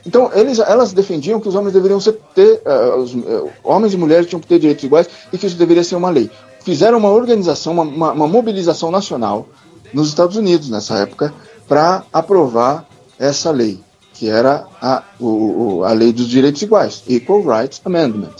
Então, 0.05 0.31
eles, 0.35 0.59
elas 0.59 0.93
defendiam 0.93 1.41
que 1.41 1.49
os 1.49 1.55
homens 1.55 1.73
deveriam 1.73 2.01
ser, 2.01 2.19
ter, 2.35 2.61
uh, 2.67 2.97
os 2.97 3.15
uh, 3.15 3.51
homens 3.63 3.95
e 3.95 3.97
mulheres 3.97 4.27
tinham 4.27 4.41
que 4.41 4.47
ter 4.47 4.59
direitos 4.59 4.85
iguais 4.85 5.09
e 5.33 5.39
que 5.39 5.47
isso 5.47 5.57
deveria 5.57 5.85
ser 5.85 5.95
uma 5.95 6.11
lei. 6.11 6.31
Fizeram 6.65 6.99
uma 6.99 7.11
organização, 7.11 7.73
uma, 7.73 7.83
uma, 7.83 8.13
uma 8.13 8.29
mobilização 8.29 8.91
nacional 8.91 9.47
nos 9.93 10.09
Estados 10.09 10.37
Unidos 10.37 10.69
nessa 10.69 10.99
época 10.99 11.33
para 11.69 12.05
aprovar 12.13 12.87
essa 13.19 13.51
lei, 13.51 13.81
que 14.13 14.29
era 14.29 14.67
a, 14.81 15.05
o, 15.21 15.85
a 15.85 15.93
lei 15.93 16.13
dos 16.13 16.29
direitos 16.29 16.61
iguais, 16.63 17.03
Equal 17.07 17.43
Rights 17.43 17.81
Amendment. 17.85 18.35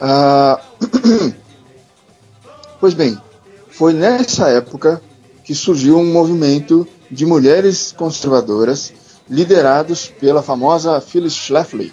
Uh, 0.00 1.32
pois 2.80 2.94
bem, 2.94 3.16
foi 3.70 3.92
nessa 3.92 4.48
época 4.48 5.00
que 5.52 5.56
surgiu 5.56 5.98
um 5.98 6.10
movimento 6.10 6.88
de 7.10 7.26
mulheres 7.26 7.92
conservadoras 7.94 8.90
liderados 9.28 10.10
pela 10.18 10.42
famosa 10.42 10.98
Phyllis 10.98 11.34
Schlafly, 11.34 11.92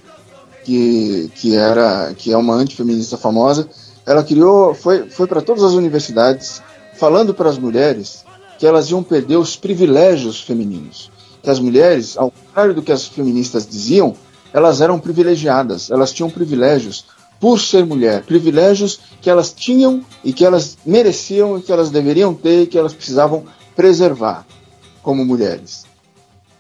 que, 0.63 1.29
que, 1.35 1.57
era, 1.57 2.13
que 2.13 2.31
é 2.31 2.37
uma 2.37 2.53
antifeminista 2.53 3.17
famosa. 3.17 3.69
Ela 4.05 4.23
criou, 4.23 4.73
foi, 4.73 5.09
foi 5.09 5.27
para 5.27 5.41
todas 5.41 5.61
as 5.65 5.73
universidades, 5.73 6.63
falando 6.97 7.33
para 7.33 7.49
as 7.49 7.57
mulheres 7.57 8.23
que 8.57 8.65
elas 8.65 8.89
iam 8.91 9.03
perder 9.03 9.35
os 9.35 9.57
privilégios 9.57 10.39
femininos. 10.39 11.11
Que 11.43 11.49
as 11.49 11.59
mulheres, 11.59 12.17
ao 12.17 12.31
contrário 12.31 12.73
do 12.73 12.81
que 12.81 12.93
as 12.93 13.07
feministas 13.07 13.67
diziam, 13.67 14.15
elas 14.53 14.79
eram 14.79 14.97
privilegiadas, 14.97 15.91
elas 15.91 16.13
tinham 16.13 16.29
privilégios 16.29 17.03
por 17.39 17.59
ser 17.59 17.85
mulher, 17.85 18.23
privilégios 18.23 18.99
que 19.21 19.29
elas 19.29 19.53
tinham 19.53 20.03
e 20.23 20.33
que 20.33 20.45
elas 20.45 20.77
mereciam 20.85 21.57
e 21.57 21.61
que 21.61 21.71
elas 21.71 21.89
deveriam 21.89 22.33
ter 22.33 22.63
e 22.63 22.67
que 22.67 22.77
elas 22.77 22.93
precisavam 22.93 23.45
preservar 23.75 24.45
como 25.01 25.25
mulheres. 25.25 25.85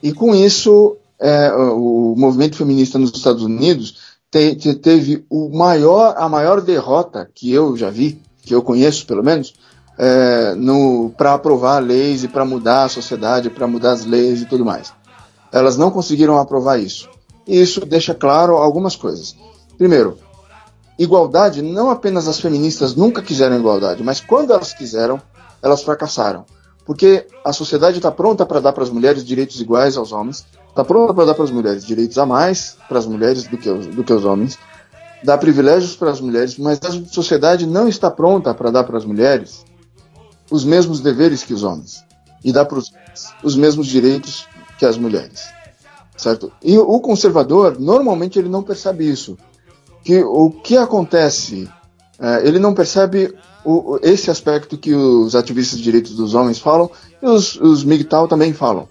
E 0.01 0.13
com 0.13 0.33
isso, 0.33 0.95
é, 1.19 1.51
o 1.51 2.15
movimento 2.17 2.55
feminista 2.55 2.97
nos 2.97 3.11
Estados 3.11 3.43
Unidos 3.43 3.97
te, 4.31 4.55
te, 4.55 4.73
teve 4.75 5.25
o 5.29 5.49
maior, 5.49 6.15
a 6.17 6.29
maior 6.29 6.61
derrota 6.61 7.29
que 7.33 7.51
eu 7.51 7.75
já 7.75 7.89
vi, 7.89 8.21
que 8.41 8.55
eu 8.55 8.61
conheço 8.61 9.05
pelo 9.05 9.23
menos, 9.23 9.53
é, 9.97 10.55
para 11.17 11.33
aprovar 11.33 11.83
leis 11.83 12.23
e 12.23 12.29
para 12.29 12.45
mudar 12.45 12.85
a 12.85 12.89
sociedade, 12.89 13.49
para 13.49 13.67
mudar 13.67 13.91
as 13.91 14.05
leis 14.05 14.41
e 14.41 14.45
tudo 14.45 14.63
mais. 14.63 14.93
Elas 15.51 15.77
não 15.77 15.91
conseguiram 15.91 16.37
aprovar 16.37 16.79
isso. 16.79 17.09
E 17.45 17.59
isso 17.59 17.85
deixa 17.85 18.13
claro 18.13 18.55
algumas 18.55 18.95
coisas. 18.95 19.35
Primeiro, 19.77 20.17
igualdade, 20.99 21.61
não 21.61 21.89
apenas 21.89 22.27
as 22.27 22.41
feministas 22.41 22.93
nunca 22.93 23.21
quiseram 23.21 23.57
igualdade, 23.57 24.03
mas 24.03 24.19
quando 24.19 24.51
elas 24.51 24.73
quiseram, 24.73 25.19
elas 25.63 25.81
fracassaram. 25.81 26.45
Porque 26.85 27.25
a 27.45 27.53
sociedade 27.53 27.97
está 27.97 28.11
pronta 28.11 28.45
para 28.45 28.59
dar 28.59 28.73
para 28.73 28.83
as 28.83 28.89
mulheres 28.89 29.23
direitos 29.23 29.61
iguais 29.61 29.95
aos 29.95 30.11
homens, 30.11 30.45
está 30.67 30.83
pronta 30.83 31.13
para 31.13 31.25
dar 31.25 31.33
para 31.35 31.45
as 31.45 31.51
mulheres 31.51 31.85
direitos 31.85 32.17
a 32.17 32.25
mais 32.25 32.75
para 32.89 32.99
as 32.99 33.05
mulheres 33.05 33.47
do 33.47 33.57
que, 33.57 33.69
os, 33.69 33.87
do 33.87 34.03
que 34.03 34.11
os 34.11 34.25
homens, 34.25 34.57
dá 35.23 35.37
privilégios 35.37 35.95
para 35.95 36.11
as 36.11 36.19
mulheres, 36.19 36.57
mas 36.57 36.79
a 36.83 36.91
sociedade 37.07 37.65
não 37.65 37.87
está 37.87 38.11
pronta 38.11 38.53
para 38.53 38.69
dar 38.69 38.83
para 38.83 38.97
as 38.97 39.05
mulheres 39.05 39.63
os 40.51 40.65
mesmos 40.65 40.99
deveres 40.99 41.43
que 41.43 41.53
os 41.53 41.63
homens 41.63 42.03
e 42.43 42.51
dá 42.51 42.65
para 42.65 42.79
os, 42.79 42.91
os 43.43 43.55
mesmos 43.55 43.87
direitos 43.87 44.47
que 44.77 44.85
as 44.85 44.97
mulheres, 44.97 45.43
certo? 46.17 46.51
E 46.63 46.77
o 46.77 46.99
conservador 46.99 47.79
normalmente 47.79 48.39
ele 48.39 48.49
não 48.49 48.63
percebe 48.63 49.07
isso, 49.09 49.37
que 50.03 50.23
o 50.23 50.49
que 50.49 50.77
acontece, 50.77 51.69
é, 52.19 52.47
ele 52.47 52.59
não 52.59 52.73
percebe 52.73 53.33
o, 53.63 53.99
esse 54.01 54.31
aspecto 54.31 54.77
que 54.77 54.93
os 54.93 55.35
ativistas 55.35 55.77
de 55.77 55.83
direitos 55.83 56.15
dos 56.15 56.33
homens 56.33 56.59
falam 56.59 56.89
e 57.21 57.25
os, 57.25 57.55
os 57.55 57.83
MGTOW 57.83 58.27
também 58.27 58.53
falam, 58.53 58.87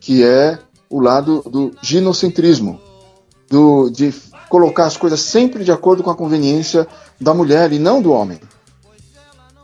que 0.00 0.24
é 0.24 0.58
o 0.88 1.00
lado 1.00 1.42
do 1.46 1.72
ginocentrismo, 1.82 2.80
do, 3.48 3.90
de 3.90 4.14
colocar 4.48 4.84
as 4.84 4.96
coisas 4.96 5.20
sempre 5.20 5.64
de 5.64 5.72
acordo 5.72 6.02
com 6.02 6.10
a 6.10 6.14
conveniência 6.14 6.86
da 7.20 7.32
mulher 7.32 7.72
e 7.72 7.78
não 7.78 8.02
do 8.02 8.12
homem. 8.12 8.38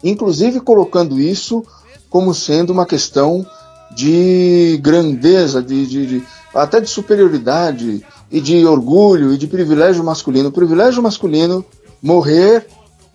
Inclusive 0.03 0.61
colocando 0.61 1.21
isso 1.21 1.65
como 2.09 2.33
sendo 2.33 2.73
uma 2.73 2.87
questão 2.87 3.47
de 3.95 4.79
grandeza, 4.83 5.63
de, 5.63 5.87
de, 5.87 6.07
de, 6.07 6.27
até 6.55 6.81
de 6.81 6.89
superioridade 6.89 8.05
e 8.31 8.41
de 8.41 8.65
orgulho 8.67 9.33
e 9.33 9.39
de 9.39 9.47
privilégio 9.47 10.05
masculino. 10.05 10.49
O 10.49 10.53
privilégio 10.53 11.03
masculino 11.03 11.65
morrer 12.03 12.67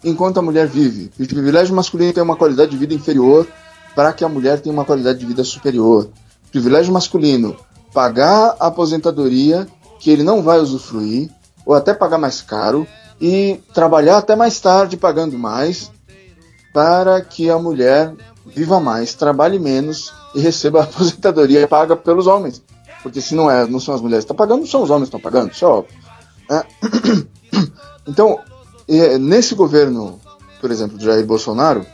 enquanto 0.03 0.37
a 0.37 0.41
mulher 0.41 0.67
vive. 0.67 1.11
O 1.19 1.27
privilégio 1.27 1.75
masculino 1.75 2.13
tem 2.13 2.23
uma 2.23 2.35
qualidade 2.35 2.71
de 2.71 2.77
vida 2.77 2.93
inferior 2.93 3.47
para 3.95 4.11
que 4.11 4.23
a 4.23 4.29
mulher 4.29 4.59
tenha 4.59 4.73
uma 4.73 4.85
qualidade 4.85 5.19
de 5.19 5.25
vida 5.25 5.43
superior. 5.43 6.09
Privilégio 6.51 6.93
masculino 6.93 7.55
pagar 7.93 8.55
a 8.59 8.67
aposentadoria 8.67 9.67
que 9.99 10.09
ele 10.09 10.23
não 10.23 10.41
vai 10.41 10.59
usufruir 10.59 11.29
ou 11.65 11.73
até 11.73 11.93
pagar 11.93 12.17
mais 12.17 12.41
caro 12.41 12.87
e 13.21 13.59
trabalhar 13.73 14.17
até 14.17 14.35
mais 14.35 14.59
tarde 14.59 14.97
pagando 14.97 15.37
mais 15.37 15.91
para 16.73 17.21
que 17.21 17.49
a 17.49 17.59
mulher 17.59 18.13
viva 18.45 18.79
mais, 18.79 19.13
trabalhe 19.13 19.59
menos 19.59 20.11
e 20.35 20.39
receba 20.39 20.81
a 20.81 20.83
aposentadoria 20.83 21.67
paga 21.67 21.95
pelos 21.95 22.27
homens. 22.27 22.61
Porque 23.03 23.21
se 23.21 23.35
não, 23.35 23.51
é, 23.51 23.67
não 23.67 23.79
são 23.79 23.93
as 23.93 24.01
mulheres 24.01 24.23
que 24.23 24.31
estão 24.31 24.35
pagando, 24.35 24.65
são 24.65 24.81
os 24.81 24.89
homens 24.89 25.09
que 25.09 25.15
estão 25.15 25.31
pagando, 25.31 25.51
isso 25.51 25.65
é 25.65 25.67
óbvio. 25.67 25.95
É. 26.49 26.63
Então, 28.05 28.37
nesse 29.21 29.55
governo, 29.55 30.19
por 30.59 30.69
exemplo, 30.69 30.97
de 30.97 31.05
Jair 31.05 31.25
Bolsonaro, 31.25 31.85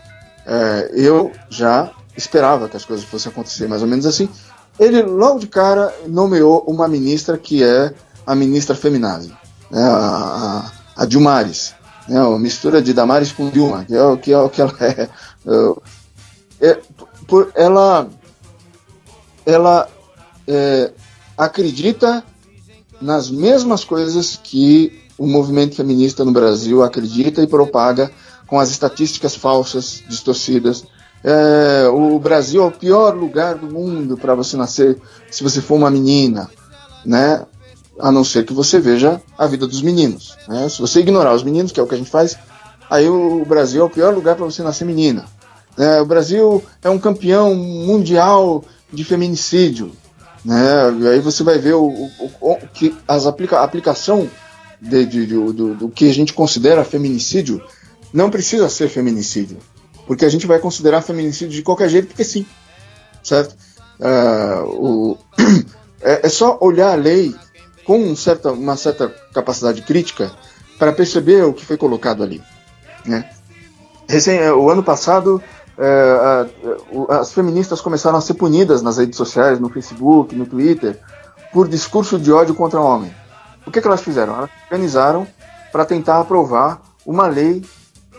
é, 0.44 0.90
eu 0.92 1.32
já 1.52 1.92
esperava 2.18 2.68
que 2.68 2.76
as 2.76 2.84
coisas 2.84 3.06
fossem 3.06 3.32
acontecer 3.32 3.68
mais 3.68 3.84
ou 3.84 3.88
menos 3.88 4.08
assim. 4.08 4.28
Ele, 4.80 5.04
logo 5.04 5.38
de 5.38 5.46
cara, 5.46 5.94
nomeou 6.08 6.64
uma 6.66 6.88
ministra 6.88 7.38
que 7.38 7.64
é 7.64 7.94
a 8.26 8.34
ministra 8.34 8.74
feminazi, 8.74 9.32
né, 9.70 9.84
a, 9.84 10.72
a, 10.96 11.04
a 11.04 11.06
Dilmares 11.06 11.76
né, 12.10 12.22
uma 12.24 12.40
mistura 12.40 12.82
de 12.82 12.92
Damares 12.92 13.32
com 13.32 13.50
Dilma, 13.50 13.86
que 13.86 13.96
é 13.96 14.04
o 14.04 14.18
que, 14.18 14.34
é 14.34 14.38
o 14.38 14.50
que 14.50 14.62
ela 14.62 14.74
é. 14.82 15.10
é 16.60 16.80
por, 17.28 17.52
ela 17.56 18.10
ela 19.46 19.88
é, 20.48 20.92
acredita 21.40 22.22
nas 23.02 23.32
mesmas 23.32 23.86
coisas 23.86 24.38
que 24.44 25.02
o 25.18 25.26
movimento 25.26 25.74
feminista 25.74 26.26
no 26.26 26.34
Brasil 26.34 26.84
acredita 26.84 27.42
e 27.42 27.48
propaga 27.48 28.12
com 28.46 28.60
as 28.60 28.70
estatísticas 28.70 29.36
falsas, 29.36 30.04
distorcidas. 30.10 30.84
É, 31.24 31.88
o 31.88 32.20
Brasil 32.20 32.62
é 32.62 32.66
o 32.66 32.72
pior 32.72 33.16
lugar 33.16 33.56
do 33.56 33.68
mundo 33.68 34.18
para 34.18 34.36
você 34.36 34.58
nascer 34.58 34.98
se 35.32 35.42
você 35.42 35.62
for 35.62 35.76
uma 35.76 35.90
menina, 35.90 36.50
né? 37.06 37.46
a 37.98 38.12
não 38.12 38.24
ser 38.24 38.46
que 38.46 38.54
você 38.54 38.80
veja 38.80 39.22
a 39.38 39.48
vida 39.48 39.66
dos 39.66 39.82
meninos. 39.82 40.38
Né? 40.48 40.68
Se 40.68 40.82
você 40.82 41.00
ignorar 41.00 41.34
os 41.34 41.44
meninos, 41.44 41.72
que 41.72 41.80
é 41.80 41.84
o 41.84 41.88
que 41.88 41.96
a 41.96 41.98
gente 41.98 42.10
faz, 42.10 42.38
aí 42.90 43.08
o 43.08 43.46
Brasil 43.46 43.82
é 43.82 43.86
o 43.86 43.90
pior 43.90 44.14
lugar 44.14 44.36
para 44.36 44.46
você 44.46 44.62
nascer 44.62 44.86
menina. 44.86 45.26
É, 45.78 46.02
o 46.02 46.06
Brasil 46.06 46.62
é 46.82 46.90
um 46.90 47.00
campeão 47.00 47.56
mundial 47.56 48.64
de 48.92 49.06
feminicídio. 49.06 49.92
Né? 50.44 50.64
E 51.02 51.08
aí 51.08 51.20
você 51.20 51.44
vai 51.44 51.58
ver 51.58 51.74
o, 51.74 51.88
o, 51.88 52.32
o 52.42 52.58
que 52.74 52.96
as 53.08 53.26
aplica, 53.26 53.60
a 53.60 53.64
aplicação 53.64 54.30
de, 54.82 55.06
de, 55.06 55.26
de, 55.26 55.34
do, 55.34 55.76
do 55.76 55.90
que 55.90 56.10
a 56.10 56.14
gente 56.14 56.34
considera 56.34 56.86
feminicídio 56.86 57.62
não 58.14 58.30
precisa 58.30 58.70
ser 58.70 58.90
feminicídio. 58.90 59.58
Porque 60.08 60.26
a 60.26 60.30
gente 60.30 60.48
vai 60.48 60.60
considerar 60.60 61.02
feminicídio 61.02 61.56
de 61.56 61.62
qualquer 61.62 61.90
jeito, 61.90 62.08
porque 62.08 62.24
sim. 62.24 62.46
Certo? 63.24 63.56
É, 64.00 64.62
o, 64.64 65.18
é, 66.02 66.26
é 66.26 66.30
só 66.30 66.58
olhar 66.62 66.92
a 66.92 66.96
lei 66.96 67.36
com 67.86 68.00
um 68.00 68.16
certa, 68.16 68.52
uma 68.52 68.78
certa 68.78 69.10
capacidade 69.34 69.82
crítica 69.82 70.32
para 70.78 70.94
perceber 70.94 71.44
o 71.44 71.54
que 71.54 71.66
foi 71.66 71.78
colocado 71.78 72.24
ali. 72.24 72.42
Né? 73.06 73.30
Recém, 74.08 74.40
é, 74.40 74.52
o 74.52 74.70
ano 74.70 74.82
passado, 74.82 75.42
as 77.10 77.32
feministas 77.32 77.80
começaram 77.80 78.18
a 78.18 78.22
ser 78.22 78.34
punidas 78.34 78.82
nas 78.82 78.98
redes 78.98 79.16
sociais, 79.16 79.60
no 79.60 79.70
Facebook, 79.70 80.36
no 80.36 80.46
Twitter, 80.46 81.00
por 81.54 81.68
discurso 81.68 82.20
de 82.20 82.32
ódio 82.32 82.54
contra 82.54 82.80
o 82.80 82.86
homem. 82.86 83.14
O 83.66 83.72
que, 83.72 83.82
que 83.82 83.88
elas 83.88 84.02
fizeram? 84.02 84.36
Elas 84.36 84.50
organizaram 84.66 85.28
para 85.72 85.86
tentar 85.86 86.20
aprovar 86.20 86.82
uma 87.06 87.28
lei 87.28 87.64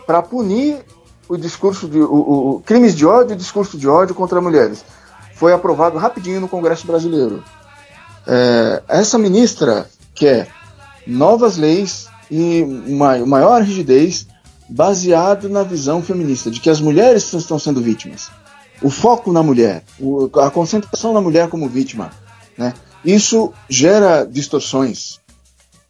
para 0.07 0.21
punir 0.21 0.83
o 1.29 1.37
discurso 1.37 1.87
de 1.87 1.99
o, 1.99 2.55
o, 2.55 2.63
crimes 2.65 2.95
de 2.95 3.05
ódio 3.05 3.33
e 3.33 3.37
discurso 3.37 3.77
de 3.77 3.87
ódio 3.87 4.15
contra 4.15 4.41
mulheres. 4.41 4.83
Foi 5.35 5.53
aprovado 5.53 5.97
rapidinho 5.97 6.41
no 6.41 6.47
Congresso 6.47 6.85
Brasileiro. 6.85 7.43
É, 8.27 8.83
essa 8.87 9.17
ministra 9.17 9.89
quer 10.13 10.49
novas 11.07 11.57
leis 11.57 12.07
e 12.29 12.63
uma 12.63 13.17
maior 13.25 13.61
rigidez 13.61 14.27
baseado 14.71 15.49
na 15.49 15.63
visão 15.63 16.01
feminista, 16.01 16.49
de 16.49 16.61
que 16.61 16.69
as 16.69 16.79
mulheres 16.79 17.31
estão 17.33 17.59
sendo 17.59 17.81
vítimas. 17.81 18.31
O 18.81 18.89
foco 18.89 19.31
na 19.31 19.43
mulher, 19.43 19.83
a 20.41 20.49
concentração 20.49 21.13
na 21.13 21.19
mulher 21.19 21.49
como 21.49 21.67
vítima. 21.67 22.09
Né? 22.57 22.73
Isso 23.03 23.51
gera 23.69 24.23
distorções. 24.23 25.19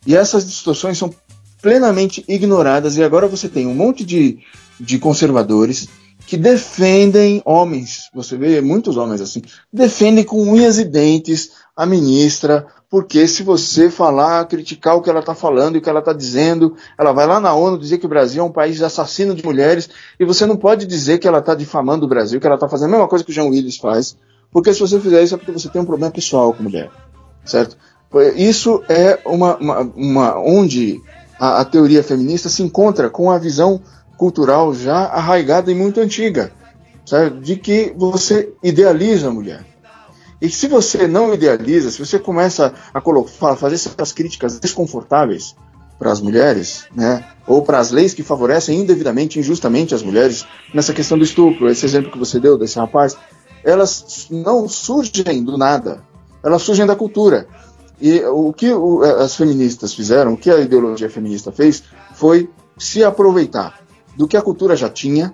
E 0.06 0.16
essas 0.16 0.46
distorções 0.48 0.98
são 0.98 1.14
plenamente 1.62 2.26
ignoradas, 2.28 2.98
e 2.98 3.04
agora 3.04 3.28
você 3.28 3.48
tem 3.48 3.68
um 3.68 3.76
monte 3.76 4.04
de, 4.04 4.40
de 4.80 4.98
conservadores 4.98 5.88
que 6.26 6.38
defendem 6.38 7.42
homens, 7.46 8.10
você 8.14 8.38
vê 8.38 8.62
muitos 8.62 8.98
homens 8.98 9.22
assim, 9.22 9.42
defendem 9.72 10.24
com 10.24 10.42
unhas 10.42 10.78
e 10.78 10.86
dentes 10.86 11.52
a 11.76 11.86
ministra, 11.86 12.66
porque 12.90 13.28
se 13.28 13.44
você 13.44 13.90
falar, 13.90 14.46
criticar 14.46 14.96
o 14.96 15.02
que 15.02 15.10
ela 15.10 15.22
está 15.22 15.34
falando 15.34 15.76
e 15.76 15.78
o 15.80 15.82
que 15.82 15.90
ela 15.90 16.00
está 16.00 16.14
dizendo, 16.14 16.76
ela 16.98 17.12
vai 17.12 17.26
lá 17.26 17.40
na 17.40 17.54
ONU 17.54 17.78
dizer 17.78 17.98
que 17.98 18.06
o 18.06 18.10
Brasil 18.10 18.44
é 18.44 18.46
um 18.46 18.52
país 18.52 18.82
assassino 18.82 19.34
de 19.34 19.44
mulheres, 19.44 19.90
e 20.20 20.26
você 20.26 20.46
não 20.46 20.58
pode 20.58 20.86
dizer 20.86 21.18
que 21.18 21.28
ela 21.28 21.40
está 21.40 21.56
difamando 21.56 22.06
o 22.06 22.10
Brasil, 22.10 22.40
que 22.40 22.46
ela 22.46 22.56
está 22.56 22.68
fazendo 22.68 22.90
a 22.90 22.92
mesma 22.92 23.08
coisa 23.08 23.24
que 23.24 23.32
o 23.32 23.34
João 23.34 23.50
Willis 23.50 23.78
faz, 23.78 24.18
porque 24.52 24.74
se 24.74 24.80
você 24.80 25.00
fizer 25.00 25.24
isso 25.24 25.36
é 25.36 25.38
porque 25.38 25.52
você 25.52 25.70
tem 25.70 25.82
um 25.82 25.86
problema 25.86 26.12
pessoal 26.12 26.54
com 26.54 26.64
mulher, 26.64 26.90
certo? 27.46 27.78
Isso 28.36 28.84
é 28.90 29.20
uma, 29.26 29.56
uma, 29.56 29.80
uma 29.96 30.40
onde 30.40 31.02
a, 31.40 31.62
a 31.62 31.66
teoria 31.66 32.04
feminista 32.04 32.50
se 32.50 32.62
encontra 32.62 33.10
com 33.10 33.32
a 33.32 33.38
visão 33.38 33.82
cultural 34.22 34.72
já 34.72 35.06
arraigada 35.06 35.72
e 35.72 35.74
muito 35.74 36.00
antiga, 36.00 36.52
certo? 37.04 37.40
de 37.40 37.56
que 37.56 37.92
você 37.98 38.54
idealiza 38.62 39.30
a 39.30 39.32
mulher. 39.32 39.66
E 40.40 40.48
se 40.48 40.68
você 40.68 41.08
não 41.08 41.34
idealiza, 41.34 41.90
se 41.90 41.98
você 41.98 42.20
começa 42.20 42.72
a 42.94 43.02
colocar, 43.02 43.56
fazer 43.56 43.74
essas 43.74 44.14
críticas 44.14 44.60
desconfortáveis 44.60 45.56
para 45.98 46.12
as 46.12 46.22
mulheres, 46.22 46.86
né, 46.96 47.26
ou 47.48 47.64
para 47.64 47.80
as 47.80 47.90
leis 47.90 48.14
que 48.14 48.22
favorecem 48.22 48.80
indevidamente, 48.80 49.40
injustamente 49.40 49.96
as 49.96 50.04
mulheres, 50.04 50.46
nessa 50.72 50.94
questão 50.94 51.18
do 51.18 51.24
estupro, 51.24 51.68
esse 51.68 51.84
exemplo 51.84 52.12
que 52.12 52.20
você 52.20 52.40
deu 52.40 52.60
desse 52.60 52.78
rapaz, 52.78 53.18
elas 53.64 54.28
não 54.30 54.70
surgem 54.70 55.44
do 55.44 55.58
nada, 55.58 56.04
elas 56.44 56.62
surgem 56.62 56.86
da 56.86 56.96
cultura. 56.96 57.48
E 58.00 58.20
o 58.26 58.54
que 58.54 58.68
as 59.20 59.36
feministas 59.36 59.96
fizeram, 59.96 60.34
o 60.34 60.38
que 60.38 60.52
a 60.52 60.60
ideologia 60.60 61.10
feminista 61.10 61.52
fez, 61.52 61.84
foi 62.14 62.48
se 62.78 63.04
aproveitar 63.04 63.81
do 64.16 64.28
que 64.28 64.38
a 64.38 64.42
cultura 64.42 64.76
já 64.76 64.90
tinha 64.90 65.34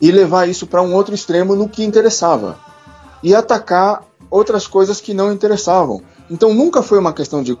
e 0.00 0.10
levar 0.10 0.48
isso 0.48 0.66
para 0.66 0.82
um 0.82 0.94
outro 0.94 1.14
extremo 1.14 1.56
no 1.56 1.68
que 1.68 1.84
interessava 1.84 2.58
e 3.22 3.34
atacar 3.34 4.04
outras 4.30 4.66
coisas 4.66 5.00
que 5.00 5.14
não 5.14 5.32
interessavam. 5.32 6.02
Então 6.30 6.54
nunca 6.54 6.82
foi 6.82 6.98
uma 6.98 7.12
questão 7.12 7.42
de 7.42 7.58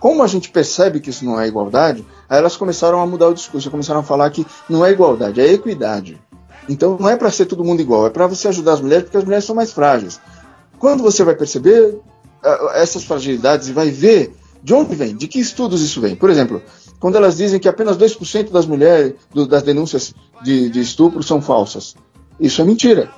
como 0.00 0.22
a 0.22 0.26
gente 0.26 0.50
percebe 0.50 1.00
que 1.00 1.10
isso 1.10 1.24
não 1.24 1.40
é 1.40 1.48
igualdade, 1.48 2.04
aí 2.28 2.38
elas 2.38 2.56
começaram 2.56 3.00
a 3.00 3.06
mudar 3.06 3.28
o 3.28 3.34
discurso, 3.34 3.70
começaram 3.70 4.00
a 4.00 4.02
falar 4.02 4.28
que 4.30 4.46
não 4.68 4.84
é 4.84 4.90
igualdade, 4.90 5.40
é 5.40 5.52
equidade. 5.52 6.20
Então 6.68 6.96
não 6.98 7.08
é 7.08 7.16
para 7.16 7.30
ser 7.30 7.46
todo 7.46 7.64
mundo 7.64 7.80
igual, 7.80 8.06
é 8.06 8.10
para 8.10 8.26
você 8.26 8.48
ajudar 8.48 8.74
as 8.74 8.80
mulheres 8.80 9.04
porque 9.04 9.16
as 9.16 9.24
mulheres 9.24 9.44
são 9.44 9.54
mais 9.54 9.72
frágeis. 9.72 10.20
Quando 10.78 11.02
você 11.02 11.24
vai 11.24 11.34
perceber 11.34 11.94
uh, 11.94 12.70
essas 12.74 13.04
fragilidades 13.04 13.68
e 13.68 13.72
vai 13.72 13.90
ver 13.90 14.34
de 14.62 14.74
onde 14.74 14.94
vem, 14.94 15.16
de 15.16 15.28
que 15.28 15.38
estudos 15.38 15.82
isso 15.82 16.00
vem. 16.00 16.16
Por 16.16 16.30
exemplo, 16.30 16.62
quando 17.04 17.16
elas 17.16 17.36
dizem 17.36 17.60
que 17.60 17.68
apenas 17.68 17.98
2% 17.98 18.50
das 18.50 18.64
mulheres, 18.64 19.12
do, 19.30 19.46
das 19.46 19.62
denúncias 19.62 20.14
de, 20.42 20.70
de 20.70 20.80
estupro 20.80 21.22
são 21.22 21.38
falsas. 21.38 21.94
Isso 22.40 22.62
é 22.62 22.64
mentira. 22.64 23.10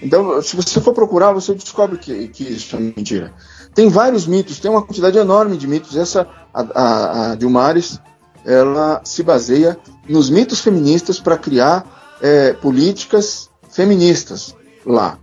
Então, 0.00 0.40
se 0.40 0.54
você 0.54 0.80
for 0.80 0.94
procurar, 0.94 1.32
você 1.32 1.52
descobre 1.52 1.98
que, 1.98 2.28
que 2.28 2.44
isso 2.44 2.76
é 2.76 2.78
mentira. 2.78 3.34
Tem 3.74 3.88
vários 3.88 4.24
mitos, 4.24 4.60
tem 4.60 4.70
uma 4.70 4.82
quantidade 4.82 5.18
enorme 5.18 5.56
de 5.56 5.66
mitos. 5.66 5.96
Essa, 5.96 6.28
a, 6.54 6.60
a, 6.60 7.32
a 7.32 7.34
Dilmares, 7.34 7.98
ela 8.44 9.00
se 9.02 9.20
baseia 9.24 9.76
nos 10.08 10.30
mitos 10.30 10.60
feministas 10.60 11.18
para 11.18 11.36
criar 11.36 12.16
é, 12.22 12.52
políticas 12.52 13.50
feministas 13.68 14.54
lá. 14.86 15.18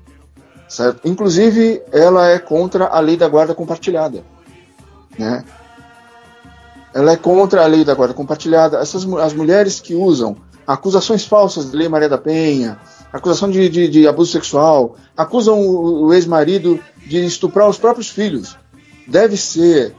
Certo? 0.67 1.07
Inclusive, 1.07 1.81
ela 1.93 2.27
é 2.27 2.39
contra 2.39 2.87
a 2.87 2.99
lei 2.99 3.15
da 3.15 3.29
guarda 3.29 3.55
compartilhada. 3.55 4.21
Né? 5.17 5.45
Ela 6.93 7.11
é 7.11 7.17
contra 7.17 7.63
a 7.63 7.67
lei 7.67 7.83
da 7.83 7.95
guarda 7.95 8.13
compartilhada. 8.13 8.77
Essas, 8.77 9.05
as 9.05 9.33
mulheres 9.33 9.79
que 9.79 9.95
usam 9.95 10.35
acusações 10.65 11.25
falsas 11.25 11.71
de 11.71 11.75
Lei 11.75 11.89
Maria 11.89 12.07
da 12.07 12.17
Penha, 12.17 12.79
acusação 13.11 13.49
de, 13.49 13.67
de, 13.67 13.87
de 13.87 14.07
abuso 14.07 14.31
sexual, 14.31 14.95
acusam 15.17 15.59
o, 15.59 16.05
o 16.05 16.13
ex-marido 16.13 16.79
de 17.05 17.25
estuprar 17.25 17.67
os 17.67 17.77
próprios 17.77 18.09
filhos. 18.09 18.57
Deve 19.07 19.35
ser. 19.35 19.95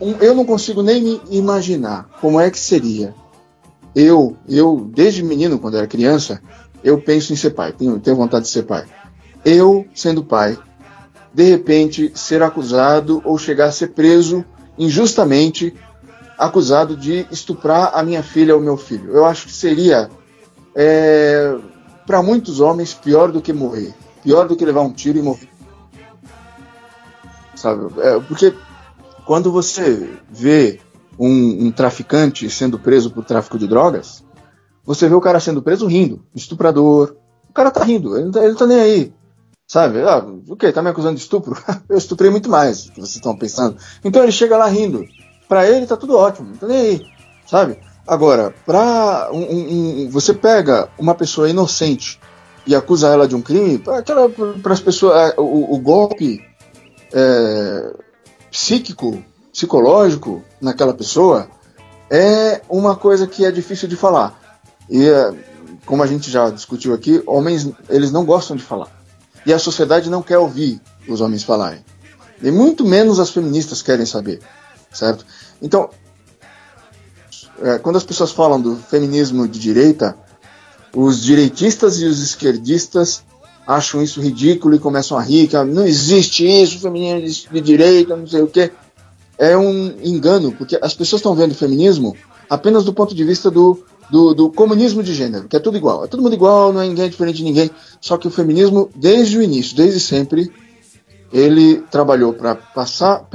Um, 0.00 0.12
eu 0.20 0.34
não 0.34 0.44
consigo 0.44 0.82
nem 0.82 1.02
me 1.02 1.20
imaginar 1.30 2.08
como 2.20 2.40
é 2.40 2.50
que 2.50 2.58
seria. 2.58 3.14
Eu, 3.94 4.36
eu, 4.48 4.90
desde 4.92 5.22
menino, 5.22 5.58
quando 5.58 5.76
era 5.76 5.86
criança, 5.86 6.42
eu 6.82 7.00
penso 7.00 7.32
em 7.32 7.36
ser 7.36 7.50
pai, 7.50 7.72
tenho, 7.72 7.98
tenho 8.00 8.16
vontade 8.16 8.44
de 8.44 8.50
ser 8.50 8.64
pai. 8.64 8.84
Eu, 9.44 9.86
sendo 9.94 10.24
pai, 10.24 10.58
de 11.32 11.44
repente 11.44 12.10
ser 12.14 12.42
acusado 12.42 13.22
ou 13.24 13.38
chegar 13.38 13.66
a 13.66 13.72
ser 13.72 13.88
preso 13.88 14.44
injustamente 14.78 15.74
acusado 16.38 16.96
de 16.96 17.26
estuprar 17.30 17.92
a 17.94 18.02
minha 18.02 18.22
filha 18.22 18.54
ou 18.54 18.60
meu 18.60 18.76
filho. 18.76 19.12
Eu 19.12 19.24
acho 19.24 19.46
que 19.46 19.52
seria, 19.52 20.10
é, 20.74 21.56
para 22.06 22.22
muitos 22.22 22.60
homens, 22.60 22.92
pior 22.92 23.30
do 23.30 23.40
que 23.40 23.52
morrer. 23.52 23.94
Pior 24.22 24.48
do 24.48 24.56
que 24.56 24.64
levar 24.64 24.82
um 24.82 24.92
tiro 24.92 25.18
e 25.18 25.22
morrer. 25.22 25.48
Sabe? 27.54 27.88
É, 28.00 28.18
porque 28.20 28.54
quando 29.24 29.52
você 29.52 30.10
vê 30.30 30.80
um, 31.18 31.66
um, 31.66 31.70
traficante 31.70 32.48
sendo 32.50 32.78
preso 32.78 33.10
por 33.10 33.24
tráfico 33.24 33.58
de 33.58 33.66
drogas, 33.66 34.24
você 34.84 35.08
vê 35.08 35.14
o 35.14 35.20
cara 35.20 35.40
sendo 35.40 35.62
preso 35.62 35.86
rindo, 35.86 36.24
estuprador. 36.34 37.16
O 37.48 37.52
cara 37.52 37.70
tá 37.70 37.84
rindo, 37.84 38.18
ele, 38.18 38.30
tá, 38.30 38.44
ele 38.44 38.54
tá 38.54 38.66
nem 38.66 38.80
aí. 38.80 39.14
Sabe? 39.66 40.02
Ah, 40.02 40.18
o 40.48 40.56
que? 40.56 40.70
Tá 40.72 40.82
me 40.82 40.90
acusando 40.90 41.16
de 41.16 41.22
estupro? 41.22 41.56
Eu 41.88 41.96
estuprei 41.96 42.30
muito 42.30 42.50
mais, 42.50 42.90
que 42.90 43.00
vocês 43.00 43.16
estão 43.16 43.36
pensando. 43.36 43.76
Então 44.04 44.22
ele 44.22 44.32
chega 44.32 44.56
lá 44.56 44.66
rindo. 44.66 45.04
Pra 45.48 45.68
ele 45.68 45.86
tá 45.86 45.96
tudo 45.96 46.16
ótimo, 46.16 46.48
não 46.50 46.56
tá 46.56 46.66
nem 46.66 46.78
aí. 46.78 47.06
Sabe? 47.46 47.78
Agora, 48.06 48.54
pra 48.66 49.30
um, 49.32 50.04
um, 50.04 50.10
você 50.10 50.34
pega 50.34 50.88
uma 50.98 51.14
pessoa 51.14 51.48
inocente 51.48 52.20
e 52.66 52.74
acusa 52.74 53.08
ela 53.08 53.28
de 53.28 53.34
um 53.34 53.42
crime, 53.42 53.78
para 53.78 54.72
as 54.72 54.80
pessoas, 54.80 55.34
o, 55.36 55.74
o 55.74 55.78
golpe 55.78 56.42
é, 57.12 57.94
psíquico, 58.50 59.22
psicológico 59.52 60.42
naquela 60.60 60.94
pessoa 60.94 61.48
é 62.10 62.62
uma 62.68 62.96
coisa 62.96 63.26
que 63.26 63.44
é 63.44 63.50
difícil 63.50 63.88
de 63.88 63.96
falar. 63.96 64.38
E 64.88 65.08
é, 65.08 65.32
como 65.86 66.02
a 66.02 66.06
gente 66.06 66.30
já 66.30 66.50
discutiu 66.50 66.94
aqui, 66.94 67.22
homens 67.26 67.70
eles 67.88 68.10
não 68.10 68.24
gostam 68.24 68.56
de 68.56 68.62
falar. 68.62 69.03
E 69.46 69.52
a 69.52 69.58
sociedade 69.58 70.08
não 70.08 70.22
quer 70.22 70.38
ouvir 70.38 70.80
os 71.08 71.20
homens 71.20 71.42
falarem. 71.42 71.84
E 72.42 72.50
muito 72.50 72.84
menos 72.84 73.20
as 73.20 73.30
feministas 73.30 73.82
querem 73.82 74.06
saber, 74.06 74.40
certo? 74.92 75.24
Então, 75.60 75.88
é, 77.62 77.78
quando 77.78 77.96
as 77.96 78.04
pessoas 78.04 78.32
falam 78.32 78.60
do 78.60 78.76
feminismo 78.76 79.46
de 79.46 79.58
direita, 79.58 80.16
os 80.94 81.22
direitistas 81.22 82.00
e 82.00 82.04
os 82.04 82.22
esquerdistas 82.22 83.22
acham 83.66 84.02
isso 84.02 84.20
ridículo 84.20 84.74
e 84.74 84.78
começam 84.78 85.16
a 85.16 85.22
rir, 85.22 85.48
que 85.48 85.56
ah, 85.56 85.64
não 85.64 85.86
existe 85.86 86.44
isso, 86.44 86.80
feminismo 86.80 87.52
de 87.52 87.60
direita, 87.60 88.16
não 88.16 88.26
sei 88.26 88.42
o 88.42 88.46
quê. 88.46 88.70
É 89.38 89.56
um 89.56 89.94
engano, 90.02 90.52
porque 90.52 90.78
as 90.80 90.94
pessoas 90.94 91.20
estão 91.20 91.34
vendo 91.34 91.52
o 91.52 91.56
feminismo 91.56 92.16
apenas 92.48 92.84
do 92.84 92.92
ponto 92.92 93.14
de 93.14 93.24
vista 93.24 93.50
do 93.50 93.84
do, 94.10 94.34
do, 94.34 94.50
comunismo 94.50 95.02
de 95.02 95.14
gênero, 95.14 95.48
que 95.48 95.56
é 95.56 95.60
tudo 95.60 95.76
igual. 95.76 96.04
É 96.04 96.06
todo 96.06 96.22
mundo 96.22 96.34
igual, 96.34 96.72
não 96.72 96.80
é 96.80 96.88
ninguém 96.88 97.08
diferente 97.08 97.36
de 97.36 97.44
ninguém. 97.44 97.70
Só 98.00 98.16
que 98.16 98.28
o 98.28 98.30
feminismo, 98.30 98.90
desde 98.94 99.38
o 99.38 99.42
início, 99.42 99.76
desde 99.76 100.00
sempre, 100.00 100.52
ele 101.32 101.82
trabalhou 101.90 102.32
para 102.32 102.54
passar 102.54 103.28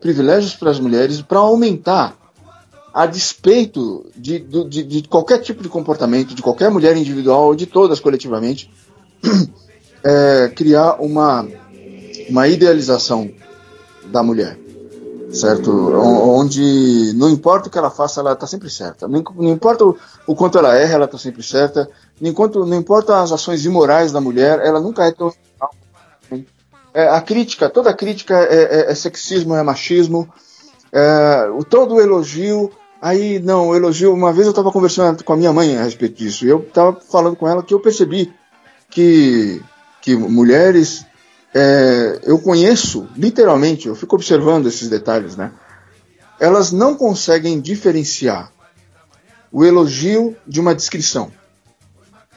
privilégios 0.00 0.54
para 0.54 0.70
as 0.70 0.80
mulheres, 0.80 1.20
para 1.20 1.38
aumentar, 1.38 2.16
a 2.94 3.06
despeito 3.06 4.06
de, 4.14 4.38
de, 4.38 4.82
de, 4.82 5.08
qualquer 5.08 5.38
tipo 5.38 5.62
de 5.62 5.68
comportamento, 5.68 6.34
de 6.34 6.42
qualquer 6.42 6.70
mulher 6.70 6.96
individual 6.96 7.46
ou 7.46 7.54
de 7.54 7.66
todas 7.66 8.00
coletivamente, 8.00 8.70
é, 10.04 10.52
criar 10.54 10.96
uma, 11.00 11.46
uma 12.28 12.48
idealização 12.48 13.30
da 14.10 14.22
mulher 14.22 14.58
certo? 15.32 15.70
Onde 15.70 17.12
não 17.14 17.28
importa 17.28 17.68
o 17.68 17.70
que 17.70 17.78
ela 17.78 17.90
faça, 17.90 18.20
ela 18.20 18.32
está 18.32 18.46
sempre 18.46 18.70
certa. 18.70 19.08
Não, 19.08 19.22
importa 19.48 19.84
o, 19.84 20.34
quanto 20.34 20.58
ela 20.58 20.76
erra, 20.76 20.94
ela 20.94 21.04
está 21.06 21.18
sempre 21.18 21.42
certa. 21.42 21.88
Enquanto, 22.20 22.64
não 22.66 22.76
importa 22.76 23.20
as 23.20 23.32
ações 23.32 23.64
imorais 23.64 24.12
da 24.12 24.20
mulher, 24.20 24.60
ela 24.60 24.80
nunca 24.80 25.04
é 25.06 25.12
tão. 25.12 25.32
É, 26.94 27.08
a 27.08 27.20
crítica, 27.22 27.70
toda 27.70 27.94
crítica 27.94 28.36
é, 28.36 28.88
é, 28.88 28.92
é 28.92 28.94
sexismo, 28.94 29.54
é 29.54 29.62
machismo. 29.62 30.28
É, 30.92 31.48
o 31.54 31.64
todo 31.64 32.00
elogio. 32.00 32.70
Aí, 33.00 33.40
não, 33.40 33.74
elogio. 33.74 34.12
Uma 34.12 34.32
vez 34.32 34.46
eu 34.46 34.52
estava 34.52 34.70
conversando 34.70 35.24
com 35.24 35.32
a 35.32 35.36
minha 35.36 35.52
mãe 35.52 35.76
a 35.76 35.82
respeito 35.82 36.18
disso. 36.18 36.44
E 36.44 36.48
eu 36.48 36.60
estava 36.60 37.00
falando 37.00 37.36
com 37.36 37.48
ela 37.48 37.62
que 37.62 37.74
eu 37.74 37.80
percebi 37.80 38.32
que, 38.90 39.62
que 40.02 40.14
mulheres 40.14 41.04
é, 41.54 42.20
eu 42.24 42.38
conheço, 42.38 43.08
literalmente, 43.16 43.88
eu 43.88 43.94
fico 43.94 44.16
observando 44.16 44.66
esses 44.66 44.88
detalhes, 44.88 45.36
né? 45.36 45.52
Elas 46.40 46.72
não 46.72 46.94
conseguem 46.94 47.60
diferenciar 47.60 48.50
o 49.50 49.64
elogio 49.64 50.34
de 50.46 50.60
uma 50.60 50.74
descrição. 50.74 51.30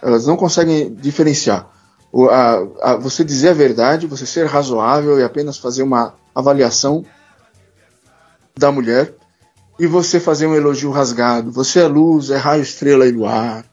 Elas 0.02 0.28
não 0.28 0.36
conseguem 0.36 0.94
diferenciar. 0.94 1.68
O, 2.12 2.30
a, 2.30 2.68
a, 2.82 2.96
você 2.98 3.24
dizer 3.24 3.50
a 3.50 3.54
verdade, 3.54 4.06
você 4.06 4.26
ser 4.26 4.46
razoável 4.46 5.20
e 5.20 5.24
apenas 5.24 5.58
fazer 5.58 5.84
uma 5.84 6.14
avaliação 6.34 7.06
da 8.58 8.72
mulher 8.72 9.14
e 9.80 9.88
você 9.88 10.20
fazer 10.20 10.46
um 10.46 10.56
elogio 10.56 10.92
rasgado. 10.92 11.52
Você 11.52 11.80
é 11.80 11.88
luz, 11.88 12.30
é 12.30 12.38
raio, 12.38 12.64
estrela 12.64 13.08
e 13.08 13.12
luar. 13.12 13.66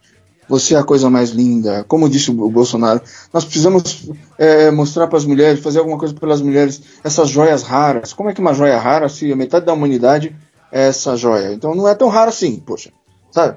Você 0.52 0.74
é 0.74 0.78
a 0.78 0.84
coisa 0.84 1.08
mais 1.08 1.30
linda. 1.30 1.82
Como 1.88 2.10
disse 2.10 2.30
o 2.30 2.50
Bolsonaro, 2.50 3.00
nós 3.32 3.42
precisamos 3.42 4.06
é, 4.36 4.70
mostrar 4.70 5.06
para 5.06 5.16
as 5.16 5.24
mulheres, 5.24 5.60
fazer 5.60 5.78
alguma 5.78 5.96
coisa 5.96 6.12
pelas 6.12 6.42
mulheres, 6.42 6.82
essas 7.02 7.30
joias 7.30 7.62
raras. 7.62 8.12
Como 8.12 8.28
é 8.28 8.34
que 8.34 8.40
uma 8.42 8.52
joia 8.52 8.78
rara, 8.78 9.08
se 9.08 9.32
a 9.32 9.34
metade 9.34 9.64
da 9.64 9.72
humanidade 9.72 10.36
é 10.70 10.88
essa 10.88 11.16
joia? 11.16 11.54
Então 11.54 11.74
não 11.74 11.88
é 11.88 11.94
tão 11.94 12.08
rara 12.08 12.28
assim, 12.28 12.56
poxa, 12.56 12.92
sabe? 13.30 13.56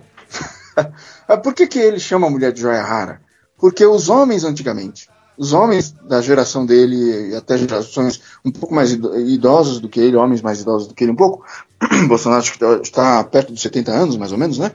Por 1.43 1.53
que, 1.53 1.67
que 1.67 1.79
ele 1.79 1.99
chama 1.99 2.27
a 2.27 2.29
mulher 2.29 2.53
de 2.53 2.61
joia 2.61 2.81
rara? 2.81 3.19
Porque 3.57 3.85
os 3.85 4.07
homens 4.07 4.45
antigamente, 4.45 5.09
os 5.37 5.51
homens 5.51 5.93
da 6.07 6.21
geração 6.21 6.65
dele, 6.65 7.31
e 7.31 7.35
até 7.35 7.57
gerações 7.57 8.21
um 8.45 8.51
pouco 8.51 8.73
mais 8.73 8.93
idosos 8.93 9.81
do 9.81 9.89
que 9.89 9.99
ele, 9.99 10.15
homens 10.15 10.41
mais 10.41 10.61
idosos 10.61 10.87
do 10.87 10.93
que 10.93 11.03
ele 11.03 11.11
um 11.11 11.17
pouco, 11.17 11.43
Bolsonaro 12.07 12.45
está 12.81 13.21
perto 13.25 13.51
de 13.51 13.59
70 13.59 13.91
anos, 13.91 14.15
mais 14.15 14.31
ou 14.31 14.37
menos, 14.37 14.57
né? 14.57 14.71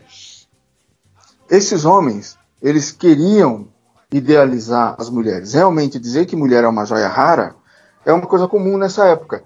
Esses 1.51 1.85
homens, 1.85 2.39
eles 2.63 2.93
queriam 2.93 3.69
idealizar 4.13 4.95
as 4.99 5.11
mulheres. 5.11 5.55
Realmente 5.55 5.99
dizer 5.99 6.27
que 6.27 6.37
mulher 6.37 6.65
é 6.65 6.69
uma 6.69 6.85
joia 6.85 7.09
rara 7.09 7.57
é 8.05 8.13
uma 8.13 8.27
coisa 8.27 8.49
comum 8.49 8.79
nessa 8.79 9.05
época. 9.07 9.43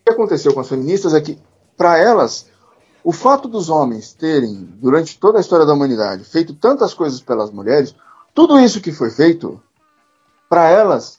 O 0.00 0.04
que 0.04 0.12
aconteceu 0.12 0.54
com 0.54 0.60
as 0.60 0.68
feministas 0.68 1.14
é 1.14 1.20
que, 1.20 1.38
para 1.76 1.98
elas, 1.98 2.46
o 3.04 3.12
fato 3.12 3.48
dos 3.48 3.68
homens 3.68 4.12
terem, 4.12 4.68
durante 4.80 5.18
toda 5.18 5.38
a 5.38 5.40
história 5.40 5.66
da 5.66 5.74
humanidade, 5.74 6.24
feito 6.24 6.54
tantas 6.54 6.94
coisas 6.94 7.20
pelas 7.20 7.50
mulheres, 7.50 7.94
tudo 8.34 8.58
isso 8.58 8.80
que 8.80 8.92
foi 8.92 9.10
feito, 9.10 9.60
para 10.48 10.68
elas, 10.68 11.18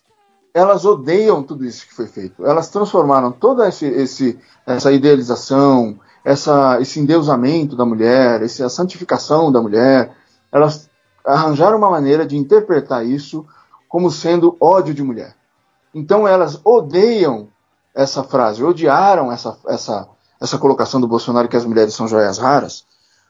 elas 0.53 0.85
odeiam 0.85 1.43
tudo 1.43 1.65
isso 1.65 1.85
que 1.85 1.93
foi 1.93 2.07
feito. 2.07 2.45
Elas 2.45 2.69
transformaram 2.69 3.31
toda 3.31 3.67
esse, 3.67 3.85
esse, 3.85 4.39
essa 4.65 4.91
idealização, 4.91 5.99
essa, 6.23 6.81
esse 6.81 6.99
endeusamento 6.99 7.75
da 7.75 7.85
mulher, 7.85 8.41
essa 8.41 8.67
santificação 8.67 9.51
da 9.51 9.61
mulher, 9.61 10.15
elas 10.51 10.89
arranjaram 11.25 11.77
uma 11.77 11.89
maneira 11.89 12.25
de 12.25 12.37
interpretar 12.37 13.05
isso 13.05 13.45
como 13.87 14.11
sendo 14.11 14.55
ódio 14.59 14.93
de 14.93 15.03
mulher. 15.03 15.35
Então 15.93 16.27
elas 16.27 16.59
odeiam 16.63 17.47
essa 17.93 18.23
frase, 18.23 18.63
odiaram 18.63 19.31
essa, 19.31 19.57
essa, 19.67 20.07
essa 20.39 20.57
colocação 20.57 21.01
do 21.01 21.07
Bolsonaro 21.07 21.47
que 21.47 21.57
as 21.57 21.65
mulheres 21.65 21.93
são 21.93 22.07
joias 22.07 22.37
raras. 22.37 22.85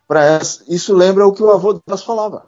Para 0.07 0.39
isso 0.67 0.93
lembra 0.93 1.27
o 1.27 1.33
que 1.33 1.43
o 1.43 1.51
avô 1.51 1.73
delas 1.73 2.03
falava. 2.03 2.45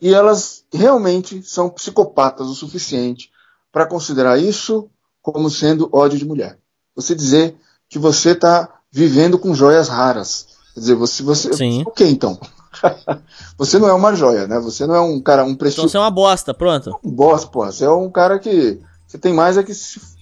E 0.00 0.14
elas 0.14 0.64
realmente 0.72 1.42
são 1.42 1.68
psicopatas 1.68 2.46
o 2.46 2.54
suficiente 2.54 3.30
para 3.72 3.86
considerar 3.86 4.38
isso 4.38 4.88
como 5.20 5.50
sendo 5.50 5.88
ódio 5.92 6.18
de 6.18 6.24
mulher. 6.24 6.58
Você 6.94 7.14
dizer 7.14 7.56
que 7.88 7.98
você 7.98 8.30
está 8.30 8.80
vivendo 8.90 9.38
com 9.38 9.54
joias 9.54 9.88
raras. 9.88 10.46
Quer 10.74 10.80
dizer, 10.80 10.94
você, 10.94 11.22
você 11.22 11.52
Sim. 11.52 11.82
o 11.86 11.90
que 11.90 12.04
então? 12.04 12.38
você 13.56 13.78
não 13.78 13.88
é 13.88 13.92
uma 13.92 14.14
joia, 14.14 14.46
né? 14.46 14.58
Você 14.60 14.86
não 14.86 14.94
é 14.94 15.00
um 15.00 15.20
cara, 15.20 15.44
um 15.44 15.54
preço. 15.54 15.76
Então 15.76 15.88
você 15.88 15.96
é 15.96 16.00
uma 16.00 16.10
bosta, 16.10 16.54
pronto. 16.54 16.98
Bosta, 17.02 17.48
pô. 17.48 17.64
Você 17.64 17.84
é 17.84 17.90
um 17.90 18.10
cara 18.10 18.38
que. 18.38 18.80
Você 19.06 19.18
tem 19.18 19.32
mais 19.32 19.56
é 19.56 19.62
que. 19.62 19.72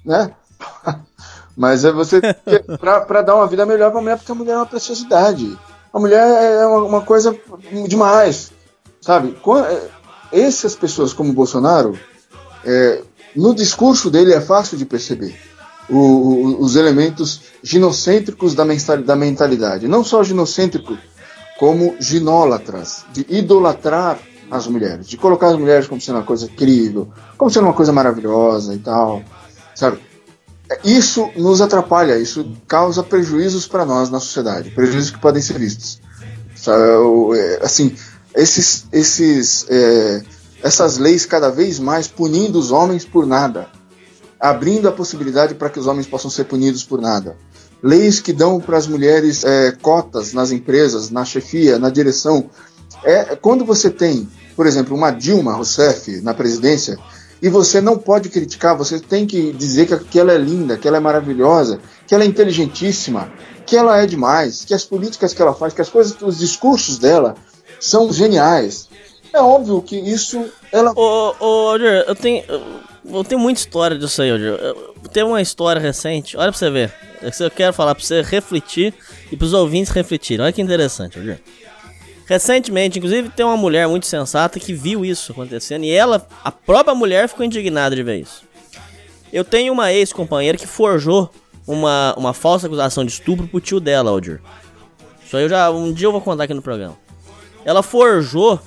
né? 0.05 0.33
Mas 1.57 1.85
é 1.85 1.93
você. 1.93 2.21
pra, 2.79 3.01
pra 3.01 3.23
dar 3.23 3.37
uma 3.37 3.47
vida 3.47 3.65
melhor 3.65 3.91
pra 3.91 4.01
mulher, 4.01 4.17
porque 4.17 4.33
a 4.33 4.35
mulher 4.35 4.53
é 4.53 4.57
uma 4.57 4.67
preciosidade. 4.67 5.59
A 5.93 5.99
mulher 5.99 6.27
é 6.61 6.67
uma, 6.67 6.83
uma 6.83 7.01
coisa 7.01 7.37
demais. 7.89 8.53
Sabe? 9.01 9.37
É, 9.65 9.89
essas 10.33 10.75
pessoas 10.75 11.13
como 11.13 11.31
o 11.31 11.35
Bolsonaro, 11.35 11.99
é, 12.65 13.03
no 13.35 13.55
discurso 13.55 14.11
dele 14.11 14.33
é 14.33 14.41
fácil 14.41 14.77
de 14.77 14.85
perceber. 14.85 15.39
O, 15.89 15.97
o, 15.97 16.63
os 16.63 16.75
elementos 16.75 17.43
ginocêntricos 17.63 18.55
da, 18.55 18.65
da 18.97 19.15
mentalidade. 19.15 19.87
Não 19.87 20.03
só 20.03 20.23
ginocêntrico, 20.25 20.99
como 21.59 21.97
ginólatras, 21.99 23.05
de 23.13 23.27
idolatrar 23.29 24.19
as 24.51 24.67
mulheres, 24.67 25.07
de 25.07 25.17
colocar 25.17 25.49
as 25.49 25.59
mulheres 25.59 25.87
como 25.87 26.01
sendo 26.01 26.17
uma 26.17 26.25
coisa 26.25 26.47
incrível, 26.47 27.09
como 27.37 27.51
sendo 27.51 27.65
uma 27.65 27.73
coisa 27.73 27.93
maravilhosa 27.93 28.75
e 28.75 28.79
tal, 28.79 29.23
sabe? 29.75 29.99
Isso 30.85 31.31
nos 31.37 31.61
atrapalha, 31.61 32.19
isso 32.19 32.57
causa 32.67 33.03
prejuízos 33.03 33.67
para 33.67 33.85
nós 33.85 34.11
na 34.11 34.21
sociedade, 34.21 34.71
prejuízos 34.71 35.11
que 35.11 35.19
podem 35.19 35.41
ser 35.41 35.59
vistos. 35.59 36.01
Sabe? 36.57 36.83
É, 37.37 37.65
assim, 37.65 37.95
esses, 38.35 38.87
esses, 38.93 39.67
é, 39.69 40.23
essas 40.63 40.99
leis 40.99 41.25
cada 41.25 41.51
vez 41.51 41.79
mais 41.79 42.09
punindo 42.09 42.59
os 42.59 42.71
homens 42.71 43.05
por 43.05 43.27
nada, 43.27 43.69
abrindo 44.39 44.89
a 44.89 44.93
possibilidade 44.93 45.55
para 45.55 45.71
que 45.71 45.79
os 45.79 45.87
homens 45.87 46.07
possam 46.07 46.31
ser 46.31 46.45
punidos 46.45 46.85
por 46.85 47.01
nada 47.01 47.37
leis 47.83 48.21
que 48.21 48.33
dão 48.33 48.61
para 48.61 48.77
as 48.77 48.87
mulheres 48.87 49.45
é, 49.45 49.73
cotas 49.73 50.33
nas 50.33 50.51
empresas, 50.51 51.11
na 51.11 51.25
chefia, 51.25 51.79
na 51.79 51.91
direção. 51.91 52.51
É, 53.05 53.37
quando 53.37 53.65
você 53.65 53.91
tem, 53.91 54.29
por 54.55 54.67
exemplo, 54.67 54.97
uma 54.97 55.11
Dilma 55.11 55.53
Rousseff 55.55 56.21
na 56.23 56.35
presidência, 56.35 56.99
e 57.41 57.49
você 57.49 57.81
não 57.81 57.99
pode 57.99 58.29
criticar, 58.29 58.77
você 58.77 58.99
tem 58.99 59.27
que 59.27 59.53
dizer 59.53 59.87
que, 59.87 59.97
que 60.05 60.19
ela 60.19 60.33
é 60.33 60.39
linda, 60.39 60.77
que 60.77 60.89
ela 60.89 60.97
é 60.97 61.01
maravilhosa, 61.01 61.81
que 62.07 62.15
ela 62.15 62.25
é 62.25 62.27
inteligentíssima, 62.27 63.31
que 63.67 63.77
ela 63.77 63.99
é 63.99 64.07
demais, 64.07 64.65
que 64.65 64.73
as 64.73 64.85
políticas 64.85 65.35
que 65.35 65.43
ela 65.43 65.53
faz, 65.53 65.75
que 65.75 65.83
as 65.83 65.89
coisas, 65.89 66.17
os 66.23 66.39
discursos 66.39 66.99
dela 66.99 67.35
são 67.79 68.13
geniais. 68.13 68.89
É 69.33 69.41
óbvio 69.41 69.83
que 69.83 69.97
isso 69.97 70.43
ela. 70.73 70.93
Ô, 70.97 71.35
ô, 71.39 71.71
Roger, 71.73 72.05
eu 72.09 72.15
tenho. 72.15 72.43
Eu 73.09 73.25
tenho 73.25 73.41
muita 73.41 73.61
história 73.61 73.97
disso 73.99 74.21
aí, 74.21 74.31
Roger. 74.31 74.59
Tem 75.13 75.23
uma 75.23 75.41
história 75.41 75.81
recente, 75.81 76.37
olha 76.37 76.51
pra 76.51 76.59
você 76.59 76.71
ver. 76.71 76.93
É 77.23 77.31
eu 77.43 77.51
quero 77.51 77.73
falar 77.73 77.95
pra 77.95 78.05
você 78.05 78.23
refletir 78.23 78.93
e 79.31 79.37
pros 79.37 79.53
ouvintes 79.53 79.93
refletirem. 79.93 80.45
Olha 80.45 80.53
que 80.53 80.61
interessante, 80.61 81.19
Roger. 81.19 81.41
Recentemente, 82.27 82.99
inclusive, 82.99 83.29
tem 83.31 83.47
uma 83.47 83.57
mulher 83.57 83.87
muito 83.87 84.07
sensata 84.07 84.59
que 84.59 84.73
viu 84.73 85.05
isso 85.05 85.31
acontecendo 85.31 85.85
e 85.85 85.91
ela, 85.91 86.27
a 86.43 86.51
própria 86.51 86.95
mulher, 86.95 87.29
ficou 87.29 87.47
indignada 87.47 87.95
de 87.95 88.03
ver 88.03 88.21
isso. 88.21 88.43
Eu 89.33 89.45
tenho 89.45 89.73
uma 89.73 89.93
ex-companheira 89.93 90.59
que 90.59 90.67
forjou 90.67 91.31
uma, 91.67 92.15
uma 92.17 92.33
falsa 92.33 92.67
acusação 92.67 93.05
de 93.05 93.13
estupro 93.13 93.47
pro 93.47 93.61
tio 93.61 93.79
dela, 93.79 94.11
Aldir. 94.11 94.41
Isso 95.25 95.37
aí 95.37 95.45
eu 95.45 95.49
já. 95.49 95.71
Um 95.71 95.93
dia 95.93 96.07
eu 96.07 96.13
vou 96.13 96.21
contar 96.21 96.45
aqui 96.45 96.55
no 96.55 96.63
programa. 96.63 96.97
Ela 97.65 97.83
forjou 97.83 98.61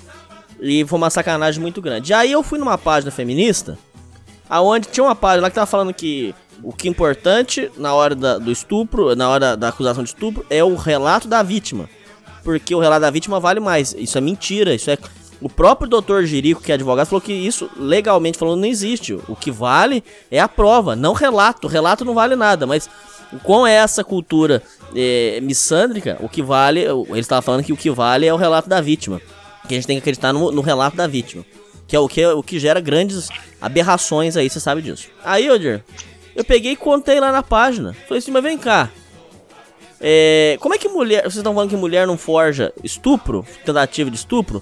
e 0.60 0.86
foi 0.86 0.98
uma 0.98 1.10
sacanagem 1.10 1.62
muito 1.62 1.82
grande. 1.82 2.12
E 2.12 2.14
aí 2.14 2.32
eu 2.32 2.44
fui 2.44 2.60
numa 2.60 2.78
página 2.78 3.12
feminista, 3.12 3.78
aonde 4.50 4.88
tinha 4.88 5.04
uma 5.04 5.16
página 5.16 5.44
lá 5.44 5.50
que 5.50 5.56
tava 5.56 5.68
falando 5.68 5.94
que 5.94 6.34
o 6.64 6.74
que 6.74 6.88
é 6.88 6.92
importante 6.92 7.72
na 7.78 7.94
hora 7.94 8.16
da, 8.16 8.38
do 8.38 8.52
estupro, 8.52 9.16
na 9.16 9.30
hora 9.30 9.56
da 9.56 9.70
acusação 9.70 10.04
de 10.04 10.10
estupro, 10.10 10.46
é 10.50 10.64
o 10.64 10.76
relato 10.76 11.28
da 11.28 11.44
vítima. 11.44 11.90
Porque 12.44 12.74
o 12.74 12.80
relato 12.80 13.02
da 13.02 13.12
vítima 13.12 13.40
vale 13.40 13.60
mais. 13.60 13.94
Isso 13.98 14.18
é 14.18 14.22
mentira, 14.22 14.74
isso 14.74 14.90
é. 14.90 14.98
O 15.42 15.48
próprio 15.48 15.90
doutor 15.90 16.26
Jerico, 16.26 16.62
que 16.62 16.72
é 16.72 16.76
advogado, 16.76 17.08
falou 17.08 17.22
que 17.22 17.32
isso, 17.32 17.70
legalmente 17.78 18.38
falando, 18.38 18.60
não 18.60 18.68
existe. 18.68 19.14
O 19.28 19.36
que 19.36 19.52
vale 19.52 20.04
é 20.30 20.40
a 20.40 20.50
prova, 20.50 20.96
não 20.96 21.14
relato. 21.14 21.68
O 21.68 21.70
relato 21.70 22.04
não 22.04 22.14
vale 22.14 22.36
nada, 22.36 22.68
mas 22.68 22.90
com 23.44 23.66
essa 23.66 24.04
cultura 24.04 24.62
é, 24.96 25.40
missândrica, 25.42 26.18
o 26.20 26.28
que 26.28 26.42
vale. 26.42 26.82
Ele 26.82 27.20
estava 27.20 27.42
falando 27.42 27.64
que 27.64 27.72
o 27.72 27.78
que 27.78 27.90
vale 27.90 28.26
é 28.26 28.34
o 28.34 28.38
relato 28.38 28.68
da 28.68 28.82
vítima. 28.82 29.22
Que 29.68 29.76
a 29.76 29.78
gente 29.78 29.88
tem 29.88 29.98
que 29.98 30.02
acreditar 30.02 30.34
no, 30.34 30.52
no 30.52 30.62
relato 30.62 30.98
da 30.98 31.08
vítima. 31.08 31.46
Que 31.90 31.96
é 31.96 32.00
o 32.00 32.08
que, 32.08 32.24
o 32.26 32.44
que 32.44 32.60
gera 32.60 32.80
grandes 32.80 33.30
aberrações 33.60 34.38
aí, 34.38 34.48
você 34.48 34.60
sabe 34.60 34.84
disso. 34.84 35.10
Aí, 35.24 35.50
Odir, 35.50 35.84
eu 36.36 36.46
peguei 36.46 36.74
e 36.74 36.76
contei 36.76 37.20
lá 37.20 37.32
na 37.32 37.42
página. 37.42 37.94
Falei 38.08 38.20
assim, 38.20 38.30
mas 38.30 38.44
vem 38.44 38.60
cá. 38.60 38.92
É, 40.00 40.56
como 40.62 40.76
é 40.76 40.78
que 40.78 40.88
mulher. 40.88 41.24
Vocês 41.24 41.38
estão 41.38 41.54
falando 41.54 41.72
que 41.72 41.76
mulher 41.76 42.06
não 42.06 42.16
forja 42.16 42.72
estupro? 42.84 43.44
Tentativa 43.66 44.10
de 44.12 44.18
estupro? 44.18 44.62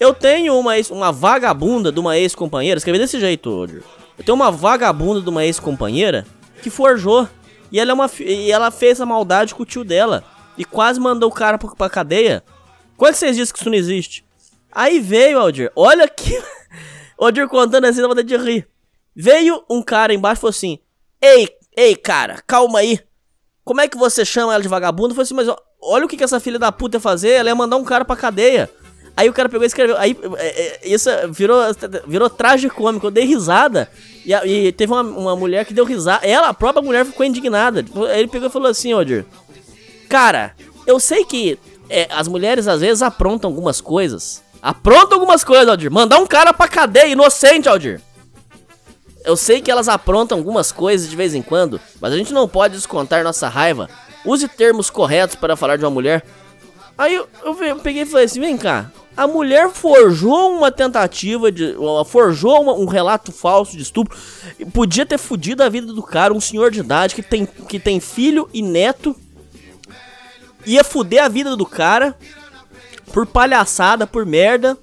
Eu 0.00 0.14
tenho 0.14 0.58
uma, 0.58 0.72
uma 0.90 1.12
vagabunda 1.12 1.92
de 1.92 2.00
uma 2.00 2.16
ex-companheira. 2.16 2.78
Escrevi 2.78 2.98
desse 2.98 3.20
jeito, 3.20 3.50
Odir. 3.50 3.84
Eu 4.16 4.24
tenho 4.24 4.34
uma 4.34 4.50
vagabunda 4.50 5.20
de 5.20 5.28
uma 5.28 5.44
ex-companheira 5.44 6.26
que 6.62 6.70
forjou. 6.70 7.28
E 7.70 7.78
ela, 7.78 7.90
é 7.90 7.94
uma, 7.94 8.10
e 8.18 8.50
ela 8.50 8.70
fez 8.70 8.98
a 8.98 9.04
maldade 9.04 9.54
com 9.54 9.62
o 9.62 9.66
tio 9.66 9.84
dela. 9.84 10.24
E 10.56 10.64
quase 10.64 10.98
mandou 10.98 11.28
o 11.28 11.32
cara 11.32 11.58
pra, 11.58 11.70
pra 11.70 11.90
cadeia. 11.90 12.42
Como 12.96 13.08
é 13.08 13.12
que 13.12 13.18
vocês 13.18 13.36
dizem 13.36 13.52
que 13.52 13.60
isso 13.60 13.68
não 13.68 13.76
existe? 13.76 14.24
Aí 14.72 15.00
veio, 15.00 15.38
Aldir. 15.38 15.70
Olha 15.74 16.08
que. 16.08 16.40
Aldir 17.18 17.48
contando 17.48 17.84
assim, 17.86 18.00
dá 18.00 18.08
vontade 18.08 18.28
de 18.28 18.36
rir. 18.36 18.66
Veio 19.14 19.64
um 19.68 19.82
cara 19.82 20.14
embaixo 20.14 20.38
e 20.38 20.42
falou 20.42 20.50
assim: 20.50 20.78
Ei, 21.20 21.48
ei, 21.76 21.96
cara, 21.96 22.42
calma 22.46 22.78
aí. 22.78 23.00
Como 23.64 23.80
é 23.80 23.88
que 23.88 23.96
você 23.96 24.24
chama 24.24 24.54
ela 24.54 24.62
de 24.62 24.68
vagabundo? 24.68 25.10
Eu 25.10 25.14
falei 25.14 25.22
assim, 25.24 25.34
mas 25.34 25.48
olha 25.80 26.04
o 26.04 26.08
que, 26.08 26.16
que 26.16 26.24
essa 26.24 26.40
filha 26.40 26.58
da 26.58 26.72
puta 26.72 26.96
ia 26.96 27.00
fazer. 27.00 27.30
Ela 27.30 27.50
ia 27.50 27.54
mandar 27.54 27.76
um 27.76 27.84
cara 27.84 28.04
pra 28.04 28.16
cadeia. 28.16 28.70
Aí 29.16 29.28
o 29.28 29.32
cara 29.32 29.48
pegou 29.48 29.64
e 29.64 29.66
escreveu. 29.66 29.96
Aí 29.96 30.16
é, 30.38 30.46
é, 30.46 30.88
isso 30.88 31.10
virou, 31.30 31.60
virou 32.06 32.30
tragicômico. 32.30 33.06
Eu 33.06 33.10
dei 33.10 33.24
risada. 33.24 33.90
E, 34.24 34.32
e 34.32 34.72
teve 34.72 34.92
uma, 34.92 35.02
uma, 35.02 35.36
mulher 35.36 35.64
que 35.64 35.74
deu 35.74 35.84
risada. 35.84 36.26
Ela, 36.26 36.48
a 36.48 36.54
própria 36.54 36.82
mulher, 36.82 37.04
ficou 37.04 37.26
indignada. 37.26 37.84
Ele 38.14 38.28
pegou 38.28 38.48
e 38.48 38.52
falou 38.52 38.68
assim, 38.68 38.94
Odir. 38.94 39.26
Cara, 40.08 40.54
eu 40.86 40.98
sei 40.98 41.24
que 41.24 41.58
é, 41.88 42.08
as 42.10 42.28
mulheres 42.28 42.66
às 42.66 42.80
vezes 42.80 43.02
aprontam 43.02 43.50
algumas 43.50 43.80
coisas. 43.80 44.42
Aprontam 44.62 45.18
algumas 45.18 45.42
coisas, 45.42 45.68
Aldir. 45.68 45.90
Mandar 45.90 46.18
um 46.18 46.26
cara 46.26 46.52
pra 46.52 46.68
cadeia, 46.68 47.08
inocente, 47.08 47.68
Aldir. 47.68 48.00
Eu 49.24 49.36
sei 49.36 49.60
que 49.60 49.70
elas 49.70 49.88
aprontam 49.88 50.38
algumas 50.38 50.72
coisas 50.72 51.08
de 51.08 51.16
vez 51.16 51.34
em 51.34 51.42
quando, 51.42 51.80
mas 52.00 52.12
a 52.12 52.16
gente 52.16 52.32
não 52.32 52.48
pode 52.48 52.74
descontar 52.74 53.22
nossa 53.22 53.48
raiva. 53.48 53.88
Use 54.24 54.48
termos 54.48 54.90
corretos 54.90 55.36
para 55.36 55.56
falar 55.56 55.76
de 55.76 55.84
uma 55.84 55.90
mulher. 55.90 56.24
Aí 56.96 57.14
eu, 57.14 57.28
eu, 57.44 57.54
eu 57.62 57.76
peguei 57.76 58.02
e 58.02 58.06
falei 58.06 58.26
assim: 58.26 58.40
vem 58.40 58.56
cá, 58.56 58.90
a 59.16 59.26
mulher 59.26 59.70
forjou 59.70 60.56
uma 60.56 60.70
tentativa 60.70 61.50
de. 61.50 61.74
Forjou 62.06 62.62
uma, 62.62 62.72
um 62.72 62.86
relato 62.86 63.32
falso 63.32 63.76
de 63.76 63.82
estupro. 63.82 64.16
Podia 64.72 65.04
ter 65.04 65.18
fudido 65.18 65.62
a 65.62 65.68
vida 65.68 65.92
do 65.92 66.02
cara, 66.02 66.32
um 66.32 66.40
senhor 66.40 66.70
de 66.70 66.80
idade 66.80 67.14
que 67.14 67.22
tem, 67.22 67.46
que 67.46 67.78
tem 67.78 68.00
filho 68.00 68.48
e 68.52 68.62
neto. 68.62 69.14
Ia 70.66 70.84
fuder 70.84 71.24
a 71.24 71.28
vida 71.28 71.56
do 71.56 71.64
cara 71.64 72.16
por 73.12 73.26
palhaçada, 73.26 74.06
por 74.06 74.24
merda. 74.24 74.76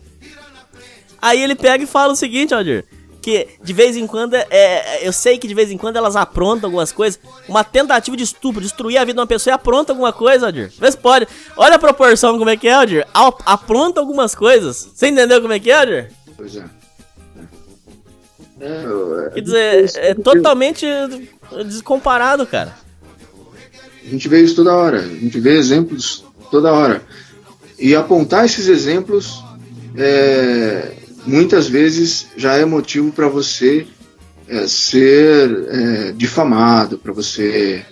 Aí 1.22 1.42
ele 1.42 1.56
pega 1.56 1.84
e 1.84 1.88
fala 1.88 2.14
o 2.14 2.16
seguinte, 2.16 2.54
Aldir 2.54 2.86
que 3.28 3.46
de 3.62 3.74
vez 3.74 3.98
em 3.98 4.08
quando, 4.08 4.36
é, 4.36 4.46
é, 4.50 5.06
eu 5.06 5.12
sei 5.12 5.38
que 5.38 5.50
de 5.50 5.54
vez 5.54 5.70
em 5.70 5.78
quando 5.78 5.98
elas 5.98 6.16
aprontam 6.16 6.70
algumas 6.70 6.94
coisas. 6.94 7.20
Uma 7.46 7.62
tentativa 7.62 8.16
de 8.16 8.24
estupro, 8.24 8.62
destruir 8.62 8.98
a 8.98 9.02
vida 9.02 9.16
de 9.16 9.20
uma 9.20 9.28
pessoa 9.28 9.52
e 9.52 9.54
apronta 9.54 9.92
alguma 9.92 10.14
coisa, 10.14 10.46
Aldir. 10.46 10.72
Vê 10.80 10.90
se 10.90 10.98
pode. 10.98 11.28
Olha 11.58 11.76
a 11.76 11.80
proporção 11.80 12.38
como 12.38 12.50
é 12.50 12.56
que 12.56 12.70
é, 12.70 12.74
Aldir. 12.74 13.06
Apronta 13.14 14.00
algumas 14.00 14.34
coisas. 14.34 14.92
Você 14.96 15.10
entendeu 15.10 15.42
como 15.42 15.52
é 15.52 15.60
que 15.60 15.70
é, 15.70 15.78
Aldir? 15.78 16.12
Pois 16.38 16.56
é. 16.56 16.64
é, 18.62 18.86
é 19.26 19.30
Quer 19.34 19.42
dizer, 19.42 19.92
é 19.98 20.14
totalmente 20.14 20.86
descomparado, 21.66 22.48
cara. 22.48 22.78
A 24.06 24.10
gente 24.10 24.30
vê 24.30 24.42
isso 24.42 24.56
toda 24.56 24.74
hora. 24.74 25.00
A 25.00 25.06
gente 25.06 25.38
vê 25.38 25.58
exemplos 25.58 26.24
toda 26.50 26.72
hora. 26.72 27.02
E 27.80 27.96
apontar 27.96 28.46
esses 28.46 28.68
exemplos 28.68 29.44
é, 29.96 30.94
muitas 31.26 31.68
vezes 31.68 32.28
já 32.36 32.56
é 32.56 32.66
motivo 32.66 33.12
para 33.12 33.28
você 33.28 33.86
é, 34.48 34.68
ser 34.68 35.68
é, 35.70 36.12
difamado, 36.14 36.98
para 36.98 37.12
você 37.12 37.86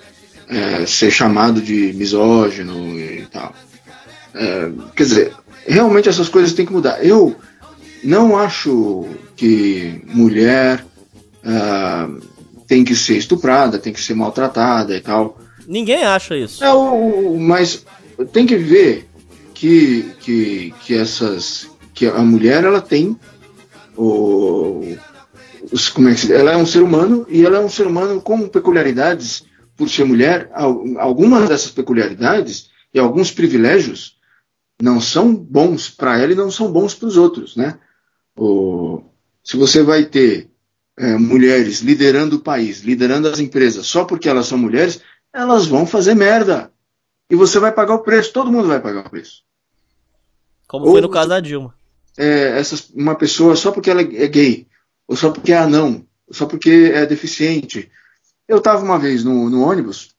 é, 0.48 0.86
ser 0.86 1.12
chamado 1.12 1.62
de 1.62 1.94
misógino 1.94 3.00
e 3.00 3.28
tal. 3.32 3.54
É, 4.34 4.72
quer 4.96 5.04
dizer, 5.04 5.34
realmente 5.66 6.10
essas 6.10 6.30
coisas 6.30 6.54
têm 6.54 6.66
que 6.66 6.74
mudar. 6.74 7.04
Eu 7.04 7.36
não 8.04 8.38
acho 8.38 9.06
que 9.36 10.02
mulher 10.06 10.86
uh, 11.44 12.22
tem 12.68 12.84
que 12.84 12.96
ser 12.96 13.18
estuprada, 13.18 13.80
tem 13.80 13.92
que 13.92 14.02
ser 14.02 14.14
maltratada 14.14 14.96
e 14.96 15.02
tal. 15.02 15.40
Ninguém 15.68 16.04
acha 16.04 16.38
isso. 16.38 16.64
É, 16.64 16.72
o, 16.72 17.38
mas 17.40 17.86
tem 18.32 18.46
que 18.46 18.56
ver 18.56 19.08
que, 19.66 20.16
que, 20.20 20.74
que 20.82 20.94
essas 20.94 21.68
que 21.92 22.06
a 22.06 22.22
mulher 22.22 22.64
ela 22.64 22.82
tem 22.82 23.20
o, 23.98 24.96
os, 25.72 25.90
como 25.90 26.08
é 26.08 26.14
que 26.14 26.32
ela 26.32 26.52
é 26.52 26.58
um 26.58 26.68
ser 26.68 26.84
humano 26.84 27.26
e 27.28 27.44
ela 27.44 27.58
é 27.58 27.60
um 27.60 27.70
ser 27.70 27.88
humano 27.88 28.22
com 28.22 28.48
peculiaridades 28.48 29.44
por 29.76 29.90
ser 29.90 30.06
mulher. 30.06 30.52
Algumas 31.00 31.50
dessas 31.50 31.72
peculiaridades 31.72 32.70
e 32.94 33.00
alguns 33.00 33.32
privilégios 33.32 34.18
não 34.80 35.02
são 35.02 35.34
bons 35.34 35.90
para 35.90 36.20
ela 36.20 36.34
e 36.34 36.36
não 36.36 36.52
são 36.52 36.72
bons 36.72 36.94
para 36.94 37.08
os 37.08 37.18
outros, 37.18 37.56
né? 37.56 37.80
O, 38.38 39.02
se 39.44 39.58
você 39.58 39.82
vai 39.82 40.06
ter 40.06 40.52
é, 40.96 41.18
mulheres 41.18 41.80
liderando 41.80 42.36
o 42.36 42.42
país, 42.42 42.82
liderando 42.82 43.30
as 43.30 43.40
empresas, 43.40 43.88
só 43.88 44.06
porque 44.06 44.30
elas 44.30 44.46
são 44.46 44.60
mulheres, 44.60 45.02
elas 45.34 45.66
vão 45.66 45.88
fazer 45.88 46.14
merda. 46.14 46.72
E 47.32 47.36
você 47.36 47.58
vai 47.58 47.72
pagar 47.72 47.96
o 47.96 48.04
preço, 48.04 48.32
todo 48.32 48.52
mundo 48.52 48.68
vai 48.68 48.80
pagar 48.80 49.08
o 49.08 49.10
preço. 49.10 49.45
Como 50.68 50.86
Ou, 50.86 50.92
foi 50.92 51.02
no 51.02 51.10
caso 51.10 51.30
da 51.30 51.40
Dilma. 51.40 51.74
É, 52.18 52.58
essas, 52.58 52.90
uma 52.92 53.16
pessoa 53.16 53.56
só 53.56 53.72
porque 53.72 53.90
ela 53.90 54.02
é 54.02 54.28
gay, 54.28 54.68
ou 55.08 55.16
só 55.16 55.32
porque 55.32 55.52
é 55.52 55.58
anão, 55.58 56.06
ou 56.28 56.34
só 56.34 56.46
porque 56.46 56.92
é 56.94 57.06
deficiente. 57.06 57.92
Eu 58.48 58.58
estava 58.58 58.84
uma 58.84 59.00
vez 59.00 59.24
no, 59.24 59.50
no, 59.50 59.62
ônibus, 59.62 60.16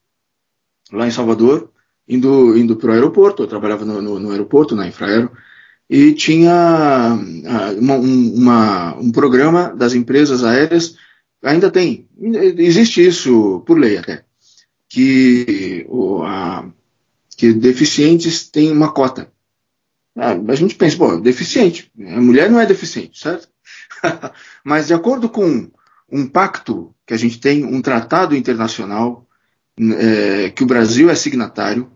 lá 0.92 1.06
em 1.06 1.10
Salvador, 1.10 1.70
indo, 2.08 2.56
indo 2.56 2.76
para 2.76 2.90
o 2.90 2.92
aeroporto, 2.92 3.42
eu 3.42 3.46
trabalhava 3.46 3.84
no, 3.84 4.02
no, 4.02 4.18
no, 4.18 4.30
aeroporto, 4.30 4.76
na 4.76 4.86
Infraero, 4.86 5.30
e 5.88 6.12
tinha 6.12 6.52
ah, 6.52 7.72
uma, 7.78 7.94
um, 7.94 8.34
uma, 8.34 8.96
um 8.96 9.12
programa 9.12 9.70
das 9.74 9.94
empresas 9.94 10.44
aéreas, 10.44 10.96
ainda 11.42 11.70
tem, 11.70 12.08
existe 12.58 13.06
isso 13.06 13.62
por 13.66 13.78
lei 13.78 13.96
até, 13.96 14.24
que, 14.88 15.86
o, 15.88 16.22
a, 16.24 16.68
que 17.36 17.52
deficientes 17.52 18.48
têm 18.48 18.72
uma 18.72 18.92
cota. 18.92 19.32
Ah, 20.16 20.32
a 20.48 20.54
gente 20.54 20.74
pensa, 20.74 20.96
pô, 20.96 21.16
deficiente. 21.18 21.92
A 21.98 22.20
mulher 22.20 22.50
não 22.50 22.58
é 22.58 22.66
deficiente, 22.66 23.18
certo? 23.18 23.48
Mas 24.64 24.86
de 24.86 24.94
acordo 24.94 25.28
com 25.28 25.70
um 26.10 26.26
pacto 26.26 26.94
que 27.06 27.12
a 27.12 27.16
gente 27.16 27.38
tem, 27.38 27.64
um 27.64 27.82
tratado 27.82 28.34
internacional, 28.34 29.26
é, 29.78 30.50
que 30.50 30.62
o 30.62 30.66
Brasil 30.66 31.10
é 31.10 31.14
signatário, 31.14 31.90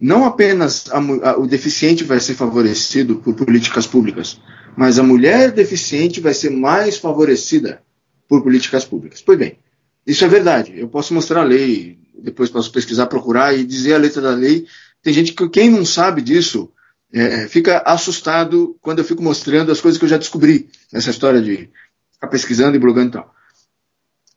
não 0.00 0.24
apenas 0.24 0.86
a, 0.90 0.98
a, 0.98 1.38
o 1.38 1.46
deficiente 1.46 2.02
vai 2.02 2.18
ser 2.18 2.34
favorecido 2.34 3.16
por 3.16 3.34
políticas 3.34 3.86
públicas, 3.86 4.40
mas 4.76 4.98
a 4.98 5.02
mulher 5.02 5.52
deficiente 5.52 6.20
vai 6.20 6.34
ser 6.34 6.50
mais 6.50 6.96
favorecida 6.96 7.82
por 8.28 8.42
políticas 8.42 8.84
públicas. 8.84 9.22
Pois 9.22 9.38
bem, 9.38 9.58
isso 10.06 10.24
é 10.24 10.28
verdade. 10.28 10.74
Eu 10.76 10.88
posso 10.88 11.14
mostrar 11.14 11.42
a 11.42 11.44
lei, 11.44 11.98
depois 12.18 12.50
posso 12.50 12.72
pesquisar, 12.72 13.06
procurar 13.06 13.56
e 13.56 13.64
dizer 13.64 13.94
a 13.94 13.98
letra 13.98 14.22
da 14.22 14.30
lei. 14.30 14.66
Tem 15.02 15.12
gente 15.12 15.32
que, 15.32 15.48
quem 15.48 15.70
não 15.70 15.84
sabe 15.84 16.22
disso, 16.22 16.72
é, 17.14 17.48
fica 17.48 17.78
assustado 17.86 18.76
quando 18.80 18.98
eu 18.98 19.04
fico 19.04 19.22
mostrando 19.22 19.70
as 19.70 19.80
coisas 19.80 19.98
que 19.98 20.04
eu 20.04 20.08
já 20.08 20.18
descobri 20.18 20.68
nessa 20.92 21.10
história 21.10 21.40
de 21.40 21.70
ficar 22.12 22.26
pesquisando 22.26 22.76
e 22.76 22.80
blogando 22.80 23.08
e 23.08 23.12
tal. 23.12 23.34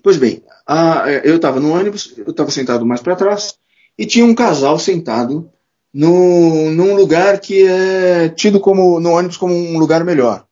Pois 0.03 0.17
bem, 0.17 0.43
a, 0.65 1.09
é, 1.09 1.22
eu 1.25 1.38
estava 1.38 1.59
no 1.59 1.72
ônibus, 1.72 2.14
eu 2.17 2.30
estava 2.30 2.51
sentado 2.51 2.85
mais 2.85 3.01
para 3.01 3.15
trás 3.15 3.56
e 3.97 4.06
tinha 4.06 4.23
um 4.23 4.35
casal 4.35 4.77
sentado 4.77 5.49
no, 5.91 6.69
num 6.69 6.95
lugar 6.95 7.39
que 7.39 7.65
é 7.65 8.30
tido 8.30 8.59
como 8.59 8.99
no 8.99 9.09
ônibus 9.09 9.38
como 9.38 9.56
um 9.56 9.80
lugar 9.80 10.03
melhor, 10.03 10.45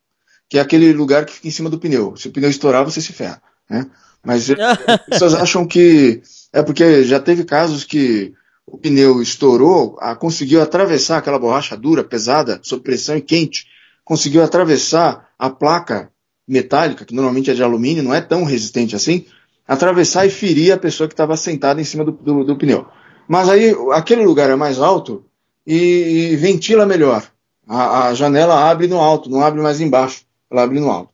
que 0.48 0.58
é 0.58 0.60
aquele 0.60 0.92
lugar 0.92 1.24
que 1.24 1.32
fica 1.32 1.46
em 1.46 1.52
cima 1.52 1.70
do 1.70 1.78
pneu. 1.78 2.16
Se 2.16 2.26
o 2.26 2.32
pneu 2.32 2.50
estourar, 2.50 2.84
você 2.84 3.00
se 3.00 3.12
ferra. 3.12 3.40
Né? 3.70 3.86
Mas 4.24 4.50
as 4.50 5.06
pessoas 5.06 5.34
acham 5.34 5.64
que 5.64 6.22
é 6.52 6.60
porque 6.60 7.04
já 7.04 7.20
teve 7.20 7.44
casos 7.44 7.84
que 7.84 8.34
o 8.66 8.76
pneu 8.76 9.22
estourou, 9.22 9.96
a, 10.00 10.16
conseguiu 10.16 10.60
atravessar 10.60 11.18
aquela 11.18 11.38
borracha 11.38 11.76
dura, 11.76 12.02
pesada, 12.02 12.58
sob 12.62 12.82
pressão 12.82 13.16
e 13.16 13.22
quente, 13.22 13.66
conseguiu 14.04 14.42
atravessar 14.42 15.28
a 15.38 15.48
placa 15.48 16.10
metálica, 16.46 17.04
que 17.04 17.14
normalmente 17.14 17.50
é 17.50 17.54
de 17.54 17.62
alumínio, 17.62 18.02
não 18.02 18.14
é 18.14 18.20
tão 18.20 18.44
resistente 18.44 18.96
assim, 18.96 19.24
atravessar 19.66 20.26
e 20.26 20.30
ferir 20.30 20.72
a 20.72 20.78
pessoa 20.78 21.08
que 21.08 21.14
estava 21.14 21.36
sentada 21.36 21.80
em 21.80 21.84
cima 21.84 22.04
do, 22.04 22.12
do, 22.12 22.44
do, 22.44 22.56
pneu. 22.56 22.86
Mas 23.28 23.48
aí 23.48 23.74
aquele 23.92 24.24
lugar 24.24 24.50
é 24.50 24.56
mais 24.56 24.80
alto 24.80 25.24
e, 25.66 26.32
e 26.32 26.36
ventila 26.36 26.86
melhor. 26.86 27.24
A, 27.68 28.08
a, 28.08 28.14
janela 28.14 28.68
abre 28.68 28.86
no 28.86 29.00
alto, 29.00 29.28
não 29.28 29.40
abre 29.40 29.60
mais 29.60 29.80
embaixo, 29.80 30.22
ela 30.50 30.62
abre 30.62 30.78
no 30.78 30.90
alto. 30.90 31.10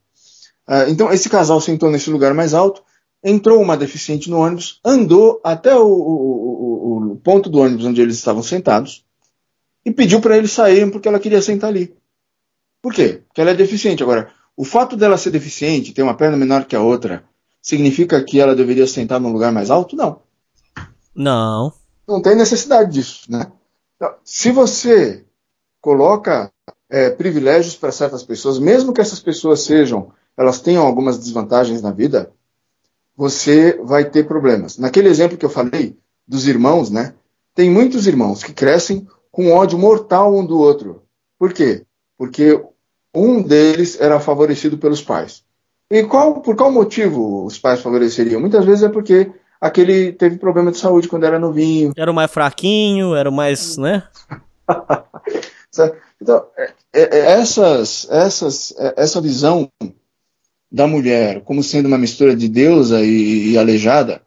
Uh, 0.69 0.89
então 0.89 1.11
esse 1.11 1.29
casal 1.29 1.61
sentou 1.61 1.91
nesse 1.91 2.11
lugar 2.11 2.35
mais 2.35 2.55
alto 2.55 2.83
entrou 3.23 3.61
uma 3.61 3.77
deficiente 3.77 4.29
no 4.29 4.39
ônibus, 4.39 4.81
andou 4.85 5.41
até 5.45 5.75
o, 5.77 5.87
o, 5.87 6.72
o 6.72 6.72
ponto 7.17 7.49
do 7.49 7.61
ônibus 7.61 7.85
onde 7.85 8.01
eles 8.01 8.17
estavam 8.17 8.43
sentados 8.43 9.05
e 9.85 9.91
pediu 9.91 10.21
para 10.21 10.37
eles 10.37 10.53
saírem 10.53 10.91
porque 10.91 11.09
ela 11.09 11.21
queria 11.21 11.43
sentar 11.43 11.71
ali. 11.71 11.95
Por 12.81 12.93
quê? 12.93 13.23
Porque 13.27 13.41
ela 13.41 13.51
é 13.51 13.55
deficiente. 13.55 14.03
Agora, 14.03 14.33
o 14.57 14.65
fato 14.65 14.97
dela 14.97 15.17
ser 15.17 15.31
deficiente, 15.31 15.93
ter 15.93 16.03
uma 16.03 16.17
perna 16.17 16.37
menor 16.37 16.65
que 16.65 16.77
a 16.77 16.83
outra, 16.83 17.25
significa 17.61 18.23
que 18.23 18.41
ela 18.41 18.57
deveria 18.57 18.87
sentar 18.87 19.21
num 19.21 19.33
lugar 19.33 19.53
mais 19.53 19.71
alto? 19.71 19.97
Não. 19.97 20.21
Não. 21.15 21.73
Não 22.07 22.21
tem 22.21 22.35
necessidade 22.35 22.93
disso, 22.93 23.31
né? 23.31 23.51
Então, 23.97 24.15
se 24.25 24.51
você 24.51 25.25
coloca 25.81 26.53
é, 26.91 27.11
privilégios 27.11 27.77
para 27.77 27.93
certas 27.93 28.23
pessoas, 28.23 28.59
mesmo 28.59 28.93
que 28.93 29.01
essas 29.01 29.21
pessoas 29.21 29.61
sejam, 29.61 30.13
elas 30.37 30.61
tenham 30.61 30.85
algumas 30.85 31.19
desvantagens 31.19 31.81
na 31.81 31.91
vida, 31.91 32.33
você 33.17 33.79
vai 33.83 34.09
ter 34.09 34.27
problemas. 34.27 34.79
Naquele 34.79 35.09
exemplo 35.09 35.37
que 35.37 35.45
eu 35.45 35.51
falei 35.51 35.97
dos 36.27 36.47
irmãos, 36.47 36.91
né? 36.91 37.15
Tem 37.55 37.71
muitos 37.71 38.07
irmãos 38.07 38.43
que 38.43 38.53
crescem 38.53 39.07
com 39.31 39.53
ódio 39.53 39.79
mortal 39.79 40.35
um 40.35 40.45
do 40.45 40.59
outro. 40.59 41.03
Por 41.39 41.53
quê? 41.53 41.85
Porque 42.17 42.63
um 43.15 43.43
deles 43.43 44.01
era 44.01 44.21
favorecido 44.21 44.79
pelos 44.79 45.03
pais. 45.03 45.45
E 45.91 46.03
qual, 46.05 46.41
por 46.41 46.57
qual 46.57 46.73
motivo 46.73 47.45
os 47.45 47.59
pais 47.59 47.81
favoreceriam? 47.81 48.41
Muitas 48.41 48.65
vezes 48.65 48.83
é 48.83 48.89
porque 48.89 49.31
aquele 49.61 50.13
teve 50.13 50.39
problema 50.39 50.71
de 50.71 50.79
saúde 50.79 51.09
quando 51.09 51.25
era 51.25 51.39
novinho. 51.39 51.93
Era 51.97 52.11
o 52.11 52.15
mais 52.15 52.31
fraquinho, 52.31 53.15
era 53.15 53.29
o 53.29 53.33
mais, 53.33 53.77
né? 53.77 54.03
então, 56.21 56.47
é, 56.57 56.73
é, 56.95 57.33
essas, 57.33 58.09
essas, 58.11 58.75
é, 58.79 58.95
essa 58.97 59.21
visão 59.21 59.69
da 60.71 60.87
mulher 60.87 61.43
como 61.43 61.63
sendo 61.63 61.87
uma 61.87 61.99
mistura 61.99 62.35
de 62.35 62.49
deusa 62.49 63.03
e, 63.03 63.51
e 63.51 63.59
aleijada, 63.59 64.23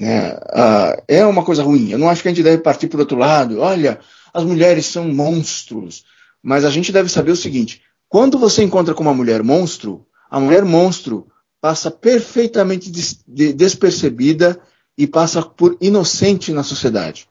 né, 0.00 0.32
uh, 0.32 1.02
é 1.06 1.26
uma 1.26 1.44
coisa 1.44 1.62
ruim. 1.62 1.90
Eu 1.90 1.98
não 1.98 2.08
acho 2.08 2.22
que 2.22 2.28
a 2.28 2.30
gente 2.30 2.42
deve 2.42 2.62
partir 2.62 2.88
para 2.88 3.00
outro 3.00 3.18
lado. 3.18 3.60
Olha, 3.60 4.00
as 4.32 4.42
mulheres 4.42 4.86
são 4.86 5.06
monstros. 5.06 6.06
Mas 6.42 6.64
a 6.64 6.70
gente 6.70 6.90
deve 6.90 7.10
saber 7.10 7.32
o 7.32 7.36
seguinte: 7.36 7.82
quando 8.08 8.38
você 8.38 8.62
encontra 8.62 8.94
com 8.94 9.02
uma 9.02 9.12
mulher 9.12 9.42
monstro, 9.42 10.06
a 10.30 10.40
mulher 10.40 10.64
monstro 10.64 11.28
passa 11.60 11.90
perfeitamente 11.90 12.90
des 12.90 13.22
de 13.28 13.52
despercebida 13.52 14.58
e 14.96 15.06
passa 15.06 15.42
por 15.42 15.76
inocente 15.82 16.50
na 16.50 16.62
sociedade. 16.62 17.28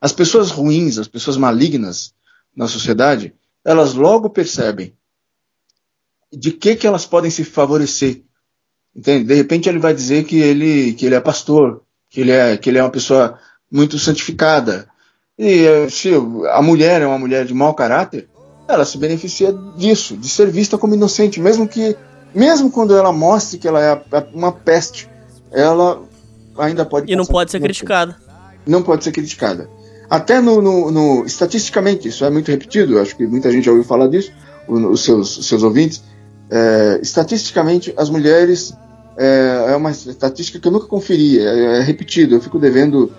As 0.00 0.12
pessoas 0.12 0.50
ruins, 0.50 0.96
as 0.96 1.08
pessoas 1.08 1.36
malignas, 1.36 2.14
na 2.56 2.66
sociedade, 2.66 3.34
elas 3.62 3.92
logo 3.92 4.30
percebem 4.30 4.94
de 6.32 6.50
que, 6.50 6.76
que 6.76 6.86
elas 6.86 7.04
podem 7.04 7.30
se 7.30 7.44
favorecer. 7.44 8.22
Entende? 8.94 9.24
De 9.24 9.34
repente 9.34 9.68
ele 9.68 9.78
vai 9.78 9.92
dizer 9.92 10.24
que 10.24 10.36
ele, 10.36 10.94
que 10.94 11.04
ele 11.04 11.14
é 11.14 11.20
pastor, 11.20 11.85
que 12.16 12.22
ele 12.22 12.30
é, 12.30 12.56
que 12.56 12.70
ele 12.70 12.78
é 12.78 12.82
uma 12.82 12.88
pessoa 12.88 13.38
muito 13.70 13.98
santificada. 13.98 14.88
E 15.38 15.66
se 15.90 16.10
a 16.50 16.62
mulher 16.62 17.02
é 17.02 17.06
uma 17.06 17.18
mulher 17.18 17.44
de 17.44 17.52
mau 17.52 17.74
caráter, 17.74 18.26
ela 18.66 18.86
se 18.86 18.96
beneficia 18.96 19.52
disso, 19.76 20.16
de 20.16 20.26
ser 20.26 20.50
vista 20.50 20.78
como 20.78 20.94
inocente, 20.94 21.38
mesmo 21.38 21.68
que, 21.68 21.94
mesmo 22.34 22.70
quando 22.70 22.96
ela 22.96 23.12
mostre 23.12 23.58
que 23.58 23.68
ela 23.68 23.82
é 23.82 24.02
uma 24.32 24.50
peste, 24.50 25.10
ela 25.52 26.00
ainda 26.56 26.86
pode. 26.86 27.12
E 27.12 27.14
não 27.14 27.26
pode 27.26 27.50
ser 27.50 27.60
criticada. 27.60 28.16
Não 28.66 28.82
pode 28.82 29.04
ser 29.04 29.12
criticada. 29.12 29.68
Até 30.08 30.40
no, 30.40 30.62
no, 30.62 30.90
no, 30.90 31.26
estatisticamente, 31.26 32.08
isso 32.08 32.24
é 32.24 32.30
muito 32.30 32.50
repetido, 32.50 32.98
acho 32.98 33.14
que 33.14 33.26
muita 33.26 33.52
gente 33.52 33.66
já 33.66 33.72
ouviu 33.72 33.84
falar 33.84 34.06
disso, 34.06 34.32
os 34.66 35.04
seus, 35.04 35.36
os 35.36 35.46
seus 35.46 35.62
ouvintes. 35.62 36.02
É, 36.48 36.98
estatisticamente, 37.02 37.92
as 37.94 38.08
mulheres 38.08 38.72
é, 39.16 39.72
é, 39.72 39.76
uma 39.76 39.90
estatística 39.90 40.58
que 40.58 40.68
eu 40.68 40.72
nunca 40.72 40.86
conferi, 40.86 41.38
é, 41.38 41.78
é, 41.78 41.80
repetido, 41.80 42.34
eu 42.34 42.40
fico 42.40 42.58
devendo 42.58 43.12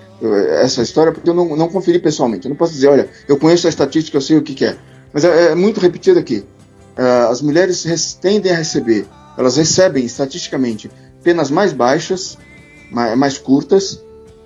essa 0.62 0.82
história 0.82 1.12
porque 1.12 1.30
eu 1.30 1.34
não, 1.34 1.56
não 1.56 1.68
conferi 1.68 2.00
pessoalmente. 2.00 2.46
Eu 2.46 2.50
não 2.50 2.56
posso 2.56 2.74
dizer, 2.74 2.88
olha, 2.88 3.10
eu 3.28 3.38
conheço 3.38 3.68
a 3.68 3.70
estatística, 3.70 4.18
eu 4.18 4.22
sei 4.22 4.38
o 4.38 4.42
que, 4.42 4.54
que 4.54 4.66
é. 4.66 4.78
Mas 5.14 5.24
é, 5.24 5.52
é 5.52 5.56
muito 5.56 5.80
repetido 5.80 6.20
aqui. 6.20 6.44
É, 6.96 7.04
as 7.30 7.42
mulheres 7.42 7.84
tendem 8.20 8.52
a 8.52 8.56
receber, 8.56 9.06
elas 9.38 9.58
recebem 9.58 10.06
estatisticamente 10.06 10.90
penas 11.24 11.52
mais 11.52 11.74
baixas, 11.74 12.38
mais, 12.92 13.18
mais 13.18 13.38
curtas, 13.38 14.02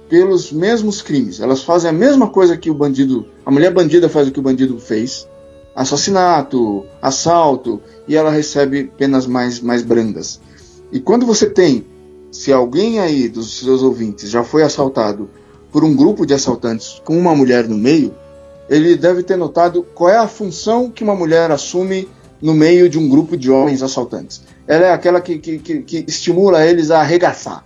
pelos 0.10 0.52
mesmos 0.52 1.02
crimes. 1.02 1.40
Elas 1.40 1.64
fazem 1.64 1.90
a 1.90 1.94
mesma 1.94 2.30
coisa 2.30 2.58
que 2.58 2.70
o 2.70 2.74
bandido, 2.74 3.28
a 3.46 3.52
mulher 3.52 3.72
bandida 3.74 4.10
faz 4.10 4.28
o 4.28 4.32
que 4.32 4.40
o 4.40 4.44
bandido 4.44 4.78
fez, 4.78 5.28
assassinato, 5.74 6.86
assalto, 7.02 7.82
e 8.08 8.16
ela 8.16 8.30
recebe 8.30 8.92
penas 8.98 9.26
mais, 9.26 9.62
mais 9.62 9.82
brandas. 9.82 10.42
E 10.92 11.00
quando 11.00 11.26
você 11.26 11.50
tem, 11.50 11.86
se 12.32 12.52
alguém 12.52 13.00
aí 13.00 13.28
dos 13.28 13.60
seus 13.60 13.84
ouvintes 13.84 14.30
já 14.30 14.44
foi 14.44 14.64
assaltado 14.64 15.30
por 15.72 15.84
um 15.84 15.96
grupo 15.96 16.26
de 16.26 16.34
assaltantes 16.34 17.02
com 17.06 17.18
uma 17.18 17.36
mulher 17.36 17.68
no 17.68 17.78
meio, 17.78 18.14
ele 18.70 18.96
deve 18.96 19.24
ter 19.24 19.38
notado 19.38 19.84
qual 19.96 20.10
é 20.10 20.18
a 20.18 20.28
função 20.28 20.90
que 20.90 21.04
uma 21.04 21.16
mulher 21.16 21.52
assume 21.52 22.08
no 22.42 22.54
meio 22.54 22.90
de 22.90 22.98
um 22.98 23.08
grupo 23.08 23.38
de 23.38 23.52
homens 23.52 23.84
assaltantes. 23.84 24.42
Ela 24.68 24.88
é 24.88 24.92
aquela 24.92 25.22
que, 25.22 25.38
que, 25.38 25.60
que, 25.60 25.82
que 25.82 26.06
estimula 26.08 26.66
eles 26.66 26.92
a 26.92 27.02
arregaçar 27.02 27.66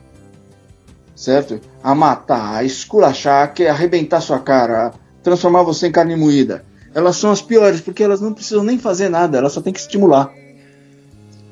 certo? 1.16 1.60
A 1.82 1.95
matar, 1.95 2.56
a 2.56 2.64
esculachar, 2.64 3.54
a 3.58 3.72
arrebentar 3.72 4.22
sua 4.22 4.40
cara, 4.40 4.88
a 4.88 4.94
transformar 5.24 5.64
você 5.64 5.88
em 5.88 5.92
carne 5.92 6.16
moída. 6.16 6.66
Elas 6.94 7.16
são 7.16 7.32
as 7.32 7.42
piores 7.42 7.82
porque 7.82 8.04
elas 8.04 8.22
não 8.22 8.34
precisam 8.34 8.64
nem 8.64 8.78
fazer 8.78 9.10
nada, 9.10 9.38
elas 9.38 9.54
só 9.54 9.62
têm 9.62 9.74
que 9.74 9.80
estimular. 9.80 10.32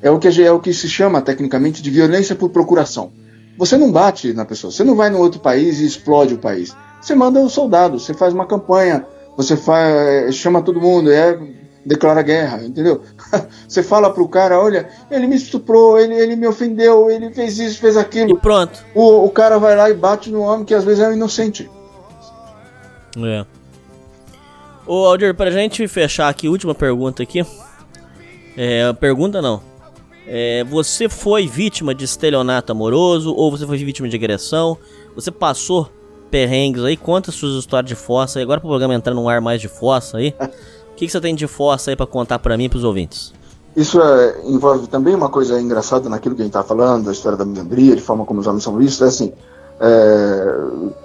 É 0.04 0.10
o 0.10 0.18
que 0.18 0.28
é 0.42 0.52
o 0.52 0.60
que 0.60 0.74
se 0.74 0.86
chama 0.86 1.22
tecnicamente 1.22 1.82
de 1.82 1.88
violência 1.88 2.36
por 2.36 2.50
procuração. 2.50 3.10
Você 3.56 3.78
não 3.78 3.90
bate 3.90 4.34
na 4.34 4.44
pessoa, 4.44 4.70
você 4.70 4.84
não 4.84 4.94
vai 4.94 5.08
no 5.08 5.18
outro 5.18 5.40
país 5.40 5.80
e 5.80 5.86
explode 5.86 6.34
o 6.34 6.38
país. 6.38 6.76
Você 7.00 7.14
manda 7.14 7.40
um 7.40 7.48
soldado, 7.48 7.98
você 7.98 8.12
faz 8.12 8.34
uma 8.34 8.44
campanha, 8.44 9.06
você 9.34 9.56
faz, 9.56 10.34
chama 10.34 10.60
todo 10.60 10.78
mundo, 10.78 11.10
é 11.10 11.38
declara 11.86 12.20
guerra, 12.20 12.64
entendeu? 12.64 13.02
Você 13.68 13.82
fala 13.82 14.10
pro 14.10 14.26
cara, 14.26 14.58
olha, 14.58 14.88
ele 15.10 15.26
me 15.26 15.36
estuprou, 15.36 15.98
ele, 15.98 16.14
ele 16.14 16.34
me 16.34 16.46
ofendeu, 16.46 17.10
ele 17.10 17.30
fez 17.34 17.58
isso, 17.58 17.78
fez 17.78 17.94
aquilo. 17.94 18.30
E 18.30 18.40
pronto. 18.40 18.82
O, 18.94 19.26
o 19.26 19.28
cara 19.28 19.58
vai 19.58 19.76
lá 19.76 19.90
e 19.90 19.94
bate 19.94 20.30
no 20.30 20.40
homem 20.40 20.64
que 20.64 20.72
às 20.72 20.82
vezes 20.82 21.00
é 21.00 21.08
um 21.08 21.12
inocente. 21.12 21.70
É. 23.18 23.44
Ô 24.86 25.04
Aldir, 25.04 25.34
pra 25.34 25.50
gente 25.50 25.86
fechar 25.86 26.30
aqui, 26.30 26.48
última 26.48 26.74
pergunta 26.74 27.22
aqui. 27.22 27.44
É, 28.56 28.90
pergunta 28.94 29.42
não. 29.42 29.73
É, 30.26 30.64
você 30.64 31.08
foi 31.08 31.46
vítima 31.46 31.94
de 31.94 32.04
estelionato 32.04 32.72
amoroso 32.72 33.34
ou 33.34 33.50
você 33.50 33.66
foi 33.66 33.76
vítima 33.78 34.08
de 34.08 34.16
agressão? 34.16 34.78
Você 35.14 35.30
passou 35.30 35.90
perrengues 36.30 36.82
aí? 36.82 36.96
Conta 36.96 37.30
suas 37.30 37.54
histórias 37.54 37.88
de 37.88 37.94
fossa. 37.94 38.40
E 38.40 38.42
agora 38.42 38.60
pro 38.60 38.68
programa 38.68 38.94
entrar 38.94 39.14
num 39.14 39.28
ar 39.28 39.40
mais 39.40 39.60
de 39.60 39.68
fossa 39.68 40.18
aí. 40.18 40.34
O 40.94 40.96
que, 40.96 41.06
que, 41.06 41.10
você 41.10 41.20
tem 41.20 41.34
de 41.34 41.48
força 41.48 41.90
aí 41.90 41.96
para 41.96 42.06
contar 42.06 42.38
para 42.38 42.56
mim 42.56 42.66
e 42.66 42.68
pros 42.68 42.84
ouvintes? 42.84 43.32
Isso 43.74 44.00
é, 44.00 44.42
envolve 44.44 44.86
também 44.86 45.12
uma 45.12 45.28
coisa 45.28 45.60
engraçada 45.60 46.08
naquilo 46.08 46.36
que 46.36 46.42
a 46.42 46.44
gente 46.44 46.52
está 46.56 46.62
falando, 46.62 47.10
a 47.10 47.12
história 47.12 47.36
da 47.36 47.44
misandria, 47.44 47.96
de 47.96 48.00
forma 48.00 48.24
como 48.24 48.38
os 48.38 48.46
homens 48.46 48.62
são 48.62 48.76
vistos. 48.76 49.02
É 49.02 49.08
assim, 49.08 49.32
é, 49.80 50.56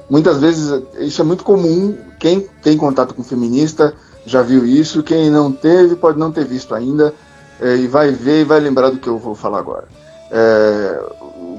muitas 0.08 0.38
vezes 0.38 0.84
isso 1.00 1.20
é 1.20 1.26
muito 1.26 1.44
comum. 1.44 1.98
Quem 2.20 2.42
tem 2.62 2.78
contato 2.78 3.16
com 3.16 3.24
feminista 3.24 3.96
já 4.28 4.44
viu 4.44 4.64
isso. 4.64 5.02
Quem 5.02 5.32
não 5.32 5.52
teve 5.52 5.96
pode 5.96 6.20
não 6.20 6.32
ter 6.32 6.46
visto 6.46 6.76
ainda 6.76 7.12
é, 7.60 7.76
e 7.76 7.88
vai 7.88 8.12
ver 8.12 8.42
e 8.42 8.44
vai 8.44 8.60
lembrar 8.60 8.90
do 8.90 8.98
que 8.98 9.08
eu 9.08 9.18
vou 9.18 9.36
falar 9.36 9.60
agora. 9.60 9.88
É, 10.32 11.02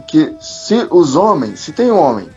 que 0.09 0.35
se 0.41 0.87
os 0.91 1.17
homens, 1.17 1.61
se 1.61 1.73
tem 1.73 1.91
um 1.91 1.99
homem 1.99 2.29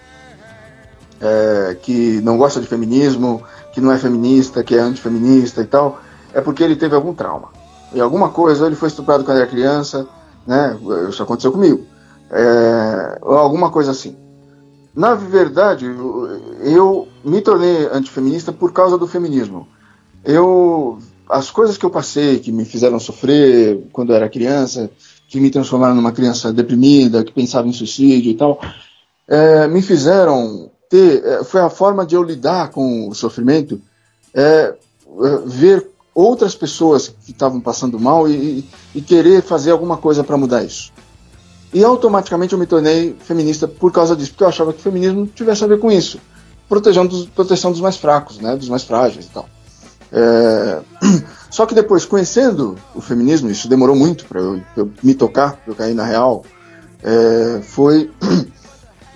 é, 1.22 1.78
que 1.82 2.22
não 2.22 2.38
gosta 2.38 2.60
de 2.60 2.68
feminismo, 2.68 3.42
que 3.72 3.82
não 3.82 3.92
é 3.92 3.98
feminista, 3.98 4.64
que 4.64 4.76
é 4.76 4.80
antifeminista 4.80 5.62
e 5.62 5.66
tal, 5.66 6.00
é 6.34 6.42
porque 6.42 6.64
ele 6.64 6.76
teve 6.76 6.96
algum 6.96 7.14
trauma. 7.14 7.50
E 7.94 8.02
alguma 8.02 8.30
coisa, 8.30 8.66
ele 8.66 8.76
foi 8.76 8.88
estuprado 8.88 9.24
quando 9.24 9.38
era 9.38 9.48
criança, 9.48 10.08
né? 10.46 10.78
Isso 11.10 11.22
aconteceu 11.22 11.52
comigo. 11.52 11.86
É, 12.30 13.20
alguma 13.22 13.70
coisa 13.70 13.92
assim. 13.92 14.16
Na 14.96 15.16
verdade, 15.16 15.86
eu 16.62 17.08
me 17.24 17.42
tornei 17.42 17.88
antifeminista 17.92 18.52
por 18.52 18.72
causa 18.72 18.98
do 18.98 19.08
feminismo. 19.08 19.68
Eu, 20.24 21.00
as 21.30 21.50
coisas 21.50 21.78
que 21.78 21.86
eu 21.86 21.90
passei, 21.90 22.40
que 22.40 22.52
me 22.52 22.66
fizeram 22.66 23.00
sofrer 23.00 23.80
quando 23.92 24.12
eu 24.12 24.16
era 24.16 24.30
criança, 24.30 24.90
que 25.28 25.40
me 25.40 25.50
transformaram 25.50 25.96
numa 25.96 26.12
criança 26.12 26.54
deprimida, 26.54 27.24
que 27.24 27.32
pensava 27.32 27.68
em 27.68 27.74
suicídio 27.74 28.32
e 28.32 28.36
tal, 28.36 28.60
é, 29.28 29.68
me 29.68 29.82
fizeram 29.82 30.70
ter, 30.90 31.24
é, 31.26 31.44
foi 31.44 31.62
a 31.62 31.70
forma 31.70 32.06
de 32.06 32.16
eu 32.16 32.24
lidar 32.24 32.70
com 32.70 33.10
o 33.10 33.16
sofrimento, 33.16 33.82
é, 34.34 34.42
é 34.42 35.38
ver 35.46 35.88
outras 36.14 36.54
pessoas 36.54 37.08
que 37.08 37.32
estavam 37.32 37.60
passando 37.60 38.00
mal 38.00 38.30
e, 38.30 38.64
e 38.94 39.02
querer 39.02 39.42
fazer 39.42 39.72
alguma 39.72 39.98
coisa 39.98 40.24
para 40.24 40.38
mudar 40.38 40.64
isso. 40.64 40.92
E 41.74 41.84
automaticamente 41.84 42.54
eu 42.54 42.60
me 42.60 42.68
tornei 42.68 43.16
feminista 43.20 43.68
por 43.68 43.92
causa 43.92 44.16
disso, 44.16 44.32
porque 44.32 44.44
eu 44.44 44.48
achava 44.48 44.72
que 44.72 44.80
o 44.80 44.84
feminismo 44.84 45.26
tivesse 45.26 45.64
a 45.64 45.68
ver 45.68 45.80
com 45.80 45.92
isso, 45.92 46.20
proteção 46.70 47.08
dos, 47.08 47.26
proteção 47.26 47.72
dos 47.72 47.82
mais 47.82 47.98
fracos, 47.98 48.38
né, 48.38 48.56
dos 48.56 48.70
mais 48.70 48.84
frágeis 48.84 49.26
e 49.26 49.30
tal. 49.30 49.50
É... 50.14 50.82
Só 51.50 51.66
que 51.66 51.76
depois, 51.76 52.06
conhecendo 52.06 52.78
o 52.96 53.02
feminismo, 53.02 53.50
isso 53.50 53.68
demorou 53.68 53.96
muito 53.96 54.26
para 54.26 54.40
eu, 54.40 54.62
eu, 54.76 54.92
me 55.04 55.14
tocar, 55.14 55.58
para 55.58 55.72
eu 55.72 55.76
cair 55.76 55.94
na 55.94 56.06
real, 56.06 56.46
é... 57.04 57.62
foi 57.62 58.10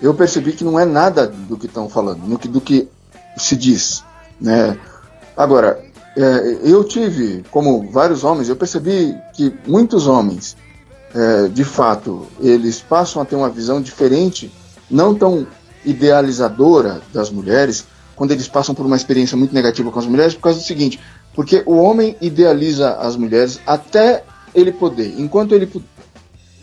eu 0.00 0.14
percebi 0.14 0.52
que 0.52 0.64
não 0.64 0.78
é 0.78 0.84
nada 0.84 1.26
do 1.26 1.56
que 1.56 1.66
estão 1.66 1.88
falando, 1.88 2.20
do 2.20 2.38
que, 2.38 2.48
do 2.48 2.60
que 2.60 2.88
se 3.36 3.56
diz. 3.56 4.04
Né? 4.40 4.78
Agora, 5.36 5.82
é, 6.16 6.58
eu 6.64 6.82
tive, 6.84 7.44
como 7.50 7.90
vários 7.90 8.24
homens, 8.24 8.48
eu 8.48 8.56
percebi 8.56 9.16
que 9.34 9.54
muitos 9.66 10.06
homens, 10.06 10.56
é, 11.14 11.48
de 11.48 11.64
fato, 11.64 12.26
eles 12.40 12.80
passam 12.80 13.22
a 13.22 13.24
ter 13.24 13.36
uma 13.36 13.48
visão 13.48 13.80
diferente, 13.80 14.52
não 14.90 15.14
tão 15.14 15.46
idealizadora 15.84 17.00
das 17.12 17.30
mulheres, 17.30 17.84
quando 18.18 18.32
eles 18.32 18.48
passam 18.48 18.74
por 18.74 18.84
uma 18.84 18.96
experiência 18.96 19.36
muito 19.36 19.54
negativa 19.54 19.92
com 19.92 19.98
as 19.98 20.04
mulheres, 20.04 20.34
por 20.34 20.42
causa 20.42 20.58
do 20.58 20.64
seguinte: 20.64 20.98
porque 21.34 21.62
o 21.64 21.76
homem 21.76 22.16
idealiza 22.20 22.94
as 22.96 23.16
mulheres 23.16 23.60
até 23.64 24.24
ele 24.52 24.72
poder. 24.72 25.14
Enquanto 25.18 25.54
ele 25.54 25.70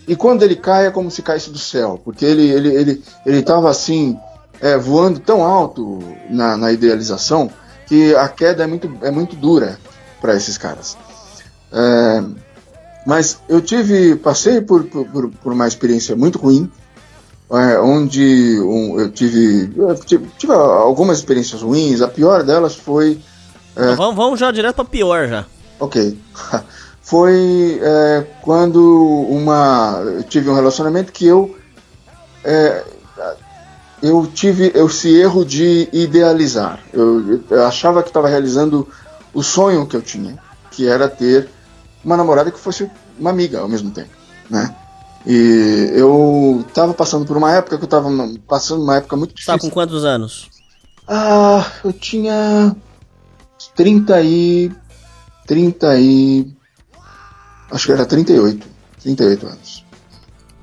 e 0.06 0.16
quando 0.16 0.44
ele 0.44 0.58
cai 0.58 0.88
é 0.88 0.92
como 0.92 1.10
se 1.10 1.22
caísse 1.22 1.50
do 1.50 1.58
céu, 1.58 2.00
porque 2.04 2.26
ele 2.26 2.50
ele 2.52 2.76
ele 2.76 3.04
ele 3.26 3.40
estava 3.40 3.70
assim 3.70 4.20
é, 4.60 4.78
voando 4.78 5.20
tão 5.20 5.44
alto 5.44 6.00
na, 6.30 6.58
na, 6.58 6.72
idealização 6.72 7.50
que 7.88 8.14
a 8.16 8.28
queda 8.28 8.64
é 8.64 8.68
muito 8.68 8.92
é 9.02 9.10
muito 9.10 9.36
dura 9.38 9.80
para 10.20 10.36
esses 10.36 10.58
caras. 10.58 10.98
É, 11.72 12.24
mas 13.08 13.40
eu 13.48 13.62
tive 13.62 14.18
passei 14.18 14.60
por, 14.60 14.84
por, 14.84 15.30
por 15.30 15.54
uma 15.54 15.68
experiência 15.68 16.16
muito 16.18 16.38
ruim, 16.38 16.70
é, 17.52 17.80
onde 17.80 18.60
um, 18.62 19.00
eu 19.00 19.12
tive, 19.12 19.72
eu 19.78 19.96
tive, 19.96 20.28
tive 20.38 20.54
algumas 20.54 21.20
experiências 21.20 21.62
ruins. 21.62 22.02
A 22.02 22.08
pior 22.08 22.44
delas 22.44 22.76
foi 22.76 23.20
é, 23.76 23.94
vamos, 23.96 24.16
vamos 24.16 24.40
já 24.40 24.52
direto 24.52 24.76
para 24.76 24.86
pior 24.86 25.28
já. 25.28 25.46
Ok. 25.80 26.18
foi 27.02 27.80
é, 27.82 28.26
quando 28.42 28.82
uma 29.30 30.02
eu 30.04 30.24
tive 30.24 30.50
um 30.50 30.56
relacionamento 30.56 31.12
que 31.12 31.28
eu 31.28 31.56
é, 32.44 32.84
eu 34.02 34.26
tive 34.28 34.72
esse 34.76 35.16
erro 35.16 35.44
de 35.46 35.90
idealizar. 35.92 36.80
Eu, 36.94 37.44
eu 37.50 37.66
achava 37.66 38.02
que 38.02 38.10
estava 38.10 38.28
realizando 38.28 38.88
o 39.34 39.44
sonho 39.44 39.86
que 39.86 39.96
eu 39.96 40.02
tinha, 40.02 40.38
que 40.72 40.88
era 40.88 41.10
ter 41.10 41.50
uma 42.04 42.16
namorada 42.16 42.52
que 42.52 42.60
fosse 42.60 42.90
uma 43.20 43.30
amiga 43.30 43.60
ao 43.60 43.68
mesmo 43.68 43.92
tempo, 43.92 44.12
né? 44.50 44.76
E 45.26 45.92
eu 45.94 46.64
estava 46.68 46.94
passando 46.94 47.26
por 47.26 47.36
uma 47.36 47.52
época 47.52 47.78
que 47.78 47.84
eu 47.84 47.88
estava 47.88 48.10
passando 48.48 48.84
uma 48.84 48.98
época 48.98 49.16
muito 49.16 49.34
difícil. 49.34 49.54
Tá 49.54 49.60
com 49.60 49.70
quantos 49.70 50.06
anos? 50.06 50.50
Ah, 51.08 51.66
eu 51.84 51.92
tinha 51.92 52.76
30 53.76 54.22
e 54.22 54.72
30 55.48 56.00
e. 56.00 56.48
Acho 57.72 57.88
que 57.88 57.92
era 57.92 58.06
38. 58.06 58.68
38 59.02 59.48
anos. 59.48 59.86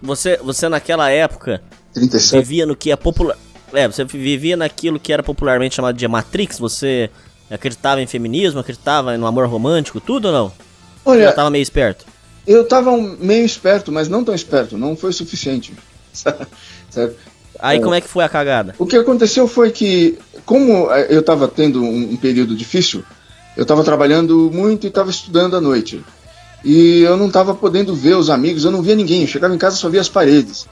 Você, 0.01 0.37
você 0.39 0.69
naquela 0.69 1.11
época 1.11 1.63
37. 1.93 2.39
vivia 2.39 2.67
no 2.67 2.77
que 2.77 2.91
é 2.91 2.97
popular. 2.97 3.37
É, 3.73 3.89
você 3.89 4.05
vivia 4.05 4.57
naquilo 4.57 5.01
que 5.01 5.13
era 5.13 5.23
popularmente 5.23 5.77
chamado 5.77 5.97
de 5.97 6.07
Matrix? 6.07 6.59
Você 6.59 7.11
acreditava 7.51 8.01
em 8.01 8.07
feminismo, 8.07 8.61
acreditava 8.61 9.17
no 9.17 9.27
amor 9.27 9.47
romântico, 9.47 10.01
tudo 10.01 10.27
ou 10.27 10.33
não? 10.33 10.53
Olha, 11.05 11.25
Já 11.25 11.33
tava 11.33 11.51
meio 11.51 11.63
esperto. 11.63 12.05
Eu 12.47 12.65
tava 12.67 12.97
meio 12.97 13.45
esperto, 13.45 13.91
mas 13.93 14.09
não 14.09 14.25
tão 14.25 14.35
esperto, 14.35 14.77
não 14.79 14.97
foi 14.97 15.13
suficiente. 15.13 15.73
Certo? 16.91 17.17
Aí 17.59 17.79
É. 17.79 17.81
como 17.81 17.95
é 17.95 18.01
que 18.01 18.09
foi 18.09 18.25
a 18.25 18.29
cagada? 18.29 18.75
O 18.79 18.87
que 18.87 18.97
aconteceu 18.97 19.47
foi 19.49 19.71
que, 19.71 20.19
como 20.45 20.91
eh, 20.93 21.07
eu 21.11 21.21
estava 21.21 21.47
tendo 21.49 21.83
um, 21.83 22.17
período 22.17 22.57
difícil, 22.57 23.03
eu 23.57 23.63
estava 23.63 23.85
trabalhando 23.85 24.51
muito 24.53 24.85
e 24.85 24.89
estava 24.89 25.11
estudando 25.11 25.57
à 25.57 25.61
noite. 25.61 26.05
E 26.65 27.01
eu 27.03 27.17
não 27.17 27.27
estava 27.29 27.55
podendo 27.55 27.95
ver 27.95 28.17
os 28.17 28.31
amigos, 28.31 28.65
eu 28.65 28.71
não 28.71 28.83
via 28.83 28.95
ninguém. 28.95 29.23
Eu 29.23 29.27
chegava 29.29 29.55
em 29.55 29.59
casa 29.59 29.77
só 29.77 29.89
via 29.89 30.01
as 30.01 30.09
paredes. 30.09 30.67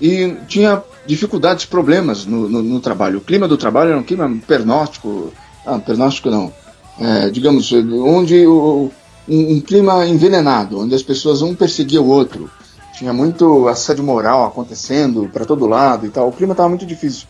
E 0.00 0.34
tinha 0.48 0.82
dificuldades, 1.06 1.64
problemas 1.64 2.26
no, 2.26 2.48
no- 2.48 2.62
no 2.62 2.80
trabalho. 2.80 3.18
O 3.18 3.22
clima 3.22 3.46
do 3.46 3.56
trabalho 3.56 3.90
era 3.90 3.98
um 3.98 4.02
clima 4.02 4.30
pernóstico. 4.46 5.32
Ah, 5.64 5.78
pernóstico 5.78 6.28
não. 6.30 6.52
É, 6.98 7.30
digamos, 7.30 7.72
onde 7.72 8.46
o, 8.46 8.90
um, 9.28 9.54
um 9.54 9.60
clima 9.60 10.06
envenenado, 10.06 10.80
onde 10.80 10.94
as 10.94 11.02
pessoas 11.02 11.42
um 11.42 11.54
perseguia 11.54 12.00
o 12.00 12.08
outro. 12.08 12.50
Tinha 12.94 13.12
muito 13.12 13.68
assédio 13.68 14.04
moral 14.04 14.44
acontecendo 14.44 15.28
para 15.32 15.44
todo 15.44 15.66
lado 15.66 16.06
e 16.06 16.10
tal. 16.10 16.28
O 16.28 16.32
clima 16.32 16.52
estava 16.52 16.68
muito 16.68 16.86
difícil. 16.86 17.26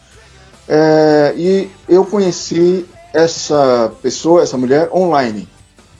É, 0.68 1.34
e 1.36 1.70
eu 1.88 2.04
conheci 2.04 2.84
essa 3.12 3.92
pessoa, 4.02 4.42
essa 4.42 4.56
mulher, 4.56 4.88
online. 4.92 5.48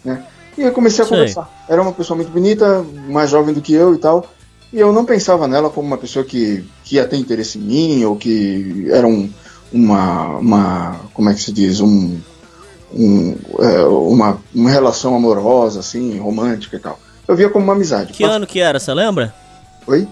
Né? 0.04 0.24
E 0.56 0.62
eu 0.62 0.72
comecei 0.72 1.04
a 1.04 1.06
Sei. 1.06 1.16
conversar. 1.16 1.64
Era 1.68 1.80
uma 1.80 1.92
pessoa 1.92 2.16
muito 2.16 2.30
bonita, 2.30 2.84
mais 3.08 3.30
jovem 3.30 3.54
do 3.54 3.60
que 3.60 3.72
eu 3.72 3.94
e 3.94 3.98
tal. 3.98 4.26
E 4.72 4.78
eu 4.78 4.92
não 4.92 5.04
pensava 5.04 5.46
nela 5.46 5.68
como 5.70 5.86
uma 5.86 5.98
pessoa 5.98 6.24
que, 6.24 6.64
que 6.84 6.96
ia 6.96 7.06
ter 7.06 7.16
interesse 7.16 7.58
em 7.58 7.62
mim, 7.62 8.04
ou 8.04 8.16
que 8.16 8.86
era 8.90 9.06
um, 9.06 9.30
uma, 9.72 10.38
uma. 10.38 11.00
Como 11.12 11.28
é 11.28 11.34
que 11.34 11.42
se 11.42 11.52
diz? 11.52 11.80
Um, 11.80 12.18
um, 12.94 13.36
é, 13.58 13.84
uma, 13.84 14.38
uma 14.54 14.70
relação 14.70 15.14
amorosa, 15.14 15.80
assim, 15.80 16.18
romântica 16.18 16.76
e 16.76 16.80
tal. 16.80 16.98
Eu 17.26 17.36
via 17.36 17.48
como 17.48 17.64
uma 17.64 17.72
amizade. 17.72 18.12
Que 18.12 18.24
ano 18.24 18.46
que 18.46 18.60
era, 18.60 18.78
você 18.78 18.92
lembra? 18.92 19.34
Oi? 19.86 20.06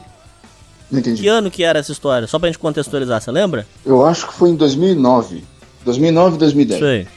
Não 0.90 0.98
entendi. 0.98 1.22
Que 1.22 1.28
ano 1.28 1.50
que 1.50 1.62
era 1.62 1.78
essa 1.78 1.92
história? 1.92 2.26
Só 2.26 2.38
pra 2.38 2.48
gente 2.48 2.58
contextualizar, 2.58 3.20
você 3.20 3.30
lembra? 3.30 3.66
Eu 3.84 4.04
acho 4.04 4.26
que 4.26 4.34
foi 4.34 4.50
em 4.50 4.56
2009. 4.56 5.44
2009, 5.84 6.38
2010. 6.38 6.80
Sei. 6.80 7.08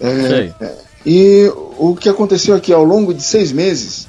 É, 0.00 0.28
Sei. 0.28 0.54
é. 0.60 0.74
E 1.04 1.52
o 1.78 1.94
que 1.94 2.08
aconteceu 2.08 2.54
aqui 2.54 2.72
ao 2.72 2.82
longo 2.82 3.14
de 3.14 3.22
seis 3.22 3.52
meses, 3.52 4.08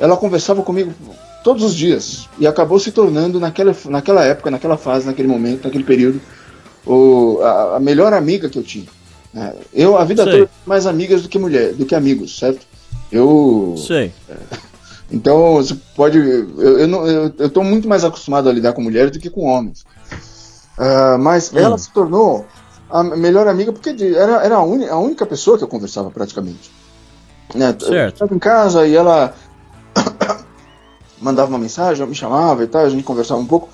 ela 0.00 0.16
conversava 0.16 0.62
comigo 0.62 0.92
todos 1.44 1.62
os 1.62 1.74
dias 1.74 2.28
e 2.38 2.46
acabou 2.46 2.80
se 2.80 2.90
tornando 2.90 3.38
naquela, 3.38 3.76
naquela 3.86 4.24
época, 4.24 4.50
naquela 4.50 4.76
fase, 4.76 5.06
naquele 5.06 5.28
momento, 5.28 5.64
naquele 5.64 5.84
período, 5.84 6.20
o, 6.84 7.38
a, 7.42 7.76
a 7.76 7.80
melhor 7.80 8.12
amiga 8.12 8.48
que 8.48 8.58
eu 8.58 8.64
tinha. 8.64 8.86
Né? 9.34 9.52
Eu 9.72 9.98
a 9.98 10.04
vida 10.04 10.22
Sei. 10.24 10.32
toda 10.32 10.50
mais 10.64 10.86
amigas 10.86 11.22
do 11.22 11.28
que 11.28 11.38
mulher, 11.38 11.74
do 11.74 11.84
que 11.84 11.94
amigos, 11.94 12.38
certo? 12.38 12.64
Eu 13.10 13.74
Sei. 13.76 14.12
então 15.10 15.54
você 15.54 15.76
pode, 15.94 16.18
eu, 16.18 16.78
eu, 16.78 16.88
não, 16.88 17.06
eu, 17.06 17.32
eu 17.38 17.50
tô 17.50 17.62
muito 17.62 17.88
mais 17.88 18.04
acostumado 18.04 18.48
a 18.48 18.52
lidar 18.52 18.72
com 18.72 18.80
mulheres 18.82 19.10
do 19.10 19.18
que 19.18 19.28
com 19.28 19.42
homens. 19.42 19.84
Ah, 20.78 21.16
mas 21.18 21.52
Hum. 21.52 21.58
ela 21.58 21.78
se 21.78 21.92
tornou 21.92 22.46
a 22.90 23.02
melhor 23.02 23.46
amiga 23.48 23.72
porque 23.72 23.90
era, 24.16 24.44
era 24.44 24.56
a, 24.56 24.60
a 24.60 24.98
única 24.98 25.26
pessoa 25.26 25.58
que 25.58 25.64
eu 25.64 25.68
conversava 25.68 26.10
praticamente. 26.10 26.70
Né? 27.54 27.76
Eu 27.80 27.86
Certo. 27.88 28.14
estava 28.14 28.34
em 28.34 28.38
casa 28.38 28.86
e 28.86 28.94
ela 28.94 29.34
mandava 31.20 31.48
uma 31.48 31.58
mensagem, 31.58 32.06
me 32.06 32.14
chamava 32.14 32.64
e 32.64 32.66
tal, 32.66 32.84
a 32.84 32.88
gente 32.88 33.02
conversava 33.02 33.40
um 33.40 33.46
pouco. 33.46 33.68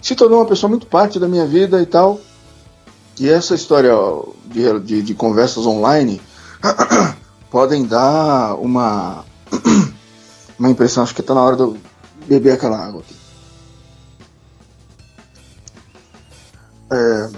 Se 0.00 0.14
tornou 0.14 0.38
uma 0.40 0.46
pessoa 0.46 0.68
muito 0.68 0.86
parte 0.86 1.18
da 1.18 1.26
minha 1.28 1.46
vida 1.46 1.80
e 1.80 1.86
tal. 1.86 2.20
E 3.18 3.28
essa 3.28 3.54
história 3.54 3.92
de, 4.46 4.80
de, 4.80 5.02
de 5.02 5.14
conversas 5.14 5.66
online 5.66 6.20
podem 7.50 7.84
dar 7.84 8.54
uma, 8.56 9.24
uma 10.58 10.70
impressão. 10.70 11.02
Acho 11.02 11.14
que 11.14 11.20
está 11.20 11.34
na 11.34 11.42
hora 11.42 11.56
de 11.56 11.62
eu 11.62 11.76
beber 12.26 12.52
aquela 12.52 12.78
água 12.78 13.00
aqui. 13.00 13.14
É, 16.92 17.30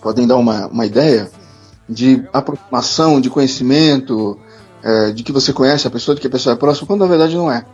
podem 0.00 0.26
dar 0.26 0.36
uma, 0.36 0.66
uma 0.68 0.86
ideia 0.86 1.30
de 1.88 2.24
aproximação, 2.32 3.20
de 3.20 3.28
conhecimento, 3.28 4.38
é, 4.82 5.10
de 5.10 5.22
que 5.22 5.32
você 5.32 5.52
conhece 5.52 5.86
a 5.86 5.90
pessoa, 5.90 6.14
de 6.14 6.20
que 6.20 6.26
a 6.26 6.30
pessoa 6.30 6.54
é 6.54 6.56
próxima, 6.56 6.86
quando 6.86 7.00
na 7.00 7.06
verdade 7.06 7.36
não 7.36 7.50
é. 7.50 7.64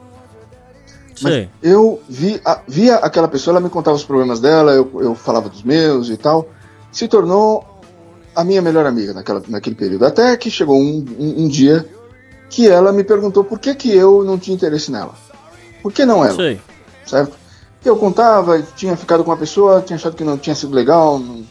Eu 1.63 2.03
vi, 2.09 2.41
a- 2.45 2.61
via 2.67 2.97
aquela 2.97 3.29
pessoa, 3.29 3.53
ela 3.53 3.61
me 3.61 3.71
contava 3.71 3.97
os 3.97 4.05
problemas 4.05 4.41
dela, 4.41 4.73
eu, 4.73 4.91
eu 5.01 5.15
falava 5.15 5.49
dos 5.49 5.63
meus 5.63 6.09
e 6.09 6.17
tal. 6.17 6.49
Se 6.97 7.07
tornou 7.09 7.63
a 8.35 8.43
minha 8.43 8.63
melhor 8.63 8.87
amiga 8.87 9.13
naquela, 9.13 9.43
naquele 9.49 9.77
período. 9.77 10.07
Até 10.07 10.35
que 10.35 10.51
chegou 10.51 10.79
um, 10.79 11.05
um, 11.19 11.45
um 11.45 11.47
dia 11.47 11.87
que 12.49 12.67
ela 12.67 12.91
me 12.91 13.05
perguntou 13.05 13.45
por 13.45 13.59
que, 13.59 13.75
que 13.75 13.95
eu 13.95 14.25
não 14.25 14.39
tinha 14.39 14.55
interesse 14.55 14.91
nela. 14.91 15.15
Por 15.83 15.93
que 15.93 16.07
não 16.07 16.25
ela? 16.25 16.35
Sei. 16.35 16.59
certo? 17.05 17.37
Que 17.83 17.91
eu 17.91 17.99
contava, 17.99 18.63
tinha 18.75 18.97
ficado 18.97 19.23
com 19.23 19.31
uma 19.31 19.37
pessoa, 19.37 19.83
tinha 19.83 19.99
achado 19.99 20.17
que 20.17 20.25
não 20.25 20.39
tinha 20.39 20.57
sido 20.57 20.75
legal, 20.75 21.19
não, 21.19 21.45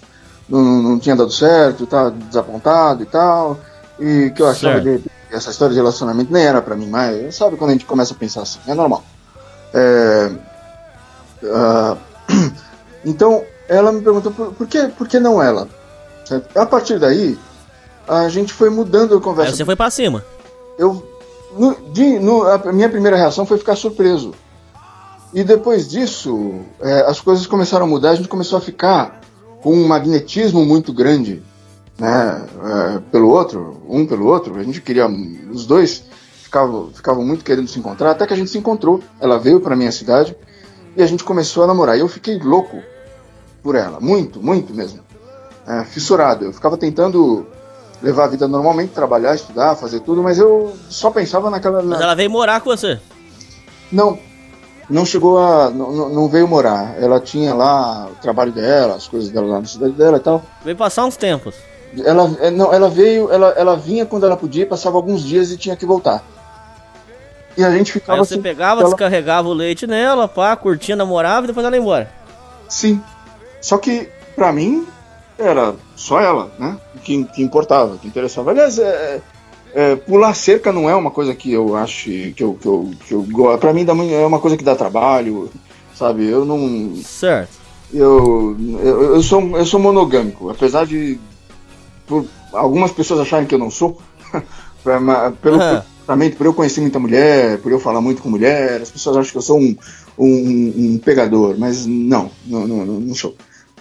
não, 0.50 0.82
não 0.82 1.00
tinha 1.00 1.16
dado 1.16 1.32
certo, 1.32 1.84
estava 1.84 2.10
desapontado 2.10 3.04
e 3.04 3.06
tal, 3.06 3.60
e 4.00 4.32
que 4.36 4.42
eu 4.42 4.48
achava 4.48 4.82
Certo. 4.82 5.04
que 5.30 5.36
essa 5.36 5.52
história 5.52 5.76
de 5.76 5.80
relacionamento 5.80 6.34
nem 6.34 6.44
era 6.44 6.60
pra 6.60 6.76
mim 6.76 6.88
mais. 6.88 7.36
Sabe 7.36 7.56
quando 7.56 7.70
a 7.70 7.74
gente 7.74 7.86
começa 7.86 8.16
a 8.16 8.18
pensar 8.18 8.42
assim? 8.42 8.58
É 8.66 8.74
normal. 8.74 9.04
É, 9.76 10.32
ah, 11.54 11.98
então, 13.06 13.44
ela 13.68 13.92
me 13.92 14.02
perguntou 14.02 14.32
por, 14.32 14.54
por, 14.54 14.68
que, 14.68 14.88
por 14.90 15.08
que 15.08 15.20
não 15.20 15.42
ela? 15.42 15.68
Certo? 16.26 16.58
A 16.58 16.66
partir 16.66 17.00
daí, 17.00 17.38
a 18.08 18.28
gente 18.30 18.54
foi 18.54 18.70
mudando 18.70 19.14
a 19.14 19.18
Aí 19.18 19.24
conversa 19.24 19.56
você 19.56 19.66
foi 19.66 19.76
pra 19.76 19.90
cima. 19.90 20.24
eu 20.78 21.04
no- 21.58 21.76
de- 21.92 22.20
no- 22.20 22.44
a 22.44 22.58
minha 22.74 22.90
primeira 22.90 23.16
reação 23.18 23.46
foi 23.46 23.58
ficar 23.58 23.76
surpreso. 23.76 24.34
E 25.34 25.44
depois 25.44 25.88
disso, 25.90 26.56
é, 26.82 27.02
as 27.08 27.20
coisas 27.20 27.46
começaram 27.46 27.86
a 27.86 27.90
mudar, 27.90 28.12
a 28.12 28.16
gente 28.16 28.28
começou 28.28 28.58
a 28.58 28.62
ficar 28.62 29.20
com 29.62 29.74
um 29.74 29.88
magnetismo 29.88 30.64
muito 30.66 30.94
grande, 30.94 31.42
né, 32.00 32.46
é, 32.96 33.00
pelo 33.12 33.30
outro, 33.30 33.82
um 33.90 34.06
pelo 34.06 34.26
outro. 34.28 34.58
A 34.60 34.64
gente 34.64 34.82
queria, 34.82 35.08
os 35.52 35.66
dois 35.66 36.04
ficavam, 36.44 36.90
ficavam 36.94 37.24
muito 37.26 37.44
querendo 37.44 37.68
se 37.68 37.80
encontrar, 37.80 38.12
até 38.12 38.26
que 38.28 38.34
a 38.34 38.38
gente 38.38 38.50
se 38.52 38.58
encontrou. 38.58 39.02
Ela 39.20 39.38
veio 39.40 39.60
para 39.60 39.76
minha 39.76 39.92
cidade 39.92 40.36
e 40.96 41.02
a 41.04 41.06
gente 41.08 41.24
começou 41.24 41.64
a 41.64 41.68
namorar. 41.68 41.98
E 41.98 42.02
eu 42.02 42.08
fiquei 42.08 42.38
louco 42.40 42.78
por 43.66 43.74
ela, 43.76 44.00
muito, 44.00 44.40
muito 44.40 44.72
mesmo, 44.76 45.00
É, 45.68 45.84
fissurado. 45.84 46.46
Eu 46.46 46.54
ficava 46.54 46.78
tentando 46.78 47.48
levar 48.00 48.26
a 48.26 48.28
vida 48.28 48.48
normalmente, 48.48 48.92
trabalhar, 48.94 49.34
estudar, 49.34 49.76
fazer 49.76 50.02
tudo, 50.02 50.22
mas 50.22 50.38
eu 50.38 50.76
só 50.92 51.10
pensava 51.10 51.50
naquela. 51.50 51.82
na- 51.82 51.96
Mas 51.96 52.02
ela 52.02 52.14
veio 52.14 52.30
morar 52.30 52.62
com 52.62 52.70
você. 52.70 53.00
Não, 53.92 54.20
não 54.88 55.04
chegou 55.04 55.40
a. 55.40 55.72
Não, 55.72 56.10
não- 56.10 56.28
veio 56.28 56.48
morar. 56.48 56.96
Ela 57.02 57.20
tinha 57.20 57.56
lá 57.56 58.06
o 58.12 58.16
trabalho 58.22 58.52
dela, 58.52 58.94
as 58.94 59.08
coisas 59.08 59.32
dela 59.32 59.48
lá 59.48 59.60
na 59.62 59.66
cidade 59.66 59.94
dela 59.94 60.18
e 60.18 60.20
tal. 60.20 60.44
Veio 60.64 60.78
passar 60.78 61.04
uns 61.04 61.18
tempos. 61.18 61.56
Ela, 62.06 62.30
é, 62.42 62.52
não, 62.52 62.72
ela 62.72 62.88
veio, 62.88 63.32
ela, 63.32 63.48
ela 63.58 63.76
vinha 63.76 64.06
quando 64.06 64.28
ela 64.28 64.38
podia, 64.38 64.68
passava 64.68 64.98
alguns 64.98 65.24
dias 65.24 65.50
e 65.52 65.58
tinha 65.58 65.76
que 65.76 65.86
voltar. 65.88 66.24
E 67.58 67.64
a 67.64 67.72
gente 67.72 67.88
Aí 67.90 67.94
ficava 67.94 68.24
você 68.24 68.36
assim, 68.36 68.44
pegava, 68.44 68.82
ela- 68.82 68.90
descarregava 68.92 69.48
o 69.50 69.54
leite 69.54 69.88
nela, 69.88 70.28
pá, 70.28 70.56
curtia, 70.56 70.96
namorava 70.96 71.46
e 71.46 71.48
depois 71.48 71.66
ela 71.66 71.76
ia 71.76 71.82
embora. 71.82 72.12
Sim. 72.70 73.02
Só 73.66 73.80
que, 73.80 74.08
pra 74.36 74.54
mim, 74.54 74.86
era 75.40 75.74
só 75.96 76.20
ela, 76.22 76.52
né? 76.60 76.78
Que, 77.04 77.24
que 77.24 77.42
importava, 77.42 77.98
que 77.98 78.08
interessava. 78.08 78.52
Aliás, 78.52 78.78
é, 78.78 79.22
é, 79.74 79.96
pular 79.96 80.36
cerca 80.36 80.72
não 80.72 80.88
é 80.88 80.96
uma 80.96 81.10
coisa 81.10 81.34
que 81.34 81.52
eu 81.52 81.76
acho 81.76 82.06
que 82.06 82.36
eu, 82.44 82.54
que 82.54 82.68
eu, 82.68 82.92
que 83.08 83.12
eu 83.12 83.24
gosto. 83.24 83.60
Pra 83.60 83.74
mim, 83.74 83.84
é 84.14 84.24
uma 84.24 84.38
coisa 84.40 84.56
que 84.56 84.64
dá 84.64 84.76
trabalho, 84.76 85.50
sabe? 85.96 86.28
Eu 86.30 86.46
não. 86.46 86.96
Certo. 87.04 87.50
Eu, 87.92 88.56
eu, 88.84 89.16
eu, 89.16 89.24
sou, 89.24 89.42
eu 89.58 89.66
sou 89.66 89.80
monogâmico, 89.80 90.52
apesar 90.52 90.86
de 90.86 91.20
por 92.06 92.24
algumas 92.54 92.92
pessoas 92.92 93.20
acharem 93.22 93.48
que 93.48 93.56
eu 93.56 93.60
não 93.60 93.72
sou, 93.72 94.00
pra- 94.84 95.32
pelo 95.42 95.58
comportamento, 95.82 96.38
por 96.38 96.46
eu 96.46 96.54
conhecer 96.54 96.82
muita 96.82 97.00
mulher, 97.00 97.58
por 97.62 97.72
eu 97.72 97.80
falar 97.80 98.00
muito 98.00 98.22
com 98.22 98.30
mulher, 98.30 98.80
as 98.82 98.92
pessoas 98.92 99.18
acham 99.18 99.32
que 99.32 99.38
eu 99.38 99.42
sou 99.42 99.60
um, 99.60 99.76
um, 100.20 100.74
um 100.78 100.98
pegador, 101.04 101.56
mas 101.58 101.86
não, 101.88 102.30
não, 102.46 102.68
não- 102.68 102.86
não 102.86 103.16
sou. 103.16 103.36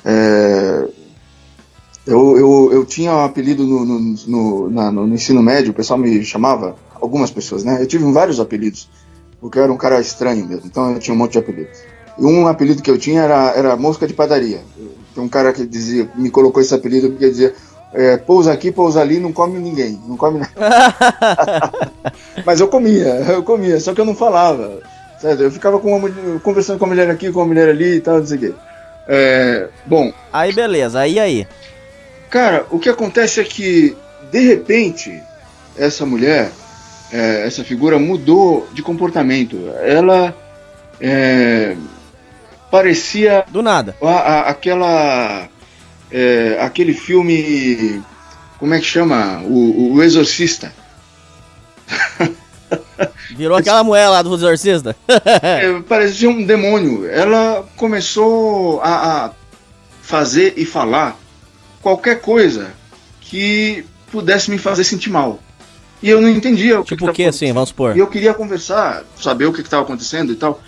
É, 0.05 0.89
eu, 2.07 2.37
eu, 2.37 2.71
eu 2.73 2.85
tinha 2.85 3.13
um 3.13 3.25
apelido 3.25 3.65
no, 3.65 3.85
no, 3.85 4.01
no, 4.27 4.71
na- 4.71 4.93
no 4.93 5.09
ensino 5.15 5.43
médio, 5.43 5.71
o 5.71 5.75
pessoal 5.75 5.99
me 5.99 6.23
chamava, 6.25 6.77
algumas 7.01 7.31
pessoas, 7.31 7.65
né? 7.65 7.79
Eu 7.81 7.87
tive 7.87 8.11
vários 8.13 8.39
apelidos, 8.39 8.89
porque 9.41 9.59
eu 9.59 9.63
era 9.63 9.73
um 9.73 9.77
cara 9.77 10.01
estranho 10.01 10.47
mesmo, 10.47 10.67
então 10.67 10.93
eu 10.93 10.99
tinha 10.99 11.15
um 11.15 11.19
monte 11.19 11.33
de 11.33 11.39
apelidos. 11.39 11.79
E 12.19 12.25
um 12.25 12.47
apelido 12.47 12.83
que 12.83 12.91
eu 12.91 12.99
tinha 12.99 13.23
era, 13.23 13.51
era 13.57 13.77
mosca 13.77 14.07
de 14.07 14.13
padaria. 14.15 14.61
Tem 15.15 15.25
um 15.25 15.29
cara 15.29 15.53
que 15.53 15.67
dizia, 15.67 16.09
me 16.15 16.31
colocou 16.31 16.61
esse 16.63 16.75
apelido 16.75 17.11
porque 17.11 17.29
dizia 17.31 17.55
é, 17.93 18.17
pousa 18.17 18.53
aqui, 18.53 18.71
pousa 18.71 19.01
ali, 19.01 19.19
não 19.19 19.33
come 19.33 19.59
ninguém, 19.59 19.99
não 20.07 20.17
come 20.17 20.41
nada. 20.41 20.53
Mas 22.45 22.61
eu 22.61 22.69
comia, 22.69 23.07
eu 23.29 23.43
comia, 23.43 23.81
só 23.81 23.95
que 23.95 24.01
eu 24.01 24.05
não 24.05 24.15
falava. 24.15 24.81
Certo? 25.21 25.43
Eu 25.43 25.51
ficava 25.51 25.79
com 25.79 25.97
uma, 25.97 26.11
conversando 26.41 26.79
com 26.79 26.85
a 26.85 26.89
mulher 26.89 27.09
aqui, 27.11 27.33
com 27.33 27.41
a 27.41 27.47
mulher 27.47 27.69
ali 27.69 27.97
e 27.97 28.01
tal, 28.01 28.19
não 28.19 28.27
sei 28.27 28.37
o 28.37 28.41
quê. 28.41 28.55
É, 29.07 29.69
bom. 29.87 30.13
Aí 30.33 30.53
beleza, 30.53 31.01
aí 31.01 31.19
aí. 31.19 31.47
Cara, 32.31 32.67
o 32.71 32.79
que 32.79 32.89
acontece 32.89 33.41
é 33.41 33.45
que, 33.45 33.97
de 34.31 34.41
repente, 34.41 35.23
essa 35.77 36.05
mulher, 36.05 36.51
é, 37.13 37.47
essa 37.47 37.63
figura 37.63 37.99
mudou 37.99 38.69
de 38.73 38.83
comportamento. 38.83 39.71
Ela 39.83 40.35
é, 41.01 41.77
parecia. 42.71 43.45
Do 43.49 43.63
nada. 43.63 43.97
A, 44.03 44.11
a, 44.11 44.41
aquela. 44.51 45.49
É, 46.11 46.59
aquele 46.61 46.93
filme. 46.93 48.03
Como 48.59 48.75
é 48.75 48.79
que 48.79 48.87
chama? 48.87 49.41
O, 49.45 49.95
o 49.95 50.03
Exorcista. 50.03 50.73
Virou 53.37 53.57
aquela 53.57 53.83
mulher 53.83 54.09
lá 54.09 54.23
do 54.23 54.35
exorcista. 54.35 54.97
é, 55.09 55.81
parecia 55.89 56.29
um 56.29 56.45
demônio. 56.45 57.09
Ela 57.09 57.65
começou 57.77 58.81
a, 58.81 59.27
a, 59.27 59.31
fazer 60.03 60.55
e 60.57 60.65
falar 60.65 61.19
qualquer 61.83 62.21
coisa 62.21 62.73
que 63.21 63.85
pudesse 64.11 64.51
me 64.51 64.59
fazer 64.59 64.85
sentir 64.85 65.11
mal. 65.11 65.39
E 66.03 66.11
eu 66.11 66.21
não 66.21 66.29
entendia 66.29 66.81
o 66.81 66.85
tipo 66.85 67.07
que, 67.07 67.13
que, 67.13 67.25
assim, 67.25 67.53
vamos 67.53 67.71
supor. 67.71 67.97
E 67.97 67.99
eu 67.99 68.07
queria 68.07 68.35
conversar, 68.35 69.05
saber 69.19 69.47
o 69.47 69.53
que 69.53 69.63
estava 69.63 69.83
acontecendo 69.83 70.33
e 70.33 70.37
tal. 70.37 70.61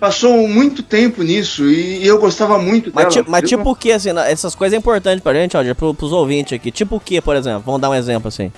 Passou 0.00 0.48
muito 0.48 0.82
tempo 0.82 1.22
nisso 1.22 1.64
e, 1.70 2.04
eu 2.04 2.18
gostava 2.18 2.58
muito 2.58 2.90
mas 2.92 3.14
dela. 3.14 3.26
Mas 3.28 3.48
tipo 3.48 3.70
o 3.70 3.76
que, 3.76 3.92
assim, 3.92 4.10
essas 4.26 4.54
coisas 4.54 4.74
é 4.74 4.78
importantes 4.78 5.22
pra 5.22 5.34
gente, 5.34 5.56
ó, 5.56 5.74
pro, 5.74 5.94
pros 5.94 6.10
ouvintes 6.10 6.54
aqui. 6.54 6.70
Tipo 6.70 6.96
o 6.96 7.00
que, 7.00 7.20
por 7.20 7.36
exemplo? 7.36 7.62
Vamos 7.64 7.80
dar 7.80 7.90
um 7.90 7.94
exemplo 7.94 8.28
assim. 8.28 8.50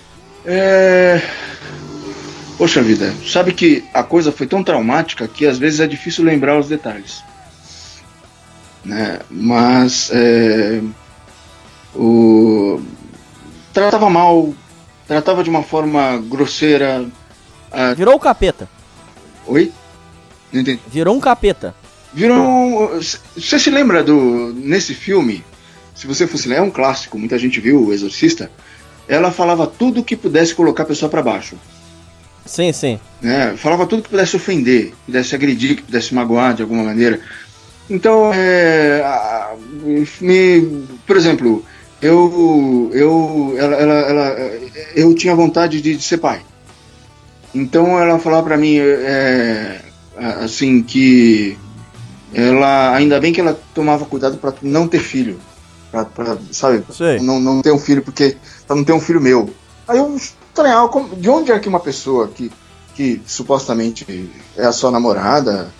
É. 0.46 1.20
Poxa 2.56 2.82
vida, 2.82 3.12
sabe 3.26 3.52
que 3.52 3.84
a 3.92 4.02
coisa 4.02 4.30
foi 4.30 4.46
tão 4.46 4.62
traumática 4.62 5.26
que 5.26 5.44
às 5.44 5.58
vezes 5.58 5.80
é 5.80 5.86
difícil 5.86 6.24
lembrar 6.24 6.58
os 6.58 6.68
detalhes. 6.68 7.22
Né? 8.84 9.18
Mas 9.28 10.10
é, 10.12 10.80
o 11.94 12.80
tratava 13.72 14.08
mal, 14.08 14.54
tratava 15.06 15.42
de 15.42 15.50
uma 15.50 15.62
forma 15.62 16.18
grosseira. 16.18 17.04
A... 17.72 17.92
Virou 17.94 18.14
o 18.14 18.20
capeta. 18.20 18.68
Oi? 19.46 19.72
Não 20.52 20.60
entendi. 20.60 20.80
Virou 20.86 21.16
um 21.16 21.20
capeta. 21.20 21.74
Virou 22.12 22.38
um... 22.38 23.00
Você 23.00 23.58
se 23.58 23.70
lembra 23.70 24.04
do 24.04 24.54
nesse 24.54 24.94
filme? 24.94 25.44
Se 25.94 26.06
você 26.06 26.26
fosse 26.26 26.48
ler, 26.48 26.58
é 26.58 26.62
um 26.62 26.70
clássico, 26.70 27.18
muita 27.18 27.38
gente 27.38 27.60
viu 27.60 27.86
o 27.86 27.92
Exorcista. 27.92 28.50
Ela 29.08 29.32
falava 29.32 29.66
tudo 29.66 30.04
que 30.04 30.16
pudesse 30.16 30.54
colocar 30.54 30.84
a 30.84 30.86
pessoa 30.86 31.10
para 31.10 31.22
baixo. 31.22 31.56
Sim, 32.46 32.72
sim. 32.72 33.00
Né? 33.22 33.56
Falava 33.56 33.86
tudo 33.86 34.02
que 34.02 34.10
pudesse 34.10 34.36
ofender, 34.36 34.86
que 34.86 34.96
pudesse 35.06 35.34
agredir, 35.34 35.76
que 35.76 35.82
pudesse 35.82 36.14
magoar 36.14 36.54
de 36.54 36.62
alguma 36.62 36.84
maneira. 36.84 37.20
Então, 37.88 38.32
é, 38.32 39.02
me, 40.20 40.86
por 41.06 41.16
exemplo, 41.16 41.64
eu, 42.00 42.90
eu, 42.92 43.54
ela, 43.58 43.76
ela, 43.76 43.94
ela, 43.94 44.50
eu 44.94 45.14
tinha 45.14 45.34
vontade 45.34 45.80
de, 45.80 45.96
de, 45.96 46.02
ser 46.02 46.18
pai. 46.18 46.42
Então, 47.54 47.98
ela 47.98 48.18
falava 48.18 48.42
para 48.42 48.56
mim, 48.56 48.78
é, 48.78 49.80
assim, 50.42 50.82
que 50.82 51.58
ela, 52.32 52.94
ainda 52.94 53.20
bem 53.20 53.32
que 53.32 53.40
ela 53.40 53.58
tomava 53.74 54.04
cuidado 54.04 54.38
para 54.38 54.54
não 54.62 54.88
ter 54.88 55.00
filho, 55.00 55.38
pra, 55.90 56.04
pra 56.04 56.36
sabe, 56.50 56.84
não, 57.22 57.38
não 57.38 57.62
ter 57.62 57.72
um 57.72 57.78
filho 57.78 58.02
porque 58.02 58.36
para 58.66 58.76
não 58.76 58.84
ter 58.84 58.92
um 58.92 59.00
filho 59.00 59.20
meu. 59.20 59.48
Aí 59.86 59.98
eu 59.98 60.18
estranhar 60.54 60.88
de 61.16 61.28
onde 61.28 61.50
é 61.50 61.58
que 61.58 61.68
uma 61.68 61.80
pessoa 61.80 62.28
que, 62.28 62.50
que 62.94 63.20
supostamente 63.26 64.30
é 64.56 64.64
a 64.64 64.72
sua 64.72 64.90
namorada 64.92 65.70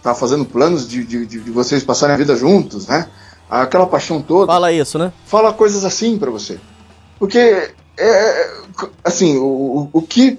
tá 0.00 0.14
fazendo 0.14 0.44
planos 0.44 0.88
de, 0.88 1.04
de, 1.04 1.26
de 1.26 1.50
vocês 1.50 1.82
passarem 1.82 2.14
a 2.14 2.18
vida 2.18 2.36
juntos, 2.36 2.86
né? 2.86 3.08
Aquela 3.50 3.86
paixão 3.86 4.22
toda. 4.22 4.46
Fala 4.46 4.72
isso, 4.72 4.98
né? 4.98 5.12
Fala 5.26 5.52
coisas 5.52 5.84
assim 5.84 6.16
para 6.16 6.30
você. 6.30 6.58
Porque, 7.18 7.38
é, 7.38 7.72
é, 7.98 8.50
assim, 9.04 9.36
o, 9.36 9.90
o 9.92 10.00
que. 10.00 10.38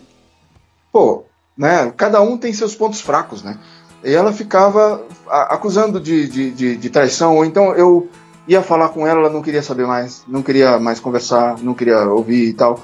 Pô, 0.91 1.25
né? 1.55 1.93
Cada 1.95 2.21
um 2.21 2.37
tem 2.37 2.53
seus 2.53 2.73
pontos 2.73 3.01
fracos, 3.01 3.43
né? 3.43 3.59
E 4.03 4.13
ela 4.13 4.33
ficava 4.33 5.03
acusando 5.29 5.99
de, 5.99 6.27
de, 6.27 6.51
de, 6.51 6.77
de 6.77 6.89
traição, 6.89 7.35
ou 7.35 7.45
então 7.45 7.75
eu 7.75 8.09
ia 8.47 8.63
falar 8.63 8.89
com 8.89 9.05
ela, 9.05 9.19
ela 9.19 9.29
não 9.29 9.43
queria 9.43 9.61
saber 9.61 9.85
mais, 9.85 10.23
não 10.27 10.41
queria 10.41 10.79
mais 10.79 10.99
conversar, 10.99 11.59
não 11.59 11.75
queria 11.75 11.99
ouvir 12.05 12.47
e 12.47 12.53
tal. 12.53 12.79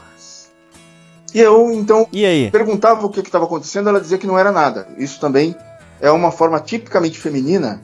E 1.38 1.40
eu, 1.40 1.72
então, 1.72 2.08
perguntava 2.52 3.06
o 3.06 3.12
que 3.12 3.20
estava 3.20 3.46
acontecendo, 3.46 3.90
ela 3.90 4.02
dizia 4.02 4.18
que 4.18 4.26
não 4.26 4.40
era 4.40 4.52
nada. 4.52 4.88
Isso 4.98 5.20
também 5.20 5.56
é 6.02 6.10
uma 6.10 6.32
forma 6.32 6.60
tipicamente 6.60 7.20
feminina 7.20 7.80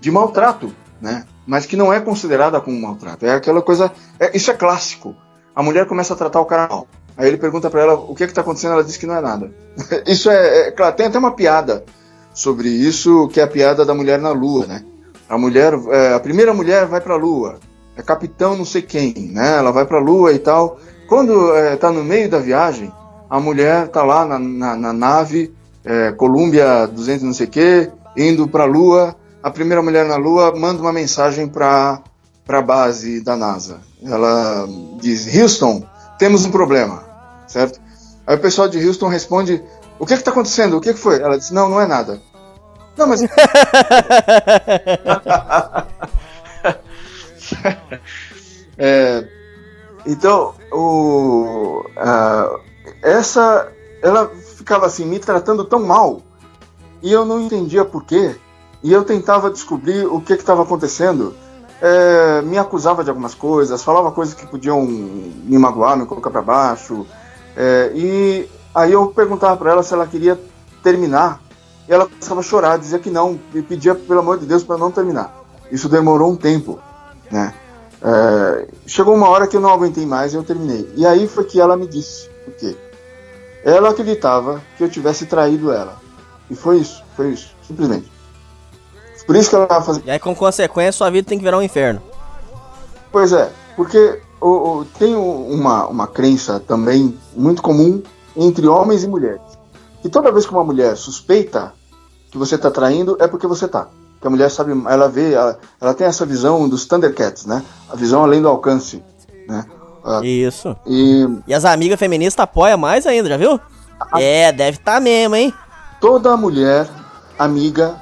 de 0.00 0.08
maltrato, 0.08 0.72
né? 1.00 1.24
Mas 1.44 1.66
que 1.66 1.76
não 1.76 1.92
é 1.92 1.98
considerada 1.98 2.60
como 2.60 2.80
maltrato. 2.80 3.26
É 3.26 3.34
aquela 3.34 3.60
coisa. 3.60 3.90
É, 4.20 4.36
isso 4.36 4.52
é 4.52 4.54
clássico. 4.54 5.16
A 5.52 5.64
mulher 5.64 5.86
começa 5.86 6.14
a 6.14 6.16
tratar 6.16 6.40
o 6.40 6.44
cara 6.44 6.68
mal. 6.68 6.86
Aí 7.16 7.26
ele 7.26 7.38
pergunta 7.38 7.68
para 7.68 7.80
ela 7.80 7.94
o 7.94 8.14
que 8.14 8.22
está 8.22 8.40
acontecendo, 8.40 8.74
ela 8.74 8.84
diz 8.84 8.96
que 8.96 9.06
não 9.06 9.16
é 9.16 9.20
nada. 9.20 9.52
isso 10.06 10.30
é, 10.30 10.68
é, 10.68 10.70
claro, 10.70 10.94
tem 10.94 11.06
até 11.06 11.18
uma 11.18 11.32
piada 11.32 11.84
sobre 12.32 12.68
isso, 12.68 13.26
que 13.32 13.40
é 13.40 13.42
a 13.42 13.48
piada 13.48 13.84
da 13.84 13.94
mulher 13.94 14.20
na 14.20 14.30
lua, 14.30 14.64
né? 14.64 14.84
A 15.28 15.36
mulher, 15.36 15.74
é, 15.90 16.14
a 16.14 16.20
primeira 16.20 16.54
mulher 16.54 16.86
vai 16.86 17.00
para 17.00 17.14
a 17.14 17.18
lua, 17.18 17.58
é 17.96 18.02
capitão 18.02 18.56
não 18.56 18.64
sei 18.64 18.82
quem, 18.82 19.12
né? 19.32 19.58
Ela 19.58 19.72
vai 19.72 19.84
para 19.84 19.98
a 19.98 20.00
lua 20.00 20.32
e 20.32 20.38
tal. 20.38 20.78
Quando 21.08 21.54
está 21.56 21.88
é, 21.88 21.92
no 21.92 22.04
meio 22.04 22.28
da 22.28 22.38
viagem, 22.38 22.92
a 23.28 23.40
mulher 23.40 23.86
está 23.86 24.02
lá 24.02 24.24
na, 24.24 24.38
na, 24.38 24.76
na 24.76 24.92
nave, 24.92 25.54
é, 25.84 26.12
Columbia 26.12 26.86
200 26.86 27.22
não 27.22 27.32
sei 27.32 27.46
o 27.46 27.50
quê, 27.50 27.90
indo 28.16 28.46
para 28.48 28.64
a 28.64 28.66
Lua. 28.66 29.16
A 29.42 29.50
primeira 29.50 29.82
mulher 29.82 30.06
na 30.06 30.16
Lua 30.16 30.54
manda 30.56 30.80
uma 30.80 30.92
mensagem 30.92 31.48
para 31.48 32.02
a 32.48 32.62
base 32.62 33.20
da 33.20 33.36
NASA. 33.36 33.80
Ela 34.02 34.68
diz: 35.00 35.34
Houston, 35.36 35.84
temos 36.18 36.44
um 36.44 36.50
problema, 36.50 37.02
certo? 37.46 37.80
Aí 38.26 38.36
o 38.36 38.40
pessoal 38.40 38.68
de 38.68 38.84
Houston 38.86 39.08
responde: 39.08 39.62
O 39.98 40.06
que 40.06 40.14
está 40.14 40.30
acontecendo? 40.30 40.76
O 40.76 40.80
que, 40.80 40.94
que 40.94 41.00
foi? 41.00 41.20
Ela 41.20 41.36
diz: 41.38 41.50
Não, 41.50 41.68
não 41.68 41.80
é 41.80 41.86
nada. 41.86 42.20
Não, 42.96 43.06
mas. 43.06 43.22
é, 48.78 49.24
então, 50.06 50.54
o, 50.72 51.84
uh, 51.96 52.60
essa, 53.02 53.68
ela 54.02 54.28
ficava 54.56 54.86
assim, 54.86 55.04
me 55.04 55.18
tratando 55.18 55.64
tão 55.64 55.80
mal, 55.80 56.22
e 57.02 57.12
eu 57.12 57.24
não 57.24 57.40
entendia 57.40 57.84
por 57.84 58.04
quê, 58.04 58.36
e 58.82 58.92
eu 58.92 59.04
tentava 59.04 59.50
descobrir 59.50 60.06
o 60.06 60.20
que 60.20 60.32
estava 60.32 60.62
acontecendo. 60.62 61.34
É, 61.80 62.42
me 62.42 62.56
acusava 62.58 63.02
de 63.02 63.10
algumas 63.10 63.34
coisas, 63.34 63.82
falava 63.82 64.12
coisas 64.12 64.34
que 64.34 64.46
podiam 64.46 64.82
me 64.82 65.58
magoar, 65.58 65.96
me 65.96 66.06
colocar 66.06 66.30
para 66.30 66.40
baixo, 66.40 67.04
é, 67.56 67.90
e 67.92 68.48
aí 68.72 68.92
eu 68.92 69.08
perguntava 69.08 69.56
para 69.56 69.72
ela 69.72 69.82
se 69.82 69.92
ela 69.92 70.06
queria 70.06 70.40
terminar, 70.80 71.40
e 71.88 71.92
ela 71.92 72.06
começava 72.06 72.38
a 72.38 72.44
chorar, 72.44 72.78
dizia 72.78 73.00
que 73.00 73.10
não, 73.10 73.38
e 73.52 73.62
pedia 73.62 73.96
pelo 73.96 74.20
amor 74.20 74.38
de 74.38 74.46
Deus 74.46 74.62
para 74.62 74.78
não 74.78 74.92
terminar. 74.92 75.34
Isso 75.72 75.88
demorou 75.88 76.30
um 76.30 76.36
tempo, 76.36 76.78
né? 77.30 77.52
É, 78.04 78.66
chegou 78.86 79.14
uma 79.14 79.28
hora 79.28 79.46
que 79.46 79.56
eu 79.56 79.60
não 79.60 79.70
aguentei 79.70 80.04
mais 80.04 80.32
e 80.32 80.36
eu 80.36 80.42
terminei. 80.42 80.92
E 80.96 81.06
aí 81.06 81.28
foi 81.28 81.44
que 81.44 81.60
ela 81.60 81.76
me 81.76 81.86
disse 81.86 82.28
o 82.46 82.50
quê? 82.50 82.76
Ela 83.64 83.90
acreditava 83.90 84.60
que 84.76 84.82
eu 84.82 84.90
tivesse 84.90 85.26
traído 85.26 85.70
ela. 85.70 85.96
E 86.50 86.54
foi 86.56 86.78
isso, 86.78 87.02
foi 87.16 87.30
isso, 87.30 87.54
simplesmente. 87.66 88.10
Por 89.24 89.36
isso 89.36 89.48
que 89.48 89.54
ela 89.54 89.64
estava 89.64 89.84
fazendo. 89.84 90.06
E 90.06 90.10
aí, 90.10 90.18
com 90.18 90.34
consequência, 90.34 90.92
sua 90.92 91.10
vida 91.10 91.28
tem 91.28 91.38
que 91.38 91.44
virar 91.44 91.58
um 91.58 91.62
inferno. 91.62 92.02
Pois 93.12 93.32
é, 93.32 93.52
porque 93.76 94.20
o, 94.40 94.48
o, 94.48 94.84
tem 94.98 95.14
uma, 95.14 95.86
uma 95.86 96.06
crença 96.08 96.58
também 96.58 97.16
muito 97.36 97.62
comum 97.62 98.02
entre 98.36 98.66
homens 98.66 99.04
e 99.04 99.06
mulheres. 99.06 99.40
Que 100.00 100.08
toda 100.08 100.32
vez 100.32 100.44
que 100.44 100.52
uma 100.52 100.64
mulher 100.64 100.96
suspeita 100.96 101.72
que 102.30 102.38
você 102.38 102.56
está 102.56 102.70
traindo, 102.70 103.16
é 103.20 103.28
porque 103.28 103.46
você 103.46 103.66
está 103.66 103.88
que 104.22 104.28
a 104.28 104.30
mulher 104.30 104.48
sabe, 104.52 104.70
ela 104.88 105.08
vê, 105.08 105.32
ela, 105.32 105.58
ela 105.80 105.92
tem 105.92 106.06
essa 106.06 106.24
visão 106.24 106.68
dos 106.68 106.86
Thundercats, 106.86 107.44
né? 107.44 107.60
A 107.90 107.96
visão 107.96 108.22
além 108.22 108.40
do 108.40 108.46
alcance, 108.46 109.02
né? 109.48 109.66
Uh, 110.04 110.24
Isso. 110.24 110.76
E... 110.86 111.26
e 111.46 111.52
as 111.52 111.64
amigas 111.64 111.98
feministas 111.98 112.40
apoiam 112.40 112.78
mais 112.78 113.04
ainda, 113.04 113.28
já 113.28 113.36
viu? 113.36 113.60
A... 114.12 114.22
É, 114.22 114.52
deve 114.52 114.78
estar 114.78 114.94
tá 114.94 115.00
mesmo, 115.00 115.34
hein? 115.34 115.52
Toda 116.00 116.36
mulher 116.36 116.88
amiga 117.36 118.00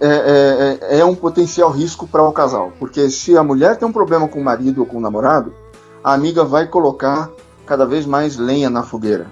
é, 0.00 0.08
é, 0.08 0.96
é, 0.96 1.00
é 1.00 1.04
um 1.04 1.14
potencial 1.14 1.70
risco 1.70 2.06
para 2.06 2.22
o 2.22 2.32
casal, 2.32 2.72
porque 2.78 3.10
se 3.10 3.36
a 3.36 3.44
mulher 3.44 3.76
tem 3.76 3.86
um 3.86 3.92
problema 3.92 4.26
com 4.26 4.40
o 4.40 4.44
marido 4.44 4.80
ou 4.80 4.86
com 4.86 4.96
o 4.96 5.00
namorado, 5.00 5.52
a 6.02 6.14
amiga 6.14 6.42
vai 6.42 6.66
colocar 6.66 7.28
cada 7.66 7.84
vez 7.84 8.06
mais 8.06 8.38
lenha 8.38 8.70
na 8.70 8.82
fogueira. 8.82 9.26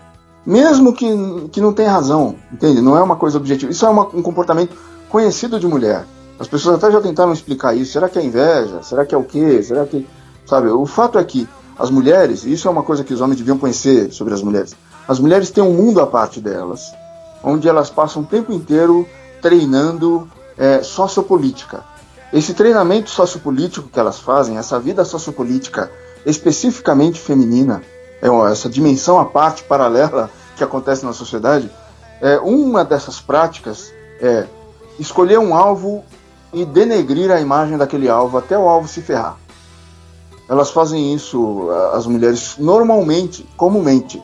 Mesmo 0.45 0.93
que, 0.93 1.09
que 1.51 1.61
não 1.61 1.73
tenha 1.73 1.91
razão, 1.91 2.37
entende? 2.53 2.83
Não 2.83 2.99
é 2.99 3.03
uma 3.03 3.17
coisa 3.17 3.39
objetiva. 3.39 3.73
Isso 3.73 3.87
é 3.87 3.89
uma, 3.89 4.03
um 4.09 4.21
comportamento 4.21 4.77
conhecido 5.15 5.61
de 5.61 5.69
mulher. 5.69 6.05
As 6.41 6.49
pessoas 6.49 6.75
até 6.75 6.91
já 6.91 7.01
tentaram 7.01 7.33
explicar 7.33 7.73
isso. 7.73 7.93
Será 7.93 8.09
que 8.09 8.19
é 8.19 8.25
inveja? 8.25 8.83
Será 8.83 9.07
que 9.07 9.15
é 9.15 9.19
o 9.19 9.23
quê? 9.23 9.63
Será 9.63 9.87
que. 9.87 10.05
Sabe? 10.45 10.67
O 10.67 10.85
fato 10.87 11.21
é 11.21 11.25
que 11.25 11.49
As 11.77 11.91
mulheres, 11.91 12.45
e 12.45 12.53
isso 12.53 12.69
é 12.69 12.71
uma 12.71 12.85
coisa 12.85 13.03
que 13.03 13.13
os 13.13 13.21
homens 13.21 13.37
deviam 13.37 13.59
conhecer 13.59 14.13
sobre 14.13 14.33
as 14.33 14.41
mulheres, 14.41 14.77
as 15.09 15.19
mulheres 15.19 15.51
têm 15.51 15.63
um 15.63 15.73
mundo 15.73 16.01
à 16.01 16.07
parte 16.07 16.41
delas, 16.41 16.93
onde 17.43 17.69
elas 17.69 17.91
passam 17.91 18.23
o 18.23 18.25
tempo 18.25 18.53
inteiro 18.53 19.05
treinando 19.43 20.29
é, 20.57 20.85
sociopolítica. 20.85 21.83
Esse 22.33 22.55
treinamento 22.55 23.11
sociopolítico 23.11 23.89
que 23.89 23.99
elas 23.99 24.21
fazem, 24.21 24.57
essa 24.57 24.79
vida 24.79 25.05
sociopolítica 25.05 25.91
especificamente 26.25 27.19
feminina, 27.21 27.83
é 28.23 28.29
essa 28.53 28.69
dimensão 28.69 29.19
à 29.19 29.25
parte 29.25 29.65
paralela 29.65 30.31
que 30.57 30.63
acontece 30.63 31.05
na 31.05 31.13
sociedade, 31.13 31.69
é, 32.21 32.39
uma 32.39 32.85
dessas 32.85 33.21
práticas 33.21 33.93
é 34.21 34.47
escolher 34.99 35.39
um 35.39 35.55
alvo 35.55 36.05
e 36.53 36.65
denegrir 36.65 37.31
a 37.31 37.41
imagem 37.41 37.77
daquele 37.77 38.09
alvo 38.09 38.39
até 38.39 38.57
o 38.57 38.69
alvo 38.69 38.89
se 38.89 39.01
ferrar. 39.01 39.37
Elas 40.49 40.71
fazem 40.71 41.15
isso, 41.15 41.69
as 41.93 42.07
mulheres, 42.07 42.57
normalmente, 42.59 43.49
comumente, 43.57 44.23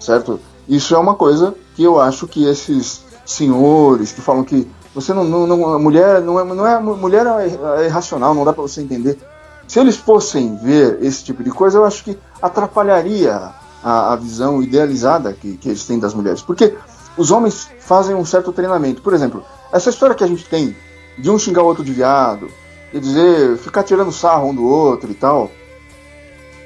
certo? 0.00 0.40
Isso 0.68 0.94
é 0.94 0.98
uma 0.98 1.14
coisa 1.14 1.54
que 1.74 1.84
eu 1.84 2.00
acho 2.00 2.26
que 2.26 2.44
esses 2.46 3.02
senhores 3.26 4.12
que 4.12 4.20
falam 4.20 4.42
que 4.42 4.68
você 4.94 5.12
não, 5.12 5.24
não, 5.24 5.46
não 5.46 5.74
a 5.74 5.78
mulher 5.78 6.20
não 6.20 6.40
é, 6.40 6.44
não 6.44 6.66
é 6.66 6.80
mulher 6.80 7.26
é, 7.26 7.82
é 7.82 7.86
irracional, 7.86 8.34
não 8.34 8.44
dá 8.44 8.52
para 8.52 8.62
você 8.62 8.80
entender. 8.80 9.18
Se 9.68 9.78
eles 9.78 9.96
fossem 9.96 10.56
ver 10.56 10.98
esse 11.00 11.22
tipo 11.22 11.44
de 11.44 11.50
coisa, 11.50 11.78
eu 11.78 11.84
acho 11.84 12.02
que 12.02 12.18
atrapalharia 12.42 13.52
a, 13.84 14.12
a 14.12 14.16
visão 14.16 14.60
idealizada 14.60 15.32
que, 15.32 15.56
que 15.56 15.68
eles 15.68 15.84
têm 15.86 15.98
das 15.98 16.12
mulheres, 16.12 16.42
porque 16.42 16.76
os 17.16 17.30
homens 17.30 17.68
fazem 17.78 18.16
um 18.16 18.24
certo 18.24 18.52
treinamento. 18.52 19.00
Por 19.00 19.14
exemplo, 19.14 19.44
essa 19.72 19.90
história 19.90 20.14
que 20.14 20.24
a 20.24 20.26
gente 20.26 20.44
tem 20.44 20.76
de 21.18 21.30
um 21.30 21.38
xingar 21.38 21.62
o 21.62 21.66
outro 21.66 21.84
de 21.84 21.92
viado, 21.92 22.48
e 22.92 22.98
dizer, 22.98 23.56
ficar 23.58 23.82
tirando 23.82 24.12
sarro 24.12 24.48
um 24.48 24.54
do 24.54 24.64
outro 24.64 25.10
e 25.10 25.14
tal. 25.14 25.50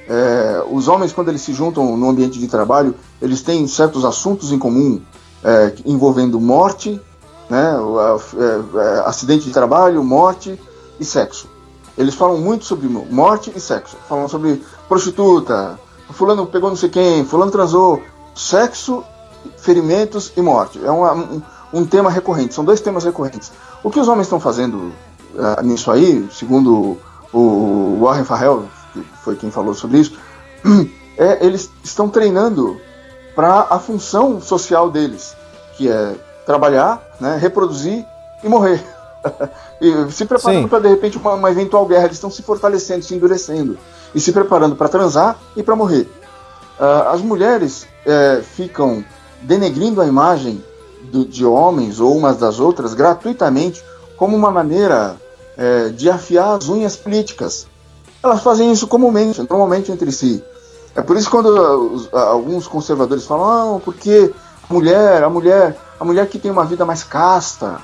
É, 0.08 0.62
os 0.70 0.88
homens, 0.88 1.12
quando 1.12 1.28
eles 1.28 1.42
se 1.42 1.52
juntam 1.52 1.96
no 1.96 2.08
ambiente 2.08 2.38
de 2.38 2.48
trabalho, 2.48 2.94
eles 3.20 3.42
têm 3.42 3.66
certos 3.66 4.04
assuntos 4.04 4.52
em 4.52 4.58
comum 4.58 5.00
é, 5.42 5.74
envolvendo 5.84 6.40
morte, 6.40 7.00
né, 7.48 7.74
é, 7.74 8.78
é, 8.78 9.00
acidente 9.06 9.44
de 9.44 9.52
trabalho, 9.52 10.02
morte 10.02 10.58
e 10.98 11.04
sexo. 11.04 11.48
Eles 11.96 12.14
falam 12.14 12.38
muito 12.38 12.64
sobre 12.64 12.88
morte 12.88 13.52
e 13.54 13.60
sexo. 13.60 13.96
Falam 14.08 14.28
sobre 14.28 14.62
prostituta, 14.88 15.78
fulano 16.10 16.46
pegou 16.46 16.70
não 16.70 16.76
sei 16.76 16.88
quem, 16.88 17.24
fulano 17.24 17.52
transou. 17.52 18.02
Sexo, 18.34 19.04
ferimentos 19.58 20.32
e 20.36 20.42
morte. 20.42 20.84
É 20.84 20.90
uma, 20.90 21.42
um, 21.80 21.84
tema 21.84 22.10
recorrente, 22.10 22.54
são 22.54 22.64
dois 22.64 22.80
temas 22.80 23.04
recorrentes. 23.04 23.52
O 23.82 23.90
que 23.90 24.00
os 24.00 24.08
homens 24.08 24.26
estão 24.26 24.40
fazendo 24.40 24.92
uh, 25.34 25.62
nisso 25.62 25.90
aí, 25.90 26.26
segundo 26.32 26.98
o 27.32 27.98
Warren 28.00 28.24
Farrell, 28.24 28.64
que 28.92 29.04
foi 29.22 29.36
quem 29.36 29.50
falou 29.50 29.74
sobre 29.74 29.98
isso, 29.98 30.16
é, 31.18 31.44
eles 31.44 31.70
estão 31.82 32.08
treinando 32.08 32.80
para 33.34 33.66
a 33.68 33.78
função 33.78 34.40
social 34.40 34.90
deles, 34.90 35.36
que 35.76 35.90
é 35.90 36.14
trabalhar, 36.46 37.02
né, 37.20 37.36
reproduzir 37.36 38.04
e 38.42 38.48
morrer. 38.48 38.82
e 39.80 40.12
se 40.12 40.24
preparando 40.24 40.68
para 40.68 40.80
de 40.80 40.88
repente 40.88 41.18
uma, 41.18 41.34
uma, 41.34 41.50
eventual 41.50 41.86
guerra, 41.86 42.04
eles 42.04 42.16
estão 42.16 42.30
se 42.30 42.42
fortalecendo, 42.42 43.02
se 43.02 43.14
endurecendo 43.14 43.78
e 44.14 44.20
se 44.20 44.32
preparando 44.32 44.76
para 44.76 44.88
transar 44.88 45.36
e 45.56 45.62
para 45.62 45.74
morrer. 45.74 46.08
Uh, 46.78 47.08
as 47.08 47.20
mulheres 47.20 47.86
uh, 48.06 48.42
ficam 48.42 49.04
denegrindo 49.42 50.00
a 50.00 50.06
imagem 50.06 50.62
de 51.22 51.44
homens 51.44 52.00
ou 52.00 52.16
umas 52.16 52.38
das 52.38 52.58
outras 52.58 52.94
gratuitamente 52.94 53.84
como 54.16 54.34
uma 54.34 54.50
maneira 54.50 55.16
é, 55.56 55.90
de 55.90 56.08
afiar 56.08 56.56
as 56.56 56.68
unhas 56.68 56.96
políticas. 56.96 57.66
Elas 58.22 58.42
fazem 58.42 58.72
isso 58.72 58.86
comumente, 58.86 59.46
normalmente 59.48 59.92
entre 59.92 60.10
si. 60.10 60.42
É 60.94 61.02
por 61.02 61.16
isso 61.16 61.30
quando 61.30 61.48
os, 61.48 62.14
alguns 62.14 62.66
conservadores 62.66 63.26
falam, 63.26 63.76
ah, 63.76 63.80
porque 63.84 64.32
a 64.68 64.72
mulher, 64.72 65.22
a 65.22 65.28
mulher, 65.28 65.76
a 65.98 66.04
mulher 66.04 66.28
que 66.28 66.38
tem 66.38 66.50
uma 66.50 66.64
vida 66.64 66.84
mais 66.84 67.02
casta. 67.02 67.78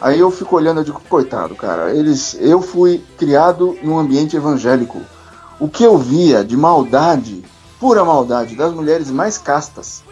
Aí 0.00 0.18
eu 0.18 0.30
fico 0.30 0.56
olhando 0.56 0.80
e 0.80 0.84
digo, 0.84 1.00
coitado, 1.08 1.54
cara, 1.54 1.94
eles, 1.94 2.36
eu 2.40 2.60
fui 2.60 3.04
criado 3.18 3.76
num 3.82 3.98
ambiente 3.98 4.36
evangélico. 4.36 5.00
O 5.60 5.68
que 5.68 5.84
eu 5.84 5.96
via 5.98 6.42
de 6.44 6.56
maldade, 6.56 7.44
pura 7.78 8.04
maldade, 8.04 8.56
das 8.56 8.72
mulheres 8.72 9.10
mais 9.10 9.38
castas, 9.38 10.02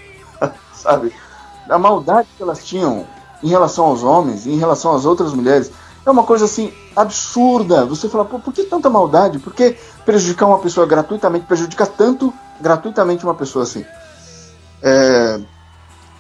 sabe? 0.75 1.13
A 1.71 1.79
maldade 1.79 2.29
que 2.37 2.43
elas 2.43 2.65
tinham 2.65 3.07
em 3.43 3.49
relação 3.49 3.87
aos 3.87 4.03
homens, 4.03 4.47
em 4.47 4.57
relação 4.57 4.95
às 4.95 5.05
outras 5.05 5.33
mulheres. 5.33 5.71
É 6.05 6.11
uma 6.11 6.25
coisa 6.25 6.45
assim 6.45 6.73
absurda. 6.95 7.85
Você 7.87 8.09
fala, 8.09 8.25
Pô, 8.25 8.39
por 8.39 8.53
que 8.53 8.65
tanta 8.65 8.89
maldade? 8.89 9.39
Por 9.39 9.55
que 9.55 9.77
prejudicar 10.05 10.47
uma 10.47 10.59
pessoa 10.59 10.87
gratuitamente? 10.87 11.47
Prejudicar 11.47 11.87
tanto 11.87 12.33
gratuitamente 12.61 13.25
uma 13.25 13.35
pessoa 13.35 13.65
assim? 13.65 13.85
É... 14.83 15.41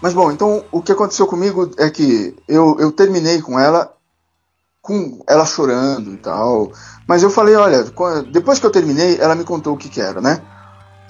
Mas 0.01 0.15
bom, 0.15 0.31
então 0.31 0.65
o 0.73 0.81
que 0.81 0.93
aconteceu 0.93 1.27
comigo 1.27 1.71
é 1.77 1.91
que 1.91 2.35
eu, 2.49 2.77
eu 2.79 2.91
terminei 2.91 3.43
com 3.43 3.59
ela, 3.59 3.93
com 4.81 5.23
ela 5.29 5.45
chorando 5.45 6.15
e 6.15 6.17
tal. 6.17 6.73
Mas 7.07 7.23
eu 7.23 7.31
falei, 7.31 7.55
olha, 7.55 7.85
depois 8.33 8.59
que 8.59 8.67
eu 8.67 8.71
terminei, 8.71 9.19
ela 9.21 9.35
me 9.35 9.45
contou 9.45 9.75
o 9.75 9.77
que, 9.77 9.89
que 9.89 10.01
era, 10.01 10.21
né? 10.21 10.41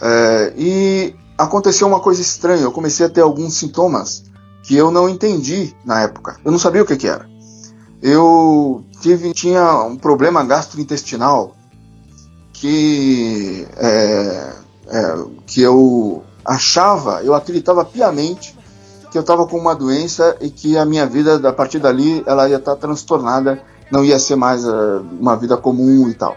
É... 0.02 0.54
e 0.56 1.14
aconteceu 1.38 1.86
uma 1.86 2.00
coisa 2.00 2.20
estranha. 2.20 2.62
Eu 2.62 2.72
comecei 2.72 3.06
a 3.06 3.10
ter 3.10 3.20
alguns 3.20 3.54
sintomas 3.54 4.29
que 4.62 4.76
eu 4.76 4.90
não 4.90 5.08
entendi 5.08 5.74
na 5.84 6.02
época. 6.02 6.38
Eu 6.44 6.50
não 6.50 6.58
sabia 6.58 6.82
o 6.82 6.86
que, 6.86 6.96
que 6.96 7.08
era. 7.08 7.28
Eu 8.02 8.84
tive, 9.00 9.32
tinha 9.32 9.82
um 9.82 9.96
problema 9.96 10.44
gastrointestinal 10.44 11.54
que, 12.52 13.66
é, 13.76 14.52
é, 14.88 15.24
que 15.46 15.60
eu 15.60 16.22
achava, 16.44 17.22
eu 17.22 17.34
acreditava 17.34 17.84
piamente 17.84 18.58
que 19.10 19.18
eu 19.18 19.22
estava 19.22 19.46
com 19.46 19.58
uma 19.58 19.74
doença 19.74 20.36
e 20.40 20.48
que 20.48 20.78
a 20.78 20.84
minha 20.84 21.04
vida, 21.04 21.48
a 21.48 21.52
partir 21.52 21.80
dali, 21.80 22.22
ela 22.26 22.48
ia 22.48 22.56
estar 22.56 22.76
tá 22.76 22.80
transtornada, 22.80 23.60
não 23.90 24.04
ia 24.04 24.18
ser 24.18 24.36
mais 24.36 24.64
uh, 24.64 25.04
uma 25.18 25.36
vida 25.36 25.56
comum 25.56 26.08
e 26.08 26.14
tal. 26.14 26.36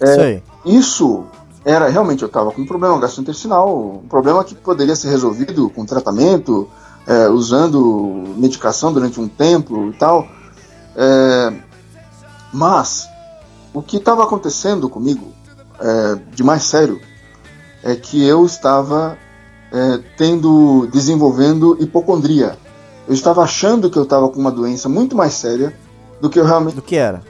É, 0.00 0.40
isso 0.64 1.24
era 1.64 1.88
realmente 1.88 2.22
eu 2.22 2.28
estava 2.28 2.50
com 2.52 2.62
um 2.62 2.66
problema 2.66 2.98
gastrointestinal, 2.98 4.00
um 4.02 4.08
problema 4.08 4.42
que 4.44 4.54
poderia 4.54 4.96
ser 4.96 5.10
resolvido 5.10 5.68
com 5.68 5.84
tratamento, 5.84 6.68
é, 7.08 7.26
usando 7.26 8.34
medicação 8.36 8.92
durante 8.92 9.18
um 9.18 9.26
tempo 9.26 9.88
e 9.88 9.92
tal. 9.94 10.28
É, 10.94 11.52
mas 12.52 13.08
o 13.72 13.80
que 13.80 13.96
estava 13.96 14.22
acontecendo 14.22 14.90
comigo, 14.90 15.32
é, 15.80 16.20
de 16.34 16.42
mais 16.42 16.64
sério, 16.64 17.00
é 17.82 17.96
que 17.96 18.22
eu 18.22 18.44
estava 18.44 19.16
é, 19.72 20.00
tendo, 20.18 20.86
desenvolvendo 20.92 21.78
hipocondria. 21.80 22.58
Eu 23.06 23.14
estava 23.14 23.42
achando 23.42 23.90
que 23.90 23.98
eu 23.98 24.02
estava 24.02 24.28
com 24.28 24.38
uma 24.38 24.50
doença 24.50 24.86
muito 24.86 25.16
mais 25.16 25.32
séria 25.32 25.74
do 26.20 26.28
que 26.28 26.38
eu 26.38 26.44
realmente. 26.44 26.74
Do 26.74 26.82
que 26.82 26.96
era? 26.96 27.22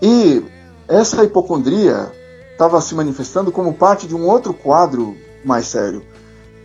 E 0.00 0.42
essa 0.88 1.22
hipocondria 1.22 2.10
estava 2.52 2.80
se 2.80 2.94
manifestando 2.94 3.52
como 3.52 3.74
parte 3.74 4.06
de 4.06 4.14
um 4.14 4.26
outro 4.26 4.54
quadro 4.54 5.14
mais 5.44 5.66
sério 5.66 6.02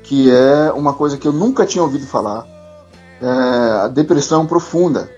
que 0.06 0.32
é 0.32 0.72
uma 0.72 0.94
coisa 0.94 1.18
que 1.18 1.28
eu 1.28 1.34
nunca 1.34 1.66
tinha 1.66 1.84
ouvido 1.84 2.06
falar, 2.06 2.46
é 3.20 3.86
a 3.86 3.88
depressão 3.88 4.46
profunda, 4.46 5.10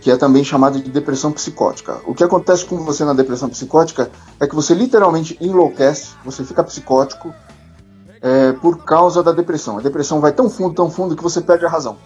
que 0.00 0.10
é 0.10 0.16
também 0.16 0.44
chamada 0.44 0.78
de 0.78 0.90
depressão 0.90 1.32
psicótica. 1.32 2.00
O 2.06 2.14
que 2.14 2.22
acontece 2.22 2.64
com 2.64 2.76
você 2.78 3.04
na 3.04 3.14
depressão 3.14 3.48
psicótica 3.48 4.10
é 4.38 4.46
que 4.46 4.54
você 4.54 4.74
literalmente 4.74 5.36
enlouquece, 5.40 6.10
você 6.24 6.44
fica 6.44 6.62
psicótico 6.62 7.34
é, 8.20 8.52
por 8.52 8.84
causa 8.84 9.24
da 9.24 9.32
depressão. 9.32 9.78
A 9.78 9.82
depressão 9.82 10.20
vai 10.20 10.32
tão 10.32 10.48
fundo, 10.48 10.74
tão 10.74 10.88
fundo 10.88 11.16
que 11.16 11.22
você 11.22 11.40
perde 11.40 11.66
a 11.66 11.68
razão. 11.68 11.96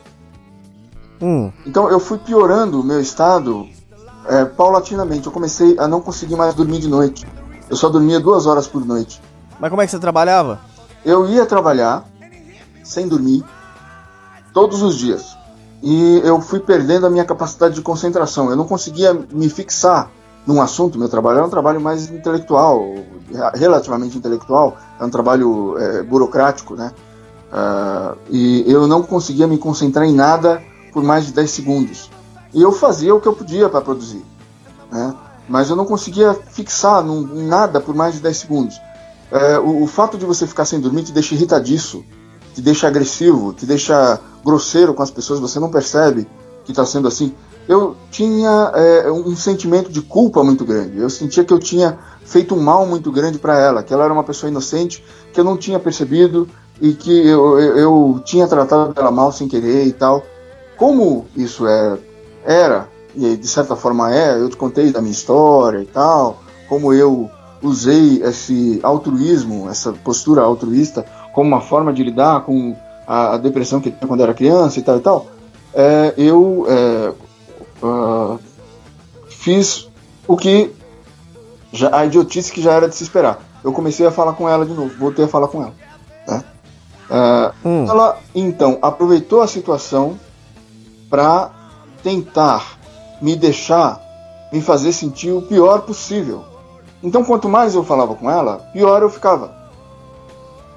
Hum. 1.21 1.53
Então 1.67 1.91
eu 1.91 2.01
fui 2.01 2.19
piorando 2.19 2.81
o 2.81 2.85
meu 2.85 3.01
estado 3.01 3.67
é, 4.27 4.47
paulatinamente. 4.47 5.27
Eu 5.27 5.33
comecei 5.33 5.79
a 5.79 5.87
não 5.87 6.01
conseguir 6.01 6.37
mais 6.37 6.55
dormir 6.55 6.79
de 6.79 6.89
noite. 6.89 7.27
Eu 7.69 7.77
só 7.77 7.91
dormia 7.91 8.19
duas 8.19 8.47
horas 8.47 8.67
por 8.67 8.85
noite. 8.87 9.21
Mas 9.61 9.69
como 9.69 9.83
é 9.83 9.85
que 9.85 9.91
você 9.91 9.99
trabalhava? 9.99 10.61
Eu 11.07 11.29
ia 11.29 11.47
trabalhar 11.47 12.05
sem 12.83 13.07
dormir 13.07 13.45
todos 14.53 14.83
os 14.83 14.97
dias. 14.97 15.37
E 15.81 16.21
eu 16.25 16.41
fui 16.41 16.59
perdendo 16.59 17.07
a 17.07 17.11
minha 17.11 17.25
capacidade 17.25 17.77
de 17.77 17.81
concentração. 17.81 18.51
Eu 18.51 18.57
não 18.57 18.67
conseguia 18.67 19.15
me 19.15 19.49
fixar 19.49 20.11
num 20.45 20.61
assunto. 20.61 20.99
Meu 20.99 21.09
trabalho 21.09 21.39
era 21.39 21.47
um 21.47 21.51
trabalho 21.51 21.81
mais 21.81 22.11
intelectual, 22.11 22.83
relativamente 23.55 24.19
intelectual, 24.19 24.77
é 24.99 25.05
um 25.05 25.11
trabalho 25.11 25.79
é, 25.79 26.03
burocrático, 26.03 26.75
né? 26.75 26.91
Uh, 27.53 28.19
e 28.29 28.65
eu 28.67 28.89
não 28.89 29.05
conseguia 29.05 29.47
me 29.47 29.57
concentrar 29.59 30.05
em 30.05 30.13
nada 30.13 30.61
por 30.93 31.05
mais 31.05 31.27
de 31.27 31.33
10 31.33 31.49
segundos. 31.49 32.11
E 32.53 32.61
eu 32.61 32.73
fazia 32.73 33.15
o 33.15 33.21
que 33.21 33.29
eu 33.29 33.33
podia 33.33 33.69
para 33.69 33.81
produzir, 33.81 34.25
né? 34.91 35.15
Mas 35.49 35.71
eu 35.71 35.77
não 35.77 35.85
conseguia 35.85 36.35
fixar 36.35 37.05
num, 37.05 37.47
nada 37.47 37.81
por 37.81 37.95
mais 37.95 38.15
de 38.15 38.21
10 38.21 38.37
segundos. 38.37 38.81
É, 39.31 39.59
o, 39.59 39.83
o, 39.83 39.87
fato 39.87 40.17
de 40.17 40.25
você 40.25 40.47
ficar 40.47 40.65
sem 40.65 40.81
dormir 40.81 41.03
te 41.03 41.13
deixa 41.13 41.35
irritadiço, 41.35 42.05
te 42.55 42.63
deixa 42.63 42.87
agressivo, 42.87 43.53
te 43.53 43.67
deixa 43.67 44.21
grosseiro 44.45 44.95
com 44.95 45.03
as 45.03 45.11
pessoas, 45.11 45.41
você 45.41 45.59
não 45.59 45.71
percebe 45.71 46.27
que 46.65 46.73
está 46.73 46.85
sendo 46.85 47.09
assim. 47.09 47.33
eu 47.69 47.97
tinha 48.11 48.73
é, 48.75 49.11
um 49.11 49.37
sentimento 49.37 49.91
de 49.91 50.01
culpa 50.01 50.43
muito 50.43 50.65
grande. 50.65 50.99
Eu 50.99 51.11
sentia 51.11 51.45
que 51.45 51.53
eu 51.53 51.59
tinha 51.59 51.99
feito 52.25 52.55
um 52.55 52.61
mal 52.61 52.87
muito 52.87 53.11
grande 53.11 53.39
para 53.39 53.59
ela, 53.59 53.83
que 53.83 53.93
ela 53.93 54.05
era 54.05 54.13
uma 54.13 54.25
pessoa 54.25 54.51
inocente, 54.51 55.05
que 55.33 55.41
eu 55.41 55.45
não 55.45 55.57
tinha 55.57 55.79
percebido 55.79 56.49
e 56.81 56.93
que 56.93 57.27
eu, 57.27 57.59
eu, 57.59 57.79
eu 57.79 58.23
tinha 58.25 58.47
tratado 58.47 58.93
ela 58.97 59.11
mal 59.11 59.33
sem 59.33 59.49
querer 59.49 59.87
e 59.87 59.93
tal. 59.93 60.25
Como 60.77 61.27
isso 61.35 61.67
é, 61.67 61.99
era, 62.45 62.89
e 63.15 63.37
de 63.37 63.49
certa 63.49 63.75
forma 63.75 64.15
é, 64.15 64.39
eu 64.39 64.49
te 64.49 64.57
contei 64.57 64.93
da 64.93 65.01
minha 65.01 65.13
história 65.13 65.81
e 65.81 65.87
tal, 65.87 66.43
como 66.69 66.93
eu 66.93 67.31
usei 67.63 68.23
esse 68.23 68.81
altruísmo, 68.83 69.69
essa 69.69 69.93
postura 69.93 70.43
altruísta, 70.43 71.05
como 71.33 71.49
uma 71.49 71.61
forma 71.61 71.93
de 71.93 72.03
lidar 72.03 72.43
com 72.43 72.77
a, 73.07 73.35
a 73.35 73.39
depressão 73.39 73.81
que 73.81 73.91
tinha 73.91 74.07
quando 74.07 74.23
era 74.23 74.35
criança 74.35 74.79
e 74.79 74.83
tal 74.83 74.97
e 74.97 75.01
tal, 75.01 75.27
é, 75.75 76.15
eu 76.17 76.67
é, 76.69 77.13
uh, 77.85 78.39
fiz 79.29 79.89
o 80.27 80.37
que 80.37 80.73
já, 81.73 81.95
a 81.95 82.07
idiotice 82.07 82.53
que 82.53 82.63
já 82.63 82.73
era 82.73 82.89
de 82.89 82.95
se 82.95 83.03
esperar. 83.03 83.39
Eu 83.63 83.73
comecei 83.73 84.07
a 84.07 84.11
falar 84.11 84.33
com 84.33 84.49
ela 84.49 84.65
de 84.65 84.73
novo, 84.73 84.95
voltei 84.99 85.25
a 85.25 85.29
falar 85.29 85.49
com 85.49 85.63
ela. 85.63 85.75
Né? 86.27 86.45
Uh, 87.11 87.69
hum. 87.69 87.87
Ela 87.89 88.19
então 88.35 88.79
aproveitou 88.83 89.43
a 89.43 89.47
situação 89.47 90.19
para 91.09 91.51
tentar 92.03 92.79
me 93.21 93.37
deixar 93.37 94.01
me 94.53 94.61
fazer 94.61 94.93
sentir 94.93 95.33
o 95.33 95.43
pior 95.43 95.83
possível. 95.83 96.45
Então, 97.07 97.23
quanto 97.23 97.49
mais 97.49 97.73
eu 97.77 97.85
falava 97.85 98.17
com 98.17 98.29
ela, 98.29 98.59
pior 98.73 99.01
eu 99.01 99.09
ficava. 99.09 99.55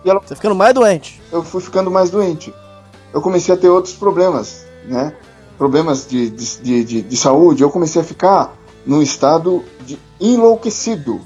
E 0.05 0.09
ela... 0.11 0.21
Você 0.23 0.35
ficando 0.35 0.53
mais 0.53 0.75
doente? 0.75 1.19
Eu 1.31 1.41
fui 1.43 1.59
ficando 1.59 1.89
mais 1.89 2.11
doente. 2.11 2.53
Eu 3.11 3.19
comecei 3.19 3.51
a 3.51 3.57
ter 3.57 3.67
outros 3.67 3.95
problemas, 3.95 4.63
né? 4.85 5.15
Problemas 5.57 6.07
de, 6.07 6.29
de, 6.29 6.83
de, 6.83 7.01
de 7.01 7.17
saúde. 7.17 7.63
Eu 7.63 7.71
comecei 7.71 7.99
a 7.99 8.05
ficar 8.05 8.53
num 8.85 9.01
estado 9.01 9.65
de 9.81 9.97
enlouquecido. 10.21 11.19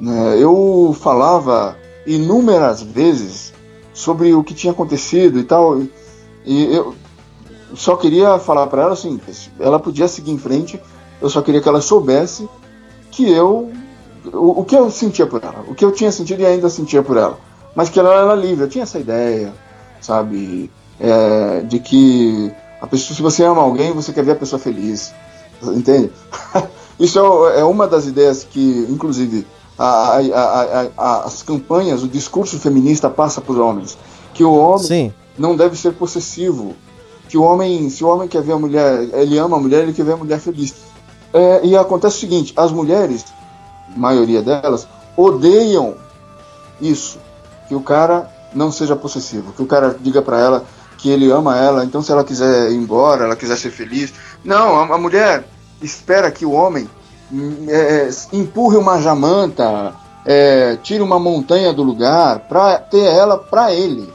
Né? 0.00 0.36
Eu 0.36 0.94
falava 1.00 1.76
inúmeras 2.04 2.82
vezes 2.82 3.54
sobre 3.94 4.34
o 4.34 4.42
que 4.42 4.54
tinha 4.54 4.72
acontecido 4.72 5.38
e 5.38 5.44
tal. 5.44 5.82
E 6.44 6.74
eu 6.74 6.96
só 7.74 7.94
queria 7.94 8.40
falar 8.40 8.66
para 8.66 8.82
ela 8.82 8.94
assim: 8.94 9.20
ela 9.60 9.78
podia 9.78 10.08
seguir 10.08 10.32
em 10.32 10.38
frente. 10.38 10.82
Eu 11.20 11.30
só 11.30 11.40
queria 11.40 11.60
que 11.60 11.68
ela 11.68 11.80
soubesse 11.80 12.48
que 13.12 13.30
eu. 13.30 13.70
O, 14.32 14.60
o 14.60 14.64
que 14.64 14.76
eu 14.76 14.90
sentia 14.90 15.26
por 15.26 15.42
ela, 15.42 15.64
o 15.68 15.74
que 15.74 15.84
eu 15.84 15.92
tinha 15.92 16.12
sentido 16.12 16.40
e 16.42 16.46
ainda 16.46 16.68
sentia 16.68 17.02
por 17.02 17.16
ela 17.16 17.38
mas 17.74 17.88
que 17.88 17.98
ela 17.98 18.14
era 18.14 18.34
livre. 18.34 18.64
Eu 18.64 18.68
tinha 18.68 18.84
essa 18.84 18.98
ideia, 18.98 19.52
sabe, 20.00 20.70
é, 21.00 21.60
de 21.62 21.78
que 21.78 22.52
a 22.80 22.86
pessoa, 22.86 23.16
se 23.16 23.22
você 23.22 23.44
ama 23.44 23.62
alguém, 23.62 23.92
você 23.92 24.12
quer 24.12 24.24
ver 24.24 24.32
a 24.32 24.36
pessoa 24.36 24.58
feliz, 24.58 25.12
entende? 25.62 26.10
Isso 26.98 27.18
é, 27.48 27.60
é, 27.60 27.64
uma 27.64 27.86
das 27.86 28.06
ideias 28.06 28.44
que, 28.44 28.86
inclusive, 28.88 29.46
a, 29.78 30.18
a, 30.18 30.86
a, 30.96 31.24
as 31.24 31.42
campanhas, 31.42 32.02
o 32.02 32.08
discurso 32.08 32.58
feminista 32.58 33.08
passa 33.08 33.40
para 33.40 33.52
os 33.52 33.58
homens, 33.58 33.98
que 34.34 34.44
o 34.44 34.54
homem 34.54 34.86
Sim. 34.86 35.12
não 35.38 35.56
deve 35.56 35.76
ser 35.76 35.94
possessivo, 35.94 36.74
que 37.28 37.38
o 37.38 37.42
homem, 37.42 37.88
se 37.88 38.04
o 38.04 38.08
homem 38.08 38.28
quer 38.28 38.42
ver 38.42 38.52
a 38.52 38.58
mulher, 38.58 39.08
ele 39.14 39.38
ama 39.38 39.56
a 39.56 39.60
mulher, 39.60 39.82
ele 39.82 39.92
quer 39.92 40.04
ver 40.04 40.12
a 40.12 40.16
mulher 40.16 40.38
feliz. 40.38 40.74
É, 41.32 41.64
e 41.64 41.74
acontece 41.74 42.16
o 42.16 42.20
seguinte: 42.20 42.52
as 42.54 42.70
mulheres, 42.70 43.24
maioria 43.96 44.42
delas, 44.42 44.86
odeiam 45.16 45.94
isso 46.80 47.18
que 47.68 47.74
o 47.74 47.80
cara 47.80 48.28
não 48.54 48.70
seja 48.70 48.96
possessivo, 48.96 49.52
que 49.52 49.62
o 49.62 49.66
cara 49.66 49.96
diga 50.00 50.20
para 50.20 50.38
ela 50.38 50.64
que 50.98 51.10
ele 51.10 51.30
ama 51.30 51.58
ela, 51.58 51.84
então 51.84 52.00
se 52.00 52.12
ela 52.12 52.22
quiser 52.22 52.70
ir 52.70 52.76
embora, 52.76 53.24
ela 53.24 53.34
quiser 53.34 53.56
ser 53.56 53.70
feliz. 53.70 54.12
Não, 54.44 54.78
a, 54.78 54.94
a 54.94 54.98
mulher 54.98 55.44
espera 55.80 56.30
que 56.30 56.46
o 56.46 56.52
homem 56.52 56.88
hum, 57.32 57.66
é, 57.68 58.08
empurre 58.32 58.76
uma 58.76 59.00
jamanta, 59.00 59.94
é, 60.24 60.76
tire 60.76 61.02
uma 61.02 61.18
montanha 61.18 61.72
do 61.72 61.82
lugar 61.82 62.40
para 62.40 62.78
ter 62.78 63.04
ela 63.04 63.36
para 63.36 63.72
ele. 63.72 64.12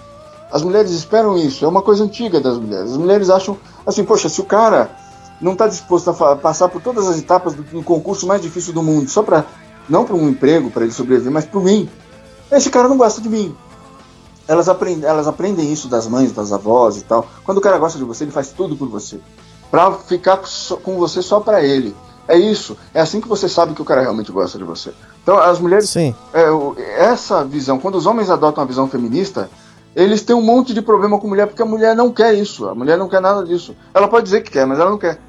As 0.49 0.63
mulheres 0.63 0.91
esperam 0.91 1.37
isso, 1.37 1.65
é 1.65 1.67
uma 1.67 1.81
coisa 1.81 2.05
antiga 2.05 2.39
das 2.39 2.57
mulheres. 2.57 2.91
As 2.91 2.97
mulheres 2.97 3.29
acham 3.29 3.57
assim, 3.85 4.05
poxa, 4.05 4.29
se 4.29 4.39
o 4.39 4.45
cara 4.45 4.89
não 5.41 5.53
está 5.53 5.67
disposto 5.67 6.09
a 6.09 6.35
passar 6.35 6.69
por 6.69 6.81
todas 6.81 7.07
as 7.07 7.19
etapas 7.19 7.53
do 7.53 7.83
concurso 7.83 8.25
mais 8.25 8.41
difícil 8.41 8.73
do 8.73 8.81
mundo, 8.81 9.09
só 9.09 9.21
para 9.21 9.45
não 9.87 10.05
para 10.05 10.15
um 10.15 10.29
emprego, 10.29 10.69
para 10.69 10.83
ele 10.83 10.93
sobreviver, 10.93 11.31
mas 11.31 11.45
para 11.45 11.59
mim, 11.59 11.89
esse 12.51 12.69
cara 12.69 12.87
não 12.87 12.97
gosta 12.97 13.21
de 13.21 13.29
mim. 13.29 13.55
Elas 14.47 14.69
aprendem, 14.69 15.09
elas 15.09 15.27
aprendem 15.27 15.71
isso 15.71 15.87
das 15.87 16.07
mães, 16.07 16.31
das 16.31 16.53
avós 16.53 16.97
e 16.97 17.03
tal. 17.03 17.27
Quando 17.43 17.57
o 17.57 17.61
cara 17.61 17.77
gosta 17.77 17.97
de 17.97 18.05
você, 18.05 18.23
ele 18.23 18.31
faz 18.31 18.49
tudo 18.49 18.77
por 18.77 18.87
você. 18.87 19.19
Pra 19.69 19.91
ficar 19.91 20.39
com 20.81 20.97
você 20.97 21.21
só 21.21 21.41
para 21.41 21.61
ele. 21.61 21.93
É 22.27 22.37
isso. 22.37 22.77
É 22.93 23.01
assim 23.01 23.21
que 23.21 23.27
você 23.27 23.47
sabe 23.47 23.73
que 23.73 23.81
o 23.81 23.85
cara 23.85 24.01
realmente 24.01 24.31
gosta 24.31 24.57
de 24.57 24.63
você. 24.63 24.93
Então, 25.23 25.37
as 25.37 25.59
mulheres. 25.59 25.89
Sim. 25.89 26.15
É, 26.33 26.45
essa 27.03 27.43
visão, 27.43 27.79
quando 27.79 27.95
os 27.95 28.05
homens 28.05 28.29
adotam 28.29 28.63
a 28.63 28.67
visão 28.67 28.87
feminista, 28.87 29.49
eles 29.95 30.21
têm 30.21 30.35
um 30.35 30.41
monte 30.41 30.73
de 30.73 30.81
problema 30.81 31.19
com 31.19 31.27
mulher 31.27 31.47
porque 31.47 31.61
a 31.61 31.65
mulher 31.65 31.95
não 31.95 32.11
quer 32.11 32.33
isso. 32.33 32.67
A 32.67 32.75
mulher 32.75 32.97
não 32.97 33.09
quer 33.09 33.21
nada 33.21 33.43
disso. 33.43 33.75
Ela 33.93 34.07
pode 34.07 34.25
dizer 34.25 34.41
que 34.41 34.51
quer, 34.51 34.65
mas 34.65 34.79
ela 34.79 34.89
não 34.89 34.97
quer. 34.97 35.19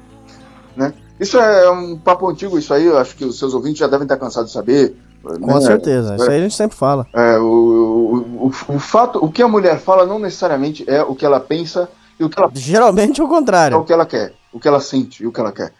Né? 0.75 0.93
Isso 1.19 1.37
é 1.37 1.69
um 1.69 1.97
papo 1.97 2.29
antigo, 2.29 2.57
isso 2.57 2.73
aí 2.73 2.85
eu 2.85 2.97
acho 2.97 3.15
que 3.15 3.25
os 3.25 3.37
seus 3.37 3.53
ouvintes 3.53 3.79
já 3.79 3.87
devem 3.87 4.05
estar 4.05 4.17
cansados 4.17 4.51
de 4.51 4.53
saber. 4.53 4.95
Com 5.21 5.55
né? 5.55 5.61
certeza, 5.61 6.15
isso 6.15 6.29
aí 6.29 6.37
a 6.37 6.41
gente 6.41 6.55
sempre 6.55 6.77
fala. 6.77 7.05
É, 7.13 7.37
o, 7.37 7.43
o, 7.43 8.45
o, 8.45 8.75
o, 8.75 8.79
fato, 8.79 9.23
o 9.23 9.29
que 9.29 9.43
a 9.43 9.47
mulher 9.47 9.79
fala 9.79 10.05
não 10.05 10.17
necessariamente 10.17 10.85
é 10.87 11.03
o 11.03 11.13
que 11.13 11.25
ela 11.25 11.41
pensa 11.41 11.89
e 12.17 12.23
o 12.23 12.29
que 12.29 12.39
ela. 12.39 12.49
Geralmente 12.53 13.19
é 13.19 13.23
o 13.23 13.27
contrário. 13.27 13.75
É 13.75 13.77
o 13.77 13.83
que 13.83 13.91
ela 13.91 14.05
quer, 14.05 14.33
o 14.53 14.59
que 14.59 14.67
ela 14.67 14.79
sente 14.79 15.23
e 15.23 15.27
o 15.27 15.31
que 15.31 15.39
ela 15.41 15.51
quer. 15.51 15.73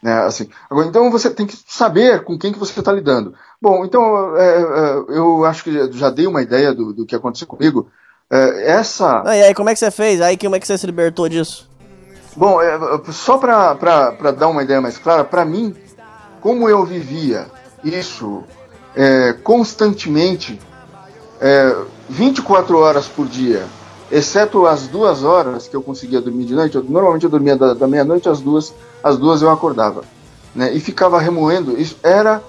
Né, 0.00 0.12
assim. 0.22 0.48
Agora, 0.70 0.86
então 0.86 1.10
você 1.10 1.28
tem 1.28 1.46
que 1.46 1.56
saber 1.66 2.22
com 2.22 2.38
quem 2.38 2.52
que 2.52 2.58
você 2.58 2.78
está 2.78 2.92
lidando. 2.92 3.34
Bom, 3.60 3.84
então 3.84 4.36
é, 4.36 4.60
é, 4.60 5.18
eu 5.18 5.44
acho 5.44 5.64
que 5.64 5.92
já 5.92 6.10
dei 6.10 6.26
uma 6.26 6.42
ideia 6.42 6.72
do, 6.72 6.92
do 6.92 7.06
que 7.06 7.16
aconteceu 7.16 7.48
comigo. 7.48 7.88
É, 8.30 8.72
essa. 8.72 9.22
E 9.26 9.42
aí, 9.42 9.54
como 9.54 9.70
é 9.70 9.72
que 9.72 9.80
você 9.80 9.90
fez? 9.90 10.20
Aí, 10.20 10.36
como 10.36 10.54
é 10.54 10.60
que 10.60 10.66
você 10.66 10.78
se 10.78 10.86
libertou 10.86 11.28
disso? 11.28 11.68
Bom, 12.36 12.60
é, 12.60 12.78
só 13.12 13.38
para 13.38 14.30
dar 14.36 14.48
uma 14.48 14.62
ideia 14.62 14.80
mais 14.80 14.98
clara, 14.98 15.22
para 15.22 15.44
mim, 15.44 15.74
como 16.40 16.68
eu 16.68 16.84
vivia 16.84 17.46
isso 17.84 18.42
é, 18.94 19.32
constantemente, 19.32 20.60
é, 21.40 21.76
24 22.08 22.76
horas 22.78 23.06
por 23.06 23.26
dia, 23.26 23.64
exceto 24.10 24.66
as 24.66 24.88
duas 24.88 25.22
horas 25.22 25.68
que 25.68 25.76
eu 25.76 25.82
conseguia 25.82 26.20
dormir 26.20 26.44
de 26.44 26.54
noite. 26.54 26.76
Eu, 26.76 26.82
normalmente 26.82 27.24
eu 27.24 27.30
dormia 27.30 27.56
da, 27.56 27.72
da 27.72 27.86
meia-noite 27.86 28.28
às 28.28 28.40
duas, 28.40 28.74
às 29.02 29.16
duas 29.16 29.40
eu 29.40 29.50
acordava, 29.50 30.02
né? 30.54 30.72
E 30.72 30.80
ficava 30.80 31.20
remoendo. 31.20 31.78
Isso 31.80 31.96
era 32.02 32.42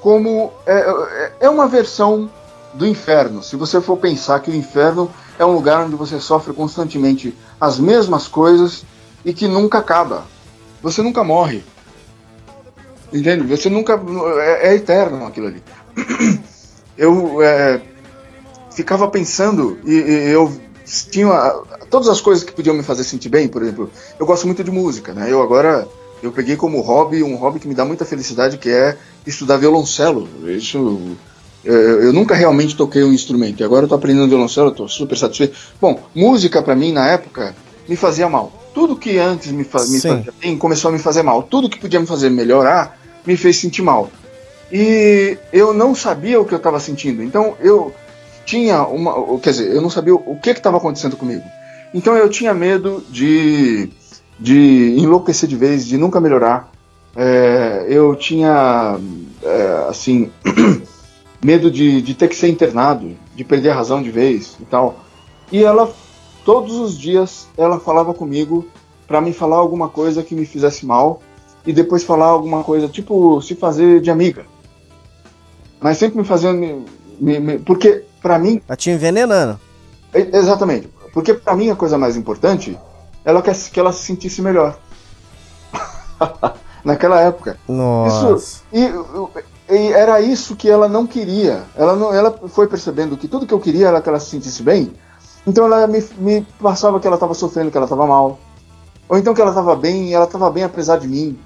como 0.00 0.52
é, 0.66 0.78
é, 0.78 1.32
é 1.46 1.50
uma 1.50 1.66
versão 1.66 2.30
do 2.72 2.86
inferno. 2.86 3.42
Se 3.42 3.56
você 3.56 3.80
for 3.80 3.96
pensar 3.96 4.40
que 4.40 4.50
o 4.50 4.54
inferno 4.54 5.10
é 5.38 5.44
um 5.44 5.52
lugar 5.52 5.84
onde 5.84 5.96
você 5.96 6.20
sofre 6.20 6.52
constantemente 6.52 7.36
as 7.60 7.78
mesmas 7.78 8.28
coisas 8.28 8.84
e 9.24 9.32
que 9.32 9.48
nunca 9.48 9.78
acaba. 9.78 10.26
Você 10.82 11.02
nunca 11.02 11.24
morre. 11.24 11.62
Entende? 13.12 13.44
Você 13.46 13.70
nunca. 13.70 14.00
É, 14.40 14.68
é 14.68 14.74
eterno 14.74 15.26
aquilo 15.26 15.46
ali. 15.46 15.62
eu 16.98 17.42
é, 17.42 17.80
ficava 18.70 19.08
pensando 19.08 19.78
e, 19.84 19.92
e, 19.92 20.30
eu 20.30 20.52
tinha 21.10 21.32
todas 21.88 22.08
as 22.08 22.20
coisas 22.20 22.44
que 22.44 22.52
podiam 22.52 22.74
me 22.74 22.82
fazer 22.82 23.04
sentir 23.04 23.28
bem, 23.28 23.48
por 23.48 23.62
exemplo, 23.62 23.90
eu 24.18 24.26
gosto 24.26 24.46
muito 24.46 24.62
de 24.62 24.70
música, 24.70 25.14
né? 25.14 25.30
Eu 25.30 25.40
agora 25.40 25.88
eu 26.22 26.32
peguei 26.32 26.56
como 26.56 26.80
hobby 26.80 27.22
um 27.22 27.36
hobby 27.36 27.60
que 27.60 27.68
me 27.68 27.74
dá 27.74 27.84
muita 27.84 28.04
felicidade, 28.04 28.58
que 28.58 28.68
é 28.68 28.96
estudar 29.26 29.56
violoncelo. 29.56 30.28
Isso 30.46 31.16
eu, 31.64 32.02
eu 32.02 32.12
nunca 32.12 32.34
realmente 32.34 32.76
toquei 32.76 33.02
um 33.04 33.12
instrumento 33.12 33.60
e 33.60 33.64
agora 33.64 33.84
eu 33.84 33.88
tô 33.88 33.94
aprendendo 33.94 34.28
violoncelo, 34.28 34.68
eu 34.68 34.74
tô 34.74 34.88
super 34.88 35.16
satisfeito. 35.16 35.56
Bom, 35.80 36.02
música 36.14 36.60
para 36.60 36.74
mim 36.74 36.92
na 36.92 37.08
época 37.08 37.54
me 37.88 37.96
fazia 37.96 38.28
mal. 38.28 38.63
Tudo 38.74 38.96
que 38.96 39.18
antes 39.18 39.52
me, 39.52 39.64
fa 39.64 39.78
me 39.86 40.00
fazia 40.00 40.34
bem 40.42 40.58
começou 40.58 40.88
a 40.88 40.92
me 40.92 40.98
fazer 40.98 41.22
mal. 41.22 41.44
Tudo 41.44 41.70
que 41.70 41.78
podia 41.78 42.00
me 42.00 42.06
fazer 42.06 42.28
melhorar 42.28 42.98
me 43.24 43.36
fez 43.36 43.56
sentir 43.56 43.82
mal. 43.82 44.10
E 44.72 45.38
eu 45.52 45.72
não 45.72 45.94
sabia 45.94 46.40
o 46.40 46.44
que 46.44 46.52
eu 46.52 46.58
estava 46.58 46.80
sentindo. 46.80 47.22
Então 47.22 47.56
eu 47.60 47.94
tinha 48.44 48.82
uma. 48.82 49.38
Quer 49.38 49.50
dizer, 49.50 49.72
eu 49.72 49.80
não 49.80 49.88
sabia 49.88 50.14
o 50.14 50.38
que 50.40 50.50
estava 50.50 50.76
acontecendo 50.76 51.16
comigo. 51.16 51.44
Então 51.94 52.16
eu 52.16 52.28
tinha 52.28 52.52
medo 52.52 53.04
de, 53.08 53.88
de 54.38 54.96
enlouquecer 54.98 55.48
de 55.48 55.56
vez, 55.56 55.86
de 55.86 55.96
nunca 55.96 56.20
melhorar. 56.20 56.72
É, 57.16 57.86
eu 57.88 58.16
tinha, 58.16 58.98
é, 59.40 59.86
assim, 59.88 60.32
medo 61.42 61.70
de, 61.70 62.02
de 62.02 62.14
ter 62.14 62.28
que 62.28 62.34
ser 62.34 62.48
internado, 62.48 63.16
de 63.36 63.44
perder 63.44 63.70
a 63.70 63.74
razão 63.76 64.02
de 64.02 64.10
vez 64.10 64.56
e 64.60 64.64
tal. 64.64 65.04
E 65.52 65.62
ela, 65.62 65.94
todos 66.44 66.74
os 66.76 66.98
dias, 66.98 67.48
ela 67.56 67.80
falava 67.80 68.12
comigo 68.12 68.66
para 69.06 69.20
me 69.20 69.32
falar 69.32 69.56
alguma 69.56 69.88
coisa 69.88 70.22
que 70.22 70.34
me 70.34 70.46
fizesse 70.46 70.84
mal 70.86 71.20
e 71.66 71.72
depois 71.72 72.04
falar 72.04 72.26
alguma 72.26 72.62
coisa, 72.62 72.88
tipo, 72.88 73.40
se 73.40 73.54
fazer 73.54 74.00
de 74.00 74.10
amiga 74.10 74.46
mas 75.84 75.98
sempre 75.98 76.16
me 76.16 76.24
fazendo. 76.24 76.58
Me, 76.58 76.86
me, 77.20 77.38
me, 77.38 77.58
porque, 77.58 78.06
para 78.22 78.38
mim. 78.38 78.58
Tá 78.66 78.74
te 78.74 78.88
envenenando. 78.88 79.60
Exatamente. 80.14 80.88
Porque, 81.12 81.34
para 81.34 81.54
mim, 81.54 81.68
a 81.68 81.76
coisa 81.76 81.98
mais 81.98 82.16
importante 82.16 82.78
ela 83.22 83.42
quer 83.42 83.54
que 83.70 83.78
ela 83.78 83.92
se 83.92 84.02
sentisse 84.02 84.40
melhor. 84.40 84.78
Naquela 86.82 87.20
época. 87.20 87.58
Nossa. 87.68 88.64
Isso, 88.72 89.30
e, 89.68 89.74
e 89.74 89.92
era 89.92 90.22
isso 90.22 90.56
que 90.56 90.70
ela 90.70 90.88
não 90.88 91.06
queria. 91.06 91.64
Ela, 91.76 91.94
não, 91.94 92.14
ela 92.14 92.34
foi 92.48 92.66
percebendo 92.66 93.18
que 93.18 93.28
tudo 93.28 93.46
que 93.46 93.52
eu 93.52 93.60
queria 93.60 93.88
era 93.88 94.00
que 94.00 94.08
ela 94.08 94.20
se 94.20 94.30
sentisse 94.30 94.62
bem. 94.62 94.90
Então 95.46 95.66
ela 95.66 95.86
me, 95.86 96.02
me 96.18 96.46
passava 96.60 96.98
que 96.98 97.06
ela 97.06 97.16
estava 97.16 97.34
sofrendo, 97.34 97.70
que 97.70 97.76
ela 97.76 97.86
estava 97.86 98.06
mal. 98.06 98.38
Ou 99.08 99.18
então 99.18 99.34
que 99.34 99.40
ela 99.40 99.50
estava 99.50 99.76
bem, 99.76 100.08
e 100.08 100.14
ela 100.14 100.24
estava 100.24 100.50
bem 100.50 100.64
apesar 100.64 100.98
de 100.98 101.06
mim. 101.06 101.38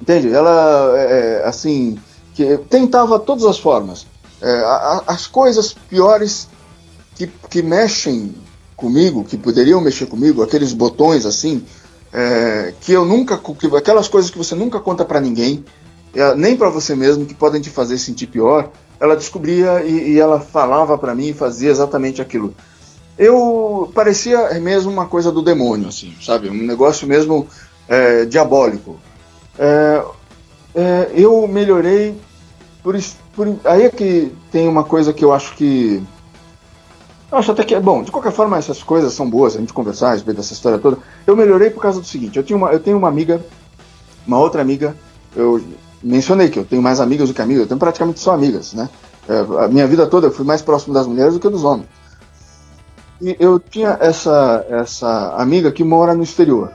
Entende? 0.00 0.32
Ela, 0.32 0.94
é, 0.96 1.42
assim, 1.44 1.98
que 2.34 2.58
tentava 2.68 3.18
todas 3.18 3.44
as 3.44 3.58
formas. 3.58 4.06
É, 4.40 4.50
a, 4.64 5.02
as 5.06 5.26
coisas 5.26 5.72
piores 5.72 6.48
que, 7.14 7.26
que 7.26 7.62
mexem 7.62 8.34
comigo, 8.76 9.24
que 9.24 9.36
poderiam 9.36 9.80
mexer 9.80 10.06
comigo, 10.06 10.42
aqueles 10.42 10.72
botões 10.72 11.24
assim, 11.24 11.64
é, 12.12 12.74
que 12.80 12.92
eu 12.92 13.04
nunca, 13.04 13.38
que, 13.38 13.66
aquelas 13.76 14.08
coisas 14.08 14.30
que 14.30 14.38
você 14.38 14.54
nunca 14.54 14.80
conta 14.80 15.04
para 15.04 15.20
ninguém, 15.20 15.64
é, 16.14 16.34
nem 16.34 16.56
para 16.56 16.68
você 16.68 16.94
mesmo, 16.94 17.24
que 17.24 17.34
podem 17.34 17.60
te 17.60 17.70
fazer 17.70 17.98
sentir 17.98 18.26
pior, 18.26 18.70
ela 18.98 19.16
descobria 19.16 19.82
e, 19.84 20.12
e 20.12 20.20
ela 20.20 20.40
falava 20.40 20.98
para 20.98 21.14
mim 21.14 21.28
e 21.28 21.34
fazia 21.34 21.70
exatamente 21.70 22.20
aquilo. 22.20 22.54
Eu 23.18 23.90
parecia 23.94 24.58
mesmo 24.60 24.90
uma 24.90 25.06
coisa 25.06 25.30
do 25.30 25.42
demônio, 25.42 25.88
assim, 25.88 26.14
sabe, 26.20 26.48
um 26.48 26.66
negócio 26.66 27.06
mesmo 27.06 27.46
é, 27.88 28.24
diabólico. 28.24 28.98
É, 29.58 30.02
é, 30.74 31.10
eu 31.14 31.46
melhorei 31.46 32.16
por, 32.82 32.98
por 33.34 33.56
aí 33.64 33.82
é 33.82 33.90
que 33.90 34.32
tem 34.50 34.66
uma 34.66 34.84
coisa 34.84 35.12
que 35.12 35.24
eu 35.24 35.32
acho 35.32 35.54
que 35.54 36.02
eu 37.30 37.38
acho 37.38 37.50
até 37.52 37.64
que 37.64 37.74
é 37.74 37.80
bom. 37.80 38.02
De 38.02 38.10
qualquer 38.10 38.32
forma, 38.32 38.58
essas 38.58 38.82
coisas 38.82 39.14
são 39.14 39.28
boas, 39.28 39.56
a 39.56 39.58
gente 39.58 39.72
conversar 39.72 40.08
a 40.08 40.12
respeito 40.12 40.36
dessa 40.36 40.52
história 40.52 40.78
toda. 40.78 40.98
Eu 41.26 41.34
melhorei 41.34 41.70
por 41.70 41.80
causa 41.80 41.98
do 41.98 42.06
seguinte: 42.06 42.36
eu, 42.36 42.42
tinha 42.42 42.56
uma, 42.56 42.70
eu 42.70 42.80
tenho 42.80 42.98
uma 42.98 43.08
amiga, 43.08 43.40
uma 44.26 44.38
outra 44.38 44.60
amiga, 44.60 44.94
eu 45.34 45.62
mencionei 46.02 46.50
que 46.50 46.58
eu 46.58 46.64
tenho 46.64 46.82
mais 46.82 47.00
amigas 47.00 47.28
do 47.28 47.34
que 47.34 47.40
amigas, 47.40 47.62
eu 47.62 47.68
tenho 47.68 47.80
praticamente 47.80 48.20
só 48.20 48.32
amigas, 48.32 48.74
né? 48.74 48.88
É, 49.28 49.64
a 49.64 49.68
minha 49.68 49.86
vida 49.86 50.06
toda 50.06 50.26
eu 50.26 50.32
fui 50.32 50.44
mais 50.44 50.60
próximo 50.60 50.92
das 50.92 51.06
mulheres 51.06 51.32
do 51.32 51.40
que 51.40 51.48
dos 51.48 51.64
homens. 51.64 51.88
Eu 53.38 53.58
tinha 53.60 53.96
essa, 54.00 54.66
essa 54.68 55.34
amiga 55.36 55.70
que 55.70 55.84
mora 55.84 56.14
no 56.14 56.22
exterior. 56.22 56.72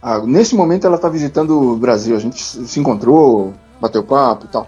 Ah, 0.00 0.20
nesse 0.20 0.54
momento 0.54 0.86
ela 0.86 0.96
está 0.96 1.08
visitando 1.08 1.72
o 1.72 1.76
Brasil, 1.76 2.14
a 2.14 2.20
gente 2.20 2.40
se 2.40 2.78
encontrou, 2.78 3.52
bateu 3.80 4.04
papo 4.04 4.44
e 4.44 4.48
tal. 4.48 4.66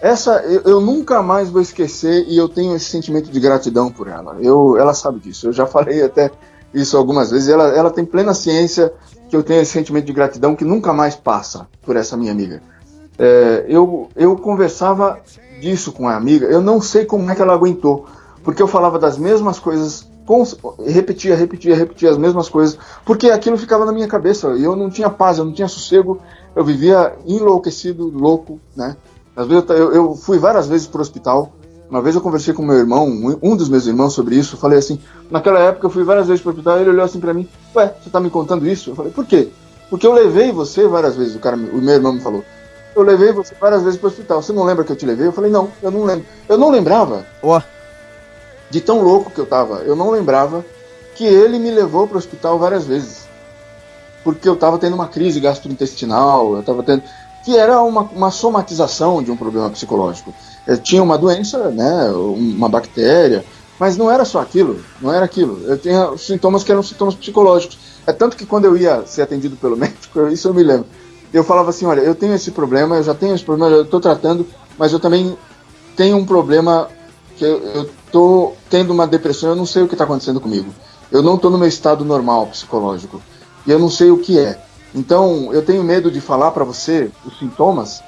Essa 0.00 0.36
eu, 0.44 0.62
eu, 0.62 0.80
nunca 0.80 1.20
mais 1.20 1.50
vou 1.50 1.60
esquecer 1.60 2.24
e 2.28 2.36
eu 2.36 2.48
tenho 2.48 2.76
esse 2.76 2.84
sentimento 2.84 3.30
de 3.30 3.40
gratidão 3.40 3.90
por 3.90 4.06
ela. 4.06 4.36
Eu, 4.40 4.76
ela 4.78 4.94
sabe 4.94 5.18
disso, 5.18 5.48
eu 5.48 5.52
já 5.52 5.66
falei 5.66 6.02
até 6.04 6.30
isso 6.72 6.96
algumas 6.96 7.32
vezes. 7.32 7.48
Ela, 7.48 7.68
ela 7.76 7.90
tem 7.90 8.04
plena 8.04 8.32
ciência 8.34 8.92
que 9.28 9.34
eu 9.34 9.42
tenho 9.42 9.60
esse 9.60 9.72
sentimento 9.72 10.06
de 10.06 10.12
gratidão 10.12 10.54
que 10.54 10.64
nunca 10.64 10.92
mais 10.92 11.16
passa 11.16 11.66
por 11.82 11.96
essa 11.96 12.16
minha 12.16 12.30
amiga. 12.30 12.62
É, 13.18 13.64
eu, 13.68 14.08
eu 14.14 14.36
conversava 14.36 15.20
disso 15.60 15.90
com 15.90 16.08
a 16.08 16.14
amiga, 16.14 16.46
eu 16.46 16.62
não 16.62 16.80
sei 16.80 17.04
como 17.04 17.28
é 17.28 17.34
que 17.34 17.42
ela 17.42 17.52
aguentou, 17.52 18.06
porque 18.44 18.62
eu 18.62 18.68
falava 18.68 18.96
das 18.96 19.18
mesmas 19.18 19.58
coisas 19.58 20.07
repetia, 20.86 21.34
repetia, 21.34 21.74
repetia 21.74 22.10
as 22.10 22.18
mesmas 22.18 22.48
coisas, 22.48 22.78
porque 23.04 23.30
aquilo 23.30 23.56
ficava 23.56 23.86
na 23.86 23.92
minha 23.92 24.06
cabeça 24.06 24.54
e 24.56 24.64
eu 24.64 24.76
não 24.76 24.90
tinha 24.90 25.08
paz, 25.08 25.38
eu 25.38 25.44
não 25.44 25.52
tinha 25.52 25.68
sossego, 25.68 26.20
eu 26.54 26.64
vivia 26.64 27.14
enlouquecido, 27.26 28.10
louco, 28.10 28.60
né? 28.76 28.96
Às 29.34 29.46
vezes 29.46 29.64
eu, 29.70 29.92
eu 29.92 30.14
fui 30.14 30.38
várias 30.38 30.66
vezes 30.66 30.86
para 30.86 30.98
o 30.98 31.02
hospital. 31.02 31.52
Uma 31.88 32.02
vez 32.02 32.14
eu 32.14 32.20
conversei 32.20 32.52
com 32.52 32.62
meu 32.62 32.76
irmão, 32.76 33.06
um 33.42 33.56
dos 33.56 33.68
meus 33.68 33.86
irmãos, 33.86 34.12
sobre 34.12 34.34
isso. 34.34 34.56
Falei 34.56 34.78
assim: 34.78 35.00
naquela 35.30 35.60
época 35.60 35.86
eu 35.86 35.90
fui 35.90 36.04
várias 36.04 36.26
vezes 36.26 36.42
para 36.42 36.50
o 36.50 36.52
hospital. 36.52 36.78
Ele 36.80 36.90
olhou 36.90 37.04
assim 37.04 37.20
para 37.20 37.32
mim: 37.32 37.48
Ué, 37.74 37.86
você 37.86 38.08
está 38.08 38.20
me 38.20 38.28
contando 38.28 38.66
isso? 38.66 38.90
Eu 38.90 38.96
falei: 38.96 39.12
Por 39.12 39.24
quê? 39.24 39.48
Porque 39.88 40.06
eu 40.06 40.12
levei 40.12 40.52
você 40.52 40.86
várias 40.86 41.16
vezes. 41.16 41.36
O 41.36 41.38
cara, 41.38 41.56
o 41.56 41.80
meu 41.80 41.94
irmão 41.94 42.12
me 42.12 42.20
falou: 42.20 42.44
Eu 42.94 43.02
levei 43.02 43.32
você 43.32 43.54
várias 43.58 43.82
vezes 43.82 43.98
para 43.98 44.08
o 44.08 44.10
hospital. 44.10 44.42
Você 44.42 44.52
não 44.52 44.64
lembra 44.64 44.84
que 44.84 44.92
eu 44.92 44.96
te 44.96 45.06
levei? 45.06 45.28
Eu 45.28 45.32
falei: 45.32 45.50
Não, 45.50 45.70
eu 45.80 45.90
não 45.90 46.04
lembro. 46.04 46.26
Eu 46.48 46.58
não 46.58 46.70
lembrava. 46.70 47.24
Oh 47.40 47.60
de 48.70 48.80
tão 48.80 49.02
louco 49.02 49.30
que 49.30 49.38
eu 49.38 49.46
tava, 49.46 49.78
eu 49.78 49.96
não 49.96 50.10
lembrava 50.10 50.64
que 51.14 51.24
ele 51.24 51.58
me 51.58 51.70
levou 51.70 52.06
para 52.06 52.14
o 52.14 52.18
hospital 52.18 52.58
várias 52.58 52.86
vezes. 52.86 53.26
Porque 54.22 54.48
eu 54.48 54.54
estava 54.54 54.78
tendo 54.78 54.94
uma 54.94 55.08
crise 55.08 55.40
gastrointestinal, 55.40 56.54
eu 56.54 56.60
estava 56.60 56.82
tendo. 56.82 57.02
que 57.44 57.56
era 57.56 57.80
uma, 57.82 58.02
uma 58.02 58.30
somatização 58.30 59.22
de 59.22 59.30
um 59.30 59.36
problema 59.36 59.70
psicológico. 59.70 60.32
Eu 60.66 60.76
tinha 60.78 61.02
uma 61.02 61.18
doença, 61.18 61.70
né, 61.70 62.10
uma 62.12 62.68
bactéria, 62.68 63.44
mas 63.78 63.96
não 63.96 64.10
era 64.10 64.24
só 64.24 64.40
aquilo, 64.40 64.80
não 65.00 65.12
era 65.12 65.24
aquilo. 65.24 65.60
Eu 65.66 65.78
tinha 65.78 66.16
sintomas 66.16 66.62
que 66.62 66.70
eram 66.70 66.82
sintomas 66.82 67.14
psicológicos. 67.14 67.78
É 68.06 68.12
tanto 68.12 68.36
que 68.36 68.46
quando 68.46 68.66
eu 68.66 68.76
ia 68.76 69.04
ser 69.06 69.22
atendido 69.22 69.56
pelo 69.56 69.76
médico, 69.78 70.28
isso 70.28 70.48
eu 70.48 70.54
me 70.54 70.62
lembro. 70.62 70.86
Eu 71.32 71.42
falava 71.42 71.70
assim: 71.70 71.86
olha, 71.86 72.00
eu 72.00 72.14
tenho 72.14 72.34
esse 72.34 72.50
problema, 72.50 72.96
eu 72.96 73.02
já 73.02 73.14
tenho 73.14 73.34
esse 73.34 73.44
problema, 73.44 73.74
eu 73.74 73.82
estou 73.82 74.00
tratando, 74.00 74.46
mas 74.78 74.92
eu 74.92 75.00
também 75.00 75.36
tenho 75.96 76.16
um 76.16 76.24
problema 76.24 76.88
que 77.36 77.44
eu, 77.44 77.88
estou 78.08 78.56
tendo 78.68 78.92
uma 78.92 79.06
depressão, 79.06 79.50
eu 79.50 79.56
não 79.56 79.66
sei 79.66 79.82
o 79.82 79.88
que 79.88 79.94
está 79.94 80.04
acontecendo 80.04 80.40
comigo. 80.40 80.74
Eu 81.10 81.22
não 81.22 81.36
estou 81.36 81.50
no 81.50 81.58
meu 81.58 81.68
estado 81.68 82.04
normal 82.04 82.48
psicológico. 82.48 83.22
E 83.66 83.70
eu 83.70 83.78
não 83.78 83.88
sei 83.88 84.10
o 84.10 84.18
que 84.18 84.38
é. 84.38 84.58
Então, 84.94 85.52
eu 85.52 85.62
tenho 85.62 85.84
medo 85.84 86.10
de 86.10 86.20
falar 86.20 86.50
para 86.50 86.64
você 86.64 87.10
os 87.24 87.38
sintomas 87.38 88.02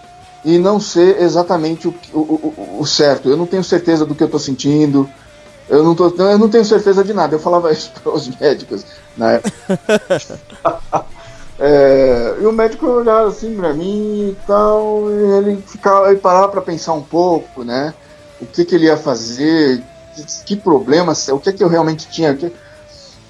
e 0.44 0.58
não 0.58 0.80
ser 0.80 1.20
exatamente 1.20 1.86
o, 1.86 1.94
o, 2.12 2.18
o, 2.18 2.78
o, 2.80 2.86
certo. 2.86 3.28
Eu 3.28 3.36
não 3.36 3.46
tenho 3.46 3.62
certeza 3.62 4.04
do 4.04 4.14
que 4.14 4.22
eu 4.22 4.26
estou 4.26 4.40
sentindo. 4.40 5.08
Eu 5.68 5.84
não, 5.84 5.94
tô, 5.94 6.08
eu 6.08 6.38
não 6.38 6.48
tenho 6.48 6.64
certeza 6.64 7.04
de 7.04 7.12
nada. 7.12 7.34
Eu 7.34 7.40
falava 7.40 7.70
isso 7.72 7.92
para 8.02 8.12
os 8.12 8.28
médicos 8.38 8.84
na 9.16 9.32
época. 9.32 9.80
é, 11.58 12.36
e 12.40 12.46
o 12.46 12.52
médico 12.52 12.86
olhava 12.86 13.28
assim 13.28 13.54
para 13.54 13.74
mim 13.74 14.30
e 14.30 14.36
tal. 14.46 15.04
E 15.10 15.38
ele, 15.38 15.62
ficava, 15.66 16.10
ele 16.10 16.20
parava 16.20 16.48
para 16.48 16.62
pensar 16.62 16.94
um 16.94 17.02
pouco, 17.02 17.62
né? 17.62 17.94
o 18.40 18.46
que, 18.46 18.64
que 18.64 18.74
ele 18.74 18.86
ia 18.86 18.96
fazer, 18.96 19.82
que 20.44 20.56
problemas, 20.56 21.28
o 21.28 21.38
que, 21.38 21.52
que 21.52 21.62
eu 21.62 21.68
realmente 21.68 22.08
tinha. 22.08 22.34
Que... 22.34 22.52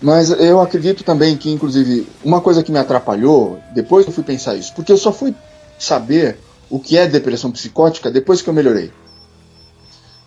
Mas 0.01 0.31
eu 0.31 0.61
acredito 0.61 1.05
também 1.05 1.37
que, 1.37 1.51
inclusive, 1.51 2.09
uma 2.25 2.41
coisa 2.41 2.63
que 2.63 2.73
me 2.73 2.79
atrapalhou, 2.79 3.59
depois 3.75 4.07
eu 4.07 4.13
fui 4.13 4.25
pensar 4.25 4.55
isso, 4.57 4.73
porque 4.75 4.93
eu 4.93 4.97
só 4.97 5.13
fui 5.13 5.35
saber 5.79 6.39
o 6.69 6.79
que 6.79 6.97
é 6.97 7.07
depressão 7.07 7.51
psicótica 7.51 8.11
depois 8.11 8.41
que 8.43 8.49
eu 8.49 8.55
melhorei. 8.55 8.93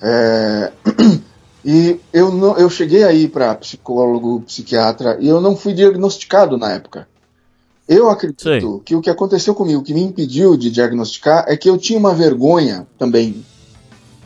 É... 0.01 0.71
E 1.65 1.97
eu, 2.11 2.29
não, 2.29 2.57
eu 2.57 2.69
cheguei 2.69 3.05
aí 3.05 3.25
para 3.25 3.55
psicólogo, 3.55 4.41
psiquiatra, 4.41 5.17
e 5.21 5.29
eu 5.29 5.39
não 5.39 5.55
fui 5.55 5.73
diagnosticado 5.73 6.57
na 6.57 6.73
época. 6.73 7.07
Eu 7.87 8.09
acredito 8.09 8.43
Sim. 8.43 8.81
que 8.83 8.95
o 8.95 9.01
que 9.01 9.09
aconteceu 9.09 9.55
comigo, 9.55 9.81
que 9.81 9.93
me 9.93 10.03
impediu 10.03 10.57
de 10.57 10.69
diagnosticar, 10.69 11.45
é 11.47 11.55
que 11.55 11.69
eu 11.69 11.77
tinha 11.77 11.97
uma 11.97 12.13
vergonha 12.13 12.85
também 12.99 13.45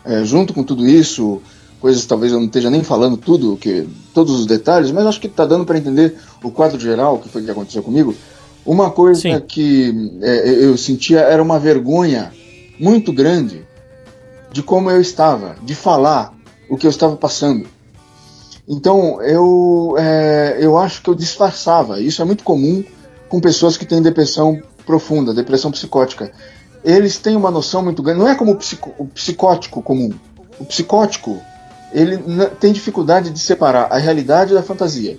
é, 0.03 0.23
junto 0.23 0.53
com 0.53 0.63
tudo 0.63 0.87
isso, 0.87 1.41
coisas 1.79 2.05
talvez 2.05 2.31
eu 2.31 2.39
não 2.39 2.47
esteja 2.47 2.69
nem 2.69 2.83
falando 2.83 3.17
tudo, 3.17 3.57
que 3.57 3.87
todos 4.13 4.39
os 4.39 4.45
detalhes, 4.45 4.91
mas 4.91 5.05
acho 5.05 5.19
que 5.19 5.27
está 5.27 5.45
dando 5.45 5.65
para 5.65 5.77
entender 5.77 6.15
o 6.43 6.51
quadro 6.51 6.79
geral, 6.79 7.19
que 7.19 7.29
foi 7.29 7.43
que 7.43 7.51
aconteceu 7.51 7.83
comigo. 7.83 8.15
Uma 8.65 8.89
coisa 8.89 9.21
Sim. 9.21 9.39
que 9.39 10.19
é, 10.21 10.49
eu 10.49 10.77
sentia 10.77 11.19
era 11.19 11.41
uma 11.41 11.59
vergonha 11.59 12.31
muito 12.79 13.13
grande 13.13 13.65
de 14.51 14.61
como 14.61 14.89
eu 14.91 14.99
estava, 14.99 15.55
de 15.63 15.75
falar 15.75 16.33
o 16.69 16.77
que 16.77 16.85
eu 16.85 16.91
estava 16.91 17.15
passando. 17.15 17.67
Então 18.67 19.21
eu, 19.21 19.95
é, 19.97 20.57
eu 20.59 20.77
acho 20.77 21.01
que 21.01 21.09
eu 21.09 21.15
disfarçava. 21.15 22.01
Isso 22.01 22.21
é 22.21 22.25
muito 22.25 22.43
comum 22.43 22.83
com 23.29 23.39
pessoas 23.39 23.77
que 23.77 23.85
têm 23.85 24.01
depressão 24.01 24.61
profunda, 24.85 25.33
depressão 25.33 25.71
psicótica 25.71 26.31
eles 26.87 27.17
têm 27.17 27.35
uma 27.35 27.51
noção 27.51 27.83
muito 27.83 28.01
grande. 28.01 28.19
Não 28.19 28.27
é 28.29 28.35
como 28.35 28.51
o, 28.51 28.55
psico, 28.55 28.93
o 28.97 29.05
psicótico 29.05 29.81
comum. 29.81 30.11
O 30.57 30.63
psicótico 30.63 31.37
ele 31.91 32.17
tem 32.59 32.73
dificuldade 32.73 33.29
de 33.29 33.39
separar 33.39 33.87
a 33.91 33.97
realidade 33.97 34.53
da 34.53 34.63
fantasia, 34.63 35.17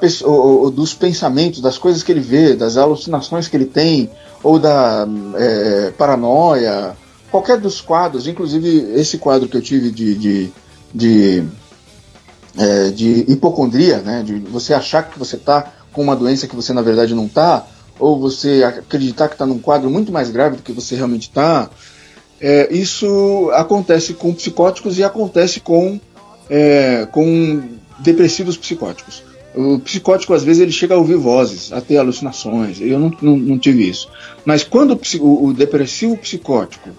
pessoa, 0.00 0.70
dos 0.70 0.94
pensamentos, 0.94 1.60
das 1.60 1.76
coisas 1.76 2.02
que 2.02 2.12
ele 2.12 2.20
vê, 2.20 2.54
das 2.54 2.76
alucinações 2.76 3.48
que 3.48 3.56
ele 3.56 3.66
tem, 3.66 4.10
ou 4.42 4.58
da 4.58 5.06
é, 5.36 5.92
paranoia, 5.96 6.96
qualquer 7.30 7.58
dos 7.58 7.80
quadros, 7.80 8.26
inclusive 8.26 8.92
esse 8.94 9.18
quadro 9.18 9.48
que 9.48 9.56
eu 9.56 9.62
tive 9.62 9.90
de, 9.90 10.14
de, 10.14 10.52
de, 10.94 11.44
é, 12.56 12.90
de 12.90 13.24
hipocondria, 13.28 13.98
né, 13.98 14.22
de 14.22 14.34
você 14.34 14.74
achar 14.74 15.08
que 15.08 15.18
você 15.18 15.36
está 15.36 15.72
com 15.92 16.02
uma 16.02 16.16
doença 16.16 16.46
que 16.46 16.56
você 16.56 16.72
na 16.72 16.82
verdade 16.82 17.14
não 17.14 17.26
está, 17.26 17.66
ou 17.98 18.18
você 18.18 18.64
acreditar 18.64 19.28
que 19.28 19.34
está 19.34 19.46
num 19.46 19.58
quadro 19.58 19.90
muito 19.90 20.10
mais 20.10 20.30
grave 20.30 20.56
do 20.56 20.62
que 20.62 20.72
você 20.72 20.96
realmente 20.96 21.28
está, 21.28 21.70
é, 22.42 22.68
isso 22.74 23.50
acontece 23.54 24.14
com 24.14 24.34
psicóticos 24.34 24.98
e 24.98 25.04
acontece 25.04 25.60
com, 25.60 26.00
é, 26.50 27.06
com 27.12 27.62
depressivos 28.00 28.56
psicóticos. 28.56 29.22
O 29.54 29.78
psicótico, 29.78 30.34
às 30.34 30.42
vezes, 30.42 30.60
ele 30.60 30.72
chega 30.72 30.94
a 30.94 30.98
ouvir 30.98 31.16
vozes, 31.16 31.72
a 31.72 31.80
ter 31.80 31.98
alucinações. 31.98 32.80
Eu 32.80 32.98
não, 32.98 33.12
não, 33.22 33.36
não 33.36 33.58
tive 33.58 33.88
isso. 33.88 34.08
Mas 34.44 34.64
quando 34.64 34.98
o, 35.20 35.46
o 35.46 35.52
depressivo 35.52 36.16
psicótico, 36.16 36.90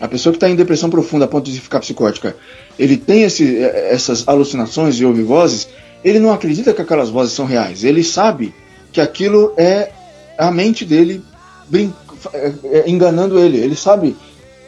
a 0.00 0.08
pessoa 0.08 0.32
que 0.32 0.38
está 0.38 0.48
em 0.48 0.56
depressão 0.56 0.88
profunda 0.88 1.26
a 1.26 1.28
ponto 1.28 1.50
de 1.50 1.60
ficar 1.60 1.80
psicótica, 1.80 2.34
ele 2.78 2.96
tem 2.96 3.24
esse, 3.24 3.58
essas 3.58 4.26
alucinações 4.26 4.98
e 4.98 5.04
ouve 5.04 5.22
vozes, 5.22 5.68
ele 6.02 6.18
não 6.18 6.32
acredita 6.32 6.72
que 6.72 6.80
aquelas 6.80 7.10
vozes 7.10 7.34
são 7.34 7.44
reais. 7.44 7.84
Ele 7.84 8.02
sabe 8.02 8.54
que 8.92 9.00
aquilo 9.00 9.52
é 9.58 9.90
a 10.38 10.50
mente 10.50 10.86
dele 10.86 11.22
é, 12.32 12.52
é, 12.64 12.90
enganando 12.90 13.38
ele. 13.38 13.58
Ele 13.58 13.76
sabe 13.76 14.16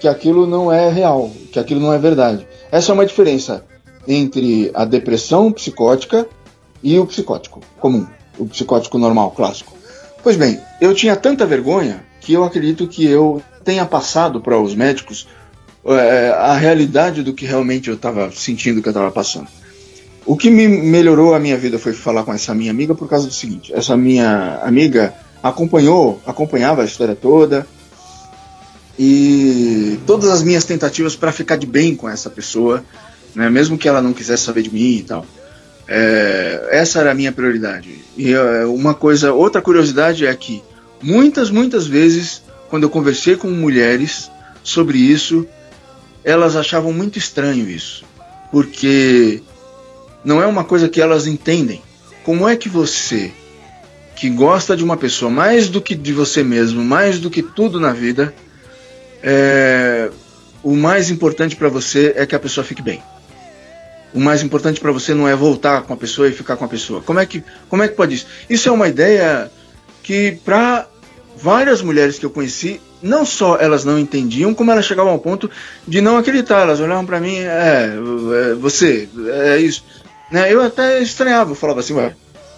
que 0.01 0.09
aquilo 0.09 0.47
não 0.47 0.73
é 0.73 0.91
real, 0.91 1.31
que 1.52 1.59
aquilo 1.59 1.81
não 1.81 1.93
é 1.93 1.99
verdade. 1.99 2.47
Essa 2.70 2.93
é 2.93 2.94
uma 2.94 3.07
diferença 3.07 3.65
entre 4.07 4.70
a 4.75 4.85
depressão 4.85 5.52
psicótica 5.52 6.27
e 6.83 6.99
o 6.99 7.07
psicótico 7.07 7.60
comum, 7.78 8.07
o 8.39 8.47
psicótico 8.47 8.99
normal, 8.99 9.33
clássico. 9.33 9.77
Pois 10.23 10.36
bem, 10.36 10.60
eu 10.81 10.94
tinha 10.94 11.17
tanta 11.17 11.47
vergonha 11.47 12.05
que 12.20 12.33
eu 12.33 12.44
acredito 12.44 12.86
que 12.86 13.05
eu 13.05 13.43
tenha 13.65 13.85
passado 13.85 14.41
para 14.41 14.59
os 14.59 14.75
médicos 14.75 15.27
é, 15.85 16.31
a 16.31 16.55
realidade 16.55 17.23
do 17.23 17.33
que 17.33 17.47
realmente 17.47 17.89
eu 17.89 17.94
estava 17.94 18.31
sentindo 18.31 18.83
que 18.83 18.89
eu 18.89 18.93
estava 18.93 19.10
passando. 19.10 19.49
O 20.27 20.36
que 20.36 20.51
me 20.51 20.68
melhorou 20.68 21.35
a 21.35 21.41
minha 21.41 21.57
vida 21.57 21.78
foi 21.78 21.93
falar 21.93 22.23
com 22.23 22.33
essa 22.33 22.55
minha 22.55 22.70
amiga 22.70 22.94
por 22.94 23.09
causa 23.09 23.27
do 23.27 23.33
seguinte: 23.33 23.73
essa 23.73 23.97
minha 23.97 24.60
amiga 24.62 25.15
acompanhou, 25.43 26.20
acompanhava 26.27 26.83
a 26.83 26.85
história 26.85 27.15
toda 27.15 27.67
e 28.99 29.99
todas 30.07 30.28
as 30.28 30.43
minhas 30.43 30.65
tentativas 30.65 31.15
para 31.15 31.31
ficar 31.31 31.57
de 31.57 31.67
bem 31.67 31.94
com 31.94 32.09
essa 32.09 32.28
pessoa, 32.28 32.85
né, 33.35 33.49
mesmo 33.49 33.78
que 33.78 33.89
ela 33.89 34.02
não 34.02 34.12
quisesse 34.12 34.43
saber 34.43 34.62
de 34.62 34.75
mim 34.75 34.97
e 34.97 35.02
tal. 35.05 35.25
É, 35.86 36.68
essa 36.73 36.99
era 37.01 37.12
a 37.12 37.15
minha 37.15 37.31
prioridade. 37.31 37.99
E 38.17 38.33
é, 38.33 38.67
uma 38.67 38.94
coisa, 38.94 39.33
outra 39.33 39.62
curiosidade 39.62 40.27
é 40.27 40.35
que 40.35 40.62
muitas, 41.01 41.49
muitas 41.51 41.86
vezes, 41.86 42.43
quando 42.68 42.83
eu 42.83 42.91
conversei 42.91 43.36
com 43.36 43.49
mulheres 43.49 44.31
sobre 44.65 44.99
isso, 44.99 45.47
elas 46.25 46.57
achavam 46.57 46.93
muito 46.93 47.18
estranho 47.18 47.70
isso, 47.70 48.05
porque 48.51 49.41
não 50.25 50.43
é 50.43 50.47
uma 50.47 50.65
coisa 50.65 50.89
que 50.89 51.01
elas 51.01 51.27
entendem. 51.27 51.81
Como 52.25 52.47
é 52.47 52.57
que 52.57 52.68
você, 52.68 53.31
que 54.17 54.28
gosta 54.28 54.77
de 54.77 54.85
uma 54.85 54.97
pessoa 54.97 55.31
mais 55.31 55.68
do 55.68 55.81
que 55.81 55.94
de 55.94 56.12
você 56.12 56.43
mesmo, 56.43 56.85
mais 56.85 57.18
do 57.18 57.31
que 57.31 57.43
tudo 57.43 57.81
na 57.81 57.93
vida, 57.93 58.35
é, 59.23 60.11
o 60.63 60.75
mais 60.75 61.11
importante 61.11 61.57
para 61.57 61.69
você 61.69 62.13
é 62.17 62.27
que 62.27 62.35
a 62.35 62.39
pessoa 62.39 62.65
fique 62.65 62.83
bem. 62.83 63.03
O 64.13 64.21
mais 64.21 64.43
importante 64.43 64.81
para 64.81 64.91
você 64.91 65.13
não 65.15 65.29
é 65.29 65.37
voltar 65.37 65.83
com 65.83 65.93
a 65.93 65.97
pessoa 65.97 66.29
e 66.29 66.33
ficar 66.33 66.57
com 66.57 66.65
a 66.65 66.69
pessoa. 66.69 67.03
Como 67.03 67.21
é 67.21 67.27
que, 67.27 67.45
como 67.69 67.83
é 67.83 67.89
que 67.89 67.95
pode 67.95 68.15
isso? 68.15 68.27
Isso 68.49 68.69
é 68.69 68.73
uma 68.73 68.89
ideia 68.89 69.51
que 70.03 70.39
para 70.45 70.87
várias 71.37 71.83
mulheres 71.83 72.19
que 72.19 72.27
eu 72.27 72.31
conheci, 72.31 72.81
não 73.03 73.25
só 73.25 73.57
elas 73.59 73.85
não 73.85 73.99
entendiam, 73.99 74.55
como 74.55 74.71
elas 74.71 74.87
chegavam 74.87 75.13
ao 75.13 75.19
ponto 75.19 75.51
de 75.87 76.01
não 76.01 76.17
acreditar. 76.17 76.63
Elas 76.63 76.81
olhavam 76.81 77.07
para 77.07 77.21
mim, 77.21 77.37
é, 77.37 77.91
é, 77.93 78.55
você, 78.55 79.09
é 79.29 79.59
isso. 79.59 79.85
Né? 80.31 80.53
Eu 80.53 80.63
até 80.63 81.01
estranhava, 81.01 81.53
eu 81.53 81.55
falava 81.55 81.81
assim, 81.81 81.95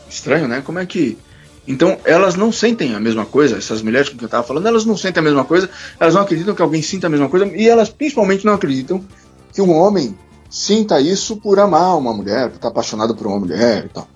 estranho, 0.08 0.48
né? 0.48 0.62
Como 0.64 0.78
é 0.78 0.86
que. 0.86 1.18
Então, 1.66 1.98
elas 2.04 2.34
não 2.34 2.50
sentem 2.50 2.94
a 2.94 3.00
mesma 3.00 3.26
coisa, 3.26 3.58
essas 3.58 3.82
mulheres 3.82 4.08
quem 4.08 4.18
eu 4.20 4.24
estava 4.24 4.46
falando, 4.46 4.66
elas 4.66 4.84
não 4.84 4.96
sentem 4.96 5.20
a 5.20 5.24
mesma 5.24 5.44
coisa, 5.44 5.68
elas 5.98 6.14
não 6.14 6.22
acreditam 6.22 6.54
que 6.54 6.62
alguém 6.62 6.82
sinta 6.82 7.06
a 7.06 7.10
mesma 7.10 7.28
coisa, 7.28 7.46
e 7.46 7.68
elas 7.68 7.88
principalmente 7.88 8.44
não 8.44 8.54
acreditam 8.54 9.04
que 9.52 9.60
um 9.60 9.76
homem 9.76 10.16
sinta 10.48 11.00
isso 11.00 11.36
por 11.36 11.60
amar 11.60 11.96
uma 11.96 12.12
mulher, 12.12 12.48
por 12.48 12.56
estar 12.56 12.68
apaixonado 12.68 13.14
por 13.14 13.26
uma 13.26 13.38
mulher 13.38 13.84
e 13.84 13.88
tal. 13.88 14.08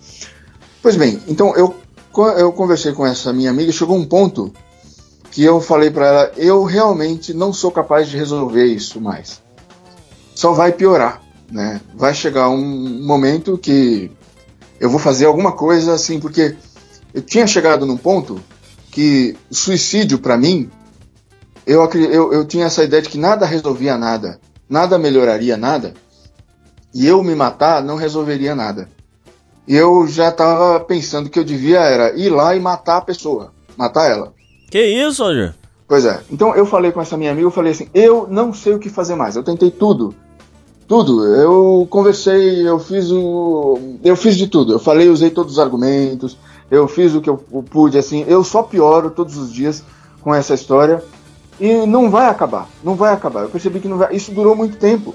Pois 0.83 0.97
bem, 0.97 1.23
então 1.29 1.55
eu, 1.57 1.75
eu 2.37 2.53
conversei 2.53 2.93
com 2.93 3.07
essa 3.07 3.33
minha 3.33 3.51
amiga 3.51 3.71
e 3.71 3.73
chegou 3.73 3.97
um 3.97 4.05
ponto 4.05 4.53
que 5.31 5.43
eu 5.43 5.61
falei 5.61 5.91
para 5.91 6.07
ela: 6.07 6.33
eu 6.37 6.65
realmente 6.65 7.33
não 7.33 7.53
sou 7.53 7.71
capaz 7.71 8.09
de 8.09 8.17
resolver 8.17 8.65
isso 8.67 9.01
mais. 9.01 9.43
Só 10.35 10.53
vai 10.53 10.73
piorar, 10.73 11.23
né? 11.51 11.81
Vai 11.95 12.15
chegar 12.15 12.49
um 12.49 13.05
momento 13.05 13.57
que 13.57 14.11
eu 14.81 14.91
vou 14.91 14.99
fazer 14.99 15.27
alguma 15.27 15.53
coisa 15.53 15.95
assim, 15.95 16.21
porque 16.21 16.57
eu 17.15 17.23
tinha 17.23 17.47
chegado 17.47 17.87
num 17.87 17.97
ponto 17.97 18.41
que 18.91 19.37
suicídio 19.51 20.19
para 20.19 20.37
mim, 20.37 20.69
eu, 21.65 21.89
eu, 21.95 22.33
eu 22.33 22.45
tinha 22.45 22.67
essa 22.67 22.83
ideia 22.83 23.01
de 23.01 23.09
que 23.09 23.19
nada 23.19 23.47
resolvia 23.47 23.97
nada, 23.97 24.41
nada 24.69 24.99
melhoraria 24.99 25.57
nada, 25.57 25.95
e 26.93 27.07
eu 27.07 27.23
me 27.23 27.35
matar 27.35 27.83
não 27.83 27.97
resolveria 27.97 28.55
nada. 28.55 28.89
E 29.67 29.75
eu 29.75 30.07
já 30.07 30.29
estava 30.29 30.79
pensando 30.81 31.31
que 31.31 31.39
eu 31.39 31.45
devia 31.45 31.81
era 31.81 32.15
ir 32.19 32.29
lá 32.29 32.55
e 32.55 32.61
matar 32.61 32.99
a 32.99 33.01
pessoa, 33.01 33.53
matar 33.77 34.11
ela. 34.11 34.35
Que 34.71 34.85
isso, 34.85 35.23
Roger? 35.23 35.55
Pois 35.87 36.05
é. 36.05 36.21
Então 36.31 36.55
eu 36.55 36.67
falei 36.67 36.93
com 36.93 37.01
essa 37.01 37.17
minha 37.17 37.31
amiga, 37.31 37.47
eu 37.47 37.51
falei 37.51 37.73
assim, 37.73 37.89
eu 37.95 38.27
não 38.29 38.53
sei 38.53 38.75
o 38.75 38.79
que 38.79 38.89
fazer 38.89 39.15
mais. 39.15 39.37
Eu 39.37 39.43
tentei 39.43 39.71
tudo. 39.71 40.15
Tudo. 40.87 41.25
Eu 41.25 41.87
conversei, 41.89 42.69
eu 42.69 42.79
fiz 42.79 43.11
o. 43.11 43.97
Eu 44.03 44.17
fiz 44.17 44.37
de 44.37 44.49
tudo. 44.49 44.73
Eu 44.75 44.79
falei, 44.79 45.09
usei 45.09 45.31
todos 45.31 45.55
os 45.55 45.59
argumentos, 45.59 46.37
eu 46.71 46.89
fiz 46.89 47.15
o 47.15 47.21
que 47.21 47.29
eu 47.31 47.37
pude, 47.37 47.99
assim. 47.99 48.25
Eu 48.27 48.43
só 48.43 48.63
pioro 48.63 49.11
todos 49.11 49.37
os 49.37 49.53
dias 49.53 49.83
com 50.23 50.35
essa 50.35 50.55
história. 50.55 51.03
E 51.61 51.87
não 51.87 52.11
vai 52.11 52.29
acabar. 52.29 52.69
Não 52.83 52.95
vai 52.95 53.13
acabar. 53.13 53.43
Eu 53.43 53.49
percebi 53.49 53.81
que 53.81 53.89
não 53.89 53.99
vai. 53.99 54.15
Isso 54.15 54.33
durou 54.33 54.57
muito 54.57 54.77
tempo. 54.77 55.15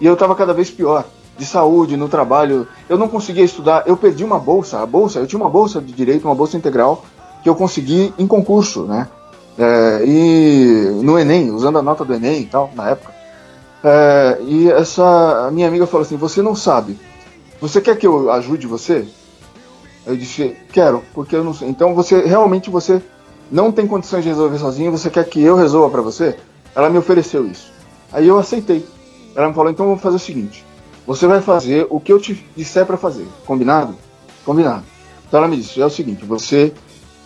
E 0.00 0.06
eu 0.06 0.14
estava 0.14 0.34
cada 0.34 0.54
vez 0.54 0.70
pior. 0.70 1.04
De 1.36 1.44
saúde, 1.44 1.96
no 1.96 2.08
trabalho. 2.08 2.66
Eu 2.88 2.96
não 2.96 3.08
conseguia 3.08 3.44
estudar. 3.44 3.82
Eu 3.86 3.96
perdi 3.96 4.24
uma 4.24 4.38
bolsa. 4.38 4.80
A 4.80 4.86
bolsa, 4.86 5.18
eu 5.18 5.26
tinha 5.26 5.40
uma 5.40 5.50
bolsa 5.50 5.80
de 5.80 5.92
direito, 5.92 6.24
uma 6.26 6.34
bolsa 6.34 6.56
integral, 6.56 7.04
que 7.42 7.48
eu 7.48 7.54
consegui 7.54 8.14
em 8.18 8.26
concurso, 8.26 8.84
né? 8.84 9.08
É, 9.58 10.02
e 10.04 11.00
no 11.02 11.18
Enem, 11.18 11.50
usando 11.50 11.78
a 11.78 11.82
nota 11.82 12.04
do 12.04 12.14
Enem 12.14 12.42
e 12.42 12.46
tal, 12.46 12.70
na 12.74 12.90
época. 12.90 13.14
É, 13.84 14.38
e 14.42 14.70
essa 14.70 15.50
minha 15.52 15.68
amiga 15.68 15.86
falou 15.86 16.06
assim: 16.06 16.16
Você 16.16 16.40
não 16.40 16.54
sabe. 16.54 16.98
Você 17.60 17.80
quer 17.80 17.96
que 17.96 18.06
eu 18.06 18.30
ajude 18.32 18.66
você? 18.66 19.06
Eu 20.06 20.16
disse: 20.16 20.56
Quero, 20.72 21.02
porque 21.12 21.34
eu 21.34 21.42
não 21.42 21.52
sei. 21.52 21.68
Então 21.68 21.94
você 21.94 22.22
realmente 22.22 22.70
você 22.70 23.02
não 23.50 23.72
tem 23.72 23.86
condições 23.86 24.22
de 24.22 24.28
resolver 24.28 24.58
sozinho. 24.58 24.92
Você 24.92 25.10
quer 25.10 25.24
que 25.28 25.42
eu 25.42 25.56
resolva 25.56 25.90
para 25.90 26.02
você? 26.02 26.36
Ela 26.74 26.88
me 26.88 26.98
ofereceu 26.98 27.46
isso. 27.46 27.72
Aí 28.12 28.28
eu 28.28 28.38
aceitei. 28.38 28.86
Ela 29.34 29.48
me 29.48 29.54
falou: 29.54 29.70
então 29.70 29.86
vamos 29.86 30.00
fazer 30.00 30.16
o 30.16 30.20
seguinte: 30.20 30.64
você 31.06 31.26
vai 31.26 31.40
fazer 31.40 31.86
o 31.90 31.98
que 31.98 32.12
eu 32.12 32.20
te 32.20 32.46
disser 32.56 32.86
para 32.86 32.96
fazer. 32.96 33.26
Combinado? 33.44 33.94
Combinado. 34.44 34.84
Então 35.26 35.38
ela 35.38 35.48
me 35.48 35.56
disse: 35.56 35.80
é 35.80 35.84
o 35.84 35.90
seguinte, 35.90 36.24
você 36.24 36.72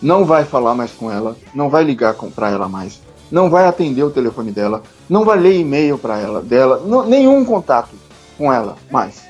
não 0.01 0.25
vai 0.25 0.43
falar 0.43 0.73
mais 0.73 0.91
com 0.91 1.11
ela, 1.11 1.37
não 1.53 1.69
vai 1.69 1.83
ligar 1.83 2.15
para 2.15 2.49
ela 2.49 2.67
mais, 2.67 2.99
não 3.29 3.49
vai 3.49 3.67
atender 3.67 4.03
o 4.03 4.09
telefone 4.09 4.51
dela, 4.51 4.81
não 5.07 5.23
vai 5.23 5.39
ler 5.39 5.59
e-mail 5.59 5.97
para 5.97 6.19
ela 6.19 6.41
dela, 6.41 6.81
não, 6.83 7.05
nenhum 7.05 7.45
contato 7.45 7.95
com 8.37 8.51
ela 8.51 8.75
mais, 8.89 9.21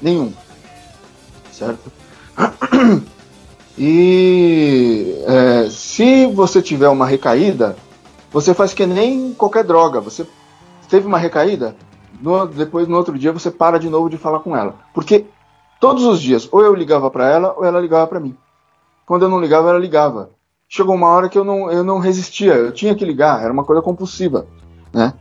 nenhum, 0.00 0.32
certo? 1.52 1.90
E 3.76 5.20
é, 5.26 5.68
se 5.68 6.26
você 6.26 6.62
tiver 6.62 6.88
uma 6.88 7.06
recaída, 7.06 7.76
você 8.30 8.54
faz 8.54 8.72
que 8.72 8.86
nem 8.86 9.34
qualquer 9.34 9.64
droga. 9.64 10.00
Você 10.00 10.26
teve 10.88 11.06
uma 11.06 11.18
recaída, 11.18 11.74
no, 12.20 12.46
depois 12.46 12.86
no 12.86 12.96
outro 12.96 13.18
dia 13.18 13.32
você 13.32 13.50
para 13.50 13.78
de 13.78 13.88
novo 13.88 14.08
de 14.08 14.16
falar 14.16 14.40
com 14.40 14.56
ela. 14.56 14.76
Porque 14.94 15.26
todos 15.80 16.04
os 16.04 16.20
dias, 16.20 16.48
ou 16.52 16.62
eu 16.62 16.74
ligava 16.74 17.10
para 17.10 17.28
ela, 17.28 17.54
ou 17.56 17.64
ela 17.64 17.80
ligava 17.80 18.06
para 18.06 18.20
mim. 18.20 18.36
Quando 19.04 19.22
eu 19.22 19.28
não 19.28 19.40
ligava, 19.40 19.70
ela 19.70 19.78
ligava. 19.78 20.30
Chegou 20.68 20.94
uma 20.94 21.08
hora 21.08 21.28
que 21.28 21.38
eu 21.38 21.44
não, 21.44 21.70
eu 21.70 21.84
não 21.84 21.98
resistia, 21.98 22.54
eu 22.54 22.72
tinha 22.72 22.94
que 22.94 23.04
ligar, 23.04 23.42
era 23.42 23.52
uma 23.52 23.64
coisa 23.64 23.82
compulsiva, 23.82 24.46
né? 24.92 25.12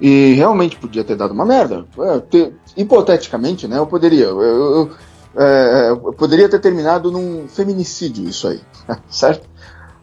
E 0.00 0.32
realmente 0.34 0.76
podia 0.76 1.02
ter 1.02 1.16
dado 1.16 1.34
uma 1.34 1.44
merda. 1.44 1.84
É, 1.98 2.18
ter, 2.20 2.56
hipoteticamente, 2.76 3.66
né? 3.66 3.78
Eu 3.78 3.86
poderia. 3.86 4.26
Eu, 4.26 4.40
eu, 4.40 4.90
é, 5.38 5.90
eu, 5.90 6.12
poderia 6.12 6.48
ter 6.48 6.60
terminado 6.60 7.10
num 7.10 7.46
feminicídio, 7.48 8.28
isso 8.28 8.48
aí, 8.48 8.60
certo? 9.08 9.48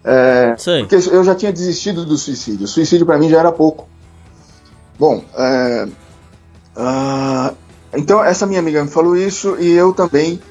É, 0.03 0.55
porque 0.81 0.95
eu 0.95 1.23
já 1.23 1.33
tinha 1.33 1.51
desistido 1.51 2.05
do 2.05 2.15
suicídio. 2.15 2.65
O 2.65 2.67
suicídio 2.67 3.05
para 3.05 3.17
mim 3.17 3.27
já 3.27 3.39
era 3.39 3.51
pouco. 3.51 3.87
Bom, 4.99 5.23
é, 5.35 5.87
Uh, 6.75 7.55
então 7.93 8.23
essa 8.23 8.45
minha 8.45 8.59
amiga 8.59 8.83
me 8.83 8.89
falou 8.89 9.15
isso 9.15 9.55
e 9.59 9.71
eu 9.71 9.93
também 9.93 10.41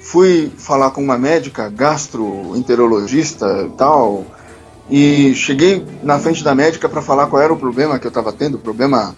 fui 0.00 0.50
falar 0.56 0.90
com 0.90 1.02
uma 1.02 1.16
médica, 1.16 1.68
gastroenterologista 1.68 3.66
e 3.66 3.70
tal, 3.76 4.24
e 4.90 5.34
cheguei 5.34 5.86
na 6.02 6.18
frente 6.18 6.42
da 6.42 6.54
médica 6.54 6.88
para 6.88 7.02
falar 7.02 7.26
qual 7.28 7.40
era 7.40 7.52
o 7.52 7.58
problema 7.58 7.98
que 7.98 8.06
eu 8.06 8.10
estava 8.10 8.32
tendo, 8.32 8.56
o 8.56 8.58
problema 8.58 9.14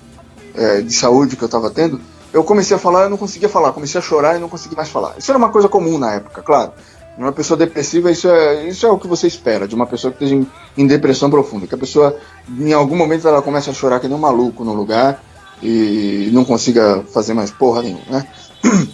é, 0.54 0.82
de 0.82 0.92
saúde 0.92 1.36
que 1.36 1.42
eu 1.42 1.46
estava 1.46 1.70
tendo. 1.70 2.00
Eu 2.32 2.44
comecei 2.44 2.76
a 2.76 2.78
falar, 2.78 3.04
eu 3.04 3.10
não 3.10 3.16
conseguia 3.16 3.48
falar, 3.48 3.72
comecei 3.72 3.98
a 3.98 4.02
chorar 4.02 4.36
e 4.36 4.40
não 4.40 4.48
conseguia 4.48 4.76
mais 4.76 4.88
falar. 4.88 5.14
Isso 5.18 5.30
era 5.30 5.38
uma 5.38 5.48
coisa 5.48 5.68
comum 5.68 5.98
na 5.98 6.14
época, 6.14 6.42
claro. 6.42 6.72
Uma 7.18 7.32
pessoa 7.32 7.58
depressiva, 7.58 8.10
isso 8.10 8.28
é, 8.28 8.68
isso 8.68 8.86
é 8.86 8.90
o 8.90 8.98
que 8.98 9.08
você 9.08 9.26
espera 9.26 9.66
de 9.66 9.74
uma 9.74 9.86
pessoa 9.86 10.12
que 10.12 10.24
esteja 10.24 10.40
em, 10.40 10.46
em 10.82 10.86
depressão 10.86 11.28
profunda. 11.28 11.66
Que 11.66 11.74
a 11.74 11.78
pessoa, 11.78 12.16
em 12.48 12.72
algum 12.72 12.96
momento, 12.96 13.26
ela 13.26 13.42
começa 13.42 13.70
a 13.70 13.74
chorar 13.74 13.98
que 13.98 14.06
nem 14.06 14.16
um 14.16 14.20
maluco 14.20 14.64
no 14.64 14.72
lugar 14.72 15.22
e 15.62 16.30
não 16.32 16.44
consiga 16.44 17.02
fazer 17.12 17.34
mais 17.34 17.50
porra 17.50 17.82
nenhuma, 17.82 18.04
né? 18.08 18.28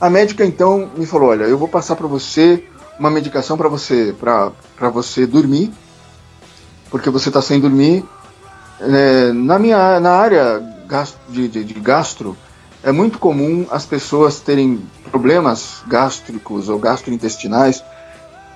A 0.00 0.10
médica 0.10 0.44
então 0.44 0.90
me 0.96 1.06
falou: 1.06 1.30
"Olha, 1.30 1.44
eu 1.44 1.56
vou 1.56 1.68
passar 1.68 1.94
para 1.96 2.08
você 2.08 2.64
uma 2.98 3.10
medicação 3.10 3.56
para 3.56 3.68
você 3.68 4.14
para 4.18 4.88
você 4.90 5.26
dormir, 5.26 5.72
porque 6.90 7.10
você 7.10 7.28
está 7.28 7.40
sem 7.40 7.60
dormir. 7.60 8.04
É, 8.80 9.32
na 9.32 9.58
minha 9.58 10.00
na 10.00 10.12
área 10.12 10.60
de, 11.28 11.48
de, 11.48 11.64
de 11.64 11.74
gastro 11.74 12.36
é 12.82 12.90
muito 12.90 13.18
comum 13.18 13.66
as 13.70 13.86
pessoas 13.86 14.40
terem 14.40 14.82
problemas 15.10 15.82
gástricos 15.86 16.68
ou 16.68 16.78
gastrointestinais 16.78 17.82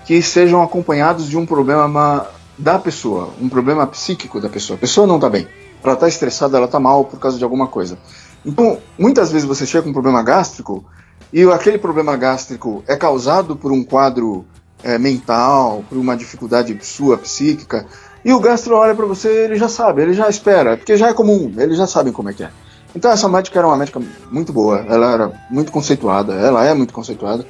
que 0.04 0.20
sejam 0.22 0.62
acompanhados 0.62 1.28
de 1.28 1.36
um 1.36 1.46
problema 1.46 2.26
da 2.58 2.78
pessoa, 2.78 3.30
um 3.40 3.48
problema 3.48 3.86
psíquico 3.86 4.40
da 4.40 4.48
pessoa. 4.48 4.76
A 4.76 4.80
pessoa 4.80 5.06
não 5.06 5.16
está 5.16 5.28
bem. 5.28 5.46
Ela 5.82 5.94
está 5.94 6.08
estressada, 6.08 6.56
ela 6.56 6.66
está 6.66 6.80
mal 6.80 7.04
por 7.04 7.20
causa 7.20 7.38
de 7.38 7.44
alguma 7.44 7.68
coisa. 7.68 7.98
Então, 8.44 8.78
muitas 8.98 9.30
vezes 9.30 9.46
você 9.46 9.66
chega 9.66 9.84
com 9.84 9.90
um 9.90 9.92
problema 9.92 10.22
gástrico 10.22 10.84
e 11.32 11.42
aquele 11.44 11.78
problema 11.78 12.16
gástrico 12.16 12.82
é 12.86 12.96
causado 12.96 13.56
por 13.56 13.70
um 13.72 13.84
quadro 13.84 14.44
é, 14.82 14.98
mental, 14.98 15.84
por 15.88 15.98
uma 15.98 16.16
dificuldade 16.16 16.76
sua 16.82 17.18
psíquica, 17.18 17.86
e 18.24 18.32
o 18.32 18.40
gastro 18.40 18.76
olha 18.76 18.94
para 18.94 19.06
você, 19.06 19.44
ele 19.44 19.56
já 19.56 19.68
sabe, 19.68 20.02
ele 20.02 20.12
já 20.12 20.28
espera, 20.28 20.76
porque 20.76 20.96
já 20.96 21.08
é 21.08 21.12
comum, 21.12 21.52
eles 21.58 21.76
já 21.76 21.86
sabem 21.86 22.12
como 22.12 22.30
é 22.30 22.32
que 22.32 22.44
é. 22.44 22.50
Então 22.96 23.10
essa 23.10 23.28
médica 23.28 23.58
era 23.58 23.68
uma 23.68 23.76
médica 23.76 24.00
muito 24.30 24.54
boa, 24.54 24.78
ela 24.88 25.12
era 25.12 25.32
muito 25.50 25.70
conceituada, 25.70 26.32
ela 26.32 26.64
é 26.64 26.72
muito 26.72 26.94
conceituada. 26.94 27.46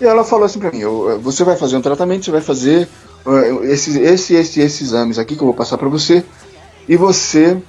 E 0.00 0.04
ela 0.04 0.22
falou 0.22 0.44
assim 0.44 0.60
para 0.60 0.70
mim: 0.70 0.82
você 1.20 1.42
vai 1.42 1.56
fazer 1.56 1.76
um 1.76 1.80
tratamento, 1.80 2.24
você 2.24 2.30
vai 2.30 2.40
fazer 2.40 2.88
uh, 3.26 3.64
esse, 3.64 4.00
esse, 4.00 4.34
esse, 4.34 4.60
esses 4.60 4.80
exames 4.80 5.18
aqui 5.18 5.34
que 5.34 5.42
eu 5.42 5.46
vou 5.46 5.54
passar 5.54 5.76
para 5.76 5.88
você, 5.88 6.24
e 6.88 6.96
você 6.96 7.60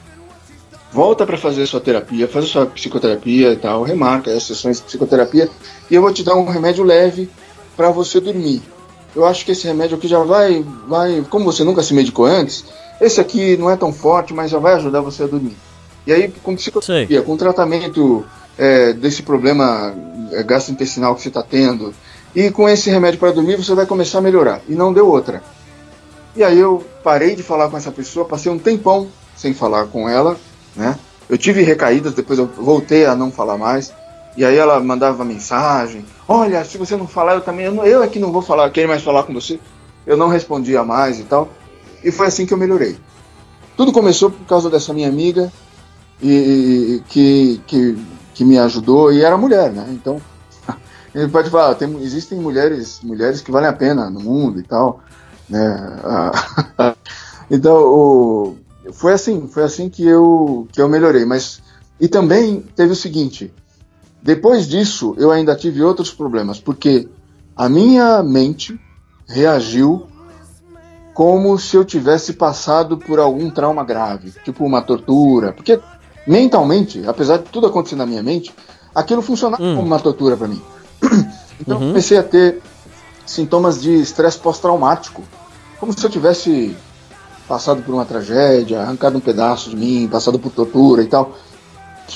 volta 0.93 1.25
para 1.25 1.39
fazer 1.39 1.65
sua 1.65 1.81
terapia, 1.81 2.27
faz 2.27 2.45
sua 2.45 2.67
psicoterapia 2.67 3.51
e 3.53 3.57
tal, 3.57 3.81
remarca 3.81 4.31
as 4.31 4.43
sessões 4.43 4.77
de 4.77 4.83
psicoterapia, 4.83 5.49
e 5.89 5.95
eu 5.95 6.03
vou 6.03 6.13
te 6.13 6.23
dar 6.23 6.35
um 6.35 6.45
remédio 6.45 6.83
leve 6.83 7.27
para 7.75 7.89
você 7.89 8.19
dormir. 8.19 8.61
Eu 9.15 9.25
acho 9.25 9.43
que 9.43 9.53
esse 9.53 9.65
remédio 9.65 9.97
aqui 9.97 10.07
já 10.07 10.19
vai, 10.19 10.63
vai, 10.87 11.25
como 11.31 11.45
você 11.45 11.63
nunca 11.63 11.81
se 11.81 11.95
medicou 11.95 12.25
antes, 12.25 12.63
esse 13.01 13.19
aqui 13.19 13.57
não 13.57 13.71
é 13.71 13.75
tão 13.75 13.91
forte, 13.91 14.35
mas 14.35 14.51
já 14.51 14.59
vai 14.59 14.75
ajudar 14.75 15.01
você 15.01 15.23
a 15.23 15.27
dormir. 15.27 15.57
E 16.05 16.13
aí, 16.13 16.33
com 16.43 16.55
psicoterapia, 16.55 17.17
Sei. 17.17 17.25
com 17.25 17.37
tratamento 17.37 18.25
é, 18.57 18.93
desse 18.93 19.21
problema 19.23 19.93
é, 20.31 20.43
gastrointestinal 20.43 21.15
que 21.15 21.21
você 21.21 21.27
está 21.27 21.43
tendo, 21.43 21.93
e 22.35 22.49
com 22.49 22.67
esse 22.67 22.89
remédio 22.89 23.19
para 23.19 23.31
dormir 23.31 23.57
você 23.57 23.75
vai 23.75 23.85
começar 23.85 24.19
a 24.19 24.21
melhorar. 24.21 24.61
E 24.67 24.73
não 24.73 24.93
deu 24.93 25.07
outra. 25.07 25.43
E 26.35 26.43
aí 26.43 26.57
eu 26.57 26.83
parei 27.03 27.35
de 27.35 27.43
falar 27.43 27.69
com 27.69 27.77
essa 27.77 27.91
pessoa, 27.91 28.25
passei 28.25 28.51
um 28.51 28.57
tempão 28.57 29.09
sem 29.35 29.53
falar 29.53 29.87
com 29.87 30.07
ela, 30.07 30.37
né? 30.75 30.97
Eu 31.29 31.37
tive 31.37 31.61
recaídas, 31.61 32.13
depois 32.13 32.39
eu 32.39 32.45
voltei 32.45 33.05
a 33.05 33.15
não 33.15 33.31
falar 33.31 33.57
mais. 33.57 33.93
E 34.35 34.45
aí 34.45 34.57
ela 34.57 34.79
mandava 34.79 35.25
mensagem: 35.25 36.05
Olha, 36.27 36.63
se 36.63 36.77
você 36.77 36.95
não 36.95 37.07
falar, 37.07 37.35
eu 37.35 37.41
também. 37.41 37.65
Eu, 37.65 37.73
não, 37.73 37.85
eu 37.85 38.01
é 38.01 38.07
que 38.07 38.19
não 38.19 38.31
vou 38.31 38.41
falar, 38.41 38.69
quero 38.69 38.87
mais 38.87 39.01
falar 39.01 39.23
com 39.23 39.33
você. 39.33 39.59
Eu 40.05 40.15
não 40.15 40.29
respondia 40.29 40.83
mais 40.83 41.19
e 41.19 41.23
tal. 41.23 41.49
E 42.03 42.11
foi 42.11 42.27
assim 42.27 42.45
que 42.45 42.53
eu 42.53 42.57
melhorei. 42.57 42.97
Tudo 43.75 43.91
começou 43.91 44.29
por 44.31 44.45
causa 44.45 44.69
dessa 44.69 44.93
minha 44.93 45.07
amiga, 45.07 45.51
e, 46.21 47.03
que, 47.09 47.61
que, 47.65 47.97
que 48.33 48.45
me 48.45 48.57
ajudou, 48.59 49.11
e 49.11 49.23
era 49.23 49.37
mulher, 49.37 49.71
né? 49.71 49.87
Então, 49.89 50.21
ele 51.13 51.27
pode 51.29 51.49
falar: 51.49 51.75
tem, 51.75 52.01
existem 52.01 52.39
mulheres, 52.39 52.99
mulheres 53.03 53.41
que 53.41 53.51
valem 53.51 53.69
a 53.69 53.73
pena 53.73 54.09
no 54.09 54.19
mundo 54.19 54.59
e 54.59 54.63
tal. 54.63 55.01
Né? 55.49 55.99
então, 57.49 57.75
o, 57.75 58.57
foi 58.93 59.13
assim, 59.13 59.47
foi 59.47 59.63
assim 59.63 59.89
que 59.89 60.05
eu, 60.05 60.67
que 60.71 60.81
eu 60.81 60.89
melhorei. 60.89 61.25
Mas, 61.25 61.61
e 61.99 62.07
também 62.07 62.63
teve 62.75 62.93
o 62.93 62.95
seguinte 62.95 63.53
depois 64.21 64.67
disso, 64.67 65.15
eu 65.17 65.31
ainda 65.31 65.55
tive 65.55 65.81
outros 65.81 66.13
problemas, 66.13 66.59
porque 66.59 67.09
a 67.55 67.67
minha 67.67 68.21
mente 68.21 68.79
reagiu 69.27 70.05
como 71.13 71.57
se 71.57 71.75
eu 71.75 71.83
tivesse 71.83 72.33
passado 72.33 72.97
por 72.97 73.19
algum 73.19 73.49
trauma 73.49 73.83
grave, 73.83 74.31
tipo 74.43 74.63
uma 74.63 74.81
tortura, 74.81 75.51
porque 75.51 75.79
mentalmente, 76.25 77.03
apesar 77.07 77.37
de 77.37 77.45
tudo 77.45 77.67
acontecer 77.67 77.95
na 77.95 78.05
minha 78.05 78.23
mente, 78.23 78.53
aquilo 78.93 79.21
funcionava 79.21 79.63
hum. 79.63 79.75
como 79.75 79.87
uma 79.87 79.99
tortura 79.99 80.37
para 80.37 80.47
mim. 80.47 80.61
Então 81.61 81.77
uhum. 81.77 81.89
comecei 81.89 82.17
a 82.17 82.23
ter 82.23 82.59
sintomas 83.23 83.79
de 83.79 83.93
estresse 84.01 84.39
pós-traumático, 84.39 85.21
como 85.79 85.93
se 85.93 86.03
eu 86.03 86.09
tivesse 86.09 86.75
passado 87.47 87.83
por 87.83 87.93
uma 87.93 88.03
tragédia, 88.03 88.81
arrancado 88.81 89.15
um 89.15 89.21
pedaço 89.21 89.69
de 89.69 89.75
mim, 89.75 90.09
passado 90.11 90.39
por 90.39 90.51
tortura 90.51 91.03
e 91.03 91.05
tal 91.05 91.35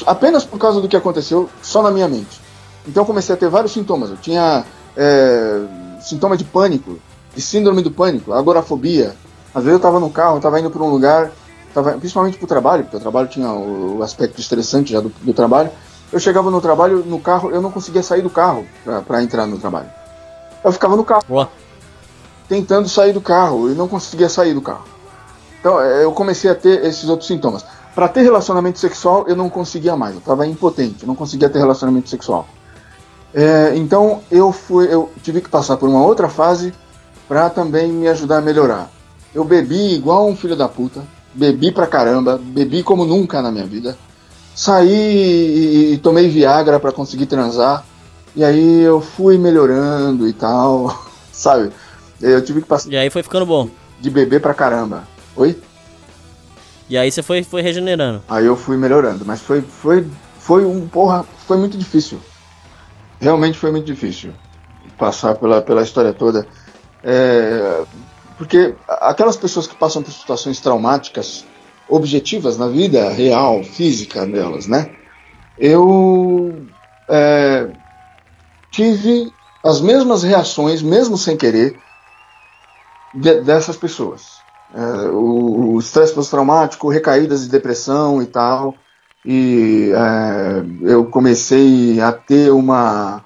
apenas 0.06 0.44
por 0.44 0.60
causa 0.60 0.82
do 0.82 0.88
que 0.88 0.96
aconteceu 0.96 1.50
só 1.62 1.82
na 1.82 1.92
minha 1.92 2.08
mente. 2.08 2.42
Então 2.88 3.04
eu 3.04 3.08
comecei 3.08 3.34
a 3.34 3.38
ter 3.38 3.50
vários 3.50 3.72
sintomas. 3.72 4.10
Eu 4.10 4.18
tinha 4.18 4.66
é, 4.98 5.62
sintoma 6.02 6.36
de 6.36 6.44
pânico, 6.44 6.98
de 7.36 7.42
síndrome 7.42 7.82
do 7.82 7.92
pânico, 7.92 8.34
agorafobia. 8.34 9.16
Às 9.54 9.64
vezes 9.64 9.74
eu 9.74 9.78
estava 9.78 10.00
no 10.00 10.10
carro, 10.10 10.38
estava 10.38 10.60
indo 10.60 10.70
para 10.70 10.84
um 10.84 10.90
lugar, 10.90 11.32
tava, 11.76 11.92
principalmente 11.98 12.38
para 12.38 12.46
o 12.46 12.48
trabalho, 12.48 12.84
porque 12.84 12.96
o 12.96 13.00
trabalho 13.02 13.28
tinha 13.28 13.50
o, 13.52 13.98
o 13.98 14.04
aspecto 14.04 14.40
estressante 14.40 14.94
já 14.94 15.02
do, 15.02 15.10
do, 15.10 15.34
trabalho. 15.34 15.70
Eu 16.12 16.20
chegava 16.20 16.50
no 16.50 16.62
trabalho, 16.62 17.04
no 17.06 17.20
carro, 17.20 17.52
eu 17.52 17.62
não 17.62 17.70
conseguia 17.70 18.02
sair 18.02 18.22
do 18.22 18.30
carro 18.30 18.66
para 19.06 19.22
entrar 19.22 19.46
no 19.46 19.58
trabalho. 19.58 19.90
Eu 20.64 20.72
ficava 20.72 20.96
no 20.96 21.04
carro, 21.04 21.24
Boa. 21.28 21.50
tentando 22.48 22.88
sair 22.88 23.12
do 23.12 23.20
carro 23.20 23.70
e 23.70 23.76
não 23.76 23.90
conseguia 23.90 24.30
sair 24.30 24.54
do 24.54 24.62
carro. 24.62 24.86
Então 25.60 25.82
é, 25.82 26.06
eu 26.06 26.14
comecei 26.14 26.50
a 26.50 26.56
ter 26.56 26.86
esses 26.86 27.10
outros 27.10 27.28
sintomas. 27.28 27.66
Para 27.94 28.08
ter 28.08 28.22
relacionamento 28.22 28.80
sexual, 28.80 29.26
eu 29.28 29.36
não 29.36 29.50
conseguia 29.50 29.96
mais. 29.96 30.14
Eu 30.14 30.20
estava 30.20 30.48
impotente, 30.48 31.04
eu 31.04 31.08
não 31.08 31.16
conseguia 31.16 31.50
ter 31.50 31.60
relacionamento 31.60 32.10
sexual. 32.10 32.48
É, 33.34 33.74
então 33.76 34.22
eu 34.32 34.54
fui, 34.54 34.88
eu 34.94 35.12
tive 35.22 35.42
que 35.42 35.50
passar 35.50 35.76
por 35.76 35.90
uma 35.90 36.02
outra 36.06 36.30
fase 36.30 36.74
para 37.28 37.50
também 37.50 37.92
me 37.92 38.08
ajudar 38.08 38.38
a 38.38 38.42
melhorar. 38.42 38.90
Eu 39.34 39.44
bebi 39.44 39.94
igual 39.94 40.28
um 40.28 40.36
filho 40.36 40.56
da 40.56 40.70
puta, 40.70 41.04
bebi 41.36 41.72
pra 41.72 41.86
caramba, 41.86 42.40
bebi 42.42 42.82
como 42.82 43.06
nunca 43.06 43.42
na 43.42 43.52
minha 43.52 43.66
vida. 43.66 43.98
Saí 44.56 44.90
e, 44.90 45.94
e 45.94 45.98
tomei 45.98 46.30
Viagra 46.30 46.80
para 46.80 46.92
conseguir 46.92 47.26
transar. 47.26 47.86
E 48.36 48.44
aí 48.44 48.82
eu 48.82 49.02
fui 49.02 49.38
melhorando 49.38 50.28
e 50.28 50.34
tal, 50.34 51.06
sabe? 51.32 51.72
Eu 52.22 52.44
tive 52.44 52.62
que 52.62 52.68
passar. 52.68 52.90
E 52.90 52.98
aí 52.98 53.10
foi 53.10 53.22
ficando 53.22 53.46
bom. 53.46 53.70
De 54.00 54.10
beber 54.10 54.42
pra 54.42 54.54
caramba. 54.54 55.04
Oi? 55.36 55.60
E 56.90 56.98
aí 56.98 57.12
você 57.12 57.22
foi, 57.22 57.44
foi 57.44 57.62
regenerando. 57.62 58.24
Aí 58.30 58.46
eu 58.46 58.56
fui 58.56 58.78
melhorando, 58.78 59.26
mas 59.26 59.42
foi, 59.42 59.62
foi, 59.62 60.08
foi 60.40 60.64
um 60.66 60.88
porra, 60.88 61.26
foi 61.48 61.58
muito 61.58 61.78
difícil. 61.78 62.20
Realmente 63.20 63.58
foi 63.58 63.72
muito 63.72 63.86
difícil 63.86 64.32
passar 64.98 65.36
pela, 65.36 65.62
pela 65.62 65.82
história 65.82 66.14
toda. 66.14 66.46
É, 67.04 67.84
porque 68.38 68.76
aquelas 68.88 69.38
pessoas 69.38 69.68
que 69.68 69.76
passam 69.76 70.04
por 70.04 70.12
situações 70.12 70.60
traumáticas 70.60 71.46
objetivas 71.88 72.58
na 72.58 72.68
vida 72.68 73.10
real, 73.10 73.64
física 73.64 74.26
delas, 74.26 74.68
né? 74.68 74.92
Eu 75.58 76.66
é, 77.10 77.70
tive 78.72 79.32
as 79.64 79.80
mesmas 79.82 80.24
reações, 80.24 80.82
mesmo 80.82 81.18
sem 81.18 81.38
querer, 81.38 81.80
de, 83.14 83.42
dessas 83.42 83.78
pessoas 83.78 84.46
é, 84.76 85.10
o 85.10 85.78
estresse 85.80 86.14
pós-traumático, 86.14 86.90
recaídas 86.90 87.44
de 87.44 87.50
depressão 87.50 88.22
e 88.22 88.26
tal. 88.26 88.76
E 89.24 89.92
é, 89.94 90.92
eu 90.92 91.06
comecei 91.06 92.00
a 92.02 92.12
ter 92.12 92.52
uma. 92.52 93.24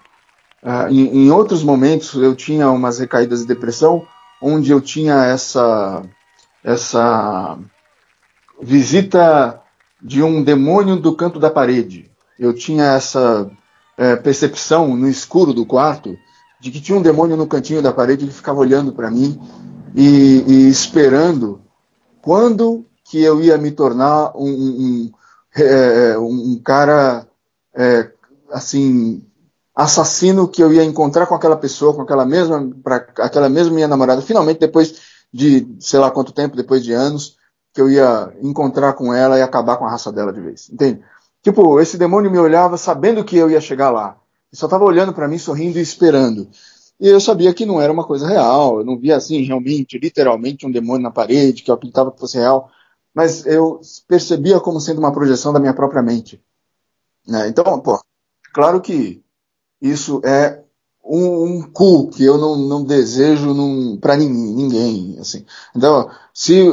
É, 0.64 0.92
em, 0.92 1.26
em, 1.26 1.32
outros 1.32 1.64
momentos 1.64 2.14
eu 2.14 2.36
tinha 2.36 2.70
umas 2.70 3.00
recaídas 3.00 3.42
de 3.42 3.48
depressão, 3.48 4.06
onde 4.42 4.72
eu 4.72 4.80
tinha 4.80 5.26
essa, 5.26 6.04
essa 6.64 7.58
visita 8.62 9.62
de 10.02 10.24
um 10.24 10.44
demônio 10.44 10.96
do 10.96 11.16
canto 11.16 11.40
da 11.40 11.50
parede. 11.50 12.10
Eu 12.38 12.54
tinha 12.54 12.86
essa 12.94 13.50
é, 13.98 14.16
percepção 14.16 14.96
no 14.96 15.10
escuro 15.10 15.54
do 15.54 15.66
quarto 15.66 16.18
de 16.60 16.72
que 16.72 16.82
tinha 16.82 16.98
um 16.98 17.02
demônio 17.02 17.38
no 17.38 17.48
cantinho 17.48 17.82
da 17.82 17.92
parede 17.92 18.28
que 18.28 18.34
ficava 18.34 18.60
olhando 18.60 18.92
para 18.94 19.12
mim 19.12 19.40
e, 19.96 20.44
e, 20.48 20.70
esperando 20.70 21.62
quando 22.22 22.86
que 23.06 23.22
eu 23.22 23.42
ia 23.42 23.58
me 23.58 23.72
tornar 23.72 24.32
um, 24.36 24.50
um, 24.50 25.12
é, 25.56 26.18
um 26.18 26.62
cara 26.64 27.28
é, 27.74 28.12
assim 28.52 29.24
assassino 29.80 30.46
que 30.46 30.62
eu 30.62 30.74
ia 30.74 30.84
encontrar 30.84 31.26
com 31.26 31.34
aquela 31.34 31.56
pessoa, 31.56 31.94
com 31.94 32.02
aquela 32.02 32.26
mesma, 32.26 32.70
pra, 32.84 32.98
aquela 32.98 33.48
mesma 33.48 33.74
minha 33.74 33.88
namorada, 33.88 34.22
finalmente 34.22 34.60
depois 34.60 35.00
de 35.34 35.66
sei 35.80 36.00
lá 36.00 36.12
quanto 36.12 36.34
tempo, 36.34 36.58
depois 36.58 36.84
de 36.84 36.92
anos, 36.92 37.38
que 37.74 37.80
eu 37.80 37.90
ia 37.90 38.34
encontrar 38.42 38.92
com 38.92 39.14
ela 39.14 39.38
e 39.38 39.42
acabar 39.42 39.78
com 39.78 39.86
a 39.86 39.90
raça 39.90 40.12
dela 40.12 40.34
de 40.34 40.42
vez, 40.42 40.70
entende? 40.70 41.02
Tipo, 41.42 41.80
esse 41.80 41.98
demônio 41.98 42.30
me 42.30 42.38
olhava 42.38 42.76
sabendo 42.76 43.24
que 43.24 43.38
eu 43.38 43.50
ia 43.50 43.62
chegar 43.62 43.90
lá, 43.90 44.18
e 44.52 44.58
só 44.58 44.66
estava 44.66 44.84
olhando 44.84 45.14
para 45.14 45.30
mim, 45.30 45.38
sorrindo 45.38 45.80
e 45.80 45.82
esperando. 45.82 46.50
E 47.00 47.08
eu 47.08 47.22
sabia 47.22 47.54
que 47.54 47.66
não 47.66 47.80
era 47.80 47.94
uma 47.94 48.04
coisa 48.04 48.28
real, 48.28 48.80
eu 48.80 48.86
não 48.86 49.00
via 49.00 49.16
assim 49.16 49.42
realmente, 49.44 49.98
literalmente, 49.98 50.68
um 50.68 50.72
demônio 50.72 51.04
na 51.04 51.12
parede 51.12 51.64
que 51.64 51.72
eu 51.72 51.76
acreditava 51.76 52.12
que 52.12 52.20
fosse 52.20 52.38
real, 52.38 52.70
mas 53.16 53.46
eu 53.46 53.80
percebia 54.10 54.60
como 54.60 54.82
sendo 54.82 55.00
uma 55.00 55.14
projeção 55.14 55.54
da 55.54 55.60
minha 55.60 55.74
própria 55.74 56.02
mente. 56.02 56.44
Né? 57.26 57.48
Então, 57.48 57.80
pô, 57.80 57.98
claro 58.54 58.82
que 58.82 59.24
isso 59.82 60.22
é 60.24 60.62
um, 61.04 61.44
um 61.44 61.62
cu 61.62 62.10
que 62.10 62.24
eu 62.24 62.38
não, 62.38 62.56
não 62.56 62.84
desejo 62.84 63.56
para 64.00 64.16
ninguém. 64.16 65.18
Assim. 65.20 65.46
Então, 65.76 66.10
se 66.34 66.70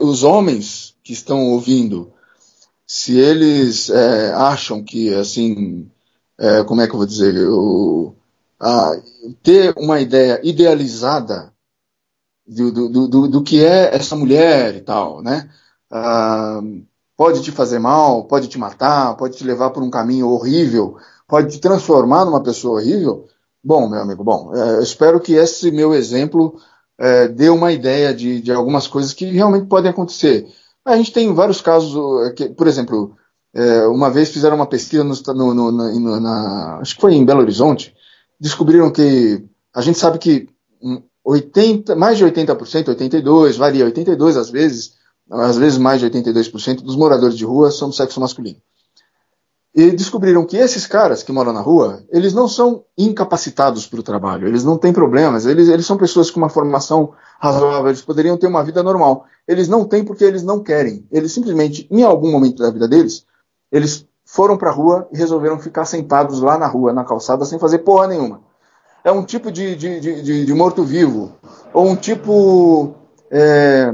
os 0.00 0.22
homens 0.22 0.94
que 1.02 1.12
estão 1.12 1.50
ouvindo, 1.50 2.12
se 2.86 3.18
eles 3.18 3.90
é, 3.90 4.32
acham 4.32 4.82
que, 4.82 5.12
assim, 5.14 5.90
é, 6.38 6.64
como 6.64 6.80
é 6.80 6.86
que 6.86 6.94
eu 6.94 6.98
vou 6.98 7.06
dizer, 7.06 7.36
o, 7.48 8.14
ter 9.42 9.74
uma 9.76 10.00
ideia 10.00 10.40
idealizada 10.42 11.52
do, 12.46 12.70
do, 12.70 13.08
do, 13.08 13.28
do 13.28 13.42
que 13.42 13.64
é 13.64 13.94
essa 13.94 14.16
mulher 14.16 14.76
e 14.76 14.80
tal, 14.80 15.22
né? 15.22 15.50
Ah, 15.90 16.60
pode 17.16 17.42
te 17.42 17.50
fazer 17.50 17.78
mal, 17.78 18.24
pode 18.24 18.48
te 18.48 18.58
matar, 18.58 19.16
pode 19.16 19.36
te 19.36 19.44
levar 19.44 19.70
por 19.70 19.82
um 19.82 19.90
caminho 19.90 20.28
horrível, 20.28 20.98
pode 21.26 21.52
te 21.52 21.60
transformar 21.60 22.24
numa 22.24 22.42
pessoa 22.42 22.80
horrível. 22.80 23.26
Bom, 23.62 23.88
meu 23.88 24.00
amigo, 24.00 24.22
bom, 24.22 24.54
é, 24.54 24.82
espero 24.82 25.20
que 25.20 25.34
esse 25.34 25.70
meu 25.70 25.94
exemplo 25.94 26.58
é, 26.98 27.28
dê 27.28 27.48
uma 27.48 27.72
ideia 27.72 28.12
de, 28.14 28.40
de 28.40 28.52
algumas 28.52 28.86
coisas 28.86 29.12
que 29.12 29.24
realmente 29.26 29.66
podem 29.66 29.90
acontecer. 29.90 30.46
A 30.84 30.96
gente 30.96 31.12
tem 31.12 31.32
vários 31.32 31.60
casos, 31.60 31.94
é, 32.26 32.30
que, 32.32 32.48
por 32.50 32.66
exemplo, 32.66 33.16
é, 33.54 33.86
uma 33.86 34.10
vez 34.10 34.30
fizeram 34.30 34.56
uma 34.56 34.66
pesquisa 34.66 35.02
no, 35.02 35.54
no, 35.54 35.72
no, 35.72 36.20
na, 36.20 36.78
acho 36.80 36.94
que 36.96 37.00
foi 37.00 37.14
em 37.14 37.24
Belo 37.24 37.40
Horizonte, 37.40 37.94
descobriram 38.38 38.90
que 38.90 39.44
a 39.74 39.80
gente 39.80 39.98
sabe 39.98 40.18
que 40.18 40.48
80, 41.24 41.96
mais 41.96 42.18
de 42.18 42.24
80%, 42.24 42.88
82, 42.88 43.56
varia 43.56 43.84
82 43.86 44.36
às 44.36 44.50
vezes, 44.50 44.94
às 45.30 45.56
vezes 45.56 45.78
mais 45.78 46.00
de 46.00 46.10
82% 46.10 46.82
dos 46.82 46.96
moradores 46.96 47.36
de 47.36 47.44
rua 47.44 47.70
são 47.70 47.88
do 47.88 47.94
sexo 47.94 48.20
masculino. 48.20 48.58
E 49.74 49.90
descobriram 49.90 50.46
que 50.46 50.56
esses 50.56 50.86
caras 50.86 51.24
que 51.24 51.32
moram 51.32 51.52
na 51.52 51.60
rua, 51.60 52.04
eles 52.10 52.32
não 52.32 52.46
são 52.46 52.84
incapacitados 52.96 53.88
para 53.88 53.98
o 53.98 54.04
trabalho, 54.04 54.46
eles 54.46 54.62
não 54.62 54.78
têm 54.78 54.92
problemas, 54.92 55.46
eles, 55.46 55.68
eles 55.68 55.84
são 55.84 55.96
pessoas 55.96 56.30
com 56.30 56.38
uma 56.38 56.48
formação 56.48 57.12
razoável, 57.40 57.88
eles 57.88 58.00
poderiam 58.00 58.36
ter 58.36 58.46
uma 58.46 58.62
vida 58.62 58.84
normal. 58.84 59.26
Eles 59.48 59.66
não 59.66 59.84
têm 59.84 60.04
porque 60.04 60.22
eles 60.22 60.44
não 60.44 60.62
querem. 60.62 61.04
Eles 61.10 61.32
simplesmente, 61.32 61.88
em 61.90 62.04
algum 62.04 62.30
momento 62.30 62.62
da 62.62 62.70
vida 62.70 62.86
deles, 62.86 63.26
eles 63.72 64.06
foram 64.24 64.56
para 64.56 64.70
a 64.70 64.72
rua 64.72 65.08
e 65.12 65.18
resolveram 65.18 65.58
ficar 65.58 65.84
sentados 65.84 66.40
lá 66.40 66.56
na 66.56 66.68
rua, 66.68 66.92
na 66.92 67.04
calçada, 67.04 67.44
sem 67.44 67.58
fazer 67.58 67.78
porra 67.78 68.06
nenhuma. 68.06 68.42
É 69.02 69.10
um 69.10 69.24
tipo 69.24 69.50
de, 69.50 69.74
de, 69.74 70.00
de, 70.00 70.46
de 70.46 70.54
morto-vivo, 70.54 71.32
ou 71.72 71.88
um 71.88 71.96
tipo 71.96 72.94
é, 73.28 73.92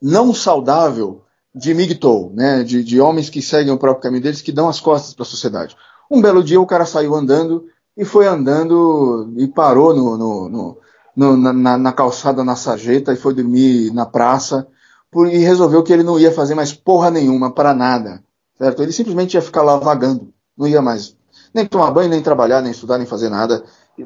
não 0.00 0.32
saudável 0.34 1.22
de 1.54 1.74
migtou, 1.74 2.32
né, 2.34 2.62
de, 2.62 2.84
de 2.84 3.00
homens 3.00 3.28
que 3.28 3.42
seguem 3.42 3.72
o 3.72 3.78
próprio 3.78 4.02
caminho 4.02 4.22
deles, 4.22 4.42
que 4.42 4.52
dão 4.52 4.68
as 4.68 4.80
costas 4.80 5.14
para 5.14 5.24
a 5.24 5.26
sociedade. 5.26 5.76
Um 6.10 6.20
belo 6.20 6.42
dia 6.42 6.60
o 6.60 6.66
cara 6.66 6.86
saiu 6.86 7.14
andando 7.14 7.66
e 7.96 8.04
foi 8.04 8.26
andando 8.26 9.32
e 9.36 9.48
parou 9.48 9.94
no, 9.94 10.16
no, 10.16 10.48
no, 10.48 10.78
no 11.16 11.36
na, 11.36 11.76
na, 11.76 11.92
calçada 11.92 12.44
na 12.44 12.56
sarjeta 12.56 13.12
e 13.12 13.16
foi 13.16 13.34
dormir 13.34 13.92
na 13.92 14.06
praça 14.06 14.66
por, 15.10 15.26
e 15.26 15.38
resolveu 15.38 15.82
que 15.82 15.92
ele 15.92 16.02
não 16.02 16.18
ia 16.18 16.32
fazer 16.32 16.54
mais 16.54 16.72
porra 16.72 17.10
nenhuma 17.10 17.52
para 17.52 17.74
nada, 17.74 18.22
certo? 18.56 18.82
Ele 18.82 18.92
simplesmente 18.92 19.34
ia 19.34 19.42
ficar 19.42 19.62
lá 19.62 19.76
vagando, 19.76 20.32
não 20.56 20.68
ia 20.68 20.80
mais 20.80 21.16
nem 21.52 21.66
tomar 21.66 21.90
banho, 21.90 22.10
nem 22.10 22.22
trabalhar, 22.22 22.62
nem 22.62 22.70
estudar, 22.70 22.96
nem 22.96 23.06
fazer 23.06 23.28
nada. 23.28 23.64
E, 23.98 24.04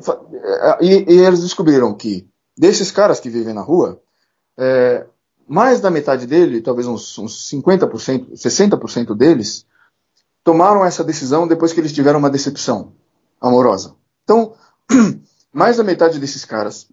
e, 0.80 1.14
e 1.14 1.18
eles 1.18 1.42
descobriram 1.42 1.94
que 1.94 2.26
desses 2.56 2.90
caras 2.90 3.20
que 3.20 3.28
vivem 3.28 3.52
na 3.52 3.60
rua, 3.60 4.00
é, 4.56 5.06
mais 5.46 5.80
da 5.80 5.90
metade 5.90 6.26
dele, 6.26 6.60
talvez 6.60 6.86
uns, 6.86 7.18
uns 7.18 7.50
50%, 7.50 8.32
60% 8.32 9.14
deles, 9.14 9.66
tomaram 10.42 10.84
essa 10.84 11.04
decisão 11.04 11.46
depois 11.48 11.72
que 11.72 11.80
eles 11.80 11.92
tiveram 11.92 12.18
uma 12.18 12.30
decepção 12.30 12.92
amorosa. 13.40 13.94
Então, 14.22 14.54
mais 15.52 15.76
da 15.76 15.84
metade 15.84 16.18
desses 16.18 16.44
caras 16.44 16.88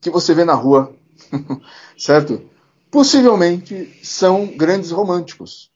que 0.00 0.10
você 0.10 0.34
vê 0.34 0.44
na 0.44 0.54
rua, 0.54 0.94
certo? 1.98 2.48
Possivelmente 2.90 3.98
são 4.02 4.46
grandes 4.56 4.90
românticos. 4.90 5.70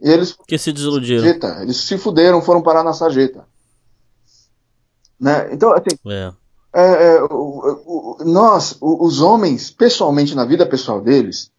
E 0.00 0.10
eles 0.10 0.36
que 0.46 0.58
se 0.58 0.72
desiludiram. 0.72 1.22
Sarjeta, 1.22 1.62
eles 1.62 1.76
se 1.76 1.98
fuderam, 1.98 2.42
foram 2.42 2.62
parar 2.62 2.82
na 2.82 2.92
sarjeta. 2.92 3.46
Né? 5.18 5.52
Então, 5.52 5.72
assim, 5.72 5.96
é. 6.06 6.32
É, 6.74 7.16
é, 7.16 7.20
nós, 8.24 8.76
os 8.80 9.20
homens, 9.20 9.70
pessoalmente, 9.70 10.34
na 10.34 10.44
vida 10.44 10.66
pessoal 10.66 11.00
deles, 11.00 11.50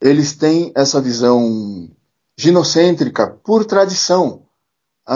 eles 0.00 0.36
têm 0.36 0.72
essa 0.74 1.00
visão 1.00 1.88
ginocêntrica 2.36 3.38
por 3.42 3.64
tradição. 3.64 4.42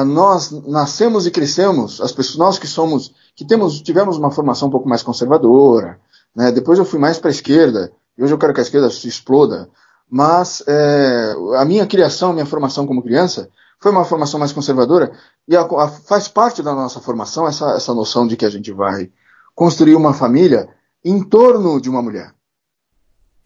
Nós 0.06 0.50
nascemos 0.66 1.26
e 1.26 1.30
crescemos, 1.30 2.00
as 2.00 2.12
pessoas, 2.12 2.38
nós 2.38 2.58
que 2.58 2.66
somos, 2.66 3.14
que 3.36 3.44
temos, 3.44 3.82
tivemos 3.82 4.16
uma 4.16 4.30
formação 4.30 4.68
um 4.68 4.70
pouco 4.70 4.88
mais 4.88 5.02
conservadora, 5.02 6.00
né? 6.34 6.50
depois 6.50 6.78
eu 6.78 6.84
fui 6.84 6.98
mais 6.98 7.18
para 7.18 7.28
a 7.28 7.30
esquerda, 7.30 7.92
e 8.16 8.24
hoje 8.24 8.32
eu 8.32 8.38
quero 8.38 8.54
que 8.54 8.60
a 8.60 8.62
esquerda 8.62 8.88
se 8.88 9.06
exploda, 9.06 9.68
mas 10.10 10.64
é, 10.66 11.34
a 11.58 11.64
minha 11.66 11.86
criação, 11.86 12.32
minha 12.32 12.46
formação 12.46 12.86
como 12.86 13.02
criança, 13.02 13.50
foi 13.78 13.92
uma 13.92 14.04
formação 14.04 14.40
mais 14.40 14.52
conservadora, 14.52 15.12
e 15.46 15.54
a, 15.54 15.60
a, 15.60 15.88
faz 15.88 16.26
parte 16.26 16.62
da 16.62 16.74
nossa 16.74 16.98
formação 16.98 17.46
essa, 17.46 17.72
essa 17.72 17.92
noção 17.92 18.26
de 18.26 18.34
que 18.34 18.46
a 18.46 18.50
gente 18.50 18.72
vai 18.72 19.10
construir 19.54 19.94
uma 19.94 20.14
família 20.14 20.68
em 21.04 21.22
torno 21.22 21.80
de 21.80 21.88
uma 21.90 22.02
mulher. 22.02 22.32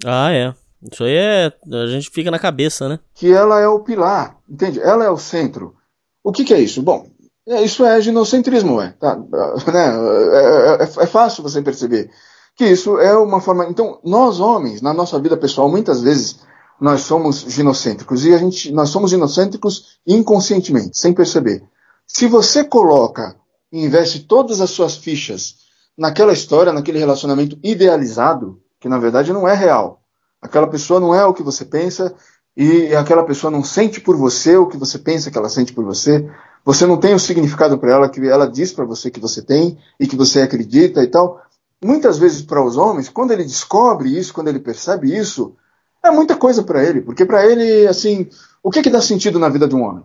Ah, 0.05 0.33
é. 0.33 0.55
Isso 0.91 1.05
aí 1.05 1.15
é. 1.15 1.53
A 1.73 1.87
gente 1.87 2.11
fica 2.11 2.31
na 2.31 2.39
cabeça, 2.39 2.89
né? 2.89 2.99
Que 3.15 3.33
ela 3.33 3.61
é 3.61 3.67
o 3.67 3.81
pilar, 3.81 4.37
entende? 4.49 4.81
Ela 4.81 5.05
é 5.05 5.11
o 5.11 5.19
centro. 5.19 5.75
O 6.23 6.33
que, 6.33 6.45
que 6.45 6.55
é 6.55 6.61
isso? 6.61 6.83
Bom, 6.83 7.09
é, 7.49 7.63
isso 7.63 7.85
é 7.85 8.01
ginocentrismo, 8.01 8.81
é, 8.81 8.91
tá? 8.93 9.17
né? 9.73 9.87
É, 10.33 10.83
é, 10.83 11.05
é, 11.05 11.07
fácil 11.07 11.43
você 11.43 11.63
perceber 11.63 12.11
que 12.57 12.65
isso 12.65 12.99
é 12.99 13.17
uma 13.17 13.41
forma. 13.41 13.67
Então, 13.67 14.01
nós 14.05 14.41
homens, 14.41 14.83
na 14.83 14.93
nossa 14.93 15.19
vida 15.19 15.37
pessoal, 15.37 15.69
muitas 15.71 16.03
vezes 16.03 16.41
nós 16.81 17.03
somos 17.03 17.41
ginocêntricos 17.41 18.25
e 18.25 18.35
a 18.35 18.39
gente, 18.39 18.71
nós 18.73 18.91
somos 18.91 19.11
ginocêntricos 19.11 19.99
inconscientemente, 20.07 20.99
sem 20.99 21.13
perceber. 21.13 21.63
Se 22.07 22.27
você 22.27 22.65
coloca 22.65 23.37
e 23.73 23.85
investe 23.85 24.21
todas 24.21 24.61
as 24.61 24.71
suas 24.71 24.97
fichas 24.97 25.66
naquela 25.97 26.33
história, 26.33 26.73
naquele 26.73 26.99
relacionamento 26.99 27.59
idealizado, 27.63 28.61
que 28.81 28.89
na 28.89 28.99
verdade 28.99 29.33
não 29.33 29.49
é 29.49 29.55
real. 29.55 30.03
Aquela 30.41 30.67
pessoa 30.67 31.01
não 31.01 31.15
é 31.15 31.25
o 31.25 31.33
que 31.33 31.43
você 31.43 31.65
pensa 31.65 32.15
e 32.57 32.95
aquela 32.95 33.25
pessoa 33.25 33.51
não 33.51 33.63
sente 33.65 34.01
por 34.01 34.17
você 34.17 34.57
o 34.57 34.67
que 34.67 34.77
você 34.77 34.99
pensa 34.99 35.31
que 35.31 35.39
ela 35.39 35.49
sente 35.49 35.73
por 35.73 35.85
você. 35.85 36.29
Você 36.65 36.87
não 36.87 36.97
tem 36.97 37.15
o 37.15 37.19
significado 37.19 37.79
para 37.79 37.93
ela 37.93 38.09
que 38.09 38.21
ela 38.27 38.47
diz 38.47 38.73
para 38.73 38.85
você 38.85 39.11
que 39.11 39.21
você 39.21 39.43
tem 39.43 39.79
e 40.01 40.07
que 40.07 40.17
você 40.17 40.43
acredita 40.43 41.03
e 41.03 41.07
tal. 41.07 41.41
Muitas 41.83 42.19
vezes 42.19 42.43
para 42.43 42.65
os 42.65 42.77
homens, 42.77 43.09
quando 43.09 43.33
ele 43.33 43.45
descobre 43.45 44.17
isso, 44.17 44.33
quando 44.33 44.49
ele 44.49 44.59
percebe 44.59 45.15
isso, 45.15 45.55
é 46.03 46.11
muita 46.11 46.37
coisa 46.37 46.63
para 46.63 46.83
ele, 46.83 47.01
porque 47.03 47.25
para 47.25 47.45
ele, 47.45 47.87
assim, 47.87 48.29
o 48.63 48.71
que 48.71 48.83
que 48.83 48.91
dá 48.91 49.01
sentido 49.01 49.39
na 49.39 49.49
vida 49.49 49.69
de 49.69 49.75
um 49.75 49.83
homem? 49.83 50.03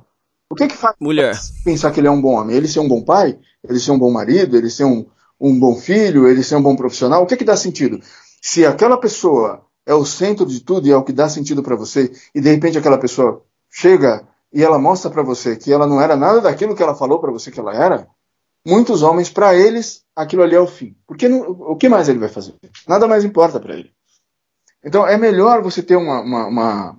O 0.50 0.56
que 0.56 0.68
que 0.68 0.76
faz 0.76 0.95
Mulher. 1.00 1.40
pensar 1.64 1.92
que 1.92 2.00
ele 2.00 2.08
é 2.08 2.11
um 2.11 2.22
bom 2.22 2.34
homem? 2.34 2.56
Ele 2.56 2.68
ser 2.68 2.80
um 2.80 2.88
bom 2.88 3.02
pai? 3.02 3.40
Ele 3.64 3.80
ser 3.80 3.92
um 3.92 4.00
bom 4.00 4.11
marido? 4.11 4.58
Ele 4.58 4.70
ser 4.70 4.84
um, 4.84 5.06
um 5.42 5.60
bom 5.60 5.76
filho, 5.76 6.28
ele 6.28 6.44
ser 6.44 6.56
um 6.56 6.61
bom 6.61 6.76
profissional, 6.76 7.24
o 7.24 7.26
que, 7.26 7.36
que 7.36 7.44
dá 7.44 7.58
sentido? 7.58 8.00
Se 8.40 8.64
aquela 8.64 8.98
pessoa 8.98 9.66
é 9.86 9.94
o 9.94 10.06
centro 10.06 10.45
de 10.45 10.60
tudo 10.60 10.88
e 10.88 10.92
é 10.92 10.95
o 10.95 11.03
que 11.03 11.11
dá 11.11 11.28
sentido 11.28 11.64
para 11.64 11.76
você, 11.76 12.11
e 12.36 12.40
de 12.40 12.50
repente 12.52 12.78
aquela 12.78 13.00
pessoa 13.00 13.44
chega 13.68 14.28
e 14.53 14.64
ela 14.64 14.78
mostra 14.78 15.10
para 15.10 15.24
você 15.24 15.56
que 15.56 15.74
ela 15.74 15.88
não 15.88 16.00
era 16.00 16.16
nada 16.16 16.42
daquilo 16.42 16.76
que 16.76 16.84
ela 16.84 16.94
falou 16.94 17.20
para 17.20 17.32
você 17.32 17.50
que 17.50 17.60
ela 17.60 17.74
era, 17.74 18.08
muitos 18.66 19.02
homens, 19.02 19.30
para 19.32 19.56
eles, 19.56 20.03
aquilo 20.16 20.44
ali 20.44 20.56
é 20.56 20.60
o 20.60 20.68
fim. 20.68 20.95
Porque 21.08 21.28
não, 21.28 21.42
o 21.50 21.76
que 21.76 21.90
mais 21.90 22.08
ele 22.08 22.20
vai 22.20 22.30
fazer? 22.30 22.53
Nada 22.88 23.08
mais 23.08 23.26
importa 23.26 23.60
para 23.60 23.74
ele. 23.74 23.92
Então 24.84 25.08
é 25.08 25.18
melhor 25.18 25.64
você 25.64 25.82
ter 25.82 25.95
uma, 25.95 26.22
uma, 26.22 26.48
uma, 26.48 26.98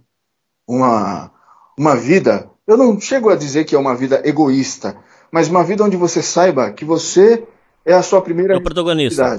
uma, 0.67 1.33
uma 1.79 1.97
vida. 1.97 2.51
Eu 2.67 2.77
não 2.77 2.99
chego 3.01 3.31
a 3.31 3.37
dizer 3.37 3.65
que 3.65 3.77
é 3.77 3.79
uma 3.79 3.95
vida 3.95 4.21
egoísta, 4.25 4.97
mas 5.31 5.49
uma 5.49 5.63
vida 5.63 5.85
onde 5.85 5.97
você 5.97 6.23
saiba 6.23 6.73
que 6.73 6.85
você 6.85 7.47
é 7.85 7.93
a 7.93 8.03
sua 8.03 8.23
primeira 8.23 8.55
é 8.55 8.57
o 8.57 8.63
protagonista. 8.63 9.39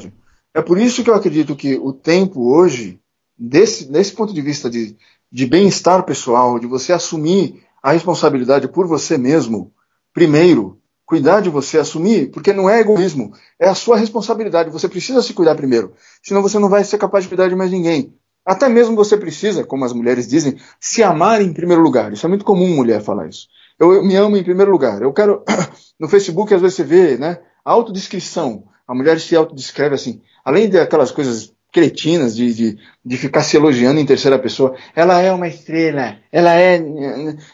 É 0.53 0.61
por 0.61 0.77
isso 0.77 1.03
que 1.03 1.09
eu 1.09 1.15
acredito 1.15 1.55
que 1.55 1.75
o 1.75 1.91
tempo 1.91 2.53
hoje, 2.53 2.99
desse, 3.38 3.91
desse 3.91 4.13
ponto 4.13 4.33
de 4.33 4.41
vista 4.41 4.69
de, 4.69 4.95
de 5.31 5.45
bem-estar 5.47 6.03
pessoal, 6.03 6.59
de 6.59 6.67
você 6.67 6.93
assumir 6.93 7.63
a 7.81 7.91
responsabilidade 7.91 8.67
por 8.67 8.88
você 8.88 9.17
mesmo, 9.17 9.72
primeiro, 10.13 10.80
cuidar 11.05 11.41
de 11.41 11.49
você, 11.49 11.80
assumir, 11.80 12.31
porque 12.31 12.53
não 12.53 12.69
é 12.69 12.80
egoísmo, 12.80 13.33
é 13.59 13.67
a 13.67 13.75
sua 13.75 13.97
responsabilidade. 13.97 14.69
Você 14.69 14.88
precisa 14.88 15.22
se 15.22 15.33
cuidar 15.33 15.55
primeiro, 15.55 15.93
senão 16.22 16.41
você 16.41 16.59
não 16.59 16.69
vai 16.69 16.83
ser 16.83 16.97
capaz 16.97 17.23
de 17.23 17.30
cuidar 17.30 17.49
de 17.49 17.55
mais 17.55 17.72
ninguém. 17.72 18.15
Até 18.45 18.67
mesmo 18.67 18.95
você 18.95 19.17
precisa, 19.17 19.63
como 19.63 19.85
as 19.85 19.93
mulheres 19.93 20.27
dizem, 20.27 20.57
se 20.80 21.01
amar 21.01 21.41
em 21.41 21.53
primeiro 21.53 21.81
lugar. 21.81 22.11
Isso 22.11 22.25
é 22.25 22.30
muito 22.30 22.43
comum 22.45 22.67
mulher 22.75 23.01
falar 23.01 23.27
isso. 23.27 23.47
Eu, 23.80 23.93
eu 23.93 24.03
me 24.03 24.15
amo 24.15 24.38
em 24.38 24.43
primeiro 24.43 24.72
lugar. 24.72 25.01
Eu 25.01 25.13
quero. 25.13 25.43
No 25.99 26.09
Facebook, 26.09 26.53
às 26.53 26.59
vezes 26.59 26.75
você 26.75 26.83
vê, 26.83 27.17
né? 27.17 27.39
Autodescrição. 27.64 28.66
A 28.88 28.93
mulher 28.93 29.19
se 29.19 29.35
autodescreve 29.35 29.95
assim. 29.95 30.22
Além 30.43 30.69
daquelas 30.69 31.11
coisas 31.11 31.53
cretinas 31.74 32.35
de, 32.35 32.53
de, 32.53 32.77
de, 33.03 33.17
ficar 33.17 33.42
se 33.42 33.58
elogiando 33.58 34.00
em 34.00 34.06
terceira 34.06 34.38
pessoa. 34.38 34.75
Ela 34.95 35.19
é 35.19 35.33
uma 35.33 35.48
estrela. 35.48 36.17
Ela 36.32 36.53
é. 36.53 36.80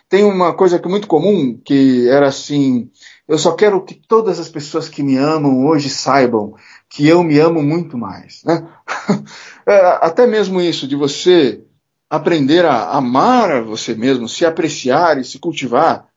Tem 0.10 0.26
uma 0.26 0.54
coisa 0.54 0.78
que 0.78 0.86
é 0.86 0.92
muito 0.92 1.08
comum 1.08 1.58
que 1.64 2.08
era 2.10 2.28
assim. 2.28 2.92
Eu 3.26 3.38
só 3.38 3.54
quero 3.54 3.82
que 3.82 3.96
todas 3.96 4.38
as 4.38 4.50
pessoas 4.50 4.90
que 4.90 5.02
me 5.02 5.16
amam 5.16 5.66
hoje 5.66 5.90
saibam 5.90 6.56
que 6.90 7.08
eu 7.08 7.24
me 7.24 7.40
amo 7.40 7.64
muito 7.64 7.98
mais. 7.98 8.44
Né? 8.44 8.68
É, 9.68 10.00
até 10.02 10.26
mesmo 10.26 10.60
isso 10.60 10.88
de 10.88 10.96
você 10.96 11.62
aprender 12.10 12.66
a 12.66 12.90
amar 12.90 13.64
você 13.64 13.94
mesmo, 13.94 14.28
se 14.28 14.44
apreciar 14.44 15.20
e 15.20 15.24
se 15.24 15.38
cultivar, 15.38 16.08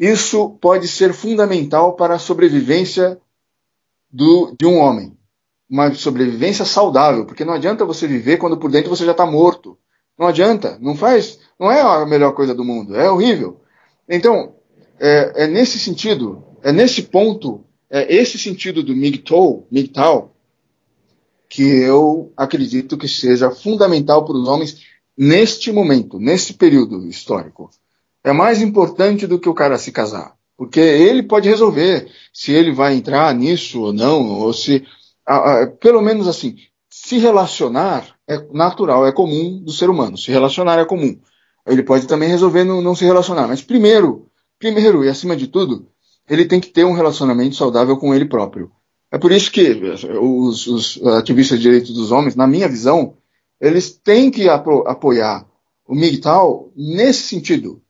isso 0.00 0.48
pode 0.62 0.88
ser 0.88 1.12
fundamental 1.12 1.94
para 1.94 2.14
a 2.14 2.18
sobrevivência 2.18 3.20
do, 4.10 4.56
de 4.58 4.66
um 4.66 4.78
homem. 4.78 5.14
uma 5.68 5.92
sobrevivência 5.92 6.64
saudável, 6.64 7.26
porque 7.26 7.44
não 7.44 7.52
adianta 7.52 7.84
você 7.84 8.08
viver 8.08 8.38
quando 8.38 8.56
por 8.56 8.70
dentro 8.70 8.88
você 8.88 9.04
já 9.04 9.12
está 9.12 9.26
morto. 9.26 9.78
Não 10.18 10.26
adianta, 10.26 10.78
não 10.80 10.96
faz, 10.96 11.38
não 11.58 11.70
é 11.70 11.82
a 11.82 12.06
melhor 12.06 12.32
coisa 12.32 12.54
do 12.54 12.64
mundo, 12.64 12.96
é 12.96 13.10
horrível. 13.10 13.60
Então, 14.08 14.54
é, 14.98 15.44
é 15.44 15.46
nesse 15.46 15.78
sentido, 15.78 16.42
é 16.62 16.72
nesse 16.72 17.02
ponto, 17.02 17.62
é 17.90 18.14
esse 18.14 18.38
sentido 18.38 18.82
do 18.82 18.96
MGTOW, 18.96 19.66
MGTOW, 19.70 20.34
que 21.46 21.62
eu 21.62 22.32
acredito 22.36 22.96
que 22.96 23.08
seja 23.08 23.50
fundamental 23.50 24.24
para 24.24 24.36
os 24.36 24.48
homens 24.48 24.82
neste 25.16 25.70
momento, 25.70 26.18
nesse 26.18 26.54
período 26.54 27.06
histórico. 27.06 27.70
É 28.22 28.32
mais 28.32 28.60
importante 28.60 29.26
do 29.26 29.38
que 29.38 29.48
o 29.48 29.54
cara 29.54 29.78
se 29.78 29.92
casar. 29.92 30.34
Porque 30.56 30.80
ele 30.80 31.22
pode 31.22 31.48
resolver 31.48 32.10
se 32.32 32.52
ele 32.52 32.72
vai 32.72 32.94
entrar 32.94 33.34
nisso 33.34 33.80
ou 33.80 33.92
não, 33.92 34.28
ou 34.40 34.52
se. 34.52 34.84
pelo 35.80 36.02
menos 36.02 36.28
assim, 36.28 36.56
se 36.90 37.18
relacionar 37.18 38.14
é 38.28 38.38
natural, 38.52 39.06
é 39.06 39.12
comum 39.12 39.62
do 39.62 39.72
ser 39.72 39.88
humano. 39.88 40.18
Se 40.18 40.30
relacionar 40.30 40.78
é 40.78 40.84
comum. 40.84 41.18
Ele 41.66 41.82
pode 41.82 42.06
também 42.06 42.28
resolver 42.28 42.64
não, 42.64 42.82
não 42.82 42.94
se 42.94 43.04
relacionar. 43.04 43.48
Mas 43.48 43.62
primeiro, 43.62 44.28
primeiro 44.58 45.04
e 45.04 45.08
acima 45.08 45.34
de 45.34 45.46
tudo, 45.46 45.88
ele 46.28 46.44
tem 46.44 46.60
que 46.60 46.68
ter 46.68 46.84
um 46.84 46.92
relacionamento 46.92 47.56
saudável 47.56 47.96
com 47.96 48.14
ele 48.14 48.26
próprio. 48.26 48.70
É 49.10 49.18
por 49.18 49.32
isso 49.32 49.50
que 49.50 49.72
os, 50.20 50.66
os 50.66 51.06
ativistas 51.06 51.58
de 51.58 51.64
direitos 51.64 51.92
dos 51.92 52.12
homens, 52.12 52.36
na 52.36 52.46
minha 52.46 52.68
visão, 52.68 53.14
eles 53.60 53.90
têm 53.90 54.30
que 54.30 54.48
apo 54.48 54.86
apoiar 54.86 55.46
o 55.86 55.94
MGTOW 55.94 56.72
nesse 56.76 57.22
sentido. 57.22 57.82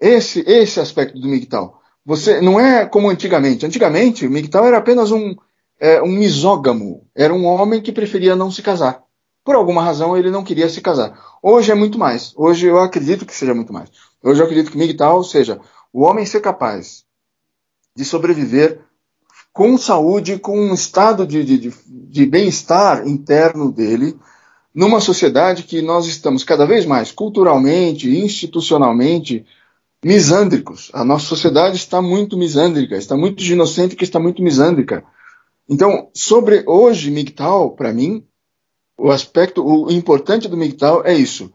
Esse, 0.00 0.40
esse 0.46 0.80
aspecto 0.80 1.18
do 1.20 1.28
MGTOW. 1.28 1.74
Você 2.04 2.40
não 2.40 2.58
é 2.58 2.86
como 2.86 3.10
antigamente. 3.10 3.66
Antigamente, 3.66 4.26
o 4.26 4.30
MGTOW 4.30 4.66
era 4.66 4.78
apenas 4.78 5.12
um, 5.12 5.36
é, 5.78 6.00
um 6.02 6.08
misógamo. 6.08 7.06
Era 7.14 7.34
um 7.34 7.44
homem 7.44 7.82
que 7.82 7.92
preferia 7.92 8.34
não 8.34 8.50
se 8.50 8.62
casar. 8.62 9.02
Por 9.44 9.54
alguma 9.54 9.82
razão, 9.82 10.16
ele 10.16 10.30
não 10.30 10.42
queria 10.42 10.68
se 10.68 10.80
casar. 10.80 11.18
Hoje 11.42 11.70
é 11.70 11.74
muito 11.74 11.98
mais. 11.98 12.32
Hoje 12.36 12.66
eu 12.66 12.78
acredito 12.78 13.26
que 13.26 13.34
seja 13.34 13.54
muito 13.54 13.72
mais. 13.72 13.90
Hoje 14.22 14.40
eu 14.40 14.44
acredito 14.46 14.70
que 14.70 14.78
MGTOW 14.78 15.22
seja 15.24 15.60
o 15.92 16.02
homem 16.02 16.24
ser 16.24 16.40
capaz 16.40 17.04
de 17.96 18.04
sobreviver 18.04 18.80
com 19.52 19.76
saúde, 19.76 20.38
com 20.38 20.58
um 20.58 20.74
estado 20.74 21.26
de, 21.26 21.44
de, 21.44 21.74
de 21.86 22.26
bem-estar 22.26 23.06
interno 23.06 23.72
dele, 23.72 24.16
numa 24.74 25.00
sociedade 25.00 25.64
que 25.64 25.82
nós 25.82 26.06
estamos 26.06 26.44
cada 26.44 26.64
vez 26.64 26.86
mais 26.86 27.10
culturalmente, 27.10 28.08
institucionalmente, 28.08 29.44
misândricos. 30.04 30.90
A 30.92 31.04
nossa 31.04 31.26
sociedade 31.26 31.76
está 31.76 32.00
muito 32.00 32.36
misândrica, 32.36 32.96
está 32.96 33.16
muito 33.16 33.42
ginocêntrica, 33.42 34.02
está 34.02 34.18
muito 34.18 34.42
misândrica. 34.42 35.04
Então, 35.68 36.10
sobre 36.14 36.64
hoje, 36.66 37.10
MGTOW, 37.10 37.76
para 37.76 37.92
mim, 37.92 38.26
o 38.98 39.10
aspecto, 39.10 39.64
o 39.64 39.90
importante 39.90 40.48
do 40.48 40.56
MGTOW 40.56 41.02
é 41.04 41.14
isso. 41.14 41.52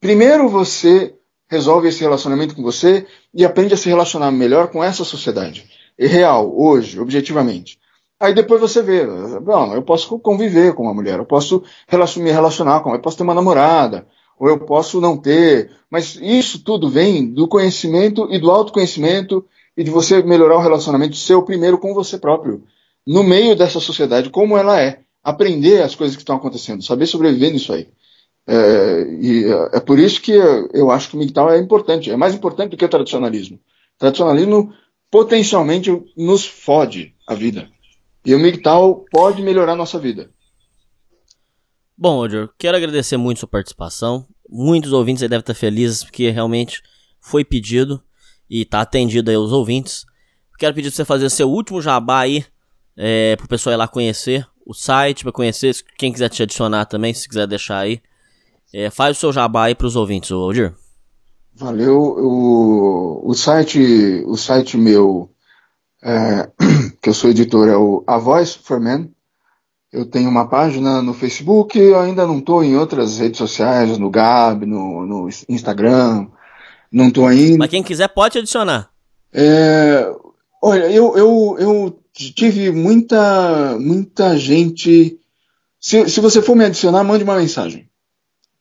Primeiro 0.00 0.48
você 0.48 1.14
resolve 1.48 1.88
esse 1.88 2.00
relacionamento 2.00 2.56
com 2.56 2.62
você 2.62 3.06
e 3.34 3.44
aprende 3.44 3.74
a 3.74 3.76
se 3.76 3.88
relacionar 3.88 4.30
melhor 4.30 4.68
com 4.68 4.82
essa 4.82 5.04
sociedade. 5.04 5.68
É 5.98 6.06
real, 6.06 6.52
hoje, 6.58 6.98
objetivamente. 6.98 7.78
Aí 8.18 8.32
depois 8.32 8.60
você 8.60 8.80
vê, 8.82 9.04
bom, 9.40 9.74
eu 9.74 9.82
posso 9.82 10.18
conviver 10.20 10.74
com 10.74 10.84
uma 10.84 10.94
mulher, 10.94 11.18
eu 11.18 11.26
posso 11.26 11.62
me 12.16 12.30
relacionar 12.30 12.80
com 12.80 12.88
ela, 12.88 12.98
eu 12.98 13.02
posso 13.02 13.16
ter 13.16 13.24
uma 13.24 13.34
namorada, 13.34 14.06
ou 14.42 14.48
eu 14.48 14.58
posso 14.58 15.00
não 15.00 15.16
ter, 15.16 15.70
mas 15.88 16.18
isso 16.20 16.64
tudo 16.64 16.90
vem 16.90 17.32
do 17.32 17.46
conhecimento 17.46 18.26
e 18.28 18.40
do 18.40 18.50
autoconhecimento 18.50 19.46
e 19.76 19.84
de 19.84 19.90
você 19.92 20.20
melhorar 20.20 20.56
o 20.56 20.60
relacionamento 20.60 21.14
seu 21.14 21.44
primeiro 21.44 21.78
com 21.78 21.94
você 21.94 22.18
próprio, 22.18 22.64
no 23.06 23.22
meio 23.22 23.54
dessa 23.54 23.78
sociedade, 23.78 24.30
como 24.30 24.58
ela 24.58 24.82
é. 24.82 24.98
Aprender 25.22 25.80
as 25.80 25.94
coisas 25.94 26.16
que 26.16 26.22
estão 26.22 26.34
acontecendo, 26.34 26.82
saber 26.82 27.06
sobreviver 27.06 27.52
nisso 27.52 27.72
aí. 27.72 27.86
É, 28.44 29.06
e 29.20 29.44
é 29.72 29.78
por 29.78 29.96
isso 29.96 30.20
que 30.20 30.32
eu 30.32 30.90
acho 30.90 31.10
que 31.10 31.16
o 31.16 31.20
MGTOW 31.20 31.50
é 31.50 31.58
importante, 31.60 32.10
é 32.10 32.16
mais 32.16 32.34
importante 32.34 32.72
do 32.72 32.76
que 32.76 32.84
o 32.84 32.88
tradicionalismo. 32.88 33.58
O 33.94 33.98
tradicionalismo 34.00 34.74
potencialmente 35.08 36.02
nos 36.16 36.44
fode 36.44 37.14
a 37.28 37.34
vida. 37.36 37.70
E 38.26 38.34
o 38.34 38.40
MGTOW 38.40 39.04
pode 39.08 39.40
melhorar 39.40 39.74
a 39.74 39.76
nossa 39.76 40.00
vida. 40.00 40.30
Bom, 41.96 42.16
Roger, 42.16 42.48
quero 42.58 42.76
agradecer 42.76 43.16
muito 43.16 43.38
sua 43.38 43.48
participação. 43.48 44.26
Muitos 44.54 44.92
ouvintes 44.92 45.22
aí 45.22 45.28
devem 45.30 45.40
estar 45.40 45.54
felizes 45.54 46.04
porque 46.04 46.28
realmente 46.28 46.82
foi 47.20 47.42
pedido 47.42 48.02
e 48.50 48.62
está 48.62 48.82
atendido 48.82 49.30
aí 49.30 49.36
os 49.36 49.50
ouvintes. 49.50 50.04
Quero 50.58 50.74
pedir 50.74 50.90
para 50.90 50.96
você 50.96 51.04
fazer 51.06 51.30
seu 51.30 51.48
último 51.48 51.80
jabá 51.80 52.20
aí 52.20 52.44
é, 52.94 53.34
para 53.36 53.46
o 53.46 53.48
pessoal 53.48 53.72
ir 53.72 53.76
lá 53.78 53.88
conhecer 53.88 54.46
o 54.66 54.74
site, 54.74 55.22
para 55.22 55.32
conhecer, 55.32 55.74
quem 55.98 56.12
quiser 56.12 56.28
te 56.28 56.42
adicionar 56.42 56.84
também, 56.84 57.12
se 57.12 57.28
quiser 57.28 57.46
deixar 57.46 57.78
aí. 57.78 58.00
É, 58.72 58.90
faz 58.90 59.16
o 59.16 59.20
seu 59.20 59.32
jabá 59.32 59.64
aí 59.64 59.74
para 59.74 59.86
os 59.86 59.96
ouvintes, 59.96 60.30
Roger. 60.30 60.74
Valeu. 61.54 61.98
O, 61.98 63.30
o, 63.30 63.34
site, 63.34 64.22
o 64.26 64.36
site 64.36 64.76
meu, 64.76 65.30
é, 66.02 66.50
que 67.02 67.08
eu 67.08 67.14
sou 67.14 67.30
editor, 67.30 67.68
é 67.68 67.76
o 67.76 68.04
A 68.06 68.18
Voice 68.18 68.58
for 68.58 68.80
Men, 68.80 69.10
eu 69.92 70.06
tenho 70.06 70.30
uma 70.30 70.48
página 70.48 71.02
no 71.02 71.12
Facebook, 71.12 71.78
eu 71.78 72.00
ainda 72.00 72.26
não 72.26 72.38
estou 72.38 72.64
em 72.64 72.76
outras 72.76 73.18
redes 73.18 73.36
sociais, 73.36 73.98
no 73.98 74.08
Gab, 74.08 74.64
no, 74.64 75.04
no 75.04 75.28
Instagram, 75.48 76.28
não 76.90 77.08
estou 77.08 77.26
ainda. 77.26 77.58
Mas 77.58 77.70
quem 77.70 77.82
quiser 77.82 78.08
pode 78.08 78.38
adicionar. 78.38 78.90
É, 79.32 80.10
olha, 80.62 80.90
eu, 80.90 81.16
eu, 81.16 81.56
eu 81.58 81.98
tive 82.14 82.70
muita, 82.70 83.76
muita 83.78 84.36
gente. 84.38 85.18
Se, 85.78 86.08
se 86.08 86.20
você 86.20 86.40
for 86.40 86.56
me 86.56 86.64
adicionar, 86.64 87.04
mande 87.04 87.24
uma 87.24 87.36
mensagem. 87.36 87.86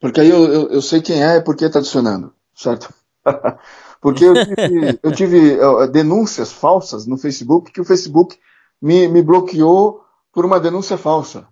Porque 0.01 0.19
aí 0.19 0.29
eu, 0.29 0.51
eu, 0.51 0.69
eu 0.69 0.81
sei 0.81 0.99
quem 0.99 1.23
é 1.23 1.37
e 1.37 1.41
por 1.41 1.55
que 1.55 1.63
está 1.63 1.79
adicionando, 1.79 2.33
certo? 2.53 2.93
porque 4.01 4.25
eu 4.25 4.33
tive, 4.33 4.99
eu 5.01 5.11
tive 5.11 5.57
denúncias 5.91 6.51
falsas 6.51 7.05
no 7.05 7.17
Facebook 7.17 7.71
que 7.71 7.79
o 7.79 7.85
Facebook 7.85 8.37
me, 8.81 9.07
me 9.07 9.21
bloqueou 9.21 10.00
por 10.31 10.45
uma 10.45 10.59
denúncia 10.59 10.97
falsa. 10.97 11.47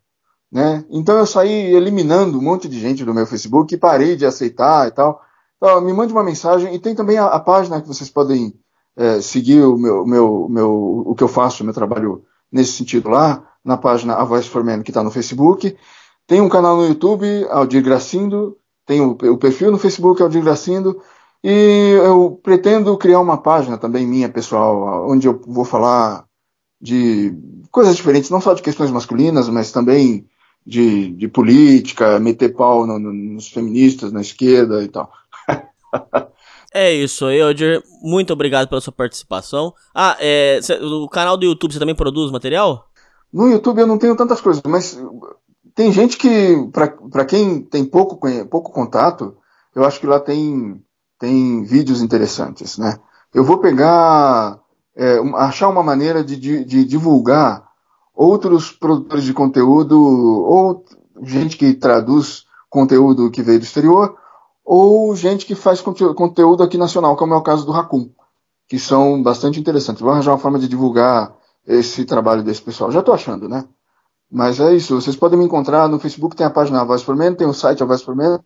Né? 0.51 0.83
Então 0.89 1.17
eu 1.17 1.25
saí 1.25 1.73
eliminando 1.75 2.39
um 2.39 2.41
monte 2.41 2.67
de 2.67 2.79
gente 2.79 3.05
do 3.05 3.13
meu 3.13 3.25
Facebook 3.25 3.73
e 3.73 3.77
parei 3.77 4.15
de 4.15 4.25
aceitar 4.25 4.87
e 4.87 4.91
tal. 4.91 5.21
Então, 5.57 5.81
me 5.81 5.93
mande 5.93 6.13
uma 6.13 6.23
mensagem 6.23 6.73
e 6.73 6.79
tem 6.79 6.95
também 6.95 7.17
a, 7.17 7.25
a 7.25 7.39
página 7.39 7.81
que 7.81 7.87
vocês 7.87 8.09
podem 8.09 8.53
é, 8.95 9.21
seguir 9.21 9.61
o 9.61 9.77
meu, 9.77 10.05
meu, 10.05 10.47
meu, 10.49 11.03
o 11.05 11.13
que 11.15 11.23
eu 11.23 11.27
faço, 11.27 11.61
o 11.61 11.65
meu 11.65 11.73
trabalho 11.73 12.23
nesse 12.51 12.73
sentido 12.73 13.09
lá, 13.09 13.45
na 13.63 13.77
página 13.77 14.15
A 14.15 14.23
Voice 14.23 14.49
for 14.49 14.63
Men 14.63 14.81
que 14.81 14.89
está 14.89 15.03
no 15.03 15.11
Facebook. 15.11 15.77
Tem 16.25 16.41
um 16.41 16.49
canal 16.49 16.77
no 16.77 16.87
YouTube, 16.87 17.25
Aldir 17.49 17.83
Gracindo, 17.83 18.57
tem 18.85 19.01
o, 19.01 19.11
o 19.11 19.37
perfil 19.37 19.71
no 19.71 19.77
Facebook, 19.77 20.21
Aldir 20.21 20.43
Gracindo, 20.43 21.01
e 21.43 21.97
eu 22.03 22.39
pretendo 22.41 22.97
criar 22.97 23.19
uma 23.19 23.37
página 23.37 23.77
também 23.77 24.07
minha, 24.07 24.29
pessoal, 24.29 25.09
onde 25.09 25.27
eu 25.27 25.39
vou 25.45 25.65
falar 25.65 26.25
de 26.81 27.33
coisas 27.71 27.95
diferentes, 27.95 28.29
não 28.29 28.41
só 28.41 28.53
de 28.53 28.61
questões 28.61 28.91
masculinas, 28.91 29.49
mas 29.49 29.71
também 29.71 30.25
de, 30.65 31.11
de 31.13 31.27
política, 31.27 32.19
meter 32.19 32.55
pau 32.55 32.85
no, 32.85 32.99
no, 32.99 33.13
nos 33.13 33.47
feministas, 33.47 34.11
na 34.11 34.21
esquerda 34.21 34.83
e 34.83 34.87
tal. 34.87 35.11
É 36.71 36.93
isso 36.93 37.25
aí, 37.25 37.41
Odir. 37.41 37.81
Muito 38.01 38.31
obrigado 38.31 38.67
pela 38.67 38.79
sua 38.79 38.93
participação. 38.93 39.73
Ah, 39.93 40.15
é, 40.19 40.59
cê, 40.61 40.75
o 40.75 41.07
canal 41.07 41.35
do 41.35 41.43
YouTube 41.43 41.73
você 41.73 41.79
também 41.79 41.95
produz 41.95 42.31
material? 42.31 42.87
No 43.33 43.49
YouTube 43.49 43.79
eu 43.79 43.87
não 43.87 43.97
tenho 43.97 44.15
tantas 44.15 44.39
coisas, 44.39 44.61
mas 44.67 45.01
tem 45.73 45.91
gente 45.91 46.17
que, 46.17 46.55
para 47.11 47.25
quem 47.25 47.61
tem 47.61 47.83
pouco, 47.83 48.19
pouco 48.49 48.71
contato, 48.71 49.35
eu 49.75 49.83
acho 49.83 49.99
que 49.99 50.05
lá 50.05 50.19
tem, 50.19 50.79
tem 51.17 51.63
vídeos 51.63 52.01
interessantes, 52.01 52.77
né? 52.77 52.99
Eu 53.33 53.43
vou 53.43 53.59
pegar 53.59 54.58
é, 54.99 55.17
achar 55.35 55.69
uma 55.69 55.81
maneira 55.81 56.21
de, 56.21 56.35
de, 56.35 56.65
de, 56.65 56.83
divulgar 56.83 57.63
outros 58.13 58.69
produtores 58.69 59.23
de 59.23 59.33
conteúdo, 59.33 59.97
ou 59.97 60.83
gente 61.23 61.55
que 61.55 61.73
traduz 61.73 62.43
conteúdo 62.69 63.31
que 63.31 63.41
veio 63.41 63.59
do 63.59 63.63
exterior, 63.63 64.17
ou 64.65 65.15
gente 65.15 65.45
que 65.45 65.55
faz 65.55 65.79
conteúdo 65.81 66.61
aqui 66.61 66.77
nacional, 66.77 67.15
como 67.15 67.33
é 67.33 67.37
o 67.37 67.41
caso 67.41 67.65
do 67.65 67.71
Raccoon, 67.71 68.09
que 68.67 68.77
são 68.77 69.23
bastante 69.23 69.57
interessantes. 69.57 70.01
Vou 70.01 70.11
arranjar 70.11 70.31
uma 70.31 70.37
forma 70.37 70.59
de 70.59 70.67
divulgar 70.67 71.33
esse 71.65 72.03
trabalho 72.03 72.43
desse 72.43 72.61
pessoal. 72.61 72.91
Já 72.91 72.99
estou 72.99 73.15
achando, 73.15 73.47
né? 73.47 73.63
Mas 74.29 74.59
é 74.59 74.75
isso. 74.75 74.99
Vocês 74.99 75.15
podem 75.15 75.39
me 75.39 75.45
encontrar 75.45 75.87
no 75.87 75.97
Facebook, 75.97 76.35
tem 76.35 76.45
a 76.45 76.49
página 76.49 76.81
A 76.81 76.83
Voz 76.83 77.01
por 77.01 77.15
Menos, 77.15 77.37
tem 77.37 77.47
o 77.47 77.53
site 77.53 77.81
A 77.81 77.85
Voz 77.85 78.03
por 78.03 78.15
Menos, 78.15 78.41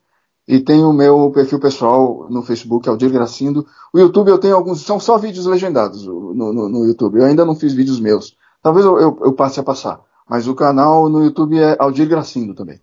e 0.47 0.59
tem 0.59 0.83
o 0.83 0.91
meu 0.91 1.31
perfil 1.31 1.59
pessoal 1.59 2.27
no 2.29 2.41
Facebook, 2.41 2.87
é 2.87 2.91
Aldir 2.91 3.09
Gracindo. 3.09 3.65
O 3.93 3.99
YouTube 3.99 4.29
eu 4.29 4.37
tenho 4.37 4.55
alguns, 4.55 4.81
são 4.81 4.99
só 4.99 5.17
vídeos 5.17 5.45
legendados 5.45 6.05
no, 6.05 6.33
no, 6.33 6.69
no 6.69 6.85
YouTube. 6.85 7.19
Eu 7.19 7.25
ainda 7.25 7.45
não 7.45 7.55
fiz 7.55 7.73
vídeos 7.73 7.99
meus. 7.99 8.35
Talvez 8.61 8.85
eu, 8.85 8.99
eu, 8.99 9.19
eu, 9.23 9.33
passe 9.33 9.59
a 9.59 9.63
passar. 9.63 10.01
Mas 10.29 10.47
o 10.47 10.55
canal 10.55 11.09
no 11.09 11.23
YouTube 11.23 11.57
é 11.57 11.77
Aldir 11.79 12.07
Gracindo 12.07 12.53
também. 12.53 12.79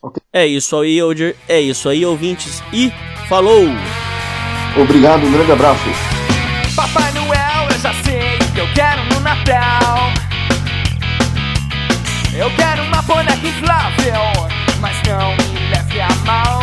Okay. 0.00 0.22
É 0.32 0.46
isso 0.46 0.76
aí, 0.76 1.00
Aldir. 1.00 1.36
É 1.48 1.60
isso 1.60 1.88
aí, 1.88 2.06
ouvintes. 2.06 2.62
E 2.72 2.92
falou! 3.28 3.64
Obrigado, 4.80 5.26
um 5.26 5.32
grande 5.32 5.52
abraço. 5.52 5.84
Papai 6.76 7.12
Noel, 7.12 7.70
eu 7.70 7.78
já 7.78 7.92
sei 8.04 8.38
que 8.54 8.60
eu 8.60 8.66
quero 8.74 9.02
no 9.12 9.20
Natal. 9.20 9.98
Eu 12.36 12.50
quero 12.56 12.82
uma 12.84 13.02
boneca 13.02 13.46
inflável, 13.46 14.48
mas 14.80 14.96
não 15.06 15.51
se 15.92 16.00
amam. 16.00 16.62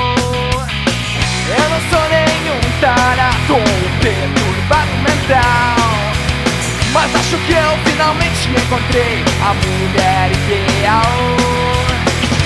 Eu 1.58 1.70
não 1.70 1.82
sou 1.90 2.10
nenhum 2.10 2.60
tarado 2.82 3.54
ou 3.54 3.62
perturbado 4.02 4.92
mental. 5.06 5.76
Mas 6.92 7.16
acho 7.16 7.38
que 7.38 7.54
eu 7.54 7.78
finalmente 7.86 8.50
encontrei 8.50 9.24
a 9.46 9.54
mulher 9.54 10.32
ideal. 10.32 11.50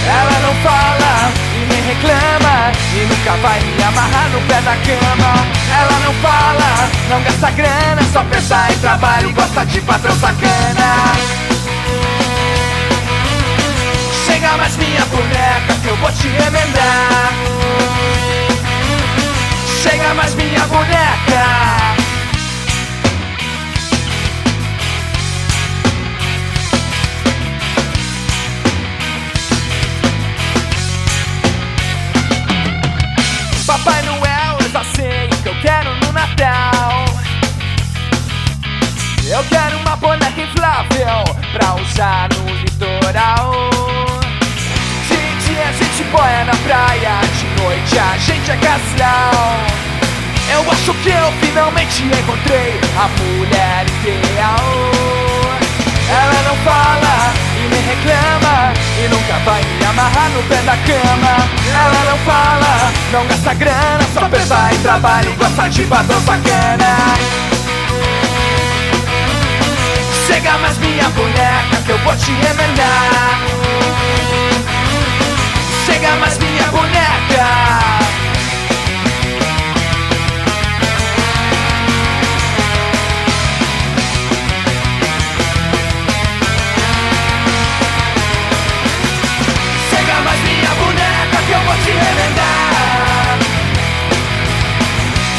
Ela 0.06 0.40
não 0.42 0.54
fala 0.56 1.32
e 1.56 1.66
nem 1.72 1.82
reclama 1.82 2.72
e 2.94 3.06
nunca 3.06 3.32
vai 3.38 3.60
me 3.62 3.84
amarrar 3.84 4.30
no 4.30 4.42
pé 4.42 4.62
da 4.62 4.76
cama. 4.76 5.48
Ela 5.80 6.00
não 6.06 6.14
fala, 6.16 6.90
não 7.10 7.24
gasta 7.24 7.52
grana, 7.52 8.02
só 8.12 8.24
pensa 8.26 8.68
em 8.70 8.78
trabalho 8.80 9.30
e 9.30 9.34
gosta 9.34 9.66
de 9.66 9.80
patrão 9.82 10.16
sacana. 10.18 11.43
Chega 14.44 14.58
mais 14.58 14.76
minha 14.76 15.06
boneca 15.06 15.74
que 15.82 15.88
eu 15.88 15.96
vou 15.96 16.12
te 16.12 16.28
remendar 16.28 17.32
Chega 19.82 20.14
mais 20.16 20.36
minha 20.36 20.68
boneca 20.68 21.46
Papai 33.66 34.02
Noel, 34.02 34.58
eu 34.60 34.70
já 34.72 34.84
sei 34.94 35.28
o 35.28 35.42
que 35.42 35.48
eu 35.48 35.62
quero 35.62 35.96
no 35.96 36.12
Natal. 36.12 37.06
Eu 39.26 39.42
quero 39.46 39.78
uma 39.78 39.96
boneca 39.96 40.42
inflável 40.42 41.24
pra 41.54 41.76
usar 41.76 42.28
no 42.34 42.54
litoral. 42.56 43.73
Boia 46.14 46.46
na 46.46 46.54
praia, 46.64 47.20
de 47.38 47.62
noite 47.62 47.98
a 47.98 48.18
gente 48.18 48.52
é 48.52 48.58
casal. 48.58 49.66
Eu 50.54 50.72
acho 50.72 50.94
que 51.02 51.10
eu 51.10 51.32
finalmente 51.42 52.04
encontrei 52.04 52.80
a 52.96 53.08
mulher 53.20 53.86
ideal. 54.06 54.94
Ela 56.08 56.44
não 56.48 56.56
fala 56.58 57.34
e 57.58 57.68
nem 57.70 57.82
reclama 57.82 58.74
E 59.00 59.08
nunca 59.08 59.40
vai 59.46 59.64
me 59.64 59.86
amarrar 59.86 60.30
no 60.30 60.44
pé 60.44 60.58
da 60.58 60.78
cama 60.78 61.38
Ela 61.74 62.12
não 62.12 62.18
fala, 62.20 62.92
não 63.12 63.26
gasta 63.26 63.54
grana 63.56 64.04
Só 64.14 64.30
pensa 64.30 64.70
em 64.74 64.80
trabalho 64.80 65.32
e 65.32 65.36
gosta 65.36 65.70
de 65.70 65.84
patrão 65.86 66.20
bacana 66.22 66.98
Chega 70.28 70.58
mais 70.58 70.78
minha 70.78 71.10
boneca 71.10 71.82
que 71.84 71.92
eu 71.92 71.98
vou 72.00 72.16
te 72.16 72.32
remendar 72.32 73.63
Sega 76.04 76.18
mais 76.18 76.38
minha 76.38 76.68
boneca. 76.68 77.46
sega 89.90 90.16
mais 90.26 90.40
minha 90.42 90.72
boneca 90.76 91.38
que 91.46 91.52
eu 91.54 91.62
vou 91.62 91.76
te 91.86 91.92
remendar. 91.92 93.40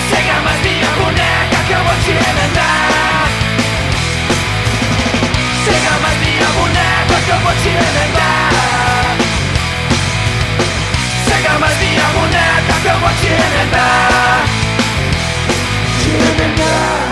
Sega 0.09 0.41
mais 0.45 0.61
minha 0.63 0.91
boneca 0.97 1.59
que 1.67 1.73
eu 1.75 1.85
vou 1.85 1.97
te 2.05 2.13
remendar. 2.25 3.29
Sega 5.67 5.99
mais 6.01 6.19
minha 6.21 6.49
boneca 6.57 7.21
que 7.23 7.31
eu 7.31 7.39
vou 7.41 7.53
te 7.53 7.69
remendar. 7.69 8.24
Jimmy 13.21 13.65
Mack 13.73 14.49
Jimmy 16.01 17.04